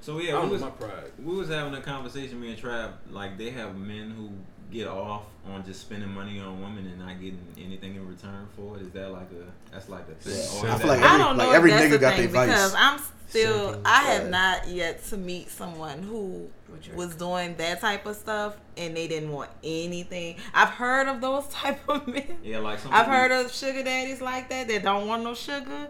So 0.00 0.18
yeah, 0.18 0.32
don't 0.32 0.46
we 0.46 0.52
was, 0.52 0.62
my 0.62 0.70
pride. 0.70 1.12
we 1.22 1.34
was 1.36 1.48
having 1.48 1.74
a 1.74 1.80
conversation, 1.80 2.40
me 2.40 2.50
and 2.52 2.60
Trav. 2.60 2.92
Like 3.10 3.38
they 3.38 3.50
have 3.50 3.76
men 3.76 4.10
who 4.10 4.30
get 4.72 4.88
off 4.88 5.22
on 5.52 5.64
just 5.64 5.80
spending 5.82 6.08
money 6.10 6.40
on 6.40 6.60
women 6.62 6.86
and 6.86 6.98
not 6.98 7.20
getting 7.20 7.38
anything 7.58 7.94
in 7.96 8.08
return 8.08 8.46
for 8.56 8.76
it. 8.76 8.82
Is 8.82 8.90
that 8.90 9.10
like 9.12 9.28
a 9.32 9.72
that's 9.72 9.88
like 9.88 10.04
a 10.08 10.14
thing? 10.14 10.32
Yeah. 10.34 10.68
Or 10.68 10.72
I 10.72 10.74
is 10.74 10.80
feel 10.80 10.88
that- 10.90 10.98
like 10.98 11.00
I 11.02 11.06
every- 11.14 11.18
don't 11.18 11.36
know. 11.36 11.44
like 11.46 11.54
every 11.56 11.70
if 11.72 11.76
that's 11.78 11.86
nigga 11.88 11.90
the 11.92 11.98
got 11.98 12.14
thing 12.14 12.32
their 12.32 12.46
vice. 12.46 12.48
because 12.48 12.74
I'm 12.76 13.00
still. 13.28 13.80
I 13.84 13.98
have 14.04 14.30
not 14.30 14.68
yet 14.68 15.04
to 15.06 15.16
meet 15.16 15.50
someone 15.50 16.02
who 16.02 16.48
was 16.94 17.14
doing 17.16 17.54
that 17.56 17.80
type 17.80 18.06
of 18.06 18.16
stuff 18.16 18.56
and 18.78 18.96
they 18.96 19.06
didn't 19.06 19.30
want 19.30 19.50
anything. 19.62 20.36
I've 20.54 20.70
heard 20.70 21.06
of 21.08 21.20
those 21.20 21.46
type 21.50 21.80
of 21.88 22.06
men. 22.08 22.38
yeah, 22.42 22.58
like 22.58 22.78
some 22.78 22.92
I've 22.94 23.06
heard 23.06 23.30
of 23.30 23.52
sugar 23.52 23.82
daddies 23.82 24.20
like 24.22 24.48
that 24.48 24.68
that 24.68 24.82
don't 24.82 25.06
want 25.06 25.22
no 25.22 25.34
sugar, 25.34 25.88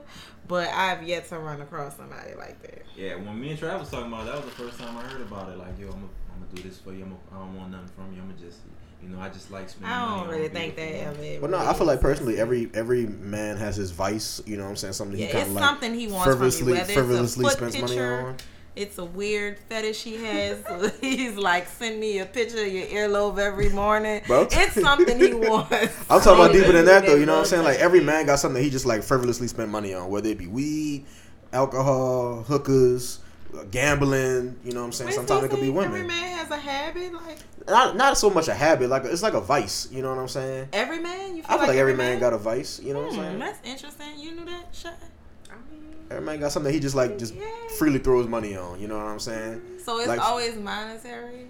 but 0.48 0.68
I've 0.68 1.02
yet 1.02 1.28
to 1.28 1.38
run 1.38 1.60
across 1.60 1.96
somebody 1.96 2.34
like 2.36 2.60
that. 2.62 2.82
Yeah, 2.96 3.16
when 3.16 3.40
me 3.40 3.50
and 3.50 3.58
Trav 3.58 3.78
was 3.80 3.90
talking 3.90 4.08
about 4.12 4.22
it, 4.26 4.32
that 4.32 4.36
was 4.36 4.44
the 4.44 4.50
first 4.62 4.78
time 4.78 4.96
I 4.96 5.02
heard 5.02 5.22
about 5.22 5.48
it. 5.50 5.58
Like, 5.58 5.78
yo, 5.78 5.86
I'm 5.86 5.92
gonna 5.92 6.08
I'm 6.34 6.54
do 6.54 6.62
this 6.62 6.78
for 6.78 6.92
you. 6.92 7.04
I'm 7.04 7.10
gonna, 7.10 7.44
don't 7.44 7.56
want 7.56 7.70
nothing 7.72 7.88
from 7.96 8.12
you. 8.14 8.20
I'm 8.20 8.28
gonna 8.30 8.40
just, 8.40 8.58
you 9.02 9.08
know, 9.08 9.20
I 9.20 9.28
just 9.28 9.50
like 9.50 9.68
spending 9.68 9.90
money 9.90 10.02
I 10.02 10.08
don't 10.16 10.26
on 10.26 10.28
really 10.28 10.48
think 10.48 10.76
that 10.76 10.92
women. 10.92 11.24
ever. 11.24 11.40
But 11.40 11.50
no, 11.50 11.58
I 11.58 11.72
feel 11.74 11.86
like 11.86 12.00
personally, 12.00 12.38
every 12.38 12.70
every 12.74 13.06
man 13.06 13.56
has 13.56 13.76
his 13.76 13.90
vice. 13.90 14.42
You 14.46 14.56
know 14.56 14.64
what 14.64 14.70
I'm 14.70 14.76
saying? 14.76 14.92
Something 14.94 15.18
yeah, 15.18 15.26
he 15.26 15.32
kind 15.32 15.42
it's 15.42 15.48
of 15.50 15.54
like 15.56 15.64
something 15.64 15.94
he 15.94 16.06
wants 16.08 16.34
from 16.34 16.42
you. 16.44 16.84
frivolously, 16.84 17.44
it's 17.46 17.54
a 17.54 17.58
foot 17.58 17.72
spends 17.72 17.80
money 17.80 18.00
on. 18.00 18.36
It's 18.74 18.96
a 18.98 19.04
weird 19.04 19.58
fetish 19.68 20.02
he 20.02 20.16
has. 20.24 20.58
He's 21.00 21.36
like, 21.36 21.68
send 21.68 22.00
me 22.00 22.18
a 22.20 22.26
picture 22.26 22.62
of 22.64 22.72
your 22.72 22.86
earlobe 22.86 23.38
every 23.38 23.68
morning. 23.68 24.22
Bro. 24.26 24.48
It's 24.50 24.80
something 24.80 25.18
he 25.18 25.34
wants. 25.48 25.72
I'm 26.10 26.20
talking 26.20 26.44
about 26.44 26.52
deeper 26.52 26.72
than 26.72 26.86
that 26.86 27.04
though. 27.06 27.14
You 27.16 27.26
know 27.26 27.34
what 27.34 27.40
I'm 27.40 27.46
saying? 27.46 27.64
Like 27.64 27.78
every 27.78 28.00
man 28.04 28.26
got 28.26 28.38
something 28.38 28.54
that 28.54 28.62
he 28.64 28.70
just 28.70 28.86
like 28.86 29.02
frivolously 29.02 29.48
spend 29.48 29.70
money 29.70 29.92
on, 29.94 30.08
whether 30.10 30.28
it 30.28 30.38
be 30.38 30.46
weed, 30.46 31.04
alcohol, 31.52 32.42
hookers, 32.44 33.18
gambling. 33.70 34.56
You 34.64 34.72
know 34.72 34.80
what 34.80 34.86
I'm 34.86 34.92
saying? 34.92 35.08
Wait, 35.08 35.14
Sometimes 35.16 35.44
it 35.44 35.50
could 35.50 35.60
be 35.60 35.68
women. 35.68 35.92
Every 35.94 36.06
man 36.06 36.38
has 36.38 36.50
a 36.50 36.56
habit, 36.56 37.12
like 37.12 37.38
Not 37.68 37.96
not 37.96 38.16
so 38.16 38.30
much 38.30 38.48
a 38.48 38.54
habit, 38.54 38.88
like 38.88 39.04
it's 39.04 39.22
like 39.22 39.34
a 39.34 39.40
vice. 39.40 39.88
You 39.92 40.02
know 40.02 40.08
what 40.10 40.18
I'm 40.18 40.28
saying? 40.28 40.68
every 40.72 40.98
man. 40.98 41.36
You 41.36 41.42
feel 41.42 41.50
I 41.56 41.58
feel 41.58 41.68
like, 41.68 41.76
every 41.76 41.94
man 41.94 42.18
got 42.20 42.32
a 42.32 42.38
vice. 42.38 42.80
You 42.80 42.94
know 42.94 43.00
what 43.02 43.10
I'm 43.10 43.14
Hmm, 43.16 43.20
saying? 43.20 43.38
that's 43.38 43.68
interesting. 43.68 44.18
You 44.18 44.32
knew 44.34 44.44
that, 44.46 44.68
Shay? 44.72 44.90
I 46.16 46.20
mean, 46.20 46.22
Every 46.22 46.26
man 46.26 46.40
got 46.40 46.52
something 46.52 46.72
he 46.72 46.80
just 46.80 46.94
like 46.94 47.18
just 47.18 47.34
Yeah. 47.34 47.44
freely 47.78 47.98
throws 47.98 48.26
money 48.28 48.56
on. 48.56 48.80
You 48.80 48.88
know 48.88 48.96
what 48.96 49.06
I'm 49.06 49.18
saying? 49.20 49.60
So 49.84 49.98
it's 49.98 50.08
Like- 50.08 50.20
always 50.20 50.56
monetary. 50.56 51.46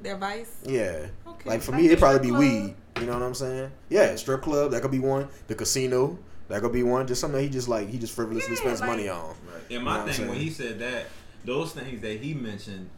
Their 0.00 0.16
vice. 0.16 0.50
Yeah. 0.64 1.06
Okay. 1.26 1.48
Like 1.50 1.60
for 1.62 1.72
Like 1.72 1.80
me, 1.82 1.86
it'd 1.86 1.98
probably 1.98 2.20
be 2.20 2.28
club. 2.28 2.40
weed. 2.40 2.74
You 3.00 3.06
know 3.06 3.12
what 3.14 3.22
I'm 3.22 3.34
saying? 3.34 3.70
Yeah, 3.88 4.14
strip 4.16 4.42
club 4.42 4.72
that 4.72 4.82
could 4.82 4.90
be 4.90 4.98
one. 4.98 5.28
The 5.46 5.54
casino 5.54 6.18
that 6.48 6.60
could 6.62 6.72
be 6.72 6.82
one. 6.82 7.06
Just 7.06 7.20
something 7.20 7.36
that 7.38 7.42
he 7.44 7.48
just 7.50 7.68
like 7.68 7.88
he 7.88 7.98
just 7.98 8.14
frivolously 8.14 8.54
Yeah, 8.54 8.60
spends 8.60 8.80
like- 8.80 8.90
money 8.90 9.08
on. 9.08 9.28
Right. 9.28 9.36
And 9.62 9.70
You 9.70 9.78
know 9.78 9.84
my 9.84 10.10
thing 10.10 10.28
when 10.28 10.38
he 10.38 10.50
said 10.50 10.78
that, 10.80 11.06
those 11.44 11.72
things 11.72 12.00
that 12.02 12.18
he 12.20 12.34
mentioned, 12.34 12.88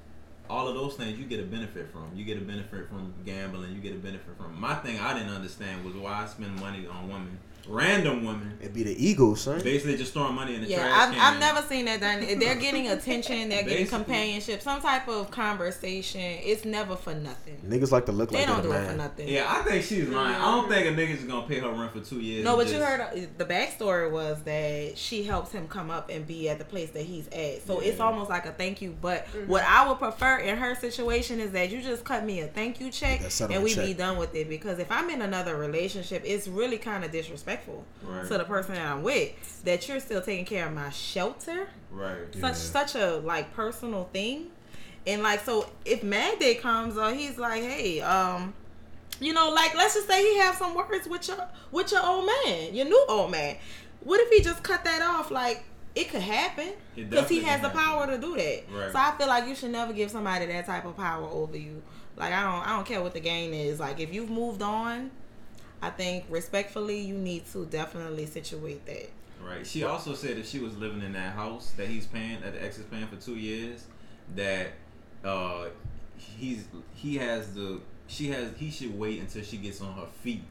all 0.51 0.69
of 0.69 0.75
those 0.75 0.95
things 0.95 1.19
you 1.19 1.25
get 1.25 1.41
a 1.41 1.45
benefit 1.45 1.91
from. 1.93 2.11
You 2.15 2.25
get 2.25 2.37
a 2.39 2.41
benefit 2.41 2.89
from 2.89 3.13
gambling. 3.25 3.75
You 3.75 3.81
get 3.81 3.93
a 3.93 3.99
benefit 3.99 4.37
from. 4.37 4.59
My 4.61 4.75
thing 4.77 4.99
I 4.99 5.15
didn't 5.15 5.33
understand 5.35 5.85
was 5.85 5.95
why 5.95 6.23
I 6.23 6.27
spend 6.27 6.59
money 6.61 6.87
on 6.87 7.09
women, 7.09 7.39
random 7.69 8.25
women, 8.25 8.59
It'd 8.61 8.75
be 8.75 8.83
the 8.83 9.07
ego, 9.07 9.35
son. 9.35 9.61
basically 9.63 9.97
just 9.97 10.13
throwing 10.13 10.35
money 10.35 10.55
in 10.55 10.63
the 10.63 10.69
Yeah, 10.69 10.79
trash 10.79 10.93
I've, 11.09 11.15
can. 11.15 11.35
I've 11.35 11.41
never 11.41 11.63
seen 11.67 11.85
that 11.87 12.01
done. 12.01 12.39
They're 12.39 12.55
getting 12.57 12.89
attention. 12.97 13.49
They're 13.49 13.63
getting 13.63 13.79
Basically. 13.85 14.05
companionship. 14.05 14.63
Some 14.63 14.81
type 14.81 15.09
of 15.09 15.31
conversation. 15.31 16.21
It's 16.21 16.65
never 16.65 16.97
for 16.97 17.15
nothing. 17.15 17.59
Niggas 17.67 17.93
like 17.93 18.07
to 18.07 18.13
look 18.13 18.31
They 18.31 18.39
like 18.39 18.47
they 18.47 18.53
don't 18.53 18.63
that, 18.63 18.69
do 18.79 18.85
it 18.85 18.91
for 18.91 18.97
nothing. 18.97 19.29
Yeah, 19.29 19.45
I 19.49 19.63
think 19.63 19.85
she's 19.85 20.09
lying. 20.09 20.35
I 20.35 20.45
don't 20.51 20.69
think 20.69 20.87
a 20.87 21.01
nigga's 21.01 21.19
just 21.19 21.29
gonna 21.29 21.47
pay 21.47 21.61
her 21.61 21.71
rent 21.71 21.93
for 21.93 22.01
two 22.01 22.21
years. 22.21 22.45
No, 22.45 22.59
and 22.59 22.69
but 22.69 22.75
you 22.75 22.83
heard 22.83 23.01
uh, 23.01 23.11
the 23.39 23.45
backstory 23.45 24.11
was 24.11 24.43
that 24.43 24.99
she 24.99 25.23
helps 25.25 25.53
him 25.53 25.69
come 25.69 25.91
up 25.91 26.11
and 26.11 26.27
be 26.27 26.49
at 26.49 26.59
the 26.59 26.65
place 26.65 26.91
that 26.91 27.05
he's 27.05 27.29
at. 27.29 27.65
So 27.67 27.81
it's 27.81 28.01
almost 28.01 28.29
like 28.29 28.47
a 28.47 28.53
thank 28.53 28.83
you. 28.83 28.97
But 29.01 29.27
what 29.47 29.63
I 29.65 29.89
would 29.89 29.99
prefer 29.99 30.39
in 30.39 30.57
her 30.57 30.75
situation 30.75 31.39
is 31.39 31.53
that 31.53 31.71
you 31.71 31.81
just 31.81 32.05
cut 32.05 32.25
me 32.25 32.41
a 32.41 32.49
thank 32.49 32.81
you 32.81 32.91
check 32.91 33.21
That 33.21 33.51
and 33.51 33.63
we 33.63 33.75
be 33.77 33.95
done 33.95 34.17
with 34.19 34.35
it. 34.35 34.49
Because 34.49 34.79
if 34.79 34.91
I'm 34.91 35.09
in 35.11 35.23
another 35.23 35.57
relationship, 35.57 36.23
it's 36.25 36.49
really 36.49 36.79
kind 36.79 37.05
of 37.05 37.13
disrespectful 37.13 37.52
Right. 38.03 38.27
to 38.29 38.39
the 38.39 38.45
person 38.45 38.75
that 38.75 38.87
I'm 38.87 39.03
with 39.03 39.63
that 39.65 39.89
you're 39.89 40.01
still 40.01 40.23
taking 40.23 40.45
care 40.45 40.67
of 40.67 40.73
my 40.73 40.91
shelter. 40.91 41.69
Right. 41.91 42.35
Such 42.39 42.57
such 42.57 42.95
a 42.95 43.17
like 43.17 43.55
personal 43.55 44.05
thing. 44.13 44.49
And 45.07 45.23
like 45.23 45.45
so 45.45 45.69
if 45.85 46.03
Mad 46.03 46.39
Day 46.39 46.55
comes 46.55 46.97
or 46.97 47.13
he's 47.13 47.39
like, 47.39 47.63
hey, 47.63 48.01
um, 48.01 48.55
you 49.21 49.33
know, 49.33 49.51
like 49.51 49.75
let's 49.75 49.95
just 49.95 50.07
say 50.09 50.23
he 50.23 50.39
have 50.39 50.57
some 50.57 50.75
words 50.75 51.09
with 51.09 51.29
your 51.29 51.49
with 51.71 51.93
your 51.93 52.05
old 52.05 52.27
man, 52.27 52.75
your 52.75 52.87
new 52.87 53.05
old 53.09 53.31
man. 53.31 53.57
What 54.05 54.21
if 54.21 54.31
he 54.31 54.43
just 54.43 54.63
cut 54.63 54.85
that 54.85 55.03
off? 55.03 55.31
Like 55.31 55.65
it 55.95 56.09
could 56.09 56.23
happen 56.23 56.73
because 56.95 57.29
he 57.29 57.41
definitely 57.41 57.41
has 57.41 57.61
the 57.61 57.69
power 57.69 58.07
to 58.07 58.19
do 58.19 58.37
that. 58.37 58.65
Right. 58.71 58.93
So 58.93 58.99
I 58.99 59.13
feel 59.19 59.27
like 59.27 59.47
you 59.47 59.55
should 59.55 59.71
never 59.71 59.93
give 59.93 60.11
somebody 60.11 60.47
that 60.47 60.67
type 60.67 60.85
of 60.85 60.97
power 60.97 61.27
over 61.29 61.57
you. 61.57 61.83
Like 62.17 62.33
I 62.33 62.43
don't 62.43 62.67
I 62.67 62.77
don't 62.77 62.87
care 62.87 63.03
what 63.03 63.15
the 63.15 63.21
game 63.21 63.53
is. 63.53 63.81
Like 63.81 64.01
if 64.01 64.13
you've 64.13 64.31
moved 64.31 64.63
on, 64.63 65.11
I 65.83 65.91
think 65.91 66.25
respectfully 66.31 67.01
you 67.01 67.15
need 67.19 67.45
to 67.53 67.67
definitely 67.67 68.27
situate 68.27 68.87
that. 68.87 69.11
Right. 69.45 69.67
She 69.67 69.83
also 69.83 70.15
said 70.15 70.39
if 70.39 70.49
she 70.49 70.61
was 70.61 70.77
living 70.79 71.03
in 71.03 71.13
that 71.15 71.35
house 71.35 71.73
that 71.77 71.89
he's 71.89 72.07
paying, 72.07 72.41
that 72.43 72.55
the 72.55 72.65
ex 72.65 72.79
is 72.79 72.85
paying 72.87 73.09
for 73.09 73.17
two 73.17 73.35
years, 73.35 73.87
that 74.37 74.69
uh, 75.25 75.67
he's 76.17 76.65
he 76.95 77.17
has 77.17 77.53
the 77.55 77.81
she 78.07 78.29
has 78.31 78.51
he 78.57 78.71
should 78.71 78.97
wait 78.99 79.21
until 79.21 79.43
she 79.43 79.57
gets 79.57 79.81
on 79.81 79.95
her 79.95 80.07
feet 80.23 80.45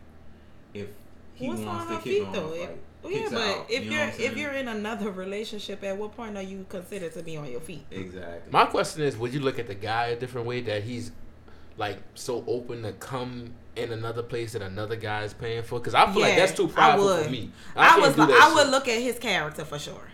if 0.74 0.88
he 1.36 1.48
What's 1.48 1.62
wants 1.62 1.82
on 1.84 1.88
to 1.88 1.94
her 1.96 2.02
kick 2.02 2.12
feet 2.14 2.24
on 2.26 2.34
though? 2.34 2.50
the 2.50 2.56
If- 2.64 2.70
fight. 2.70 2.78
Well, 3.04 3.12
yeah, 3.12 3.30
but 3.32 3.42
out, 3.42 3.66
if 3.72 3.84
you 3.86 3.90
know 3.90 3.98
you're 3.98 4.08
if 4.30 4.38
you're 4.38 4.52
in 4.52 4.68
another 4.68 5.10
relationship, 5.10 5.84
at 5.84 5.98
what 5.98 6.16
point 6.16 6.38
are 6.38 6.44
you 6.44 6.68
considered 6.70 7.14
to 7.14 7.24
be 7.24 7.36
on 7.36 7.50
your 7.50 7.60
feet? 7.60 7.84
exactly 7.90 8.52
My 8.52 8.66
question 8.66 9.02
is, 9.02 9.18
would 9.18 9.34
you 9.34 9.40
look 9.40 9.58
at 9.58 9.66
the 9.66 9.74
guy 9.74 10.08
a 10.08 10.16
different 10.20 10.46
way 10.46 10.62
that 10.62 10.84
he's 10.84 11.12
like 11.82 11.98
so 12.14 12.46
open 12.48 12.84
to 12.84 12.94
come 12.94 13.54
in 13.76 13.92
another 13.92 14.22
place 14.22 14.54
that 14.54 14.62
another 14.62 14.96
guy 14.96 15.24
is 15.24 15.34
paying 15.34 15.64
for? 15.64 15.80
Because 15.80 15.96
I 15.96 16.10
feel 16.14 16.22
like 16.22 16.38
that's 16.38 16.54
too 16.54 16.68
I 16.68 16.72
prideful 16.72 17.24
for 17.24 17.30
me. 17.30 17.52
I, 17.76 18.00
can't 18.00 18.18
was 18.18 18.30
I 18.32 18.54
would 18.54 18.70
look 18.70 18.88
at 18.88 19.02
his 19.02 19.20
character 19.20 19.66
for 19.66 19.80
sure. 19.80 20.08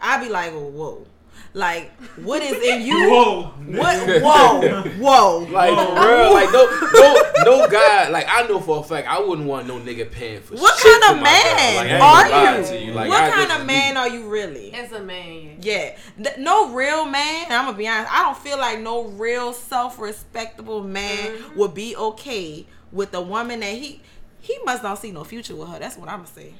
I'd 0.00 0.20
be 0.20 0.28
like, 0.28 0.52
oh, 0.52 0.66
whoa, 0.66 1.06
like 1.54 1.92
what 2.22 2.42
is 2.42 2.62
in 2.62 2.82
you? 2.82 2.94
Whoa. 3.10 3.42
What? 3.66 4.22
Whoa, 4.22 4.90
whoa. 4.98 5.38
Like 5.50 5.74
for 5.74 5.94
real, 5.94 6.32
like 6.32 6.52
no, 6.52 6.90
no, 6.92 7.32
no 7.60 7.68
guy. 7.68 8.08
Like 8.08 8.26
I 8.28 8.46
know 8.48 8.60
for 8.60 8.80
a 8.80 8.82
fact, 8.82 9.08
I 9.08 9.20
wouldn't 9.20 9.46
want 9.46 9.66
no 9.66 9.78
nigga 9.78 10.10
paying 10.10 10.40
for. 10.40 10.54
Shit. 10.54 10.60
What 10.62 10.80
kind 10.82 11.16
of 11.16 11.22
man 11.22 11.76
Like, 11.76 12.32
are 12.32 12.60
you? 12.74 12.86
you. 12.86 12.92
Like, 12.92 13.08
what 13.08 13.22
I 13.22 13.30
kind 13.30 13.48
just- 13.48 13.60
of 13.60 13.66
man 13.66 13.96
are 13.96 14.08
you 14.08 14.28
really? 14.28 14.72
as 14.74 14.92
a 14.92 15.00
man, 15.02 15.58
Yeah, 15.60 15.96
no 16.38 16.72
real 16.74 17.04
man. 17.06 17.44
and 17.44 17.52
I'm 17.54 17.66
gonna 17.66 17.76
be 17.76 17.86
honest. 17.88 18.12
I 18.12 18.22
don't 18.24 18.36
feel 18.38 18.58
like 18.58 18.80
no 18.80 19.04
real 19.04 19.52
self-respectable 19.52 20.82
man 20.84 21.02
Mm-hmm. 21.32 21.58
would 21.58 21.74
be 21.74 21.94
okay 21.96 22.66
with 22.90 23.14
a 23.14 23.20
woman 23.20 23.60
that 23.60 23.74
he 23.74 24.00
he 24.40 24.58
must 24.64 24.82
not 24.82 24.98
see 24.98 25.12
no 25.12 25.24
future 25.24 25.54
with 25.54 25.68
her. 25.68 25.78
That's 25.78 25.96
what 25.96 26.08
I'm 26.08 26.18
gonna 26.22 26.28
say. 26.28 26.54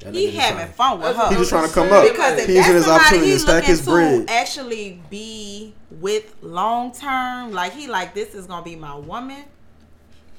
That 0.00 0.14
He 0.14 0.30
having 0.30 0.58
trying- 0.58 0.72
fun 0.72 1.00
with 1.00 1.16
her. 1.16 1.28
He 1.30 1.34
just 1.36 1.50
trying 1.50 1.66
to 1.68 1.74
come 1.74 1.92
up. 1.92 2.08
because 2.08 2.38
if 2.38 2.46
He's 2.46 2.56
that's 2.56 2.68
in 2.68 2.74
his 2.76 2.84
somebody 2.84 3.02
opportunity 3.04 3.26
to 3.26 3.32
he's 3.32 3.46
looking 3.46 3.68
his 3.68 3.80
to 3.80 3.84
bread. 3.90 4.30
actually 4.30 5.02
be 5.10 5.74
with 5.90 6.34
long 6.40 6.92
term, 6.92 7.52
like 7.52 7.72
he 7.72 7.88
like 7.88 8.14
this 8.14 8.34
is 8.34 8.46
gonna 8.46 8.64
be 8.64 8.76
my 8.76 8.94
woman. 8.96 9.44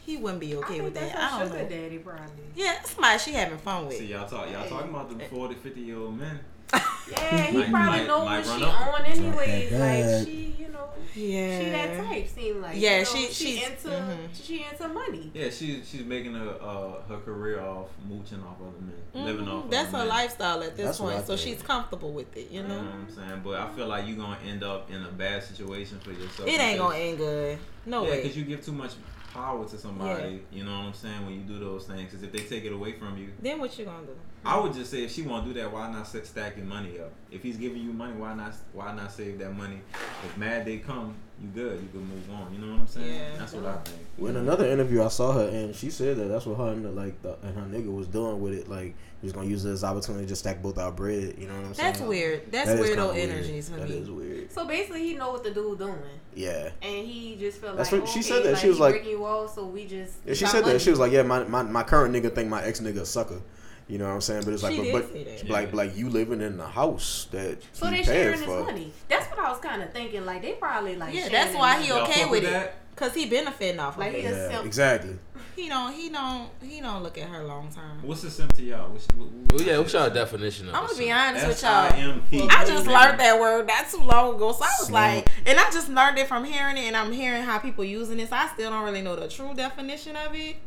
He 0.06 0.18
wouldn't 0.18 0.40
be 0.40 0.56
I 0.56 0.58
okay 0.60 0.68
think 0.74 0.84
with 0.86 0.94
that's 0.96 1.12
that. 1.14 1.20
a 1.32 1.36
I 1.36 1.40
don't 1.40 1.48
sugar 1.50 1.64
know. 1.64 1.70
daddy 1.70 1.98
probably. 2.00 2.24
Yeah, 2.56 2.74
that's 2.74 2.92
somebody 2.94 3.20
she 3.20 3.32
having 3.34 3.58
fun 3.60 3.88
with. 3.88 3.98
See 3.98 4.06
y'all 4.08 4.28
talk 4.28 4.50
y'all 4.52 4.68
talking 4.68 4.90
about 4.90 5.16
the 5.18 5.24
eh. 5.24 5.28
40, 5.28 5.56
50 5.56 5.82
year 5.82 5.98
old 6.00 6.18
men. 6.18 6.40
Yeah, 6.74 7.42
he 7.48 7.58
Like- 7.58 7.72
probably 7.72 8.00
like- 8.00 8.08
know 8.08 8.24
like 8.24 8.46
what 8.46 8.48
run 8.48 8.60
she 8.60 8.66
up. 8.66 8.88
on 9.00 9.06
anyways. 9.06 9.70
that 9.72 9.80
Like 9.80 10.28
she, 10.28 10.56
you 10.60 10.68
know, 10.70 10.90
Yeah, 11.16 11.60
she 11.60 11.70
that 11.72 12.06
type. 12.06 12.28
Seem 12.30 12.62
like 12.62 12.76
Yeah, 12.80 12.92
you 12.92 12.98
know, 13.00 13.04
she- 13.10 13.28
she 13.34 13.46
she's- 13.58 13.70
into 13.72 13.90
mhm. 13.90 14.18
she 14.44 14.66
into 14.72 14.88
money. 14.88 15.32
Yeah, 15.34 15.50
she 15.50 15.82
she's 15.84 16.06
making 16.06 16.36
her 16.36 16.50
uh, 16.62 17.02
her 17.10 17.18
career 17.26 17.60
off 17.62 17.88
mooching 18.08 18.42
off 18.44 18.58
other 18.62 18.80
men, 18.80 19.26
living 19.26 19.48
off. 19.48 19.70
That's 19.70 19.90
other 19.90 19.98
her 19.98 20.04
men. 20.06 20.08
lifestyle 20.10 20.62
at 20.64 20.78
this 20.78 20.86
That's 20.86 20.98
point, 21.00 21.26
so 21.26 21.36
she's 21.36 21.62
comfortable 21.64 22.12
with 22.14 22.36
it. 22.38 22.52
You 22.52 22.62
You 22.62 22.68
know 22.68 22.76
know, 22.82 22.84
what 22.84 22.94
I'm 22.94 23.16
saying? 23.16 23.42
But 23.44 23.60
I 23.60 23.68
feel 23.70 23.88
like 23.88 24.08
you're 24.08 24.18
gonna 24.18 24.38
end 24.48 24.64
up 24.64 24.90
in 24.92 25.04
a 25.04 25.10
bad 25.12 25.44
situation 25.44 26.00
for 26.00 26.12
yourself. 26.12 26.48
it 26.48 26.60
ain't 26.60 26.78
gonna 26.78 26.96
end 26.96 27.18
good. 27.18 27.58
No 27.88 28.04
yeah, 28.04 28.10
way. 28.12 28.22
because 28.22 28.38
you 28.38 28.44
give 28.46 28.64
too 28.64 28.72
much 28.74 28.92
power 29.34 29.66
to 29.68 29.78
somebody. 29.78 30.44
You 30.52 30.64
know 30.64 30.72
what 30.72 30.86
I'm 30.88 30.94
saying? 30.94 31.26
When 31.26 31.36
you 31.36 31.42
do 31.42 31.60
those 31.60 31.86
things, 31.86 32.12
because 32.12 32.24
if 32.24 32.32
they 32.32 32.40
take 32.40 32.66
it 32.66 32.74
away 32.74 32.94
from 32.94 33.18
you, 33.18 33.30
Then 33.42 33.60
what 33.60 33.78
you 33.78 33.86
gonna 33.86 34.06
do? 34.06 34.16
I 34.46 34.60
would 34.60 34.74
just 34.74 34.92
say 34.92 35.04
if 35.04 35.12
she 35.12 35.22
want 35.24 35.46
to 35.46 35.54
do 35.54 35.60
that, 35.60 35.72
why 35.72 35.92
not 35.92 36.08
sit 36.08 36.26
stack 36.26 36.58
your 36.58 36.66
money 36.66 37.00
up? 37.00 37.12
If 37.32 37.44
he's 37.44 37.58
giving 37.58 37.82
you 37.82 37.92
money, 37.92 38.14
why 38.14 38.34
not 38.34 38.54
why 38.74 38.94
not 38.94 39.12
save 39.12 39.40
that 39.40 39.56
money? 39.56 39.82
If 40.26 40.38
mad 40.38 40.66
they 40.66 40.78
come, 40.78 41.16
you 41.42 41.48
good. 41.54 41.82
You 41.82 41.88
can 41.90 42.02
move 42.08 42.30
on. 42.32 42.54
You 42.54 42.60
know 42.60 42.74
what 42.74 42.82
I'm 42.82 42.88
saying? 42.88 43.08
Yeah. 43.16 43.38
That's 43.38 43.54
what 43.54 43.66
I 43.66 43.78
think. 43.78 44.30
In 44.30 44.36
another 44.36 44.68
interview, 44.68 45.04
I 45.04 45.08
saw 45.08 45.32
her 45.34 45.48
and 45.48 45.74
she 45.76 45.90
said 45.90 46.18
that 46.18 46.26
that's 46.26 46.46
what 46.46 46.58
her 46.58 46.72
and 46.74 46.84
the, 46.84 46.92
like 46.92 47.22
the, 47.22 47.38
and 47.44 47.56
her 47.56 47.62
nigga 47.62 47.94
was 47.96 48.08
doing 48.08 48.42
with 48.42 48.54
it. 48.54 48.70
Like 48.70 48.96
he 49.22 49.26
was 49.26 49.34
gonna 49.34 49.48
use 49.48 49.64
this 49.64 49.84
opportunity 49.84 50.26
to 50.26 50.30
just 50.30 50.42
stack 50.42 50.62
both 50.62 50.78
our 50.78 50.92
bread. 50.92 51.36
You 51.38 51.48
know 51.48 51.56
what 51.56 51.66
I'm 51.68 51.74
saying? 51.74 51.94
That's 51.94 52.02
weird. 52.02 52.52
That's 52.52 52.68
That 52.70 52.80
is 52.80 52.86
weirdo 52.90 52.96
kinda 52.96 53.08
weird. 53.14 53.30
energies 53.30 53.70
for 53.70 53.76
That 53.78 53.90
me. 53.90 53.98
is 53.98 54.10
weird. 54.12 54.52
So 54.52 54.66
basically, 54.66 55.04
he 55.08 55.14
know 55.16 55.32
what 55.32 55.44
the 55.44 55.52
dude 55.52 55.78
doing, 55.80 55.96
Yeah. 56.36 56.70
and 56.82 57.06
he 57.08 57.36
just 57.40 57.60
felt 57.60 57.78
That's 57.78 57.92
like 57.92 58.02
what- 58.02 58.10
she 58.10 58.20
okay, 58.20 58.28
said 58.30 58.44
that. 58.44 58.52
Like, 58.54 58.62
She 58.62 58.68
was 58.68 58.78
he 58.78 58.84
like- 58.84 58.94
breaking 58.96 59.12
you 59.12 59.26
off, 59.26 59.56
so 59.56 59.66
we 59.66 59.86
just. 59.86 60.16
Yeah, 60.26 60.34
she 60.34 60.46
said 60.46 60.62
money. 60.62 60.74
that. 60.74 60.80
She 60.82 60.90
was 60.90 61.00
like, 61.00 61.12
yeah, 61.12 61.24
my, 61.24 61.44
my, 61.46 61.64
my 61.64 61.84
current 61.84 62.14
nigga 62.14 62.34
think 62.34 62.50
my 62.50 62.62
ex 62.64 62.80
nigga 62.82 63.00
a 63.02 63.06
sucker. 63.06 63.42
You 63.90 63.98
know 63.98 64.06
what 64.08 64.14
I'm 64.14 64.22
saying? 64.22 64.44
But 64.46 64.54
it's 64.54 64.62
like, 64.64 64.76
She 64.76 64.92
but, 64.92 65.12
did 65.14 65.26
but 65.26 65.40
say 65.40 65.48
like, 65.50 65.74
like 65.74 65.98
you 65.98 66.10
living 66.10 66.42
in 66.42 66.58
the 66.58 66.68
house 66.68 67.28
that 67.32 67.58
So 67.74 67.86
they 67.88 68.04
paying 68.04 68.06
sharing 68.06 68.38
his 68.40 68.48
money. 68.48 68.94
That's 69.10 69.26
what 69.32 69.40
I 69.40 69.50
was 69.52 69.60
kind 69.60 69.82
of 69.82 69.92
thinking. 69.92 70.26
Like 70.26 70.42
they 70.44 70.54
probably 70.54 70.96
like. 70.96 71.14
Yeah, 71.14 71.28
that's 71.30 71.56
why 71.56 71.82
he 71.82 71.92
okay 71.92 72.22
with 72.26 72.32
with 72.32 72.44
it. 72.44 72.52
that? 72.52 72.76
Cause 72.96 73.14
he 73.16 73.28
benefiting 73.30 73.80
off 73.80 73.98
Like, 73.98 74.14
it. 74.14 74.18
he 74.18 74.24
Yeah, 74.30 74.50
simp. 74.52 74.66
exactly. 74.66 75.18
He 75.56 75.68
don't. 75.70 75.92
He 75.94 76.10
don't. 76.10 76.50
He 76.62 76.82
don't 76.82 77.02
look 77.02 77.18
at 77.18 77.28
her 77.30 77.44
long 77.46 77.70
term. 77.74 78.02
What's 78.04 78.22
the 78.22 78.30
sim 78.30 78.48
to 78.50 78.62
y'all? 78.64 78.90
What's, 78.92 79.08
what, 79.16 79.28
what, 79.28 79.54
Well, 79.54 79.62
yeah, 79.64 79.78
what's 79.80 79.94
y'all 79.94 80.10
definition 80.10 80.70
of 80.70 80.76
I'm 80.76 80.86
gonna 80.86 80.98
be 80.98 81.06
simp? 81.06 81.18
honest 81.20 81.48
with 81.48 81.62
y'all. 81.64 81.86
S-I-M-P. 81.86 82.48
I 82.50 82.66
just 82.66 82.86
learned 82.88 83.20
that 83.20 83.40
word 83.40 83.68
not 83.68 83.90
too 83.90 84.02
long 84.02 84.36
ago, 84.36 84.52
so 84.52 84.64
I 84.64 84.68
was 84.80 84.88
Simp. 84.88 84.92
like, 84.92 85.28
and 85.48 85.58
I 85.60 85.72
just 85.72 85.90
learned 85.90 86.18
it 86.20 86.28
from 86.28 86.44
hearing 86.44 86.78
it, 86.78 86.82
and 86.82 86.96
I'm 86.96 87.12
hearing 87.12 87.42
how 87.44 87.58
people 87.58 87.84
using 87.84 88.20
it. 88.20 88.30
So 88.30 88.36
I 88.36 88.48
still 88.54 88.70
don't 88.70 88.84
really 88.84 89.02
know 89.02 89.16
the 89.16 89.28
true 89.28 89.54
definition 89.56 90.16
of 90.16 90.36
it, 90.36 90.58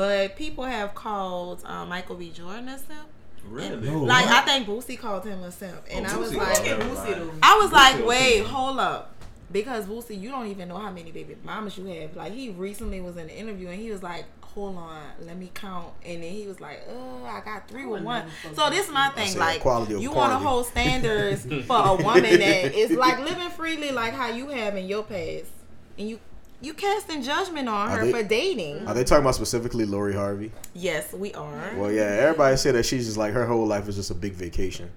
but 0.00 0.34
people 0.34 0.64
have 0.64 0.94
called 0.94 1.62
uh, 1.66 1.84
Michael 1.84 2.16
B. 2.16 2.30
Jordan 2.30 2.68
a 2.70 2.78
simp. 2.78 3.06
Really? 3.44 3.76
No. 3.86 3.98
Like 4.04 4.24
What? 4.24 4.34
I 4.34 4.40
think 4.46 4.66
Boosie 4.66 4.98
called 4.98 5.26
him 5.26 5.42
a 5.42 5.52
simp, 5.52 5.82
and 5.90 6.06
Oh, 6.06 6.14
I 6.14 6.16
was 6.16 6.34
like, 6.34 6.54
called 6.54 6.66
him. 6.66 6.80
Boosie. 6.80 7.38
I 7.42 7.58
was 7.60 7.70
like, 7.70 7.96
Boosie 7.96 8.06
wait, 8.06 8.40
okay. 8.40 8.48
hold 8.50 8.78
up. 8.78 9.14
Because 9.52 9.84
Boosie, 9.84 10.18
you 10.18 10.30
don't 10.30 10.46
even 10.46 10.68
know 10.68 10.78
how 10.78 10.90
many 10.90 11.12
baby 11.12 11.36
mamas 11.44 11.76
you 11.76 11.84
have. 11.84 12.16
Like 12.16 12.32
he 12.32 12.48
recently 12.48 13.02
was 13.02 13.18
in 13.18 13.24
an 13.24 13.28
interview 13.28 13.68
and 13.68 13.78
he 13.78 13.90
was 13.90 14.02
like, 14.02 14.24
"Hold 14.42 14.78
on, 14.78 15.02
let 15.26 15.36
me 15.36 15.50
count." 15.52 15.92
And 16.06 16.22
then 16.22 16.32
he 16.32 16.46
was 16.46 16.62
like, 16.62 16.80
"Oh, 16.90 17.22
I 17.26 17.40
got 17.44 17.68
three 17.68 17.84
with 17.84 18.02
one." 18.02 18.24
So 18.54 18.70
this 18.70 18.86
is 18.86 18.92
my 18.94 19.10
thing. 19.10 19.36
Like 19.36 19.62
you 19.90 20.12
want 20.12 20.32
to 20.32 20.38
hold 20.38 20.64
standards 20.64 21.44
for 21.66 21.76
a 21.76 21.94
woman 21.96 22.22
that 22.38 22.74
is 22.74 22.92
like 22.92 23.18
living 23.18 23.50
freely, 23.50 23.90
like 23.90 24.14
how 24.14 24.28
you 24.28 24.48
have 24.48 24.76
in 24.76 24.86
your 24.86 25.02
past, 25.02 25.50
and 25.98 26.08
you 26.08 26.20
you 26.62 26.74
casting 26.74 27.22
judgment 27.22 27.68
on 27.68 27.90
Are 27.90 27.98
her 27.98 28.04
they- 28.06 28.12
for 28.12 28.22
dating. 28.22 28.86
Are 28.86 28.94
they 28.94 29.04
talking 29.04 29.22
about 29.22 29.34
specifically 29.34 29.86
Lori 29.86 30.14
Harvey? 30.14 30.52
Yes, 30.74 31.12
we 31.12 31.32
are. 31.34 31.72
Well, 31.76 31.90
yeah, 31.92 32.02
everybody 32.02 32.56
said 32.56 32.74
that 32.74 32.84
she's 32.84 33.06
just 33.06 33.16
like 33.16 33.32
her 33.32 33.46
whole 33.46 33.66
life 33.66 33.88
is 33.88 33.96
just 33.96 34.10
a 34.10 34.14
big 34.14 34.32
vacation. 34.34 34.90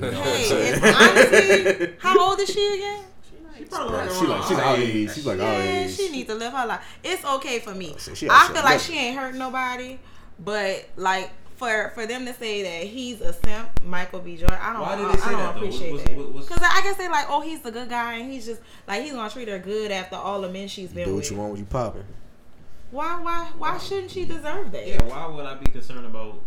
Hey, 0.00 0.72
and 0.72 0.84
honestly, 0.84 1.92
how 2.00 2.18
old 2.30 2.40
is 2.40 2.48
she 2.50 2.74
again? 2.74 3.04
She 3.56 3.64
probably 3.64 3.96
Like, 3.96 4.10
she 4.10 4.26
like 4.26 4.42
she's 4.48 4.58
our 4.58 4.76
age. 4.76 5.14
She's 5.14 5.26
like 5.26 5.40
our 5.40 5.52
Yeah, 5.52 5.84
age. 5.84 5.96
she 5.96 6.10
needs 6.10 6.28
to 6.28 6.34
live 6.34 6.52
her 6.52 6.66
life. 6.66 6.84
It's 7.04 7.24
okay 7.24 7.58
for 7.60 7.74
me. 7.74 7.92
Oh, 7.94 7.98
so 7.98 8.12
I 8.30 8.48
feel 8.52 8.62
like 8.64 8.80
she 8.80 8.98
ain't 8.98 9.16
hurt 9.18 9.34
nobody, 9.34 9.98
but 10.38 10.86
like 10.96 11.30
for 11.56 11.90
for 11.94 12.06
them 12.06 12.24
to 12.26 12.34
say 12.34 12.62
that 12.62 12.86
he's 12.88 13.20
a 13.20 13.32
simp, 13.32 13.82
Michael 13.84 14.20
B. 14.20 14.36
Jordan, 14.36 14.58
I 14.60 14.72
don't, 14.72 14.82
Why 14.82 14.96
did 14.96 15.06
I, 15.06 15.12
they 15.12 15.18
say 15.18 15.24
I 15.26 15.30
don't 15.32 15.40
that, 15.40 15.56
appreciate 15.56 15.92
What's- 15.92 16.04
that. 16.04 16.16
what- 16.16 16.32
what's- 16.32 16.48
Because 16.48 16.62
I 16.62 16.82
guess 16.82 16.96
they 16.96 17.08
like, 17.08 17.26
oh, 17.28 17.40
he's 17.40 17.60
the 17.60 17.70
good 17.70 17.88
guy, 17.88 18.14
and 18.14 18.30
he's 18.30 18.46
just 18.46 18.60
like 18.86 19.02
he's 19.02 19.12
gonna 19.12 19.30
treat 19.30 19.48
her 19.48 19.58
good 19.58 19.90
after 19.90 20.16
all 20.16 20.40
the 20.40 20.48
men 20.48 20.68
she's 20.68 20.90
been 20.90 21.04
Do 21.06 21.12
what 21.14 21.20
with. 21.22 21.30
you 21.30 21.36
want 21.38 21.50
when 21.52 21.60
you 21.60 21.66
popping. 21.66 22.04
Why, 22.90 23.20
why, 23.20 23.50
why 23.58 23.78
shouldn't 23.78 24.12
she 24.12 24.24
deserve 24.24 24.70
that? 24.72 24.86
Yeah, 24.86 25.02
why 25.04 25.26
would 25.26 25.44
I 25.44 25.54
be 25.56 25.70
concerned 25.70 26.06
about 26.06 26.40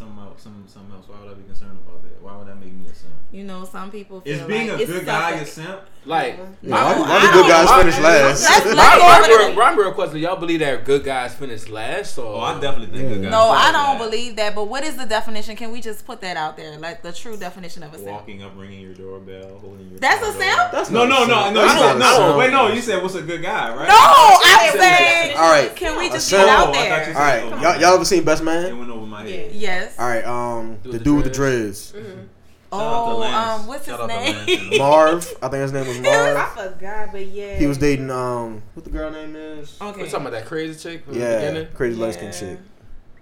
some 0.00 0.18
else, 0.18 0.42
some 0.42 0.64
something 0.66 0.94
else? 0.96 1.06
Why 1.08 1.20
would 1.20 1.30
I 1.30 1.34
be 1.34 1.44
concerned 1.44 1.78
about 1.86 2.02
that? 2.02 2.22
Why 2.22 2.36
would 2.38 2.48
that 2.48 2.56
make 2.58 2.72
me 2.72 2.86
a 2.90 2.94
simp? 2.94 3.12
You 3.32 3.44
know, 3.44 3.64
some 3.64 3.90
people 3.90 4.22
feel 4.22 4.32
Is 4.32 4.42
being 4.42 4.68
like 4.68 4.80
a 4.80 4.86
good 4.86 5.04
guy 5.06 5.30
a 5.32 5.44
simp? 5.44 5.80
Like, 6.06 6.38
Yeah, 6.62 6.72
why, 6.72 6.94
don't- 6.94 7.00
why 7.08 7.16
I 7.16 7.26
the 7.26 7.32
good 7.32 7.40
don't- 7.40 7.48
guys 7.48 7.68
I- 7.70 7.78
finish 7.80 7.98
last? 7.98 8.42
Let's- 8.50 8.64
my, 8.64 8.72
let's 8.72 9.00
my, 9.00 9.28
go 9.28 9.46
real, 9.46 9.54
my 9.54 9.72
real 9.74 9.92
question: 9.92 10.18
Y'all 10.20 10.36
believe 10.36 10.60
that 10.60 10.84
good 10.86 11.04
guys 11.04 11.34
finish 11.34 11.68
last, 11.68 12.16
or 12.18 12.36
Oh, 12.36 12.40
I 12.40 12.58
definitely 12.58 12.96
think 12.96 13.10
good 13.10 13.22
guys. 13.22 13.30
No, 13.30 13.50
I 13.50 13.70
don't 13.70 13.98
last. 13.98 14.10
believe 14.10 14.36
that. 14.36 14.54
But 14.54 14.64
what 14.64 14.82
is 14.84 14.96
the 14.96 15.04
definition? 15.04 15.54
Can 15.56 15.70
we 15.70 15.82
just 15.82 16.06
put 16.06 16.22
that 16.22 16.38
out 16.38 16.56
there, 16.56 16.78
like 16.78 17.02
the 17.02 17.12
true 17.12 17.36
definition 17.36 17.82
of 17.82 17.92
a 17.92 17.98
simp? 17.98 18.10
Walking 18.10 18.42
up, 18.42 18.52
ringing 18.56 18.80
your 18.80 18.94
doorbell, 18.94 19.58
holding 19.60 19.90
your. 19.90 19.98
That's 20.00 20.22
a 20.22 20.32
door. 20.32 20.40
simp? 20.40 20.72
That's 20.72 20.90
No, 20.90 21.04
no, 21.06 21.26
no, 21.26 21.50
no. 21.50 21.62
You 21.62 21.68
said 21.68 21.98
no. 21.98 22.36
Wait, 22.38 22.50
no. 22.50 22.68
You 22.68 22.80
said 22.80 23.02
what's 23.02 23.14
a 23.16 23.22
good 23.22 23.42
guy, 23.42 23.68
right? 23.76 23.86
No, 23.88 23.96
I'm 23.98 24.72
said 24.72 24.80
saying. 24.80 25.36
All 25.36 25.52
right. 25.52 25.76
Can 25.76 25.98
we 25.98 26.08
just 26.08 26.26
simp- 26.28 26.46
get 26.46 26.48
out 26.48 26.60
I 26.60 26.64
thought 26.64 26.72
there? 26.72 27.14
All 27.14 27.60
right, 27.60 27.62
y'all, 27.80 27.90
on. 27.90 27.94
ever 27.96 28.04
seen 28.06 28.24
Best 28.24 28.40
It 28.40 28.44
Man? 28.46 28.78
went 28.78 28.90
over 28.90 29.04
my 29.06 29.24
Yeah. 29.26 29.36
head. 29.36 29.52
Yes. 29.90 29.98
All 29.98 30.08
right, 30.08 30.24
um, 30.24 30.76
Dude 30.82 30.92
the 30.94 30.98
the 30.98 31.04
dude 31.04 31.16
with 31.16 31.24
the 31.24 31.30
dreads. 31.30 31.92
dreads, 31.92 32.06
Shout 32.06 32.80
out 32.82 33.06
to 33.06 33.12
Oh, 33.12 33.22
um, 33.24 33.66
what's 33.66 33.86
Shout 33.86 34.08
his 34.10 34.48
name? 34.70 34.70
Marv. 34.78 35.26
I 35.42 35.48
think 35.48 35.62
his 35.62 35.72
name 35.72 35.86
was 35.88 35.98
Marv. 36.00 36.36
I 36.36 36.46
forgot, 36.68 37.12
but 37.12 37.26
yeah. 37.26 37.56
He 37.58 37.66
was 37.66 37.78
dating 37.78 38.10
um, 38.10 38.62
what 38.74 38.84
the 38.84 38.90
girl 38.90 39.10
name 39.10 39.34
is? 39.34 39.76
Okay. 39.80 40.02
We're 40.02 40.06
talking 40.06 40.20
about 40.26 40.32
that 40.32 40.46
crazy 40.46 40.78
chick 40.78 41.04
from 41.04 41.14
the 41.14 41.20
Yeah, 41.20 41.36
beginning? 41.38 41.68
crazy 41.74 41.96
light 41.96 42.14
Yeah. 42.22 42.30
skin 42.30 42.48
chick. 42.50 42.58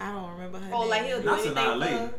I 0.00 0.12
don't 0.12 0.30
remember 0.32 0.58
her. 0.58 0.70
Oh, 0.74 0.80
name. 0.82 0.90
like 0.90 1.04
he'll 1.06 1.18
do 1.22 1.24
That's 1.28 1.46
anything 1.46 1.54
not 1.54 1.72
for 1.72 1.78
lady. 1.78 2.12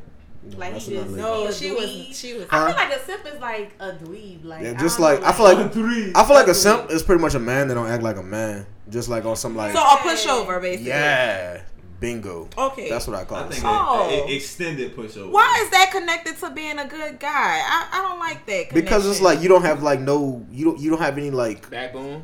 Like 0.57 0.71
that's 0.73 0.85
he 0.87 0.95
not 0.95 1.03
just. 1.03 1.15
No, 1.17 1.47
he 1.47 1.53
she 1.53 1.71
was. 1.71 1.85
dweeb. 1.85 2.15
She 2.15 2.33
was. 2.33 2.43
I 2.49 2.57
Huh? 2.57 2.67
feel 2.67 2.75
like 2.75 2.93
a 2.99 3.05
simp 3.05 3.25
is 3.27 3.39
like 3.41 3.71
a 3.79 3.91
dweeb. 3.91 4.45
Like 4.45 4.63
Yeah, 4.63 4.73
just 4.73 4.97
don't 4.97 5.05
like 5.11 5.21
know, 5.21 5.27
I 5.27 5.31
feel 5.33 5.45
like 5.45 5.73
Three. 5.73 6.11
I 6.15 6.23
feel 6.23 6.33
like 6.35 6.47
a 6.47 6.49
Ugly. 6.49 6.53
simp 6.55 6.89
is 6.91 7.03
pretty 7.03 7.21
much 7.21 7.35
a 7.35 7.39
man 7.39 7.67
that 7.67 7.75
don't 7.75 7.87
act 7.87 8.01
like 8.01 8.15
a 8.17 8.23
man, 8.23 8.65
just 8.89 9.07
like 9.09 9.25
on 9.25 9.35
some 9.35 9.55
like 9.55 9.73
So 9.73 9.79
a 9.81 9.97
pushover, 9.97 10.59
basically. 10.61 10.87
yeah, 10.89 11.61
bingo. 11.99 12.47
Okay. 12.57 12.89
That's 12.89 13.07
what 13.07 13.17
I 13.17 13.25
call 13.25 13.37
I 13.37 13.45
it. 13.47 13.51
think 13.53 13.63
Oh. 13.65 14.09
it, 14.09 14.29
it 14.29 14.35
extended 14.35 14.95
pushover. 14.95 15.29
Why 15.29 15.59
is 15.63 15.69
that 15.71 15.91
connected 15.91 16.37
to 16.37 16.49
being 16.51 16.79
a 16.79 16.85
good 16.87 17.19
guy? 17.19 17.29
I, 17.65 17.89
I 17.91 18.01
don't 18.01 18.19
like 18.19 18.45
that. 18.45 18.73
Because 18.73 19.05
it's 19.09 19.21
like 19.21 19.41
you 19.41 19.49
don't 19.49 19.63
have 19.63 19.83
like 19.83 19.99
no 19.99 20.45
you 20.51 20.65
don't 20.65 20.79
you 20.79 20.89
don't 20.89 21.01
have 21.01 21.17
any 21.17 21.31
like 21.31 21.69
Backbone. 21.69 22.23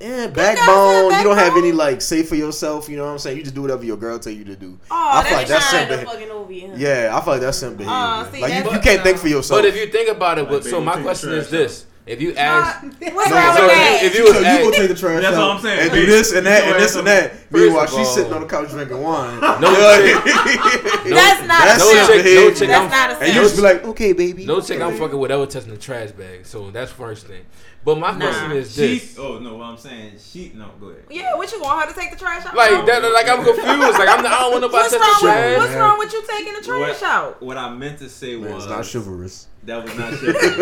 Yeah, 0.00 0.28
guys 0.28 0.56
backbone. 0.56 1.12
You 1.18 1.24
don't 1.24 1.36
have 1.38 1.56
any 1.56 1.72
like 1.72 2.00
say 2.00 2.22
for 2.22 2.36
yourself. 2.36 2.88
You 2.88 2.96
know 2.96 3.04
what 3.06 3.10
I'm 3.12 3.18
saying? 3.18 3.36
You 3.36 3.42
just 3.42 3.54
do 3.56 3.62
whatever 3.62 3.84
your 3.84 3.96
girl 3.96 4.16
tell 4.20 4.32
you 4.32 4.44
to 4.44 4.54
do. 4.54 4.78
Oh, 4.90 5.10
I 5.12 5.24
feel 5.24 5.36
like 5.38 5.48
that's 5.48 5.72
that's 5.72 5.72
not- 5.72 5.78
simp 5.88 5.88
behavior. 5.90 6.06
fucking 6.12 6.30
over 6.70 6.76
Yeah, 6.78 7.10
I 7.16 7.20
feel 7.24 7.32
like 7.32 7.40
that's 7.42 7.58
simp 7.58 7.78
behavior. 7.78 7.96
Uh, 7.96 8.30
see, 8.30 8.40
like 8.40 8.52
you, 8.52 8.58
that's- 8.62 8.74
you 8.74 8.80
can't 8.80 9.02
think 9.02 9.18
for 9.18 9.26
yourself. 9.28 9.58
But 9.60 9.64
if 9.68 9.74
you 9.76 9.86
think 9.90 10.08
about 10.08 10.38
it, 10.38 10.48
Like, 10.48 10.62
so 10.62 10.72
baby, 10.80 10.84
my 10.84 11.02
question 11.02 11.32
is 11.32 11.48
trash 11.48 11.60
this: 11.60 11.86
If 12.08 12.22
you 12.22 12.34
ask, 12.34 12.82
What's 13.12 13.30
No, 13.30 13.36
wrong 13.36 13.56
so 13.56 13.62
with 13.66 13.70
that? 13.72 14.00
if 14.02 14.14
you, 14.14 14.20
you 14.20 14.24
was 14.24 14.32
go, 14.32 14.40
you 14.40 14.46
ask, 14.46 14.62
go 14.64 14.70
take 14.72 14.88
the 14.88 14.94
trash 14.94 15.22
That's 15.22 15.36
out 15.36 15.48
what 15.48 15.56
I'm 15.56 15.62
saying. 15.62 15.80
and 15.80 15.90
do 15.92 16.06
this 16.06 16.32
and 16.32 16.46
that 16.46 16.64
and 16.64 16.82
this 16.82 16.94
and 16.96 17.06
that. 17.06 17.32
First 17.32 17.52
Meanwhile, 17.52 17.84
of 17.84 17.90
she's 17.90 18.08
sitting 18.08 18.32
on 18.32 18.40
the 18.40 18.46
couch 18.48 18.70
drinking 18.70 19.02
wine. 19.02 19.40
no 19.60 19.68
chick, 19.74 20.24
That's 21.12 21.40
not 21.46 21.64
That's 21.64 21.78
no 21.80 21.90
a 21.90 21.94
simp 21.94 22.06
simp. 22.06 22.08
chick, 22.08 22.16
no 22.16 22.22
behavior. 22.22 22.50
chick, 22.54 22.68
That's 22.68 22.84
I'm, 22.84 22.90
not 22.90 23.10
a 23.10 23.18
And 23.24 23.26
you 23.28 23.32
simp. 23.34 23.44
just 23.44 23.56
be 23.56 23.62
like, 23.62 23.84
okay, 23.84 24.12
baby. 24.12 24.46
no 24.46 24.60
chick, 24.60 24.80
I'm 24.80 24.96
fucking 24.96 25.18
with 25.18 25.30
ever 25.30 25.46
touching 25.46 25.70
the 25.70 25.76
trash 25.76 26.10
bag. 26.12 26.46
So 26.46 26.70
that's 26.70 26.90
first 26.92 27.26
thing. 27.26 27.44
But 27.88 27.98
my 28.00 28.10
Nah. 28.12 28.18
question 28.18 28.52
is 28.52 28.74
She. 28.74 28.98
this: 28.98 29.18
Oh 29.18 29.38
no, 29.38 29.56
what 29.56 29.64
I'm 29.64 29.78
saying, 29.78 30.12
she. 30.22 30.52
No, 30.54 30.66
go 30.78 30.88
ahead. 30.88 31.04
Yeah, 31.08 31.34
what 31.36 31.50
you 31.50 31.58
want 31.62 31.86
her 31.88 31.94
to 31.94 31.98
take 31.98 32.10
the 32.10 32.18
trash 32.18 32.44
out? 32.44 32.54
like 32.54 32.84
that, 32.84 33.02
like 33.02 33.26
I'm 33.26 33.42
confused. 33.42 33.98
Like 33.98 34.08
I'm, 34.10 34.26
I 34.26 34.28
don't 34.40 34.50
want 34.50 34.60
nobody 34.60 34.82
What's 34.82 34.92
touch 34.92 35.00
wrong 35.00 35.20
the 35.22 35.26
with 35.26 35.32
trash. 35.32 35.58
What's 35.58 35.74
wrong 35.74 35.98
with 35.98 36.12
you 36.12 36.22
taking 36.28 36.52
the 36.52 36.60
trash 36.60 37.00
What- 37.00 37.02
out? 37.02 37.42
What 37.42 37.56
I 37.56 37.70
meant 37.74 37.98
to 38.00 38.08
say 38.10 38.36
Man, 38.36 38.52
was 38.52 38.64
it's 38.66 38.70
not 38.70 38.84
chivalrous. 38.84 39.46
that 39.64 39.82
was 39.84 39.96
not 39.96 40.12
chivalrous. 40.20 40.58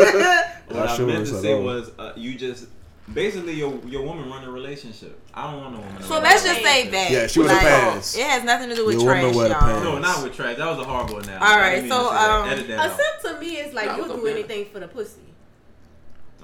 what 0.69 0.77
Not 0.77 1.01
I 1.01 1.05
meant 1.05 1.27
to 1.27 1.41
say 1.41 1.61
was 1.61 1.91
uh, 1.99 2.13
you 2.15 2.37
just 2.39 2.67
basically 3.13 3.55
your 3.55 3.75
your 3.87 4.03
woman 4.03 4.31
run 4.31 4.45
a 4.45 4.51
relationship. 4.53 5.19
I 5.35 5.51
don't 5.51 5.61
want 5.63 5.73
no 5.75 5.81
woman. 5.81 6.03
So 6.05 6.11
run 6.15 6.21
a 6.21 6.25
let's 6.27 6.45
just 6.45 6.61
say 6.63 6.63
relationship. 6.87 6.93
that. 6.93 7.11
Yeah, 7.11 7.27
she 7.27 7.39
was 7.41 7.49
like, 7.49 7.63
a 7.63 7.65
pass. 7.65 8.17
It 8.17 8.27
has 8.27 8.45
nothing 8.45 8.69
to 8.69 8.77
do 8.77 8.87
with 8.87 8.95
Your 9.01 9.05
trash, 9.11 9.23
woman 9.25 9.37
wear 9.37 9.49
the 9.49 9.55
y'all. 9.55 9.61
pants. 9.63 9.83
No, 9.85 9.99
not 9.99 10.23
with 10.23 10.33
trash. 10.37 10.57
That 10.59 10.67
was 10.69 10.79
a 10.79 10.85
horrible 10.85 11.19
analogy. 11.19 11.45
All 11.45 11.53
I 11.53 11.61
right, 11.61 11.75
didn't 11.75 11.89
mean 11.91 11.99
to 11.99 12.05
so, 12.05 12.11
say 12.63 12.73
um, 12.77 12.79
A 12.79 12.83
out. 12.85 12.97
simp 13.01 13.35
to 13.35 13.41
me 13.41 13.57
is 13.57 13.75
like 13.75 13.97
you'll 13.97 14.07
don't 14.07 14.19
do 14.19 14.25
be- 14.27 14.31
anything 14.31 14.67
for 14.73 14.79
the 14.79 14.87
pussy. 14.87 15.23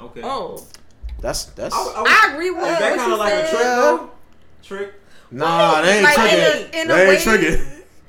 Okay. 0.00 0.20
Oh, 0.24 0.64
That's 1.20 1.44
that's. 1.46 1.74
I, 1.74 1.78
I, 1.78 2.28
I 2.28 2.32
agree 2.32 2.50
with 2.50 2.62
is 2.64 2.78
that 2.78 2.80
what 2.90 2.96
kind 2.98 3.06
you 3.08 3.12
of 3.14 3.18
like 3.20 3.32
a 3.32 3.46
said. 3.46 3.50
trick 3.50 3.62
though? 3.62 4.10
Trick. 4.62 4.94
nah, 5.30 5.82
they 5.82 5.92
ain't 5.94 6.02
Like, 6.04 6.18
in 6.18 6.24
tricking. 6.24 6.74
a- 6.74 6.82
in 6.82 6.90
a 6.90 6.94
They 6.94 7.06
way- 7.06 7.14
ain't 7.14 7.22
tricking. 7.22 7.66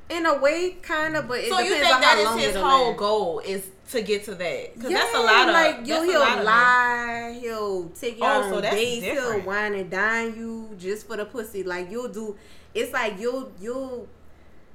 In 0.10 0.26
a 0.28 0.38
way, 0.38 0.72
kind 0.82 1.16
of, 1.16 1.28
but 1.28 1.40
it 1.40 1.50
so 1.50 1.58
you 1.60 1.70
depends 1.70 1.88
think 1.88 1.96
on 1.96 2.02
that 2.02 2.14
how 2.16 2.20
is 2.20 2.26
long 2.26 2.38
his 2.40 2.56
whole 2.56 2.88
last. 2.90 2.98
goal 2.98 3.40
is 3.40 3.68
to 3.92 4.02
get 4.02 4.24
to 4.26 4.36
that? 4.36 4.74
Because 4.76 4.92
Yeah, 4.92 4.98
that's 5.00 5.16
a 5.16 5.20
lot 5.20 5.48
of 5.48 5.54
like 5.54 5.88
yo, 5.88 6.04
he'll 6.04 6.20
lot 6.20 6.38
of 6.40 6.44
lie, 6.46 7.38
he'll 7.42 7.90
take 7.90 8.18
you 8.18 8.24
Oh, 8.24 8.28
out 8.28 8.44
so 8.50 8.56
on 8.58 8.62
that's 8.62 8.76
dates, 8.76 9.06
he'll 9.06 9.40
wine 9.42 9.74
and 9.74 9.90
dine 9.90 10.36
you 10.36 10.70
just 10.78 11.08
for 11.08 11.18
the 11.18 11.26
pussy. 11.26 11.64
Like 11.64 11.90
you'll 11.90 12.10
do, 12.10 12.36
it's 12.76 12.94
like 12.94 13.20
you'll 13.20 13.52
you'll. 13.60 14.08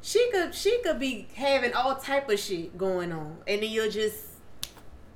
She 0.03 0.29
could 0.33 0.55
she 0.55 0.81
could 0.83 0.99
be 0.99 1.29
having 1.35 1.73
all 1.75 1.97
type 1.97 2.29
of 2.31 2.39
shit 2.41 2.77
going 2.77 3.13
on, 3.13 3.37
and 3.47 3.63
then 3.63 3.71
you'll 3.71 3.91
just 3.91 4.17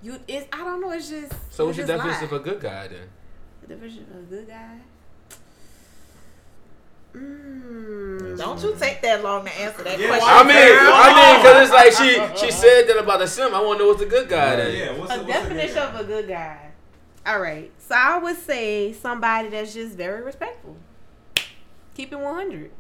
you. 0.03 0.19
It's 0.29 0.47
I 0.53 0.59
don't 0.59 0.81
know. 0.81 0.91
It's 0.91 1.09
just 1.11 1.33
So 1.51 1.67
what's 1.67 1.79
your 1.79 1.87
just 1.87 1.97
definition 1.99 2.29
lie. 2.31 2.37
of 2.37 2.41
a 2.41 2.51
good 2.51 2.61
guy 2.61 2.89
then? 2.89 3.09
The 3.63 3.67
definition 3.69 4.07
of 4.11 4.19
a 4.19 4.37
good 4.37 4.49
guy? 4.49 4.79
Mm. 7.15 8.39
Don't 8.39 8.63
you 8.63 8.75
take 8.79 9.03
that 9.03 9.23
long 9.23 9.45
to 9.45 9.53
answer 9.61 9.83
that 9.85 9.99
Yeah, 10.01 10.09
question? 10.09 10.29
I 10.29 10.43
mean. 10.45 10.57
I 10.57 11.09
mean, 11.15 11.43
because 11.43 11.63
it's 11.63 11.73
like 11.73 11.93
she 11.93 12.47
she 12.47 12.51
said 12.51 12.87
that 12.89 12.99
about 12.99 13.19
the 13.21 13.27
sim. 13.27 13.55
I 13.55 13.61
want 13.63 13.79
to 13.79 13.85
know 13.85 13.91
what's 13.91 14.03
a 14.03 14.07
good 14.07 14.29
guy 14.29 14.57
then. 14.57 14.77
Yeah. 14.77 14.99
What's 14.99 15.13
a 15.15 15.19
the, 15.19 15.25
what's 15.25 15.39
definition 15.41 15.75
the 15.75 15.89
of 15.89 16.01
a 16.01 16.05
good 16.05 16.29
guy. 16.29 16.71
All 17.27 17.41
right. 17.41 17.71
So 17.79 17.95
I 17.95 18.19
would 18.19 18.37
say 18.39 18.93
somebody 18.95 19.49
that's 19.51 19.75
just 19.75 19.95
very 19.97 20.23
respectful. 20.23 20.77
Keep 21.95 22.13
it 22.13 22.19
one 22.19 22.35
hundred. 22.35 22.71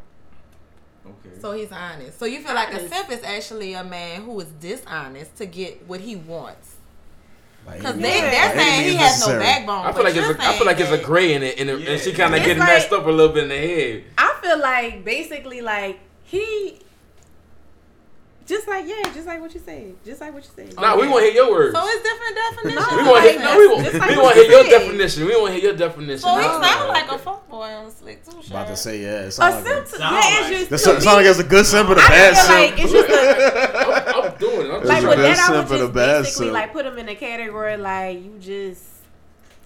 Okay. 1.05 1.39
So 1.41 1.53
he's 1.53 1.70
honest. 1.70 2.18
So 2.18 2.25
you 2.25 2.41
feel 2.41 2.55
like 2.55 2.68
a 2.73 2.77
Honest. 2.79 2.95
simp 2.95 3.11
is 3.11 3.23
actually 3.25 3.75
a 3.75 3.85
man 3.85 4.23
who 4.23 4.39
is 4.41 4.47
dishonest 4.61 5.37
to 5.37 5.47
get 5.47 5.87
what 5.87 6.01
he 6.01 6.16
wants. 6.16 6.72
Like, 7.67 7.79
Because 7.79 7.95
they, 7.97 8.03
they're 8.03 8.51
any 8.53 8.59
saying 8.59 8.83
he 8.83 8.89
means 8.91 9.01
has 9.03 9.29
no 9.29 9.39
backbone. 9.39 9.87
I 9.87 9.93
feel 9.93 10.05
like 10.05 10.17
it's 10.17 10.29
a, 10.29 10.43
I 10.43 10.53
feel 10.59 10.67
like 10.67 10.81
it's 10.81 10.91
a 10.91 10.99
gray 10.99 11.35
in 11.35 11.43
it, 11.43 11.59
and, 11.61 11.71
and 11.71 12.01
she 12.01 12.13
kind 12.13 12.35
of 12.35 12.41
getting 12.43 12.59
like- 12.59 12.69
messed 12.69 12.93
up 12.93 13.07
a 13.07 13.11
little 13.11 13.33
bit 13.33 13.45
in 13.45 13.49
the 13.51 13.57
head. 13.57 14.05
I 14.19 14.35
feel 14.43 14.59
like 14.59 15.05
basically 15.05 15.61
like 15.61 16.01
he 16.25 16.81
just 18.53 18.68
like 18.68 18.84
yeah, 18.86 19.03
just 19.14 19.26
like 19.26 19.40
what 19.40 19.53
you 19.55 19.61
said. 19.61 19.94
Just 20.05 20.20
like 20.20 20.32
what 20.34 20.44
you 20.44 20.50
said. 20.55 20.76
Nah, 20.76 20.94
we 21.00 21.09
want 21.09 21.24
to 21.24 21.30
hear 21.32 21.42
your 21.42 21.50
words. 21.50 21.74
So 21.74 21.80
it's 21.84 22.03
different 22.03 22.34
definitions. 22.36 22.92
We 22.92 23.03
want 23.09 23.24
to 23.24 23.30
hear. 23.32 23.40
No, 23.40 23.59
we 23.59 23.66
want. 23.68 23.84
just 23.84 23.98
like 23.98 24.11
we 24.11 24.16
want 24.22 24.34
to 24.36 24.42
hear 24.42 24.50
your 24.50 24.64
definition. 24.78 25.24
We 25.26 25.36
want 25.40 25.46
to 25.48 25.53
hear 25.61 25.62
your 25.70 25.76
definition. 25.76 26.18
So 26.18 26.28
he 26.36 26.46
No. 26.46 26.62
sound 26.62 26.88
like 26.88 27.09
a 27.11 27.18
fuckboy 27.18 27.78
on 27.78 27.84
the 27.86 27.90
slick 27.90 28.24
too. 28.24 28.38
About 28.50 28.68
to 28.68 28.76
say 28.76 29.00
yeah. 29.03 29.22
It 29.22 29.26
a 29.26 29.30
sound 29.32 29.55
like 29.55 29.64
simp, 29.66 29.86
a, 29.86 29.88
Sound 29.88 30.14
yeah, 30.14 30.40
it's 30.40 30.48
just 30.50 30.70
that 30.70 30.76
to 30.76 30.78
sound, 30.78 31.03
sound 31.03 31.16
like 31.16 31.26
it's 31.26 31.38
a 31.38 31.44
good 31.44 31.66
simp 31.66 31.88
and 31.88 31.98
a 31.98 32.03
I 32.03 32.09
bad 32.09 32.34
feel 32.36 32.57
like 32.57 32.84
it's 32.84 32.92
just 32.92 33.09
a 33.09 34.12
I'm, 34.16 34.22
I'm 34.32 34.38
doing 34.38 34.66
it. 34.66 34.70
I'm 34.74 34.80
just 34.82 34.88
like 34.92 35.03
a 35.05 35.09
with 35.09 35.18
that. 35.18 35.38
I 35.38 35.46
simp 35.46 35.68
would 35.70 35.80
and 35.80 35.82
a 35.82 35.86
just 35.86 35.94
bad 35.94 36.22
basically 36.22 36.46
simp. 36.46 36.55
like 36.55 36.72
put 36.72 36.86
him 36.86 36.98
in 36.98 37.09
a 37.09 37.14
category 37.16 37.76
like 37.76 38.22
you 38.24 38.36
just 38.40 38.84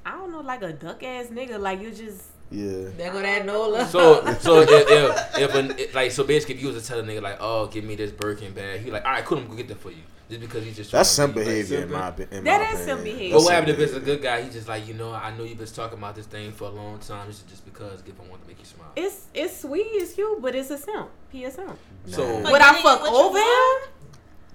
I 0.04 0.12
don't 0.12 0.30
know 0.32 0.40
like 0.40 0.62
a 0.62 0.72
duck 0.72 1.02
ass 1.02 1.26
nigga 1.26 1.58
like 1.58 1.80
you 1.82 1.90
just 1.90 2.22
Yeah. 2.50 2.90
There 2.96 3.10
go 3.12 3.20
that 3.22 3.44
Nola. 3.44 3.84
So, 3.86 4.24
so 4.34 4.60
if, 4.68 4.68
if, 4.70 5.38
if 5.38 5.54
an, 5.54 5.74
it- 5.78 5.94
like, 5.94 6.12
so 6.12 6.24
basically, 6.24 6.54
if 6.56 6.62
you 6.62 6.68
was 6.68 6.80
to 6.82 6.86
tell 6.88 7.00
a 7.00 7.02
nigga 7.02 7.20
like, 7.22 7.38
"Oh, 7.40 7.66
give 7.66 7.82
me 7.84 7.96
this 7.96 8.12
Birkin 8.12 8.52
bag," 8.52 8.80
he 8.80 8.90
like, 8.90 9.04
"All 9.04 9.10
right, 9.12 9.24
cool, 9.24 9.38
I'm 9.38 9.44
gonna 9.46 9.56
get 9.56 9.68
that 9.68 9.80
for 9.80 9.90
you," 9.90 10.02
just 10.28 10.40
because 10.40 10.62
he 10.64 10.70
just 10.72 10.92
That's 10.92 11.16
trying 11.16 11.28
simp 11.32 11.34
to 11.34 11.40
be, 11.40 11.46
like, 11.46 11.54
behavior 11.68 11.82
in 11.84 11.90
my, 11.90 12.00
opi- 12.10 12.32
in 12.32 12.44
That 12.44 12.60
my 12.60 12.66
is 12.68 12.72
opinion. 12.74 12.86
simp 12.86 13.04
behavior. 13.04 13.28
But 13.30 13.32
That's 13.38 13.44
what 13.44 13.52
happened 13.54 13.70
if 13.72 13.78
it's 13.80 13.92
a 13.94 14.00
good 14.00 14.22
guy? 14.22 14.42
He 14.42 14.50
just 14.50 14.68
like, 14.68 14.86
you 14.86 14.94
know, 14.94 15.12
I 15.12 15.36
know 15.36 15.42
you've 15.42 15.58
been 15.58 15.66
talking 15.66 15.98
about 15.98 16.14
this 16.14 16.26
thing 16.26 16.52
for 16.52 16.64
a 16.66 16.70
long 16.70 16.98
time. 17.00 17.26
This 17.26 17.38
is 17.38 17.42
just 17.50 17.64
because 17.64 18.00
if 18.06 18.14
I 18.20 18.28
want 18.30 18.42
to 18.42 18.48
make 18.48 18.60
you 18.60 18.64
smile. 18.64 18.92
it's 18.94 19.26
it's 19.34 19.60
sweet, 19.62 19.86
it's 19.94 20.12
cute, 20.14 20.40
but 20.40 20.54
it's 20.54 20.70
a 20.70 20.78
simp. 20.78 21.08
He 21.30 21.44
a 21.44 21.50
simp. 21.50 21.76
So, 22.06 22.24
Would 22.42 22.60
I 22.62 22.80
fuck 22.80 23.02
over 23.02 23.38
him? 23.38 23.90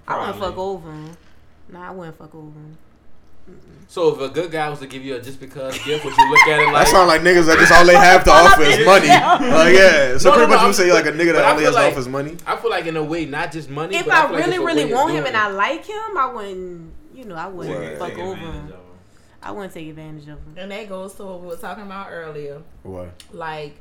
I 0.08 0.18
wouldn't 0.18 0.38
fuck 0.38 0.56
over 0.56 0.90
him. 0.92 1.16
Nah, 1.68 1.88
I 1.88 1.90
wouldn't 1.90 2.16
fuck 2.18 2.34
over 2.34 2.58
him. 2.58 2.78
So 3.88 4.14
if 4.14 4.20
a 4.20 4.32
good 4.32 4.50
guy 4.50 4.68
was 4.70 4.78
to 4.78 4.86
give 4.86 5.04
you 5.04 5.16
a 5.16 5.20
just 5.20 5.38
because 5.40 5.74
gift, 5.84 6.04
would 6.04 6.16
you 6.16 6.30
look 6.30 6.46
at 6.48 6.60
it 6.60 6.66
That 6.66 6.72
like? 6.72 6.86
sound 6.88 7.08
like 7.08 7.20
niggas 7.20 7.46
that 7.46 7.58
just 7.58 7.72
all 7.72 7.84
they 7.84 7.94
have 7.94 8.24
to 8.24 8.30
offer 8.32 8.62
is 8.62 8.86
money. 8.86 9.08
Like 9.08 9.74
yeah, 9.74 10.16
so 10.18 10.30
No, 10.30 10.36
no, 10.36 10.36
pretty 10.46 10.50
much 10.52 10.60
no, 10.62 10.66
you 10.68 10.72
say 10.72 10.92
like 10.92 11.06
a 11.06 11.12
nigga 11.12 11.32
but 11.32 11.32
that 11.32 11.44
I 11.44 11.50
only 11.52 11.64
feel 11.64 11.72
has 11.74 11.82
to 11.84 11.90
offer 11.90 12.00
is 12.00 12.08
money. 12.08 12.36
I 12.46 12.56
feel 12.56 12.70
like 12.70 12.86
in 12.86 12.96
a 12.96 13.04
way, 13.04 13.26
not 13.26 13.52
just 13.52 13.68
money. 13.68 13.96
If 13.96 14.06
but 14.06 14.14
I 14.14 14.22
feel 14.28 14.32
like 14.36 14.44
really, 14.46 14.56
it's 14.56 14.64
really 14.64 14.92
want 14.94 15.12
him 15.12 15.26
and. 15.26 15.36
I 15.36 15.48
like 15.50 15.84
him, 15.84 16.16
I 16.16 16.30
wouldn't, 16.32 16.92
you 17.14 17.24
know, 17.24 17.34
I 17.34 17.46
wouldn't 17.48 17.78
Right. 17.78 17.98
fuck 17.98 18.08
Take 18.10 18.18
over 18.18 18.36
him. 18.36 18.72
I 19.42 19.50
wouldn't 19.50 19.74
take 19.74 19.88
advantage 19.88 20.22
of 20.28 20.38
him. 20.38 20.54
And 20.56 20.70
that 20.70 20.88
goes 20.88 21.14
to 21.16 21.24
what 21.24 21.40
we 21.40 21.48
were 21.48 21.56
talking 21.56 21.82
about 21.84 22.08
earlier. 22.10 22.62
What? 22.84 23.10
Like 23.32 23.74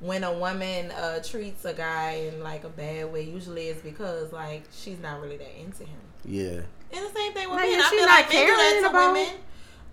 when 0.00 0.22
a 0.24 0.32
woman 0.32 0.92
uh, 0.92 1.18
treats 1.22 1.64
a 1.64 1.74
guy 1.74 2.12
in 2.32 2.40
like 2.42 2.62
a 2.64 2.68
bad 2.68 3.12
way, 3.12 3.22
usually 3.24 3.66
it's 3.68 3.82
because 3.82 4.32
like 4.32 4.62
she's 4.72 5.00
not 5.00 5.20
really 5.20 5.36
that 5.36 5.60
into 5.60 5.82
him. 5.84 5.98
Yeah. 6.24 6.60
And 6.92 7.04
the 7.04 7.10
same 7.18 7.32
thing 7.32 7.48
with 7.50 7.58
Like, 7.58 7.70
men. 7.70 7.80
I 7.80 7.90
feel 7.90 8.00
not 8.06 8.08
like 8.08 8.28
men 8.32 8.46
do 8.46 8.56
that 8.56 8.80
to 8.82 8.90
about- 8.90 9.12
women. 9.12 9.34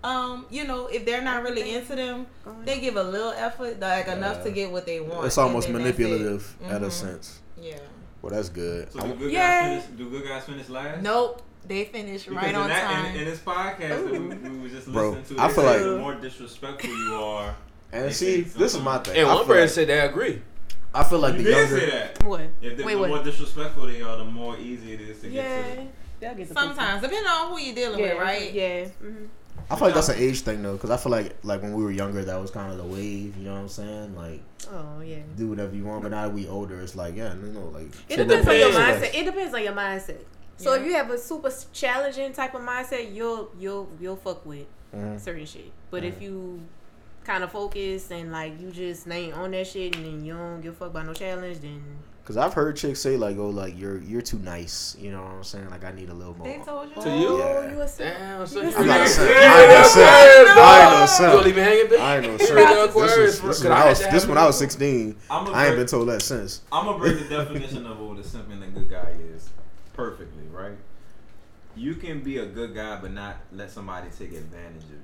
Um, 0.04 0.46
you 0.50 0.64
know, 0.64 0.86
if 0.86 1.04
they're 1.04 1.22
not 1.22 1.42
really 1.42 1.74
into 1.74 1.96
them, 1.96 2.26
they 2.64 2.78
give 2.78 2.96
a 2.96 3.02
little 3.02 3.32
effort, 3.32 3.80
like 3.80 4.06
enough 4.06 4.44
to 4.44 4.50
get 4.52 4.70
what 4.70 4.86
they 4.86 5.00
want. 5.00 5.26
It's 5.26 5.36
almost 5.38 5.66
then 5.66 5.76
it. 5.76 5.78
manipulative 5.80 6.54
at 6.68 6.82
a 6.82 6.86
Mhm. 6.86 6.92
sense. 6.92 7.40
Yeah. 7.60 7.78
Well, 8.22 8.32
that's 8.32 8.48
good. 8.48 8.92
So 8.92 9.00
do 9.00 9.14
good 9.14 9.32
Yeah. 9.32 9.62
guys 9.76 9.84
finish? 9.84 9.98
Do 9.98 10.10
good 10.10 10.28
guys 10.28 10.44
finish 10.44 10.68
last? 10.68 11.02
Nope. 11.02 11.42
They 11.66 11.84
finished 11.86 12.26
Because 12.28 12.42
right 12.42 12.50
in 12.50 12.54
on 12.60 12.68
that, 12.68 12.84
time. 12.92 13.06
In, 13.06 13.20
in 13.22 13.24
this 13.24 13.40
podcast 13.40 13.88
that 13.88 14.04
we, 14.10 14.18
we 14.20 14.58
was 14.60 14.70
just 14.72 14.92
Bro, 14.92 15.10
listening 15.10 15.36
to, 15.38 15.42
I 15.44 15.48
feel 15.52 15.64
like- 15.64 15.78
the 15.80 15.98
more 15.98 16.14
disrespectful 16.14 16.90
you 16.90 17.14
are, 17.14 17.56
And 17.92 18.14
see, 18.14 18.42
this 18.42 18.74
is 18.74 18.80
my 18.80 18.98
thing. 18.98 19.16
And 19.16 19.26
one 19.26 19.38
feel 19.38 19.46
person 19.46 19.60
like, 19.62 19.70
said 19.70 19.88
they 19.88 20.00
agree. 20.00 20.42
I 20.94 21.02
feel 21.04 21.18
like 21.18 21.32
you 21.34 21.38
the 21.38 21.44
did 21.50 21.56
younger. 21.70 21.80
say 21.80 21.90
that. 21.90 22.22
What? 22.24 22.40
If 22.62 22.76
the, 22.76 22.84
Wait, 22.84 22.94
the 22.94 23.00
what? 23.00 23.08
more 23.08 23.22
disrespectful 23.24 23.86
they 23.86 24.02
are, 24.02 24.16
the 24.18 24.24
more 24.24 24.56
easy 24.56 24.92
it 24.94 25.00
is 25.00 25.20
to 25.22 25.28
Yeah, 25.28 25.62
get 25.62 25.74
to. 25.76 25.86
They'll 26.20 26.34
get 26.34 26.48
Sometimes, 26.52 27.02
depending 27.02 27.26
on 27.30 27.50
who 27.52 27.58
you're 27.58 27.74
dealing 27.74 27.98
pussy. 27.98 28.12
with, 28.14 28.18
right? 28.22 28.52
Yeah. 28.52 28.84
hmm 28.86 29.24
I 29.68 29.74
feel 29.74 29.86
like 29.88 29.94
that's 29.94 30.10
an 30.10 30.18
age 30.18 30.42
thing 30.42 30.62
though, 30.62 30.74
because 30.74 30.90
I 30.90 30.96
feel 30.96 31.10
like 31.10 31.34
like 31.42 31.60
when 31.62 31.72
we 31.74 31.82
were 31.82 31.90
younger, 31.90 32.24
that 32.24 32.40
was 32.40 32.50
kind 32.50 32.70
of 32.70 32.78
the 32.78 32.84
wave. 32.84 33.36
You 33.36 33.44
know 33.44 33.54
what 33.54 33.60
I'm 33.60 33.68
saying? 33.68 34.14
Like 34.14 34.40
Oh 34.70 35.00
yeah. 35.00 35.16
do 35.36 35.48
whatever 35.48 35.74
you 35.74 35.84
want. 35.84 36.02
But 36.02 36.10
now 36.12 36.22
that 36.28 36.34
we 36.34 36.46
older, 36.46 36.80
it's 36.80 36.94
like 36.94 37.16
yeah, 37.16 37.32
no, 37.34 37.46
no, 37.60 37.66
like 37.68 37.88
It 38.08 38.20
It 38.20 38.28
depends 38.28 38.46
on 38.46 38.56
your 38.58 38.70
depends. 38.70 39.06
mindset. 39.06 39.14
It 39.14 39.24
depends 39.24 39.54
on 39.54 39.62
your 39.64 39.72
mindset. 39.72 40.20
So 40.58 40.74
Yeah. 40.74 40.80
if 40.80 40.86
you 40.86 40.92
have 40.94 41.10
a 41.10 41.18
super 41.18 41.50
challenging 41.72 42.32
type 42.32 42.54
of 42.54 42.60
mindset, 42.62 43.12
you'll 43.14 43.50
you'll 43.58 43.88
you'll 43.98 44.16
fuck 44.16 44.44
with 44.46 44.66
Mhm. 44.94 45.18
certain 45.20 45.46
shit. 45.46 45.72
But 45.90 46.04
if 46.04 46.22
you 46.22 46.60
kind 47.24 47.42
of 47.42 47.50
focus 47.50 48.10
and 48.12 48.30
like 48.30 48.60
you 48.60 48.70
just 48.70 49.10
ain't 49.10 49.34
on 49.34 49.50
that 49.50 49.66
shit 49.66 49.96
and 49.96 50.04
then 50.04 50.24
you 50.24 50.34
don't 50.34 50.60
give 50.60 50.74
a 50.74 50.76
fuck 50.76 50.90
about 50.90 51.06
no 51.06 51.12
challenge, 51.12 51.58
then 51.58 51.82
Because 52.26 52.38
I've 52.38 52.54
heard 52.54 52.74
chicks 52.76 52.98
say 52.98 53.16
like, 53.16 53.36
"Oh, 53.38 53.50
like 53.50 53.78
you're 53.78 54.02
you're 54.02 54.20
too 54.20 54.40
nice." 54.40 54.96
You 54.98 55.12
know 55.12 55.22
what 55.22 55.30
I'm 55.30 55.44
saying? 55.44 55.70
Like 55.70 55.84
I 55.84 55.92
need 55.92 56.08
a 56.08 56.12
little 56.12 56.34
more. 56.36 56.44
They 56.48 56.58
told 56.58 56.88
you. 56.96 57.00
To 57.00 57.08
you? 57.08 57.38
Yeah. 57.38 57.44
oh, 57.44 57.70
you 57.70 57.80
a. 57.80 57.88
Damn, 57.96 58.44
so 58.48 58.60
I'm 58.62 58.66
you 58.66 58.84
not 58.84 58.96
a 58.96 59.00
ain't 59.02 59.08
simp. 59.10 59.30
I 59.30 59.62
ain't 59.62 59.70
no 59.70 59.82
simp. 59.86 60.58
I 60.58 60.80
ain't 60.82 60.90
no 60.90 61.00
You 61.02 61.06
simp. 61.06 61.32
gonna 61.32 61.44
leave 61.44 61.54
me 61.54 61.62
hanging, 61.62 61.86
bitch? 61.86 62.00
I 62.00 62.16
ain't 62.16 62.26
no 62.26 62.36
Straight 62.38 62.66
simp. 62.66 62.80
up 62.80 62.86
This 62.88 62.96
words, 62.96 63.42
was, 63.42 63.60
bro, 63.60 63.70
when 63.70 63.78
I 63.78 63.84
I 63.84 63.88
was 63.90 63.98
this 64.00 64.26
when. 64.26 64.38
I 64.38 64.46
was 64.46 64.58
16. 64.58 65.16
I'm 65.30 65.54
I 65.54 65.66
ain't 65.68 65.76
been 65.76 65.86
told 65.86 66.08
that 66.08 66.20
since. 66.20 66.62
I'm 66.72 66.86
gonna 66.86 66.98
break 66.98 67.16
the 67.16 67.28
definition 67.28 67.86
of 67.86 68.00
what 68.00 68.18
a 68.18 68.24
simp 68.24 68.50
and 68.50 68.60
a 68.64 68.66
good 68.66 68.90
guy 68.90 69.14
is 69.32 69.48
perfectly, 69.92 70.48
right? 70.50 70.76
You 71.76 71.94
can 71.94 72.24
be 72.24 72.38
a 72.38 72.46
good 72.46 72.74
guy, 72.74 72.98
but 73.00 73.12
not 73.12 73.36
let 73.52 73.70
somebody 73.70 74.08
take 74.10 74.32
advantage 74.32 74.82
of 74.82 74.90
you. 74.90 74.98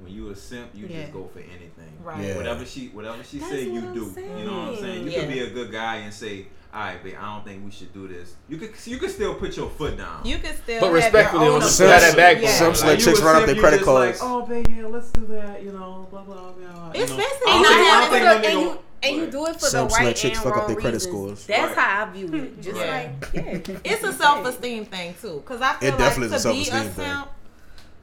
When 0.00 0.12
you 0.12 0.30
a 0.30 0.36
simp, 0.36 0.70
you 0.74 0.86
Yeah. 0.86 1.00
just 1.02 1.12
go 1.12 1.28
for 1.32 1.40
anything. 1.40 1.92
Right. 2.02 2.24
Yeah. 2.24 2.36
Whatever 2.36 2.64
she, 2.64 2.88
whatever 2.88 3.22
she 3.24 3.38
That's 3.38 3.50
say, 3.50 3.64
you 3.64 3.78
I'm 3.80 3.94
do. 3.94 4.14
You 4.38 4.44
know 4.44 4.58
what 4.60 4.68
I'm 4.68 4.76
saying? 4.76 5.04
You 5.04 5.10
saying. 5.10 5.20
can 5.26 5.32
be 5.32 5.40
a 5.40 5.50
good 5.50 5.72
guy 5.72 5.96
and 5.96 6.14
say, 6.14 6.46
"All 6.72 6.80
right, 6.82 7.02
babe, 7.02 7.16
I 7.20 7.34
don't 7.34 7.44
think 7.44 7.64
we 7.64 7.70
should 7.72 7.92
do 7.92 8.06
this." 8.06 8.36
You 8.48 8.58
could, 8.58 8.70
you 8.84 8.98
could 8.98 9.10
still 9.10 9.34
put 9.34 9.56
your 9.56 9.68
foot 9.68 9.98
down. 9.98 10.24
You 10.24 10.38
can 10.38 10.54
still. 10.56 10.80
But 10.80 10.92
respectfully 10.92 11.44
your 11.46 11.54
on 11.54 11.62
own 11.62 11.66
the 11.66 11.68
Simps- 11.68 12.02
side 12.04 12.12
that 12.12 12.16
backbone. 12.16 12.44
Yeah. 12.44 12.58
Simps 12.58 12.80
like, 12.82 12.88
let 12.90 13.00
chicks 13.00 13.20
run 13.20 13.36
up 13.36 13.46
their 13.46 13.56
credit 13.56 13.82
cards. 13.82 14.20
Like, 14.22 14.30
oh, 14.30 14.46
babe, 14.46 14.66
yeah, 14.76 14.86
let's 14.86 15.10
do 15.10 15.26
that. 15.26 15.62
You 15.64 15.72
know, 15.72 16.06
blah 16.10 16.22
blah 16.22 16.52
blah. 16.52 16.92
You 16.94 17.02
It's 17.02 17.10
know. 17.10 17.16
basically 17.16 17.52
And 17.52 17.64
don't 17.64 17.78
you 17.78 17.84
think- 17.84 17.90
do 17.90 17.98
it 17.98 18.04
for 18.04 18.10
the, 18.24 18.30
and 18.30 18.44
nigga- 18.44 18.52
you 18.62 18.78
and 19.02 19.14
you 19.16 19.22
Right. 19.22 19.30
do 19.32 19.46
it 19.46 19.54
for 19.54 19.60
the 19.60 19.66
Simps 19.66 19.94
let 19.94 20.04
right 20.04 20.16
chicks 20.16 20.38
and 20.38 20.44
fuck 20.44 20.52
up 20.54 20.58
wrong 20.58 20.66
their 20.68 20.76
credit 20.76 20.94
reasons. 20.96 21.12
scores. 21.12 21.46
That's 21.46 21.76
Right. 21.76 21.78
how 21.84 22.02
I 22.06 22.10
view 22.12 22.34
it. 22.34 22.60
Just 22.62 22.76
Yeah. 22.78 22.90
like 22.92 23.30
yeah. 23.34 23.78
It's 23.92 24.04
a 24.04 24.12
self 24.12 24.46
esteem 24.46 24.84
thing 24.86 25.14
too, 25.20 25.42
because 25.44 25.60
I 25.60 25.74
feel 25.74 25.88
It 25.94 25.98
like 26.00 26.10
is 26.10 26.14
to 26.14 26.20
a 26.20 26.52
be 26.52 26.62
a 26.62 26.64
self-esteem 26.64 26.82
thing. 26.82 26.92
simp, 27.06 27.28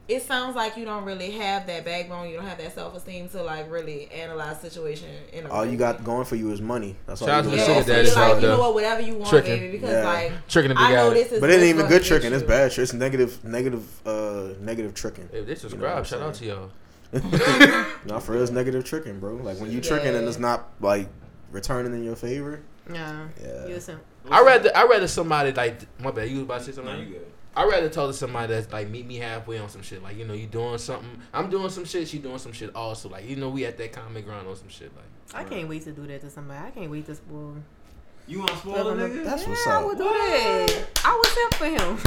it 0.08 0.22
sounds 0.22 0.54
like 0.54 0.76
you 0.76 0.84
don't 0.84 1.04
really 1.04 1.32
have 1.32 1.66
that 1.66 1.84
backbone. 1.84 2.28
You 2.28 2.36
don't 2.36 2.46
have 2.46 2.58
that 2.58 2.74
self 2.74 2.94
esteem 2.96 3.28
to 3.30 3.42
like 3.42 3.70
really 3.70 4.08
analyze 4.12 4.60
situation 4.60 5.08
in 5.32 5.46
a 5.46 5.48
All 5.48 5.66
you 5.66 5.76
got 5.76 6.04
going 6.04 6.24
for 6.24 6.36
you 6.36 6.50
is 6.52 6.60
money. 6.60 6.96
That's 7.06 7.20
all 7.22 7.28
Shout 7.28 7.44
you 7.44 7.50
out 7.50 7.56
to 7.56 7.56
really 7.56 7.66
the 7.66 7.72
Yeah, 7.72 7.80
sugar 7.80 7.80
got. 7.80 7.86
so 7.86 7.92
daddies 7.92 8.14
you're 8.16 8.28
like, 8.34 8.42
you 8.42 8.48
know 8.48 8.60
what, 8.60 8.74
whatever 8.74 9.00
you 9.00 9.14
want, 9.16 9.30
Tricking. 9.30 9.58
baby, 9.58 9.72
because 9.72 9.90
Yeah. 9.90 10.04
like 10.04 10.32
Tricking 10.48 10.68
the 10.68 10.74
big 10.76 10.84
I 10.84 10.92
know 10.94 11.10
this 11.10 11.32
is. 11.32 11.40
But 11.40 11.50
it 11.50 11.54
ain't 11.54 11.64
even 11.64 11.86
good 11.86 12.04
tricking. 12.04 12.32
It's 12.32 12.42
bad. 12.42 12.76
It's 12.78 12.92
negative, 12.92 13.44
negative, 13.44 14.06
uh, 14.06 14.54
negative 14.60 14.94
tricking. 14.94 15.28
If 15.32 15.46
they 15.46 15.54
subscribe, 15.54 15.98
I'm 15.98 16.04
shout 16.04 16.22
out 16.22 16.34
to 16.34 16.44
y'all. 16.44 16.70
Not 18.04 18.22
for 18.22 18.36
us, 18.36 18.50
negative 18.50 18.84
tricking, 18.84 19.18
bro. 19.20 19.36
Like 19.36 19.58
when 19.60 19.70
you 19.70 19.80
tricking 19.80 20.14
and 20.14 20.26
it's 20.28 20.38
not 20.38 20.68
like 20.80 21.08
returning 21.50 21.92
in 21.94 22.04
your 22.04 22.16
favor. 22.16 22.60
Yeah. 22.92 23.26
Yeah. 23.42 23.66
you 23.66 23.74
a. 23.76 24.00
I 24.30 24.42
rather 24.42 24.76
I 24.76 24.84
rather 24.86 25.08
somebody 25.08 25.52
like 25.52 25.80
my 26.00 26.10
bad. 26.10 26.28
You 26.28 26.36
was 26.36 26.42
about 26.44 26.58
to 26.58 26.64
say 26.64 26.72
something. 26.72 26.92
No, 26.92 26.98
something. 26.98 27.12
you 27.12 27.18
good. 27.20 27.26
I 27.56 27.64
rather 27.64 27.88
talk 27.88 28.08
to 28.08 28.12
somebody 28.12 28.52
that's 28.52 28.70
like 28.70 28.90
meet 28.90 29.06
me 29.06 29.16
halfway 29.16 29.58
on 29.58 29.70
some 29.70 29.80
shit. 29.80 30.02
Like 30.02 30.18
you 30.18 30.26
know 30.26 30.34
you 30.34 30.46
doing 30.46 30.76
something, 30.76 31.08
I'm 31.32 31.48
doing 31.48 31.70
some 31.70 31.86
shit, 31.86 32.06
she 32.06 32.18
doing 32.18 32.36
some 32.38 32.52
shit 32.52 32.74
also. 32.76 33.08
Like 33.08 33.26
you 33.26 33.36
know 33.36 33.48
we 33.48 33.64
at 33.64 33.78
that 33.78 33.92
common 33.92 34.22
ground 34.24 34.46
on 34.46 34.56
some 34.56 34.68
shit. 34.68 34.92
Like 34.94 35.06
I 35.34 35.48
can't 35.48 35.66
wait 35.66 35.82
to 35.84 35.92
do 35.92 36.06
that 36.06 36.20
to 36.20 36.30
somebody. 36.30 36.66
I 36.66 36.70
can't 36.70 36.90
wait 36.90 37.06
to 37.06 37.14
spoil. 37.14 37.56
You 38.28 38.40
want 38.40 38.50
to 38.50 38.56
spoil 38.58 38.88
a 38.90 38.94
nigga? 38.94 39.24
That's 39.24 39.42
yeah, 39.44 39.48
what's 39.48 39.66
I 39.66 39.76
up. 39.76 39.86
would 39.86 39.98
do 39.98 40.04
that. 40.04 40.86
I 41.04 41.16
would 41.16 41.26
simp 41.26 41.54
for 41.54 41.66
him. 41.66 41.98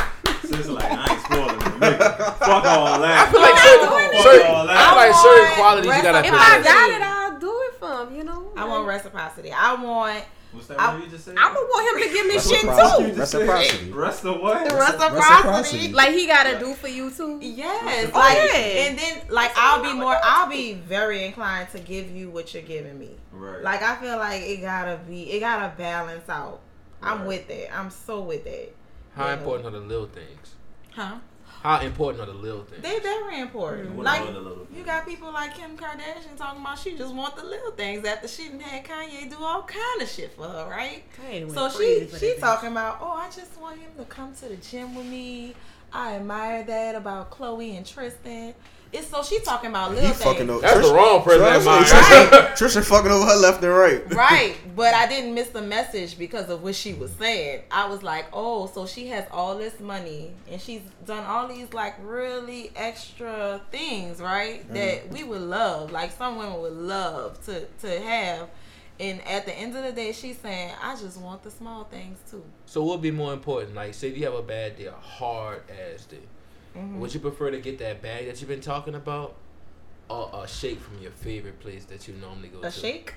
So 0.50 0.56
it's 0.60 0.68
like 0.68 0.91
I 0.91 1.14
ain't 1.14 1.22
spoiling 1.22 1.58
the 1.58 1.86
nigga. 1.86 2.38
Fuck 2.38 2.66
all 2.66 3.00
that. 3.00 3.28
I 3.28 3.32
feel 3.32 3.41
like 3.41 3.54
I'm 3.54 3.66
certain, 3.66 4.24
certain, 4.24 4.47
all 4.47 4.64
I 4.64 4.74
that. 4.74 4.86
feel 4.86 4.97
like 4.97 5.10
I 5.10 5.22
certain 5.24 5.43
want 5.45 5.56
qualities 5.56 5.95
you 5.95 6.04
gotta 6.04 6.28
if. 6.28 6.34
I 6.34 6.62
got 6.64 6.89
it, 6.91 7.02
I'll 7.02 7.39
do 7.39 7.62
it 7.66 7.74
for 7.80 8.04
him. 8.04 8.16
You 8.16 8.24
know. 8.24 8.52
I 8.56 8.66
want 8.66 8.88
reciprocity. 8.88 9.52
I 9.52 9.82
want 9.82 10.26
What's 10.52 10.66
that 10.68 10.80
I- 10.80 10.95
word 10.95 11.04
you 11.04 11.10
just 11.10 11.26
said? 11.26 11.36
I'm 11.38 11.54
gonna 11.54 11.68
want 11.68 12.02
him 12.02 12.08
to 12.08 12.14
give 12.14 12.26
me 12.26 12.34
shit 12.39 12.64
Reciprocity. 12.64 13.12
too. 13.12 13.20
Reciprocity. 13.20 13.91
Rest 13.91 14.26
of 14.26 14.41
what? 14.41 14.68
the 14.70 14.76
Reciprocity. 14.76 15.16
reciprocity. 15.16 15.93
Like 15.93 16.10
he 16.10 16.26
gotta 16.28 16.58
do 16.58 16.74
for 16.74 16.88
you 16.88 17.12
too. 17.12 17.38
Yes, 17.41 18.10
Oh, 18.14 18.18
like, 18.18 18.36
yeah. 18.38 18.58
and 18.58 18.97
then 18.97 19.22
like 19.30 19.52
I'll 19.56 19.84
be 19.84 19.93
more, 19.93 20.18
I'll 20.24 20.50
be 20.50 20.74
very 20.74 21.24
inclined 21.26 21.70
to 21.72 21.80
give 21.80 22.10
you 22.10 22.30
what 22.32 22.54
you're 22.54 22.64
giving 22.64 22.97
me. 22.97 23.12
Right. 23.32 23.62
Like 23.62 23.84
I 23.84 23.95
feel 23.97 24.18
like 24.18 24.41
it 24.41 24.62
gotta 24.62 25.00
be, 25.08 25.32
it 25.32 25.39
gotta 25.41 25.72
balance 25.78 26.28
out. 26.30 26.62
I'm 27.02 27.26
with 27.26 27.50
it. 27.50 27.70
I'm 27.74 27.89
so 27.91 28.22
with 28.22 28.45
it. 28.47 28.76
How 29.16 29.28
Yeah. 29.28 29.34
important 29.34 29.67
are 29.67 29.71
the 29.71 29.86
little 29.86 30.08
things? 30.08 30.55
Huh? 30.96 31.16
How 31.62 31.82
important 31.82 32.24
are 32.24 32.32
the 32.32 32.38
little 32.38 32.64
things? 32.64 32.82
They're 32.82 33.02
very 33.02 33.42
important. 33.42 33.92
What 33.92 34.06
Like 34.06 34.22
are 34.22 34.32
the 34.32 34.40
little 34.40 34.68
you 34.74 34.84
got 34.84 35.06
people 35.06 35.32
like 35.32 35.56
Kim 35.56 35.76
Kardashian 35.76 36.38
talking 36.38 36.62
about 36.62 36.80
she 36.80 36.96
just 36.96 37.14
want 37.14 37.36
the 37.36 37.44
little 37.44 37.72
things 37.72 38.06
after 38.06 38.28
she 38.28 38.48
done 38.48 38.62
had 38.62 38.86
Kanye 38.86 39.30
do 39.30 39.44
all 39.44 39.64
kind 39.64 40.02
of 40.02 40.08
shit 40.08 40.32
for 40.36 40.48
her, 40.48 40.70
right? 40.70 41.04
So 41.54 41.70
she 41.70 42.08
she 42.18 42.36
talking 42.40 42.72
about, 42.72 43.00
oh, 43.02 43.12
I 43.12 43.30
just 43.30 43.60
want 43.60 43.80
him 43.80 43.92
to 43.98 44.06
come 44.06 44.34
to 44.36 44.48
the 44.48 44.56
gym 44.56 44.96
with 44.96 45.06
me. 45.06 45.54
I 45.92 46.16
admire 46.16 46.64
that 46.64 46.96
about 46.96 47.32
Khloé 47.32 47.76
and 47.76 47.86
Tristan. 47.86 48.54
It's 48.91 49.07
so 49.07 49.21
she 49.21 49.39
talking 49.41 49.70
about 49.70 49.91
little 49.93 50.09
fucking 50.09 50.47
things. 50.47 50.49
over. 50.49 50.61
That's 50.61 50.87
the 50.87 50.93
wrong 50.93 51.21
person 51.21 51.45
in 51.45 51.63
mind. 51.63 51.86
Trisha, 51.86 52.29
Trisha 52.57 52.83
fucking 52.83 53.11
over 53.11 53.25
her 53.25 53.36
left 53.36 53.63
and 53.63 53.71
right. 53.71 54.13
right, 54.13 54.55
but 54.75 54.95
I 54.95 55.07
didn't 55.07 55.36
miss 55.36 55.49
the 55.49 55.61
message 55.61 56.17
because 56.17 56.49
of 56.49 56.63
what 56.63 56.74
she 56.74 56.93
was 56.93 57.11
saying. 57.11 57.61
I 57.70 57.87
was 57.87 58.01
like, 58.01 58.25
oh, 58.33 58.66
so 58.66 58.87
she 58.87 59.07
has 59.09 59.25
all 59.32 59.55
this 59.57 59.79
money 59.79 60.32
and 60.49 60.59
she's 60.59 60.82
done 61.05 61.24
all 61.25 61.47
these 61.47 61.71
like 61.71 61.95
really 62.01 62.71
extra 62.75 63.61
things, 63.71 64.20
right? 64.20 64.63
Mm-hmm. 64.63 64.74
That 64.74 65.09
we 65.09 65.24
would 65.24 65.41
love, 65.41 65.91
like 65.91 66.11
some 66.11 66.37
women 66.37 66.59
would 66.59 66.74
love 66.74 67.43
to 67.45 67.66
to 67.82 68.01
have. 68.01 68.49
And 68.99 69.25
at 69.25 69.45
the 69.45 69.53
end 69.53 69.78
of 69.78 69.83
the 69.83 69.93
day, 69.93 70.11
she's 70.11 70.37
saying, 70.39 70.74
I 70.82 70.93
just 70.95 71.17
want 71.21 71.43
the 71.43 71.51
small 71.51 71.86
things 71.86 72.17
too. 72.29 72.43
So 72.66 72.83
what 72.83 72.95
would 72.95 73.01
be 73.01 73.11
more 73.11 73.32
important? 73.32 73.75
Like, 73.75 73.93
say 73.93 74.09
if 74.09 74.17
you 74.17 74.25
have 74.25 74.33
a 74.33 74.41
bad 74.41 74.78
day, 74.78 74.87
a 74.87 74.91
hard 74.91 75.61
ass 75.70 76.05
day, 76.05 76.17
Mm-hmm. 76.75 77.00
would 77.00 77.13
you 77.13 77.20
prefer 77.20 77.51
to 77.51 77.59
get 77.59 77.79
that 77.79 78.01
bag 78.01 78.28
that 78.28 78.39
you've 78.39 78.50
been 78.50 78.62
talking 78.62 78.96
about, 78.96 79.36
or 80.09 80.29
a 80.33 80.47
shake 80.47 80.79
from 80.79 81.00
your 81.01 81.12
favorite 81.12 81.59
place 81.59 81.86
that 81.86 82.08
you 82.08 82.13
normally 82.16 82.50
go 82.50 82.59
A 82.59 82.62
to? 82.62 82.67
A 82.67 82.71
shake? 82.71 83.13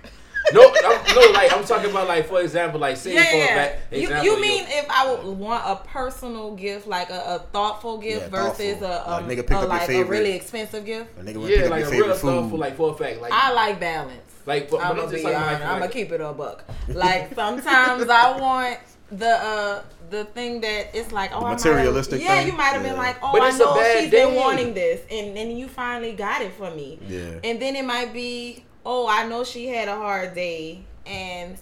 No, 0.53 0.61
I'm, 0.75 1.15
no, 1.15 1.31
like 1.33 1.53
I'm 1.53 1.65
talking 1.65 1.91
about 1.91 2.09
like 2.09 2.27
for 2.27 2.41
example, 2.41 2.81
like 2.81 2.97
say 2.97 3.15
Yeah, 3.15 3.31
for 3.31 3.37
yeah. 3.37 3.45
a 3.45 3.55
back 3.55 3.79
You, 3.93 3.99
example, 4.03 4.25
you 4.25 4.41
mean 4.41 4.65
if 4.69 4.87
I 4.91 5.15
would 5.15 5.39
want 5.39 5.63
a 5.67 5.77
personal 5.87 6.55
gift, 6.57 6.87
like 6.87 7.11
a, 7.11 7.23
a 7.37 7.39
thoughtful 7.53 7.99
gift 7.99 8.23
Yeah, 8.23 8.29
versus 8.29 8.79
thoughtful. 8.79 8.87
a, 8.89 9.11
Like, 9.11 9.23
um, 9.23 9.29
nigga 9.31 9.37
pick 9.47 9.51
a, 9.53 9.55
up 9.57 9.61
your 9.63 9.69
like 9.69 9.89
a 9.91 10.05
really 10.05 10.33
expensive 10.33 10.85
gift? 10.85 11.17
A 11.19 11.23
nigga 11.23 11.37
would 11.37 11.51
yeah, 11.51 11.57
pick 11.59 11.65
up 11.67 11.71
like 11.71 11.81
your 11.81 11.89
a 11.89 11.91
real 11.93 12.01
favorite 12.03 12.19
stuff 12.19 12.45
for 12.45 12.51
food. 12.51 12.59
like 12.61 12.77
for 12.77 12.91
a 12.91 12.95
fact, 12.97 13.21
like 13.21 13.33
I 13.33 13.53
like 13.53 13.81
balance. 13.81 14.33
like 14.45 14.69
but, 14.71 14.81
I'm 14.81 14.89
but 14.89 14.95
gonna 14.97 15.03
I'm 15.07 15.11
just 15.13 15.25
be 15.25 15.31
talking 15.31 15.37
honest. 15.37 15.61
about 15.63 15.73
I'm 15.75 15.79
gonna 15.81 15.93
keep 15.93 16.13
it 16.13 16.21
a 16.21 16.33
buck. 16.33 16.65
Like 16.89 17.35
sometimes 17.35 18.09
I 18.09 18.37
want 18.41 18.79
the 19.11 19.27
uh 19.29 19.83
the 20.13 20.25
thing 20.27 20.61
that 20.61 20.95
it's 20.95 21.11
like 21.11 21.31
oh 21.35 21.41
The 21.41 21.47
I 21.47 21.51
materialistic 21.55 22.21
might 22.21 22.25
yeah 22.27 22.37
thing? 22.39 22.47
you 22.49 22.53
might 22.53 22.73
have 22.77 22.83
been 22.85 22.97
like 22.97 23.17
oh 23.23 23.33
But 23.33 23.43
I 23.43 23.51
know 23.59 23.75
bad 23.75 24.01
she's 24.03 24.11
been 24.11 24.35
wanting 24.37 24.75
this 24.75 25.01
and 25.11 25.37
then 25.37 25.57
you 25.57 25.67
finally 25.67 26.13
got 26.13 26.43
it 26.43 26.53
for 26.53 26.71
me 26.71 26.99
Yeah. 27.09 27.41
and 27.43 27.61
then 27.61 27.75
it 27.75 27.85
might 27.85 28.13
be 28.13 28.65
oh 28.87 29.09
I 29.09 29.27
know 29.27 29.43
she 29.45 29.67
had 29.69 29.89
a 29.89 29.97
hard 29.97 30.35
day 30.35 30.83
and 31.07 31.51
you 31.53 31.57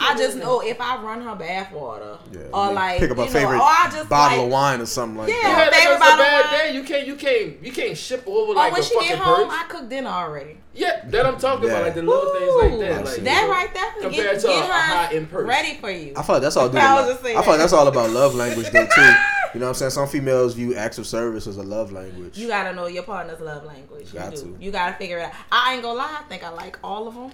I 0.00 0.16
just 0.16 0.36
know 0.38 0.60
if 0.60 0.80
I 0.80 1.02
run 1.02 1.20
her 1.22 1.34
bath 1.34 1.70
water 1.72 2.16
Yeah. 2.32 2.40
or 2.52 2.72
like 2.72 3.00
pick 3.00 3.10
up 3.10 3.18
a 3.18 3.26
you 3.26 3.32
know, 3.32 3.50
or 3.50 3.62
I 3.62 3.90
just 3.92 4.08
bottle 4.08 4.38
like, 4.38 4.46
of 4.46 4.52
wine 4.52 4.80
or 4.80 4.86
something 4.86 5.18
like 5.18 5.28
Yeah. 5.28 5.34
Yeah, 5.42 5.54
that. 5.56 5.66
like, 5.72 5.74
favorite 5.74 5.94
it's 5.94 5.96
a 5.96 6.00
bottle 6.08 6.24
bad 6.24 6.44
of 6.44 6.50
wine. 6.50 6.60
day. 6.60 6.74
You 6.74 6.82
can't, 6.84 7.06
you 7.06 7.16
can't, 7.16 7.62
you 7.66 7.72
can't 7.72 7.96
ship 7.98 8.22
over 8.26 8.52
Oh, 8.52 8.54
like 8.54 8.72
when 8.72 8.80
a 8.80 8.84
she 8.84 8.94
fucking 8.94 9.08
get 9.10 9.18
home, 9.18 9.48
purse. 9.48 9.58
I 9.60 9.64
cook 9.68 9.88
dinner 9.90 10.08
already. 10.10 10.56
Yeah, 10.74 11.04
that 11.06 11.26
I'm 11.26 11.38
talking 11.38 11.66
Yeah. 11.68 11.74
about, 11.74 11.82
like 11.84 11.94
the 11.94 12.02
little 12.02 12.32
things 12.34 12.54
like 12.62 12.80
that, 12.80 13.04
like 13.04 13.14
that 13.24 13.42
you 13.42 13.46
know, 13.46 13.52
right 13.52 13.74
there. 13.74 13.92
compared 14.00 14.12
Get, 14.32 14.40
to 14.40 14.46
a- 14.48 14.50
get 14.50 14.62
a 14.62 14.66
her 14.66 14.72
high-end 14.72 15.30
purse. 15.30 15.46
ready 15.48 15.74
for 15.74 15.90
you. 15.90 16.14
I 16.16 16.22
thought 16.22 16.40
that's 16.42 16.56
all. 16.56 16.68
Due 16.68 16.74
to 16.78 16.82
I 16.82 16.94
was 16.94 17.00
love- 17.02 17.10
just 17.12 17.22
saying 17.24 17.36
I 17.38 17.40
feel 17.42 17.50
like 17.50 17.58
that. 17.58 17.62
that's 17.64 17.72
all 17.74 17.86
about 17.88 18.10
love 18.10 18.34
language 18.42 18.70
though 18.70 18.86
too. 18.86 19.12
You 19.52 19.60
know 19.60 19.66
what 19.66 19.68
I'm 19.68 19.74
saying? 19.74 19.90
Some 19.92 20.08
females 20.08 20.54
view 20.54 20.74
acts 20.74 20.98
of 20.98 21.06
service 21.06 21.46
as 21.46 21.58
a 21.58 21.62
love 21.62 21.92
language. 21.92 22.36
You 22.36 22.48
gotta 22.48 22.74
know 22.74 22.86
your 22.88 23.04
partner's 23.04 23.38
love 23.40 23.64
language. 23.64 24.12
You 24.12 24.18
Got 24.18 24.34
do. 24.34 24.40
to. 24.42 24.56
You 24.58 24.72
gotta 24.72 24.94
figure 24.94 25.18
it 25.18 25.26
out. 25.26 25.32
I 25.52 25.74
ain't 25.74 25.82
gonna 25.82 25.98
lie. 25.98 26.16
I 26.18 26.22
think 26.28 26.42
I 26.42 26.48
like 26.48 26.76
all 26.82 27.06
of 27.06 27.14
them, 27.14 27.30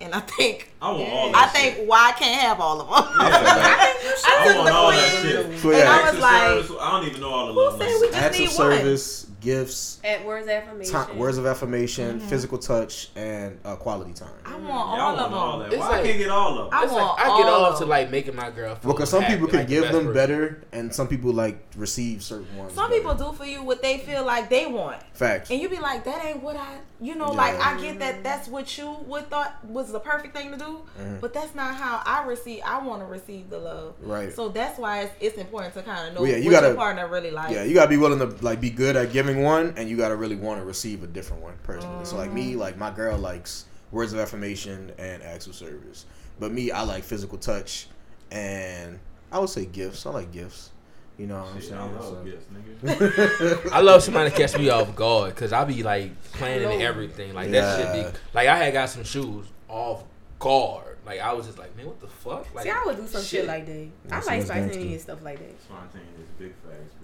and 0.00 0.14
I 0.14 0.20
think 0.20 0.70
I 0.80 0.90
want 0.92 1.12
all 1.12 1.32
I 1.36 1.46
think 1.48 1.76
shit. 1.76 1.86
why 1.86 2.12
I 2.14 2.18
can't 2.18 2.40
have 2.40 2.60
all 2.60 2.80
of 2.80 2.86
them. 2.88 3.16
Yeah, 3.20 3.26
I 3.36 3.94
I 4.24 4.46
took 4.46 4.56
want 4.56 4.68
the 4.68 4.74
all 4.74 4.90
that 4.90 5.22
shit. 5.22 5.58
So, 5.60 5.68
And 5.70 5.78
yeah. 5.78 5.90
I 5.90 6.10
was 6.10 6.20
like, 6.20 6.42
service, 6.42 6.70
I 6.80 6.90
don't 7.00 7.08
even 7.08 7.20
know 7.20 7.30
all 7.30 7.46
the 7.48 7.52
who 7.52 7.60
love 7.60 7.78
said 7.78 7.86
we 8.00 8.06
just 8.08 8.14
acts 8.18 8.36
of 8.36 8.40
need 8.40 8.46
one? 8.48 8.54
service, 8.56 9.26
gifts, 9.40 9.98
At 10.04 10.24
words 10.24 10.46
of 10.46 10.50
affirmation. 10.52 11.06
ti- 11.06 11.12
words 11.18 11.38
of 11.38 11.46
affirmation, 11.46 12.18
Mm-hmm. 12.18 12.28
physical 12.28 12.58
touch, 12.58 13.10
and 13.16 13.58
uh, 13.64 13.76
quality 13.76 14.12
time. 14.12 14.28
I 14.44 14.52
want 14.56 14.66
Yeah, 14.66 14.72
all 14.74 14.90
I 14.90 15.04
want 15.04 15.20
of 15.20 15.32
all 15.32 15.58
them. 15.58 15.70
that. 15.70 15.74
It's 15.74 15.80
Why 15.80 15.88
like- 15.88 16.00
I 16.00 16.06
can't 16.06 16.18
get 16.18 16.30
all 16.30 16.58
of 16.58 16.70
them? 16.70 16.78
I 16.80 16.84
It's 16.84 16.92
like, 16.92 17.02
want 17.02 17.20
I 17.20 17.24
get 17.42 17.46
all 17.48 17.64
of 17.66 17.78
to 17.78 17.84
like 17.86 18.10
making 18.10 18.36
my 18.36 18.50
girl 18.50 18.74
feel 18.76 18.92
Because 18.92 19.10
some 19.10 19.22
happy, 19.22 19.34
people 19.34 19.48
can 19.48 19.58
like 19.60 19.68
give 19.68 19.82
best 19.82 19.92
them 19.94 20.06
person. 20.06 20.14
better, 20.14 20.62
and 20.72 20.94
some 20.94 21.08
people 21.08 21.32
like 21.32 21.64
receive 21.76 22.22
certain 22.22 22.56
ones. 22.56 22.74
Some 22.74 22.90
better. 22.90 23.00
people 23.00 23.14
do 23.14 23.32
for 23.36 23.44
you 23.44 23.62
what 23.62 23.82
they 23.82 23.98
feel 23.98 24.24
like 24.24 24.48
they 24.50 24.66
want, 24.66 25.02
Facts. 25.14 25.50
and 25.50 25.60
you 25.60 25.68
be 25.68 25.78
like, 25.78 26.04
that 26.04 26.24
ain't 26.24 26.42
what 26.42 26.56
I. 26.56 26.78
You 27.02 27.14
know, 27.14 27.28
Yeah. 27.32 27.38
like 27.38 27.58
I 27.60 27.80
get 27.80 27.98
that 28.00 28.22
that's 28.22 28.46
what 28.46 28.76
you 28.76 28.94
would 29.06 29.30
thought 29.30 29.54
was 29.64 29.90
the 29.90 29.98
perfect 30.00 30.36
thing 30.36 30.50
to 30.52 30.58
do, 30.58 30.82
but 31.22 31.32
that's 31.32 31.54
not 31.54 31.74
how 31.74 32.02
I 32.04 32.26
receive. 32.26 32.60
I 32.62 32.84
want 32.84 33.00
to 33.00 33.06
receive 33.06 33.48
the 33.48 33.56
love. 33.58 33.94
Right. 34.02 34.34
So 34.34 34.50
that's 34.50 34.78
why 34.78 35.04
it's, 35.04 35.12
it's 35.18 35.38
important 35.38 35.72
to 35.74 35.82
kind 35.82 36.08
of 36.08 36.14
know 36.14 36.20
Well, 36.20 36.30
yeah, 36.30 36.36
you 36.36 36.44
what 36.46 36.50
gotta- 36.52 36.66
your 36.68 36.76
partner 36.76 37.08
really 37.08 37.30
likes. 37.30 37.52
Yeah, 37.52 37.62
you 37.62 37.72
gotta 37.72 37.88
be 37.88 37.96
willing 37.96 38.18
to 38.18 38.26
like 38.44 38.60
be 38.60 38.68
good 38.68 38.96
at 38.96 39.12
giving 39.14 39.29
one, 39.38 39.74
and 39.76 39.88
you 39.88 39.96
gotta 39.96 40.16
really 40.16 40.36
want 40.36 40.60
to 40.60 40.64
receive 40.66 41.02
a 41.02 41.06
different 41.06 41.42
one 41.42 41.54
personally. 41.62 42.04
So 42.04 42.16
like 42.16 42.32
me, 42.32 42.54
mm. 42.54 42.58
like 42.58 42.76
my 42.76 42.90
girl 42.90 43.18
likes 43.18 43.66
words 43.90 44.12
of 44.12 44.18
affirmation 44.18 44.92
and 44.98 45.22
acts 45.22 45.46
of 45.46 45.54
service, 45.54 46.06
but 46.38 46.52
me, 46.52 46.70
I 46.70 46.82
like 46.82 47.04
physical 47.04 47.38
touch, 47.38 47.88
and 48.30 48.98
I 49.32 49.38
would 49.38 49.50
say 49.50 49.66
gifts. 49.66 50.06
I 50.06 50.10
like 50.10 50.32
gifts. 50.32 50.70
You 51.18 51.26
know 51.26 51.40
what 51.40 51.54
I'm 51.54 51.60
Shit, 51.60 51.72
I 51.72 51.84
love 51.84 52.04
So- 52.04 52.24
gifts, 52.24 52.46
nigga. 52.82 53.72
I 53.72 53.80
love 53.80 54.02
somebody 54.02 54.30
to 54.30 54.36
catch 54.36 54.56
me 54.56 54.70
off 54.70 54.96
guard 54.96 55.34
because 55.34 55.52
I 55.52 55.64
be 55.64 55.82
like 55.82 56.10
planning 56.32 56.80
everything. 56.80 57.34
Like 57.34 57.50
that 57.50 57.76
shit 57.76 57.94
Yeah. 57.94 58.10
be 58.10 58.18
like 58.32 58.48
I 58.48 58.56
had 58.56 58.72
got 58.72 58.88
some 58.88 59.04
shoes 59.04 59.44
off 59.68 60.04
guard. 60.38 60.96
Like 61.04 61.20
I 61.20 61.34
was 61.34 61.44
just 61.44 61.58
like, 61.58 61.76
man, 61.76 61.86
what 61.86 62.00
the 62.00 62.06
fuck? 62.06 62.52
Like 62.54 62.64
See, 62.64 62.70
I 62.70 62.84
would 62.84 62.96
do 62.96 63.06
some 63.06 63.22
shit, 63.22 63.46
like 63.46 63.66
that. 63.66 63.74
Yeah, 63.74 64.16
I 64.16 64.20
so 64.20 64.26
like 64.28 64.38
that's 64.38 64.46
spontaneous 64.46 64.76
gangster. 64.76 64.98
stuff 65.00 65.22
like 65.22 65.38
that. 65.38 65.60
Spontaneous, 65.62 66.30
big 66.38 66.52
facts, 66.54 66.74
big 66.78 66.78
facts. 66.78 66.99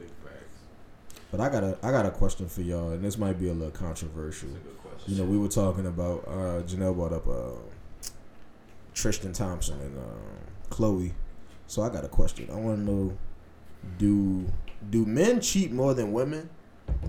But 1.37 1.45
I 1.45 1.49
got 1.53 1.65
a 1.65 1.77
I 1.83 1.91
got 1.91 2.07
a 2.07 2.11
question 2.11 2.49
for 2.49 2.63
y'all, 2.63 2.91
and 2.93 3.05
this 3.05 3.19
might 3.19 3.39
be 3.39 3.49
a 3.49 3.53
little 3.53 3.71
controversial. 3.71 4.49
That's 4.49 4.61
a 4.61 4.69
good 4.69 4.79
question. 4.83 5.13
You 5.15 5.19
know, 5.23 5.29
we 5.31 5.37
were 5.37 5.49
talking 5.49 5.87
about 5.87 6.25
uh, 6.27 6.63
Janelle 6.63 6.95
brought 6.95 7.13
up 7.13 7.29
uh, 7.29 8.11
Tristan 8.95 9.33
Thompson 9.35 9.79
and 9.81 9.99
uh, 9.99 10.75
Khloé. 10.75 11.13
So 11.67 11.83
I 11.83 11.91
got 11.91 12.05
a 12.05 12.09
question. 12.09 12.49
I 12.51 12.55
want 12.55 12.79
to 12.79 12.91
know: 12.91 13.19
Do 13.99 14.47
do 14.91 15.05
men 15.05 15.41
cheat 15.43 15.73
more 15.73 15.93
than 15.93 16.13
women, 16.13 16.49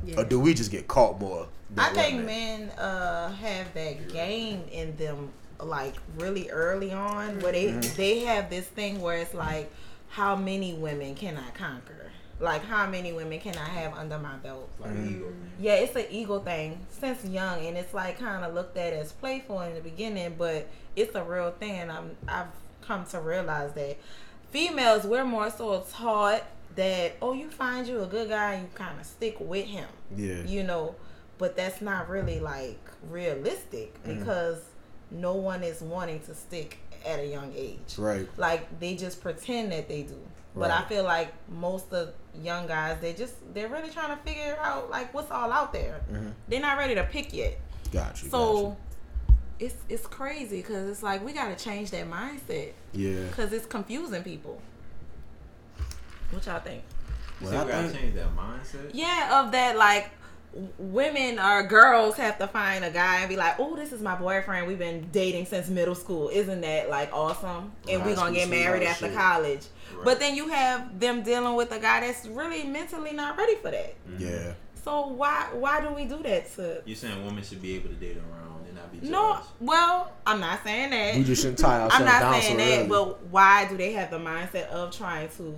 Yeah. 0.05 0.19
or 0.19 0.25
do 0.25 0.39
we 0.41 0.53
just 0.53 0.71
get 0.71 0.89
caught 0.89 1.21
more? 1.21 1.47
Than 1.73 1.85
I 1.85 1.89
think 1.93 2.25
men 2.25 2.69
uh, 2.71 3.31
have 3.31 3.73
that 3.75 4.11
game 4.11 4.63
in 4.71 4.95
them 4.97 5.31
like 5.61 5.95
really 6.17 6.49
early 6.49 6.91
on, 6.91 7.39
where 7.39 7.53
they 7.53 7.67
Mm-hmm. 7.67 7.95
they 7.95 8.19
have 8.21 8.49
this 8.49 8.65
thing 8.65 8.99
where 9.01 9.17
it's 9.19 9.33
like, 9.33 9.71
how 10.09 10.35
many 10.35 10.73
women 10.73 11.15
can 11.15 11.37
I 11.37 11.49
conquer? 11.57 11.93
Like 12.39 12.63
how 12.65 12.87
many 12.87 13.13
women 13.13 13.39
can 13.39 13.55
I 13.57 13.65
have 13.65 13.93
under 13.95 14.17
my 14.19 14.35
belt? 14.37 14.69
Like 14.79 14.91
Mm-hmm. 14.91 15.09
ego. 15.15 15.33
Yeah, 15.59 15.73
it's 15.75 15.95
an 15.95 16.05
ego 16.11 16.39
thing 16.39 16.85
since 16.89 17.25
young, 17.25 17.65
and 17.65 17.75
it's 17.77 17.93
like 17.93 18.19
kind 18.19 18.45
of 18.45 18.53
looked 18.53 18.77
at 18.77 18.93
as 18.93 19.11
playful 19.11 19.61
in 19.61 19.73
the 19.73 19.81
beginning, 19.81 20.35
but 20.37 20.67
it's 20.95 21.15
a 21.15 21.23
real 21.23 21.51
thing. 21.51 21.71
And 21.79 21.91
I'm 21.91 22.11
I've 22.27 22.47
come 22.81 23.05
to 23.07 23.19
realize 23.19 23.73
that 23.73 23.97
females 24.51 25.03
we're 25.03 25.25
more 25.25 25.49
so 25.49 25.83
taught 25.91 26.43
that 26.75 27.15
oh 27.21 27.33
you 27.33 27.49
find 27.49 27.87
you 27.87 28.01
a 28.01 28.05
good 28.05 28.29
guy 28.29 28.55
you 28.61 28.67
kind 28.75 28.97
of 28.99 29.05
stick 29.05 29.35
with 29.39 29.65
him 29.65 29.87
Yeah. 30.15 30.43
you 30.43 30.63
know 30.63 30.95
but 31.37 31.57
that's 31.57 31.81
not 31.81 32.07
really 32.07 32.39
like 32.39 32.79
realistic 33.09 34.01
Mm-hmm. 34.03 34.19
because 34.19 34.61
no 35.11 35.33
one 35.35 35.63
is 35.63 35.81
wanting 35.81 36.19
to 36.21 36.35
stick 36.35 36.77
at 37.05 37.19
a 37.19 37.25
young 37.27 37.51
age 37.55 37.95
Right. 37.97 38.27
like 38.37 38.79
they 38.79 38.95
just 38.95 39.21
pretend 39.21 39.71
that 39.73 39.89
they 39.89 40.03
do 40.03 40.17
but 40.55 40.71
i 40.71 40.81
feel 40.83 41.03
like 41.03 41.33
most 41.49 41.91
of 41.93 42.13
young 42.43 42.67
guys 42.67 42.97
they 43.01 43.13
just 43.13 43.33
they're 43.53 43.67
really 43.69 43.89
trying 43.89 44.15
to 44.15 44.23
figure 44.23 44.57
out 44.61 44.89
like 44.89 45.13
what's 45.13 45.31
all 45.31 45.51
out 45.51 45.71
there 45.73 46.01
Mm-hmm. 46.11 46.29
they're 46.47 46.59
not 46.61 46.77
ready 46.77 46.95
to 46.95 47.03
pick 47.03 47.33
yet 47.33 47.59
got 47.91 48.21
you? 48.21 48.29
so 48.29 48.77
it's 49.59 49.75
it's 49.89 50.05
crazy 50.05 50.57
because 50.57 50.87
it's 50.89 51.01
like 51.01 51.23
we 51.25 51.33
got 51.33 51.55
to 51.57 51.63
change 51.63 51.89
that 51.91 52.07
mindset 52.09 52.73
Yeah. 52.93 53.23
because 53.29 53.51
it's 53.53 53.65
confusing 53.65 54.21
people 54.23 54.61
what 56.31 56.45
y'all 56.45 56.59
think 56.59 56.83
Well, 57.41 57.51
said 57.51 57.59
I 57.61 57.63
we 57.65 57.71
gotta 57.71 57.87
think- 57.89 57.99
change 58.01 58.15
that 58.15 58.35
mindset. 58.35 58.89
Yeah, 58.93 59.41
of 59.43 59.51
that 59.53 59.77
like 59.77 60.03
w- 60.03 60.11
women 60.77 61.39
or 61.39 61.63
girls 61.63 62.15
have 62.15 62.37
to 62.39 62.47
find 62.47 62.83
a 62.83 62.89
guy 62.89 63.19
and 63.19 63.29
be 63.29 63.35
like, 63.35 63.59
"Oh, 63.59 63.75
this 63.75 63.91
is 63.91 64.01
my 64.01 64.15
boyfriend. 64.15 64.67
We've 64.67 64.79
been 64.79 65.07
dating 65.11 65.45
since 65.45 65.67
middle 65.69 65.95
school. 65.95 66.29
Isn't 66.29 66.61
that 66.61 66.89
like 66.89 67.13
awesome?" 67.13 67.71
And 67.89 68.03
we're 68.05 68.15
gonna 68.15 68.33
get 68.33 68.49
married 68.49 68.83
after 68.83 69.07
shit. 69.07 69.15
college. 69.15 69.61
Right. 69.95 70.05
But 70.05 70.19
then 70.19 70.35
you 70.35 70.47
have 70.49 70.99
them 70.99 71.23
dealing 71.23 71.55
with 71.55 71.71
a 71.71 71.79
guy 71.79 72.01
that's 72.01 72.25
really 72.25 72.63
mentally 72.63 73.13
not 73.13 73.37
ready 73.37 73.55
for 73.55 73.71
that. 73.71 73.95
Mm-hmm. 74.09 74.23
Yeah. 74.23 74.53
So 74.83 75.07
why 75.07 75.47
why 75.53 75.81
do 75.81 75.93
we 75.93 76.05
do 76.05 76.23
that 76.23 76.53
to? 76.55 76.81
You're 76.85 76.95
saying 76.95 77.25
women 77.25 77.43
should 77.43 77.61
be 77.61 77.75
able 77.75 77.89
to 77.89 77.95
date 77.95 78.17
around 78.17 78.65
and 78.65 78.75
not 78.75 78.91
be 78.91 78.99
judged? 78.99 79.11
No, 79.11 79.39
well, 79.59 80.11
I'm 80.25 80.39
not 80.39 80.63
saying 80.63 80.91
that. 80.91 81.15
We 81.17 81.23
just 81.23 81.41
shouldn't 81.41 81.59
tie 81.59 81.81
ourselves 81.81 81.95
I'm 81.95 82.05
not 82.05 82.21
down 82.21 82.41
saying 82.41 82.57
so 82.57 82.65
that, 82.65 82.79
early. 82.79 82.87
but 82.87 83.23
why 83.25 83.67
do 83.67 83.77
they 83.77 83.91
have 83.93 84.09
the 84.11 84.17
mindset 84.19 84.69
of 84.69 84.95
trying 84.95 85.27
to 85.37 85.55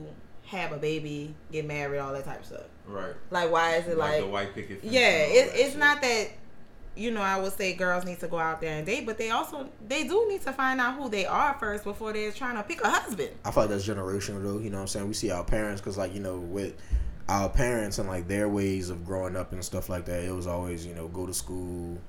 have 0.50 0.72
a 0.72 0.78
baby, 0.78 1.34
get 1.52 1.66
married, 1.66 2.00
all 2.00 2.14
that 2.14 2.26
type 2.26 2.42
of 2.42 2.46
stuff? 2.46 2.66
Right. 2.86 3.14
Like, 3.32 3.52
why 3.52 3.76
is 3.76 3.88
it 3.88 3.98
Like, 3.98 4.12
like 4.14 4.22
the 4.22 4.28
white 4.28 4.54
picket 4.56 4.82
fence. 4.82 4.94
Yeah, 4.94 5.00
and 5.02 5.32
it, 5.32 5.52
it's 5.56 5.70
shit. 5.72 5.78
not 5.80 6.02
that 6.02 6.30
you 6.96 7.12
know. 7.12 7.22
I 7.22 7.40
would 7.40 7.54
say 7.54 7.74
girls 7.74 8.04
need 8.06 8.20
to 8.20 8.28
go 8.28 8.38
out 8.40 8.60
there 8.62 8.78
and 8.78 8.86
date, 8.86 9.06
but 9.06 9.18
they 9.18 9.30
also 9.30 9.70
they 9.88 10.06
do 10.08 10.28
need 10.28 10.42
to 10.42 10.52
find 10.52 10.82
out 10.82 10.96
who 10.96 11.10
they 11.10 11.26
are 11.26 11.54
first 11.60 11.84
before 11.84 12.14
they're 12.14 12.32
trying 12.32 12.56
to 12.56 12.64
pick 12.64 12.82
a 12.82 12.90
husband. 12.90 13.30
I 13.46 13.52
feel 13.52 13.64
like 13.64 13.70
that's 13.72 13.88
generational 13.88 14.44
though. 14.44 14.60
You 14.60 14.70
know 14.70 14.78
what 14.78 14.82
I'm 14.82 14.88
saying? 14.88 15.08
We 15.08 15.14
see 15.14 15.32
our 15.32 15.44
parents 15.44 15.82
because 15.82 15.98
like 15.98 16.14
you 16.14 16.20
know 16.20 16.38
with 16.40 16.76
our 17.28 17.48
parents 17.48 18.00
and 18.00 18.10
like 18.10 18.28
their 18.28 18.50
ways 18.50 18.90
of 18.90 19.06
growing 19.06 19.36
up 19.36 19.54
and 19.54 19.64
stuff 19.64 19.88
like 19.88 20.06
that. 20.06 20.24
It 20.24 20.34
was 20.34 20.48
always 20.48 20.86
you 20.86 20.96
know 20.96 21.08
go 21.08 21.26
to 21.28 21.34
school, 21.34 22.00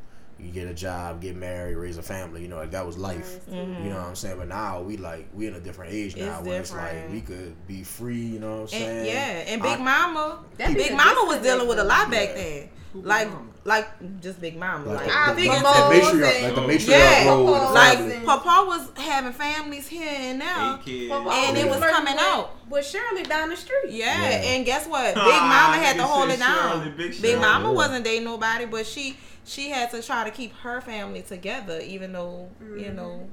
you 0.44 0.50
get 0.50 0.68
a 0.68 0.74
job, 0.74 1.20
get 1.20 1.36
married, 1.36 1.76
raise 1.76 1.98
a 1.98 2.02
family. 2.02 2.42
You 2.42 2.48
know, 2.48 2.56
like 2.56 2.70
that 2.72 2.86
was 2.86 2.96
life. 2.98 3.40
You 3.50 3.56
know 3.56 3.96
what 3.96 4.06
I'm 4.06 4.14
saying? 4.16 4.38
But 4.38 4.48
now 4.48 4.80
we 4.80 4.96
like 4.96 5.28
we 5.34 5.46
in 5.46 5.54
a 5.54 5.60
different 5.60 5.92
age 5.92 6.16
now 6.16 6.38
It's 6.38 6.46
where 6.48 6.60
it's 6.60 6.72
like 6.72 7.10
we 7.10 7.20
could 7.20 7.54
be 7.66 7.82
free. 7.82 8.16
You 8.18 8.38
know 8.40 8.52
what 8.56 8.60
I'm 8.62 8.68
saying? 8.68 8.98
And, 8.98 9.06
yeah, 9.06 9.52
and 9.52 9.62
Big 9.62 9.78
I- 9.78 9.82
Mama, 9.82 10.38
That 10.58 10.74
Big 10.74 10.92
Mama 10.92 11.20
was 11.26 11.38
dealing 11.42 11.68
with 11.68 11.78
a 11.78 11.84
lot 11.84 12.10
back 12.10 12.30
Yeah. 12.30 12.34
then. 12.34 12.68
Like, 12.92 13.28
like 13.62 14.20
just 14.20 14.40
Big 14.40 14.56
Mama. 14.58 14.84
Like 14.84 14.96
Like, 14.96 15.06
the- 15.06 15.12
I 15.16 15.28
the- 15.28 15.34
think 15.40 15.52
the 15.52 15.58
it's 15.60 16.06
matriarch, 16.08 16.42
like 16.42 16.54
the 16.56 16.60
oh. 16.60 16.66
matriarch 16.66 16.88
Yeah, 16.88 17.28
role 17.28 17.44
like. 17.72 18.24
Papa 18.24 18.64
was 18.66 18.88
having 18.96 19.32
families 19.32 19.86
here 19.86 20.08
and 20.12 20.38
now, 20.40 20.74
Eight 20.80 20.84
kids. 20.84 21.08
Papa 21.12 21.30
and 21.30 21.56
it 21.56 21.68
was 21.68 21.78
was 21.80 21.90
coming 21.90 22.14
out. 22.18 22.50
with 22.68 22.84
Shirley 22.84 23.22
down 23.22 23.50
the 23.50 23.56
street. 23.56 23.90
Yeah, 23.90 24.20
Yeah. 24.20 24.36
and 24.54 24.66
guess 24.66 24.86
what? 24.88 25.04
Big 25.14 25.14
Mama 25.24 25.76
had 25.76 25.96
to 25.98 26.02
hold 26.04 26.30
it 26.30 26.40
down. 26.40 26.94
Big 26.96 27.20
Big 27.22 27.38
Mama 27.38 27.70
wasn't 27.72 28.04
dating 28.04 28.24
nobody, 28.24 28.64
but 28.64 28.84
she 28.86 29.16
she 29.50 29.70
had 29.70 29.90
to 29.90 30.02
try 30.02 30.24
to 30.24 30.30
keep 30.30 30.54
her 30.58 30.80
family 30.80 31.22
together, 31.22 31.80
even 31.80 32.12
though 32.12 32.48
you 32.60 32.66
mm-hmm. 32.66 32.96
know 32.96 33.28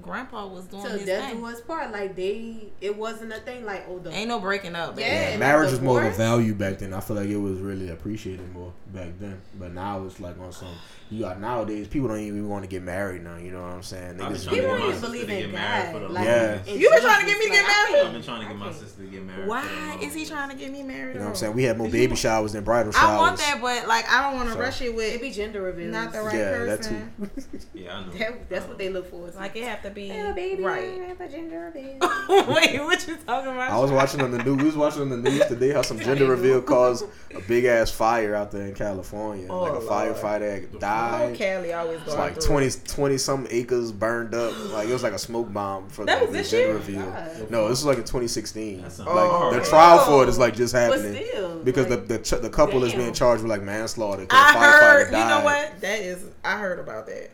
Grandpa 0.00 0.46
was 0.46 0.64
doing 0.64 0.82
So 0.82 0.90
his 0.90 1.04
that's 1.04 1.32
thing. 1.32 1.42
was 1.42 1.60
part. 1.60 1.92
Like 1.92 2.16
they, 2.16 2.68
it 2.80 2.96
wasn't 2.96 3.32
a 3.32 3.40
thing. 3.40 3.64
Like 3.64 3.84
oh, 3.88 3.98
the 3.98 4.10
Ain't 4.10 4.28
no 4.28 4.40
breaking 4.40 4.74
up. 4.74 4.96
baby. 4.96 5.08
Yeah, 5.08 5.30
Yeah, 5.32 5.36
marriage 5.36 5.70
the 5.70 5.76
was 5.76 5.80
more 5.82 6.02
of 6.02 6.14
a 6.14 6.16
value 6.16 6.54
back 6.54 6.78
then. 6.78 6.94
I 6.94 7.00
feel 7.00 7.16
like 7.16 7.28
it 7.28 7.36
was 7.36 7.58
really 7.58 7.90
appreciated 7.90 8.52
more 8.52 8.72
back 8.92 9.18
then. 9.18 9.40
But 9.58 9.72
now 9.74 10.04
it's 10.04 10.20
like 10.20 10.38
on 10.40 10.52
some 10.52 10.74
you 11.10 11.20
got 11.20 11.40
nowadays 11.40 11.88
people 11.88 12.08
don't 12.08 12.20
even 12.20 12.48
want 12.48 12.62
to 12.62 12.68
get 12.68 12.82
married 12.82 13.24
now. 13.24 13.36
You 13.36 13.50
know 13.50 13.62
what 13.62 13.72
I'm 13.72 13.82
saying? 13.82 14.10
I've 14.10 14.16
been 14.18 14.26
Niggas 14.28 14.44
trying 14.44 14.56
to 14.56 14.62
people 14.62 14.70
get 14.76 14.78
don't 14.78 14.88
even 14.90 15.00
believe 15.00 15.26
to 15.26 15.34
in 15.34 15.40
get 15.40 15.52
married 15.52 15.92
God. 15.92 16.10
Like, 16.12 16.24
Yeah. 16.24 16.64
you 16.72 16.90
been 16.90 17.00
trying 17.00 17.20
to 17.20 17.26
get 17.26 17.38
me 17.38 17.44
to 17.46 17.50
get 17.50 17.66
married. 17.66 18.06
I've 18.06 18.12
been 18.12 18.22
trying 18.22 18.40
to 18.42 18.46
get 18.46 18.56
my 18.56 18.68
I 18.68 18.72
sister 18.72 19.02
to 19.02 19.08
get 19.08 19.24
married. 19.24 19.48
Why 19.48 19.98
is 20.00 20.14
he 20.14 20.24
trying 20.24 20.50
to 20.50 20.56
get 20.56 20.70
me 20.70 20.82
married? 20.84 21.14
You 21.14 21.18
know 21.20 21.24
what 21.26 21.30
I'm 21.30 21.36
saying? 21.36 21.54
We 21.54 21.64
had 21.64 21.78
more 21.78 21.88
baby 21.88 22.14
showers 22.14 22.52
than 22.52 22.62
bridal 22.62 22.92
showers. 22.92 23.04
I 23.04 23.18
want 23.18 23.38
that, 23.38 23.58
but 23.60 23.88
like 23.88 24.08
I 24.08 24.22
don't 24.22 24.36
want 24.36 24.48
to 24.50 24.54
So- 24.54 24.60
rush 24.60 24.80
it 24.82 24.86
It 24.86 24.94
with 24.94 25.20
be 25.20 25.30
gender 25.30 25.62
reveals. 25.62 25.92
not 25.92 26.12
the 26.12 26.22
right 26.22 26.34
Yeah, 26.34 26.64
that 26.64 26.78
person. 26.78 27.12
Yeah, 27.74 27.96
I 27.96 28.04
know. 28.06 28.12
That, 28.12 28.48
that's 28.48 28.68
what 28.68 28.78
they 28.78 28.88
look 28.88 29.10
for. 29.10 29.26
It's 29.26 29.36
like 29.36 29.56
it 29.56 29.64
have 29.64 29.82
to 29.82 29.90
be 29.90 30.04
Yeah, 30.04 30.32
baby, 30.32 30.62
right. 30.62 31.00
I 31.00 31.04
have 31.06 31.20
a 31.20 31.28
gender 31.28 31.58
reveal. 31.60 31.98
Wait, 32.54 32.78
what 32.80 33.06
you 33.08 33.16
talking 33.16 33.50
about? 33.52 33.70
I 33.70 33.78
was 33.78 33.90
watching 33.90 34.20
on 34.20 34.30
the 34.30 34.38
news. 34.42 34.56
We 34.58 34.64
was 34.64 34.76
watching 34.76 35.02
on 35.02 35.08
the 35.10 35.16
news 35.16 35.46
today 35.46 35.72
how 35.72 35.82
some 35.82 35.98
gender 35.98 36.26
reveal 36.26 36.60
caused 36.62 37.04
a 37.34 37.40
big 37.40 37.64
ass 37.64 37.90
fire 37.90 38.34
out 38.34 38.50
there 38.52 38.66
in 38.66 38.74
California. 38.74 39.46
Oh, 39.48 39.62
like 39.62 39.72
a 39.72 39.76
oh, 39.76 39.78
Lord. 39.78 40.80
Firefighter 41.00 41.20
Oh, 41.22 41.26
died. 41.28 41.36
Kelly 41.36 41.72
always 41.72 41.96
It's 41.98 42.06
going 42.06 42.18
like 42.18 42.34
through 42.34 42.46
20, 42.46 42.70
20 42.86 43.18
some 43.18 43.46
acres 43.50 43.92
burned 43.92 44.34
up. 44.34 44.52
Like 44.72 44.88
it 44.88 44.92
was 44.92 45.02
like 45.02 45.12
a 45.12 45.18
smoke 45.18 45.52
bomb 45.52 45.88
for 45.88 46.04
That 46.04 46.14
like, 46.20 46.22
was 46.22 46.30
the 46.32 46.38
this 46.38 46.50
gender 46.50 46.90
year? 46.90 47.02
God. 47.40 47.50
No, 47.50 47.62
this 47.68 47.78
was 47.78 47.84
like 47.86 47.96
in 47.98 48.04
2016. 48.04 48.82
Like 48.82 48.92
Oh, 49.06 49.50
the 49.52 49.58
okay. 49.60 49.68
trial 49.68 50.04
for 50.06 50.22
it 50.22 50.28
is 50.28 50.38
like 50.38 50.54
just 50.54 50.72
But 50.74 50.90
happening 50.98 51.24
still, 51.26 51.58
because 51.60 51.88
like, 51.88 52.06
the 52.08 52.18
the, 52.18 52.22
ch- 52.22 52.40
the 52.42 52.50
couple 52.50 52.84
is 52.84 52.92
being 52.94 53.12
charged 53.12 53.42
with 53.42 53.50
like 53.50 53.62
manslaughter. 53.62 54.26
'cause 54.26 54.38
I 54.40 54.52
the 54.52 54.58
firefighter 54.58 54.80
heard. 54.80 55.06
You 55.12 55.28
know 55.28 55.44
what? 55.44 55.80
That 55.80 55.98
is. 56.00 56.24
I 56.44 56.56
heard 56.58 56.78
about 56.78 57.06
that. 57.06 57.30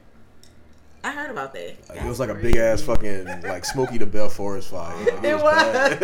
I 1.05 1.11
heard 1.13 1.31
about 1.31 1.53
that. 1.53 1.77
Like, 1.89 2.03
it 2.03 2.05
was 2.09 2.19
like 2.19 2.31
a 2.31 2.35
big 2.35 2.57
ass 2.57 2.83
fucking 2.83 3.27
like 3.43 3.65
Smokey 3.65 3.99
the 3.99 4.07
Bell 4.07 4.29
Forest 4.29 4.71
fire. 4.71 4.93
Like, 5.05 5.25
It 5.25 5.41
bad. 5.41 6.01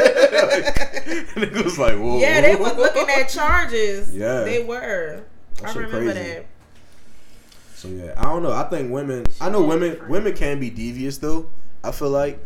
like, 1.36 1.36
it 1.52 1.64
was 1.64 1.78
like 1.78 1.94
whoa. 1.97 2.18
Yeah, 2.20 2.40
they 2.40 2.55
were 2.55 2.68
looking 2.72 3.09
at 3.09 3.28
charges. 3.28 4.14
Yeah. 4.14 4.43
they 4.43 4.62
were. 4.62 5.22
That 5.60 5.70
I 5.76 5.78
remember 5.80 6.12
crazy. 6.12 6.28
that. 6.34 6.47
So 7.82 7.88
yeah, 7.88 8.14
I 8.16 8.22
don't 8.26 8.44
know. 8.44 8.52
I 8.52 8.62
think 8.64 8.92
women. 8.92 9.26
I 9.40 9.50
know 9.50 9.64
women. 9.64 9.98
Women 10.09 10.32
can 10.34 10.60
be 10.60 10.70
devious 10.70 11.18
though. 11.18 11.48
I 11.82 11.90
feel 11.90 12.10
like, 12.10 12.38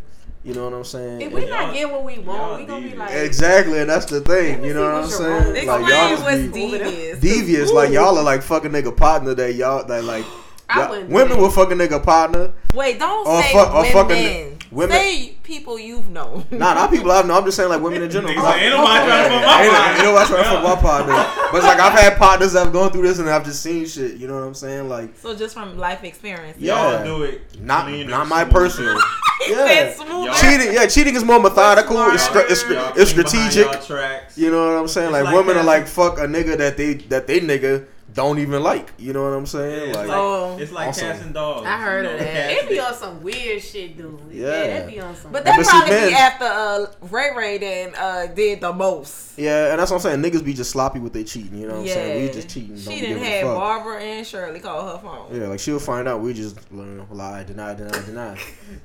you 0.42 0.54
know 0.54 0.64
what 0.64 0.72
I'm 0.72 0.82
saying. 0.84 1.20
If 1.20 1.30
we 1.30 1.42
Y'all- 1.42 1.50
not 1.50 1.74
get 1.74 1.90
what 1.90 2.04
we 2.04 2.18
want, 2.20 2.58
we 2.60 2.66
gonna 2.66 2.88
be 2.88 2.96
like, 2.96 3.10
exactly, 3.12 3.78
and 3.80 3.90
that's 3.90 4.06
the 4.06 4.22
thing. 4.22 4.64
You 4.64 4.72
know 4.72 4.84
what 4.84 4.94
I'm 5.04 5.10
saying? 5.10 5.30
role. 5.30 5.52
Like 5.52 5.56
Explain 5.64 5.80
y'all 5.88 6.08
just 6.08 6.22
what's 6.22 6.42
be 6.54 6.70
devious. 6.78 7.18
devious. 7.20 7.70
Like 7.70 7.90
y'all 7.90 8.16
are 8.16 8.24
like 8.24 8.40
fucking 8.42 8.70
nigga 8.70 8.96
partner 8.96 9.34
that 9.34 9.54
y'all 9.54 9.84
that 9.84 10.04
like. 10.04 10.24
I 10.68 10.80
y'all- 10.80 10.90
wouldn't 10.90 11.10
women 11.10 11.28
that. 11.30 11.38
will 11.38 11.50
fuck 11.50 11.70
a 11.70 11.74
nigga 11.74 12.02
partner. 12.02 12.52
Wait, 12.74 12.98
don't 12.98 13.26
Or 13.26 13.42
say 13.42 13.52
fuck- 13.52 13.74
or 13.74 13.82
women. 13.82 13.92
fucking- 13.92 14.62
women- 14.72 14.96
Say 14.98 15.36
people 15.44 15.78
you've 15.78 16.08
known. 16.10 16.44
Nah, 16.50 16.74
not 16.74 16.90
people 16.90 17.10
I've 17.12 17.24
known. 17.26 17.38
I'm 17.38 17.44
just 17.44 17.56
saying 17.56 17.68
like 17.68 17.80
women 17.80 18.02
in 18.02 18.10
general. 18.10 18.32
Nigga 18.34 18.42
Like, 18.42 18.54
say, 18.56 18.64
ain't 18.66 18.74
nobody 18.76 19.06
trying 19.06 19.22
to 19.22 19.28
put 19.36 19.46
my 19.46 19.62
Ain't, 19.62 19.72
partner. 19.72 19.94
ain't 19.94 20.02
nobody 20.04 20.26
trying 20.26 20.42
to 20.44 20.50
fuck 20.50 20.62
my 20.64 20.76
partner. 20.76 21.26
But 21.52 21.56
it's 21.58 21.66
like 21.66 21.80
I've 21.80 21.92
had 21.98 22.16
partners 22.18 22.52
that 22.54 22.64
have 22.64 22.72
gone 22.72 22.90
through 22.90 23.02
this 23.02 23.18
and 23.20 23.30
I've 23.30 23.44
just 23.44 23.62
seen 23.62 23.86
shit. 23.86 24.16
You 24.16 24.26
know 24.26 24.34
what 24.34 24.42
I'm 24.42 24.54
saying? 24.54 24.88
Like 24.88 25.16
So 25.18 25.34
just 25.36 25.54
from 25.54 25.78
life 25.78 26.02
experience. 26.02 26.58
Yeah. 26.58 26.96
Y'all 26.98 27.04
do 27.18 27.22
it. 27.22 27.42
not 27.60 27.86
clean 27.86 28.08
not 28.08 28.26
my 28.28 28.44
personal. 28.44 28.98
Yeah. 29.48 29.66
said 29.66 29.96
smoother. 29.96 30.12
Y'all- 30.30 30.34
Cheating, 30.34 30.72
yeah, 30.72 30.86
cheating 30.86 31.14
is 31.14 31.22
more 31.22 31.38
methodical. 31.38 32.02
It's, 32.10 32.22
stra- 32.24 32.50
it's, 32.50 32.64
it's 32.96 33.10
strategic. 33.10 33.70
y'all 33.70 33.82
tracks. 33.82 34.36
You 34.38 34.50
know 34.50 34.66
what 34.72 34.80
I'm 34.80 34.88
saying? 34.88 35.12
Like, 35.12 35.24
like 35.24 35.34
women 35.34 35.58
are 35.58 35.62
like 35.62 35.86
fuck 35.86 36.18
a 36.18 36.22
nigga 36.22 36.56
that 36.56 36.76
they 36.78 36.94
that 36.94 37.26
they 37.26 37.40
nigga 37.40 37.84
don't 38.16 38.38
even 38.40 38.62
like. 38.62 38.92
You 38.98 39.12
know 39.12 39.22
what 39.22 39.32
I'm 39.34 39.40
Yeah, 39.40 39.44
saying? 39.44 39.88
it's 39.90 39.96
like, 39.98 40.08
like, 40.08 40.16
Oh. 40.18 40.56
it's 40.58 40.72
like 40.72 40.88
Awesome. 40.88 41.06
cats 41.08 41.22
and 41.22 41.34
dogs. 41.34 41.66
I 41.66 41.76
heard 41.80 42.04
you 42.06 42.10
of 42.10 42.18
that. 42.18 42.32
cats, 42.32 42.62
it 42.64 42.68
be 42.68 42.80
on 42.80 42.94
some 42.94 43.22
weird 43.22 43.62
shit, 43.62 43.96
dude. 43.96 44.18
Yeah. 44.32 44.46
Yeah, 44.46 44.66
that 44.80 44.86
be 44.88 45.00
on 45.00 45.14
some. 45.14 45.30
But 45.32 45.44
Yeah, 45.44 45.50
that 45.52 45.56
but 45.58 45.66
see, 45.66 45.70
probably 45.70 45.90
men- 45.94 46.08
be 46.08 46.14
after 46.14 46.44
uh, 46.46 46.86
Ray 47.10 47.30
Ray 47.36 47.58
then 47.58 47.94
uh, 47.94 48.26
did 48.34 48.60
the 48.60 48.72
most. 48.72 49.38
yeah, 49.38 49.70
and 49.70 49.78
that's 49.78 49.90
what 49.92 49.98
I'm 50.04 50.20
saying. 50.20 50.22
Niggas 50.22 50.44
be 50.44 50.54
just 50.54 50.70
sloppy 50.70 50.98
with 50.98 51.12
they 51.12 51.22
cheating. 51.24 51.58
You 51.58 51.68
know 51.68 51.74
what 51.74 51.80
I'm 51.82 51.86
yeah, 51.86 51.94
saying? 51.94 52.26
We 52.26 52.32
just 52.32 52.48
cheating. 52.48 52.70
Don't 52.70 52.78
She 52.78 52.88
be 52.88 53.00
didn't 53.02 53.08
giving 53.18 53.24
have 53.32 53.42
fuck. 53.48 53.56
Barbara 53.56 54.00
and 54.00 54.26
Shirley 54.26 54.60
call 54.60 54.96
her 54.96 55.02
phone. 55.02 55.38
Yeah, 55.40 55.48
like 55.48 55.60
she'll 55.60 55.78
find 55.78 56.08
out. 56.08 56.20
We 56.20 56.32
just 56.32 56.56
you 56.72 56.82
know, 56.82 57.06
lie, 57.10 57.44
deny, 57.44 57.74
deny, 57.74 58.00
deny. 58.04 58.38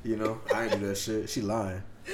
You 0.04 0.18
know, 0.18 0.42
I 0.54 0.64
ain't 0.66 0.80
do 0.80 0.88
that 0.88 0.98
shit. 0.98 1.30
She 1.30 1.42
lying. 1.42 1.82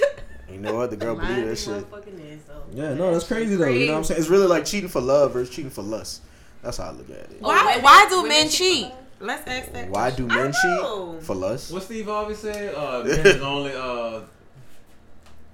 You 0.49 0.60
know 0.60 0.76
what? 0.76 0.91
The 0.91 0.95
girl 0.95 1.15
Lying 1.15 1.27
believe 1.41 1.49
that 1.49 1.56
shit. 1.57 1.91
motherfucking 1.91 2.34
ass, 2.34 2.39
though. 2.48 2.64
Yeah, 2.72 2.94
no, 2.94 3.11
that's 3.11 3.26
crazy 3.27 3.57
though. 3.57 3.68
You 3.68 3.88
know 3.88 3.91
what 3.91 3.98
I'm 3.98 4.03
saying? 4.06 4.22
It's 4.22 4.30
really 4.30 4.48
like 4.48 4.64
cheating 4.64 4.88
for 4.88 5.02
love 5.02 5.34
versus 5.34 5.53
cheating 5.53 5.69
for 5.72 5.81
lust. 5.81 6.22
That's 6.68 6.80
how 6.80 6.89
I 6.89 6.91
look 6.91 7.10
at 7.10 7.15
it. 7.15 7.39
Oh, 7.41 7.48
Why? 7.48 7.65
women- 7.65 7.81
why 7.81 8.07
do 8.10 8.27
men 8.27 8.49
cheat 8.49 8.52
cheat? 8.52 8.85
for 8.88 8.89
love? 8.89 8.99
Let's 9.22 9.48
ask 9.48 9.72
that. 9.72 9.89
Why 9.89 10.11
do 10.11 10.27
men 10.27 10.52
cheat 10.52 11.23
for 11.23 11.34
lust? 11.34 11.72
What 11.72 11.84
Steve 11.84 12.10
always 12.10 12.39
said? 12.39 12.76
Uh, 12.76 13.03
men 13.06 13.26
is 13.26 13.41
only 13.41 13.72
uh, 13.73 14.19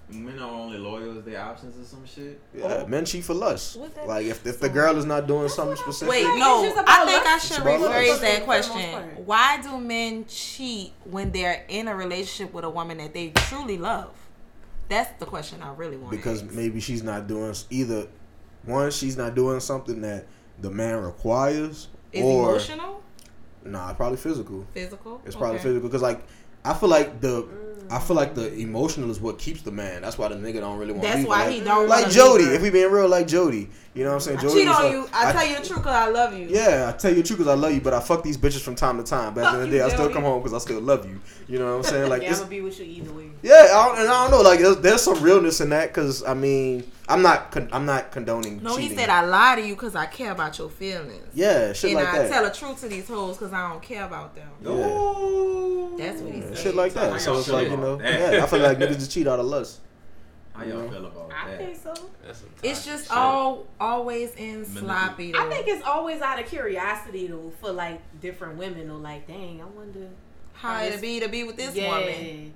men 0.09 0.39
are 0.39 0.49
only 0.49 0.79
loyal 0.79 1.19
as 1.19 1.23
their 1.23 1.39
options 1.39 1.79
or 1.79 1.87
some 1.87 2.03
shit. 2.03 2.41
Yeah, 2.51 2.85
men 2.87 3.05
cheat 3.05 3.23
for 3.25 3.35
lust. 3.35 3.77
Like 4.07 4.25
if, 4.25 4.43
if 4.47 4.59
the 4.59 4.69
girl 4.69 4.97
is 4.97 5.05
not 5.05 5.27
doing 5.27 5.49
something 5.49 5.77
specific. 5.77 6.09
Wait, 6.09 6.23
no. 6.23 6.73
I 6.87 7.05
think 7.05 7.27
I 7.27 7.37
should 7.37 7.57
rephrase 7.57 8.19
that 8.21 8.39
For 8.39 8.39
the 8.39 8.39
most 8.39 8.45
question. 8.45 9.25
Why 9.27 9.61
do 9.61 9.79
men 9.79 10.25
cheat 10.25 10.93
when 11.03 11.31
they're 11.31 11.63
in 11.67 11.87
a 11.89 11.95
relationship 11.95 12.51
with 12.55 12.65
a 12.65 12.71
woman 12.71 12.97
that 12.97 13.13
they 13.13 13.29
truly 13.35 13.77
love? 13.77 14.09
That's 14.89 15.11
the 15.19 15.27
question 15.27 15.61
I 15.61 15.75
really 15.75 15.97
want. 15.97 16.09
because 16.09 16.41
to 16.41 16.47
ask. 16.47 16.55
maybe 16.55 16.79
she's 16.79 17.03
not 17.03 17.27
doing 17.27 17.53
either 17.69 18.07
one 18.65 18.89
she's 18.89 19.15
not 19.15 19.35
doing 19.35 19.59
something 19.59 20.01
that 20.01 20.25
the 20.61 20.69
man 20.69 20.97
requires 21.03 21.87
is 22.11 22.23
or 22.23 22.49
emotional, 22.51 23.01
nah 23.65 23.93
probably 23.93 24.17
physical 24.17 24.65
physical. 24.73 25.21
it's 25.25 25.35
probably 25.35 25.55
Okay. 25.55 25.63
physical 25.63 25.87
because 25.89 26.01
like 26.01 26.21
i 26.65 26.73
feel 26.73 26.89
like 26.89 27.19
the 27.21 27.47
i 27.89 27.99
feel 27.99 28.15
like 28.15 28.35
the 28.35 28.49
mm. 28.49 28.59
emotional 28.59 29.09
is 29.09 29.19
what 29.19 29.37
keeps 29.39 29.61
the 29.61 29.71
man 29.71 30.01
that's 30.01 30.17
why 30.17 30.27
the 30.27 30.35
nigga 30.35 30.59
don't 30.59 30.77
really 30.77 30.93
want 30.93 31.03
That's 31.03 31.27
why 31.27 31.49
he 31.49 31.57
like, 31.57 31.65
don't 31.65 31.87
like 31.89 32.09
jody 32.09 32.45
if 32.45 32.61
we 32.61 32.69
being 32.69 32.91
real 32.91 33.09
like 33.09 33.27
jody 33.27 33.69
you 33.93 34.03
know 34.03 34.09
what 34.09 34.15
i'm 34.15 34.21
saying 34.21 34.37
I 34.37 34.41
jody 34.41 34.53
cheat 34.53 34.67
on 34.67 34.83
like- 34.83 34.91
you. 34.91 35.09
I, 35.13 35.31
tell 35.31 35.45
you 35.47 35.55
the 35.59 35.67
truth 35.67 35.79
because 35.79 35.95
I 35.95 36.07
love 36.09 36.33
you. 36.37 36.47
yeah, 36.49 36.91
I 36.93 36.97
tell 36.97 37.11
you 37.11 37.17
the 37.17 37.27
truth 37.27 37.39
because 37.39 37.51
I 37.51 37.55
love 37.55 37.73
you, 37.73 37.81
but 37.81 37.93
I 37.93 37.99
fuck 37.99 38.23
these 38.23 38.37
bitches 38.37 38.61
from 38.61 38.73
time 38.73 38.97
to 38.97 39.03
time. 39.03 39.35
But 39.35 39.43
at 39.43 39.51
the 39.51 39.53
end 39.57 39.63
of 39.65 39.71
the 39.71 39.77
day, 39.77 39.83
I 39.83 39.89
still 39.89 40.09
come 40.09 40.23
home 40.23 40.41
because 40.41 40.53
I 40.53 40.57
still 40.57 40.81
love 40.81 41.07
you. 41.07 41.21
You 41.47 41.59
know 41.59 41.77
what 41.77 41.85
I'm 41.85 41.91
saying? 41.91 42.09
Like, 42.13 42.23
yeah, 42.23 42.31
it's, 42.31 42.39
I'm 42.39 42.45
gonna 42.45 42.55
be 42.55 42.61
with 42.61 42.79
you 42.79 42.85
either 42.85 43.13
way. 43.13 43.29
yeah, 43.43 43.67
I 43.71 43.85
don't, 43.85 43.99
and 43.99 44.09
I 44.09 44.23
don't 44.23 44.31
know. 44.31 44.41
Like, 44.41 44.61
there's, 44.61 44.77
there's 44.77 45.01
some 45.03 45.21
realness 45.21 45.61
in 45.61 45.69
that 45.69 45.89
because 45.89 46.23
I 46.23 46.33
mean, 46.33 46.83
I'm 47.09 47.21
not, 47.21 47.51
con- 47.51 47.69
I'm 47.73 47.85
not 47.85 48.11
condoning. 48.11 48.59
Cheating. 48.59 48.63
No, 48.63 48.77
he 48.77 48.95
said 48.95 49.09
I 49.09 49.25
lie 49.25 49.55
to 49.57 49.61
you 49.61 49.73
because 49.75 49.93
I 49.95 50.05
care 50.05 50.31
about 50.31 50.57
your 50.57 50.69
feelings. 50.69 51.27
Yeah, 51.33 51.73
shit 51.73 51.91
and 51.91 51.99
like 51.99 52.13
I 52.13 52.19
that. 52.19 52.31
tell 52.31 52.43
the 52.45 52.49
truth 52.51 52.79
to 52.81 52.87
these 52.87 53.07
hoes 53.07 53.37
because 53.37 53.51
I 53.53 53.69
don't 53.69 53.81
care 53.81 54.05
about 54.05 54.35
them. 54.35 54.47
Yeah. 54.61 54.69
Ooh. 54.69 55.95
That's 55.97 56.21
what 56.21 56.33
he 56.33 56.39
Yeah, 56.39 56.47
said. 56.47 56.57
shit 56.57 56.75
like 56.75 56.93
that. 56.93 57.09
y'all 57.11 57.19
So 57.19 57.37
it's 57.39 57.49
like 57.49 57.69
you 57.69 57.77
know, 57.77 57.99
yeah, 58.01 58.41
I 58.43 58.47
feel 58.47 58.59
like 58.59 58.77
niggas 58.77 58.95
just 58.99 59.11
cheat 59.11 59.27
out 59.27 59.39
of 59.39 59.45
lust. 59.45 59.79
How 60.53 60.63
y'all 60.63 60.87
feel 60.87 61.05
about 61.05 61.31
I 61.31 61.49
that? 61.51 61.61
I 61.61 61.65
think 61.65 61.81
so. 61.81 61.93
That's 62.25 62.43
It's 62.61 62.85
just 62.85 63.05
shit. 63.07 63.17
all 63.17 63.65
always 63.79 64.35
in 64.35 64.65
sloppy. 64.65 65.31
Though. 65.31 65.45
I 65.45 65.49
think 65.49 65.67
it's 65.67 65.83
always 65.85 66.21
out 66.21 66.39
of 66.39 66.45
curiosity 66.45 67.27
though 67.27 67.51
for 67.59 67.71
like 67.71 67.99
different 68.21 68.57
women 68.57 68.89
or 68.89 68.97
like, 68.99 69.27
dang, 69.27 69.61
I 69.61 69.65
wonder. 69.65 70.07
how 70.53 70.83
it'd 70.83 71.01
be 71.01 71.19
to 71.19 71.27
be 71.27 71.43
with 71.43 71.57
this 71.57 71.75
yeah. 71.75 71.89
woman. 71.97 72.53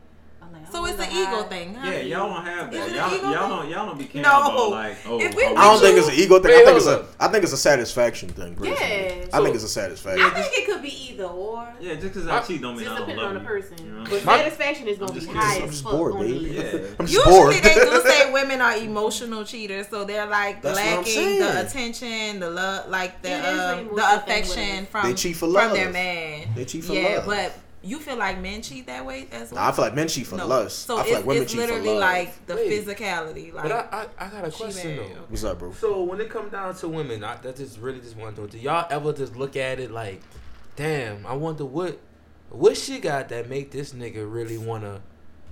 I'm 0.47 0.53
like, 0.53 0.71
So 0.71 0.79
oh 0.81 0.85
it's 0.85 0.97
wonder 0.97 1.11
an 1.13 1.17
ego 1.17 1.43
thing, 1.49 1.73
huh? 1.75 1.89
Yeah, 1.89 1.99
y'all 1.99 2.33
don't 2.33 2.45
have 2.45 2.73
Is 2.73 2.79
that. 2.79 2.87
it 2.87 2.91
an 2.91 2.95
Y'all, 2.95 3.13
ego 3.15 3.23
y'all 3.31 3.39
thing? 3.39 3.49
don't 3.49 3.69
y'all 3.69 3.85
don't 3.87 3.97
be 3.99 4.05
caring 4.05 4.23
No. 4.23 4.39
about 4.41 4.69
like 4.71 4.97
oh. 5.05 5.19
If 5.19 5.35
we- 5.35 5.43
oh, 5.43 5.55
I 5.55 5.61
don't 5.63 5.73
Would 5.73 5.81
think 5.81 5.93
you- 5.95 5.99
it's 6.03 6.07
an 6.09 6.13
ego 6.15 6.39
thing. 6.39 6.51
I 6.51 6.63
think 6.65 6.77
it's 6.77 6.87
a 6.87 7.05
I 7.19 7.27
think 7.27 7.43
it's 7.43 7.53
a 7.53 7.57
satisfaction 7.57 8.29
thing. 8.29 8.55
Personally. 8.55 8.79
Yeah. 8.79 9.25
I 9.33 9.41
think 9.43 9.55
it's 9.55 9.63
a 9.63 9.69
satisfaction. 9.69 10.25
I 10.25 10.29
think 10.41 10.53
it 10.57 10.65
could 10.71 10.81
be 10.81 11.11
either 11.11 11.25
or. 11.25 11.67
yeah, 11.79 11.93
just 11.95 12.13
because 12.13 12.27
I 12.27 12.39
cheat 12.41 12.61
don't 12.61 12.75
mean 12.75 12.85
Just 12.85 12.95
I 12.95 13.05
don't 13.05 13.17
love 13.17 13.27
on 13.27 13.33
the 13.35 13.39
person. 13.41 13.77
you 13.83 13.91
know? 13.91 14.03
But 14.09 14.23
My- 14.25 14.37
satisfaction 14.37 14.87
is 14.87 14.97
gonna 14.97 15.13
be 15.13 15.19
just 15.19 15.31
high. 15.31 15.57
I'm 15.57 15.63
as 15.63 15.69
just 15.71 15.83
fuck 15.83 15.91
bored, 15.93 16.13
on 16.13 16.19
the 16.27 16.33
baby. 16.33 16.45
Yeah. 16.55 16.61
I'm 16.99 17.05
just 17.07 17.13
Usually 17.25 17.31
bored. 17.33 17.53
they 17.55 17.73
do 17.75 18.01
say 18.05 18.31
women 18.31 18.61
are 18.61 18.77
emotional 18.77 19.43
cheaters, 19.43 19.87
so 19.89 20.05
they're 20.05 20.25
like 20.27 20.61
That's 20.61 20.75
lacking 20.77 21.39
the 21.39 21.61
attention, 21.65 22.39
the 22.39 22.49
love, 22.49 22.89
like 22.89 23.21
the 23.21 23.29
It 23.29 23.39
is 23.39 23.45
an 23.45 23.59
uh, 23.59 23.71
emotional 23.81 23.95
the 23.95 24.15
affection 24.15 24.85
from 24.87 25.07
They 25.07 25.13
cheat 25.13 25.35
for 25.35 25.51
from 25.51 25.73
their 25.73 25.89
man. 25.91 26.47
They 26.55 26.65
cheat 26.65 26.83
for 26.83 26.93
love. 26.93 27.01
yeah, 27.03 27.23
but 27.25 27.53
you 27.87 27.99
feel 27.99 28.17
like 28.17 28.39
men 28.39 28.61
cheat 28.61 28.85
that 28.87 29.05
way 29.05 29.27
as 29.31 29.51
well. 29.51 29.61
Nah, 29.61 29.69
I 29.69 29.71
feel 29.71 29.85
like 29.85 29.95
men 29.95 30.07
cheat 30.07 30.27
for 30.27 30.35
No. 30.37 30.47
lust. 30.47 30.79
So 30.85 30.97
I 30.97 31.03
feel 31.03 31.11
it's, 31.11 31.17
like 31.19 31.25
women 31.25 31.43
it's 31.43 31.51
cheat 31.53 31.61
for 31.61 31.67
literally 31.67 31.89
love. 31.91 31.99
like 31.99 32.45
the 32.45 32.55
Wait. 32.55 32.85
physicality. 32.85 33.53
Like 33.53 33.63
But 33.63 33.71
I, 33.71 34.07
I, 34.19 34.25
I 34.25 34.29
got 34.29 34.45
a 34.47 34.51
she 34.51 34.57
question 34.57 34.95
married. 34.97 35.15
though. 35.15 35.21
What's 35.29 35.43
up, 35.43 35.59
bro? 35.59 35.71
So 35.73 36.03
when 36.03 36.19
it 36.21 36.29
comes 36.29 36.51
down 36.51 36.75
to 36.75 36.87
women, 36.87 37.23
I 37.23 37.35
that 37.37 37.55
just 37.55 37.79
really 37.79 37.99
just 37.99 38.15
want 38.17 38.35
to 38.35 38.41
know. 38.41 38.47
Do 38.47 38.57
y'all 38.57 38.85
ever 38.89 39.13
just 39.13 39.35
look 39.35 39.55
at 39.55 39.79
it 39.79 39.91
like 39.91 40.21
damn, 40.75 41.25
I 41.25 41.33
wonder 41.33 41.65
what 41.65 41.99
what 42.49 42.77
she 42.77 42.99
got 42.99 43.29
that 43.29 43.49
make 43.49 43.71
this 43.71 43.93
nigga 43.93 44.31
really 44.31 44.57
wanna 44.57 45.01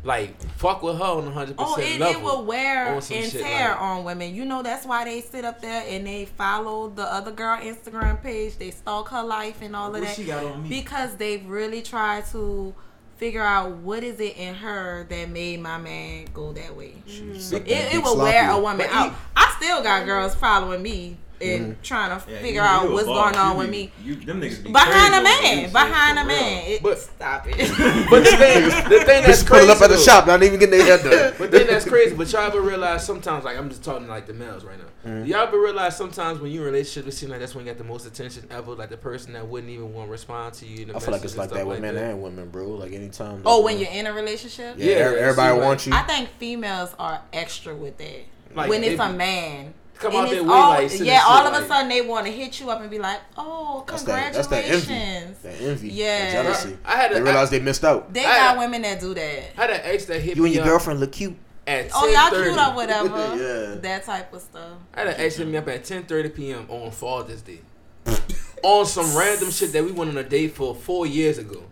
like 0.06 0.40
fuck 0.58 0.82
with 0.84 0.98
her 0.98 1.04
on 1.04 1.28
a 1.28 1.32
hundred 1.32 1.56
Oh, 1.58 1.76
percent 1.76 1.96
it, 1.96 2.00
level. 2.00 2.22
it 2.22 2.24
will 2.24 2.46
wear 2.46 2.88
on 2.90 2.94
and 3.12 3.32
tear 3.32 3.70
like- 3.72 3.82
on 3.82 4.04
women. 4.04 4.34
You 4.36 4.46
know 4.46 4.62
that's 4.64 4.86
why 4.86 5.04
they 5.04 5.22
sit 5.22 5.44
up 5.44 5.62
there 5.62 5.84
and 5.88 6.06
they 6.08 6.26
follow 6.26 6.90
the 6.90 7.04
other 7.04 7.32
girl 7.32 7.58
Instagram 7.60 8.22
page. 8.22 8.58
They 8.58 8.72
stalk 8.72 9.10
her 9.10 9.24
life 9.24 9.62
and 9.62 9.76
all 9.76 9.88
of 9.88 9.94
What 9.94 10.04
that 10.04 10.16
she 10.16 10.26
got 10.26 10.44
on 10.46 10.64
me? 10.64 10.70
because 10.70 11.16
they've 11.16 11.46
really 11.46 11.82
tried 11.82 12.26
to 12.28 12.74
figure 13.18 13.42
out 13.44 13.72
what 13.78 14.04
is 14.04 14.20
it 14.20 14.38
in 14.38 14.54
her 14.56 15.06
that 15.10 15.30
made 15.30 15.60
my 15.62 15.78
man 15.78 16.26
go 16.34 16.52
that 16.54 16.76
way. 16.76 16.94
Suck 17.08 17.16
mm. 17.16 17.50
that 17.50 17.68
It, 17.68 17.72
it 17.72 17.92
dick 17.94 18.04
will 18.06 18.18
wear 18.18 18.50
a 18.52 18.60
woman 18.60 18.78
But 18.88 18.96
out. 18.96 19.10
he- 19.12 19.16
I 19.38 19.56
still 19.58 19.82
got 19.82 20.06
girls 20.06 20.36
following 20.36 20.82
me 20.84 21.18
and 21.42 21.82
trying 21.84 22.10
to 22.20 22.32
Yeah, 22.32 22.38
figure 22.40 22.62
you- 22.62 22.68
out 22.68 22.84
you 22.86 22.92
what's 22.94 23.06
boss. 23.08 23.32
going 23.34 23.36
on 23.46 23.52
You 23.54 23.58
with 23.60 23.72
be- 23.72 23.78
me. 23.78 23.92
You, 24.04 24.16
them 24.16 24.42
niggas 24.42 24.64
be 24.64 24.72
Behind 24.72 25.14
a 25.16 25.22
man, 25.24 25.72
behind 25.72 26.20
a 26.20 26.24
man. 26.26 26.64
It, 26.68 26.84
But- 26.84 27.00
stop 27.00 27.46
it. 27.48 27.56
But 28.10 28.24
the 28.24 28.38
thing, 28.38 28.64
the 28.90 29.04
thing 29.06 29.24
that's 29.24 29.44
Bitch 29.44 29.48
pulling 29.48 29.66
crazy 29.66 29.72
up 29.72 29.82
at 29.82 29.90
the 29.90 29.98
shop, 29.98 30.28
not 30.28 30.44
even 30.44 30.60
getting 30.60 30.78
their 30.78 30.98
hair 30.98 30.98
done. 31.30 31.34
But 31.38 31.52
then 31.52 31.68
that's 31.68 31.86
crazy. 31.86 32.16
But 32.16 32.32
y'all 32.32 32.42
ever 32.42 32.62
realize 32.62 33.06
sometimes, 33.06 33.44
like 33.46 33.58
I'm 33.58 33.70
just 33.70 33.84
talking 33.84 34.08
like 34.08 34.28
the 34.28 34.34
males 34.34 34.64
right 34.64 34.78
now. 34.78 35.10
Mm-hmm. 35.12 35.26
Y'all 35.26 35.42
ever 35.42 35.60
realize 35.60 35.96
sometimes 35.98 36.40
when 36.40 36.52
you 36.52 36.62
in 36.62 36.68
a 36.68 36.72
relationship, 36.72 37.08
it 37.08 37.14
seems 37.16 37.32
like 37.32 37.40
that's 37.40 37.54
when 37.54 37.66
you 37.66 37.72
got 37.72 37.78
the 37.78 37.84
most 37.84 38.06
attention 38.08 38.48
ever. 38.50 38.74
Like 38.74 38.90
the 38.90 38.98
person 38.98 39.34
that 39.34 39.48
wouldn't 39.48 39.72
even 39.72 39.94
want 39.94 40.08
to 40.08 40.12
respond 40.12 40.54
to 40.56 40.66
you. 40.66 40.84
In 40.84 40.88
the 40.90 40.96
I 40.96 41.00
feel 41.00 41.12
like 41.12 41.24
it's 41.24 41.38
like 41.38 41.50
that 41.52 41.68
with 41.68 41.80
men 41.82 41.96
that. 41.96 42.04
and 42.12 42.22
women, 42.24 42.50
bro. 42.50 42.68
Like 42.70 42.92
anytime. 42.94 43.42
oh, 43.46 43.62
when 43.62 43.78
you're 43.78 43.90
in 43.92 44.08
a 44.08 44.14
relationship? 44.14 44.76
yeah, 44.78 44.86
Yeah, 44.86 44.92
every- 44.98 45.18
it 45.20 45.22
everybody 45.24 45.60
wants 45.60 45.86
you. 45.88 45.94
I 45.94 46.02
think 46.04 46.30
females 46.40 46.96
are 46.98 47.22
extra 47.34 47.76
with 47.76 47.98
that. 47.98 48.26
Like, 48.56 48.70
when 48.70 48.84
it's 48.84 49.00
a 49.00 49.12
man. 49.12 49.74
Come 50.00 50.12
And 50.12 50.20
out 50.22 50.30
their 50.30 50.40
it's 50.40 50.48
way, 50.48 50.54
all- 50.54 50.70
like, 50.72 51.00
yeah, 51.00 51.22
all 51.26 51.48
of 51.48 51.54
a 51.64 51.68
sudden 51.68 51.88
they 51.90 52.02
want 52.02 52.26
to 52.26 52.32
hit 52.32 52.60
you 52.60 52.70
up 52.70 52.82
and 52.82 52.90
be 52.90 53.00
like, 53.00 53.20
"Oh, 53.38 53.84
That's 53.88 54.04
that. 54.04 54.34
That's 54.34 54.48
that 54.48 54.66
envy. 54.66 54.86
congratulations!" 54.88 55.38
That 55.42 55.62
envy. 55.62 55.90
Yeah. 55.90 56.20
That 56.20 56.44
jealousy. 56.44 56.78
I 56.84 56.96
had 56.98 57.12
a, 57.12 57.16
They 57.16 57.22
realize 57.22 57.50
they 57.50 57.60
missed 57.62 57.86
out. 57.86 58.14
They 58.14 58.26
I- 58.26 58.36
got 58.36 58.58
women 58.58 58.82
that 58.82 59.00
do 59.00 59.14
that. 59.14 59.44
I 59.58 59.62
had 59.62 59.70
an 59.70 59.82
ex 59.84 60.06
that 60.06 60.20
hit 60.22 60.36
You 60.36 60.44
me 60.44 60.50
and 60.50 60.56
your 60.56 60.64
up 60.66 60.70
girlfriend 60.70 61.00
look 61.00 61.12
cute. 61.14 61.36
at 61.68 61.90
Oh, 61.96 62.08
y'all 62.08 62.30
cute 62.30 62.58
or 62.58 62.76
whatever. 62.76 63.36
Yeah. 63.38 63.76
That 63.82 64.04
type 64.06 64.34
of 64.34 64.42
stuff. 64.42 64.74
I 64.94 65.00
had 65.00 65.08
an 65.08 65.16
ex 65.18 65.36
hit 65.38 65.48
me 65.48 65.56
up 65.58 65.68
at 65.70 65.84
10:30 65.84 66.36
p.m. 66.36 66.66
on 66.70 66.92
Father's 66.92 67.42
Day, 67.42 67.62
on 68.64 68.86
some 68.86 69.16
random 69.16 69.50
shit 69.52 69.72
that 69.74 69.84
we 69.84 69.92
went 69.92 70.12
on 70.12 70.18
a 70.18 70.24
date 70.24 70.54
for 70.56 70.76
four 70.76 71.08
years 71.08 71.38
ago. 71.38 71.64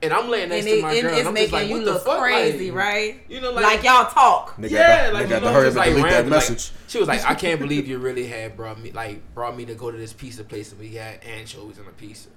And 0.00 0.12
I'm 0.12 0.28
laying 0.30 0.48
next 0.50 0.64
And 0.66 0.76
to 0.76 0.82
my 0.82 0.92
it- 0.92 1.02
girl, 1.02 1.10
it's 1.10 1.18
and 1.18 1.28
I'm 1.28 1.34
making 1.34 1.50
just 1.50 1.62
like, 1.62 1.68
you 1.68 1.82
look 1.84 2.04
fuck? 2.04 2.20
crazy, 2.20 2.70
Like, 2.70 2.78
right? 2.84 3.20
You 3.28 3.40
know, 3.40 3.50
Like, 3.50 3.64
like, 3.64 3.82
y'all 3.82 4.08
talk. 4.08 4.56
Nigga 4.56 4.70
yeah, 4.70 5.06
got, 5.06 5.14
like 5.14 5.26
nigga 5.26 5.28
got 5.30 5.38
you 5.42 5.46
know, 5.48 5.52
hurry 5.52 5.66
just 5.66 5.76
like 5.76 5.88
delete 5.88 6.02
that 6.04 6.10
random, 6.12 6.30
like, 6.30 6.36
message. 6.50 6.70
she 6.86 6.98
was 7.00 7.08
like, 7.08 7.24
I 7.24 7.34
can't 7.34 7.58
believe 7.60 7.88
you 7.88 7.98
really 7.98 8.26
had 8.28 8.56
brought 8.56 8.80
me 8.80 8.92
like 8.92 9.34
brought 9.34 9.56
me 9.56 9.64
to 9.66 9.74
go 9.74 9.90
to 9.90 9.96
this 9.98 10.12
pizza 10.12 10.44
place 10.44 10.70
and 10.70 10.80
we 10.80 10.94
had 10.94 11.22
anchovies 11.24 11.78
on 11.80 11.86
a 11.88 11.90
pizza. 11.90 12.28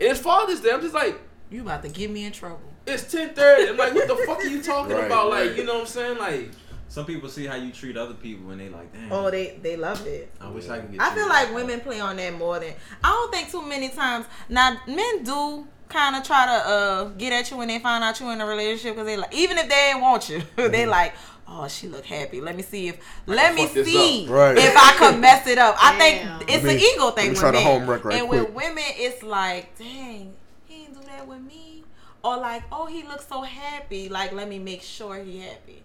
And 0.00 0.08
it's 0.10 0.20
Father's 0.20 0.60
Day. 0.60 0.70
I'm 0.72 0.80
just 0.80 0.94
like, 0.94 1.20
You 1.50 1.60
about 1.60 1.82
to 1.82 1.88
get 1.90 2.10
me 2.10 2.24
in 2.24 2.32
trouble. 2.32 2.60
it's 2.86 3.02
10:30. 3.14 3.68
I'm 3.70 3.76
like, 3.76 3.94
what 3.94 4.08
the 4.08 4.16
fuck 4.26 4.38
are 4.38 4.44
you 4.46 4.62
talking 4.62 4.96
Right, 4.96 5.04
about? 5.04 5.30
right. 5.30 5.48
Like, 5.48 5.56
you 5.58 5.64
know 5.64 5.74
what 5.74 5.80
I'm 5.82 5.86
saying? 5.88 6.18
Like, 6.18 6.50
Some 6.88 7.04
people 7.04 7.28
see 7.28 7.44
how 7.46 7.56
you 7.56 7.72
treat 7.72 7.96
other 7.98 8.14
people 8.14 8.50
and 8.52 8.60
they 8.60 8.70
like, 8.70 8.90
damn. 8.92 9.12
Oh, 9.12 9.30
they 9.30 9.58
they 9.62 9.76
love 9.76 10.06
it. 10.06 10.32
I 10.40 10.48
wish 10.48 10.66
I 10.70 10.78
could 10.80 10.92
get. 10.92 11.00
I 11.02 11.14
feel 11.14 11.28
like 11.28 11.52
women 11.54 11.80
play 11.80 12.00
on 12.00 12.16
that 12.16 12.32
more 12.38 12.58
than 12.58 12.72
I 13.04 13.08
don't 13.10 13.30
think 13.34 13.50
too 13.50 13.60
many 13.68 13.90
times. 13.90 14.24
Now 14.48 14.78
men 14.86 15.24
do 15.24 15.66
kind 15.92 16.16
of 16.16 16.22
try 16.24 16.46
to 16.46 16.52
uh 16.52 17.04
get 17.18 17.32
at 17.32 17.50
you 17.50 17.56
when 17.58 17.68
they 17.68 17.78
find 17.78 18.02
out 18.02 18.18
you 18.20 18.30
in 18.30 18.40
a 18.40 18.46
relationship 18.46 18.94
because 18.94 19.06
they 19.06 19.16
like 19.16 19.34
even 19.34 19.58
if 19.58 19.68
they 19.68 19.90
ain't 19.92 20.00
want 20.00 20.28
you, 20.28 20.42
they 20.56 20.86
like. 20.86 21.14
Oh, 21.54 21.68
she 21.68 21.86
look 21.88 22.06
happy. 22.06 22.40
Let 22.40 22.56
me 22.56 22.62
see 22.62 22.88
if 22.88 22.98
let 23.26 23.54
me 23.54 23.66
see. 23.66 24.26
Right. 24.26 24.56
if 24.56 24.74
I 24.74 24.94
could 24.96 25.20
mess 25.20 25.46
it 25.46 25.58
up. 25.58 25.76
I 25.78 25.98
Damn. 25.98 26.38
think 26.38 26.50
it's 26.50 26.64
Let 26.64 26.76
an 26.76 26.80
ego 26.80 27.10
thing 27.10 27.30
with 27.30 27.40
try 27.40 27.50
to 27.50 27.58
men. 27.58 27.66
homework 27.66 28.04
right 28.06 28.20
and 28.20 28.28
with 28.28 28.50
women, 28.50 28.84
it's 28.96 29.22
like, 29.22 29.76
dang, 29.76 30.32
he 30.66 30.84
didn't 30.84 30.94
do 31.00 31.06
that 31.08 31.26
with 31.26 31.40
me. 31.42 31.82
Or 32.24 32.38
like, 32.38 32.62
oh, 32.72 32.86
he 32.86 33.02
looks 33.02 33.26
so 33.26 33.42
happy. 33.42 34.08
Like, 34.08 34.32
let 34.32 34.48
me 34.48 34.58
make 34.60 34.80
sure 34.82 35.18
he 35.18 35.40
happy. 35.40 35.82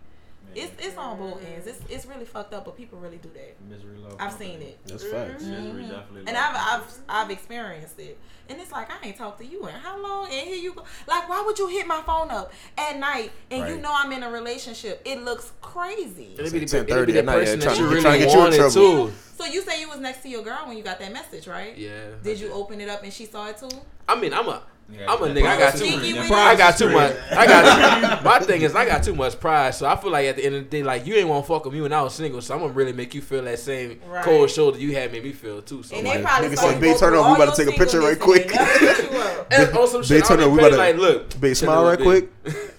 It's 0.56 0.72
it's 0.84 0.98
on 0.98 1.18
both 1.18 1.44
ends. 1.46 1.68
It's 1.68 1.80
it's 1.90 2.06
really 2.06 2.26
fucked 2.26 2.54
up, 2.54 2.66
but 2.66 2.76
people 2.76 3.00
really 3.00 3.18
do 3.18 3.30
that. 3.34 3.56
Misery 3.70 3.98
love. 3.98 4.14
I've 4.20 4.30
company. 4.32 4.50
seen 4.52 4.62
it. 4.62 4.80
That's 4.88 5.04
facts. 5.04 5.44
Mm-hmm. 5.44 5.52
Misery 5.66 5.82
definitely. 5.84 6.24
And 6.28 6.38
I've. 6.38 6.56
I've 6.56 6.94
I've 7.10 7.32
experienced 7.32 8.00
it. 8.00 8.18
And 8.50 8.60
it's 8.62 8.72
like 8.72 8.90
I 8.90 9.08
ain't 9.08 9.18
talked 9.18 9.40
to 9.40 9.46
you 9.46 9.68
in 9.68 9.74
how 9.74 10.02
long? 10.02 10.26
And 10.32 10.48
here 10.48 10.56
you 10.56 10.74
go. 10.74 10.84
Like, 11.08 11.28
why 11.28 11.44
would 11.46 11.60
you 11.60 11.68
hit 11.68 11.86
my 11.86 12.02
phone 12.02 12.32
up 12.32 12.54
at 12.78 12.98
night 12.98 13.32
and 13.52 13.68
you 13.68 13.78
know 13.78 13.92
I'm 13.94 14.12
in 14.14 14.24
a 14.24 14.32
relationship? 14.32 15.02
It 15.06 15.22
looks 15.24 15.52
crazy. 15.62 16.34
it'll 16.38 16.52
be 16.52 16.60
the, 16.60 16.66
10:30 16.66 16.90
it'll 16.90 17.06
be 17.06 17.12
the 17.12 17.20
at 17.20 17.26
night, 17.26 17.34
yeah, 17.34 17.40
person 17.40 17.60
that 17.60 17.66
trying- 17.66 17.78
you 17.78 18.02
trying 18.02 18.04
really 18.04 18.20
to 18.20 18.26
get 18.26 18.34
you 18.34 18.38
in 18.40 18.44
wanted 18.44 18.56
trouble. 18.58 19.08
too. 19.10 19.14
So 19.38 19.46
you 19.46 19.62
say 19.62 19.82
you 19.82 19.90
was 19.90 20.00
next 20.00 20.22
to 20.24 20.30
your 20.30 20.44
girl 20.44 20.60
when 20.66 20.78
you 20.78 20.84
got 20.84 20.98
that 21.00 21.12
message, 21.14 21.46
right? 21.48 21.78
Yeah. 21.78 21.92
Did 22.24 22.40
you 22.40 22.52
open 22.54 22.82
it 22.82 22.90
up 22.90 23.04
and 23.04 23.14
she 23.14 23.26
saw 23.26 23.48
it 23.50 23.58
too? 23.58 23.70
I 24.08 24.20
mean, 24.20 24.34
I'm 24.34 24.48
a. 24.48 24.64
Yeah, 24.90 25.12
I'm 25.12 25.22
a 25.22 25.28
nigga. 25.28 25.46
I 25.48 25.58
got 25.60 25.76
too. 25.76 25.84
is 25.84 25.90
Cheeky 25.96 25.98
great. 26.00 26.14
when 26.16 26.30
That 26.30 26.30
you- 26.30 26.36
I 26.36 26.56
got 26.56 26.78
too 26.78 26.90
much. 26.90 27.16
I 27.32 27.46
got. 27.46 28.24
my 28.24 28.40
thing 28.40 28.62
is, 28.62 28.74
I 28.74 28.86
got 28.86 29.04
too 29.04 29.14
much 29.14 29.38
pride. 29.38 29.76
So 29.76 29.86
I 29.86 29.98
feel 29.98 30.12
like 30.12 30.28
at 30.28 30.38
the 30.38 30.46
end 30.46 30.56
of 30.56 30.64
the 30.64 30.70
day, 30.70 30.82
like 30.84 31.06
you 31.06 31.16
ain't 31.16 31.28
want 31.28 31.44
to 31.44 31.48
fuck 31.48 31.66
with 31.66 31.74
me 31.74 31.82
when 31.82 31.92
I 31.92 32.02
was 32.02 32.16
single. 32.16 32.42
So 32.42 32.54
I'm 32.54 32.62
gonna 32.62 32.72
really 32.72 32.94
make 32.94 33.14
you 33.14 33.22
feel 33.22 33.44
that 33.44 33.60
same 33.60 34.00
Right. 34.08 34.24
cold 34.24 34.50
shoulder 34.50 34.80
you 34.80 34.94
had 34.94 35.12
made 35.12 35.24
me 35.26 35.34
feel 35.34 35.62
too. 35.62 35.84
So 35.84 35.96
And 35.96 36.08
like, 36.08 36.20
they 36.20 36.24
probably 36.24 36.50
nigga 36.50 36.58
saw 36.58 36.80
"Babe, 36.80 36.98
turn 36.98 37.10
through 37.12 37.20
on, 37.22 37.38
we 37.38 37.44
about 37.44 37.56
to 37.56 37.66
take 37.66 37.76
a 37.76 37.78
picture 37.78 38.00
right 38.00 38.18
quick." 38.20 38.48
they 38.48 38.56
never 38.56 38.80
hit 38.80 39.12
you 39.12 39.18
up. 39.20 39.48
and 39.52 39.78
on 39.78 39.88
some 39.90 40.04
shit, 40.04 40.20
Babe, 40.22 40.26
turn 40.26 40.40
I 40.40 40.44
on, 40.44 40.52
we 40.54 40.60
already 40.60 40.76
about 40.76 40.86
like, 40.86 40.96
to- 40.96 41.02
look, 41.02 41.42
Babe, 41.42 41.56
smile 41.56 41.84
right 41.84 42.00
quick. 42.00 42.30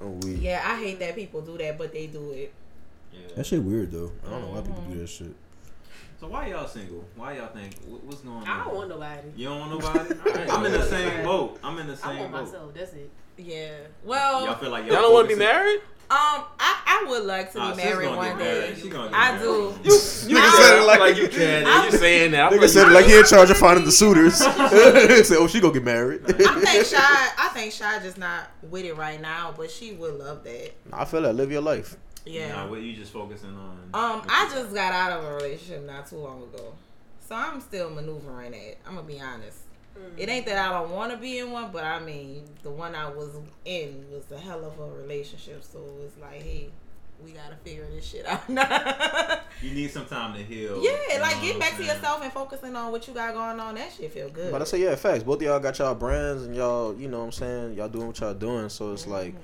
Oh, 0.00 0.08
we. 0.22 0.34
Yeah, 0.34 0.62
I 0.66 0.78
hate 0.82 0.98
that 1.00 1.14
people 1.14 1.40
do 1.40 1.56
that, 1.58 1.78
but 1.78 1.92
they 1.92 2.06
do 2.06 2.32
it. 2.32 2.52
Yeah. 3.12 3.20
That 3.36 3.46
shit 3.46 3.62
weird 3.62 3.90
though. 3.92 4.12
I 4.26 4.30
don't 4.30 4.42
know 4.42 4.48
why 4.48 4.60
people 4.60 4.82
do 4.90 4.98
that 5.00 5.06
shit. 5.08 5.34
So 6.24 6.30
why 6.30 6.46
y'all 6.46 6.66
single? 6.66 7.04
Why 7.16 7.34
y'all 7.36 7.48
think? 7.48 7.74
What's 7.86 8.22
going 8.22 8.36
on? 8.36 8.48
I 8.48 8.64
don't 8.64 8.74
want 8.74 8.88
nobody. 8.88 9.28
You 9.36 9.48
don't 9.48 9.60
want 9.60 9.72
nobody? 9.72 10.14
I'm 10.50 10.64
in 10.64 10.72
the 10.72 10.86
same 10.86 11.22
boat. 11.22 11.60
I'm 11.62 11.78
in 11.78 11.86
the 11.86 11.96
same. 11.98 12.08
I 12.08 12.12
same 12.12 12.20
want 12.20 12.32
boat. 12.32 12.44
myself. 12.46 12.74
That's 12.74 12.92
it. 12.94 13.10
Yeah. 13.36 13.72
Well, 14.02 14.46
Y'all 14.46 14.54
feel 14.54 14.70
like 14.70 14.86
Y'all 14.86 15.02
don't 15.02 15.12
want 15.12 15.28
to 15.28 15.34
be 15.34 15.38
married? 15.38 15.80
um, 16.10 16.44
I, 16.58 16.80
I 16.86 17.06
would 17.10 17.24
like 17.24 17.52
to 17.52 17.58
Nah, 17.58 17.70
be 17.74 17.82
sis 17.82 17.84
married 17.84 18.04
gonna 18.06 18.16
one 18.16 18.28
get 18.28 18.38
day. 18.38 18.60
married. 18.60 18.78
She 18.78 18.88
gonna 18.88 19.10
get 19.10 19.18
I 19.18 19.32
married. 19.32 19.42
do. 19.44 19.90
You 20.30 20.38
I- 20.38 20.58
said 20.62 20.78
it 20.78 20.86
like- 20.86 21.00
like 21.00 21.16
you 21.18 21.28
can. 21.28 21.64
I'm, 21.66 21.92
You 21.92 21.98
saying 21.98 22.30
that? 22.30 22.40
I'm 22.46 22.52
Nigga 22.58 22.60
like, 22.62 22.70
said 22.70 22.88
it 22.88 22.92
like 22.94 23.04
he 23.04 23.18
in 23.18 23.24
charge 23.26 23.50
of 23.50 23.58
finding 23.58 23.84
the 23.84 23.92
suitors. 23.92 24.34
Say, 25.28 25.36
oh, 25.36 25.46
she 25.46 25.60
gonna 25.60 25.74
get 25.74 25.84
married. 25.84 26.22
I 26.26 26.32
think 26.32 26.86
Shy. 26.86 26.96
I 27.38 27.50
think 27.52 27.70
Shy 27.74 27.98
just 27.98 28.16
not 28.16 28.50
with 28.70 28.86
it 28.86 28.94
right 28.96 29.20
now, 29.20 29.52
but 29.54 29.70
she 29.70 29.92
would 29.92 30.14
love 30.14 30.42
that. 30.44 30.70
I 30.90 31.04
feel 31.04 31.20
that. 31.20 31.34
Live 31.34 31.52
your 31.52 31.60
life. 31.60 31.98
Yeah. 32.24 32.48
Nah, 32.48 32.66
what 32.68 32.80
you 32.80 32.94
just 32.94 33.12
focusing 33.12 33.50
on? 33.50 33.78
Um, 33.92 34.22
I 34.28 34.48
just 34.52 34.74
got 34.74 34.92
out 34.92 35.18
of 35.18 35.24
a 35.24 35.34
relationship 35.34 35.84
not 35.84 36.06
too 36.08 36.16
long 36.16 36.42
ago, 36.42 36.74
so 37.20 37.34
I'm 37.34 37.60
still 37.60 37.90
maneuvering 37.90 38.54
it. 38.54 38.78
I'm 38.86 38.94
gonna 38.94 39.06
be 39.06 39.20
honest. 39.20 39.58
It 40.16 40.28
ain't 40.28 40.44
that 40.46 40.58
I 40.58 40.72
don't 40.80 40.90
want 40.90 41.12
to 41.12 41.16
be 41.18 41.38
in 41.38 41.52
one, 41.52 41.70
but 41.70 41.84
I 41.84 42.00
mean, 42.00 42.42
the 42.64 42.70
one 42.70 42.96
I 42.96 43.08
was 43.08 43.36
in 43.64 44.04
was 44.10 44.24
a 44.32 44.38
hell 44.38 44.64
of 44.64 44.78
a 44.80 44.90
relationship. 45.00 45.62
So 45.62 45.78
it's 46.04 46.18
like, 46.18 46.42
hey, 46.42 46.68
we 47.24 47.30
gotta 47.30 47.54
figure 47.62 47.86
this 47.94 48.04
shit 48.04 48.26
out. 48.26 48.48
You 49.62 49.70
need 49.72 49.90
some 49.92 50.04
time 50.04 50.34
to 50.34 50.42
heal. 50.42 50.82
yeah, 50.82 51.14
you 51.14 51.20
like 51.20 51.40
get 51.40 51.58
back 51.60 51.76
to 51.76 51.84
yourself 51.84 52.22
and 52.22 52.32
focusing 52.32 52.74
on 52.74 52.90
what 52.90 53.06
you 53.06 53.14
got 53.14 53.32
going 53.34 53.58
on. 53.60 53.76
That 53.76 53.92
shit 53.92 54.12
feel 54.12 54.28
good. 54.28 54.50
But 54.50 54.60
I 54.60 54.64
say 54.64 54.82
yeah, 54.82 54.94
facts. 54.96 55.22
Both 55.22 55.36
of 55.36 55.42
y'all 55.42 55.60
got 55.60 55.78
y'all 55.78 55.94
brands 55.94 56.42
and 56.42 56.54
y'all, 56.56 56.94
you 56.98 57.08
know 57.08 57.20
what 57.20 57.26
I'm 57.26 57.32
saying, 57.32 57.74
y'all 57.74 57.88
doing 57.88 58.08
what 58.08 58.18
y'all 58.18 58.34
doing. 58.34 58.68
So 58.68 58.92
it's 58.92 59.06
like, 59.06 59.34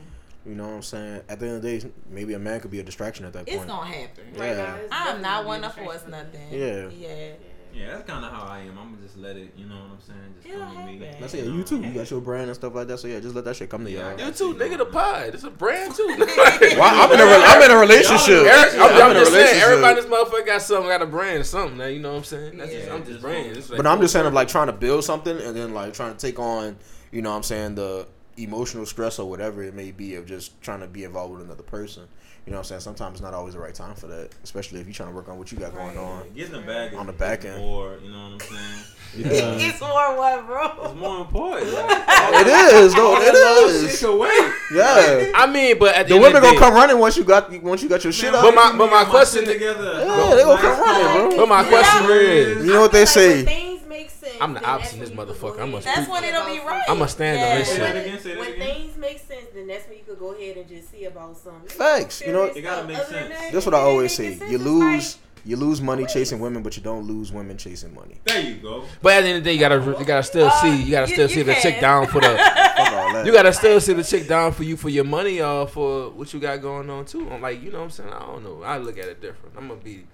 you 0.46 0.54
know 0.54 0.64
what 0.66 0.74
I'm 0.74 0.82
saying. 0.82 1.22
At 1.28 1.38
the 1.40 1.46
end 1.46 1.56
of 1.56 1.62
the 1.62 1.78
day, 1.80 1.90
maybe 2.10 2.34
a 2.34 2.38
man 2.38 2.60
could 2.60 2.70
be 2.70 2.80
a 2.80 2.82
distraction 2.82 3.24
at 3.26 3.32
that 3.34 3.46
it's 3.46 3.56
point. 3.56 3.68
gonna 3.68 3.86
happen. 3.86 4.24
Yeah. 4.34 4.40
Right 4.40 4.56
now, 4.56 4.78
I'm 4.90 5.22
not 5.22 5.44
one 5.46 5.60
to 5.62 5.68
a 5.68 5.70
force 5.70 6.04
nothing. 6.08 6.40
Yeah. 6.50 6.88
Yeah. 6.88 7.32
Yeah, 7.72 7.86
that's 7.92 8.10
kind 8.10 8.24
of 8.24 8.32
how 8.32 8.48
I 8.48 8.62
am. 8.62 8.76
I'm 8.76 8.90
gonna 8.94 9.02
just 9.06 9.16
let 9.16 9.36
it. 9.36 9.52
You 9.56 9.66
know 9.66 9.76
what 9.76 9.92
I'm 9.92 10.00
saying? 10.00 10.18
Just 10.42 10.48
It'll 10.48 10.60
come 10.66 10.74
to 10.74 10.92
me. 10.92 10.98
happen. 11.06 11.20
That's 11.20 11.34
it. 11.34 11.44
You 11.44 11.62
too. 11.62 11.80
You 11.80 11.92
got 11.92 12.10
your 12.10 12.20
brand 12.20 12.46
and 12.46 12.54
stuff 12.56 12.74
like 12.74 12.88
that. 12.88 12.98
So 12.98 13.06
yeah, 13.06 13.20
just 13.20 13.36
let 13.36 13.44
that 13.44 13.54
shit 13.54 13.70
come 13.70 13.84
to 13.84 13.90
Yeah, 13.92 14.10
y'all. 14.16 14.26
You 14.26 14.32
too, 14.32 14.54
nigga. 14.54 14.78
The 14.78 14.86
pod. 14.86 15.26
It's 15.34 15.44
a 15.44 15.50
brand 15.50 15.94
too. 15.94 16.08
Well, 16.18 16.82
I'm 16.82 17.12
in 17.12 17.20
a 17.20 17.24
re- 17.24 17.44
I'm 17.46 17.62
in 17.62 17.70
a 17.70 17.78
relationship. 17.78 18.42
Eric, 18.44 18.74
I'm, 18.74 18.80
I'm 18.82 19.02
I'm 19.02 19.10
in 19.12 19.16
a 19.18 19.20
just 19.20 19.30
saying, 19.30 19.44
relationship. 19.46 19.68
everybody 19.68 20.00
in 20.00 20.04
this 20.08 20.12
motherfucker 20.12 20.46
got 20.46 20.62
something, 20.62 20.88
got 20.88 21.02
a 21.02 21.06
brand, 21.06 21.46
something. 21.46 21.78
Now 21.78 21.86
you 21.86 22.00
know 22.00 22.10
what 22.10 22.18
I'm 22.18 22.24
saying? 22.24 22.58
That's 22.58 22.72
just, 22.72 22.86
Yeah. 22.88 22.94
I'm 22.94 23.04
just 23.06 23.20
brand. 23.20 23.54
Like 23.56 23.76
But 23.76 23.86
I'm 23.86 24.00
just 24.00 24.12
saying, 24.14 24.26
of 24.26 24.32
like 24.34 24.48
trying 24.48 24.66
to 24.66 24.72
build 24.72 25.04
something 25.04 25.38
and 25.40 25.54
then 25.56 25.72
like 25.72 25.94
trying 25.94 26.12
to 26.16 26.18
take 26.18 26.40
on, 26.40 26.76
you 27.12 27.22
know, 27.22 27.30
what 27.30 27.36
I'm 27.36 27.42
saying 27.44 27.76
the 27.76 28.08
emotional 28.36 28.86
stress 28.86 29.18
or 29.18 29.28
whatever 29.28 29.62
it 29.62 29.74
may 29.74 29.90
be 29.90 30.14
of 30.14 30.26
just 30.26 30.60
trying 30.62 30.80
to 30.80 30.86
be 30.86 31.04
involved 31.04 31.32
with 31.34 31.42
another 31.44 31.62
person. 31.62 32.04
You 32.46 32.52
know, 32.52 32.56
what 32.58 32.62
I'm 32.62 32.68
saying 32.68 32.80
sometimes 32.80 33.12
it's 33.14 33.22
not 33.22 33.34
always 33.34 33.52
the 33.52 33.60
right 33.60 33.74
time 33.74 33.94
for 33.94 34.06
that, 34.06 34.30
especially 34.42 34.80
if 34.80 34.86
you're 34.86 34.94
trying 34.94 35.10
to 35.10 35.14
work 35.14 35.28
on 35.28 35.38
what 35.38 35.52
you 35.52 35.58
got 35.58 35.74
going 35.74 35.96
on. 35.98 36.24
Getting 36.34 36.52
the 36.52 36.60
bag 36.60 36.94
On 36.94 37.06
the 37.06 37.12
back 37.12 37.44
end. 37.44 37.58
more. 37.58 37.98
You 38.02 38.10
know 38.10 38.30
what 38.30 38.32
I'm 38.32 38.40
saying? 38.40 38.84
Yeah. 39.12 39.26
It's 39.58 39.80
more 39.80 40.16
what, 40.16 40.46
bro? 40.46 40.84
It's 40.84 40.94
more 40.94 41.20
important. 41.22 41.72
Like, 41.72 41.86
it 42.08 42.46
is, 42.74 42.94
though. 42.94 43.16
It 43.16 43.22
is. 43.22 43.28
It 43.28 43.32
that 43.32 43.54
little 43.56 43.70
is. 43.86 43.90
shit 43.90 44.08
can 44.08 44.18
wait. 44.20 44.52
Yeah. 44.72 45.32
I 45.34 45.50
mean, 45.52 45.80
but 45.80 45.96
at 45.96 46.06
the, 46.06 46.10
The 46.10 46.14
end 46.14 46.22
women 46.22 46.36
of 46.36 46.42
gonna 46.44 46.54
day, 46.54 46.58
come 46.60 46.74
running 46.74 46.96
once 46.96 47.16
you 47.16 47.24
got 47.24 47.50
once 47.60 47.82
you 47.82 47.88
got 47.88 48.04
your 48.04 48.12
shit 48.12 48.32
up. 48.32 48.42
But 48.44 48.54
my- 48.54 48.78
but 48.78 48.88
my 48.88 49.00
and 49.00 49.08
question- 49.10 49.44
together. 49.46 49.94
Yeah, 50.06 50.34
they 50.36 50.42
gonna 50.44 50.60
come 50.62 50.78
running, 50.80 51.28
bro. 51.30 51.38
But 51.38 51.48
my 51.48 51.62
Yeah. 51.62 51.68
question 51.68 52.10
is, 52.12 52.64
You 52.66 52.72
know 52.72 52.80
what 52.82 52.92
they 52.92 53.00
like 53.00 53.08
say? 53.08 53.69
When 54.00 54.06
make 54.06 54.10
sense, 54.10 54.36
I'm 54.40 54.54
the 54.54 54.60
then 54.60 54.68
opposite 54.68 54.82
that's 54.84 54.92
in 54.94 55.00
this 55.00 55.10
when 55.10 55.28
you 55.28 55.34
could 55.34 55.42
motherfucker. 55.42 55.60
I'm 55.62 55.74
a 55.74 55.76
ahead 55.78 55.84
That's 55.96 56.08
when 56.08 56.24
it'll 56.24 56.46
be 56.46 56.58
right. 56.60 56.82
I'm 56.88 57.02
a 57.02 57.08
stand 57.08 57.38
on 57.38 57.44
Yeah. 57.46 57.58
this 57.58 57.68
shit. 57.68 57.78
that 57.80 57.96
again. 57.96 58.20
Say 58.20 58.30
that 58.30 58.38
When 58.38 58.52
things 58.58 58.96
make 58.96 59.18
sense, 59.18 59.46
then 59.54 59.66
that's 59.66 59.88
when 59.88 59.98
you 59.98 60.04
could 60.04 60.18
go 60.18 60.32
ahead 60.34 60.56
and 60.56 60.68
just 60.68 60.90
see 60.90 61.04
about 61.04 61.36
something. 61.36 61.68
Facts, 61.68 62.20
you 62.20 62.32
know- 62.32 62.46
Serious 62.52 62.56
It 62.56 62.62
gotta 62.62 62.86
make 62.88 62.96
sense. 62.98 63.10
that, 63.38 63.52
That's 63.52 63.66
what 63.66 63.74
I 63.74 63.78
always 63.78 64.14
say. 64.14 64.38
You 64.48 64.58
lose, 64.58 65.18
You 65.42 65.56
lose 65.56 65.80
money 65.80 66.04
chasing 66.04 66.38
women, 66.38 66.62
but 66.62 66.76
you 66.76 66.82
don't 66.82 67.06
lose 67.06 67.32
women 67.32 67.56
chasing 67.56 67.94
money. 67.94 68.20
There 68.24 68.42
you 68.42 68.56
go. 68.56 68.84
But 69.00 69.14
at 69.14 69.20
the 69.22 69.28
end 69.28 69.38
of 69.38 69.44
the 69.44 69.48
day, 69.50 69.54
you 69.54 69.60
gotta 69.60 69.76
you 69.98 70.04
gotta 70.04 70.22
still 70.22 70.48
Uh, 70.48 70.60
see 70.60 70.82
you 70.82 70.90
gotta 70.90 71.08
you- 71.08 71.14
still 71.14 71.28
you 71.30 71.34
see 71.34 71.42
the 71.42 71.54
chick 71.54 71.80
down 71.80 72.06
for 72.08 72.20
the 72.20 72.28
Fuck 72.76 72.92
all 72.92 73.12
that. 73.14 73.24
you 73.24 73.32
gotta 73.32 73.52
still 73.54 73.80
see 73.80 73.94
the 73.94 74.04
chick 74.04 74.28
down 74.28 74.52
for 74.52 74.64
you 74.64 74.76
for 74.76 74.90
your 74.90 75.04
money 75.04 75.40
or 75.40 75.66
for 75.66 76.10
what 76.10 76.34
you 76.34 76.40
got 76.40 76.60
going 76.60 76.90
on 76.90 77.06
too. 77.06 77.26
I'm 77.30 77.40
like 77.40 77.62
you 77.62 77.70
know 77.72 77.78
what 77.78 77.84
I'm 77.84 77.90
saying. 77.90 78.12
I 78.12 78.18
don't 78.18 78.44
know. 78.44 78.62
I 78.62 78.76
look 78.76 78.98
at 78.98 79.06
it 79.06 79.22
different. 79.22 79.54
I'm 79.56 79.68
gonna 79.68 79.80
be 79.80 80.04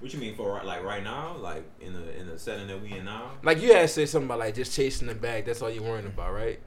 What 0.00 0.12
you 0.14 0.18
mean 0.18 0.34
for 0.34 0.52
right- 0.54 0.64
like 0.64 0.82
right 0.82 1.02
now, 1.04 1.36
like 1.36 1.64
in 1.80 1.92
the 1.92 2.18
in 2.18 2.26
the 2.26 2.38
setting 2.38 2.66
that 2.68 2.80
we 2.80 2.92
in 2.92 3.04
now? 3.04 3.32
like 3.42 3.60
you 3.60 3.72
had 3.74 3.88
said 3.90 4.08
something 4.08 4.26
about 4.28 4.38
like 4.38 4.54
just 4.54 4.74
chasing 4.74 5.08
the 5.08 5.14
bag. 5.14 5.44
That's 5.44 5.60
all 5.62 5.70
you're 5.70 5.82
worrying 5.82 6.06
about, 6.06 6.32
right? 6.32 6.58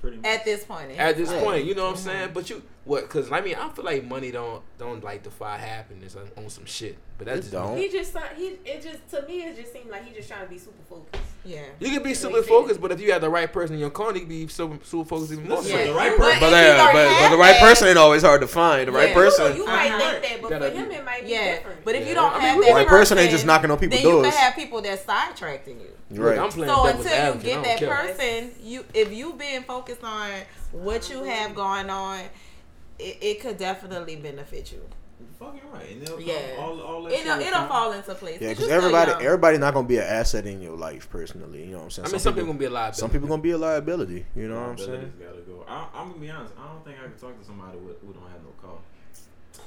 Pretty 0.00 0.16
much. 0.16 0.26
At 0.26 0.44
this 0.46 0.64
point. 0.64 0.92
At 0.98 1.16
this 1.16 1.30
Yeah. 1.30 1.40
point, 1.42 1.64
you 1.66 1.74
know 1.74 1.84
what 1.84 1.90
I'm 1.90 1.96
saying. 1.96 2.30
But 2.32 2.48
you 2.48 2.62
what? 2.84 3.02
Because 3.02 3.30
I 3.30 3.40
mean, 3.40 3.56
I 3.56 3.68
feel 3.70 3.84
like 3.84 4.04
money 4.04 4.30
don't 4.30 4.62
don't 4.78 5.02
like 5.04 5.22
defy 5.24 5.58
happiness 5.58 6.16
on, 6.16 6.30
on 6.42 6.48
some 6.48 6.64
shit. 6.64 6.96
But 7.18 7.26
that's 7.26 7.38
It 7.38 7.40
just 7.42 7.52
don't. 7.52 7.76
He 7.76 7.88
just 7.90 8.12
sound- 8.12 8.36
he 8.36 8.46
it 8.64 8.82
just 8.82 9.08
to 9.10 9.26
me 9.26 9.42
it 9.42 9.56
just 9.56 9.72
seemed 9.72 9.90
like 9.90 10.06
he 10.06 10.14
just 10.14 10.28
trying 10.28 10.44
to 10.44 10.48
be 10.48 10.56
super 10.58 10.82
focused. 10.88 11.22
Yeah. 11.44 11.62
You 11.78 11.88
can 11.90 12.02
be 12.02 12.12
super 12.12 12.42
focused, 12.42 12.80
but 12.80 12.92
if 12.92 13.00
you 13.00 13.12
have 13.12 13.22
the 13.22 13.30
right 13.30 13.50
person 13.50 13.74
in 13.74 13.80
your 13.80 13.90
corner, 13.90 14.14
you 14.14 14.20
can 14.20 14.28
be 14.28 14.46
super, 14.48 14.78
super 14.84 15.08
focused 15.08 15.32
even 15.32 15.48
more. 15.48 15.58
Listen, 15.58 15.78
Yeah. 15.78 15.86
the 15.86 15.92
right 15.94 16.16
person. 16.16 16.34
if 16.34 16.40
But, 16.40 16.50
you 16.50 16.56
uh, 16.56 16.92
but, 16.92 17.18
but 17.18 17.28
the 17.30 17.36
right 17.38 17.56
person 17.58 17.88
ain't 17.88 17.98
always 17.98 18.22
hard 18.22 18.42
to 18.42 18.46
find. 18.46 18.88
The 18.88 18.92
right 18.92 19.08
Yeah. 19.08 19.14
person, 19.14 19.56
You 19.56 19.64
might 19.66 19.88
Uh-huh. 19.90 20.10
think 20.10 20.22
that, 20.22 20.42
but 20.42 20.50
Gotta 20.50 20.70
for 20.70 20.76
him 20.76 20.90
it 20.90 21.04
might 21.04 21.24
be 21.24 21.30
Yeah, 21.30 21.54
different. 21.56 21.84
but 21.84 21.94
if 21.94 22.02
Yeah. 22.02 22.08
you 22.08 22.14
don't 22.14 22.34
I 22.34 22.38
have 22.40 22.60
that 22.60 22.74
right 22.74 22.86
person 22.86 23.18
ain't 23.18 23.30
just 23.30 23.46
knocking 23.46 23.70
on 23.70 23.78
people's 23.78 24.02
then 24.02 24.10
you 24.10 24.22
doors. 24.22 24.34
can 24.34 24.42
have 24.42 24.54
people 24.54 24.82
that 24.82 25.06
sidetracking 25.06 25.80
you. 25.80 25.90
You're 26.10 26.24
Look, 26.26 26.36
right. 26.36 26.44
I'm 26.44 26.50
playing 26.50 26.74
So 26.74 26.86
until 26.86 27.04
you 27.04 27.10
advocate. 27.12 27.52
I 27.52 27.62
get 27.62 27.64
that 27.64 27.78
care. 27.78 27.94
person, 27.94 28.50
you 28.62 28.84
if 28.92 29.12
you 29.12 29.32
been 29.34 29.62
focused 29.62 30.04
on 30.04 30.28
what 30.72 31.08
you 31.08 31.22
have 31.24 31.54
going 31.54 31.88
on, 31.88 32.18
it, 32.98 33.16
it 33.22 33.40
could 33.40 33.56
definitely 33.56 34.16
benefit 34.16 34.72
you. 34.72 34.80
Fucking 35.38 35.60
right. 35.72 35.90
And 35.92 36.06
they'll 36.06 36.20
Yeah. 36.20 36.56
all, 36.58 36.80
all 36.80 37.02
that 37.04 37.12
It'll 37.12 37.40
it'll 37.40 37.66
fall 37.66 37.92
into 37.92 38.14
place. 38.14 38.40
Yeah, 38.40 38.50
because 38.50 38.68
everybody, 38.68 39.10
young. 39.12 39.22
everybody 39.22 39.58
not 39.58 39.72
gonna 39.74 39.88
be 39.88 39.96
an 39.96 40.04
asset 40.04 40.46
in 40.46 40.60
your 40.60 40.76
life 40.76 41.08
personally. 41.08 41.64
You 41.64 41.72
know 41.72 41.78
what 41.78 41.84
I'm 41.84 41.90
saying? 41.90 42.08
I 42.08 42.12
mean, 42.12 42.20
some 42.20 42.34
people 42.34 42.46
gonna 42.48 42.58
be 42.58 42.64
a 42.66 42.70
liability. 42.70 43.00
some 43.00 43.10
people 43.10 43.28
gonna 43.28 43.42
be 43.42 43.50
a 43.52 43.58
liability. 43.58 44.26
You 44.36 44.48
know 44.48 44.60
what 44.60 44.70
I'm 44.70 44.78
saying? 44.78 44.90
Liabilities 44.90 45.14
Gotta 45.18 45.40
go. 45.40 45.64
I, 45.68 45.86
I'm 45.94 46.08
gonna 46.08 46.20
be 46.20 46.30
honest. 46.30 46.54
I 46.58 46.66
don't 46.68 46.84
think 46.84 46.96
I 46.98 47.02
can 47.04 47.18
talk 47.18 47.38
to 47.38 47.44
somebody 47.46 47.78
with, 47.78 48.00
who 48.00 48.12
don't 48.12 48.28
have 48.30 48.42
no 48.42 48.52
car. 48.60 48.78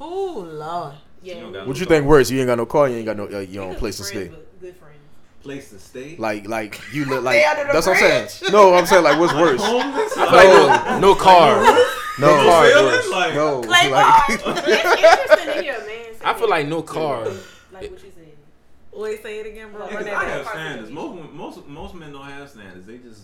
Ooh, 0.01 0.45
Lord. 0.45 0.93
Yeah, 1.21 1.37
You 1.39 1.43
What 1.45 1.53
no 1.53 1.65
you 1.67 1.73
car. 1.73 1.85
think 1.85 2.05
worse? 2.05 2.29
You 2.29 2.39
ain't 2.39 2.47
got 2.47 2.57
no 2.57 2.65
car. 2.65 2.89
You 2.89 2.97
ain't 2.97 3.05
got 3.05 3.17
no 3.17 3.25
uh, 3.25 3.39
your 3.39 3.63
own 3.63 3.75
Niggas 3.75 3.77
place 3.79 3.97
to 3.97 4.03
stay. 4.03 4.31
Good 4.59 4.75
friends. 4.75 4.92
Place 5.43 5.69
to 5.71 5.79
stay. 5.79 6.15
Like, 6.17 6.47
like 6.47 6.79
you 6.93 7.03
look 7.05 7.23
like 7.23 7.35
They 7.35 7.45
under 7.45 7.73
that's 7.73 7.85
what 7.85 7.97
I'm 8.01 8.27
saying. 8.29 8.51
No, 8.53 8.73
I'm 8.75 8.85
saying 8.85 9.03
like 9.03 9.19
what's 9.19 9.33
worse? 9.33 9.61
Homeless. 9.61 10.17
I 10.17 10.23
like 10.23 10.47
no, 10.47 10.95
oh. 10.95 10.99
no 10.99 11.15
car. 11.15 11.61
No, 11.61 12.27
No 12.27 12.49
car 12.49 12.65
is 12.65 12.73
feeling? 12.73 12.85
worse. 12.85 13.09
Like- 13.11 13.33
no, 13.35 13.61
Clay 13.61 13.91
like, 13.91 14.23
It's 14.29 14.43
interesting 14.47 15.53
to 15.53 15.61
hear 15.61 15.73
a 15.75 15.85
man 15.85 16.05
I 16.23 16.33
feel 16.33 16.49
like 16.49 16.67
no 16.67 16.81
car. 16.81 17.25
like 17.25 17.33
what 17.73 17.83
you 17.91 17.97
said. 18.15 18.31
Wait, 18.93 19.21
say 19.21 19.39
it 19.39 19.47
again, 19.47 19.71
bro. 19.73 19.85
Yeah, 19.87 19.95
Run 19.95 19.97
'cause 19.97 20.05
that 20.05 20.15
I 20.15 20.25
have 20.29 20.47
standards. 20.47 20.89
Most 20.91 21.33
most 21.33 21.67
most 21.67 21.93
men 21.95 22.13
don't 22.13 22.23
have 22.23 22.49
standards. 22.49 22.87
They 22.87 22.97
just 22.99 23.21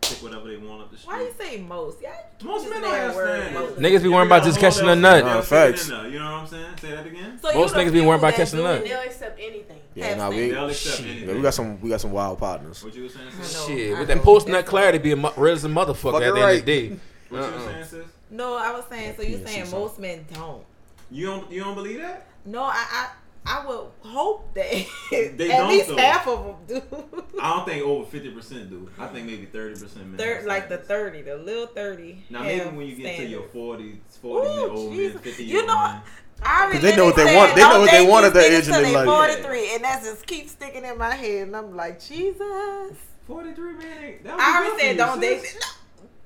pick 0.00 0.22
whatever 0.22 0.48
they 0.48 0.56
want 0.56 0.82
up 0.82 0.90
the 0.90 0.96
street. 0.96 1.12
Why 1.12 1.22
you 1.22 1.32
say 1.38 1.60
most? 1.60 1.98
Yeah, 2.02 2.12
most 2.42 2.68
men 2.70 2.80
that 2.82 2.88
don't 2.88 2.94
have 2.94 3.14
word, 3.14 3.50
standards. 3.52 3.78
Niggas 3.80 4.02
be 4.02 4.08
worrying 4.08 4.26
about 4.26 4.44
just 4.44 4.58
catching 4.60 4.88
a 4.88 4.96
nut. 4.96 5.24
Nah, 5.24 5.34
Nah, 5.34 5.40
facts. 5.42 5.88
You 5.88 5.94
know 5.94 6.00
what 6.00 6.16
I'm 6.18 6.46
saying? 6.46 6.66
Say 6.80 6.90
that 6.90 7.06
again. 7.06 7.38
So 7.40 7.52
Most 7.54 7.74
niggas 7.74 7.92
be 7.92 8.00
worried 8.00 8.18
about 8.18 8.32
people 8.34 8.44
catching 8.44 8.58
a 8.60 8.62
nut. 8.62 8.82
do 8.82 8.88
They'll 8.88 9.00
accept 9.00 9.38
anything. 9.40 9.78
yeah, 9.94 10.14
nah, 10.14 10.30
we, 10.30 10.48
shit, 10.72 11.00
anything. 11.00 11.28
yeah, 11.28 11.34
we 11.34 11.42
got 11.42 11.54
some, 11.54 11.80
we 11.80 11.90
got 11.90 12.00
some 12.00 12.12
wild 12.12 12.38
partners. 12.38 12.82
What 12.84 12.94
you 12.94 13.04
was 13.04 13.14
saying? 13.14 13.26
Sis? 13.42 13.66
Shit, 13.66 13.98
with 13.98 14.08
that 14.08 14.16
know. 14.16 14.22
post 14.22 14.46
nut 14.48 14.54
That's 14.58 14.68
clarity 14.68 14.98
be 14.98 15.12
a 15.12 15.16
mu- 15.16 15.30
real 15.36 15.54
as 15.54 15.64
a 15.64 15.68
motherfucker 15.68 16.12
Fucking 16.12 16.28
at 16.28 16.34
the 16.34 16.40
right. 16.40 16.50
end 16.50 16.58
of 16.60 16.66
the 16.66 16.88
day. 16.88 16.96
What 17.28 17.36
you 17.36 17.36
was 17.38 17.46
Uh-uh. 17.46 17.72
saying, 17.72 17.84
sis? 17.84 18.04
No, 18.30 18.56
I 18.56 18.72
was 18.72 18.84
saying. 18.88 19.14
So 19.16 19.22
you 19.22 19.36
Yeah, 19.38 19.46
saying 19.46 19.70
most 19.70 19.98
men 19.98 20.24
don't? 20.32 20.64
You 21.10 21.26
don't 21.26 21.50
you 21.50 21.60
don't 21.64 21.74
believe 21.74 21.98
that? 22.00 22.26
No, 22.46 22.62
I 22.62 22.72
I, 22.74 23.08
I 23.52 23.66
would 23.66 23.86
hope 24.02 24.54
that 24.54 24.70
They 25.10 25.50
at 25.50 25.58
don't, 25.58 25.68
least 25.68 25.88
though. 25.88 25.96
half 25.96 26.28
of 26.28 26.44
them 26.68 26.80
do. 26.80 26.96
I 27.42 27.56
don't 27.56 27.66
think 27.66 27.84
over 27.84 28.04
fifty 28.06 28.30
percent 28.30 28.70
do. 28.70 28.88
I 28.98 29.06
think 29.08 29.26
maybe 29.26 29.46
thirty 29.46 29.74
percent 29.80 30.06
men. 30.06 30.16
Third, 30.18 30.44
like 30.46 30.68
the 30.68 30.78
thirty, 30.78 31.22
the 31.22 31.36
little 31.36 31.66
thirty. 31.66 32.22
Now 32.30 32.42
maybe 32.44 32.64
when 32.76 32.86
you 32.86 32.94
get 32.96 33.16
to 33.16 33.24
your 33.26 33.42
40s, 33.42 33.96
40 34.22 34.50
year 34.50 34.68
old 34.70 34.90
men, 34.90 34.98
Jesus. 34.98 35.20
50 35.20 35.42
You 35.44 35.48
year 35.50 35.58
old 35.60 35.68
know, 35.68 35.82
men. 35.82 36.02
I 36.42 36.62
already 36.62 36.72
'Cause 36.78 36.82
they 36.82 36.96
know 36.96 37.04
what 37.06 37.16
they 37.16 37.24
said, 37.26 37.36
want- 37.36 37.54
they 37.54 37.60
know 37.60 37.68
don't 37.70 37.80
what 37.82 37.90
they 37.90 37.98
date 38.04 38.08
want 38.08 38.24
at 38.26 38.32
these 38.34 38.42
that 38.44 38.52
age 38.52 38.64
in 38.66 38.72
their 38.72 38.82
they 38.82 38.94
life. 38.94 39.06
43, 39.42 39.74
and 39.74 39.84
that 39.84 40.02
just 40.02 40.26
keeps 40.26 40.52
sticking 40.52 40.84
in 40.84 40.96
my 40.96 41.14
head, 41.14 41.48
and 41.48 41.56
I'm 41.56 41.74
like, 41.76 42.00
Jesus. 42.00 42.96
43 43.26 43.72
man, 43.74 44.14
that 44.24 44.34
would 44.36 44.40
I 44.42 44.60
be 44.62 44.66
already 44.68 44.80
said 44.82 44.96
don't 44.96 45.22
you, 45.22 45.28
date. 45.28 45.56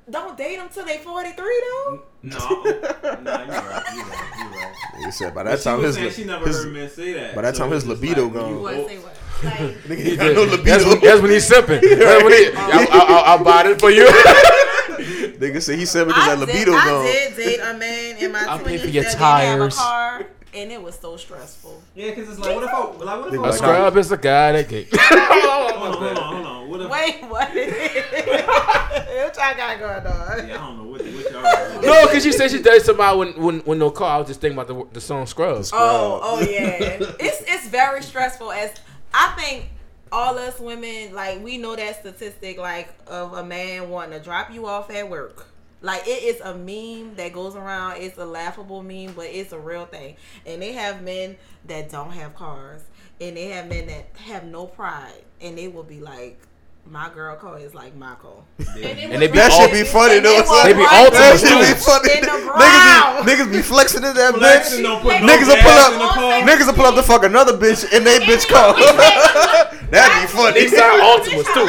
Sis. 0.07 0.13
No, 0.13 0.21
don't 0.21 0.37
date 0.37 0.57
them 0.57 0.69
till 0.73 0.85
they 0.85 0.99
43 0.99 1.35
though. 1.45 2.03
No, 2.23 2.39
nah, 2.39 2.45
you're 2.45 2.65
right. 2.65 3.23
You're 3.23 4.05
right. 4.05 4.33
You're 4.39 4.51
right. 4.51 4.75
He 5.05 5.11
said 5.11 5.35
by 5.35 5.43
that 5.45 5.61
time 5.63 5.83
his, 5.83 5.95
saying 5.97 6.11
she 6.13 6.25
never 6.25 6.47
his 6.47 6.65
heard 6.65 6.73
men 6.73 6.89
say 6.91 7.13
that. 7.15 7.35
by 7.35 7.43
that 7.43 7.55
So 7.57 7.63
time 7.65 7.73
his 7.73 7.87
libido 7.87 8.25
like, 8.25 8.35
when 8.35 8.49
you 8.49 8.55
gone. 8.55 8.63
What 8.63 8.75
go- 8.77 8.89
say 8.89 8.99
what? 8.99 9.19
Like, 9.45 9.59
nigga 9.89 9.97
He 9.99 10.17
got 10.17 10.35
no 10.35 10.47
did. 10.47 10.65
That's 10.65 10.85
when, 10.85 10.91
libido. 10.93 11.07
that's 11.11 11.23
when 11.23 11.31
he's 11.33 11.47
sipping. 11.47 11.81
That's 11.99 12.25
when 12.25 12.33
he, 12.33 12.47
I, 12.57 12.87
I, 12.91 12.99
I, 12.99 13.23
I'll 13.33 13.45
buy 13.45 13.67
it 13.71 13.81
for 13.81 13.91
you. 13.91 14.07
Nigga 15.35 15.61
said 15.61 15.79
he 15.79 15.85
said 15.85 16.07
because 16.07 16.23
I 16.29 16.35
that 16.37 16.47
did, 16.47 16.55
libido 16.55 16.73
I 16.75 17.03
did 17.13 17.37
date 17.37 17.61
a 17.61 17.75
man 17.77 18.17
in 18.19 18.33
my 18.33 18.45
I'll 18.49 18.59
pay 18.61 18.79
20s 18.79 18.81
for 18.81 18.87
your 18.89 19.03
that 19.05 19.11
didn't 19.11 19.21
have 19.21 19.61
a 19.61 19.71
tires. 19.71 19.77
Car, 20.55 20.63
and 20.63 20.73
it 20.73 20.83
was 20.83 20.95
so 20.95 21.17
stressful. 21.17 21.83
Yeah, 21.95 22.11
because 22.11 22.31
it's 22.31 22.39
like, 22.39 22.55
what 22.55 22.65
if 22.65 22.71
I, 22.71 22.81
like, 22.81 22.99
what 22.99 23.29
if 23.29 23.35
Nigga 23.35 23.45
I 23.45 23.49
A 23.49 23.51
like- 23.51 23.55
scrub 23.55 23.97
is 23.97 24.13
a 24.13 24.17
guy 24.17 24.53
that 24.53 24.69
can. 24.69 24.85
Hold 25.45 25.73
on, 25.73 25.93
hold 25.93 26.19
on, 26.19 26.35
hold 26.35 26.47
on. 26.47 26.69
What 26.69 26.81
if, 26.81 26.91
Wait, 26.91 27.23
what? 27.31 27.49
what 27.55 29.37
y'all 29.37 29.57
got 29.57 29.79
going 29.79 30.07
on? 30.07 30.49
yeah, 30.49 30.55
I 30.55 30.67
don't 30.67 30.77
know 30.79 30.85
what, 30.85 31.01
what 31.03 31.33
y'all 31.33 31.83
No, 31.83 32.07
because 32.07 32.25
you 32.25 32.33
said 32.33 32.51
she 32.51 32.63
dated 32.63 32.83
somebody 32.83 33.19
when, 33.19 33.41
when, 33.41 33.61
when 33.61 33.79
no 33.79 33.91
car. 33.91 34.17
I 34.17 34.19
was 34.19 34.29
just 34.29 34.41
thinking 34.41 34.59
about 34.59 34.69
the, 34.69 34.95
the 34.95 35.01
song 35.01 35.27
Scrubs. 35.27 35.71
Oh, 35.73 36.21
oh 36.23 36.41
yeah. 36.41 36.77
it's 37.21 37.43
it's 37.47 37.69
very 37.69 38.03
stressful. 38.03 38.53
As 38.53 38.73
I 39.13 39.35
think 39.39 39.69
all 40.13 40.39
us 40.39 40.59
women, 40.59 41.15
like 41.15 41.43
we 41.43 41.59
know 41.59 41.77
that 41.77 42.01
statistic, 42.01 42.59
like 42.59 42.89
of 43.07 43.35
a 43.35 43.45
man 43.45 43.91
wanting 43.91 44.19
to 44.19 44.25
drop 44.25 44.53
you 44.53 44.67
off 44.67 44.91
at 44.91 45.09
work. 45.09 45.47
Like 45.85 46.09
it 46.09 46.23
is 46.23 46.41
a 46.41 46.55
meme 46.55 47.15
that 47.17 47.35
goes 47.35 47.55
around. 47.57 47.99
It's 48.01 48.17
a 48.17 48.25
laughable 48.25 48.83
meme, 48.83 49.13
but 49.15 49.27
it's 49.27 49.53
a 49.53 49.59
real 49.59 49.85
thing. 49.85 50.17
And 50.47 50.63
they 50.63 50.73
have 50.73 51.03
men 51.03 51.37
that 51.67 51.91
don't 51.91 52.11
have 52.13 52.35
cars, 52.35 52.81
and 53.21 53.37
they 53.37 53.49
have 53.49 53.69
men 53.69 53.87
that 53.89 54.07
have 54.17 54.45
no 54.45 54.65
pride, 54.67 55.23
and 55.43 55.59
they 55.59 55.69
will 55.69 55.83
be 55.83 56.01
like, 56.01 56.39
"My 56.87 57.11
girl 57.13 57.37
car 57.37 57.59
is 57.59 57.75
like 57.75 57.95
my 57.97 58.15
car." 58.15 58.33
And 58.81 59.21
they 59.21 59.29
be 59.29 59.37
That 59.37 59.53
should 59.53 59.73
be 59.73 59.85
funny 59.85 60.17
And 60.17 60.25
though. 60.25 60.33
they 60.33 60.49
will. 60.49 60.65
They 60.65 60.73
be 60.73 60.79
run 60.81 60.95
ultimate 61.05 61.21
That 61.21 61.39
should 61.45 61.61
be 61.61 61.77
funny. 61.77 62.09
Niggas 62.17 63.27
be, 63.27 63.31
niggas 63.31 63.53
be 63.53 63.63
flexing 63.63 64.05
in 64.05 64.15
that 64.15 64.35
Flexing, 64.37 64.81
bitch. 64.81 64.83
don't 64.89 65.05
no 65.05 65.11
Niggas 65.29 65.49
will 65.53 65.61
pull 65.61 65.79
up. 65.85 65.93
Niggas 66.49 66.67
will 66.67 66.73
pull 66.81 66.87
up 66.87 66.95
to 66.95 67.03
fuck 67.03 67.25
another 67.25 67.53
bitch 67.59 67.85
in 67.93 68.05
they 68.05 68.19
bitch 68.21 68.49
car. 68.49 68.73
That'd 69.93 70.17
be 70.17 70.27
funny. 70.33 70.65
they 70.65 70.69
sound 70.69 71.03
Ultimates 71.03 71.53
too. 71.53 71.69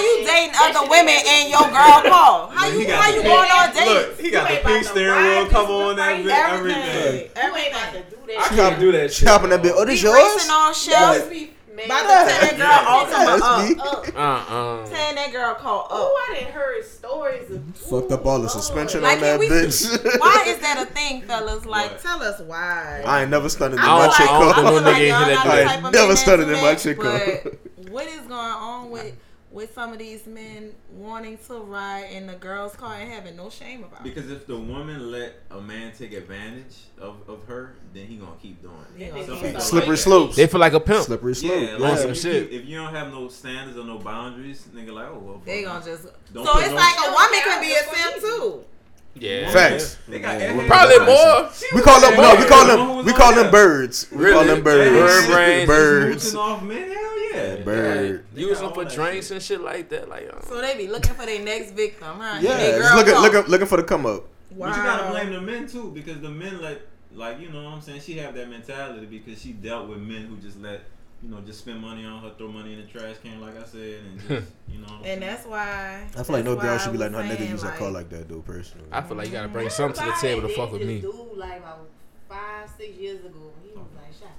How 0.00 0.06
you 0.18 0.26
dating 0.26 0.54
other 0.60 0.88
women 0.88 1.14
in 1.26 1.50
your 1.50 1.60
girl 1.68 2.00
car? 2.10 2.50
How 2.52 2.66
you 2.68 2.88
how 2.90 3.10
you 3.10 3.22
going 3.22 3.50
on 3.50 3.74
dates? 3.74 3.86
Look, 3.86 4.20
he 4.20 4.30
got 4.30 4.48
the 4.48 4.54
pink 4.56 4.64
about 4.64 4.78
to 4.82 4.84
steering 4.84 5.22
wheel 5.24 5.44
this 5.44 5.52
cover 5.52 5.72
on 5.72 5.96
that 5.96 6.08
right? 6.12 6.24
bitch, 6.24 6.48
everything. 6.54 7.30
Everything. 7.36 7.36
You 7.36 7.56
ain't 7.56 7.68
about 7.74 7.92
to 7.92 8.00
do 8.16 8.16
that. 8.26 8.40
I 8.40 8.56
can't 8.56 8.80
do 8.80 8.92
that 8.92 9.12
shit. 9.12 9.26
Chopping 9.28 9.50
that 9.50 9.62
bitch. 9.62 9.72
Oh, 9.74 9.84
this 9.84 10.02
yours? 10.02 10.14
racing 10.16 10.50
on 10.50 10.74
shelves. 10.74 11.28
Be- 11.28 11.50
man, 11.74 11.84
About 11.86 12.00
to 12.00 12.06
tear 12.06 12.40
that 12.40 12.56
girl 12.56 13.16
That's 13.26 13.42
ultimate 13.42 13.76
me. 13.76 13.82
up. 13.82 14.08
up. 14.08 14.50
Uh-uh. 14.50 14.86
Tearing 14.88 15.14
that 15.16 15.32
girl 15.32 15.54
car 15.54 15.82
up. 15.84 15.88
Oh, 15.90 16.26
I 16.30 16.34
didn't 16.34 16.52
heard 16.52 16.84
stories 16.84 17.50
of 17.50 17.76
Fucked 17.76 18.12
up 18.12 18.26
all 18.26 18.40
the 18.40 18.48
suspension 18.48 19.02
Like 19.02 19.16
on 19.16 19.20
that 19.22 19.38
we, 19.40 19.48
bitch. 19.48 19.86
why 20.20 20.44
is 20.46 20.58
that 20.58 20.82
a 20.88 20.92
thing, 20.92 21.22
fellas? 21.22 21.64
Like, 21.66 21.92
What? 21.92 22.00
tell 22.00 22.22
us 22.22 22.40
why. 22.40 23.02
I 23.06 23.22
ain't 23.22 23.30
never 23.30 23.48
stunted 23.48 23.78
in 23.78 23.84
my 23.86 24.06
don't- 24.06 24.14
chick 24.16 24.30
I 24.30 24.38
don't 24.40 24.52
car. 24.54 24.62
know 24.64 24.70
feel 24.70 24.80
nigga 24.80 24.84
like 24.84 24.96
ain't 24.96 25.08
y'all 25.08 25.24
hit 25.24 25.34
not 25.34 25.44
that 25.46 25.66
type 25.66 25.84
of 25.84 25.92
Never 25.92 26.08
men 26.08 26.16
started 26.16 26.44
to 26.46 26.54
in 26.56 26.62
my 26.62 26.74
chick 26.74 26.98
car. 26.98 27.20
but 27.44 27.54
What 27.90 28.06
is 28.06 28.20
going 28.20 28.32
on 28.32 28.90
with 28.90 29.16
with 29.50 29.74
some 29.74 29.92
of 29.92 29.98
these 29.98 30.26
men 30.26 30.72
wanting 30.92 31.36
to 31.48 31.54
ride 31.54 32.04
in 32.12 32.26
the 32.26 32.34
girl's 32.34 32.74
car 32.76 32.94
and 32.94 33.10
having 33.10 33.36
no 33.36 33.50
shame 33.50 33.82
about 33.84 34.00
it? 34.00 34.04
Because 34.04 34.30
if 34.30 34.46
the 34.46 34.56
woman 34.56 35.10
let 35.10 35.34
a 35.50 35.60
man 35.60 35.92
take 35.96 36.12
advantage 36.12 36.76
of, 36.98 37.16
of 37.28 37.44
her, 37.46 37.74
then 37.92 38.06
he 38.06 38.16
gonna 38.16 38.32
keep 38.40 38.62
doing 38.62 38.74
it. 38.96 39.14
Yeah. 39.16 39.26
Some 39.26 39.60
Slippery 39.60 39.60
people 39.60 39.88
like 39.90 39.98
slopes. 39.98 40.36
They 40.36 40.46
feel 40.46 40.60
like 40.60 40.72
a 40.72 40.80
pimp. 40.80 41.04
Slippery 41.04 41.34
slope. 41.34 41.60
Yeah, 41.60 41.74
On 41.74 41.80
like 41.80 41.98
some 41.98 42.10
if, 42.10 42.20
shit. 42.20 42.52
You, 42.52 42.58
if 42.60 42.66
you 42.66 42.76
don't 42.76 42.94
have 42.94 43.12
no 43.12 43.28
standards 43.28 43.76
or 43.76 43.84
no 43.84 43.98
boundaries, 43.98 44.66
nigga, 44.74 44.92
like 44.92 45.08
oh 45.08 45.18
well. 45.18 45.42
They 45.44 45.60
it. 45.60 45.64
gonna 45.64 45.84
just 45.84 46.06
Don't 46.32 46.46
so 46.46 46.58
it's 46.58 46.68
no- 46.68 46.74
like 46.76 46.94
a 46.98 47.10
woman 47.12 47.40
care 47.40 47.42
can 47.44 47.60
be 47.60 47.72
a 47.72 47.74
what 47.74 47.96
simp 47.96 48.22
too. 48.22 48.64
Yeah. 49.14 49.50
Facts. 49.50 49.98
They 50.08 50.20
got 50.20 50.38
Yeah. 50.40 50.66
Probably 50.68 50.98
more. 51.00 51.50
We 51.74 51.82
call 51.82 52.00
them 52.00 52.14
no. 52.16 52.36
We 52.36 52.44
call 52.44 52.66
them. 52.66 53.04
We 53.04 53.12
call 53.12 53.34
them 53.34 53.44
that. 53.44 53.52
birds. 53.52 54.06
We 54.12 54.30
call 54.30 54.44
them 54.44 54.62
birds. 54.62 55.26
Bird 55.26 55.34
brains. 55.34 55.66
Birds. 55.66 56.32
Smooching 57.40 57.60
off 57.60 57.66
men, 57.66 57.84
hell 57.84 57.94
yeah. 58.04 58.10
Bird. 58.10 58.24
They 58.34 58.40
Use 58.40 58.50
got 58.52 58.58
them 58.58 58.66
all 58.68 58.74
for 58.90 58.94
drinks 58.96 59.26
shit. 59.28 59.34
and 59.36 59.42
shit 59.42 59.60
like 59.60 59.88
that. 59.90 60.08
Like, 60.08 60.30
uh, 60.32 60.40
So 60.42 60.60
they 60.60 60.76
be 60.76 60.88
looking 60.88 61.14
for 61.14 61.26
their 61.26 61.42
next 61.44 61.72
victim, 61.72 62.06
huh? 62.18 62.38
Yeah, 62.40 62.56
They 62.56 62.70
just 62.78 62.88
girl 62.88 62.96
looking, 62.98 63.12
car. 63.14 63.22
looking, 63.22 63.50
looking 63.50 63.66
for 63.66 63.76
the 63.78 63.82
come 63.84 64.06
up. 64.06 64.24
Wow. 64.50 64.68
But 64.70 64.76
you 64.76 64.82
gotta 64.82 65.10
blame 65.10 65.32
the 65.32 65.40
men 65.40 65.66
too, 65.68 65.90
because 65.94 66.20
the 66.20 66.30
men 66.30 66.60
let, 66.60 66.80
like, 67.14 67.40
you 67.40 67.50
know 67.50 67.62
what 67.64 67.74
I'm 67.74 67.80
saying? 67.80 68.00
She 68.00 68.14
have 68.18 68.34
that 68.34 68.48
mentality 68.48 69.06
because 69.06 69.40
she 69.40 69.52
dealt 69.52 69.88
with 69.88 69.98
men 69.98 70.26
who 70.26 70.36
just 70.38 70.60
let, 70.60 70.80
you 71.22 71.28
know, 71.28 71.40
just 71.42 71.60
spend 71.60 71.80
money 71.80 72.04
on 72.04 72.22
her, 72.22 72.32
throw 72.38 72.48
money 72.48 72.72
in 72.72 72.80
the 72.80 72.86
trash 72.86 73.16
can, 73.22 73.40
like 73.40 73.56
I 73.60 73.64
said, 73.64 74.00
and 74.04 74.18
just, 74.20 74.50
you 74.68 74.78
know. 74.78 74.84
what 74.86 74.90
I'm 74.92 74.96
And 74.96 75.04
saying? 75.04 75.20
that's 75.20 75.46
why. 75.46 76.06
I 76.16 76.22
feel 76.22 76.36
like 76.36 76.44
no 76.44 76.56
girl 76.56 76.78
should 76.78 76.92
be 76.92 76.98
letting 76.98 77.14
her 77.16 77.22
nigga 77.22 77.48
use 77.48 77.62
her 77.62 77.70
car 77.72 77.90
like 77.90 78.08
that, 78.10 78.28
though. 78.28 78.40
Personally, 78.40 78.86
I 78.90 79.02
feel 79.02 79.16
like 79.16 79.26
you 79.26 79.32
gotta 79.32 79.48
bring 79.48 79.68
something 79.70 80.02
to 80.02 80.10
the 80.10 80.16
table 80.20 80.48
to 80.48 80.54
fuck 80.54 80.72
with 80.72 80.82
me. 80.82 81.00
Do 81.00 81.28
like 81.36 81.58
about 81.58 81.86
five, 82.28 82.68
six 82.76 82.96
years 82.96 83.20
ago. 83.24 83.52
He 83.62 83.70
was 83.76 83.86
like, 83.96 84.12
"Shot, 84.18 84.34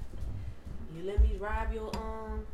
you 0.96 1.04
let 1.04 1.20
me 1.22 1.36
drive 1.38 1.72
your 1.72 1.90
um." 1.96 2.44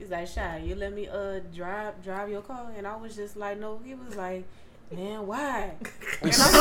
He's 0.00 0.10
like, 0.10 0.26
"Shot, 0.26 0.62
you 0.62 0.74
let 0.74 0.92
me 0.94 1.06
uh 1.06 1.38
drive 1.54 2.02
drive 2.02 2.28
your 2.30 2.40
car," 2.42 2.72
and 2.76 2.86
I 2.86 2.96
was 2.96 3.14
just 3.14 3.36
like, 3.36 3.60
"No." 3.60 3.78
He 3.84 3.94
was 3.94 4.16
like, 4.16 4.44
"Man, 4.90 5.26
why?" 5.26 5.74
And 6.22 6.32
I'm 6.34 6.52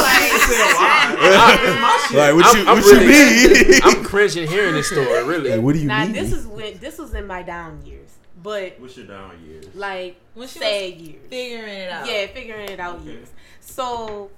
like, 1.81 2.11
Like 2.11 2.35
what 2.35 2.53
you 2.53 2.59
I'm- 2.61 2.67
I'm 2.67 2.77
what 2.81 2.85
really- 2.85 3.41
you 3.41 3.69
mean? 3.71 3.81
I'm 3.83 4.03
cringing 4.03 4.47
hearing 4.53 4.73
this 4.73 4.87
story. 4.89 5.23
Really. 5.23 5.51
Like, 5.51 5.61
what 5.61 5.73
do 5.73 5.79
you 5.79 5.87
"Now 5.87 6.03
mean? 6.03 6.11
this 6.13 6.31
is 6.33 6.45
when 6.47 6.77
this 6.79 6.97
was 6.97 7.13
in 7.13 7.25
my 7.27 7.41
down 7.43 7.85
years, 7.85 8.09
but 8.43 8.79
What's 8.79 8.97
your 8.97 9.07
down 9.07 9.41
years? 9.45 9.65
like 9.75 10.17
When 10.33 10.47
she 10.47 10.59
sad 10.59 10.93
years." 10.95 11.21
figuring 11.29 11.69
it 11.73 11.91
out. 11.91 12.07
Yeah, 12.09 12.27
figuring 12.27 12.69
it 12.69 12.79
out 12.79 12.95
Okay. 12.97 13.11
years. 13.11 13.29
So 13.61 14.31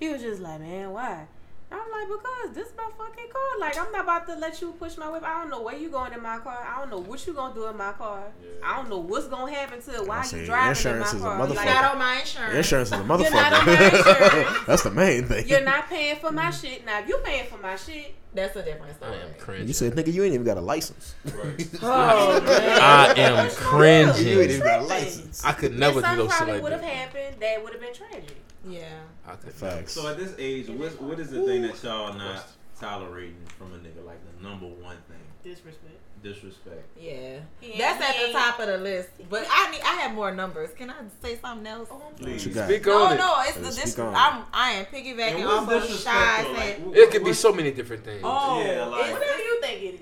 he 0.00 0.08
was 0.08 0.22
just 0.22 0.40
like, 0.40 0.60
man, 0.60 0.92
why? 0.92 1.26
I'm 1.72 1.78
like, 1.78 2.06
because 2.08 2.54
this 2.54 2.72
my 2.76 2.88
fucking 2.96 3.28
car. 3.32 3.58
Like, 3.58 3.76
I'm 3.78 3.90
not 3.90 4.04
about 4.04 4.26
to 4.28 4.36
let 4.36 4.60
you 4.60 4.72
push 4.72 4.96
my 4.96 5.10
whip. 5.10 5.24
I 5.24 5.40
don't 5.40 5.50
know 5.50 5.62
where 5.62 5.76
you 5.76 5.88
going 5.88 6.12
in 6.12 6.22
my 6.22 6.38
car. 6.38 6.64
I 6.64 6.78
don't 6.78 6.90
know 6.90 7.00
what 7.00 7.26
you 7.26 7.32
gonna 7.32 7.54
do 7.54 7.66
in 7.66 7.76
my 7.76 7.92
car. 7.92 8.22
Yeah. 8.40 8.48
I 8.62 8.76
don't 8.76 8.88
know 8.88 8.98
what's 8.98 9.26
gonna 9.26 9.52
happen 9.52 9.82
to 9.82 9.94
it. 9.94 10.06
Why 10.06 10.18
I 10.18 10.22
you 10.22 10.28
say, 10.28 10.46
driving 10.46 10.68
insurance 10.70 11.12
in 11.12 11.18
is 11.18 11.24
my 11.24 11.34
a 11.34 11.38
motherfucker. 11.38 11.56
Like, 11.56 11.66
Not 11.74 11.92
on 11.92 11.98
my 11.98 12.20
insurance. 12.20 12.54
Insurance 12.54 12.88
is 12.88 12.92
a 12.92 12.96
You're 12.98 13.06
not 13.06 13.52
on 13.52 13.66
my 13.66 13.72
motherfucker. 13.72 14.38
insurance. 14.38 14.66
That's 14.66 14.82
the 14.84 14.90
main 14.92 15.24
thing. 15.24 15.48
you're 15.48 15.60
not 15.64 15.88
paying 15.88 16.16
for 16.16 16.30
my 16.30 16.44
mm-hmm. 16.44 16.66
shit. 16.66 16.86
Now, 16.86 17.00
if 17.00 17.08
you 17.08 17.18
paying 17.24 17.46
for 17.46 17.58
my 17.58 17.74
shit, 17.74 18.14
That's 18.32 18.54
a 18.54 18.62
different 18.62 18.94
story. 18.96 19.16
I 19.16 19.22
am 19.22 19.34
cringing. 19.38 19.66
You 19.66 19.72
said, 19.72 19.94
nigga, 19.94 20.12
you 20.12 20.22
ain't 20.22 20.34
even 20.34 20.46
got 20.46 20.58
a 20.58 20.60
license. 20.60 21.14
Right. 21.24 21.68
oh 21.82 22.40
man, 22.42 22.80
I 22.80 23.14
am 23.16 23.50
cringing. 23.50 24.06
You 24.06 24.12
ain't 24.12 24.36
cringing. 24.36 24.50
even 24.50 24.60
got 24.60 24.80
a 24.80 24.84
license. 24.84 25.44
I 25.44 25.52
could 25.52 25.76
never 25.76 26.00
do 26.00 26.06
something 26.06 26.28
shit 26.28 26.36
probably 26.36 26.54
like 26.54 26.62
would 26.62 26.72
have 26.72 26.82
happened. 26.82 27.36
That 27.40 27.64
would 27.64 27.72
have 27.72 27.80
been 27.80 27.94
tragic. 27.94 28.36
Yeah. 28.68 28.84
I 29.26 29.32
could 29.36 29.52
Facts. 29.52 29.92
So 29.92 30.08
at 30.08 30.16
this 30.18 30.34
age, 30.38 30.68
what 30.68 31.00
what 31.00 31.18
is 31.20 31.30
the 31.30 31.42
thing 31.42 31.62
that 31.62 31.82
y'all 31.82 32.12
not 32.14 32.46
tolerating 32.80 33.36
from 33.58 33.72
a 33.74 33.76
nigga? 33.78 34.04
Like 34.04 34.18
the 34.36 34.42
number 34.46 34.66
one 34.66 34.96
thing, 35.08 35.16
Disrespect. 35.42 35.94
disrespect. 36.22 36.84
Yeah. 37.00 37.38
Yeah, 37.62 37.76
That's 37.78 38.02
at 38.04 38.26
the 38.26 38.32
top 38.32 38.58
of 38.60 38.66
the 38.66 38.78
list. 38.78 39.10
But 39.30 39.46
I 39.50 39.70
need 39.70 39.80
I 39.82 39.94
have 40.02 40.12
more 40.14 40.32
numbers. 40.34 40.70
Can 40.76 40.90
I 40.90 40.94
say 41.22 41.38
something 41.38 41.66
else? 41.66 41.88
Oh, 41.90 42.02
Please. 42.18 42.44
you 42.46 42.52
got? 42.52 42.68
Speak 42.68 42.86
No, 42.86 43.04
on 43.04 43.12
it. 43.12 43.16
no, 43.18 43.34
it's 43.40 43.56
Yeah, 43.56 43.62
the 43.62 43.72
speak 43.72 43.84
dis- 43.84 43.98
I'm 43.98 44.44
I 44.52 44.70
am 44.72 44.84
piggybacking 44.86 45.44
what's 45.44 45.46
off 45.46 45.70
of 45.72 45.82
disrespect 45.82 46.16
shy 46.16 46.52
Like, 46.52 46.78
what- 46.78 46.96
It 46.96 47.10
could 47.12 47.24
be 47.24 47.32
so 47.32 47.52
many 47.52 47.70
different 47.70 48.04
things. 48.04 48.22
Oh, 48.24 48.60
Yeah, 48.64 48.84
like- 48.86 49.12
Whatever 49.12 49.38
you 49.42 49.60
think 49.60 49.82
it 49.82 49.94
is. 49.94 50.00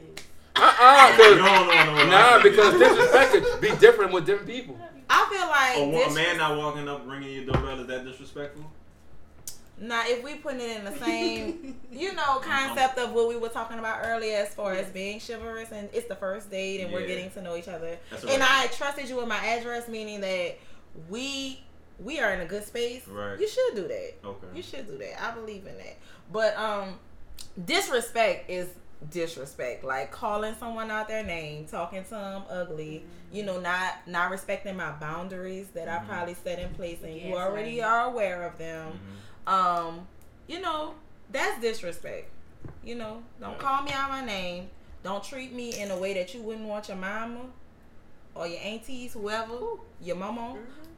Uh-uh, 0.56 1.16
No, 1.18 1.24
'cause- 1.24 1.36
no, 1.36 1.44
no, 1.66 1.94
no. 2.04 2.10
Nah, 2.10 2.42
because 2.42 2.78
disrespect 2.78 3.32
could 3.32 3.60
be 3.60 3.70
different 3.76 4.12
with 4.12 4.24
different 4.24 4.48
people. 4.48 4.78
I 5.08 5.26
feel 5.30 5.92
like 5.92 6.06
a, 6.06 6.10
a 6.10 6.14
man 6.14 6.38
not 6.38 6.56
walking 6.56 6.88
up 6.88 7.02
ringing 7.06 7.34
your 7.34 7.44
doorbell 7.44 7.80
is 7.80 7.86
that 7.86 8.04
disrespectful? 8.04 8.70
Now, 9.80 10.02
if 10.06 10.22
we 10.22 10.36
put 10.36 10.54
it 10.54 10.76
in 10.76 10.84
the 10.84 10.96
same, 10.98 11.76
you 11.92 12.14
know, 12.14 12.38
concept 12.38 12.96
of 12.98 13.12
what 13.12 13.28
we 13.28 13.36
were 13.36 13.48
talking 13.48 13.78
about 13.78 14.00
earlier, 14.04 14.36
as 14.36 14.54
far 14.54 14.72
as 14.72 14.88
being 14.90 15.20
chivalrous, 15.20 15.72
and 15.72 15.88
it's 15.92 16.06
the 16.06 16.14
first 16.14 16.50
date, 16.50 16.80
and 16.80 16.92
we're 16.92 17.06
getting 17.06 17.30
to 17.30 17.42
know 17.42 17.56
each 17.56 17.68
other, 17.68 17.98
That's 18.10 18.24
and. 18.24 18.42
I 18.42 18.68
trusted 18.68 19.08
you 19.08 19.16
with 19.16 19.26
my 19.26 19.44
address, 19.44 19.88
meaning 19.88 20.20
that 20.20 20.58
we 21.08 21.60
we 21.98 22.20
are 22.20 22.32
in 22.32 22.40
a 22.40 22.46
good 22.46 22.64
space. 22.64 23.06
Right. 23.08 23.38
You 23.38 23.48
should 23.48 23.74
do 23.74 23.88
that. 23.88 24.14
Okay. 24.24 24.46
You 24.54 24.62
should 24.62 24.86
do 24.86 24.98
that. 24.98 25.22
I 25.22 25.34
believe 25.34 25.66
in 25.66 25.76
that. 25.76 25.96
But 26.32 26.56
um, 26.56 26.98
disrespect 27.64 28.50
is 28.50 28.68
disrespect. 29.10 29.84
Like 29.84 30.10
calling 30.10 30.54
someone 30.58 30.90
out 30.90 31.08
their 31.08 31.24
name, 31.24 31.66
talking 31.66 32.04
to 32.04 32.10
them 32.10 32.42
ugly. 32.48 33.04
You 33.32 33.42
know, 33.44 33.60
not 33.60 34.06
not 34.06 34.30
respecting 34.30 34.76
my 34.76 34.92
boundaries 34.92 35.68
that 35.74 35.88
Mhm. 35.88 36.02
I 36.02 36.04
probably 36.04 36.34
set 36.34 36.58
in 36.58 36.70
place, 36.74 37.02
and 37.02 37.14
you 37.16 37.34
already 37.36 37.80
right. 37.80 37.86
are 37.88 38.06
aware 38.06 38.42
of 38.44 38.58
them 38.58 38.92
Mhm. 39.46 39.52
um, 39.52 40.08
you 40.46 40.60
know, 40.60 40.94
that's 41.30 41.60
disrespect. 41.60 42.28
You 42.82 42.94
know, 42.94 43.22
don't 43.40 43.58
call 43.58 43.82
me 43.82 43.92
out 43.92 44.10
my 44.10 44.24
name. 44.24 44.70
Don't 45.02 45.22
treat 45.22 45.52
me 45.52 45.78
in 45.78 45.90
a 45.90 45.98
way 45.98 46.14
that 46.14 46.32
you 46.34 46.40
wouldn't 46.42 46.66
want 46.66 46.88
your 46.88 46.96
mama 46.96 47.46
or 48.34 48.46
your 48.46 48.60
aunties, 48.60 49.12
whoever, 49.12 49.58
your 50.00 50.16
mama. 50.16 50.56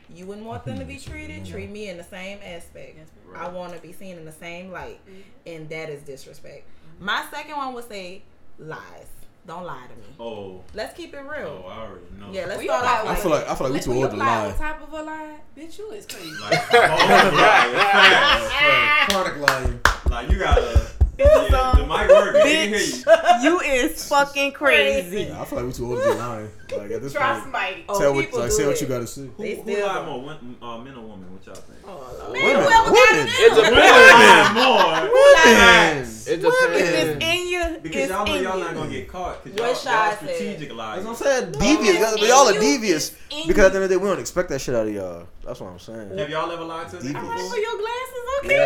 You 0.09 0.27
wouldn't 0.27 0.47
want 0.47 0.65
them 0.65 0.79
to 0.79 0.85
be 0.85 0.99
treated. 1.01 1.45
Treat 1.45 1.69
me 1.71 1.89
in 1.89 1.97
the 1.97 2.05
same 2.05 2.39
aspect. 2.45 2.99
I 3.35 3.49
want 3.49 3.75
to 3.75 3.81
be 3.81 3.93
seen 3.93 4.17
in 4.17 4.25
the 4.25 4.31
same 4.33 4.71
light, 4.71 5.01
and 5.45 5.69
that 5.69 5.91
is 5.91 6.03
disrespect. 6.03 6.65
My 6.99 7.25
second 7.31 7.57
one 7.57 7.75
would 7.75 7.89
say 7.89 8.23
lies. 8.59 9.07
Don't 9.47 9.65
lie 9.65 9.85
to 9.89 9.95
me. 9.97 10.07
Oh, 10.19 10.61
Let's 10.75 10.97
keep 10.97 11.15
it 11.15 11.19
real. 11.21 11.63
oh. 11.65 11.69
I 11.69 11.79
already 11.83 12.07
know. 12.19 12.27
Yeah, 12.33 12.47
let's 12.47 12.65
Well, 12.67 12.81
start 12.81 12.85
lie 12.85 13.03
with- 13.03 13.13
I 13.13 13.23
feel 13.23 13.31
like 13.31 13.49
I 13.49 13.55
feel 13.55 13.67
like 13.67 13.71
we 13.71 13.73
Like, 13.75 13.85
too 13.85 13.91
when 13.91 13.99
old 14.03 14.13
you 14.13 14.19
to 14.19 14.25
lie 14.25 14.47
on 14.47 14.59
top 14.59 14.83
of 14.83 14.93
a 14.93 15.03
lie, 15.03 15.37
bitch, 15.57 15.79
you 15.79 15.91
is 15.93 16.07
crazy. 16.07 16.31
Like, 16.41 16.75
oh, 16.75 16.79
right, 16.83 18.49
facts. 18.51 19.13
Chronic 19.15 19.37
lying. 19.49 19.81
like 20.11 20.31
you 20.33 20.39
gotta. 20.39 20.87
Yeah, 21.19 21.73
the 21.77 21.87
mic 21.87 22.09
working. 22.09 22.33
They 22.43 22.69
can 22.69 22.69
hear 22.75 22.81
you. 22.81 23.43
you 23.43 23.61
is 23.61 24.07
fucking 24.09 24.53
crazy. 24.53 25.23
Yeah, 25.25 25.41
I 25.41 25.45
feel 25.47 25.59
like 25.59 25.67
we 25.69 25.73
too 25.73 25.87
old 25.91 26.03
to 26.03 26.09
be 26.13 26.15
lying. 26.19 26.51
Like 26.77 26.91
at 26.91 27.01
this 27.03 27.13
Trust 27.13 27.43
point, 27.43 27.53
Mike. 27.53 27.85
Oh, 27.89 27.99
tell 27.99 28.13
what 28.13 28.33
like 28.35 28.51
do 28.51 28.51
say 28.51 28.67
what 28.67 28.81
you 28.81 28.87
gotta 28.89 29.07
say. 29.07 29.23
Who, 29.37 29.43
They 29.43 29.55
who 29.55 29.63
still 29.63 29.87
lie 29.87 30.05
more, 30.05 30.21
win- 30.23 30.57
uh, 30.61 30.79
men 30.79 30.95
or 30.97 31.03
women? 31.03 31.33
What 31.33 31.47
y'all 31.47 31.55
think? 31.55 31.79
Oh, 31.87 32.31
Women, 32.33 32.43
Man, 32.43 32.57
whoever 32.57 32.91
women. 32.91 33.29
it 33.29 33.39
It 33.39 33.53
in. 33.53 33.65
depends. 33.65 34.55
more. 34.59 34.97
Women. 35.15 36.03
It 36.27 36.27
It's 36.27 36.43
depends. 36.43 37.25
in 37.25 37.49
you. 37.49 37.79
Because 37.83 38.11
y'all 38.11 38.27
know 38.27 38.35
y'all 38.35 38.59
not 38.59 38.75
gonna 38.75 38.91
get 38.91 39.09
caught. 39.09 39.45
Because 39.45 39.61
What 39.61 39.85
y'all, 39.95 40.07
y'all 40.09 40.17
strategic 40.17 40.75
lies. 40.75 41.05
That's 41.05 41.21
what 41.21 41.29
I'm 41.31 41.53
saying. 41.53 41.53
Devious. 41.53 41.97
it's 42.13 42.21
Y'all- 42.23 42.47
Y'all 42.47 42.57
are 42.57 42.61
devious. 42.61 43.11
Because 43.47 43.67
at 43.67 43.73
the 43.73 43.77
end 43.77 43.85
of 43.85 43.89
the 43.91 43.95
day, 43.95 43.97
we 43.97 44.09
don't 44.09 44.19
expect 44.19 44.49
that 44.49 44.61
shit 44.61 44.75
out 44.75 44.89
of 44.89 44.93
y'all. 44.93 45.27
That's 45.45 45.61
what 45.61 45.71
I'm 45.71 45.79
saying. 45.79 46.19
Have 46.19 46.29
y'all 46.29 46.51
ever 46.51 46.65
lied 46.65 46.89
to 46.91 46.97
a 46.97 47.01
nigga 47.01 47.03
Devious. 47.03 47.23
Alright, 47.25 47.51
for 47.51 47.59
your 47.59 47.79
glasses, 47.79 48.25
okay? 48.41 48.57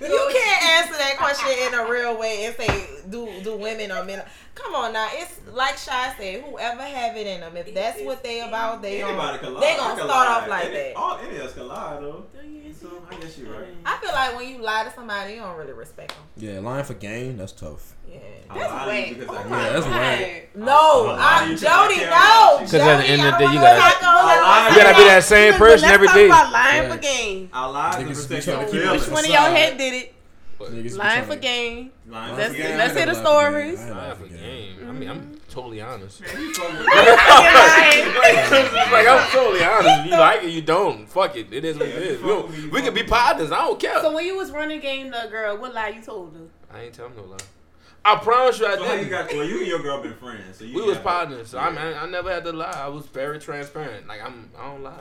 You 0.00 0.28
can't 0.32 0.62
answer 0.64 0.96
that 0.98 1.14
question 1.18 1.50
in 1.66 1.74
a 1.74 1.90
real 1.90 2.18
way 2.18 2.44
and 2.46 2.56
say 2.56 2.86
do 3.08 3.28
do 3.44 3.56
women 3.56 3.92
or 3.92 4.04
men. 4.04 4.22
Come 4.54 4.74
on 4.74 4.92
now, 4.92 5.08
it's 5.12 5.40
like 5.52 5.76
Shai 5.78 6.14
said. 6.18 6.42
Whoever 6.42 6.82
have 6.82 7.16
it 7.16 7.26
in 7.26 7.40
them, 7.40 7.56
if 7.56 7.72
that's 7.74 8.00
what 8.02 8.22
they 8.22 8.40
about, 8.40 8.82
they 8.82 9.00
gonna, 9.00 9.60
they 9.60 9.76
gonna 9.76 9.94
can 9.96 10.06
start 10.08 10.08
lie. 10.08 10.40
off 10.42 10.48
like 10.48 10.64
Any- 10.66 10.74
that. 10.74 10.96
All 10.96 11.18
any 11.18 11.36
of 11.36 11.42
us 11.46 11.54
can 11.54 11.68
lie 11.68 11.98
though. 12.00 12.26
So 12.80 12.88
I 13.10 13.14
guess 13.16 13.36
you're 13.36 13.52
right. 13.52 13.68
I 13.84 13.98
feel 13.98 14.10
like 14.12 14.36
when 14.36 14.48
you 14.48 14.62
lie 14.62 14.84
to 14.84 14.90
somebody, 14.92 15.34
you 15.34 15.40
don't 15.40 15.56
really 15.58 15.72
respect 15.74 16.14
them. 16.14 16.22
Yeah, 16.36 16.60
lying 16.60 16.84
for 16.84 16.94
gain, 16.94 17.36
that's 17.36 17.52
tough. 17.52 17.94
Yeah. 18.08 18.18
That's 18.48 18.70
lie 18.72 18.86
whack. 18.86 19.08
because 19.18 19.28
I 19.28 19.30
Oh 19.38 19.42
can. 19.42 19.50
Yeah, 19.50 19.72
that's 19.72 19.84
God. 19.84 19.92
whack. 20.00 20.50
No, 20.56 21.10
I'm 21.10 21.18
I'm 21.20 21.50
you 21.50 21.56
'cause 21.56 21.64
I 21.66 21.86
Jody. 21.88 22.00
No, 22.06 22.58
Because 22.64 22.74
at 22.74 22.96
the 22.98 23.04
end 23.04 23.22
of 23.22 23.32
the 23.32 23.38
day, 23.38 23.52
you 23.52 23.60
gotta. 23.60 24.06
I 24.06 24.40
lied. 24.40 24.72
You 24.76 24.82
gotta 24.82 24.96
be 24.96 25.04
that 25.04 25.24
same 25.24 25.52
person 25.54 25.82
Let's 25.82 25.94
every 25.94 26.06
talk 26.06 26.16
about 26.26 26.52
lying 26.52 26.82
Right. 26.82 26.92
for 26.92 26.98
gain. 26.98 27.50
I 27.52 27.66
lied 27.66 27.92
to 27.92 27.98
Niggas 27.98 28.06
be 28.08 28.14
protect 28.14 28.44
trying 28.44 28.56
your 28.56 28.66
to 28.66 28.72
keep 28.72 28.80
it 28.80 28.82
feelings. 28.84 29.02
Which 29.02 29.10
one 29.12 29.24
of 29.24 29.30
Facade. 29.30 29.44
y'all 29.44 29.56
had 29.56 29.78
did 29.78 29.94
it? 29.94 30.14
Niggas 30.60 30.96
Lying 30.98 31.24
for 31.24 31.30
to- 31.34 31.36
gain. 31.40 31.90
Lying 32.08 32.36
Let's- 32.36 32.50
for 32.52 32.56
gain. 32.62 32.76
let's 32.78 32.94
hear 32.96 33.06
the 33.06 33.12
I 33.12 33.14
ain't 33.14 33.24
never 33.24 33.30
lied 33.30 33.42
for 33.42 33.50
stories. 33.50 33.78
gain. 33.80 33.88
I 33.88 33.90
ain't 33.90 33.96
I 34.04 34.08
lied 34.08 34.16
for 34.18 34.26
gain. 34.26 34.88
I 34.88 34.92
mean, 34.92 35.08
I'm 35.10 35.39
totally 35.50 35.80
honest. 35.80 36.20
You 36.20 36.54
fucking- 36.54 36.76
like 38.92 39.06
I'm 39.08 39.30
totally 39.30 39.64
honest. 39.64 40.04
You 40.04 40.10
like 40.12 40.42
it, 40.44 40.50
you 40.50 40.62
don't. 40.62 41.06
Fuck 41.08 41.36
it. 41.36 41.52
It 41.52 41.64
is 41.64 41.76
what 41.78 41.88
it 41.88 41.94
Yeah, 41.94 42.00
is. 42.00 42.16
fuck 42.20 42.26
We, 42.26 42.32
don't- 42.32 42.46
with 42.50 42.58
me, 42.58 42.64
we 42.68 42.78
fuck 42.80 42.84
can 42.84 42.94
be 42.94 43.02
partners. 43.02 43.52
I 43.52 43.60
don't 43.62 43.80
care. 43.80 44.00
So 44.00 44.12
when 44.14 44.26
you 44.26 44.36
was 44.36 44.50
running 44.50 44.80
game, 44.80 45.10
the 45.10 45.28
girl, 45.30 45.56
what 45.58 45.74
lie 45.74 45.88
you 45.88 46.02
told 46.02 46.34
her? 46.34 46.46
I 46.76 46.82
ain't 46.84 46.94
tell 46.94 47.06
him 47.06 47.16
no 47.16 47.24
lie. 47.24 47.36
I 48.04 48.16
promise 48.16 48.58
you, 48.58 48.66
I 48.66 48.76
So 48.76 48.84
how 48.84 48.92
you 48.94 48.98
didn't. 49.04 49.10
got? 49.10 49.32
Well, 49.34 49.44
you 49.44 49.58
and 49.58 49.66
your 49.66 49.82
girl 49.82 50.02
been 50.02 50.14
friends. 50.14 50.58
So 50.58 50.64
you 50.64 50.76
we 50.76 50.82
was 50.82 50.98
partners. 50.98 51.48
So 51.48 51.58
I, 51.58 51.68
mean, 51.70 51.78
I 51.78 52.06
never 52.06 52.30
had 52.32 52.44
to 52.44 52.52
lie. 52.52 52.72
I 52.74 52.88
was 52.88 53.06
very 53.06 53.38
transparent. 53.38 54.06
Like 54.08 54.22
I'm, 54.24 54.48
I 54.58 54.70
don't 54.70 54.82
lie. 54.82 54.94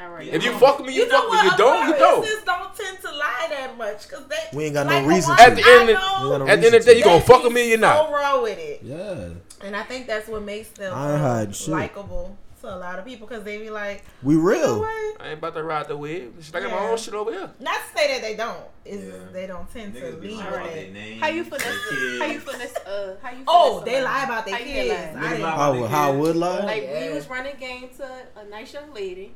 All 0.00 0.10
right. 0.10 0.26
If 0.28 0.44
you 0.44 0.52
fuck 0.58 0.78
with 0.78 0.88
me, 0.88 0.94
you, 0.94 1.02
You 1.04 1.08
know 1.08 1.20
fuck 1.20 1.30
with 1.30 1.38
what? 1.38 1.44
me. 1.44 1.50
You 1.50 1.56
don't, 1.56 1.88
you 1.88 1.94
don't. 1.96 2.24
Aquariuses 2.24 2.44
don't 2.44 2.76
tend 2.76 2.98
to 3.00 3.10
lie 3.12 3.46
that 3.50 3.78
much 3.78 4.08
because 4.08 4.26
they. 4.26 4.36
We 4.52 4.64
ain't 4.64 4.74
got 4.74 4.86
no 4.86 5.06
reason. 5.06 5.34
At 5.38 5.54
the 5.56 5.62
end 5.66 5.90
of- 5.90 5.96
know 5.96 6.18
We 6.24 6.28
got 6.30 6.38
no 6.40 6.46
At 6.48 6.60
the 6.60 6.66
end 6.66 6.74
of 6.74 6.84
the 6.84 6.90
day, 6.92 6.98
you 6.98 7.04
they 7.04 7.10
gonna 7.10 7.20
fuck 7.22 7.38
be 7.42 7.44
with 7.44 7.52
me, 7.54 7.68
you're 7.70 7.78
not. 7.78 8.06
So 8.06 8.12
raw 8.12 8.42
with 8.42 8.58
it, 8.58 8.80
Yeah. 8.82 9.28
And 9.62 9.74
I 9.76 9.82
think 9.82 10.06
that's 10.06 10.28
what 10.28 10.42
makes 10.42 10.68
them 10.70 10.92
I 10.94 11.42
ain't 11.42 11.68
likable 11.68 12.36
to 12.60 12.68
a 12.72 12.76
lot 12.78 12.96
of 12.98 13.04
people 13.04 13.26
because 13.26 13.42
they 13.42 13.58
be 13.58 13.70
like, 13.70 14.04
We 14.22 14.34
you 14.34 14.40
know 14.40 14.46
real. 14.48 14.84
I 15.20 15.30
ain't 15.30 15.38
about 15.38 15.54
to 15.54 15.62
ride 15.64 15.88
the 15.88 15.96
wave. 15.96 16.32
I 16.54 16.60
got 16.60 16.70
my 16.70 16.78
own 16.90 16.96
shit 16.96 17.12
over 17.12 17.32
here. 17.32 17.50
Not 17.58 17.74
to 17.74 17.98
say 17.98 18.06
that 18.14 18.22
they 18.22 18.36
don't. 18.36 18.60
Is 18.84 19.04
Yeah. 19.04 19.18
they 19.32 19.46
don't 19.48 19.68
tend 19.72 19.94
to 19.94 20.00
Niggas 20.00 20.20
be 20.20 20.28
lead 20.28 20.36
lying 20.38 20.48
about 20.54 20.66
it. 20.66 21.18
How 21.20 21.26
you 21.28 21.44
finesse? 21.44 21.62
their 21.90 22.18
How 22.20 22.24
you 22.26 22.38
kids. 22.40 22.44
finesse? 22.52 22.76
Uh, 22.86 23.16
how 23.20 23.30
you? 23.30 23.44
Oh, 23.48 23.80
finesse 23.80 23.94
they 23.98 24.02
lie 24.04 24.24
about 24.24 24.46
their 24.46 24.58
kids. 24.58 24.90
lie? 24.90 25.20
I 25.28 25.34
Niggas 25.34 25.40
lie 25.40 25.50
How, 25.50 25.74
about 25.74 25.90
how 25.90 26.12
I 26.12 26.16
would 26.16 26.26
kids. 26.26 26.38
lie? 26.38 26.58
Like 26.64 26.82
yeah. 26.84 27.08
we 27.08 27.14
was 27.14 27.28
running 27.28 27.56
game 27.58 27.88
to 27.96 28.22
a 28.36 28.44
nice 28.48 28.72
young 28.74 28.92
lady. 28.94 29.34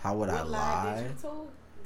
How 0.00 0.14
would 0.14 0.28
I 0.28 0.34
What 0.42 0.50
lie 0.50 0.84
lie? 0.84 1.10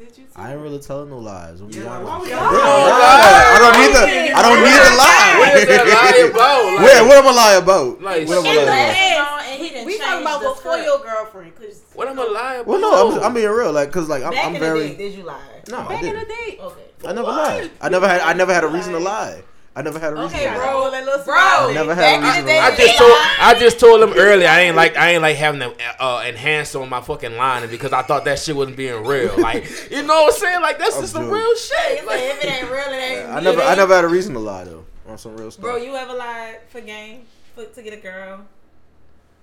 Did 0.05 0.17
you 0.17 0.17
told? 0.17 0.17
Did 0.17 0.19
you? 0.19 0.25
Tell? 0.35 0.45
I 0.45 0.53
ain't 0.53 0.61
really 0.61 0.79
telling 0.79 1.11
no 1.11 1.19
lies. 1.19 1.61
I'm 1.61 1.69
be 1.69 1.79
Yeah, 1.79 1.87
honest. 1.89 2.09
why 2.09 2.19
would 2.19 2.23
with 2.23 2.31
y'all 2.31 2.41
I 2.43 3.59
don't 3.63 3.77
need 3.81 3.93
the. 3.95 4.05
I 4.37 4.43
don't 4.43 4.61
need 4.63 4.81
the 4.83 4.93
lie. 4.99 5.35
What 5.39 5.51
is 5.59 5.67
that 5.69 5.85
lie 5.87 6.23
about? 6.31 6.65
Like, 6.65 6.83
Where? 6.83 7.05
What 7.07 7.17
am 7.19 7.27
I 7.29 7.33
lie 7.33 7.55
about? 7.55 8.03
Like, 8.03 8.29
what 8.29 8.39
am 8.39 8.47
I 8.47 8.51
In 8.51 8.57
the 8.57 8.63
lie 8.67 9.17
about? 9.17 9.43
and 9.43 9.63
he 9.63 9.69
didn't 9.69 9.87
we 9.87 9.93
change 9.93 10.05
talking 10.05 10.23
about 10.23 10.41
before 10.41 10.57
script. 10.79 10.85
your 10.87 10.99
girlfriend, 11.01 11.55
cause 11.57 11.83
What 11.95 12.09
am 12.09 12.19
I 12.19 12.25
lie 12.25 12.55
about? 12.55 12.67
Well, 12.67 12.81
no, 12.81 12.91
I'm, 13.19 13.23
I'm 13.25 13.35
being 13.35 13.49
real. 13.51 13.73
Like, 13.73 13.93
cause 13.93 14.09
like 14.09 14.23
I'm, 14.23 14.33
Back 14.33 14.47
I'm 14.47 14.55
in 14.55 14.61
very. 14.61 14.81
the 14.81 14.89
day, 14.89 14.97
did 14.97 15.15
you 15.15 15.23
lie? 15.25 15.41
No, 15.69 15.79
I 15.79 15.89
back 15.89 16.03
in 16.03 16.15
the 16.19 16.25
day, 16.25 16.59
Okay. 16.61 16.83
I 17.07 17.13
never 17.13 17.29
lied. 17.29 17.71
I 17.81 17.89
never 17.89 18.09
had. 18.09 18.21
I 18.23 18.33
never 18.33 18.55
had 18.55 18.65
a 18.65 18.69
reason 18.69 18.93
to 18.93 18.99
lie. 19.01 19.43
I 19.75 19.81
never 19.81 19.99
had 19.99 20.13
a 20.13 20.17
reason. 20.17 20.37
Okay, 20.37 20.45
to 20.45 20.59
lie. 20.59 20.67
bro. 20.67 20.91
little 20.91 21.25
Bro, 21.25 21.35
I 21.35 21.73
never 21.73 21.95
had 21.95 22.21
a 22.21 22.27
reason 22.27 22.45
day. 22.45 22.59
I 22.59 22.77
just 22.77 22.99
told 22.99 23.13
I 23.13 23.57
just 23.59 23.81
told 23.81 24.03
him 24.03 24.13
earlier 24.17 24.49
I 24.49 24.61
ain't 24.61 24.77
like 24.77 24.97
I 24.97 25.13
ain't 25.13 25.23
like 25.23 25.37
having 25.37 25.61
to 25.61 25.75
uh, 25.99 26.23
enhance 26.27 26.75
on 26.75 26.91
my 26.91 27.01
fucking 27.01 27.37
line 27.37 27.69
because 27.71 27.93
I 27.93 28.03
thought 28.03 28.27
that 28.27 28.39
shit 28.39 28.55
wasn't 28.55 28.77
being 28.77 29.05
real. 29.05 29.33
Like 29.43 29.91
you 29.91 30.03
know 30.03 30.23
what 30.23 30.35
I'm 30.35 30.39
saying? 30.39 30.61
Like 30.61 30.79
that's 30.79 30.95
I'm 30.97 31.03
just 31.03 31.15
some 31.15 31.29
real 31.29 31.57
shit. 31.57 32.07
Like, 32.07 32.21
if 32.21 32.45
it 32.45 32.51
ain't 32.51 32.71
real, 32.71 32.81
it 32.81 32.93
ain't. 32.93 33.31
I 33.31 33.41
never, 33.41 33.61
I 33.61 33.75
never 33.75 33.95
had 33.95 34.05
a 34.05 34.09
reason 34.09 34.35
to 34.35 34.41
lie 34.41 34.65
though. 34.65 34.85
On 35.09 35.19
some 35.19 35.37
real 35.37 35.51
stuff. 35.51 35.63
Bro, 35.63 35.77
you 35.77 35.97
ever 35.97 36.15
lied 36.15 36.61
for 36.69 36.81
game 36.81 37.23
for 37.55 37.65
to 37.65 37.83
get 37.83 37.93
a 37.93 37.97
girl 37.97 38.47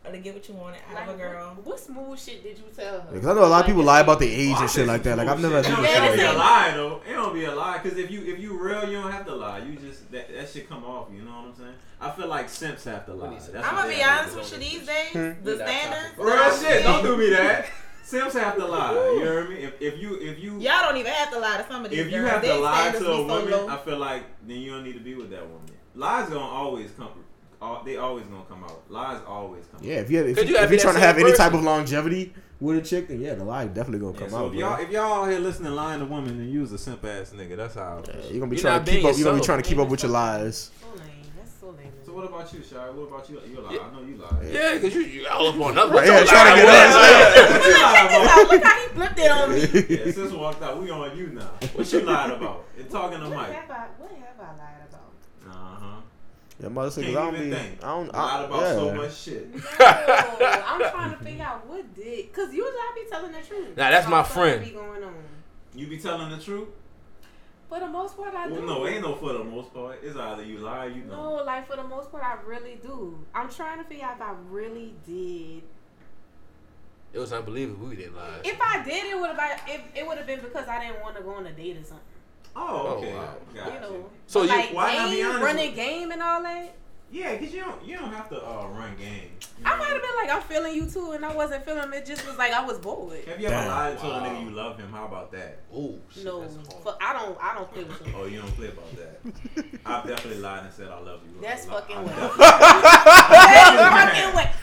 or 0.10 0.11
to 0.14 0.18
get 0.19 0.34
what 0.34 0.48
you 0.49 0.56
wanted 0.56 0.80
out 0.90 0.95
Like, 0.95 1.07
of 1.07 1.15
a 1.15 1.18
girl? 1.18 1.53
What, 1.56 1.65
what 1.65 1.80
smooth 1.80 2.19
shit 2.19 2.44
did 2.44 2.57
you 2.57 2.64
tell 2.76 3.02
her? 3.02 3.07
Because 3.11 3.27
I 3.27 3.34
know 3.34 3.45
a 3.45 3.48
lot 3.48 3.61
of 3.61 3.65
people 3.68 3.84
lie 3.84 4.02
about 4.02 4.19
their 4.19 4.30
age 4.30 4.56
Oh, 4.57 4.61
and 4.61 4.69
shit 4.69 4.88
like 4.88 5.03
that. 5.03 5.18
Like 5.18 5.27
I've 5.27 5.40
never 5.41 5.64
shit. 5.64 5.73
had 5.73 5.84
It 5.84 5.88
people 5.88 5.94
don't, 5.94 6.14
it 6.14 6.18
be 6.18 6.23
a 6.23 6.34
lie 6.38 6.72
though. 6.73 7.02
It 7.07 7.14
don't 7.14 7.34
be 7.34 7.45
a 7.45 7.56
lie 7.56 7.80
because 7.81 7.98
if 7.98 8.11
you 8.11 8.22
if 8.26 8.40
you 8.40 8.57
real, 8.61 8.86
you 8.90 9.02
don't 9.02 9.11
have 9.11 9.26
to 9.26 9.36
lie. 9.36 9.60
You 9.60 9.76
just 9.76 10.11
that 10.11 10.34
that 10.34 10.49
shit 10.49 10.68
come 10.69 10.84
off. 10.84 11.07
You 11.14 11.22
know 11.22 11.31
what 11.31 11.45
I'm 11.49 11.56
saying? 11.56 11.73
I 12.02 12.10
feel 12.11 12.27
like 12.27 12.49
simps 12.49 12.84
have 12.86 13.06
to 13.06 13.14
lie. 13.14 13.30
That's 13.38 13.68
I'm 13.68 13.76
gonna 13.76 13.90
be 13.90 14.03
honest 14.03 14.36
with 14.36 14.52
you. 14.53 14.57
These 14.60 14.86
days, 14.88 15.10
Hmm. 15.11 15.44
the 15.44 15.56
That 15.56 15.68
standards. 15.69 16.18
Real 16.18 16.52
shit. 16.57 16.84
Don't 16.84 17.03
do 17.03 17.18
me 17.18 17.30
that. 17.31 17.65
Simps 18.03 18.34
have 18.34 18.56
to 18.57 18.65
lie. 18.65 18.91
You 18.91 18.95
know 18.95 19.19
hear 19.19 19.48
me? 19.49 19.56
If, 19.57 19.80
if 19.81 19.98
you 19.99 20.15
if 20.19 20.40
you 20.40 20.53
Y'all 20.60 20.81
don't 20.81 20.98
even 20.98 21.11
have 21.11 21.31
to 21.31 21.40
lie 21.40 21.57
to 21.57 21.68
some 21.68 21.86
of 21.86 21.91
these 21.91 21.99
if 21.99 22.06
you 22.11 22.18
girls. 22.19 22.31
have 22.31 22.41
to 22.44 22.56
lie 22.56 22.90
to 22.91 22.98
a 22.98 22.99
be 22.99 23.06
so 23.06 23.26
woman. 23.27 23.69
I 23.69 23.77
feel 23.77 23.98
like 23.98 24.23
then 24.48 24.57
you 24.57 24.72
don't 24.72 24.84
need 24.84 24.94
to 24.94 24.99
be 24.99 25.14
with 25.14 25.30
that 25.30 25.44
woman. 25.48 25.69
Lies 25.94 26.27
gonna 26.30 26.40
always 26.40 26.90
come. 26.98 27.10
Al- 27.61 27.84
They 27.84 27.98
always 27.98 28.26
gonna 28.26 28.44
come 28.48 28.64
out. 28.64 28.84
Lies 28.90 29.22
always 29.27 29.65
come. 29.72 29.81
Yeah, 29.84 29.95
out. 29.98 30.02
if 30.03 30.11
you 30.11 30.23
if, 30.26 30.38
you, 30.38 30.44
you 30.45 30.56
if 30.56 30.61
have 30.61 30.72
you're 30.72 30.80
trying 30.80 30.94
to 30.95 30.99
same 31.02 31.07
have 31.15 31.18
any 31.18 31.34
type 31.36 31.53
of 31.53 31.61
longevity 31.64 32.34
with 32.61 32.77
a 32.77 32.81
chick, 32.81 33.07
then 33.10 33.19
yeah, 33.22 33.34
the 33.36 33.44
lie 33.44 33.65
definitely 33.68 33.99
gonna 33.99 34.14
Yeah, 34.14 34.19
come 34.19 34.30
so 34.30 34.38
out, 34.45 34.53
if 34.53 34.60
y'all 34.60 34.80
if 34.81 34.90
y'all 34.91 35.23
out 35.23 35.30
here 35.30 35.40
listening 35.40 35.73
lying 35.73 35.99
to 35.99 36.06
women, 36.06 36.38
then 36.38 36.49
use 36.49 36.72
a 36.72 36.77
simp 36.77 37.03
ass 37.06 37.31
nigga. 37.36 37.57
That's 37.57 37.76
how. 37.76 38.02
Yeah, 38.07 38.14
you're 38.30 38.40
gonna 38.40 38.48
be 38.48 38.56
You're 38.57 38.61
trying 38.64 38.84
to 38.86 38.91
keep 38.91 39.02
being 39.02 39.06
up. 39.14 39.18
You're 39.18 39.26
gonna 39.26 39.40
be 39.40 39.45
trying 39.45 39.61
to 39.61 39.68
keep 39.69 39.77
up 39.77 39.90
with 39.90 40.03
your 40.03 40.11
lies. 40.11 40.72
So 40.81 40.88
lame. 40.98 41.06
That's 41.38 41.52
so 41.60 41.68
lame. 41.72 41.91
So 42.06 42.14
what 42.14 42.26
about 42.26 42.53
you, 42.53 42.64
Shai? 42.64 42.90
What 42.91 43.07
about 43.10 43.30
you? 43.30 43.41
You 43.52 43.60
lie. 43.61 43.72
I 43.72 43.91
know 43.94 44.07
you 44.07 44.15
lie. 44.18 44.49
Yeah, 44.52 44.73
because 44.76 44.95
you, 44.95 45.02
you 45.02 45.27
all 45.27 45.48
up 45.49 45.56
on 45.60 45.72
another. 45.73 45.94
Right, 45.95 46.07
yeah, 46.07 46.23
trying 46.23 46.56
to 46.56 46.61
get 46.61 46.68
lie? 46.68 46.86
us. 46.86 48.49
What 48.49 48.52
Look 48.52 48.64
how- 48.64 48.80
he 48.80 48.88
flipped 48.90 49.19
it 49.19 49.31
on 49.31 49.52
me. 49.52 49.60
Yeah, 50.06 50.11
since 50.11 50.31
walked 50.31 50.64
out, 50.64 50.81
we 50.81 50.90
on 50.91 51.18
you 51.18 51.27
now. 51.27 51.52
What 51.73 51.91
you 51.91 51.99
lied 52.02 52.31
about? 52.31 52.65
And 52.77 52.90
talking 52.90 53.19
to 53.19 53.26
What 53.30 53.36
Mike. 53.38 53.52
have 53.52 53.69
I? 53.72 53.88
What 53.98 54.11
have 54.11 54.22
I 54.40 54.44
lied 54.44 54.57
about? 54.57 54.76
Huh. 54.79 54.79
Yeah, 56.61 56.68
mother 56.69 56.91
said, 56.91 57.06
Can't 57.06 57.15
'cause 57.15 57.23
I 57.23 57.31
don't 57.31 57.36
even 57.40 57.49
be. 57.52 57.56
think. 57.56 57.84
I 57.84 57.88
don't. 57.88 58.07
Lied 58.07 58.15
I, 58.15 58.44
about 58.44 58.61
yeah. 58.61 58.73
so 58.73 58.94
much 58.94 59.15
shit. 59.15 59.56
No, 59.56 59.61
I'm 59.80 60.91
trying 60.91 61.11
to 61.18 61.23
figure 61.23 61.44
out 61.45 61.65
what 61.68 61.95
did. 61.95 62.34
Cause 62.34 62.53
usually 62.53 62.72
I 62.72 62.91
be 63.03 63.10
telling 63.10 63.31
the 63.31 63.40
truth. 63.41 63.77
Nah, 63.77 63.90
that's 63.90 64.07
my 64.07 64.19
About 64.19 64.27
something 64.27 64.44
friend. 64.53 64.65
Be 64.65 64.72
going 64.72 65.03
on. 65.03 65.14
You 65.73 65.88
be 65.88 65.98
telling 65.99 66.30
the 66.31 66.38
truth? 66.44 66.68
For 67.69 67.80
the 67.80 67.88
most 67.88 68.18
part, 68.18 68.34
I 68.34 68.48
Well, 68.48 68.61
do. 68.61 68.65
no, 68.65 68.88
ain't 68.88 69.03
no 69.03 69.15
for 69.15 69.31
the 69.34 69.44
most 69.44 69.73
part. 69.73 69.99
It's 70.03 70.18
either 70.18 70.44
you 70.44 70.57
lie, 70.57 70.88
or 70.88 70.90
you 70.90 71.03
know. 71.03 71.38
No, 71.38 71.44
like 71.45 71.68
for 71.68 71.76
the 71.77 71.84
most 71.84 72.11
part, 72.11 72.23
I 72.23 72.36
really 72.45 72.80
do. 72.81 73.23
I'm 73.34 73.48
trying 73.49 73.77
to 73.77 73.84
figure 73.86 74.06
out 74.06 74.15
if 74.15 74.22
I 74.22 74.34
really 74.49 74.95
did. 75.06 75.61
It 77.14 77.19
was 77.19 77.31
unbelievable. 77.31 77.88
We 77.88 77.95
didn't 77.95 78.15
lie. 78.18 78.41
If 78.44 78.60
I 78.61 78.84
did, 78.84 79.06
it 79.06 79.19
would 79.19 79.30
have. 79.31 79.61
It, 79.68 79.81
it 79.95 80.06
would 80.07 80.18
have 80.18 80.27
been 80.27 80.41
because 80.41 80.68
I 80.68 80.80
didn't 80.86 81.02
want 81.02 81.15
to 81.18 81.22
go 81.23 81.31
on 81.31 81.45
a 81.45 81.52
date 81.52 81.77
or 81.77 81.84
something. 81.84 82.06
Oh, 82.61 82.95
okay. 82.98 83.14
Oh, 83.14 83.18
wow. 83.18 83.36
Gotcha. 83.56 83.73
You 83.73 83.80
know. 83.80 84.10
So 84.27 84.41
you- 84.44 84.49
like 84.49 84.73
why 84.73 84.95
not 84.95 85.11
be 85.11 85.23
running 85.23 85.73
game 85.76 86.11
and 86.11 86.22
all 86.22 86.44
that. 86.44 86.76
Yeah, 87.11 87.36
cause 87.38 87.52
you 87.52 87.61
don't 87.61 87.84
you 87.84 87.98
don't 87.98 88.11
have 88.14 88.30
to 88.30 88.36
uh, 88.38 88.68
run 88.68 88.95
game. 88.95 89.31
You 89.57 89.65
I 89.65 89.76
might 89.80 89.88
have 89.94 89.99
been 90.02 90.15
like, 90.15 90.30
I'm 90.30 90.44
feeling 90.44 90.76
you 90.76 90.86
too, 90.86 91.14
and 91.14 91.26
I 91.26 91.34
wasn't 91.34 91.65
feeling. 91.65 91.91
It 91.91 92.06
just 92.06 92.23
was 92.27 92.38
like 92.38 92.52
I 92.53 92.64
was 92.64 92.77
bored. 92.77 93.23
Have 93.26 93.40
you 93.41 93.48
ever 93.48 93.56
Damn. 93.56 93.68
lied 93.68 93.98
to 93.98 94.06
a 94.06 94.10
nigga 94.22 94.44
you 94.44 94.52
love 94.52 94.77
him? 94.77 94.91
How 94.91 95.06
about 95.07 95.31
that? 95.31 95.57
Oh, 95.73 95.95
shit, 96.14 96.23
No, 96.26 96.41
that's 96.41 96.56
for, 96.84 96.95
I 97.02 97.14
don't. 97.14 97.36
I 97.41 97.56
don't 97.56 97.73
play 97.73 97.84
with 97.84 97.99
him. 98.06 98.14
Oh, 98.15 98.26
you 98.27 98.38
don't 98.41 98.56
play 98.56 98.68
about 98.68 98.95
that. 98.98 99.19
I've 99.88 100.06
definitely 100.07 100.40
lied 100.40 100.65
and 100.65 100.73
said 100.73 100.90
I 100.90 100.99
love 100.99 101.22
you. 101.26 101.41
That's 101.41 101.68
I 101.68 101.73
li- 101.73 101.80
fucking 101.80 101.98
I 101.98 102.03
whack. 102.03 102.15
definitely- 102.38 103.95
Fucking 104.06 104.36
whack. 104.36 104.56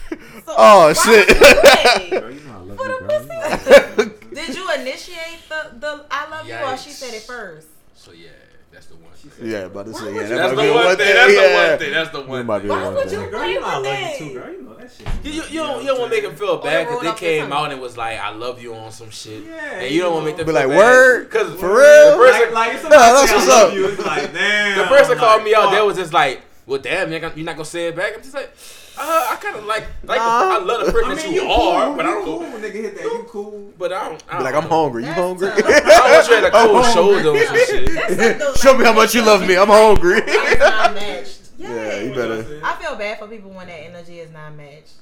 So, 0.45 0.53
Oh, 0.57 0.93
shit. 0.93 1.27
would 1.27 1.35
you 1.37 1.43
do 1.43 1.51
that? 1.51 2.07
Girl, 2.11 2.31
you 2.31 2.39
know 2.39 2.75
For 2.77 2.87
the 2.87 3.07
girl. 3.07 3.21
You 3.21 3.27
know 3.27 3.33
I 3.35 3.49
love 3.97 3.97
you. 3.97 4.29
Did 4.35 4.55
you 4.55 4.71
initiate 4.73 5.39
the 5.49 5.71
the 5.79 6.05
I 6.09 6.29
love 6.29 6.47
you 6.47 6.55
or 6.55 6.77
she 6.77 6.91
said 6.91 7.13
it 7.13 7.23
first? 7.23 7.67
So 8.07 8.13
yeah, 8.13 8.29
that's 8.71 8.85
the 8.87 8.95
one. 8.95 9.03
Thing. 9.13 9.51
Yeah, 9.51 9.57
about 9.65 9.85
to 9.87 9.93
say. 9.93 10.15
Yeah, 10.15 10.21
that 10.23 10.29
That's 10.29 10.55
might 10.55 10.55
the 10.55 10.61
be 10.61 10.75
one 10.75 10.85
one 10.85 10.95
thing. 10.97 11.05
thing. 11.07 11.15
That's 11.15 11.33
the 11.33 11.41
one 11.67 11.79
thing. 11.79 11.91
That's 11.91 12.09
the 12.11 12.21
one. 12.21 12.45
might 12.45 12.59
thing. 12.61 12.69
Why 12.69 12.83
one 12.85 12.93
would 12.95 13.09
thing. 13.09 13.19
you- 13.21 13.29
Girl, 13.29 13.49
you 13.49 13.59
know 13.59 13.67
I 13.67 13.77
love 13.77 13.99
you 13.99 14.17
too, 14.17 14.33
girl. 14.33 14.51
You 14.53 14.61
know 14.63 14.73
that 14.75 14.91
shit. 14.91 15.07
You, 15.25 15.31
you, 15.31 15.43
you 15.49 15.59
know 15.59 15.67
don't, 15.67 15.81
you 15.81 15.87
don't 15.87 15.99
want 15.99 16.11
to 16.11 16.15
make 16.15 16.23
saying? 16.23 16.31
him 16.33 16.39
feel 16.39 16.57
bad 16.59 16.87
because 16.87 17.01
they 17.03 17.13
came 17.13 17.51
out 17.51 17.71
and 17.73 17.81
was 17.81 17.97
like, 17.97 18.19
"I 18.19 18.29
love 18.29 18.61
you" 18.61 18.73
on 18.75 18.91
some 18.91 19.09
shit, 19.09 19.43
Yeah, 19.43 19.79
and 19.81 19.93
you 19.93 20.01
don't 20.01 20.13
want 20.13 20.23
to 20.23 20.27
make 20.31 20.37
them 20.37 20.45
Be 20.45 20.53
feel 20.53 20.61
like, 20.61 20.69
bad. 20.69 20.77
word? 20.77 21.29
Cause 21.31 21.59
For 21.59 21.67
real? 21.75 22.11
the 22.11 22.17
person, 22.17 22.53
Like, 22.53 22.53
like 22.53 22.73
if 22.75 22.81
somebody 22.81 23.01
Nah, 23.01 23.13
that's 23.13 23.31
what's 23.33 23.49
up. 23.49 23.73
You, 23.73 23.87
it's 23.89 24.05
like, 24.05 24.33
damn. 24.33 24.77
the 24.77 24.83
person 24.85 25.17
called 25.17 25.43
me 25.43 25.53
out. 25.55 25.63
fuck. 25.65 25.71
There 25.73 25.85
was 25.85 25.97
just 25.97 26.13
like, 26.13 26.41
"Well, 26.67 26.79
damn, 26.79 27.09
you're 27.11 27.19
not 27.19 27.29
gonna- 27.29 27.33
you're 27.37 27.45
not 27.45 27.55
gonna 27.55 27.65
say 27.65 27.87
it 27.87 27.95
back." 27.95 28.13
I'm 28.15 28.21
just 28.21 28.35
like, 28.35 28.51
uh, 28.97 29.27
I 29.31 29.35
kind 29.37 29.55
of 29.55 29.65
like, 29.65 29.85
like 30.03 30.19
Nah. 30.19 30.55
I 30.55 30.59
love 30.59 30.85
the 30.85 30.91
person 30.91 31.11
I 31.11 31.15
that 31.15 31.25
you, 31.27 31.41
you 31.43 31.49
are, 31.49 31.85
cool, 31.87 31.95
but 31.95 32.05
I 32.05 32.09
don't. 32.11 32.23
cool. 32.25 32.39
Nigga 32.41 32.71
hit 32.73 32.95
that. 32.97 33.03
You 33.03 33.25
cool. 33.29 33.73
But 33.79 33.93
I 33.93 34.09
don't. 34.09 34.23
I 34.27 34.31
Be 34.31 34.33
don't 34.33 34.43
like, 34.43 34.55
I'm 34.63 34.69
hungry. 34.69 35.05
You 35.05 35.11
hungry? 35.13 35.47
I 35.51 35.51
want 35.55 36.27
you 36.29 36.35
had 36.35 36.43
a 36.43 36.55
I'm 36.55 36.67
cold 36.69 36.85
shoulder 36.93 37.29
or 37.29 37.43
some 37.45 37.55
shit. 37.57 37.93
Like 38.19 38.37
those, 38.39 38.57
Show 38.61 38.77
me 38.77 38.85
how 38.85 38.93
much 38.93 39.15
you 39.15 39.23
love 39.23 39.41
me. 39.47 39.57
I'm 39.57 39.67
hungry. 39.67 40.19
not 40.59 40.93
matched. 40.93 41.39
Yeah, 41.57 41.69
Yeah. 41.73 41.99
you 42.01 42.13
better. 42.13 42.61
I 42.63 42.75
feel 42.75 42.95
bad 42.95 43.17
for 43.19 43.27
people 43.27 43.49
when 43.51 43.67
that 43.67 43.73
energy 43.83 44.19
is 44.19 44.31
not 44.31 44.53
matched. 44.55 44.93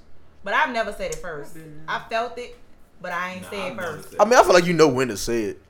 But 0.43 0.53
I've 0.53 0.71
never 0.71 0.93
said 0.93 1.11
it 1.11 1.15
first. 1.19 1.57
I 1.87 2.01
felt 2.09 2.37
it, 2.37 2.55
but 3.01 3.11
I 3.11 3.33
ain't 3.33 3.41
Nah, 3.43 3.49
say 3.49 3.67
it 3.67 3.75
never 3.75 3.93
first. 3.97 4.09
said 4.11 4.19
I 4.19 4.25
mean, 4.25 4.33
I 4.35 4.43
feel 4.43 4.53
like 4.53 4.65
you 4.65 4.73
know 4.73 4.87
when 4.87 5.07
to 5.07 5.17
say 5.17 5.43
it. 5.43 5.61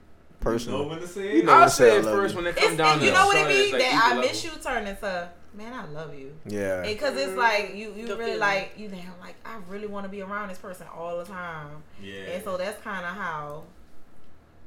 Personally, 0.42 0.80
You 0.84 0.84
know 0.84 0.90
Personally. 0.90 0.90
when 0.90 1.00
to 1.00 1.08
say 1.08 1.34
You 1.36 1.40
it. 1.40 1.46
know 1.46 1.52
I'll 1.54 1.60
when 1.62 1.70
to 1.70 1.74
say 1.76 1.90
say 1.90 1.98
it 1.98 2.06
love 2.06 2.16
first 2.16 2.34
you. 2.34 2.36
when 2.36 2.44
they 2.44 2.50
It's, 2.52 2.60
come 2.68 2.78
down 2.78 3.02
you 3.02 3.12
know 3.12 3.26
what 3.28 3.38
it 3.38 3.40
something 3.40 3.56
be? 3.58 3.72
that's, 3.72 3.74
like, 3.74 3.82
that 3.92 4.04
I 4.04 4.10
equal 4.12 4.22
miss 4.22 4.44
you 4.44 4.50
level. 4.52 4.64
turn 4.64 4.88
into, 4.88 5.30
man, 5.58 5.74
I 5.74 5.86
love 5.88 6.14
you. 6.14 6.34
Yeah. 6.46 6.82
Because 6.84 7.16
it's 7.18 7.34
like 7.38 7.74
you, 7.76 7.94
you 7.96 8.08
The 8.08 8.16
really 8.16 8.26
feeling. 8.34 8.40
like 8.40 8.74
you 8.78 8.88
damn 8.88 9.20
like 9.20 9.36
I 9.46 9.58
really 9.70 9.88
want 9.88 10.06
to 10.06 10.10
be 10.10 10.22
around 10.22 10.50
this 10.50 10.58
person 10.58 10.88
all 10.96 11.18
the 11.18 11.26
time, 11.26 11.84
Yeah. 12.02 12.22
and 12.34 12.44
so 12.44 12.58
that's 12.58 12.82
kind 12.82 13.06
of 13.06 13.12
how 13.16 13.64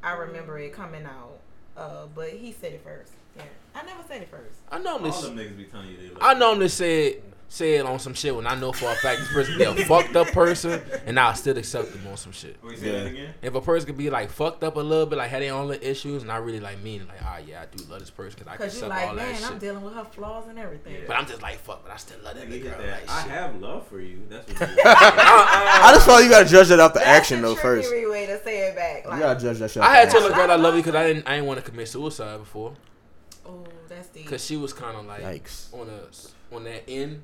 I 0.03 0.13
remember 0.13 0.59
it 0.59 0.73
coming 0.73 1.05
out. 1.05 1.39
Uh, 1.77 2.07
but 2.15 2.31
he 2.31 2.53
said 2.53 2.73
it 2.73 2.83
first. 2.83 3.13
Yeah, 3.37 3.45
I 3.75 3.85
never 3.85 4.03
said 4.09 4.23
it 4.23 4.29
first. 4.31 4.57
I 4.71 4.79
normally, 4.79 5.11
all 5.11 5.23
them 5.23 5.37
niggas 5.37 5.57
be 5.57 5.65
telling 5.65 5.89
you 5.91 5.97
they 5.97 6.09
love 6.09 6.19
I 6.21 6.35
normally 6.35 6.69
say 6.69 7.19
it, 7.49 7.53
say 7.53 7.75
it 7.77 7.87
on 7.87 7.99
some 7.99 8.15
shit 8.15 8.35
when 8.35 8.47
I 8.47 8.55
know 8.55 8.73
for 8.73 8.91
a 8.91 8.95
fact 8.97 9.21
this 9.21 9.33
person 9.33 9.59
be 9.59 9.65
a 9.65 9.75
fucked 9.87 10.15
up 10.17 10.29
person, 10.29 10.81
and 11.07 11.19
I'll 11.19 11.35
still 11.35 11.57
accept 11.59 11.93
them 11.93 12.07
on 12.07 12.17
some 12.17 12.33
shit. 12.33 12.57
Yeah. 12.65 12.91
again. 12.93 13.35
If 13.43 13.55
a 13.55 13.61
person 13.61 13.87
could 13.87 13.97
be 13.97 14.11
like 14.11 14.31
fucked 14.31 14.63
up 14.65 14.77
a 14.77 14.81
little 14.81 15.07
bit, 15.07 15.17
like 15.17 15.31
had 15.31 15.43
their 15.43 15.55
own 15.55 15.69
little 15.69 15.87
issues, 15.87 16.23
and 16.23 16.31
I 16.31 16.37
really 16.37 16.61
like 16.61 16.83
mean 16.83 17.03
it, 17.03 17.09
like, 17.09 17.19
ah, 17.25 17.39
yeah, 17.39 17.63
I 17.63 17.77
do 17.77 17.85
love 17.91 18.01
this 18.01 18.11
person 18.11 18.39
because 18.39 18.53
I 18.53 18.57
can 18.57 18.67
Cause 18.67 18.75
you 18.79 18.85
accept 18.87 18.91
like, 19.01 19.09
all 19.09 19.15
that 19.17 19.27
man, 19.33 19.45
I'm 19.45 19.51
shit. 19.53 19.61
dealing 19.61 19.83
with 19.83 19.95
her 19.95 20.05
flaws 20.05 20.49
and 20.49 20.59
everything. 20.59 20.95
Yeah. 20.95 21.01
But 21.07 21.17
I'm 21.17 21.27
just 21.27 21.43
like, 21.43 21.59
fuck, 21.59 21.83
but 21.85 21.93
I 21.93 21.97
still 21.97 22.19
love 22.25 22.37
that 22.37 22.49
Nigga, 22.49 22.61
nigga. 22.61 22.63
girl. 22.65 22.79
that. 22.87 23.01
Like, 23.07 23.11
I 23.11 23.23
shit. 23.23 23.31
have 23.33 23.61
love 23.61 23.87
for 23.87 24.01
you. 24.01 24.23
That's 24.29 24.49
what. 24.61 24.69
You 24.71 24.77
I 24.85 25.91
just 25.95 26.07
thought 26.07 26.23
you 26.23 26.31
gotta 26.31 26.45
judge 26.49 26.69
that 26.69 26.81
off 26.81 26.93
the 26.93 26.99
That's 27.01 27.09
action 27.11 27.41
the 27.43 27.49
though 27.49 27.55
first. 27.57 27.89
trickery 27.89 28.11
way 28.11 28.27
to 28.27 28.43
say 28.43 28.69
it 28.69 28.77
back. 28.77 29.05
You 29.05 29.21
gotta 29.21 29.41
judge 29.41 29.59
that 29.59 29.71
shit. 29.71 29.83
I 29.83 29.95
had 29.95 30.05
to 30.07 30.13
told 30.13 30.25
action. 30.25 30.39
a 30.39 30.47
girl 30.47 30.51
I 30.51 30.57
love 30.57 30.75
you 30.75 30.83
because 30.83 30.95
I 30.95 31.07
didn't, 31.07 31.27
I 31.29 31.35
didn't 31.37 31.47
want 31.47 31.65
to 31.65 31.69
commit 31.71 31.89
suicide 31.89 32.39
before, 32.39 32.75
oh, 33.47 33.65
that's 33.89 34.09
deep. 34.09 34.25
because 34.25 34.45
she 34.45 34.57
was 34.57 34.73
kind 34.73 34.97
of 34.97 35.07
like 35.07 35.23
Yikes. 35.23 35.73
on 35.75 35.89
a 35.89 36.55
on 36.55 36.65
that 36.65 36.83
end, 36.89 37.23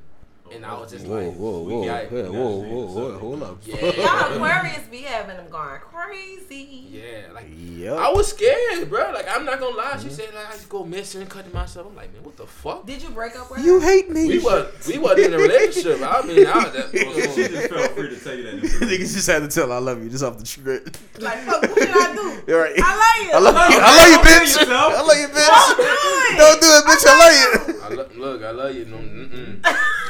and 0.52 0.64
I 0.64 0.78
was 0.78 0.92
just 0.92 1.06
Whoa, 1.06 1.16
like, 1.16 1.34
whoa, 1.34 1.60
whoa, 1.62 1.84
yeah, 1.84 2.02
yeah, 2.02 2.22
whoa, 2.28 2.56
whoa, 2.56 2.86
whoa, 2.86 3.18
hold 3.18 3.42
up. 3.42 3.58
Yeah. 3.64 3.76
Y'all 3.84 4.34
Aquarius 4.34 4.86
be 4.90 4.98
having 4.98 5.36
them 5.36 5.48
going 5.48 5.80
crazy. 5.80 6.86
yeah, 6.90 7.32
like. 7.32 7.46
Yep. 7.50 7.98
I 7.98 8.10
was 8.10 8.28
scared, 8.28 8.88
bro. 8.88 9.10
Like 9.12 9.26
I'm 9.28 9.44
not 9.44 9.60
gonna 9.60 9.76
lie. 9.76 9.92
Mm-hmm. 9.92 10.08
She 10.08 10.14
said 10.14 10.34
like 10.34 10.48
I 10.48 10.52
just 10.52 10.68
go 10.68 10.84
missing, 10.84 11.26
cutting 11.26 11.52
myself. 11.52 11.86
I'm 11.88 11.96
like, 11.96 12.12
man, 12.14 12.22
what 12.22 12.36
the 12.36 12.46
fuck? 12.46 12.86
Did 12.86 13.02
you 13.02 13.10
break 13.10 13.36
up 13.36 13.50
with 13.50 13.60
her? 13.60 13.64
You 13.64 13.80
hate 13.80 14.10
me. 14.10 14.28
We 14.28 14.38
was 14.38 14.86
we 14.86 14.98
wasn't 14.98 15.26
in 15.26 15.34
a 15.34 15.38
relationship. 15.38 16.00
I 16.02 16.22
mean, 16.22 16.46
I, 16.46 16.68
that, 16.68 16.90
she 17.34 17.48
just 17.48 17.68
felt 17.72 17.90
free 17.92 18.10
to 18.10 18.16
tell 18.20 18.34
you 18.34 18.42
that. 18.44 18.54
information. 18.54 18.88
Niggas 18.88 19.14
just 19.14 19.26
had 19.26 19.40
to 19.40 19.48
tell 19.48 19.72
I 19.72 19.78
love 19.78 20.02
you 20.02 20.10
just 20.10 20.24
off 20.24 20.38
the 20.38 20.46
script. 20.46 20.98
Like, 21.18 21.38
fuck, 21.40 21.62
what 21.62 21.78
should 21.78 21.88
I 21.88 22.14
do? 22.14 22.42
You're 22.46 22.62
right. 22.62 22.74
I 22.78 22.94
love 22.94 23.26
you. 23.26 23.32
I 23.32 23.38
love 23.38 23.70
you. 23.70 23.78
I 23.80 23.90
love 23.96 24.10
you, 24.12 24.18
bitch. 24.30 24.56
I 24.66 25.02
love 25.02 25.18
you, 25.18 25.28
bitch. 25.28 25.76
Don't 25.76 25.76
do 25.76 25.86
it. 26.24 26.38
Don't 26.38 26.60
do 26.60 26.68
it, 26.68 26.84
bitch. 26.84 27.04
I 27.06 27.88
love 27.88 28.14
you. 28.14 28.20
Look, 28.20 28.42
I 28.42 28.50
love 28.50 28.74
you. 28.74 28.84
No, 28.86 28.96
mm-mm. 28.96 29.60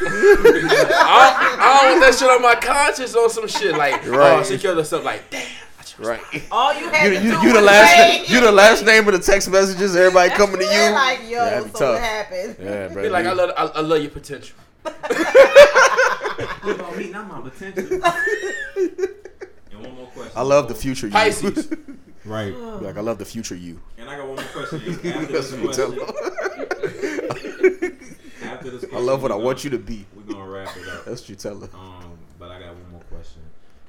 I, 0.00 0.06
don't, 0.08 1.60
I 1.60 1.80
don't 1.80 1.90
want 1.90 2.00
that 2.02 2.14
shit 2.18 2.28
on 2.30 2.42
my 2.42 2.54
conscience 2.56 3.14
on 3.14 3.30
some 3.30 3.46
shit 3.48 3.76
like, 3.76 4.06
oh, 4.06 4.10
Right. 4.10 4.46
she 4.46 4.58
killed 4.58 4.78
herself. 4.78 5.04
Like, 5.04 5.28
damn. 5.30 5.46
Right. 5.98 6.20
All 6.50 6.74
you 6.74 6.88
had 6.88 7.04
You, 7.12 7.18
to 7.20 7.24
you, 7.24 7.40
do 7.40 7.46
you 7.46 7.52
the 7.52 7.60
last 7.60 7.94
say- 7.94 8.24
you 8.34 8.40
the 8.40 8.50
last 8.50 8.84
name 8.84 9.06
of 9.06 9.12
the 9.14 9.20
text 9.20 9.48
messages. 9.48 9.94
Everybody 9.94 10.30
coming 10.30 10.58
to 10.58 10.64
you. 10.64 10.90
Like, 10.90 11.20
yo, 11.22 11.28
Yeah, 11.30 11.44
that'd 11.50 11.64
be 11.72 11.78
so 11.78 11.78
tough. 11.78 11.92
what 11.94 12.00
happened? 12.02 12.56
Yeah, 12.60 12.88
bro. 12.92 13.02
Be 13.04 13.08
like, 13.10 13.26
I 13.26 13.32
love, 13.32 13.50
I, 13.56 13.62
I 13.66 13.80
love 13.80 14.00
your 14.02 14.10
potential. 14.10 14.56
What 14.82 16.74
about 16.74 16.96
me? 16.96 17.10
Not 17.10 17.28
my 17.28 17.40
potential. 17.48 17.84
and 19.72 19.80
one 19.84 19.94
more 19.94 20.06
question. 20.08 20.32
I 20.34 20.42
love 20.42 20.66
the 20.68 20.74
future 20.74 21.06
you. 21.06 21.12
Pisces. 21.12 21.68
Right. 22.26 22.54
Be 22.54 22.86
like 22.86 22.96
I 22.96 23.02
love 23.02 23.18
the 23.18 23.24
future 23.26 23.54
you. 23.54 23.82
And 23.98 24.08
I 24.08 24.16
got 24.16 24.26
one 24.26 24.36
more 24.36 24.44
question. 24.46 24.80
After 25.12 25.26
this 25.26 25.52
what 25.52 25.60
you 25.62 25.72
tell 25.74 25.92
question, 25.92 26.16
them. 26.80 27.03
After 28.66 28.78
this 28.78 28.94
I 28.94 28.98
love 29.00 29.22
what 29.22 29.32
I 29.32 29.36
want 29.36 29.58
gonna- 29.58 29.64
you 29.64 29.70
to 29.70 29.78
be. 29.78 30.06
We're 30.16 30.32
gonna 30.34 30.48
wrap 30.50 30.76
it 30.76 30.88
up. 30.88 31.04
That's 31.06 31.20
what 31.22 31.28
you 31.28 31.36
tell 31.36 31.56
them. 31.56 31.70
Um, 31.74 32.18
but 32.38 32.50
I 32.50 32.58
got 32.60 32.74
one 32.74 32.90
more 32.92 33.00
question. 33.10 33.42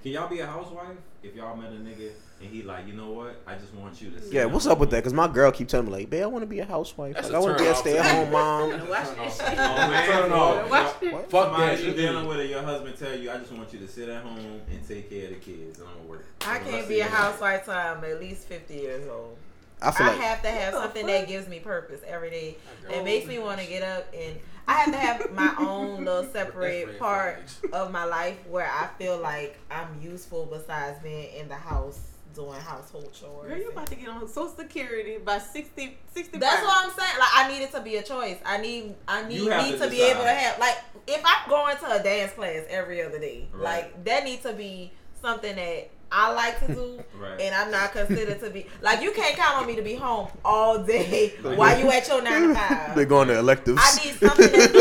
Can 0.04 0.12
y'all 0.12 0.30
be 0.30 0.40
a 0.40 0.46
housewife 0.46 0.98
if 1.24 1.34
y'all 1.36 1.56
met 1.58 1.72
a 1.72 1.76
nigga 1.78 2.12
and 2.40 2.50
he 2.52 2.62
like, 2.62 2.86
you 2.86 2.94
know 2.94 3.10
what? 3.10 3.42
I 3.48 3.56
just 3.56 3.74
want 3.74 4.00
you 4.00 4.12
to. 4.12 4.22
sit 4.22 4.32
Yeah, 4.34 4.46
what's 4.46 4.68
up 4.68 4.78
with 4.78 4.92
that? 4.92 5.04
Cause 5.04 5.14
my 5.14 5.28
girl 5.28 5.52
keep 5.52 5.68
telling 5.68 5.88
me 5.88 5.92
like, 5.94 6.10
babe, 6.12 6.22
I 6.22 6.28
want 6.28 6.44
to 6.44 6.48
be 6.48 6.60
a 6.60 6.66
housewife. 6.66 7.16
That's 7.16 7.30
Like, 7.30 7.34
a 7.34 7.38
I 7.38 7.40
want 7.40 7.58
to 7.58 7.64
be 7.64 7.70
a 7.72 7.76
stay 7.76 7.98
at 7.98 8.06
home 8.06 8.32
mom. 8.32 8.70
Watch 8.90 8.90
that 8.90 9.18
off. 9.20 9.36
shit. 9.38 9.48
Oh, 9.58 9.90
man. 9.90 10.06
Turn 10.08 10.32
off. 10.32 10.70
Watch. 10.70 10.94
Fuck 11.30 11.32
Somebody 11.32 11.76
that. 11.78 11.84
you 11.84 11.94
dealing 11.94 12.28
with, 12.28 12.40
and 12.40 12.50
your 12.52 12.62
husband 12.62 12.96
tell 13.00 13.18
you, 13.18 13.32
I 13.32 13.38
just 13.38 13.52
want 13.52 13.74
you 13.74 13.80
to 13.80 13.88
sit 13.88 14.08
at 14.10 14.22
home 14.22 14.62
and 14.70 14.88
take 14.88 15.10
care 15.10 15.24
of 15.24 15.30
the 15.32 15.36
kids, 15.38 15.80
I'm 15.80 15.86
gonna 15.88 16.08
work. 16.08 16.26
I 16.42 16.60
can't 16.60 16.88
be 16.88 17.00
a 17.00 17.06
housewife 17.06 17.66
till 17.66 17.74
I'm 17.74 18.04
at 18.04 18.20
least 18.20 18.48
50 18.48 18.74
years 18.76 19.08
old. 19.10 19.38
I 19.82 19.90
I, 19.90 19.92
feel 19.92 20.08
like 20.08 20.18
have 20.18 20.42
to 20.44 20.50
have 20.50 20.74
What 20.74 20.84
something 20.84 21.06
that 21.08 21.28
gives 21.28 21.48
me 21.48 21.60
purpose 21.60 22.02
every 22.08 22.30
day. 22.30 22.58
It 22.90 23.04
makes 23.04 23.28
me 23.28 23.40
want 23.40 23.60
to 23.62 23.68
get 23.68 23.84
up 23.84 24.08
and 24.18 24.40
I 24.68 24.74
have 24.74 24.92
to 24.92 24.98
have 24.98 25.32
my 25.32 25.54
own 25.60 26.06
little 26.06 26.26
separate 26.32 26.98
part 26.98 27.40
of 27.72 27.92
my 27.92 28.06
life 28.06 28.38
where 28.48 28.68
I 28.70 28.88
feel 28.98 29.18
like 29.20 29.58
I'm 29.70 30.00
useful 30.02 30.46
besides 30.46 30.98
being 31.04 31.36
in 31.36 31.48
the 31.48 31.56
house 31.56 32.00
doing 32.34 32.60
household 32.60 33.14
chores. 33.14 33.48
Girl, 33.50 33.58
you 33.58 33.70
about 33.70 33.88
to 33.88 33.96
get 33.96 34.10
on 34.10 34.28
Social 34.28 34.50
Security 34.50 35.18
by 35.24 35.38
60, 35.38 35.98
65. 36.14 36.42
That's 36.42 36.62
what 36.64 36.86
I'm 36.86 36.90
saying. 36.92 37.20
Like 37.20 37.30
I 37.34 37.48
need 37.50 37.64
it 37.64 37.72
to 37.72 37.82
be 37.82 37.96
a 37.98 38.04
choice. 38.04 38.38
I 38.46 38.58
need 38.58 38.96
I 39.08 39.28
need 39.28 39.38
You 39.40 39.50
me 39.50 39.72
to 39.74 39.78
to, 39.80 39.90
be 39.90 40.02
able 40.02 40.24
to 40.24 40.30
have 40.30 40.60
like 40.60 40.78
if 41.08 41.22
I'm 41.24 41.50
going 41.50 41.78
to 41.78 41.92
a 42.00 42.04
dance 42.04 42.34
class 42.34 42.64
every 42.70 43.02
other 43.04 43.20
day, 43.20 43.48
Right. 43.54 43.64
like 43.64 44.04
that 44.06 44.24
needs 44.26 44.42
to 44.44 44.54
be 44.54 44.92
something 45.22 45.56
that 45.56 45.90
I 46.12 46.32
like 46.34 46.60
to 46.66 46.74
do 46.74 47.00
Right. 47.20 47.40
and 47.42 47.56
I'm 47.56 47.72
not 47.72 47.92
considered 47.94 48.40
to 48.42 48.50
be 48.50 48.68
like 48.82 49.02
you 49.02 49.12
can't 49.12 49.36
count 49.38 49.58
on 49.58 49.68
me 49.68 49.76
to 49.76 49.82
be 49.82 49.96
home 49.96 50.28
all 50.44 50.84
day 50.84 51.34
Like- 51.42 51.58
while 51.58 51.80
you 51.80 51.90
at 51.92 52.08
your 52.08 52.22
nine 52.22 52.50
to 52.50 52.56
five. 52.60 52.96
they're 52.96 53.06
going 53.06 53.28
to 53.30 53.40
electives. 53.40 53.80
I 53.82 53.96
need 54.06 54.16
something 54.16 54.52
that's 54.52 54.76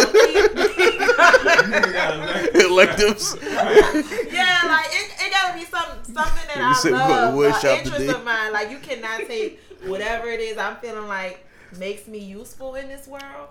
electives. 2.64 3.36
Yeah, 3.42 4.60
like 4.66 4.86
it, 4.90 5.10
it 5.20 5.30
gotta 5.32 5.58
be 5.58 5.64
some 5.64 5.84
something 6.04 6.46
that 6.48 6.56
You 6.56 6.62
I 6.62 6.72
said 6.74 6.92
we 6.92 6.98
go 6.98 7.06
to 7.06 7.12
love, 7.12 7.34
wood 7.34 7.54
an 7.54 7.60
shop 7.60 7.78
interest 7.78 7.96
today. 7.98 8.12
of 8.12 8.24
mine. 8.24 8.52
Like 8.52 8.70
you 8.70 8.78
cannot 8.78 9.20
take 9.26 9.60
whatever 9.86 10.28
it 10.28 10.40
is 10.40 10.58
I'm 10.58 10.76
feeling 10.76 11.06
like 11.08 11.46
makes 11.78 12.06
me 12.06 12.18
useful 12.18 12.74
in 12.74 12.88
this 12.88 13.06
world. 13.06 13.48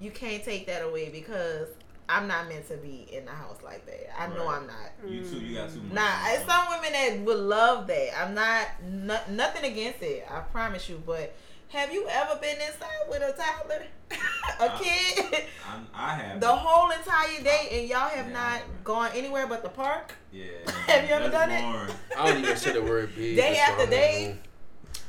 You 0.00 0.10
can't 0.10 0.42
take 0.44 0.66
that 0.66 0.82
away 0.82 1.08
because 1.10 1.68
I'm 2.08 2.28
not 2.28 2.48
meant 2.48 2.68
to 2.68 2.76
be 2.76 3.06
in 3.10 3.24
the 3.24 3.30
house 3.32 3.58
like 3.64 3.86
that. 3.86 4.20
I 4.20 4.26
know 4.28 4.48
I'm 4.48 4.66
not. 4.66 4.92
You 5.08 5.22
too. 5.22 5.38
You 5.40 5.56
got 5.56 5.70
too 5.72 5.80
much. 5.80 5.92
Nah, 5.94 6.28
it's 6.28 6.44
some 6.46 6.66
women 6.70 6.92
that 6.92 7.18
would 7.24 7.38
love 7.38 7.86
that. 7.86 8.20
I'm 8.20 8.34
not 8.34 8.66
no, 8.82 9.18
nothing 9.30 9.70
against 9.70 10.02
it. 10.02 10.26
I 10.30 10.40
promise 10.40 10.88
you. 10.88 11.02
But 11.06 11.34
have 11.68 11.92
you 11.92 12.06
ever 12.08 12.38
been 12.40 12.56
inside 12.56 13.08
with 13.08 13.22
a 13.22 13.32
toddler, 13.32 13.84
a 14.60 14.64
Uh, 14.64 14.78
kid, 14.78 15.44
I'm, 15.68 15.86
I 15.94 16.14
have. 16.14 16.40
the 16.40 16.54
whole 16.54 16.90
entire 16.90 17.42
day, 17.42 17.68
and 17.72 17.88
y'all 17.88 18.08
have 18.10 18.26
Yeah, 18.28 18.32
not 18.32 18.60
gone 18.84 19.10
anywhere 19.14 19.46
but 19.46 19.62
the 19.62 19.70
park? 19.70 20.14
Yeah. 20.32 20.44
Have 20.86 21.08
you 21.08 21.14
ever 21.14 21.28
that's 21.28 21.48
done 21.48 21.88
it? 21.88 21.94
I 22.18 22.28
don't 22.28 22.44
even 22.44 22.56
say 22.56 22.72
the 22.72 22.82
word 22.82 23.14
big. 23.16 23.36
Day 23.36 23.56
after 23.56 23.86
day. 23.86 24.20
moving. 24.26 24.40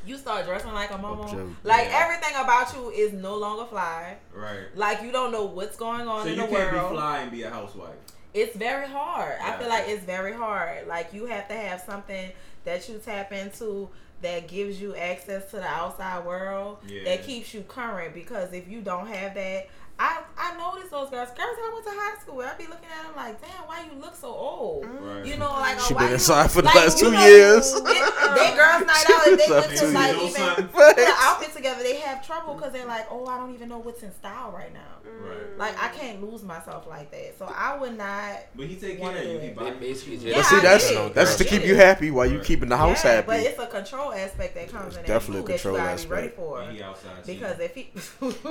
You 0.05 0.17
start 0.17 0.45
dressing 0.45 0.73
like 0.73 0.91
a 0.91 0.97
mama. 0.97 1.29
joke. 1.31 1.49
Like 1.63 1.87
Yeah. 1.87 2.03
everything 2.05 2.35
about 2.35 2.73
you 2.75 2.89
is 2.91 3.13
no 3.13 3.35
longer 3.35 3.65
fly. 3.65 4.17
Right. 4.33 4.65
Like 4.75 5.01
you 5.01 5.11
don't 5.11 5.31
know 5.31 5.45
what's 5.45 5.75
going 5.77 6.07
on 6.07 6.23
So 6.23 6.29
in 6.29 6.35
you 6.35 6.41
the 6.41 6.47
can't 6.47 6.73
world. 6.73 6.91
be 6.91 6.95
fly 6.97 7.19
and 7.19 7.31
be 7.31 7.43
a 7.43 7.49
housewife. 7.49 7.95
It's 8.33 8.55
very 8.55 8.87
hard. 8.87 9.37
I 9.41 9.57
feel 9.57 9.69
like 9.69 9.87
it's 9.87 10.03
very 10.03 10.33
hard. 10.33 10.87
Like 10.87 11.13
you 11.13 11.25
have 11.25 11.47
to 11.47 11.53
have 11.55 11.81
something 11.81 12.31
that 12.65 12.87
you 12.89 12.97
tap 13.03 13.31
into 13.31 13.89
that 14.21 14.47
gives 14.47 14.81
you 14.81 14.95
access 14.95 15.49
to 15.51 15.57
the 15.57 15.67
outside 15.67 16.25
world 16.25 16.79
Yeah. 16.87 17.03
that 17.05 17.23
keeps 17.23 17.53
you 17.53 17.61
current 17.61 18.13
because 18.13 18.53
if 18.53 18.67
you 18.67 18.81
don't 18.81 19.07
have 19.07 19.33
that 19.35 19.67
I, 19.97 20.23
I 20.37 20.57
notice 20.57 20.89
those 20.91 21.09
girls. 21.09 21.29
Girls 21.29 21.39
I 21.39 21.71
went 21.73 21.85
to 21.85 21.91
high 21.93 22.19
school. 22.21 22.41
I'd 22.41 22.57
be 22.57 22.65
looking 22.67 22.89
at 22.91 23.05
them 23.07 23.15
like, 23.15 23.39
damn, 23.41 23.65
why 23.65 23.81
you 23.85 23.97
look 24.01 24.13
so 24.15 24.27
old? 24.27 24.83
Mm. 24.83 25.01
Right. 25.01 25.25
You 25.25 25.37
know, 25.37 25.51
like 25.51 25.79
She 25.79 25.93
oh, 25.93 25.97
been 25.99 26.11
inside 26.13 26.51
for 26.51 26.61
the 26.61 26.65
like, 26.67 26.75
last 26.75 26.99
two 26.99 27.11
know, 27.11 27.25
years. 27.25 27.71
They, 27.73 27.79
they 27.81 28.55
girls 28.55 28.83
night 28.85 29.05
out. 29.09 29.27
If 29.27 29.37
they 29.37 29.45
Inside 29.45 29.49
went 29.49 29.71
to 29.71 29.77
two 29.77 29.87
like 29.91 30.11
years. 30.11 30.21
even 30.23 30.31
Son. 30.35 30.67
put 30.67 30.99
an 30.99 31.13
outfit 31.19 31.53
together, 31.55 31.81
they 31.83 31.95
have 32.01 32.25
trouble 32.27 32.55
because 32.55 32.73
they're 32.73 32.85
like, 32.85 33.07
oh, 33.09 33.25
I 33.27 33.37
don't 33.37 33.53
even 33.53 33.69
know 33.69 33.77
what's 33.77 34.03
in 34.03 34.11
style 34.13 34.51
right 34.51 34.73
now. 34.73 34.81
Right. 35.05 35.57
Like 35.57 35.81
I 35.81 35.87
can't 35.89 36.21
lose 36.21 36.43
myself 36.43 36.87
like 36.87 37.09
that. 37.11 37.37
So 37.39 37.45
I 37.45 37.77
would 37.77 37.97
not. 37.97 38.39
But 38.55 38.65
he 38.67 38.75
take 38.75 38.99
Wanna 38.99 39.21
care 39.21 39.23
of 39.23 39.31
you. 39.31 39.37
do 39.37 39.39
He 39.39 39.47
it. 39.47 39.55
buy 39.55 39.63
They 39.63 39.69
you. 39.69 39.75
basically 39.79 40.15
just 40.15 40.27
Yeah, 40.27 40.35
But 40.35 40.43
see, 40.45 40.59
that's 40.59 40.89
get 40.89 41.13
that's 41.13 41.35
to 41.37 41.45
keep 41.45 41.63
you 41.63 41.75
happy 41.75 42.11
while 42.11 42.25
you 42.25 42.37
Right. 42.37 42.45
keeping 42.45 42.67
the 42.67 42.75
house 42.77 43.03
yeah, 43.05 43.21
but 43.21 43.37
happy. 43.37 43.47
it's 43.47 43.59
a 43.59 43.67
control 43.67 44.11
aspect 44.11 44.55
that 44.55 44.69
comes 44.69 44.97
in 44.97 45.03
there 45.05 45.19
definitely 45.19 45.43
too 45.43 45.47
a 45.53 45.53
you 45.53 45.59
control 45.59 45.77
gotta 45.77 46.03
be 46.03 46.09
ready 46.09 46.27
for. 46.29 46.61
And 46.61 46.81
outside 46.81 47.25
cheating. 47.25 47.39
Because 47.39 47.59
if 47.59 47.75
he 47.75 47.91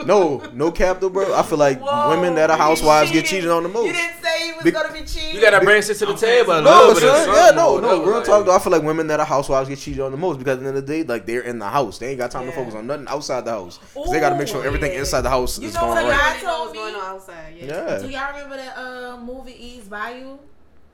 No, 0.06 0.38
no 0.54 0.70
cap 0.80 1.00
though, 1.00 1.10
bro. 1.10 1.33
I 1.34 1.42
feel 1.42 1.58
like 1.58 1.80
Whoa, 1.80 2.10
women 2.10 2.34
that 2.36 2.50
are 2.50 2.56
housewives 2.56 3.10
get 3.10 3.24
cheated. 3.24 3.30
cheated 3.30 3.50
on 3.50 3.62
the 3.64 3.68
most. 3.68 3.86
You 3.86 3.92
didn't 3.92 4.22
say 4.22 4.46
he 4.46 4.52
was 4.52 4.64
Be- 4.64 4.70
gonna 4.70 4.92
be 4.92 5.00
cheating. 5.02 5.34
You 5.34 5.40
gotta 5.40 5.60
bring 5.64 5.82
shit 5.82 5.96
to 5.98 6.06
the 6.06 6.14
table. 6.14 6.52
A 6.52 6.54
saying- 6.54 6.64
little 6.64 6.88
No, 6.88 6.94
bit 6.94 7.00
son. 7.02 7.28
Yeah, 7.28 7.50
or 7.50 7.52
no, 7.54 7.56
no. 7.56 7.72
whatever, 7.74 8.02
Real 8.04 8.14
like- 8.16 8.24
talk 8.24 8.46
though. 8.46 8.54
I 8.54 8.58
feel 8.58 8.72
like 8.72 8.82
women 8.82 9.06
that 9.08 9.20
are 9.20 9.26
housewives 9.26 9.68
get 9.68 9.78
cheated 9.78 10.00
on 10.00 10.10
the 10.12 10.16
most 10.16 10.38
because 10.38 10.54
at 10.58 10.62
the 10.62 10.68
end 10.68 10.76
of 10.78 10.86
the 10.86 10.92
day, 10.92 11.02
like 11.02 11.26
they're 11.26 11.40
in 11.42 11.58
the 11.58 11.68
house. 11.68 11.98
They 11.98 12.08
ain't 12.10 12.18
got 12.18 12.30
time 12.30 12.46
to 12.46 12.52
focus 12.52 12.74
on 12.74 12.86
nothing 12.86 13.06
outside 13.08 13.44
the 13.44 13.50
house. 13.50 13.78
'Cause 13.94 14.10
they 14.10 14.20
got 14.20 14.30
to 14.30 14.36
make 14.36 14.48
sure 14.48 14.64
everything 14.64 14.92
yeah. 14.92 15.00
inside 15.00 15.22
the 15.22 15.30
house 15.30 15.58
You 15.58 15.68
is 15.68 15.74
know 15.74 15.80
going 15.80 15.92
what 15.94 16.04
a 16.04 16.08
right. 16.08 16.18
guy 16.18 16.30
I 16.38 16.42
know 16.42 16.48
told 16.48 16.60
what's 16.60 16.72
me? 16.72 16.78
going 16.78 16.94
on 16.94 17.04
outside. 17.14 17.54
Yeah. 17.56 17.64
Yeah. 17.66 17.98
Do 17.98 18.08
y'all 18.08 18.32
remember 18.32 18.56
that 18.56 18.76
uh, 18.78 19.16
movie 19.18 19.52
Eve's 19.66 19.88
Bayou? 19.88 20.38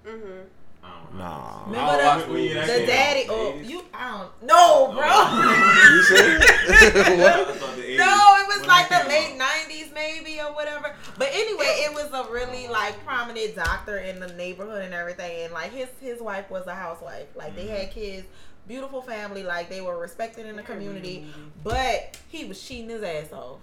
Mm-hmm. 0.06 0.40
I 0.82 0.89
don't 1.02 1.15
know. 1.19 1.24
Nah. 1.24 1.65
Remember 1.66 1.90
I 1.93 2.19
don't 2.19 2.32
the, 2.32 2.40
you 2.43 2.55
the 2.55 2.86
daddy? 2.86 3.20
out, 3.23 3.27
the 3.28 3.32
Oh, 3.32 3.55
you? 3.62 3.82
I 3.93 4.11
don't. 4.11 4.43
No, 4.43 4.93
bro. 4.93 5.02
You 5.90 6.02
say? 6.02 6.36
I 6.40 7.16
what? 7.47 7.57
thought 7.57 7.77
the 7.77 7.82
80s. 7.82 7.98
No, 7.98 8.35
it 8.39 8.47
was 8.48 8.59
When 8.61 8.69
like 8.69 8.89
the 8.89 9.09
late 9.09 9.39
'90s, 9.39 9.93
maybe 9.94 10.40
or 10.40 10.52
whatever. 10.55 10.94
But 11.19 11.28
anyway, 11.32 11.66
it 11.85 11.93
was 11.94 12.11
a 12.12 12.31
really 12.32 12.69
like 12.69 13.05
prominent 13.05 13.57
doctor 13.57 13.98
in 13.98 14.20
the 14.20 14.28
neighborhood 14.35 14.85
and 14.85 14.94
everything, 14.94 15.44
and 15.44 15.52
like 15.52 15.73
his 15.73 15.89
his 16.01 16.20
wife 16.20 16.51
was 16.51 16.66
a 16.66 16.74
housewife. 16.74 17.27
Like 17.36 17.55
they 17.57 17.65
Mm-hmm. 17.65 17.74
had 17.77 17.90
kids, 17.90 18.27
beautiful 18.66 19.02
family, 19.02 19.43
like 19.43 19.69
they 19.69 19.81
were 19.82 19.98
respected 19.98 20.47
in 20.47 20.57
the 20.57 20.62
community. 20.62 21.27
But 21.62 22.16
he 22.28 22.44
was 22.47 22.62
cheating 22.62 22.89
his 22.89 23.02
ass 23.02 23.32
off, 23.32 23.59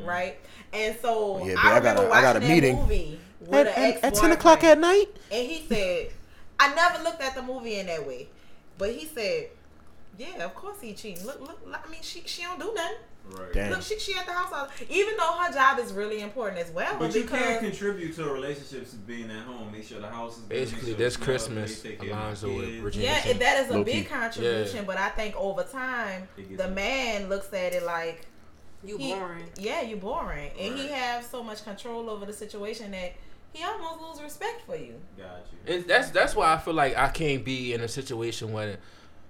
Mhm. 0.00 0.06
right? 0.06 0.38
And 0.72 0.96
so 1.02 1.44
Yeah, 1.44 1.52
I 1.52 1.54
but 1.54 1.64
I 1.64 1.76
remember 1.78 1.80
got 1.80 1.96
a- 1.96 2.06
I 2.06 2.08
watching 2.08 2.22
got 2.22 2.36
a 2.36 2.40
that 2.40 2.48
meeting. 2.48 2.76
movie 2.76 3.20
with 3.40 3.66
At, 3.66 3.76
an 3.78 3.96
at, 3.96 4.04
at 4.04 4.14
ten 4.14 4.32
o'clock 4.32 4.64
at 4.64 4.78
night. 4.78 5.06
and 5.30 5.46
he 5.46 5.66
said, 5.68 6.10
I 6.58 6.74
never 6.74 7.02
looked 7.02 7.20
at 7.22 7.34
the 7.34 7.42
movie 7.42 7.76
in 7.78 7.86
that 7.86 8.06
way. 8.06 8.28
But 8.78 8.92
he 8.92 9.06
said, 9.06 9.48
Yeah, 10.18 10.44
of 10.44 10.54
course 10.54 10.80
he 10.80 10.92
cheating. 10.94 11.24
Look, 11.26 11.40
look, 11.40 11.60
I 11.72 11.90
mean 11.90 12.00
she 12.02 12.22
she 12.26 12.42
don't 12.42 12.58
do 12.60 12.72
nothing. 12.74 12.96
Right. 13.30 13.52
Damn. 13.54 13.70
Look, 13.70 13.82
she 13.82 13.98
she 13.98 14.14
at 14.18 14.26
the 14.26 14.32
house 14.32 14.52
all 14.52 14.68
even 14.90 15.16
though 15.16 15.32
her 15.38 15.52
job 15.52 15.78
is 15.78 15.92
really 15.94 16.20
important 16.20 16.60
as 16.60 16.70
well. 16.70 16.96
But 16.98 17.14
you 17.14 17.22
because 17.22 17.40
can 17.40 17.60
contribute 17.60 18.14
to 18.16 18.28
a 18.28 18.32
relationship 18.32 18.86
being 19.06 19.30
at 19.30 19.44
home. 19.44 19.72
Make 19.72 19.84
sure 19.84 19.98
the 20.00 20.08
house 20.08 20.34
is 20.36 20.42
good, 20.42 20.48
make 20.50 20.58
Basically, 20.58 20.88
sure 20.90 20.98
this 20.98 21.16
the 21.16 21.24
smells, 21.24 21.44
Christmas, 21.46 21.80
they 21.82 21.88
take 21.90 22.00
care 22.02 22.10
of 22.12 22.18
Alonzo 22.18 22.54
with. 22.56 22.80
Virginia. 22.82 23.08
yeah, 23.08 23.20
King. 23.22 23.38
that 23.38 23.60
is 23.64 23.70
a 23.70 23.78
Low-key. 23.78 23.92
big 23.92 24.08
contribution. 24.10 24.76
Yeah. 24.76 24.82
But 24.84 24.98
I 24.98 25.08
think 25.08 25.34
over 25.36 25.62
time, 25.62 26.28
the 26.36 26.42
better. 26.56 26.70
man 26.74 27.28
looks 27.30 27.50
at 27.54 27.72
it 27.72 27.82
like 27.84 28.26
You 28.84 28.98
boring. 28.98 29.46
Yeah, 29.58 29.80
you 29.80 29.96
boring, 29.96 30.50
and 30.60 30.74
he 30.78 30.82
Right. 30.82 30.90
have 30.90 31.24
so 31.24 31.42
much 31.42 31.64
control 31.64 32.10
over 32.10 32.26
the 32.26 32.32
situation 32.34 32.90
that 32.90 33.14
he 33.54 33.64
almost 33.64 34.00
lose 34.00 34.22
respect 34.22 34.62
for 34.66 34.76
you. 34.76 34.94
Got 35.16 35.46
you. 35.66 35.74
And 35.74 35.84
that's 35.86 36.10
that's 36.10 36.34
why 36.34 36.52
I 36.52 36.58
feel 36.58 36.74
like 36.74 36.96
I 36.96 37.08
can't 37.08 37.44
be 37.44 37.72
in 37.72 37.80
a 37.80 37.88
situation 37.88 38.52
where, 38.52 38.78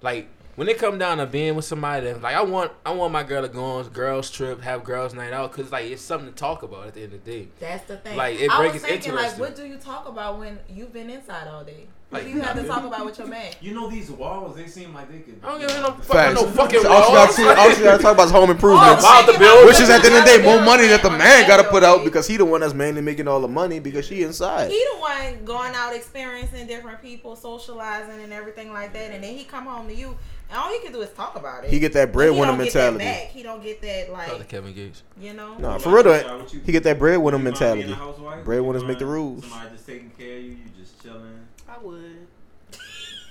like, 0.01 0.29
when 0.57 0.69
it 0.69 0.79
come 0.79 0.99
down 0.99 1.19
to 1.19 1.27
being 1.27 1.55
with 1.57 1.65
somebody, 1.65 2.07
that, 2.07 2.23
like 2.23 2.35
I 2.35 2.43
want 2.43 2.73
I 2.87 2.93
want 2.93 3.13
my 3.13 3.23
girl 3.23 3.43
to 3.43 3.49
go 3.49 3.63
on 3.63 3.89
girls 3.89 4.31
trip, 4.31 4.63
have 4.63 4.83
girls 4.83 5.15
night 5.15 5.33
out, 5.33 5.53
cause 5.53 5.71
like 5.71 5.87
it's 5.87 6.03
something 6.03 6.29
to 6.29 6.35
talk 6.35 6.63
about 6.63 6.87
at 6.87 6.95
the 6.95 7.03
end 7.03 7.13
of 7.13 7.25
the 7.25 7.31
day. 7.31 7.49
That's 7.61 7.85
the 7.85 7.99
thing. 7.99 8.17
Like, 8.17 8.41
it 8.41 8.51
I 8.51 8.57
breaks 8.59 8.75
was 8.75 8.85
it 8.85 8.87
thinking, 8.87 9.15
like, 9.15 9.39
what 9.39 9.55
do 9.55 9.67
you 9.67 9.77
talk 9.77 10.09
about 10.09 10.39
when 10.39 10.59
you've 10.69 10.93
been 10.93 11.11
inside 11.11 11.49
all 11.49 11.65
day? 11.65 11.89
What 12.15 12.23
Like, 12.23 12.33
you 12.33 12.41
have 12.43 12.55
to 12.57 12.65
talk 12.65 12.85
about 12.85 13.05
with 13.05 13.19
your 13.19 13.27
man? 13.27 13.53
You 13.61 13.75
know 13.75 13.91
these 13.91 14.09
walls, 14.09 14.55
they 14.55 14.69
seem 14.69 14.95
like 14.95 15.11
they 15.11 15.19
could. 15.19 15.41
I 15.43 15.49
don't 15.49 15.61
give 15.61 15.71
a 15.71 15.81
no 15.81 15.91
fuck 15.95 16.35
no 16.35 16.47
fucking 16.47 16.87
all 16.87 17.03
she 17.03 17.13
walls. 17.13 17.37
got 17.37 17.55
to, 17.57 17.61
all 17.61 17.71
she 17.73 17.83
got 17.83 17.97
to 17.97 18.03
talk 18.03 18.15
about 18.15 18.27
is 18.27 18.31
home 18.31 18.51
improvements. 18.57 19.03
Oh, 19.05 19.11
about 19.11 19.27
the 19.27 19.33
thinking 19.33 19.49
bill. 19.49 19.67
Which 19.67 19.81
is 19.81 19.91
at 19.91 20.01
the 20.03 20.09
end 20.09 20.17
of 20.19 20.25
the 20.25 20.39
day 20.39 20.43
more 20.43 20.63
money 20.65 20.87
that 20.87 21.03
the 21.03 21.11
man 21.11 21.49
got 21.49 21.57
to 21.57 21.65
put 21.65 21.83
out 21.83 22.05
because 22.05 22.29
he 22.29 22.37
the 22.37 22.45
one 22.45 22.61
that's 22.61 22.73
mainly 22.73 23.01
making 23.01 23.27
all 23.27 23.41
the 23.41 23.49
money 23.49 23.81
because 23.81 24.07
she 24.07 24.23
inside. 24.23 24.71
He 24.71 24.79
the 24.95 25.01
one 25.01 25.45
going 25.45 25.75
out 25.75 25.95
experiencing 25.95 26.69
different 26.69 27.03
people, 27.03 27.35
socializing 27.35 28.23
and 28.23 28.33
everything 28.33 28.73
like 28.73 28.93
that, 28.93 29.11
and 29.11 29.25
then 29.25 29.35
he 29.37 29.43
come 29.43 29.65
home 29.67 29.89
to 29.89 29.95
you, 29.95 30.09
and 30.09 30.17
all 30.57 30.71
he 30.73 30.79
can 30.81 30.93
do 30.93 31.01
is 31.03 31.11
talk 31.11 31.37
about 31.37 31.65
it. 31.65 31.71
He 31.71 31.79
get 31.79 31.93
that 31.95 32.07
But 32.07 32.13
breadwinner 32.13 32.53
he 32.53 32.57
don't 32.59 32.65
get 32.65 32.73
that 32.75 32.93
mentality. 32.93 33.05
back. 33.05 33.29
He 33.33 33.43
don't 33.43 33.63
get 33.63 33.81
that 33.83 34.07
Shout 34.07 34.29
out 34.35 34.39
to 34.39 34.45
Kevin 34.45 34.75
Gates. 34.75 35.03
you 35.21 35.33
know. 35.35 35.59
Nah, 35.59 35.79
for 35.79 35.91
real 35.91 36.03
though, 36.03 36.47
he 36.47 36.73
get 36.73 36.83
that 36.85 36.99
breadwinner 36.99 37.39
you 37.39 37.45
mind 37.45 37.45
mentality. 37.45 37.83
being 37.83 37.93
a 37.93 37.97
housewife? 37.97 38.45
Breadwinners 38.45 38.83
You 38.83 38.89
make 38.89 38.99
the 38.99 39.05
mind 39.07 39.15
rules. 39.15 39.45
Somebody 39.47 39.71
just 39.71 39.87
taking 39.87 40.11
care 40.11 40.37
of 40.37 40.43
you, 40.45 40.51
you 40.51 40.57
just 40.79 41.03
chilling. 41.03 41.41
I 41.69 41.79
would. 41.79 42.27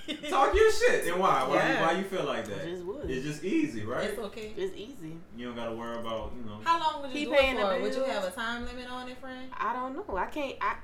Talk 0.28 0.54
your 0.54 0.70
shit. 0.70 1.06
And 1.06 1.18
why? 1.18 1.44
Why, 1.48 1.54
Yeah. 1.56 1.86
why 1.86 1.92
you 1.98 2.04
feel 2.04 2.24
like 2.24 2.44
I 2.44 2.48
that? 2.50 2.64
just 2.66 2.82
would. 2.84 3.10
It's 3.10 3.24
just 3.24 3.42
easy, 3.42 3.84
right? 3.86 4.04
It's 4.04 4.18
okay. 4.18 4.52
It's 4.54 4.74
easy. 4.76 5.16
You 5.36 5.46
don't 5.46 5.56
gotta 5.56 5.74
worry 5.74 5.96
about, 5.96 6.32
you 6.36 6.44
know. 6.44 6.58
How 6.62 6.78
long 6.78 7.00
would 7.02 7.10
you 7.12 7.18
He 7.20 7.24
do 7.24 7.32
paying 7.32 7.56
it 7.56 7.60
the 7.62 7.66
for? 7.76 7.80
Would 7.80 7.94
you 7.94 8.00
bills. 8.00 8.10
have 8.12 8.24
a 8.24 8.30
time 8.30 8.66
limit 8.66 8.90
on 8.90 9.08
it, 9.08 9.16
friend? 9.18 9.48
I 9.56 9.72
don't 9.72 9.94
know. 9.96 10.16
I 10.16 10.26
can't. 10.26 10.56
I. 10.60 10.74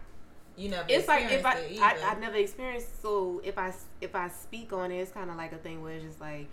You 0.61 0.69
never. 0.69 0.85
It's 0.89 1.09
like 1.09 1.32
if 1.32 1.45
I, 1.47 1.53
experienced 1.55 1.82
I 1.82 1.93
it 1.93 2.16
I 2.16 2.20
never 2.20 2.37
experienced. 2.37 3.01
So 3.03 3.41
if 3.43 3.57
I 3.57 3.73
if 4.03 4.15
I 4.15 4.28
speak 4.28 4.73
on 4.74 4.93
it, 4.93 4.99
it's 4.99 5.11
kind 5.11 5.31
of 5.31 5.37
like 5.37 5.53
a 5.53 5.57
thing 5.57 5.82
where 5.82 5.95
it's 5.95 6.05
just 6.05 6.20
like, 6.20 6.49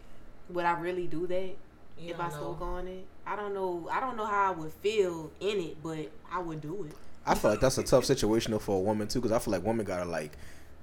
would 0.49 0.63
I 0.63 0.79
really 0.79 1.07
do 1.07 1.27
that 1.27 1.55
You 1.99 2.11
if 2.11 2.17
don't 2.17 2.21
I 2.25 2.29
know. 2.29 2.35
spoke 2.35 2.61
on 2.61 2.87
it? 2.87 3.05
I 3.25 3.35
don't 3.35 3.53
know. 3.53 3.89
I 3.91 3.99
don't 3.99 4.15
know 4.15 4.25
how 4.25 4.53
I 4.53 4.55
would 4.55 4.71
feel 4.71 5.29
in 5.41 5.57
it, 5.59 5.83
but 5.83 6.09
I 6.31 6.39
would 6.39 6.61
do 6.61 6.85
it. 6.89 6.93
I 7.25 7.35
feel 7.35 7.51
like 7.51 7.59
that's 7.59 7.77
a 7.77 7.83
tough 7.83 8.05
situation 8.05 8.57
for 8.59 8.77
a 8.77 8.79
woman 8.79 9.09
too 9.09 9.19
because 9.19 9.33
I 9.33 9.39
feel 9.39 9.51
like 9.51 9.65
women 9.65 9.85
gotta 9.85 10.09
like 10.09 10.31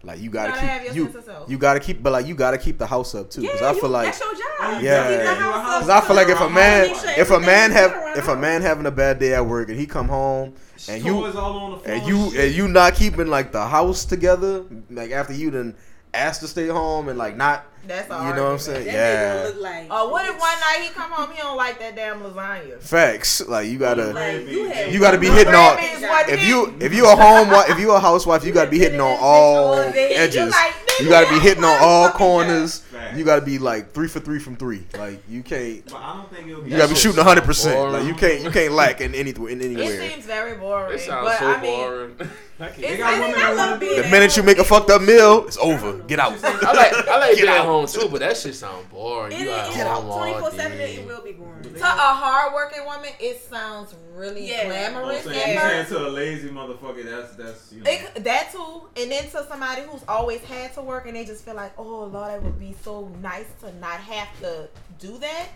Like 0.05 0.19
you 0.19 0.25
You 0.25 0.31
gotta, 0.31 0.51
gotta 0.53 0.67
have 0.67 0.83
your 0.83 0.93
keep 0.93 0.97
you 0.97 1.05
sense 1.07 1.17
of 1.17 1.25
self. 1.25 1.51
you 1.51 1.59
gotta 1.59 1.81
keep, 1.81 2.03
but 2.03 2.13
like 2.13 2.27
you 2.27 2.35
gotta 2.35 2.59
keep 2.59 2.79
the 2.79 2.87
house 2.87 3.15
up 3.15 3.31
too. 3.31 3.41
Because 3.43 3.63
I 3.63 3.73
you- 3.73 3.81
feel 3.81 3.91
like 3.91 4.07
that's 4.07 4.21
your 4.21 4.33
job. 4.35 4.41
Oh, 4.61 4.79
yeah. 4.81 5.09
Keep 5.09 5.21
Yeah. 5.27 5.35
Cause 5.81 5.89
I 5.89 6.01
feel 6.03 6.17
like 6.17 6.29
if 6.29 6.41
a 6.41 6.49
man, 6.51 6.95
sure 6.95 7.11
if 7.17 7.31
a 7.31 7.41
man 7.41 7.71
have, 7.73 8.17
if 8.19 8.29
a 8.29 8.37
man 8.37 8.63
having 8.63 8.87
a 8.87 8.91
bad 8.91 9.19
day 9.19 9.35
at 9.35 9.45
work 9.47 9.69
and 9.69 9.79
he 9.79 9.87
come 9.87 10.09
home 10.09 10.55
and 10.89 11.05
you 11.05 11.13
Toys 11.13 11.35
all 11.37 11.57
on 11.59 11.71
the 11.73 11.79
floor 11.79 11.95
and 11.97 12.07
you 12.07 12.41
and 12.41 12.55
you 12.55 12.69
not 12.69 12.95
keeping 12.95 13.27
like 13.29 13.53
the 13.53 13.67
house 13.67 14.05
together, 14.05 14.65
like 14.91 15.11
after 15.11 15.33
you 15.33 15.51
done 15.51 15.75
asked 16.15 16.41
to 16.41 16.49
stay 16.49 16.69
home 16.69 17.09
and 17.09 17.19
like 17.19 17.37
not, 17.37 17.67
That's 17.87 18.11
all. 18.11 18.23
you 18.23 18.29
all. 18.31 18.35
know 18.37 18.45
what 18.45 18.53
I'm 18.53 18.59
saying? 18.59 18.87
That 18.87 18.93
Yeah, 18.93 19.35
nigga 19.35 19.55
look 19.55 19.63
like. 19.63 19.87
Oh, 19.91 20.09
what 20.11 20.25
if 20.27 20.33
one 20.39 20.61
night 20.61 20.79
he 20.83 20.89
come 20.91 21.11
home 21.11 21.31
he 21.35 21.39
don't 21.43 21.57
like 21.57 21.79
that 21.81 21.97
damn 21.97 22.21
lasagna? 22.23 22.81
facts. 22.81 23.47
Like 23.47 23.69
you 23.69 23.79
gotta, 23.79 24.13
Like, 24.13 24.47
you 24.49 24.73
you 24.91 25.01
gotta 25.01 25.19
be 25.19 25.29
hitting 25.29 25.53
red 25.53 25.73
on. 25.73 25.77
beans, 25.77 26.01
job. 26.01 26.11
what 26.11 26.29
If 26.29 26.47
you 26.47 26.75
if 26.81 26.95
you 26.95 27.05
a 27.11 27.17
home 27.25 27.49
if 27.71 27.79
you 27.79 27.93
a 27.93 28.01
housewife, 28.01 28.45
you 28.45 28.53
gotta 28.53 28.71
be 28.71 28.79
hitting 28.79 29.01
on 29.01 29.17
all 29.21 29.75
all 29.75 29.93
day. 29.93 30.11
You 30.11 30.17
edges. 30.17 30.55
You 31.01 31.09
gotta 31.09 31.29
be 31.29 31.41
hitting 31.41 31.65
on 31.65 31.77
all 31.81 32.11
corners. 32.11 32.83
Facts. 32.95 33.19
You 33.19 33.25
gotta 33.25 33.43
be 33.45 33.59
like 33.59 33.93
three 33.93 34.09
for 34.09 34.21
three 34.21 34.39
from 34.39 34.57
three. 34.57 34.87
Like 34.97 35.23
you 35.29 35.43
can't. 35.43 35.85
But 35.87 35.97
I 35.97 36.17
don't 36.17 36.31
think 36.33 36.49
it'll 36.49 36.63
be. 36.63 36.71
You 36.71 36.77
gotta 36.77 36.89
be 36.91 36.95
shooting 36.99 37.17
sound 37.17 37.29
hundred 37.29 37.45
percent. 37.45 37.93
Like 37.93 38.07
you 38.07 38.15
can't 38.15 38.43
you 38.43 38.51
can't 38.51 38.73
lack 38.73 39.01
in 39.01 39.15
any 39.15 39.31
in 39.31 39.61
anywhere. 39.61 40.01
It 40.01 40.11
seems 40.13 40.25
very 40.25 40.57
boring. 40.57 40.95
It 40.95 41.01
sounds 41.01 41.27
but 41.29 41.39
so 41.39 41.47
I 41.51 41.61
boring. 41.61 42.17
I 42.61 42.69
can't- 42.69 42.77
They 42.83 42.97
got 42.97 43.13
I 43.15 43.19
women 43.19 43.25
think 43.33 43.37
that 43.37 43.45
I 43.47 43.49
wanna 43.57 43.71
love 43.73 43.81
be. 43.81 43.87
being 43.89 44.03
The 44.03 44.09
minute 44.09 44.37
you 44.37 44.43
make 44.45 44.59
a 44.59 44.65
fucked 44.65 44.89
up 44.91 45.03
meal, 45.03 45.45
it's 45.47 45.57
over. 45.59 45.99
Get 46.05 46.21
out. 46.21 46.33
I 46.45 46.73
like 46.73 47.09
I 47.09 47.19
like 47.19 47.31
Get 47.35 47.43
being 47.43 47.49
out. 47.49 47.65
home 47.67 47.87
too, 47.89 48.09
but 48.09 48.21
that 48.21 48.37
shit 48.37 48.55
sound 48.55 48.89
boring. 48.91 49.33
It 49.33 49.41
You 49.41 49.47
got 49.47 49.71
is 49.71 49.77
home 49.83 50.07
all 50.11 50.19
24 50.19 50.51
7 50.53 50.81
it 50.81 51.05
will 51.07 51.23
be 51.23 51.33
boring. 51.33 51.63
to 51.65 51.81
a 51.81 51.85
hardworking 51.85 52.85
woman, 52.85 53.11
it 53.19 53.41
sounds 53.43 53.95
really 54.15 54.49
Yeah. 54.49 54.61
I'm 54.61 54.93
glamorous 54.93 55.25
saying, 55.25 55.41
at 55.41 55.55
you 55.55 55.61
saying 55.61 55.87
to 55.87 56.07
a 56.07 56.11
lazy 56.11 56.49
motherfucker, 56.51 57.05
that's 57.05 57.35
that's 57.35 57.73
you 57.73 57.83
know. 57.83 57.91
It, 57.91 58.23
that 58.23 58.53
too, 58.53 58.89
and 59.03 59.11
then 59.11 59.25
to 59.25 59.45
somebody 59.49 59.83
who's 59.83 60.03
always 60.07 60.41
had 60.43 60.73
to 60.75 60.83
work 60.83 61.07
and 61.07 61.17
they 61.17 61.25
just 61.25 61.45
feel 61.45 61.55
like, 61.57 61.73
oh 61.77 62.05
Lord, 62.05 62.35
it 62.35 62.43
would 62.45 62.59
be 62.61 62.73
so 62.85 63.09
nice 63.23 63.47
to 63.61 63.75
not 63.79 63.99
have 64.01 64.29
to 64.41 64.69
do 64.99 65.19
that. 65.19 65.49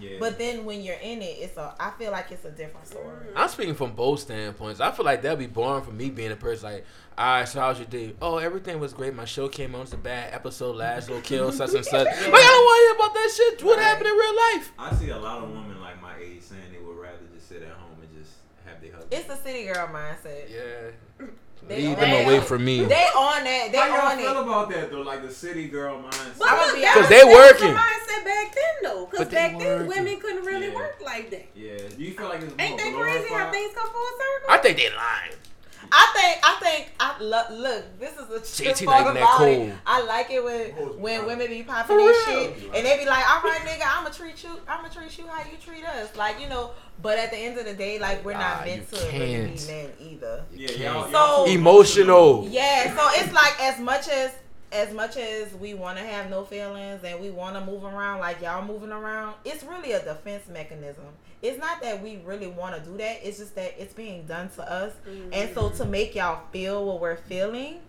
yeah. 0.00 0.16
But 0.20 0.38
then 0.38 0.64
when 0.64 0.82
you're 0.82 0.96
in 0.96 1.22
it, 1.22 1.36
it's 1.40 1.56
a. 1.56 1.74
I 1.80 1.90
feel 1.98 2.12
like 2.12 2.30
it's 2.30 2.44
a 2.44 2.50
different 2.50 2.86
story. 2.86 3.06
Mm-hmm. 3.06 3.38
I'm 3.38 3.48
speaking 3.48 3.74
from 3.74 3.92
both 3.92 4.20
standpoints. 4.20 4.80
I 4.80 4.90
feel 4.92 5.04
like 5.04 5.22
that'd 5.22 5.38
be 5.38 5.46
boring 5.46 5.82
for 5.84 5.92
me 5.92 6.10
being 6.10 6.32
a 6.32 6.36
person 6.36 6.70
like, 6.72 6.84
all 7.16 7.24
right, 7.26 7.48
so 7.48 7.60
how's 7.60 7.78
your 7.78 7.86
day? 7.86 8.14
Oh, 8.20 8.38
everything 8.38 8.78
was 8.80 8.92
great. 8.92 9.14
My 9.14 9.24
show 9.24 9.48
came 9.48 9.74
on. 9.74 9.82
It's 9.82 9.92
a 9.92 9.96
bad 9.96 10.34
episode. 10.34 10.76
Last 10.76 11.08
little 11.08 11.22
kill, 11.22 11.50
such 11.52 11.74
and 11.74 11.84
such. 11.84 12.06
Like, 12.06 12.16
I 12.16 12.30
don't 12.30 12.30
want 12.32 12.78
to 12.78 12.84
hear 12.86 12.94
about 13.06 13.14
that 13.14 13.32
shit. 13.36 13.62
What 13.64 13.78
happened 13.78 14.06
in 14.08 14.12
real 14.14 14.36
life? 14.36 14.72
I 14.78 14.94
see 14.94 15.08
a 15.10 15.18
lot 15.18 15.42
of 15.44 15.50
women 15.50 15.80
like 15.80 16.00
my 16.02 16.16
age 16.18 16.42
saying 16.42 16.72
they 16.72 16.84
would 16.84 16.96
rather 16.98 17.18
just 17.34 17.48
sit 17.48 17.62
at 17.62 17.68
home 17.72 17.96
and 18.02 18.10
just 18.22 18.32
have 18.66 18.80
their 18.82 18.92
husband. 18.92 19.12
It's 19.12 19.26
the 19.26 19.36
city 19.36 19.64
girl 19.66 19.86
mindset. 19.88 20.50
Yeah. 20.50 21.26
They 21.66 21.82
Leave 21.82 21.94
on 21.98 22.00
them 22.10 22.24
away 22.26 22.40
from 22.40 22.64
me. 22.64 22.84
They 22.84 22.94
on 23.16 23.44
that. 23.44 23.68
They 23.72 23.78
How 23.78 23.86
y'all 24.10 24.16
feel 24.18 24.38
it. 24.38 24.42
about 24.42 24.70
that 24.70 24.90
though? 24.90 25.00
Like 25.02 25.22
the 25.22 25.32
city 25.32 25.68
girl 25.68 26.02
mindset. 26.02 26.38
But 26.38 26.48
I'ma 26.48 26.56
that 26.80 26.96
was- 26.98 27.08
they 27.08 27.16
that 27.20 27.26
was 27.26 27.34
working. 27.34 27.68
the 27.74 27.80
mindset 27.80 28.24
back 28.24 28.54
then, 28.54 28.74
though. 28.82 29.06
Because 29.10 29.28
back 29.28 29.58
then, 29.58 29.86
working. 29.86 29.88
women 30.04 30.20
couldn't 30.20 30.44
really 30.44 30.68
Yeah. 30.68 30.74
work 30.74 30.96
like 31.04 31.30
that. 31.30 31.46
yeah. 31.54 31.76
Do 31.96 32.02
you 32.04 32.12
feel 32.12 32.28
like 32.28 32.42
it's 32.42 32.54
Ain't 32.58 32.70
more 32.70 32.78
that 32.78 32.94
crazy 33.00 33.34
how 33.34 33.50
things 33.50 33.74
come 33.74 33.90
full 33.90 34.06
circle? 34.18 34.50
I 34.50 34.58
think 34.58 34.76
they 34.76 34.90
lying. 34.90 35.32
I 35.92 36.12
think 36.14 36.40
I 36.42 36.56
think 36.60 36.92
I 37.00 37.20
look 37.22 37.50
look. 37.50 37.98
This 38.00 38.12
is 38.14 38.30
a 38.30 38.40
JT 38.40 38.78
true 38.78 38.86
part 38.86 39.04
liking 39.04 39.14
that 39.14 39.22
about 39.22 39.38
cool. 39.38 39.46
it. 39.46 39.74
I 39.86 40.02
like 40.04 40.30
it 40.30 40.42
when 40.44 40.70
when 41.00 41.26
women 41.26 41.48
be 41.48 41.62
popping 41.62 41.96
For 41.96 42.02
this 42.02 42.24
shit 42.24 42.56
and 42.74 42.86
they 42.86 42.98
be 42.98 43.06
like, 43.06 43.28
"All 43.30 43.42
right, 43.42 43.60
nigga, 43.62 43.84
I'ma 43.86 44.10
treat 44.10 44.42
you. 44.44 44.50
I'ma 44.68 44.88
treat 44.88 45.16
you 45.18 45.26
how 45.26 45.40
you 45.50 45.56
treat 45.64 45.84
us." 45.84 46.14
Like 46.16 46.40
you 46.40 46.48
know. 46.48 46.70
But 47.02 47.18
at 47.18 47.32
the 47.32 47.36
end 47.36 47.58
of 47.58 47.64
the 47.66 47.74
day, 47.74 47.98
like 47.98 48.24
we're 48.24 48.34
not 48.34 48.60
Ah, 48.60 48.64
meant 48.64 48.88
to 48.92 48.96
really 49.12 49.46
be 49.50 49.66
men 49.66 49.90
either. 50.00 50.44
Yeah, 50.54 50.70
y'all, 50.92 51.04
So- 51.04 51.10
y'all 51.10 51.44
too 51.46 51.50
Emotional. 51.52 52.46
Yeah. 52.48 52.96
So 52.96 53.20
it's 53.20 53.32
like 53.32 53.60
as 53.60 53.80
much 53.80 54.08
as 54.08 54.30
as 54.74 54.92
much 54.92 55.16
as 55.16 55.54
we 55.54 55.72
want 55.72 55.98
to 55.98 56.04
have 56.04 56.28
no 56.28 56.44
feelings 56.44 57.04
and 57.04 57.20
we 57.20 57.30
want 57.30 57.54
to 57.54 57.64
move 57.64 57.84
around 57.84 58.18
like 58.18 58.42
y'all 58.42 58.64
moving 58.64 58.90
around, 58.90 59.34
it's 59.44 59.62
really 59.62 59.92
a 59.92 60.04
defense 60.04 60.48
mechanism. 60.48 61.04
It's 61.42 61.58
not 61.58 61.80
that 61.82 62.02
we 62.02 62.16
really 62.24 62.48
want 62.48 62.74
to 62.74 62.90
do 62.90 62.96
that. 62.96 63.20
It's 63.22 63.38
just 63.38 63.54
that 63.54 63.74
it's 63.78 63.94
being 63.94 64.26
done 64.26 64.50
to 64.56 64.70
us. 64.70 64.92
Mm-hmm. 65.08 65.32
And 65.32 65.54
so 65.54 65.70
to 65.70 65.84
make 65.84 66.14
y'all 66.14 66.42
feel 66.50 66.84
what 66.84 67.00
we're 67.00 67.16
feeling, 67.16 67.80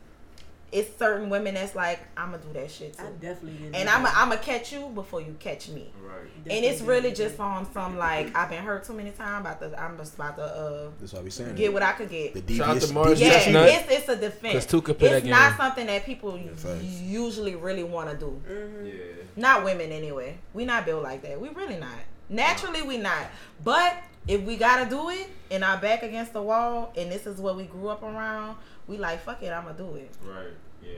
it's 0.72 0.98
certain 0.98 1.30
women 1.30 1.54
that's 1.54 1.76
like, 1.76 2.00
I'm 2.18 2.32
gonna 2.32 2.44
do 2.44 2.52
that 2.54 2.70
shit 2.70 2.96
I 3.00 3.04
too. 3.04 3.10
definitely 3.22 3.54
didn't. 3.60 3.76
And 3.76 3.88
I'm 3.90 4.04
that. 4.04 4.14
I'm 4.18 4.30
gonna 4.30 4.42
catch 4.42 4.74
you 4.74 4.88
before 4.94 5.22
you 5.22 5.36
catch 5.40 5.70
me. 5.70 5.92
Right. 6.04 6.30
And 6.50 6.66
it's 6.66 6.82
really 6.82 7.12
just 7.14 7.40
on 7.40 7.72
some 7.74 7.98
like 7.98 8.36
I've 8.36 8.50
been 8.50 8.64
hurt 8.64 8.84
too 8.84 8.94
many 8.94 9.12
times. 9.12 9.42
About 9.46 9.60
to 9.62 9.82
I'm 9.82 9.98
just 9.98 10.16
about 10.16 10.36
to 10.38 10.44
uh 10.44 10.90
That's 11.00 11.14
what 11.14 11.24
we 11.24 11.30
saying. 11.30 11.56
get 11.56 11.72
what 11.72 11.84
I 11.84 11.94
could 11.94 12.10
get. 12.10 12.34
The 12.34 12.56
Shout 12.56 12.68
devious, 12.68 12.88
to 12.88 12.94
Morris 12.94 13.20
Yeah, 13.20 13.46
devious 13.46 13.84
it's 13.90 13.92
it's 13.92 14.10
a 14.10 14.16
defense. 14.18 14.66
two 14.66 14.82
could 14.82 14.98
play 15.00 15.10
it's 15.10 15.26
not 15.26 15.52
game. 15.52 15.58
something 15.58 15.86
that 15.88 16.06
people 16.06 16.38
Yeah, 16.38 16.76
usually 16.82 17.56
really 17.56 17.84
want 17.84 18.10
to 18.12 18.18
do. 18.18 18.42
Mhm. 18.50 18.86
Yeah. 18.88 19.24
Not 19.38 19.64
women 19.64 19.92
anyway. 19.92 20.38
We 20.54 20.66
not 20.66 20.86
built 20.86 21.04
like 21.04 21.22
that. 21.22 21.40
We 21.40 21.50
really 21.50 21.78
not. 21.78 21.90
Naturally, 22.30 22.82
we 22.82 22.98
not. 22.98 23.28
But 23.64 23.96
if 24.28 24.42
we 24.42 24.58
gotta 24.58 24.90
do 24.90 25.10
it 25.10 25.28
and 25.52 25.64
our 25.64 25.78
back 25.78 26.02
against 26.02 26.34
the 26.34 26.42
wall, 26.42 26.92
and 26.98 27.12
this 27.12 27.28
is 27.28 27.38
what 27.40 27.56
we 27.56 27.64
grew 27.66 27.90
up 27.90 28.02
around, 28.02 28.58
we 28.88 28.98
like 28.98 29.22
fuck 29.24 29.41
it. 29.44 29.52
I'ma 29.52 29.72
do 29.74 29.95
it. 29.95 30.12
Right. 30.24 30.48
Yeah. 30.84 30.90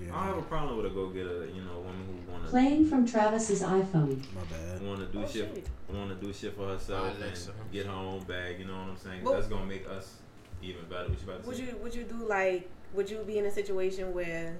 Yeah. 0.00 0.06
I 0.16 0.26
don't 0.26 0.34
have 0.34 0.38
a 0.38 0.42
problem 0.42 0.76
with 0.76 0.86
a 0.86 0.90
go 0.90 1.08
get 1.08 1.26
a 1.26 1.46
you 1.54 1.62
know 1.62 1.78
woman 1.78 2.04
who 2.26 2.32
wanna 2.32 2.48
Playing 2.48 2.86
from 2.86 3.06
Travis's 3.06 3.62
iPhone. 3.62 4.18
my 4.34 4.42
bad. 4.50 4.82
wanna 4.82 5.06
do 5.06 5.20
Oh, 5.22 5.26
shit 5.26 5.54
shit. 5.54 5.68
wanna 5.88 6.14
do 6.16 6.32
shit 6.32 6.56
for 6.56 6.66
herself 6.68 7.16
Alexa. 7.16 7.52
and 7.52 7.70
get 7.72 7.86
her 7.86 7.92
own 7.92 8.20
bag. 8.24 8.58
You 8.58 8.66
know 8.66 8.72
what 8.78 8.88
I'm 8.90 8.96
saying? 8.96 9.20
But- 9.24 9.34
That's 9.34 9.46
gonna 9.46 9.66
make 9.66 9.88
us 9.88 10.16
even 10.62 10.84
better. 10.86 11.08
What 11.08 11.18
you 11.20 11.24
about 11.28 11.42
to 11.42 11.46
Would 11.48 11.56
say? 11.56 11.62
you 11.64 11.76
would 11.82 11.94
you 11.94 12.04
do 12.04 12.16
like 12.26 12.68
would 12.92 13.08
you 13.10 13.18
be 13.18 13.38
in 13.38 13.46
a 13.46 13.50
situation 13.50 14.12
where 14.12 14.56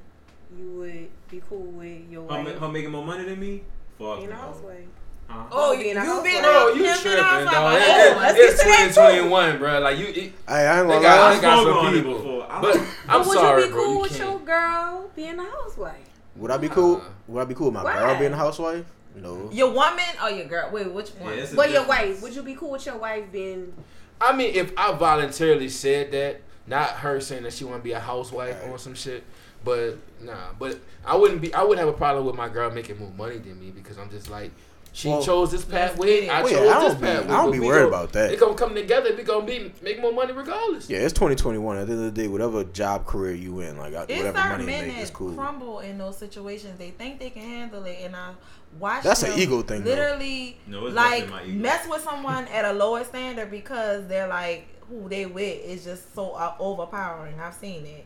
you 0.57 0.71
would 0.73 1.09
be 1.31 1.43
cool 1.49 1.67
with 1.81 2.09
your 2.11 2.23
Her, 2.23 2.29
wife 2.43 2.55
ma- 2.61 2.67
her 2.67 2.73
making 2.73 2.91
more 2.93 3.05
money 3.05 3.25
than 3.25 3.41
me? 3.41 3.65
Fuck 3.99 4.19
being 4.19 4.29
a 4.31 4.35
no. 4.35 4.37
housewife? 4.41 4.87
Huh? 5.29 5.45
Oh, 5.51 5.77
being 5.77 5.95
you 5.95 5.97
a 5.97 6.01
housewife. 6.01 6.25
being 6.25 6.43
Bro, 6.43 6.69
you 6.69 6.85
tripping, 6.85 7.03
being 7.05 7.15
a 7.15 7.21
dog. 7.21 7.47
Oh, 7.55 7.77
It- 7.77 7.81
it- 7.81 8.37
It's 8.41 8.65
get 8.65 8.65
to 8.65 8.69
that 8.69 8.89
too. 8.89 8.95
2021, 8.95 9.59
bro. 9.59 9.79
Like 9.81 9.99
you, 9.99 10.07
it, 10.07 10.15
Hey, 10.15 10.33
I 10.49 10.79
ain't 10.81 10.89
they 10.89 10.95
gonna 10.95 11.03
got, 11.03 11.21
lie. 11.21 11.35
they 11.35 11.41
got 11.41 11.65
some 11.85 11.93
people. 11.95 12.15
before. 12.19 12.47
I 12.51 12.61
But 12.61 12.77
I'm 12.77 12.87
but 13.09 13.27
would 13.27 13.35
sorry, 13.39 13.63
you 13.63 13.67
be 13.69 13.73
bro. 13.73 13.85
cool 13.85 13.93
You 13.95 13.99
with 14.01 14.19
your 14.19 14.29
can't. 14.29 14.45
girl 14.47 15.11
being 15.17 15.39
a 15.39 15.43
housewife? 15.45 16.09
Would 16.37 16.51
I 16.51 16.57
be 16.59 16.69
cool? 16.69 16.97
Uh-huh. 16.97 17.09
Would 17.29 17.41
I 17.43 17.45
be 17.45 17.55
cool 17.55 17.67
with 17.67 17.75
my 17.75 17.85
Why? 17.85 17.99
girl 17.99 18.19
being 18.19 18.33
a 18.33 18.37
housewife? 18.37 18.85
No. 19.17 19.49
Your 19.53 19.71
woman 19.71 20.05
or 20.23 20.31
your 20.31 20.47
girl? 20.47 20.71
Wait, 20.73 20.91
which 20.93 21.11
one? 21.11 21.33
Yeah, 21.35 21.43
it's 21.45 21.53
But 21.55 21.71
your 21.71 21.85
wife, 21.87 22.21
would 22.23 22.35
you 22.35 22.43
be 22.43 22.55
cool 22.55 22.71
with 22.73 22.85
your 22.87 22.97
wife 22.97 23.31
being? 23.33 23.73
I 24.21 24.35
mean, 24.35 24.55
if 24.55 24.73
I 24.77 24.93
voluntarily 24.93 25.69
said 25.69 26.11
that, 26.13 26.41
not 26.67 26.89
her 26.91 27.21
saying 27.21 27.45
that 27.45 27.53
she 27.53 27.65
want 27.65 27.79
to 27.81 27.85
be 27.85 27.93
a 27.93 28.01
housewife 28.01 28.57
Right. 28.63 28.71
or 28.71 28.79
some 28.79 28.95
shit, 28.95 29.23
but 29.65 29.99
nah, 30.21 30.33
but 30.59 30.79
I 31.07 31.15
wouldn't 31.17 31.41
be. 31.41 31.53
I 31.55 31.63
wouldn't 31.63 31.79
have 31.79 31.89
a 31.95 31.97
problem 31.97 32.25
with 32.27 32.35
my 32.35 32.49
girl 32.49 32.71
making 32.71 32.99
more 32.99 33.11
money 33.17 33.39
than 33.39 33.59
me 33.61 33.71
because 33.71 33.99
I'm 33.99 34.11
just 34.11 34.29
like. 34.31 34.51
She 34.97 35.09
Well- 35.09 35.21
chose 35.25 35.51
this 35.51 35.65
pathway. 35.65 36.29
I 36.29 36.41
Well, 36.43 36.53
chose 36.53 36.67
yeah, 36.67 36.77
I 36.77 36.81
this 36.85 36.93
don't 36.93 37.01
be- 37.01 37.07
pathway. 37.09 37.27
I 37.35 37.37
don't 37.37 37.47
but 37.47 37.53
be 37.53 37.59
we 37.59 37.67
worried 37.67 37.79
gon- 37.81 37.89
about 37.89 38.13
that. 38.13 38.31
It's 38.31 38.41
gonna 38.41 38.55
come 38.55 38.75
together. 38.77 39.11
We 39.17 39.25
gonna 39.25 39.45
be 39.45 39.73
make 39.83 40.01
more 40.01 40.13
money 40.13 40.33
regardless. 40.33 40.89
Yeah, 40.89 40.99
it's 40.99 41.13
2021. 41.13 41.77
At 41.79 41.89
the 41.89 41.95
end 41.95 42.07
of 42.07 42.15
the 42.15 42.23
day, 42.23 42.29
whatever 42.29 42.63
job 42.63 43.05
career 43.05 43.35
you 43.35 43.59
in, 43.59 43.77
like 43.77 43.93
It's 43.93 44.09
whatever 44.09 44.39
certain 44.39 44.51
money 44.53 44.63
you 44.63 44.71
men 44.71 44.87
make, 44.89 44.99
is 44.99 45.09
that 45.11 45.17
cool. 45.17 45.35
crumble 45.35 45.81
in 45.81 45.99
those 45.99 46.17
situations. 46.17 46.79
They 46.79 46.91
think 46.91 47.19
they 47.19 47.31
can 47.31 47.43
handle 47.43 47.85
it, 47.87 47.99
and 48.05 48.15
I 48.15 48.31
watch. 48.79 49.03
That's 49.03 49.25
an 49.25 49.37
ego 49.37 49.63
thing, 49.63 49.83
though. 49.83 49.91
Literally, 49.91 50.59
No, 50.69 50.83
like 50.85 51.23
definitely 51.25 51.31
my 51.33 51.43
ego. 51.55 51.61
mess 51.63 51.89
with 51.89 52.03
someone 52.05 52.47
at 52.47 52.65
a 52.65 52.73
lower 52.73 53.03
standard 53.03 53.51
because 53.51 54.07
they're 54.07 54.29
like 54.29 54.69
who 54.89 55.09
they 55.09 55.27
with 55.27 55.65
is 55.65 55.83
just 55.83 56.15
so 56.15 56.31
uh, 56.35 56.55
overpowering. 56.61 57.35
I've 57.41 57.55
seen 57.55 57.85
it. 57.85 58.05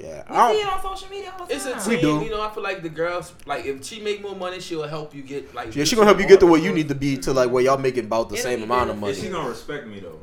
Yeah, 0.00 0.22
We 0.30 0.36
I 0.36 0.52
see 0.52 0.60
it 0.60 0.68
on 0.72 0.82
social 0.82 1.08
media 1.10 1.34
all 1.38 1.46
the 1.46 1.54
It's 1.54 1.66
a 1.66 1.72
time. 1.72 1.88
We 1.88 1.96
team. 1.96 2.18
do. 2.20 2.24
You 2.24 2.30
know, 2.30 2.40
I 2.42 2.50
feel 2.50 2.62
like 2.62 2.82
the 2.82 2.88
girls, 2.88 3.32
like 3.46 3.64
if 3.66 3.84
she 3.84 4.00
make 4.00 4.22
more 4.22 4.36
money, 4.36 4.60
she'll 4.60 4.86
help 4.86 5.14
you 5.14 5.22
get 5.22 5.54
like. 5.54 5.74
yeah, 5.74 5.84
she 5.84 5.96
gonna 5.96 6.06
help 6.06 6.20
you 6.20 6.26
get 6.26 6.40
to 6.40 6.46
where 6.46 6.60
you 6.60 6.72
need 6.72 6.88
to 6.88 6.94
be 6.94 7.16
to 7.18 7.32
like 7.32 7.50
where 7.50 7.62
y'all 7.64 7.78
making 7.78 8.04
about 8.04 8.28
the 8.28 8.36
It'll 8.36 8.42
same 8.44 8.58
be 8.60 8.64
amount 8.64 8.90
of 8.90 9.02
Is 9.04 9.20
she 9.20 9.28
gonna 9.28 9.48
respect 9.48 9.86
me 9.86 10.00
though? 10.00 10.20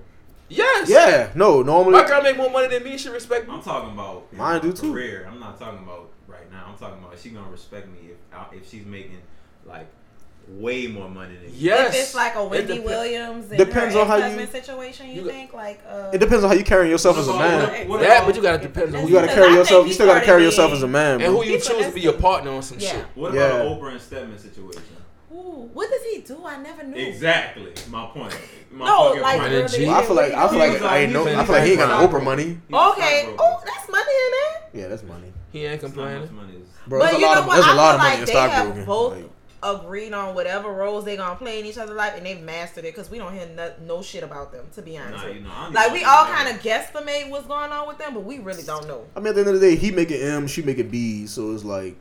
Yes. 0.48 0.88
Yeah, 0.90 1.32
no, 1.36 1.62
normally. 1.64 1.94
My 1.94 2.08
girl 2.08 2.22
make 2.22 2.38
more 2.38 2.50
money 2.52 2.68
than 2.68 2.84
me. 2.84 2.98
She 2.98 3.10
respect 3.10 3.48
me. 3.48 3.54
I'm 3.54 3.62
talking 3.64 3.92
about 3.94 4.32
Mine 4.32 4.62
do 4.62 4.72
too. 4.72 4.92
Career. 4.94 5.28
I'm 5.30 5.40
not 5.40 5.60
talking 5.60 5.80
about 5.80 6.12
right 6.28 6.50
now. 6.52 6.68
I'm 6.72 6.78
talking 6.78 7.00
about 7.04 7.14
is 7.16 7.22
she 7.22 7.30
gonna 7.30 7.50
respect 7.50 7.88
me 7.88 8.12
if 8.12 8.18
I- 8.32 8.56
if 8.56 8.70
she's 8.70 8.86
making 8.86 9.22
like 9.66 9.88
way 10.48 10.88
more 10.88 11.10
money 11.10 11.36
than 11.36 11.46
me. 11.52 11.54
Yes. 11.58 11.94
If 11.96 12.02
it's 12.02 12.16
like 12.16 12.36
a 12.36 12.44
Wendy 12.46 12.76
dep- 12.76 12.86
Williams 12.86 13.50
and 13.50 13.58
Depends 13.58 13.96
her 13.96 14.02
on 14.02 14.08
how 14.08 14.18
you- 14.18 14.24
ex-husband 14.26 14.52
situation, 14.66 15.08
you, 15.10 15.24
you- 15.24 15.28
think 15.30 15.54
like 15.54 15.82
uh, 15.90 16.12
It 16.14 16.20
depends 16.20 16.44
on 16.44 16.50
how 16.52 16.56
you 16.56 16.64
carry 16.64 16.90
yourself 16.90 17.18
as 17.18 17.28
a 17.28 17.34
man. 17.34 17.64
about- 17.64 17.88
what 17.88 18.00
That, 18.02 18.26
but 18.26 18.36
you 18.36 18.42
gotta 18.42 18.62
depend 18.62 18.96
on 18.96 19.02
who 19.02 19.08
You 19.08 19.14
gotta 19.16 19.28
carry 19.28 19.54
yourself. 19.54 19.88
You 19.88 19.94
still 19.94 20.06
gotta 20.08 20.26
carry 20.26 20.44
yourself 20.44 20.72
as 20.72 20.84
a 20.84 20.88
man, 20.88 21.22
and 21.22 21.34
who 21.36 21.44
you 21.44 21.60
choose 21.60 21.86
to 21.88 21.92
be 21.92 22.02
your 22.02 22.14
partner 22.14 22.52
on 22.52 22.62
some 22.62 22.80
Yeah. 22.80 22.92
shit. 22.92 23.06
What 23.16 23.34
Yeah. 23.34 23.42
about 23.42 23.66
an 23.66 23.80
Oprah 23.80 23.92
and 23.94 24.02
Stedman 24.02 24.38
situation? 24.40 24.82
Ooh, 25.34 25.70
what 25.74 25.90
does 25.90 26.02
he 26.04 26.22
do? 26.22 26.40
I 26.46 26.58
never 26.58 26.84
knew. 26.84 26.96
Exactly. 26.98 27.74
My 27.90 28.06
point. 28.06 28.34
My 28.72 28.86
No, 28.86 29.14
like 29.22 29.40
point. 29.40 29.52
Really? 29.52 29.64
really. 29.64 29.86
Well, 29.88 29.96
I 29.96 30.04
feel 30.06 30.16
like 30.16 30.32
I 30.34 30.48
feel 30.50 30.60
like 30.60 30.82
I 30.82 30.98
ain't 31.00 31.14
know. 31.14 31.26
I 31.28 31.44
feel 31.44 31.56
like 31.56 31.64
he 31.64 31.72
ain't 31.72 31.80
got 31.80 32.02
no 32.02 32.08
Oprah 32.08 32.24
money. 32.24 32.58
Okay. 32.72 33.30
Oh, 33.38 33.62
that's 33.66 33.90
money 33.90 34.12
in 34.26 34.32
there. 34.32 34.84
Yeah, 34.84 34.88
that's 34.90 35.04
money, 35.04 35.34
He 35.52 35.66
ain't 35.66 35.82
That's 35.82 35.96
not 35.96 36.04
much 36.06 36.14
complaining. 36.30 36.36
money 36.36 36.54
is- 36.62 36.68
bro. 36.88 37.00
but 37.00 37.06
There's 37.06 37.16
a 37.16 37.20
you 37.20 37.26
lot 37.26 37.36
know 37.36 37.42
of 37.42 37.48
what? 37.48 37.54
there's 37.56 37.66
I 37.66 37.72
a 37.72 37.76
lot 37.76 37.96
of 37.96 38.02
feel 38.02 38.10
money 38.10 38.14
in 38.16 38.20
like 38.22 38.28
they 38.28 38.34
have 38.34 38.52
stockbroking. 38.52 38.86
both 38.86 39.14
Like, 39.16 39.30
agreed 39.66 40.14
on 40.14 40.36
whatever 40.36 40.72
roles 40.72 41.04
they 41.06 41.18
gonna 41.18 41.36
play 41.36 41.60
in 41.60 41.66
each 41.66 41.78
other's 41.78 41.96
life, 41.96 42.14
and 42.16 42.26
they've 42.26 42.42
mastered 42.42 42.86
it 42.86 42.94
because 42.96 43.10
we 43.10 43.18
don't 43.18 43.34
hear 43.34 43.48
no, 43.56 43.74
no 43.86 44.02
shit 44.02 44.24
about 44.24 44.52
them. 44.52 44.66
To 44.76 44.82
be 44.82 44.98
honest, 44.98 45.24
Nah, 45.24 45.30
you 45.30 45.36
you. 45.40 45.42
know, 45.42 45.70
like 45.74 45.92
we 45.92 46.04
all 46.04 46.26
kind 46.26 46.48
of 46.50 46.62
guesstimate 46.62 47.30
what's 47.30 47.48
going 47.48 47.72
on 47.72 47.88
with 47.88 47.98
them, 47.98 48.14
but 48.14 48.24
we 48.24 48.40
really 48.40 48.64
don't 48.64 48.88
know. 48.88 49.06
I 49.16 49.20
mean, 49.20 49.28
at 49.30 49.36
the 49.36 49.42
end 49.42 49.50
of 49.50 49.60
the 49.60 49.68
day, 49.68 49.76
he 49.76 49.92
making 49.92 50.22
M, 50.22 50.48
she 50.48 50.62
making 50.62 50.90
B, 50.90 51.26
so 51.28 51.52
it's 51.54 51.64
like 51.66 51.96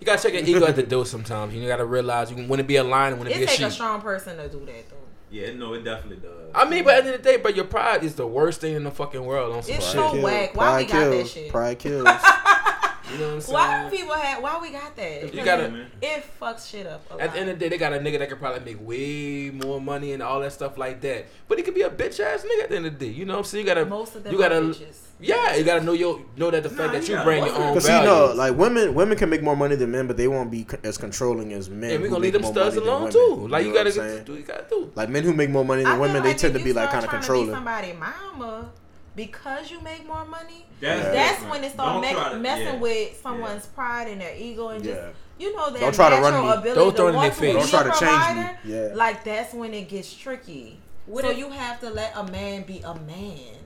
You 0.00 0.06
gotta 0.06 0.22
check 0.22 0.32
your 0.34 0.42
ego 0.44 0.66
at 0.66 0.76
the 0.76 0.82
door 0.84 1.04
sometimes. 1.04 1.54
You 1.54 1.66
gotta 1.66 1.84
realize 1.84 2.30
you 2.30 2.36
want 2.46 2.60
to 2.60 2.64
be 2.64 2.76
a 2.76 2.84
lion 2.84 3.14
and 3.14 3.20
want 3.20 3.30
to 3.30 3.36
It 3.36 3.38
be 3.40 3.44
a 3.44 3.48
takes 3.48 3.60
a 3.62 3.70
strong 3.70 4.00
person 4.00 4.36
to 4.36 4.48
do 4.48 4.60
that 4.66 4.88
though. 4.88 4.96
Yeah, 5.30 5.52
no, 5.52 5.74
it 5.74 5.84
definitely 5.84 6.16
does. 6.26 6.32
I 6.54 6.66
mean, 6.66 6.84
but 6.84 6.94
at 6.94 7.04
the 7.04 7.10
end 7.10 7.16
of 7.16 7.22
the 7.22 7.30
day, 7.32 7.36
but 7.36 7.54
your 7.54 7.66
pride 7.66 8.02
is 8.02 8.14
the 8.14 8.26
worst 8.26 8.62
thing 8.62 8.74
in 8.76 8.84
the 8.84 8.90
fucking 8.90 9.22
world. 9.22 9.52
I'm 9.52 9.58
It's 9.58 9.68
sorry. 9.68 10.08
so 10.08 10.12
kill. 10.12 10.22
whack. 10.22 10.56
Why 10.56 10.78
we 10.78 10.86
Pride 10.86 11.04
got 11.04 11.10
that 11.10 11.28
shit? 11.28 11.50
Pride 11.50 11.78
kills. 11.78 12.08
You 13.12 13.18
know 13.18 13.26
what 13.28 13.34
I'm 13.34 13.40
saying? 13.40 13.54
Why 13.54 13.88
do 13.90 13.96
people 13.96 14.14
have? 14.14 14.42
Why 14.42 14.58
we 14.60 14.70
got 14.70 14.96
that? 14.96 15.22
You 15.22 15.30
Because 15.30 15.44
gotta- 15.44 15.80
it, 15.80 15.86
it 16.02 16.24
fucks 16.40 16.70
shit 16.70 16.86
up. 16.86 17.04
A 17.10 17.22
At 17.22 17.32
the 17.32 17.40
end 17.40 17.50
of 17.50 17.58
the 17.58 17.64
day, 17.64 17.68
they 17.70 17.78
got 17.78 17.92
a 17.92 17.98
nigga 17.98 18.18
that 18.18 18.28
could 18.28 18.38
probably 18.38 18.60
make 18.74 18.86
way 18.86 19.50
more 19.50 19.80
money 19.80 20.12
and 20.12 20.22
all 20.22 20.40
that 20.40 20.52
stuff 20.52 20.76
like 20.78 21.00
that. 21.02 21.26
But 21.48 21.58
he 21.58 21.64
could 21.64 21.74
be 21.74 21.82
a 21.82 21.90
bitch 21.90 22.20
ass 22.20 22.44
nigga 22.44 22.64
at 22.64 22.68
the 22.70 22.76
end 22.76 22.86
of 22.86 22.98
the 22.98 23.06
day. 23.06 23.12
You 23.12 23.24
know 23.24 23.34
what 23.34 23.38
I'm 23.40 23.44
saying? 23.44 23.66
You 23.66 23.74
gotta, 23.74 23.86
most 23.86 24.14
of 24.16 24.24
them 24.24 24.32
you 24.32 24.38
gotta, 24.38 24.58
are 24.58 24.62
bitches. 24.62 24.98
yeah, 25.20 25.54
you 25.56 25.64
gotta 25.64 25.82
know 25.84 25.92
your, 25.92 26.20
know 26.36 26.50
that 26.50 26.62
the 26.62 26.68
fact 26.68 26.92
Nah, 26.92 26.92
that 26.98 27.02
you 27.02 27.08
you 27.08 27.14
gotta- 27.14 27.24
bring 27.24 27.44
your 27.44 27.52
most 27.52 27.58
of 27.60 27.66
own 27.66 27.74
Cause 27.74 27.84
see, 27.84 27.88
value. 27.88 28.06
no, 28.08 28.32
like 28.34 28.56
women, 28.56 28.94
women 28.94 29.16
can 29.18 29.30
make 29.30 29.42
more 29.42 29.56
money 29.56 29.74
than 29.76 29.90
men, 29.90 30.06
but 30.06 30.16
they 30.16 30.28
won't 30.28 30.50
be 30.50 30.66
c- 30.70 30.76
as 30.84 30.98
controlling 30.98 31.52
as 31.54 31.70
men. 31.70 31.90
and 31.92 32.02
we 32.02 32.08
who 32.08 32.14
gonna 32.14 32.22
leave 32.24 32.32
them 32.34 32.44
studs 32.44 32.76
alone 32.76 33.04
women. 33.04 33.12
too. 33.12 33.48
Like 33.48 33.64
you, 33.64 33.72
know 33.72 33.74
what 33.82 33.84
gotta 33.94 34.00
I'm 34.02 34.06
get, 34.06 34.12
saying? 34.14 34.24
do 34.24 34.34
you 34.34 34.42
gotta 34.42 34.64
do. 34.68 34.92
Like 34.94 35.08
men 35.08 35.24
who 35.24 35.32
make 35.32 35.50
more 35.50 35.64
money 35.64 35.82
than 35.82 35.92
feel 35.92 36.00
women, 36.02 36.22
they 36.22 36.28
like 36.30 36.38
tend 36.38 36.54
to 36.54 36.62
be 36.62 36.72
like 36.72 36.90
kind 36.90 37.04
of 37.04 37.10
controlling. 37.10 37.50
Somebody 37.52 37.92
mama 37.94 38.70
because 39.18 39.70
you 39.70 39.80
make 39.82 40.06
more 40.06 40.24
money. 40.24 40.64
That's, 40.80 41.04
That's 41.06 41.42
when 41.50 41.64
it 41.64 41.72
starts 41.72 41.92
Don't 41.92 42.00
make, 42.00 42.12
try 42.16 42.30
to- 42.30 42.38
messing 42.38 42.66
yeah. 42.74 42.80
with 42.80 43.20
someone's 43.20 43.66
pride 43.66 44.06
and 44.08 44.20
their 44.20 44.34
ego 44.36 44.68
and 44.68 44.82
just 44.84 45.00
Yeah. 45.00 45.08
you 45.38 45.56
know 45.56 45.70
their 45.70 45.80
Don't 45.82 45.94
try 45.94 46.10
to 46.10 46.16
run 46.22 46.34
me. 46.44 46.50
ability 46.52 46.74
Don't 46.80 46.96
throw 46.96 47.04
to 47.04 47.06
in 47.08 47.12
their 47.12 47.22
want 47.22 47.34
to 47.34 47.40
be 47.40 47.52
Don't 47.52 47.68
try 47.68 47.82
to 47.82 47.88
a 47.90 47.98
change 47.98 48.02
me. 48.36 48.42
provider. 48.42 48.58
Yeah. 48.64 48.94
Like 48.94 49.24
that's 49.24 49.52
when 49.52 49.74
it 49.74 49.88
gets 49.88 50.14
tricky. 50.14 50.80
What 51.06 51.24
so 51.24 51.30
if- 51.32 51.38
you 51.38 51.50
have 51.50 51.80
to 51.80 51.90
let 51.90 52.12
a 52.16 52.24
man 52.30 52.62
be 52.62 52.78
a 52.80 52.94
man. 52.94 53.56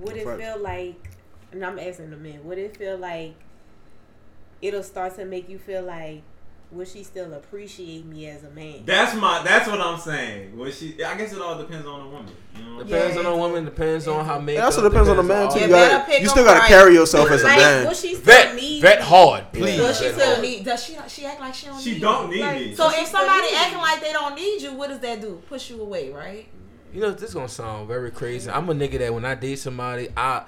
Would 0.00 0.16
it 0.16 0.24
feel 0.38 0.58
like, 0.60 1.10
and 1.52 1.64
I'm 1.64 1.78
asking 1.78 2.10
the 2.10 2.16
men, 2.16 2.44
would 2.44 2.58
it 2.58 2.76
feel 2.76 2.98
like 2.98 3.34
it'll 4.60 4.82
start 4.82 5.14
to 5.16 5.24
make 5.24 5.48
you 5.48 5.58
feel 5.58 5.82
like, 5.82 6.22
would 6.72 6.88
she 6.88 7.04
still 7.04 7.32
appreciate 7.34 8.04
me 8.06 8.26
as 8.28 8.42
a 8.44 8.50
man? 8.50 8.82
That's 8.84 9.14
my. 9.14 9.42
That's 9.44 9.68
what 9.68 9.80
I'm 9.80 9.98
saying. 9.98 10.58
Well, 10.58 10.70
she. 10.70 11.02
I 11.04 11.16
guess 11.16 11.32
it 11.32 11.40
all 11.40 11.56
depends 11.58 11.86
on 11.86 12.00
the 12.04 12.10
woman. 12.10 12.32
You 12.56 12.62
know. 12.64 12.76
What 12.78 12.86
Depends 12.88 13.14
Yeah. 13.14 13.18
on 13.22 13.24
the 13.32 13.36
woman. 13.36 13.64
Depends 13.64 14.08
on 14.08 14.24
how 14.24 14.40
It 14.46 14.58
also 14.58 14.82
depends 14.88 15.08
on 15.08 15.16
the 15.16 15.22
man 15.22 15.48
too. 15.50 15.58
You 15.60 15.64
You, 15.66 15.70
gotta, 15.70 16.20
you 16.22 16.28
still 16.28 16.44
gotta 16.44 16.58
price. 16.60 16.68
carry 16.68 16.94
yourself 16.94 17.30
as 17.30 17.42
a 17.42 17.44
like, 17.46 17.58
man. 17.58 17.86
would 17.86 17.96
she 17.96 18.14
still 18.14 18.24
Vet, 18.24 18.54
need 18.56 18.82
vet 18.82 19.00
hard, 19.00 19.52
please. 19.52 19.76
Does 19.76 19.98
she 19.98 20.04
vet 20.06 20.14
still 20.14 20.26
hard. 20.30 20.42
need? 20.42 20.64
Does 20.64 20.84
she? 20.84 20.96
She 21.08 21.24
act 21.24 21.40
like 21.40 21.54
she 21.54 21.66
don't. 21.66 21.80
She 21.80 21.92
need 21.92 22.00
don't 22.02 22.30
you. 22.30 22.36
need 22.36 22.42
Like, 22.42 22.60
me. 22.60 22.74
So 22.74 22.90
She 22.90 23.00
if 23.02 23.08
somebody 23.08 23.42
need 23.42 23.50
you. 23.52 23.56
acting 23.58 23.78
like 23.78 24.00
they 24.00 24.12
don't 24.12 24.34
need 24.34 24.62
you, 24.62 24.72
what 24.74 24.88
does 24.88 24.98
that 25.00 25.20
do? 25.20 25.40
Push 25.48 25.70
you 25.70 25.80
away, 25.80 26.10
right? 26.12 26.46
You 26.92 27.00
know, 27.00 27.10
this 27.12 27.32
gonna 27.34 27.48
sound 27.48 27.86
very 27.88 28.10
crazy. 28.10 28.50
I'm 28.50 28.68
a 28.70 28.74
nigga 28.74 28.98
that 28.98 29.14
when 29.14 29.24
I 29.24 29.34
date 29.34 29.58
somebody, 29.60 30.08
I 30.16 30.44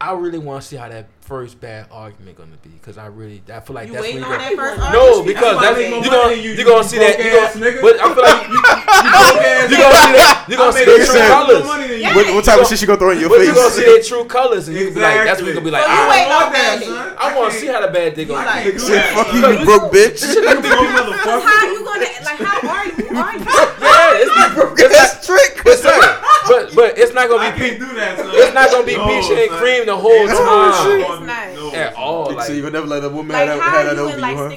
I 0.00 0.12
really 0.12 0.38
want 0.38 0.60
to 0.62 0.68
see 0.68 0.76
how 0.76 0.88
that 0.90 1.06
first 1.20 1.58
bad 1.60 1.88
argument 1.90 2.36
gonna 2.36 2.54
be 2.62 2.68
because 2.68 2.98
I 2.98 3.06
really 3.06 3.42
I 3.50 3.58
feel 3.58 3.74
like 3.74 3.88
You 3.88 3.94
that's 3.94 4.06
when 4.06 4.14
waiting 4.14 4.20
you 4.20 4.26
on 4.30 4.38
that 4.38 4.54
first 4.54 4.78
no 4.94 5.24
because 5.26 5.56
why 5.56 5.62
that's 5.62 5.76
I 5.76 5.80
make 5.80 5.90
more 5.90 6.04
you 6.04 6.10
money 6.10 6.22
gonna 6.22 6.34
you, 6.36 6.50
you 6.52 6.56
you 6.60 6.64
gonna 6.64 6.84
see 6.86 6.98
that 7.02 7.18
you 7.18 7.32
gonna 7.34 7.80
but 7.82 7.94
I 7.98 8.14
feel 8.14 8.22
like 8.22 8.46
you, 8.46 8.60
broke-ass 8.62 9.66
you 9.72 9.76
gonna 9.80 9.96
see 10.06 10.12
that 10.14 10.46
you 10.46 10.56
gonna 10.56 10.72
see 10.76 10.84
their 10.86 11.02
true 11.02 11.16
sense. 11.16 11.32
colors. 11.34 11.64
money. 11.66 12.04
What, 12.14 12.24
what 12.36 12.44
type 12.44 12.60
of 12.62 12.68
shit 12.68 12.78
she 12.78 12.86
gonna 12.86 12.98
throw 13.00 13.10
in 13.10 13.18
your 13.18 13.28
But 13.32 13.38
face? 13.42 13.48
you 13.48 13.54
gonna 13.58 13.70
see 13.74 13.84
their 13.88 14.02
true 14.04 14.24
colors 14.30 14.68
and 14.68 14.76
you 14.76 14.92
be 14.94 15.00
like 15.00 15.24
that's 15.26 15.40
when 15.42 15.48
you 15.50 15.54
gonna 15.58 15.64
be 15.66 15.72
like 15.74 15.82
So 15.82 15.90
you 15.90 15.98
ah, 15.98 16.12
wait 16.12 16.28
on 16.30 16.52
that, 16.52 17.16
I 17.18 17.34
want 17.34 17.52
to 17.52 17.58
see 17.58 17.66
how 17.66 17.80
the 17.80 17.88
bad 17.90 18.14
dick 18.14 18.28
gonna 18.28 18.46
can't 18.46 18.64
be. 18.70 18.72
do 18.72 18.78
Shit, 18.78 19.02
that. 19.02 19.16
fuck 19.18 19.32
you, 19.34 19.40
you 19.42 19.64
broke 19.66 19.90
bitch. 19.90 20.20
You 20.36 20.62
broke 20.62 20.92
motherfucker. 20.94 21.42
how 21.42 21.66
you 21.72 21.80
gonna 21.82 22.06
like? 22.22 22.38
How 22.38 22.60
are 22.70 22.86
you? 22.86 23.02
Are 23.18 23.34
you? 23.34 23.42
Yeah, 23.42 24.22
it's 24.22 24.30
not, 24.30 24.78
it's 24.78 24.94
That's 24.94 25.26
trick. 25.26 25.52
but, 25.64 25.78
son, 25.80 25.98
but 26.46 26.74
but 26.76 26.98
it's 26.98 27.12
not 27.28 27.38
gonna 27.38 27.52
be 27.52 27.58
can't 27.60 27.72
pe- 27.80 27.86
do 27.86 27.94
that, 27.94 28.18
son. 28.18 28.30
it's 28.32 28.54
not 28.54 28.70
gonna 28.70 28.86
be 28.86 28.96
No, 28.96 29.06
peach 29.06 29.30
and 29.38 29.50
cream 29.50 29.86
the 29.86 29.96
whole 29.96 30.26
No, 30.26 30.34
time 30.34 31.00
It's 31.00 31.20
not. 31.66 31.74
At 31.74 31.94
all. 31.94 32.40
so 32.42 32.52
you 32.52 32.62
would 32.62 32.72
never 32.72 32.86
let 32.86 33.04
a 33.04 33.08
woman 33.08 33.32
Like 33.34 33.48
have 33.48 33.58
that, 33.58 33.64
have 33.86 33.86
that 33.86 33.98
over 33.98 34.14
you, 34.14 34.20
like 34.20 34.36
huh? 34.36 34.56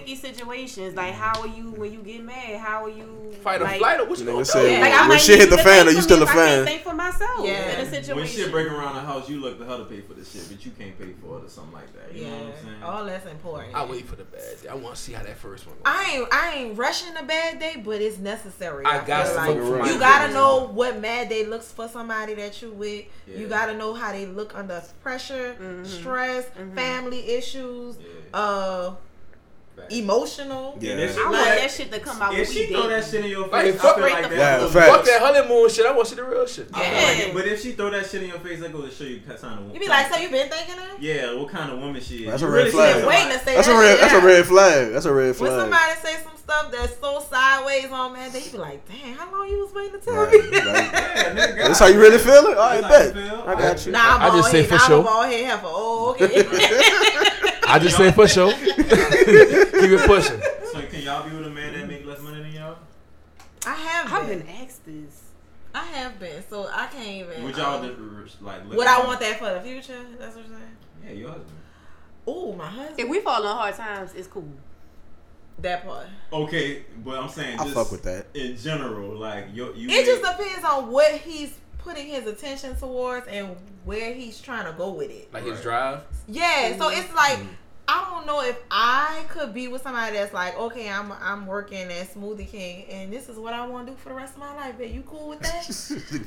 Sticky 0.60 0.68
situations? 0.68 0.96
Like 0.96 1.14
how 1.14 1.42
are 1.42 1.48
you 1.48 1.72
when 1.72 1.92
you 1.94 2.00
get 2.00 2.24
mad? 2.24 2.60
How 2.60 2.84
are 2.86 2.90
you 2.90 3.34
fight 3.44 3.62
or 3.62 3.66
like, 3.66 3.80
flight 3.80 4.00
or 4.00 4.06
what 4.06 4.20
you 4.20 4.26
gonna 4.26 4.46
say, 4.46 4.76
do? 4.76 4.82
Like, 4.82 4.92
when 5.00 5.08
might 5.10 5.18
shit 5.22 5.40
hit 5.40 5.50
the 5.50 5.58
fan, 5.58 5.88
are 5.88 5.92
you 5.92 6.02
still 6.02 6.22
a 6.22 6.26
fan? 6.26 6.38
I 6.38 6.42
can't 6.42 6.56
fan? 6.58 6.66
think 6.66 6.84
for 6.84 6.94
myself 6.94 7.46
Yeah. 7.46 7.52
in 7.72 7.76
a 7.80 7.84
When 7.84 8.04
situation. 8.04 8.44
shit 8.44 8.52
breaking 8.52 8.74
around 8.74 8.96
the 8.96 9.02
house, 9.02 9.30
you 9.30 9.40
look 9.40 9.58
to 9.60 9.66
her 9.66 9.78
to 9.78 9.86
pay 9.86 10.02
for 10.02 10.14
the 10.14 10.26
shit, 10.26 10.48
but 10.50 10.66
you 10.66 10.72
can't 10.72 10.98
pay 11.00 11.14
for 11.22 11.38
it 11.40 11.46
or 11.46 11.50
something 11.50 11.74
like 11.74 11.94
that. 11.94 12.14
You 12.16 12.24
Yeah, 12.26 12.30
know 12.32 12.38
what 12.46 12.56
I'm 12.58 12.64
saying? 12.66 12.84
all 12.84 13.06
that's 13.06 13.26
important. 13.26 13.76
I 13.76 13.86
wait 13.86 14.06
for 14.08 14.16
the 14.16 14.24
bad. 14.26 14.42
day. 14.62 14.68
I 14.70 14.76
want 14.76 14.96
to 14.96 15.02
see 15.02 15.14
how 15.14 15.24
that 15.24 15.38
first 15.38 15.66
one. 15.68 15.76
Goes. 15.76 15.84
I 15.86 16.12
ain't 16.16 16.28
I 16.34 16.54
ain't 16.56 16.78
rushing 16.78 17.16
a 17.18 17.24
bad 17.24 17.60
day, 17.60 17.82
but 17.84 18.02
it's 18.02 18.18
necessary. 18.18 18.86
I 18.86 18.98
feel 19.00 19.08
got 19.08 19.26
to 19.28 19.36
like. 19.36 19.50
look 19.56 19.86
You 19.88 20.00
gotta 20.00 20.28
feelings. 20.28 20.34
know 20.34 20.68
what 20.74 21.00
mad 21.00 21.30
day 21.30 21.46
looks 21.46 21.72
for 21.72 21.88
somebody 21.88 22.34
that 22.36 22.62
you 22.62 22.72
with. 22.72 23.06
You 23.28 23.48
gotta 23.48 23.76
know 23.76 23.94
how 23.94 24.12
they 24.12 24.26
look 24.26 24.56
under 24.56 24.82
pressure, 25.04 25.56
stress, 25.84 26.46
family 26.76 27.30
issues, 27.32 27.98
Yeah. 28.00 28.06
uh, 28.40 28.92
Facts. 28.92 29.02
Emotional. 29.90 30.78
Yeah. 30.80 30.92
And 30.94 31.02
I 31.02 31.08
throw 31.08 31.24
want 31.24 31.36
that- 31.36 31.60
that 31.60 31.72
shit 31.72 31.92
to 31.92 32.00
come 32.00 32.22
out 32.22 32.32
when 32.32 32.42
If 32.42 32.50
we 32.50 32.56
she 32.56 32.68
throw 32.74 32.88
that 32.88 33.04
shit 33.06 33.26
in 33.26 33.32
your 33.32 33.48
Like, 33.48 33.66
face, 33.66 33.82
fuck 33.82 33.86
I 33.86 33.96
feel 33.96 34.04
right 34.04 34.14
like 34.14 34.24
the 34.30 34.36
that. 34.38 34.62
Yeah, 34.62 34.68
fuck 34.68 35.06
that 35.06 35.22
honeymoon 35.22 35.70
shit. 35.70 35.86
I 35.86 35.92
want 35.92 36.04
to 36.08 36.10
see 36.16 36.16
the 36.22 36.24
real 36.28 36.46
shit. 36.48 36.68
Yeah. 36.72 36.80
like 37.26 37.34
but 37.34 37.48
if 37.48 37.62
she 37.62 37.72
throw 37.74 37.90
that 37.92 38.06
shit 38.10 38.24
in 38.24 38.30
your 38.30 38.40
face, 38.40 38.60
that 38.60 38.72
goes 38.74 38.90
to 38.90 38.96
show 38.96 39.10
you 39.10 39.22
what 39.26 39.42
kind 39.42 39.54
of. 39.54 39.60
woman. 39.60 39.74
You 39.74 39.80
be 39.80 39.88
like, 39.88 40.14
so 40.14 40.20
you 40.20 40.30
been 40.30 40.50
thinking 40.50 40.76
that? 40.76 41.02
Yeah, 41.02 41.34
what 41.36 41.50
kind 41.50 41.72
of 41.72 41.80
woman 41.80 42.02
she 42.02 42.24
is. 42.26 42.30
That's 42.32 42.42
a 42.44 42.48
red 42.48 42.54
really 42.58 42.72
flag. 42.72 43.06
Waiting 43.06 43.32
to 43.32 43.40
say 43.46 43.56
That's 43.56 43.68
that 43.68 43.76
a 43.76 43.80
red. 43.80 43.92
shit 43.92 44.02
That's 44.02 44.14
a 44.14 44.26
red 44.26 44.46
flag. 44.46 44.92
That's 44.94 45.06
a 45.06 45.14
red 45.14 45.36
flag. 45.36 45.52
When 45.52 45.70
flag. 45.70 45.96
somebody 46.02 46.18
say 46.18 46.24
some 46.24 46.38
stuff 46.38 46.72
that's 46.72 47.00
so 47.00 47.20
sideways 47.30 47.92
on 47.92 48.14
man, 48.14 48.32
they 48.32 48.42
be 48.50 48.58
like, 48.58 48.82
"Damn, 48.88 49.16
how 49.16 49.32
long 49.32 49.48
you 49.50 49.60
was 49.60 49.74
waiting 49.74 50.00
to 50.00 50.06
tell 50.06 50.16
Right, 50.16 50.32
me?" 50.34 50.40
right. 50.40 50.54
Yeah, 51.20 51.36
nigga, 51.36 51.56
That's 51.68 51.80
how 51.80 51.88
you 51.88 52.00
really 52.00 52.18
feel 52.18 52.46
it. 52.48 52.58
All 52.58 52.70
right, 52.70 52.82
That's 52.82 53.12
how 53.12 53.20
you 53.22 53.30
bet. 53.30 53.48
I 53.48 53.54
got 53.56 53.86
you. 53.86 53.92
Nah, 53.92 54.16
I'm 54.18 54.32
I 54.32 54.36
just 54.38 54.52
say 54.52 54.62
head. 54.62 54.70
for 54.70 54.76
I'm 54.76 54.80
sure. 54.90 55.00
a 55.00 55.04
bald 55.04 55.26
head 55.28 55.46
heifer. 55.46 55.62
Oh, 55.66 56.12
okay. 56.20 56.44
I 57.70 57.80
just 57.80 57.98
say 57.98 58.12
for 58.12 58.28
sure. 58.28 58.52
Keep 58.54 58.78
it 58.78 60.08
pushing. 60.08 60.42
So 60.72 60.82
can 60.82 61.02
y'all 61.02 61.30
be 61.30 61.36
with 61.36 61.48
a 61.48 61.50
man 61.50 61.74
that 61.74 61.88
make 61.88 62.06
less 62.06 62.20
money 62.22 62.42
than 62.42 62.54
y'all? 62.54 62.78
I 63.66 63.76
have 63.76 64.12
I've 64.12 64.28
been. 64.28 64.40
been 64.40 64.50
asked 64.50 64.86
this. 64.86 65.24
I 65.74 65.86
have 65.86 66.20
been. 66.20 66.44
So 66.50 66.68
I 66.72 66.88
can't 66.88 67.08
even. 67.08 67.44
Would 67.44 67.58
y'all 67.58 67.84
um, 67.84 68.26
just, 68.26 68.42
like? 68.42 68.66
look 68.66 68.78
would 68.78 68.88
I 68.88 69.06
want 69.06 69.20
that 69.20 69.38
for 69.38 69.54
the 69.54 69.62
future? 69.62 70.04
That's 70.18 70.36
what 70.36 70.48
you're 70.48 70.58
saying. 70.58 70.78
Yeah, 71.06 71.12
your 71.12 71.30
husband. 71.30 71.58
Oh, 72.26 72.54
my 72.54 72.68
husband. 72.68 73.00
If 73.00 73.10
we 73.10 73.20
fall 73.20 73.46
on 73.46 73.56
hard 73.56 73.76
times, 73.76 74.14
it's 74.16 74.28
cool. 74.28 74.48
that 75.60 75.86
part. 75.86 76.08
Okay, 76.34 76.84
but 77.04 77.20
I'm 77.20 77.30
saying 77.30 77.60
I 77.60 77.64
just 77.64 77.76
fuck 77.76 77.92
with 77.92 78.04
that. 78.04 78.28
in 78.34 78.58
general. 78.58 79.16
Like 79.16 79.48
you, 79.54 79.74
you. 79.76 79.90
It 79.90 80.06
just 80.06 80.22
depends 80.24 80.66
on 80.66 80.92
what 80.92 81.14
he's 81.14 81.54
putting 81.80 82.08
his 82.08 82.26
attention 82.28 82.76
towards 82.76 83.28
and 83.28 83.56
where 83.86 84.14
he's 84.14 84.40
trying 84.40 84.66
to 84.66 84.74
go 84.78 84.92
with 84.92 85.10
it. 85.10 85.34
Like 85.34 85.44
his 85.44 85.54
Right. 85.56 85.64
drive. 85.64 86.02
Yeah, 86.28 86.78
so 86.78 86.90
Mm-hmm. 86.90 87.00
it's 87.02 87.14
like 87.16 87.40
I 87.92 88.06
don't 88.12 88.28
know 88.28 88.44
if 88.44 88.56
I 88.70 89.24
could 89.30 89.52
be 89.52 89.68
with 89.68 89.82
somebody 89.82 90.16
that's 90.16 90.32
like, 90.32 90.56
okay, 90.60 90.92
I'm 90.92 91.12
I'm 91.12 91.48
working 91.48 91.92
at 91.92 92.14
Smoothie 92.14 92.48
King, 92.48 92.86
and 92.86 93.12
this 93.12 93.30
is 93.30 93.38
what 93.38 93.52
I 93.56 93.66
want 93.66 93.88
to 93.88 93.94
do 93.94 93.98
for 93.98 94.10
the 94.10 94.16
rest 94.16 94.34
of 94.36 94.42
my 94.42 94.56
life. 94.56 94.76
But 94.78 94.92
you 94.92 95.02
cool 95.02 95.30
with 95.30 95.40
that? 95.40 95.66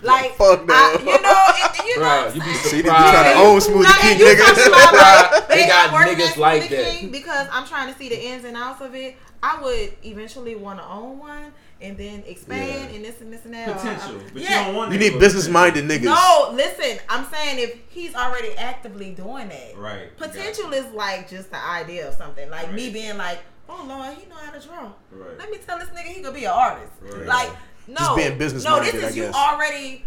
like, 0.03 0.33
fuck 0.33 0.67
no. 0.67 0.75
I, 0.75 0.97
you 0.99 1.23
know, 1.23 1.45
it, 1.55 1.87
you 1.87 1.95
know, 2.01 2.03
Bro, 2.03 2.09
what 2.25 2.31
I'm 2.31 2.35
you 2.37 2.43
be 2.43 2.53
saying? 2.55 2.65
See, 2.65 2.77
they 2.79 2.83
be 2.83 2.89
surprised. 2.89 3.13
trying 3.13 3.33
to 3.35 3.41
own 3.41 3.61
Smoothie 3.61 3.83
Now, 3.85 3.93
King, 4.01 4.11
and 4.11 4.19
you 4.21 4.27
nigga. 4.27 4.45
talking 4.45 4.67
about, 4.73 5.33
like, 5.33 5.49
They 5.49 5.55
babe, 5.55 5.69
got 5.69 5.87
I'm 5.87 5.95
working 5.95 6.17
niggas 6.27 6.31
at 6.33 6.37
like 6.39 6.63
Smoothie 6.65 6.69
that. 6.71 6.99
King 6.99 7.11
because 7.13 7.47
I'm 7.53 7.67
trying 7.69 7.93
to 7.93 7.99
see 7.99 8.09
the 8.09 8.27
ins 8.27 8.45
and 8.45 8.57
outs 8.57 8.81
of 8.81 8.95
it. 8.97 9.17
I 9.45 9.63
would 9.63 9.93
eventually 10.05 10.57
want 10.57 10.81
to 10.81 10.85
own 10.87 11.19
one 11.21 11.53
and 11.83 11.97
then 11.99 12.23
expand 12.27 12.91
Yeah. 12.91 12.97
and 12.97 13.05
this 13.05 13.21
and 13.21 13.33
this 13.33 13.45
and 13.45 13.55
that. 13.55 13.69
or- 13.69 13.75
potential, 13.75 14.21
but 14.33 14.41
yeah. 14.43 14.61
you 14.61 14.67
don't 14.67 14.77
want. 14.77 14.93
You 14.93 14.99
need 14.99 15.19
business 15.19 15.49
minded 15.49 15.85
niggas. 15.85 16.03
No, 16.05 16.51
listen. 16.55 16.99
I'm 17.09 17.27
saying 17.27 17.59
if 17.59 17.77
he's 17.89 18.15
already 18.15 18.53
actively 18.57 19.11
doing 19.11 19.49
that, 19.49 19.77
Right. 19.77 20.17
potential 20.17 20.73
is 20.73 20.87
like 20.95 21.29
just 21.29 21.51
the 21.51 21.63
idea 21.63 22.09
of 22.09 22.15
something. 22.15 22.49
Like 22.51 22.73
me 22.73 22.91
being 22.91 23.17
like, 23.19 23.41
oh 23.69 23.85
Lord, 23.89 24.17
he 24.17 24.27
know 24.29 24.37
how 24.37 24.53
to 24.53 24.61
draw. 24.67 24.93
Right. 25.11 25.39
Let 25.39 25.51
me 25.51 25.59
tell 25.59 25.79
this 25.79 25.89
nigga 25.91 26.07
he 26.07 26.23
could 26.23 26.35
be 26.35 26.45
an 26.45 26.53
artist. 26.53 26.93
Right. 27.01 27.27
Like 27.27 27.51
no, 27.89 27.97
Just 27.97 28.17
being 28.17 28.39
business 28.39 28.65
No, 28.65 28.79
this 28.81 28.93
minded, 28.93 29.05
I 29.05 29.09
is 29.09 29.17
you 29.17 29.25
already 29.27 30.05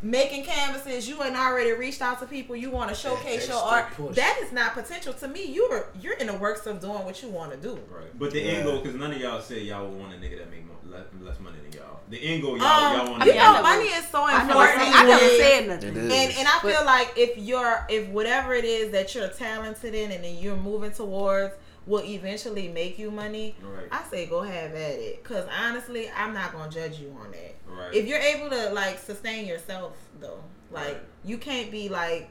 making 0.00 0.44
canvases. 0.44 1.08
You 1.08 1.22
ain't 1.22 1.36
already 1.36 1.72
reached 1.72 2.00
out 2.00 2.20
to 2.20 2.26
people. 2.26 2.54
You 2.56 2.70
want 2.70 2.88
to 2.88 2.94
showcase 2.94 3.46
that's 3.46 3.48
your 3.48 3.58
art. 3.58 3.92
push. 3.94 4.16
That 4.16 4.38
is 4.42 4.52
not 4.52 4.72
potential 4.74 5.12
to 5.14 5.28
me. 5.28 5.44
You're 5.52 5.88
you're 6.00 6.14
in 6.14 6.28
the 6.28 6.34
works 6.36 6.66
of 6.66 6.80
doing 6.80 7.04
what 7.04 7.22
you 7.22 7.28
want 7.28 7.50
to 7.52 7.58
do. 7.58 7.74
Right. 7.90 8.16
But 8.18 8.30
the 8.30 8.40
end 8.40 8.64
goal, 8.64 8.80
because 8.80 8.94
none 8.96 9.12
of 9.12 9.20
y'all 9.20 9.42
say 9.42 9.60
y'all 9.60 9.88
would 9.88 9.98
want 10.00 10.14
a 10.14 10.16
nigga 10.16 10.38
that 10.38 10.50
make 10.50 10.66
more, 10.66 10.76
less, 10.90 11.04
less 11.20 11.38
money 11.40 11.56
than 11.62 11.72
y'all. 11.80 12.00
The 12.08 12.18
end 12.22 12.42
goal, 12.42 12.56
y'all, 12.58 12.66
Um, 12.66 12.96
y'all 12.96 13.10
want. 13.10 13.24
you 13.24 13.30
a 13.30 13.34
mean, 13.34 13.34
nigga- 13.36 13.48
I 13.48 13.56
know, 13.56 13.62
money 13.62 13.84
is 13.84 14.08
so 14.08 14.26
important. 14.26 14.82
said, 14.82 14.92
I 14.94 15.04
never 15.06 15.24
with- 15.24 15.36
said 15.40 15.68
nothing. 15.68 15.96
And 15.98 16.32
and 16.38 16.48
I 16.48 16.58
But- 16.62 16.72
feel 16.74 16.84
like 16.84 17.12
if 17.16 17.36
you're 17.38 17.86
if 17.88 18.08
whatever 18.08 18.54
it 18.54 18.64
is 18.64 18.90
that 18.92 19.14
you're 19.14 19.28
talented 19.28 19.94
in 19.94 20.10
and 20.12 20.24
then 20.24 20.36
you're 20.38 20.56
moving 20.56 20.90
towards 20.92 21.54
will 21.86 22.04
eventually 22.04 22.68
make 22.68 22.98
you 22.98 23.10
money, 23.10 23.56
Right. 23.62 23.86
I 23.90 24.02
say 24.10 24.26
go 24.26 24.42
have 24.42 24.72
at 24.72 24.98
it. 24.98 25.24
Cause 25.24 25.44
honestly, 25.58 26.10
I'm 26.14 26.34
not 26.34 26.52
gonna 26.52 26.70
judge 26.70 26.98
you 26.98 27.16
on 27.18 27.30
that. 27.32 27.54
Right. 27.66 27.94
If 27.94 28.06
you're 28.06 28.18
able 28.18 28.50
to 28.50 28.70
like 28.70 28.98
sustain 28.98 29.46
yourself 29.46 29.92
though, 30.20 30.42
like 30.70 30.86
Right. 30.86 31.02
you 31.24 31.38
can't 31.38 31.70
be 31.70 31.88
like 31.88 32.28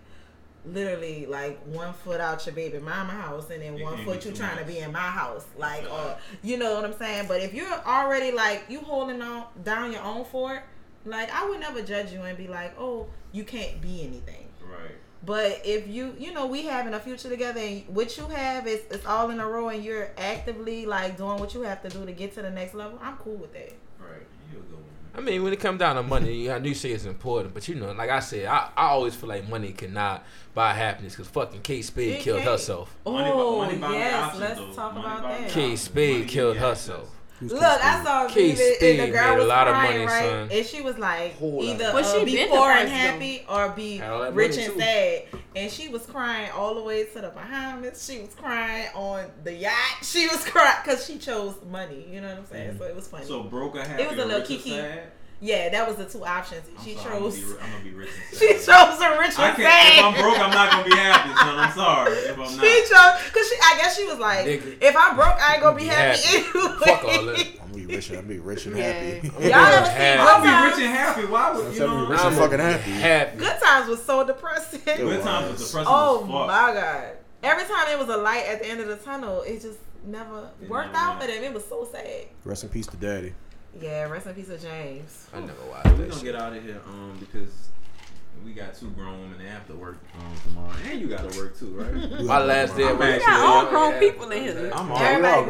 literally 0.74 1.26
like 1.26 1.60
one 1.66 1.94
foot 1.94 2.20
out 2.20 2.46
your 2.46 2.54
baby 2.56 2.80
mama 2.80 3.12
house 3.14 3.50
and 3.50 3.62
then 3.62 3.80
one 3.82 4.04
foot 4.06 4.26
you 4.26 4.32
trying 4.32 4.58
to 4.58 4.66
be 4.66 4.80
in 4.80 4.92
my 4.92 5.00
house 5.00 5.46
like 5.58 5.84
or 5.92 6.18
you 6.44 6.58
know 6.58 6.76
what 6.76 6.86
i'm 6.86 6.94
saying 6.98 7.26
but 7.28 7.42
if 7.42 7.54
you're 7.54 7.80
already 7.86 8.32
like 8.32 8.64
you 8.70 8.80
holding 8.80 9.22
on 9.22 9.46
down 9.64 9.92
your 9.92 10.02
own 10.02 10.26
fort 10.26 10.64
like 11.06 11.34
i 11.34 11.48
would 11.48 11.60
never 11.60 11.82
judge 11.82 12.12
you 12.12 12.22
and 12.22 12.38
be 12.38 12.48
like 12.48 12.78
oh 12.80 13.08
you 13.32 13.44
can't 13.44 13.82
be 13.82 14.02
anything 14.04 14.46
Right. 14.62 14.92
but 15.24 15.62
if 15.64 15.88
you, 15.88 16.14
you 16.20 16.34
know, 16.34 16.46
we 16.46 16.66
having 16.66 16.94
a 16.94 17.00
future 17.00 17.30
together, 17.30 17.62
and 17.62 17.84
what 17.88 18.18
you 18.18 18.26
have 18.26 18.68
is 18.68 18.82
it's 18.92 19.06
all 19.06 19.30
in 19.30 19.40
a 19.40 19.48
row, 19.48 19.70
and 19.70 19.82
you're 19.82 20.12
actively 20.18 20.86
like 20.86 21.16
doing 21.16 21.40
what 21.40 21.54
you 21.54 21.62
have 21.62 21.82
to 21.84 21.90
do 21.90 22.06
to 22.06 22.12
get 22.12 22.34
to 22.36 22.42
the 22.42 22.50
next 22.50 22.74
level. 22.74 23.00
I'm 23.02 23.16
cool 23.16 23.36
with 23.38 23.54
that. 23.54 23.72
Right. 23.98 24.26
You 24.52 24.60
a 24.60 24.62
good 24.62 24.72
woman. 24.72 24.86
I 25.18 25.22
mean, 25.22 25.42
when 25.44 25.52
it 25.52 25.60
comes 25.60 25.80
down 25.80 25.96
to 25.96 26.04
money, 26.04 26.50
I 26.50 26.60
do 26.60 26.74
say 26.76 26.92
it's 26.92 27.06
important, 27.06 27.54
but 27.54 27.68
you 27.68 27.74
know, 27.76 27.92
like 27.92 28.10
I 28.12 28.20
said, 28.20 28.46
I, 28.46 28.70
I 28.78 28.90
always 28.90 29.16
feel 29.16 29.30
like 29.30 29.50
money 29.50 29.72
cannot 29.74 30.24
buy 30.54 30.74
happiness 30.74 31.14
because 31.16 31.28
fucking 31.30 31.62
Kate 31.62 31.84
Spade 31.84 32.16
It 32.18 32.22
killed 32.22 32.42
can't. 32.42 32.52
herself. 32.52 32.96
Money 33.04 33.32
bu- 33.32 33.36
Oh 33.38 33.58
money 33.58 33.78
buy 33.80 33.88
me 33.90 33.96
yes, 33.98 34.24
options, 34.24 34.42
let's 34.42 34.60
though. 34.60 34.74
talk 34.74 34.94
Money 34.94 35.06
about 35.08 35.24
that. 35.24 35.50
Kate 35.50 35.76
Spade 35.80 36.28
killed 36.28 36.58
herself. 36.58 37.10
Access. 37.42 37.52
Who's 37.52 37.52
Look, 37.54 37.62
I 37.64 38.04
saw 38.04 38.26
a 38.26 38.30
Kate 38.30 38.58
video 38.58 38.90
and 38.90 39.00
the 39.00 39.12
girl 39.18 39.28
made 39.30 39.34
a 39.34 39.38
was 39.38 39.48
lot 39.48 39.68
of 39.68 39.74
crying, 39.74 39.92
money, 39.94 40.06
right? 40.06 40.30
son. 40.30 40.50
And 40.52 40.66
she 40.66 40.82
was 40.82 40.98
like, 40.98 41.36
Whole 41.38 41.64
either 41.64 41.92
But 41.92 42.04
uh, 42.06 42.20
she 42.20 42.26
be 42.26 42.46
poor 42.48 42.70
and 42.72 42.88
depressed, 42.88 42.92
happy 42.92 43.46
or 43.50 43.70
be 43.70 43.98
Had 43.98 44.10
all 44.12 44.22
that 44.24 44.34
rich 44.34 44.58
and 44.58 44.74
too. 44.74 44.80
sad. 44.80 45.24
And 45.56 45.72
she 45.72 45.88
was 45.90 46.06
crying 46.06 46.52
all 46.52 46.76
the 46.76 46.84
way 46.84 47.04
to 47.06 47.22
the 47.22 47.30
Bahamas. 47.30 48.06
She 48.06 48.20
was 48.20 48.34
crying 48.36 48.88
on 48.96 49.26
the 49.44 49.54
yacht. 49.54 49.74
She 50.04 50.28
was 50.28 50.44
crying 50.46 50.78
because 50.84 51.06
she 51.06 51.18
chose 51.18 51.56
money. 51.70 52.06
You 52.12 52.22
know 52.22 52.30
what 52.30 52.38
I'm 52.40 52.46
saying? 52.46 52.78
So 52.78 52.86
it 52.86 52.96
was 52.96 53.08
funny. 53.08 53.26
So 53.26 53.44
broke 53.44 53.76
or 53.76 53.84
happy 53.84 54.04
It 54.04 54.10
was 54.10 54.20
a 54.20 54.26
little 54.26 54.46
kiki. 54.46 54.72
sad? 54.72 55.04
Yeah, 55.40 55.70
that 55.70 55.88
was 55.88 55.98
the 55.98 56.06
two 56.06 56.26
options. 56.26 56.64
I'm 56.78 56.84
She 56.86 56.96
sorry, 56.96 57.20
chose. 57.20 57.38
I'm 57.38 57.42
gonna, 57.42 57.54
be, 57.56 57.62
I'm 57.64 57.72
gonna 57.72 57.84
be 57.84 57.92
rich 57.92 58.10
and 58.32 58.38
She 58.40 58.48
chose 58.54 59.00
a 59.02 59.20
rich 59.20 59.38
I 59.38 59.48
and 59.50 59.58
can't. 59.58 59.98
If. 60.00 60.06
I'm 60.06 60.14
broke, 60.22 60.40
I'm 60.40 60.50
not 60.52 60.72
gonna 60.72 60.90
be 60.90 60.96
happy, 60.96 61.30
son. 61.38 61.60
I'm 61.60 61.72
sorry. 61.74 62.12
If 62.14 62.40
I'm 62.40 62.50
She 62.50 62.56
not. 62.58 63.20
chose 63.20 63.26
because 63.30 63.50
she. 63.50 63.56
I 63.62 63.78
guess 63.78 63.98
she 63.98 64.06
was 64.06 64.18
like, 64.20 64.46
Nigga. 64.46 64.78
if 64.82 64.96
I'm 64.98 65.16
broke, 65.16 65.38
I 65.40 65.54
ain't 65.54 65.62
gonna 65.64 65.76
be 65.78 65.84
Be 65.84 65.88
happy, 65.90 66.20
happy. 66.22 66.58
anyway. 66.58 66.76
Fuck 66.86 67.04
all 67.04 67.26
that. 67.26 67.48
I'm 67.62 67.72
gonna 67.72 67.74
be 67.88 67.96
rich. 67.96 68.10
I'm 68.10 68.16
gonna 68.16 68.28
be 68.28 68.40
rich 68.40 68.66
and 68.66 68.78
Yeah. 68.78 68.92
happy. 68.94 69.28
Y'all 69.48 69.54
ever 69.54 69.86
seen 69.86 70.20
I'll 70.20 70.42
be 70.42 70.70
rich 70.70 70.86
and 70.88 70.96
happy. 70.96 71.26
Why 71.26 71.52
would 71.54 71.74
you 71.74 71.80
know? 71.82 72.06
rich 72.08 72.20
I'm 72.20 72.34
fucking 72.34 72.60
happy. 72.60 72.92
Happy. 72.92 73.38
Good 73.38 73.60
times 73.62 73.90
was 73.90 74.04
so 74.04 74.26
depressing. 74.26 74.82
It 74.88 74.98
Good 74.98 75.22
times 75.24 75.52
was. 75.52 75.60
was 75.60 75.70
depressing 75.72 75.94
Oh 75.94 76.16
as 76.16 76.22
fuck. 76.22 76.48
my 76.48 76.74
god! 76.74 77.18
Every 77.44 77.64
time 77.66 77.88
it 77.90 78.00
was 78.00 78.10
a 78.10 78.18
light 78.18 78.46
at 78.48 78.64
the 78.64 78.68
end 78.70 78.80
of 78.82 78.88
the 78.88 78.96
tunnel, 78.98 79.42
it 79.44 79.62
just 79.62 79.78
never 80.04 80.50
It 80.62 80.68
worked 80.70 80.94
never 80.94 81.06
out 81.06 81.22
for 81.22 81.28
them. 81.28 81.44
It 81.44 81.54
was 81.54 81.66
so 81.66 81.88
sad. 81.92 82.26
Rest 82.44 82.64
in 82.64 82.70
peace 82.70 82.88
to 82.88 82.98
daddy. 82.98 83.34
Yeah, 83.80 84.04
rest 84.10 84.26
in 84.28 84.34
peace 84.36 84.50
of 84.50 84.62
James. 84.62 85.28
I 85.34 85.40
never 85.40 85.54
watched 85.70 85.86
We're 85.88 85.98
gonna 85.98 86.14
shit. 86.14 86.24
get 86.24 86.36
out 86.36 86.54
of 86.56 86.64
here, 86.64 86.82
um, 86.88 87.18
because 87.20 87.50
we 88.44 88.54
got 88.54 88.76
two 88.76 88.90
grown 88.92 89.20
women 89.22 89.38
that 89.40 89.48
have 89.50 89.68
to 89.68 89.74
work 89.76 89.98
um, 90.18 90.34
tomorrow, 90.48 90.74
and 90.90 91.00
you 91.02 91.08
gotta 91.08 91.38
work 91.38 91.58
too, 91.60 91.68
right? 91.76 92.22
My 92.24 92.40
last 92.44 92.76
day 92.76 92.84
I'm 92.86 92.90
at 92.94 93.00
work. 93.00 93.10
actually- 93.10 93.26
got 93.26 93.40
all 93.42 93.66
grown 93.70 93.92
yeah. 93.94 94.00
people 94.00 94.32
in 94.32 94.42
here. 94.44 94.72
I'm 94.74 94.92
all 94.92 94.98
Everybody 94.98 95.34
all 95.34 95.44
For 95.44 95.50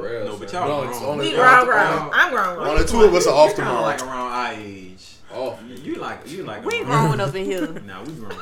grown. 0.00 0.02
real, 0.12 0.24
No, 0.26 0.36
but 0.38 0.52
y'all 0.52 0.68
No, 0.68 0.88
grown. 0.88 1.02
only- 1.04 1.26
We 1.26 1.32
Yeah, 1.32 1.36
grown, 1.64 1.78
I'm- 1.78 1.98
grown. 1.98 2.10
I'm 2.14 2.30
grown, 2.32 2.56
grown. 2.56 2.68
Only 2.68 2.84
two 2.86 3.02
of 3.02 3.14
us 3.14 3.26
are 3.26 3.34
off 3.34 3.46
Kind 3.54 3.56
tomorrow. 3.68 3.82
like 3.82 4.02
around 4.02 4.32
our 4.32 4.52
age. 4.54 5.04
Oh, 5.30 5.58
You, 5.68 5.74
you 5.76 5.94
like 5.96 6.26
you 6.30 6.42
like. 6.44 6.64
We 6.64 6.80
around- 6.82 7.06
growing 7.16 7.20
up 7.20 7.34
in 7.34 7.44
here. 7.44 7.66
Nah, 7.86 8.02
we 8.02 8.12
grown. 8.14 8.32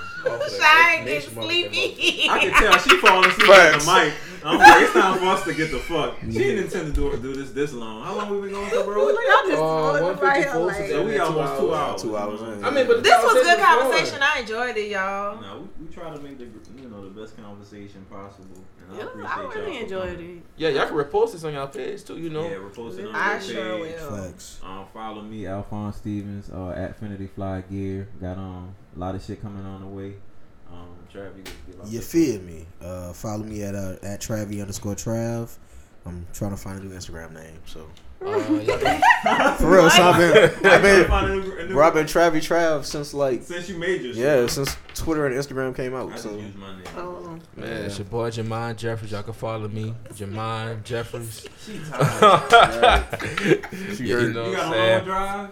Shine 0.49 1.05
getting 1.05 1.31
sleepy. 1.31 2.29
I 2.29 2.39
can 2.39 2.53
tell 2.53 2.79
she 2.79 2.97
falling 2.99 3.29
asleep 3.31 3.51
at 3.51 3.81
the 3.81 3.87
mic. 3.93 4.15
I'm 4.45 4.59
like, 4.59 4.83
it's 4.83 4.93
time 4.93 5.19
for 5.19 5.25
us 5.27 5.43
to 5.45 5.55
get 5.55 5.73
the 5.73 5.79
fuck. 5.79 6.21
She 6.21 6.31
didn't 6.31 6.65
intend 6.65 6.95
to 6.95 7.11
do, 7.11 7.17
do 7.21 7.35
this 7.35 7.51
this 7.51 7.73
long. 7.73 8.05
How 8.05 8.15
long 8.17 8.31
we 8.31 8.41
been 8.43 8.51
going 8.55 8.71
for, 8.71 8.85
bro? 8.85 9.09
Y'all 9.09 9.17
just 9.49 9.61
Uh, 9.63 10.15
right 10.23 10.47
154 10.47 10.53
here, 10.53 10.65
like- 10.67 10.91
So 10.91 11.05
we 11.05 11.13
Two 11.15 11.23
almost 11.23 11.61
two 11.61 11.75
hours. 11.75 11.91
hours. 11.91 12.03
Two 12.03 12.17
hours 12.17 12.41
in. 12.43 12.65
I 12.65 12.71
mean, 12.71 12.87
but 12.87 13.03
This 13.03 13.23
was 13.25 13.33
good 13.35 13.59
Conversation 13.59 13.59
was 13.59 13.83
conversation. 13.83 14.23
I 14.23 14.41
enjoyed 14.41 14.77
it, 14.77 14.91
y'all. 14.91 15.41
No, 15.41 15.69
we, 15.79 15.87
we 15.87 15.93
try 15.93 16.15
to 16.15 16.21
make 16.21 16.39
the 16.39 16.45
you 16.81 16.89
know 16.89 17.03
the 17.09 17.21
best 17.21 17.37
conversation 17.37 18.07
possible. 18.09 18.63
And 18.91 19.01
I 19.01 19.05
Yeah, 19.05 19.27
I 19.27 19.43
y'all 19.43 19.51
really 19.51 19.79
enjoyed 19.79 20.21
it. 20.21 20.43
Yeah, 20.57 20.69
y'all 20.71 20.87
can 20.87 20.97
repost 20.97 21.33
this 21.33 21.45
on 21.45 21.53
y'all 21.55 21.67
page 21.69 22.05
too. 22.05 22.19
You 22.19 22.31
know. 22.31 22.49
Yeah, 22.49 22.59
we're 22.59 22.69
posting 22.71 23.07
on 23.07 23.15
I 23.15 23.33
your 23.33 23.41
sure 23.41 23.85
page. 23.85 24.01
will. 24.01 24.17
Facts. 24.17 24.61
Um, 24.63 24.87
follow 24.93 25.23
me, 25.23 25.47
Alphonse 25.47 25.97
Stevens, 25.97 26.51
uh, 26.51 26.71
at 26.71 26.99
Finity 26.99 27.27
Fly 27.29 27.63
Gear. 27.71 28.09
Got 28.21 28.39
um 28.39 28.75
a 28.95 28.99
lot 28.99 29.15
of 29.15 29.23
shit 29.25 29.41
coming 29.43 29.65
on 29.67 29.81
the 29.83 29.87
way. 29.87 30.15
Um, 30.73 30.89
Trav, 31.13 31.37
you 31.37 31.43
get 31.45 31.81
off 31.81 31.93
You 31.93 32.01
feel 32.01 32.41
me? 32.43 32.67
Uh, 32.83 33.13
follow 33.13 33.45
me 33.45 33.63
at 33.63 33.75
uh, 33.75 33.97
at 34.03 34.21
Travy 34.21 34.61
underscore 34.61 34.95
Trav. 34.95 35.57
I'm 36.05 36.27
trying 36.33 36.53
to 36.53 36.57
find 36.57 36.81
a 36.81 36.85
new 36.85 36.95
Instagram 36.95 37.33
name. 37.35 37.59
So 37.67 37.89
Uh, 38.25 38.41
for 39.57 39.71
real, 39.71 39.91
so 39.91 40.03
I've 40.03 40.19
been, 40.19 40.45
I've 40.45 40.61
Trying 40.61 40.77
to 40.77 40.83
been, 40.83 41.07
find 41.09 41.27
a 41.31 41.37
new- 41.37 41.57
a 41.59 41.67
new- 41.67 41.75
bro, 41.75 41.87
I've 41.87 41.95
been 41.95 42.07
Travy 42.07 42.37
Trav 42.39 42.85
since 42.85 43.13
like 43.13 43.43
since 43.43 43.69
you 43.69 43.77
made 43.77 44.01
your 44.03 44.15
shit. 44.15 44.23
yeah, 44.23 44.47
since 44.47 44.77
Twitter 44.95 45.27
and 45.27 45.35
Instagram 45.35 45.77
came 45.77 45.95
out. 45.95 46.11
just 46.11 46.23
So 46.25 46.35
use 46.37 46.55
my 46.57 46.75
name. 46.75 46.85
Oh, 46.97 47.39
Man, 47.57 47.85
it's 47.85 47.99
your 47.99 48.07
boy 48.07 48.31
Jamon 48.31 48.77
Jeffries. 48.77 49.13
Y'all 49.13 49.23
can 49.23 49.33
follow 49.35 49.69
me, 49.69 49.95
Jamon 50.15 50.83
Jeffries. 50.85 51.47
She 51.65 51.79
tired. 51.91 53.19
She 53.97 54.05
Yeah, 54.05 54.15
heard- 54.15 54.23
you 54.23 54.33
know 54.33 54.45
you 54.47 54.51
what 54.51 54.57
got 54.57 54.67
I'm 54.67 54.73
a 54.73 54.77
long 54.77 54.77
saying? 54.77 55.05
drive? 55.05 55.51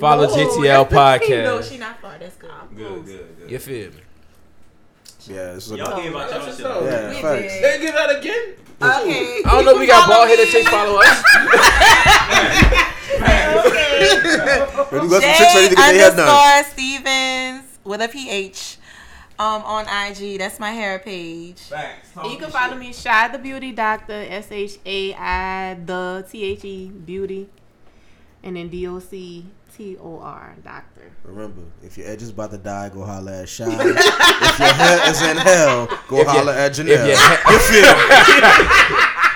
Follow 0.00 0.26
No, 0.26 0.34
GTL 0.34 0.88
podcast. 0.88 1.44
No, 1.44 1.62
she 1.62 1.78
not 1.78 2.00
far. 2.00 2.18
That's 2.18 2.36
good. 2.36 2.50
Good, 2.76 3.04
good, 3.06 3.36
good. 3.40 3.50
You 3.50 3.58
feel 3.58 3.90
me? 3.90 3.96
Yeah, 5.28 5.52
this 5.54 5.66
is 5.66 5.72
a, 5.72 5.76
Y'all 5.76 5.96
gave 6.00 6.14
out 6.14 6.30
y'all 6.30 6.40
That's 6.44 6.56
shit. 6.56 6.66
what's 6.66 6.84
yeah, 6.86 7.08
We 7.08 7.22
facts. 7.22 7.52
did. 7.54 7.64
They 7.64 7.78
give 7.86 7.94
that 7.94 8.10
again. 8.18 8.54
Okay. 8.82 9.42
I 9.44 9.50
don't 9.52 9.64
know 9.64 9.72
if 9.74 9.78
we 9.80 9.86
got 9.86 10.08
bald 10.08 10.28
headed 10.28 10.48
chicks 10.48 10.68
follow 10.68 10.98
us. 11.00 11.24
Okay. 13.14 14.66
But 14.90 15.02
you 15.02 15.08
got 15.10 15.22
some 15.22 15.34
chicks 15.34 15.54
ready 15.54 15.68
to 15.68 15.74
get 15.74 15.92
their 15.92 16.00
hair 16.00 16.10
done. 16.10 16.28
underscore 16.28 16.72
Stevens 16.72 17.78
with 17.84 18.00
a 18.02 18.08
PH 18.08 18.78
um, 19.38 19.62
on 19.62 19.84
IG. 19.86 20.38
That's 20.38 20.58
my 20.60 20.70
hair 20.70 20.98
page. 20.98 21.60
Facts. 21.60 22.12
Talk 22.12 22.24
you 22.24 22.32
can 22.32 22.40
your 22.42 22.50
follow 22.50 22.72
shit. 22.72 22.80
me, 22.80 22.92
Shai 22.92 23.28
the 23.28 23.38
Beauty 23.38 23.72
Doctor, 23.72 24.26
S 24.28 24.48
H 24.50 24.78
A 24.84 25.14
I 25.14 25.74
the 25.84 26.26
T 26.30 26.44
H 26.44 26.64
E 26.64 26.88
Beauty, 26.88 27.48
and 28.42 28.56
then 28.56 28.68
D 28.68 28.86
O 28.86 28.98
C 28.98 29.46
T 29.76 29.96
O 29.98 30.20
R 30.20 30.54
Doctor. 30.62 31.10
Remember, 31.24 31.62
if 31.82 31.98
your 31.98 32.06
edge 32.06 32.22
is 32.22 32.30
about 32.30 32.52
to 32.52 32.58
die, 32.58 32.90
go 32.90 33.04
holler 33.04 33.32
at 33.32 33.48
Shai. 33.48 33.66
if 33.70 34.58
your 34.58 34.68
hair 34.68 35.10
is 35.10 35.20
in 35.22 35.36
hell, 35.36 35.88
go 36.06 36.20
If 36.20 36.28
holler 36.28 36.52
at 36.52 36.72
Janelle. 36.72 37.08
if 37.10 37.18
you 37.50 37.58
feel 37.58 37.90
me? 37.98 38.14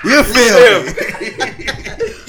you 0.15 0.23
feel 0.23 0.83
me? 2.15 2.25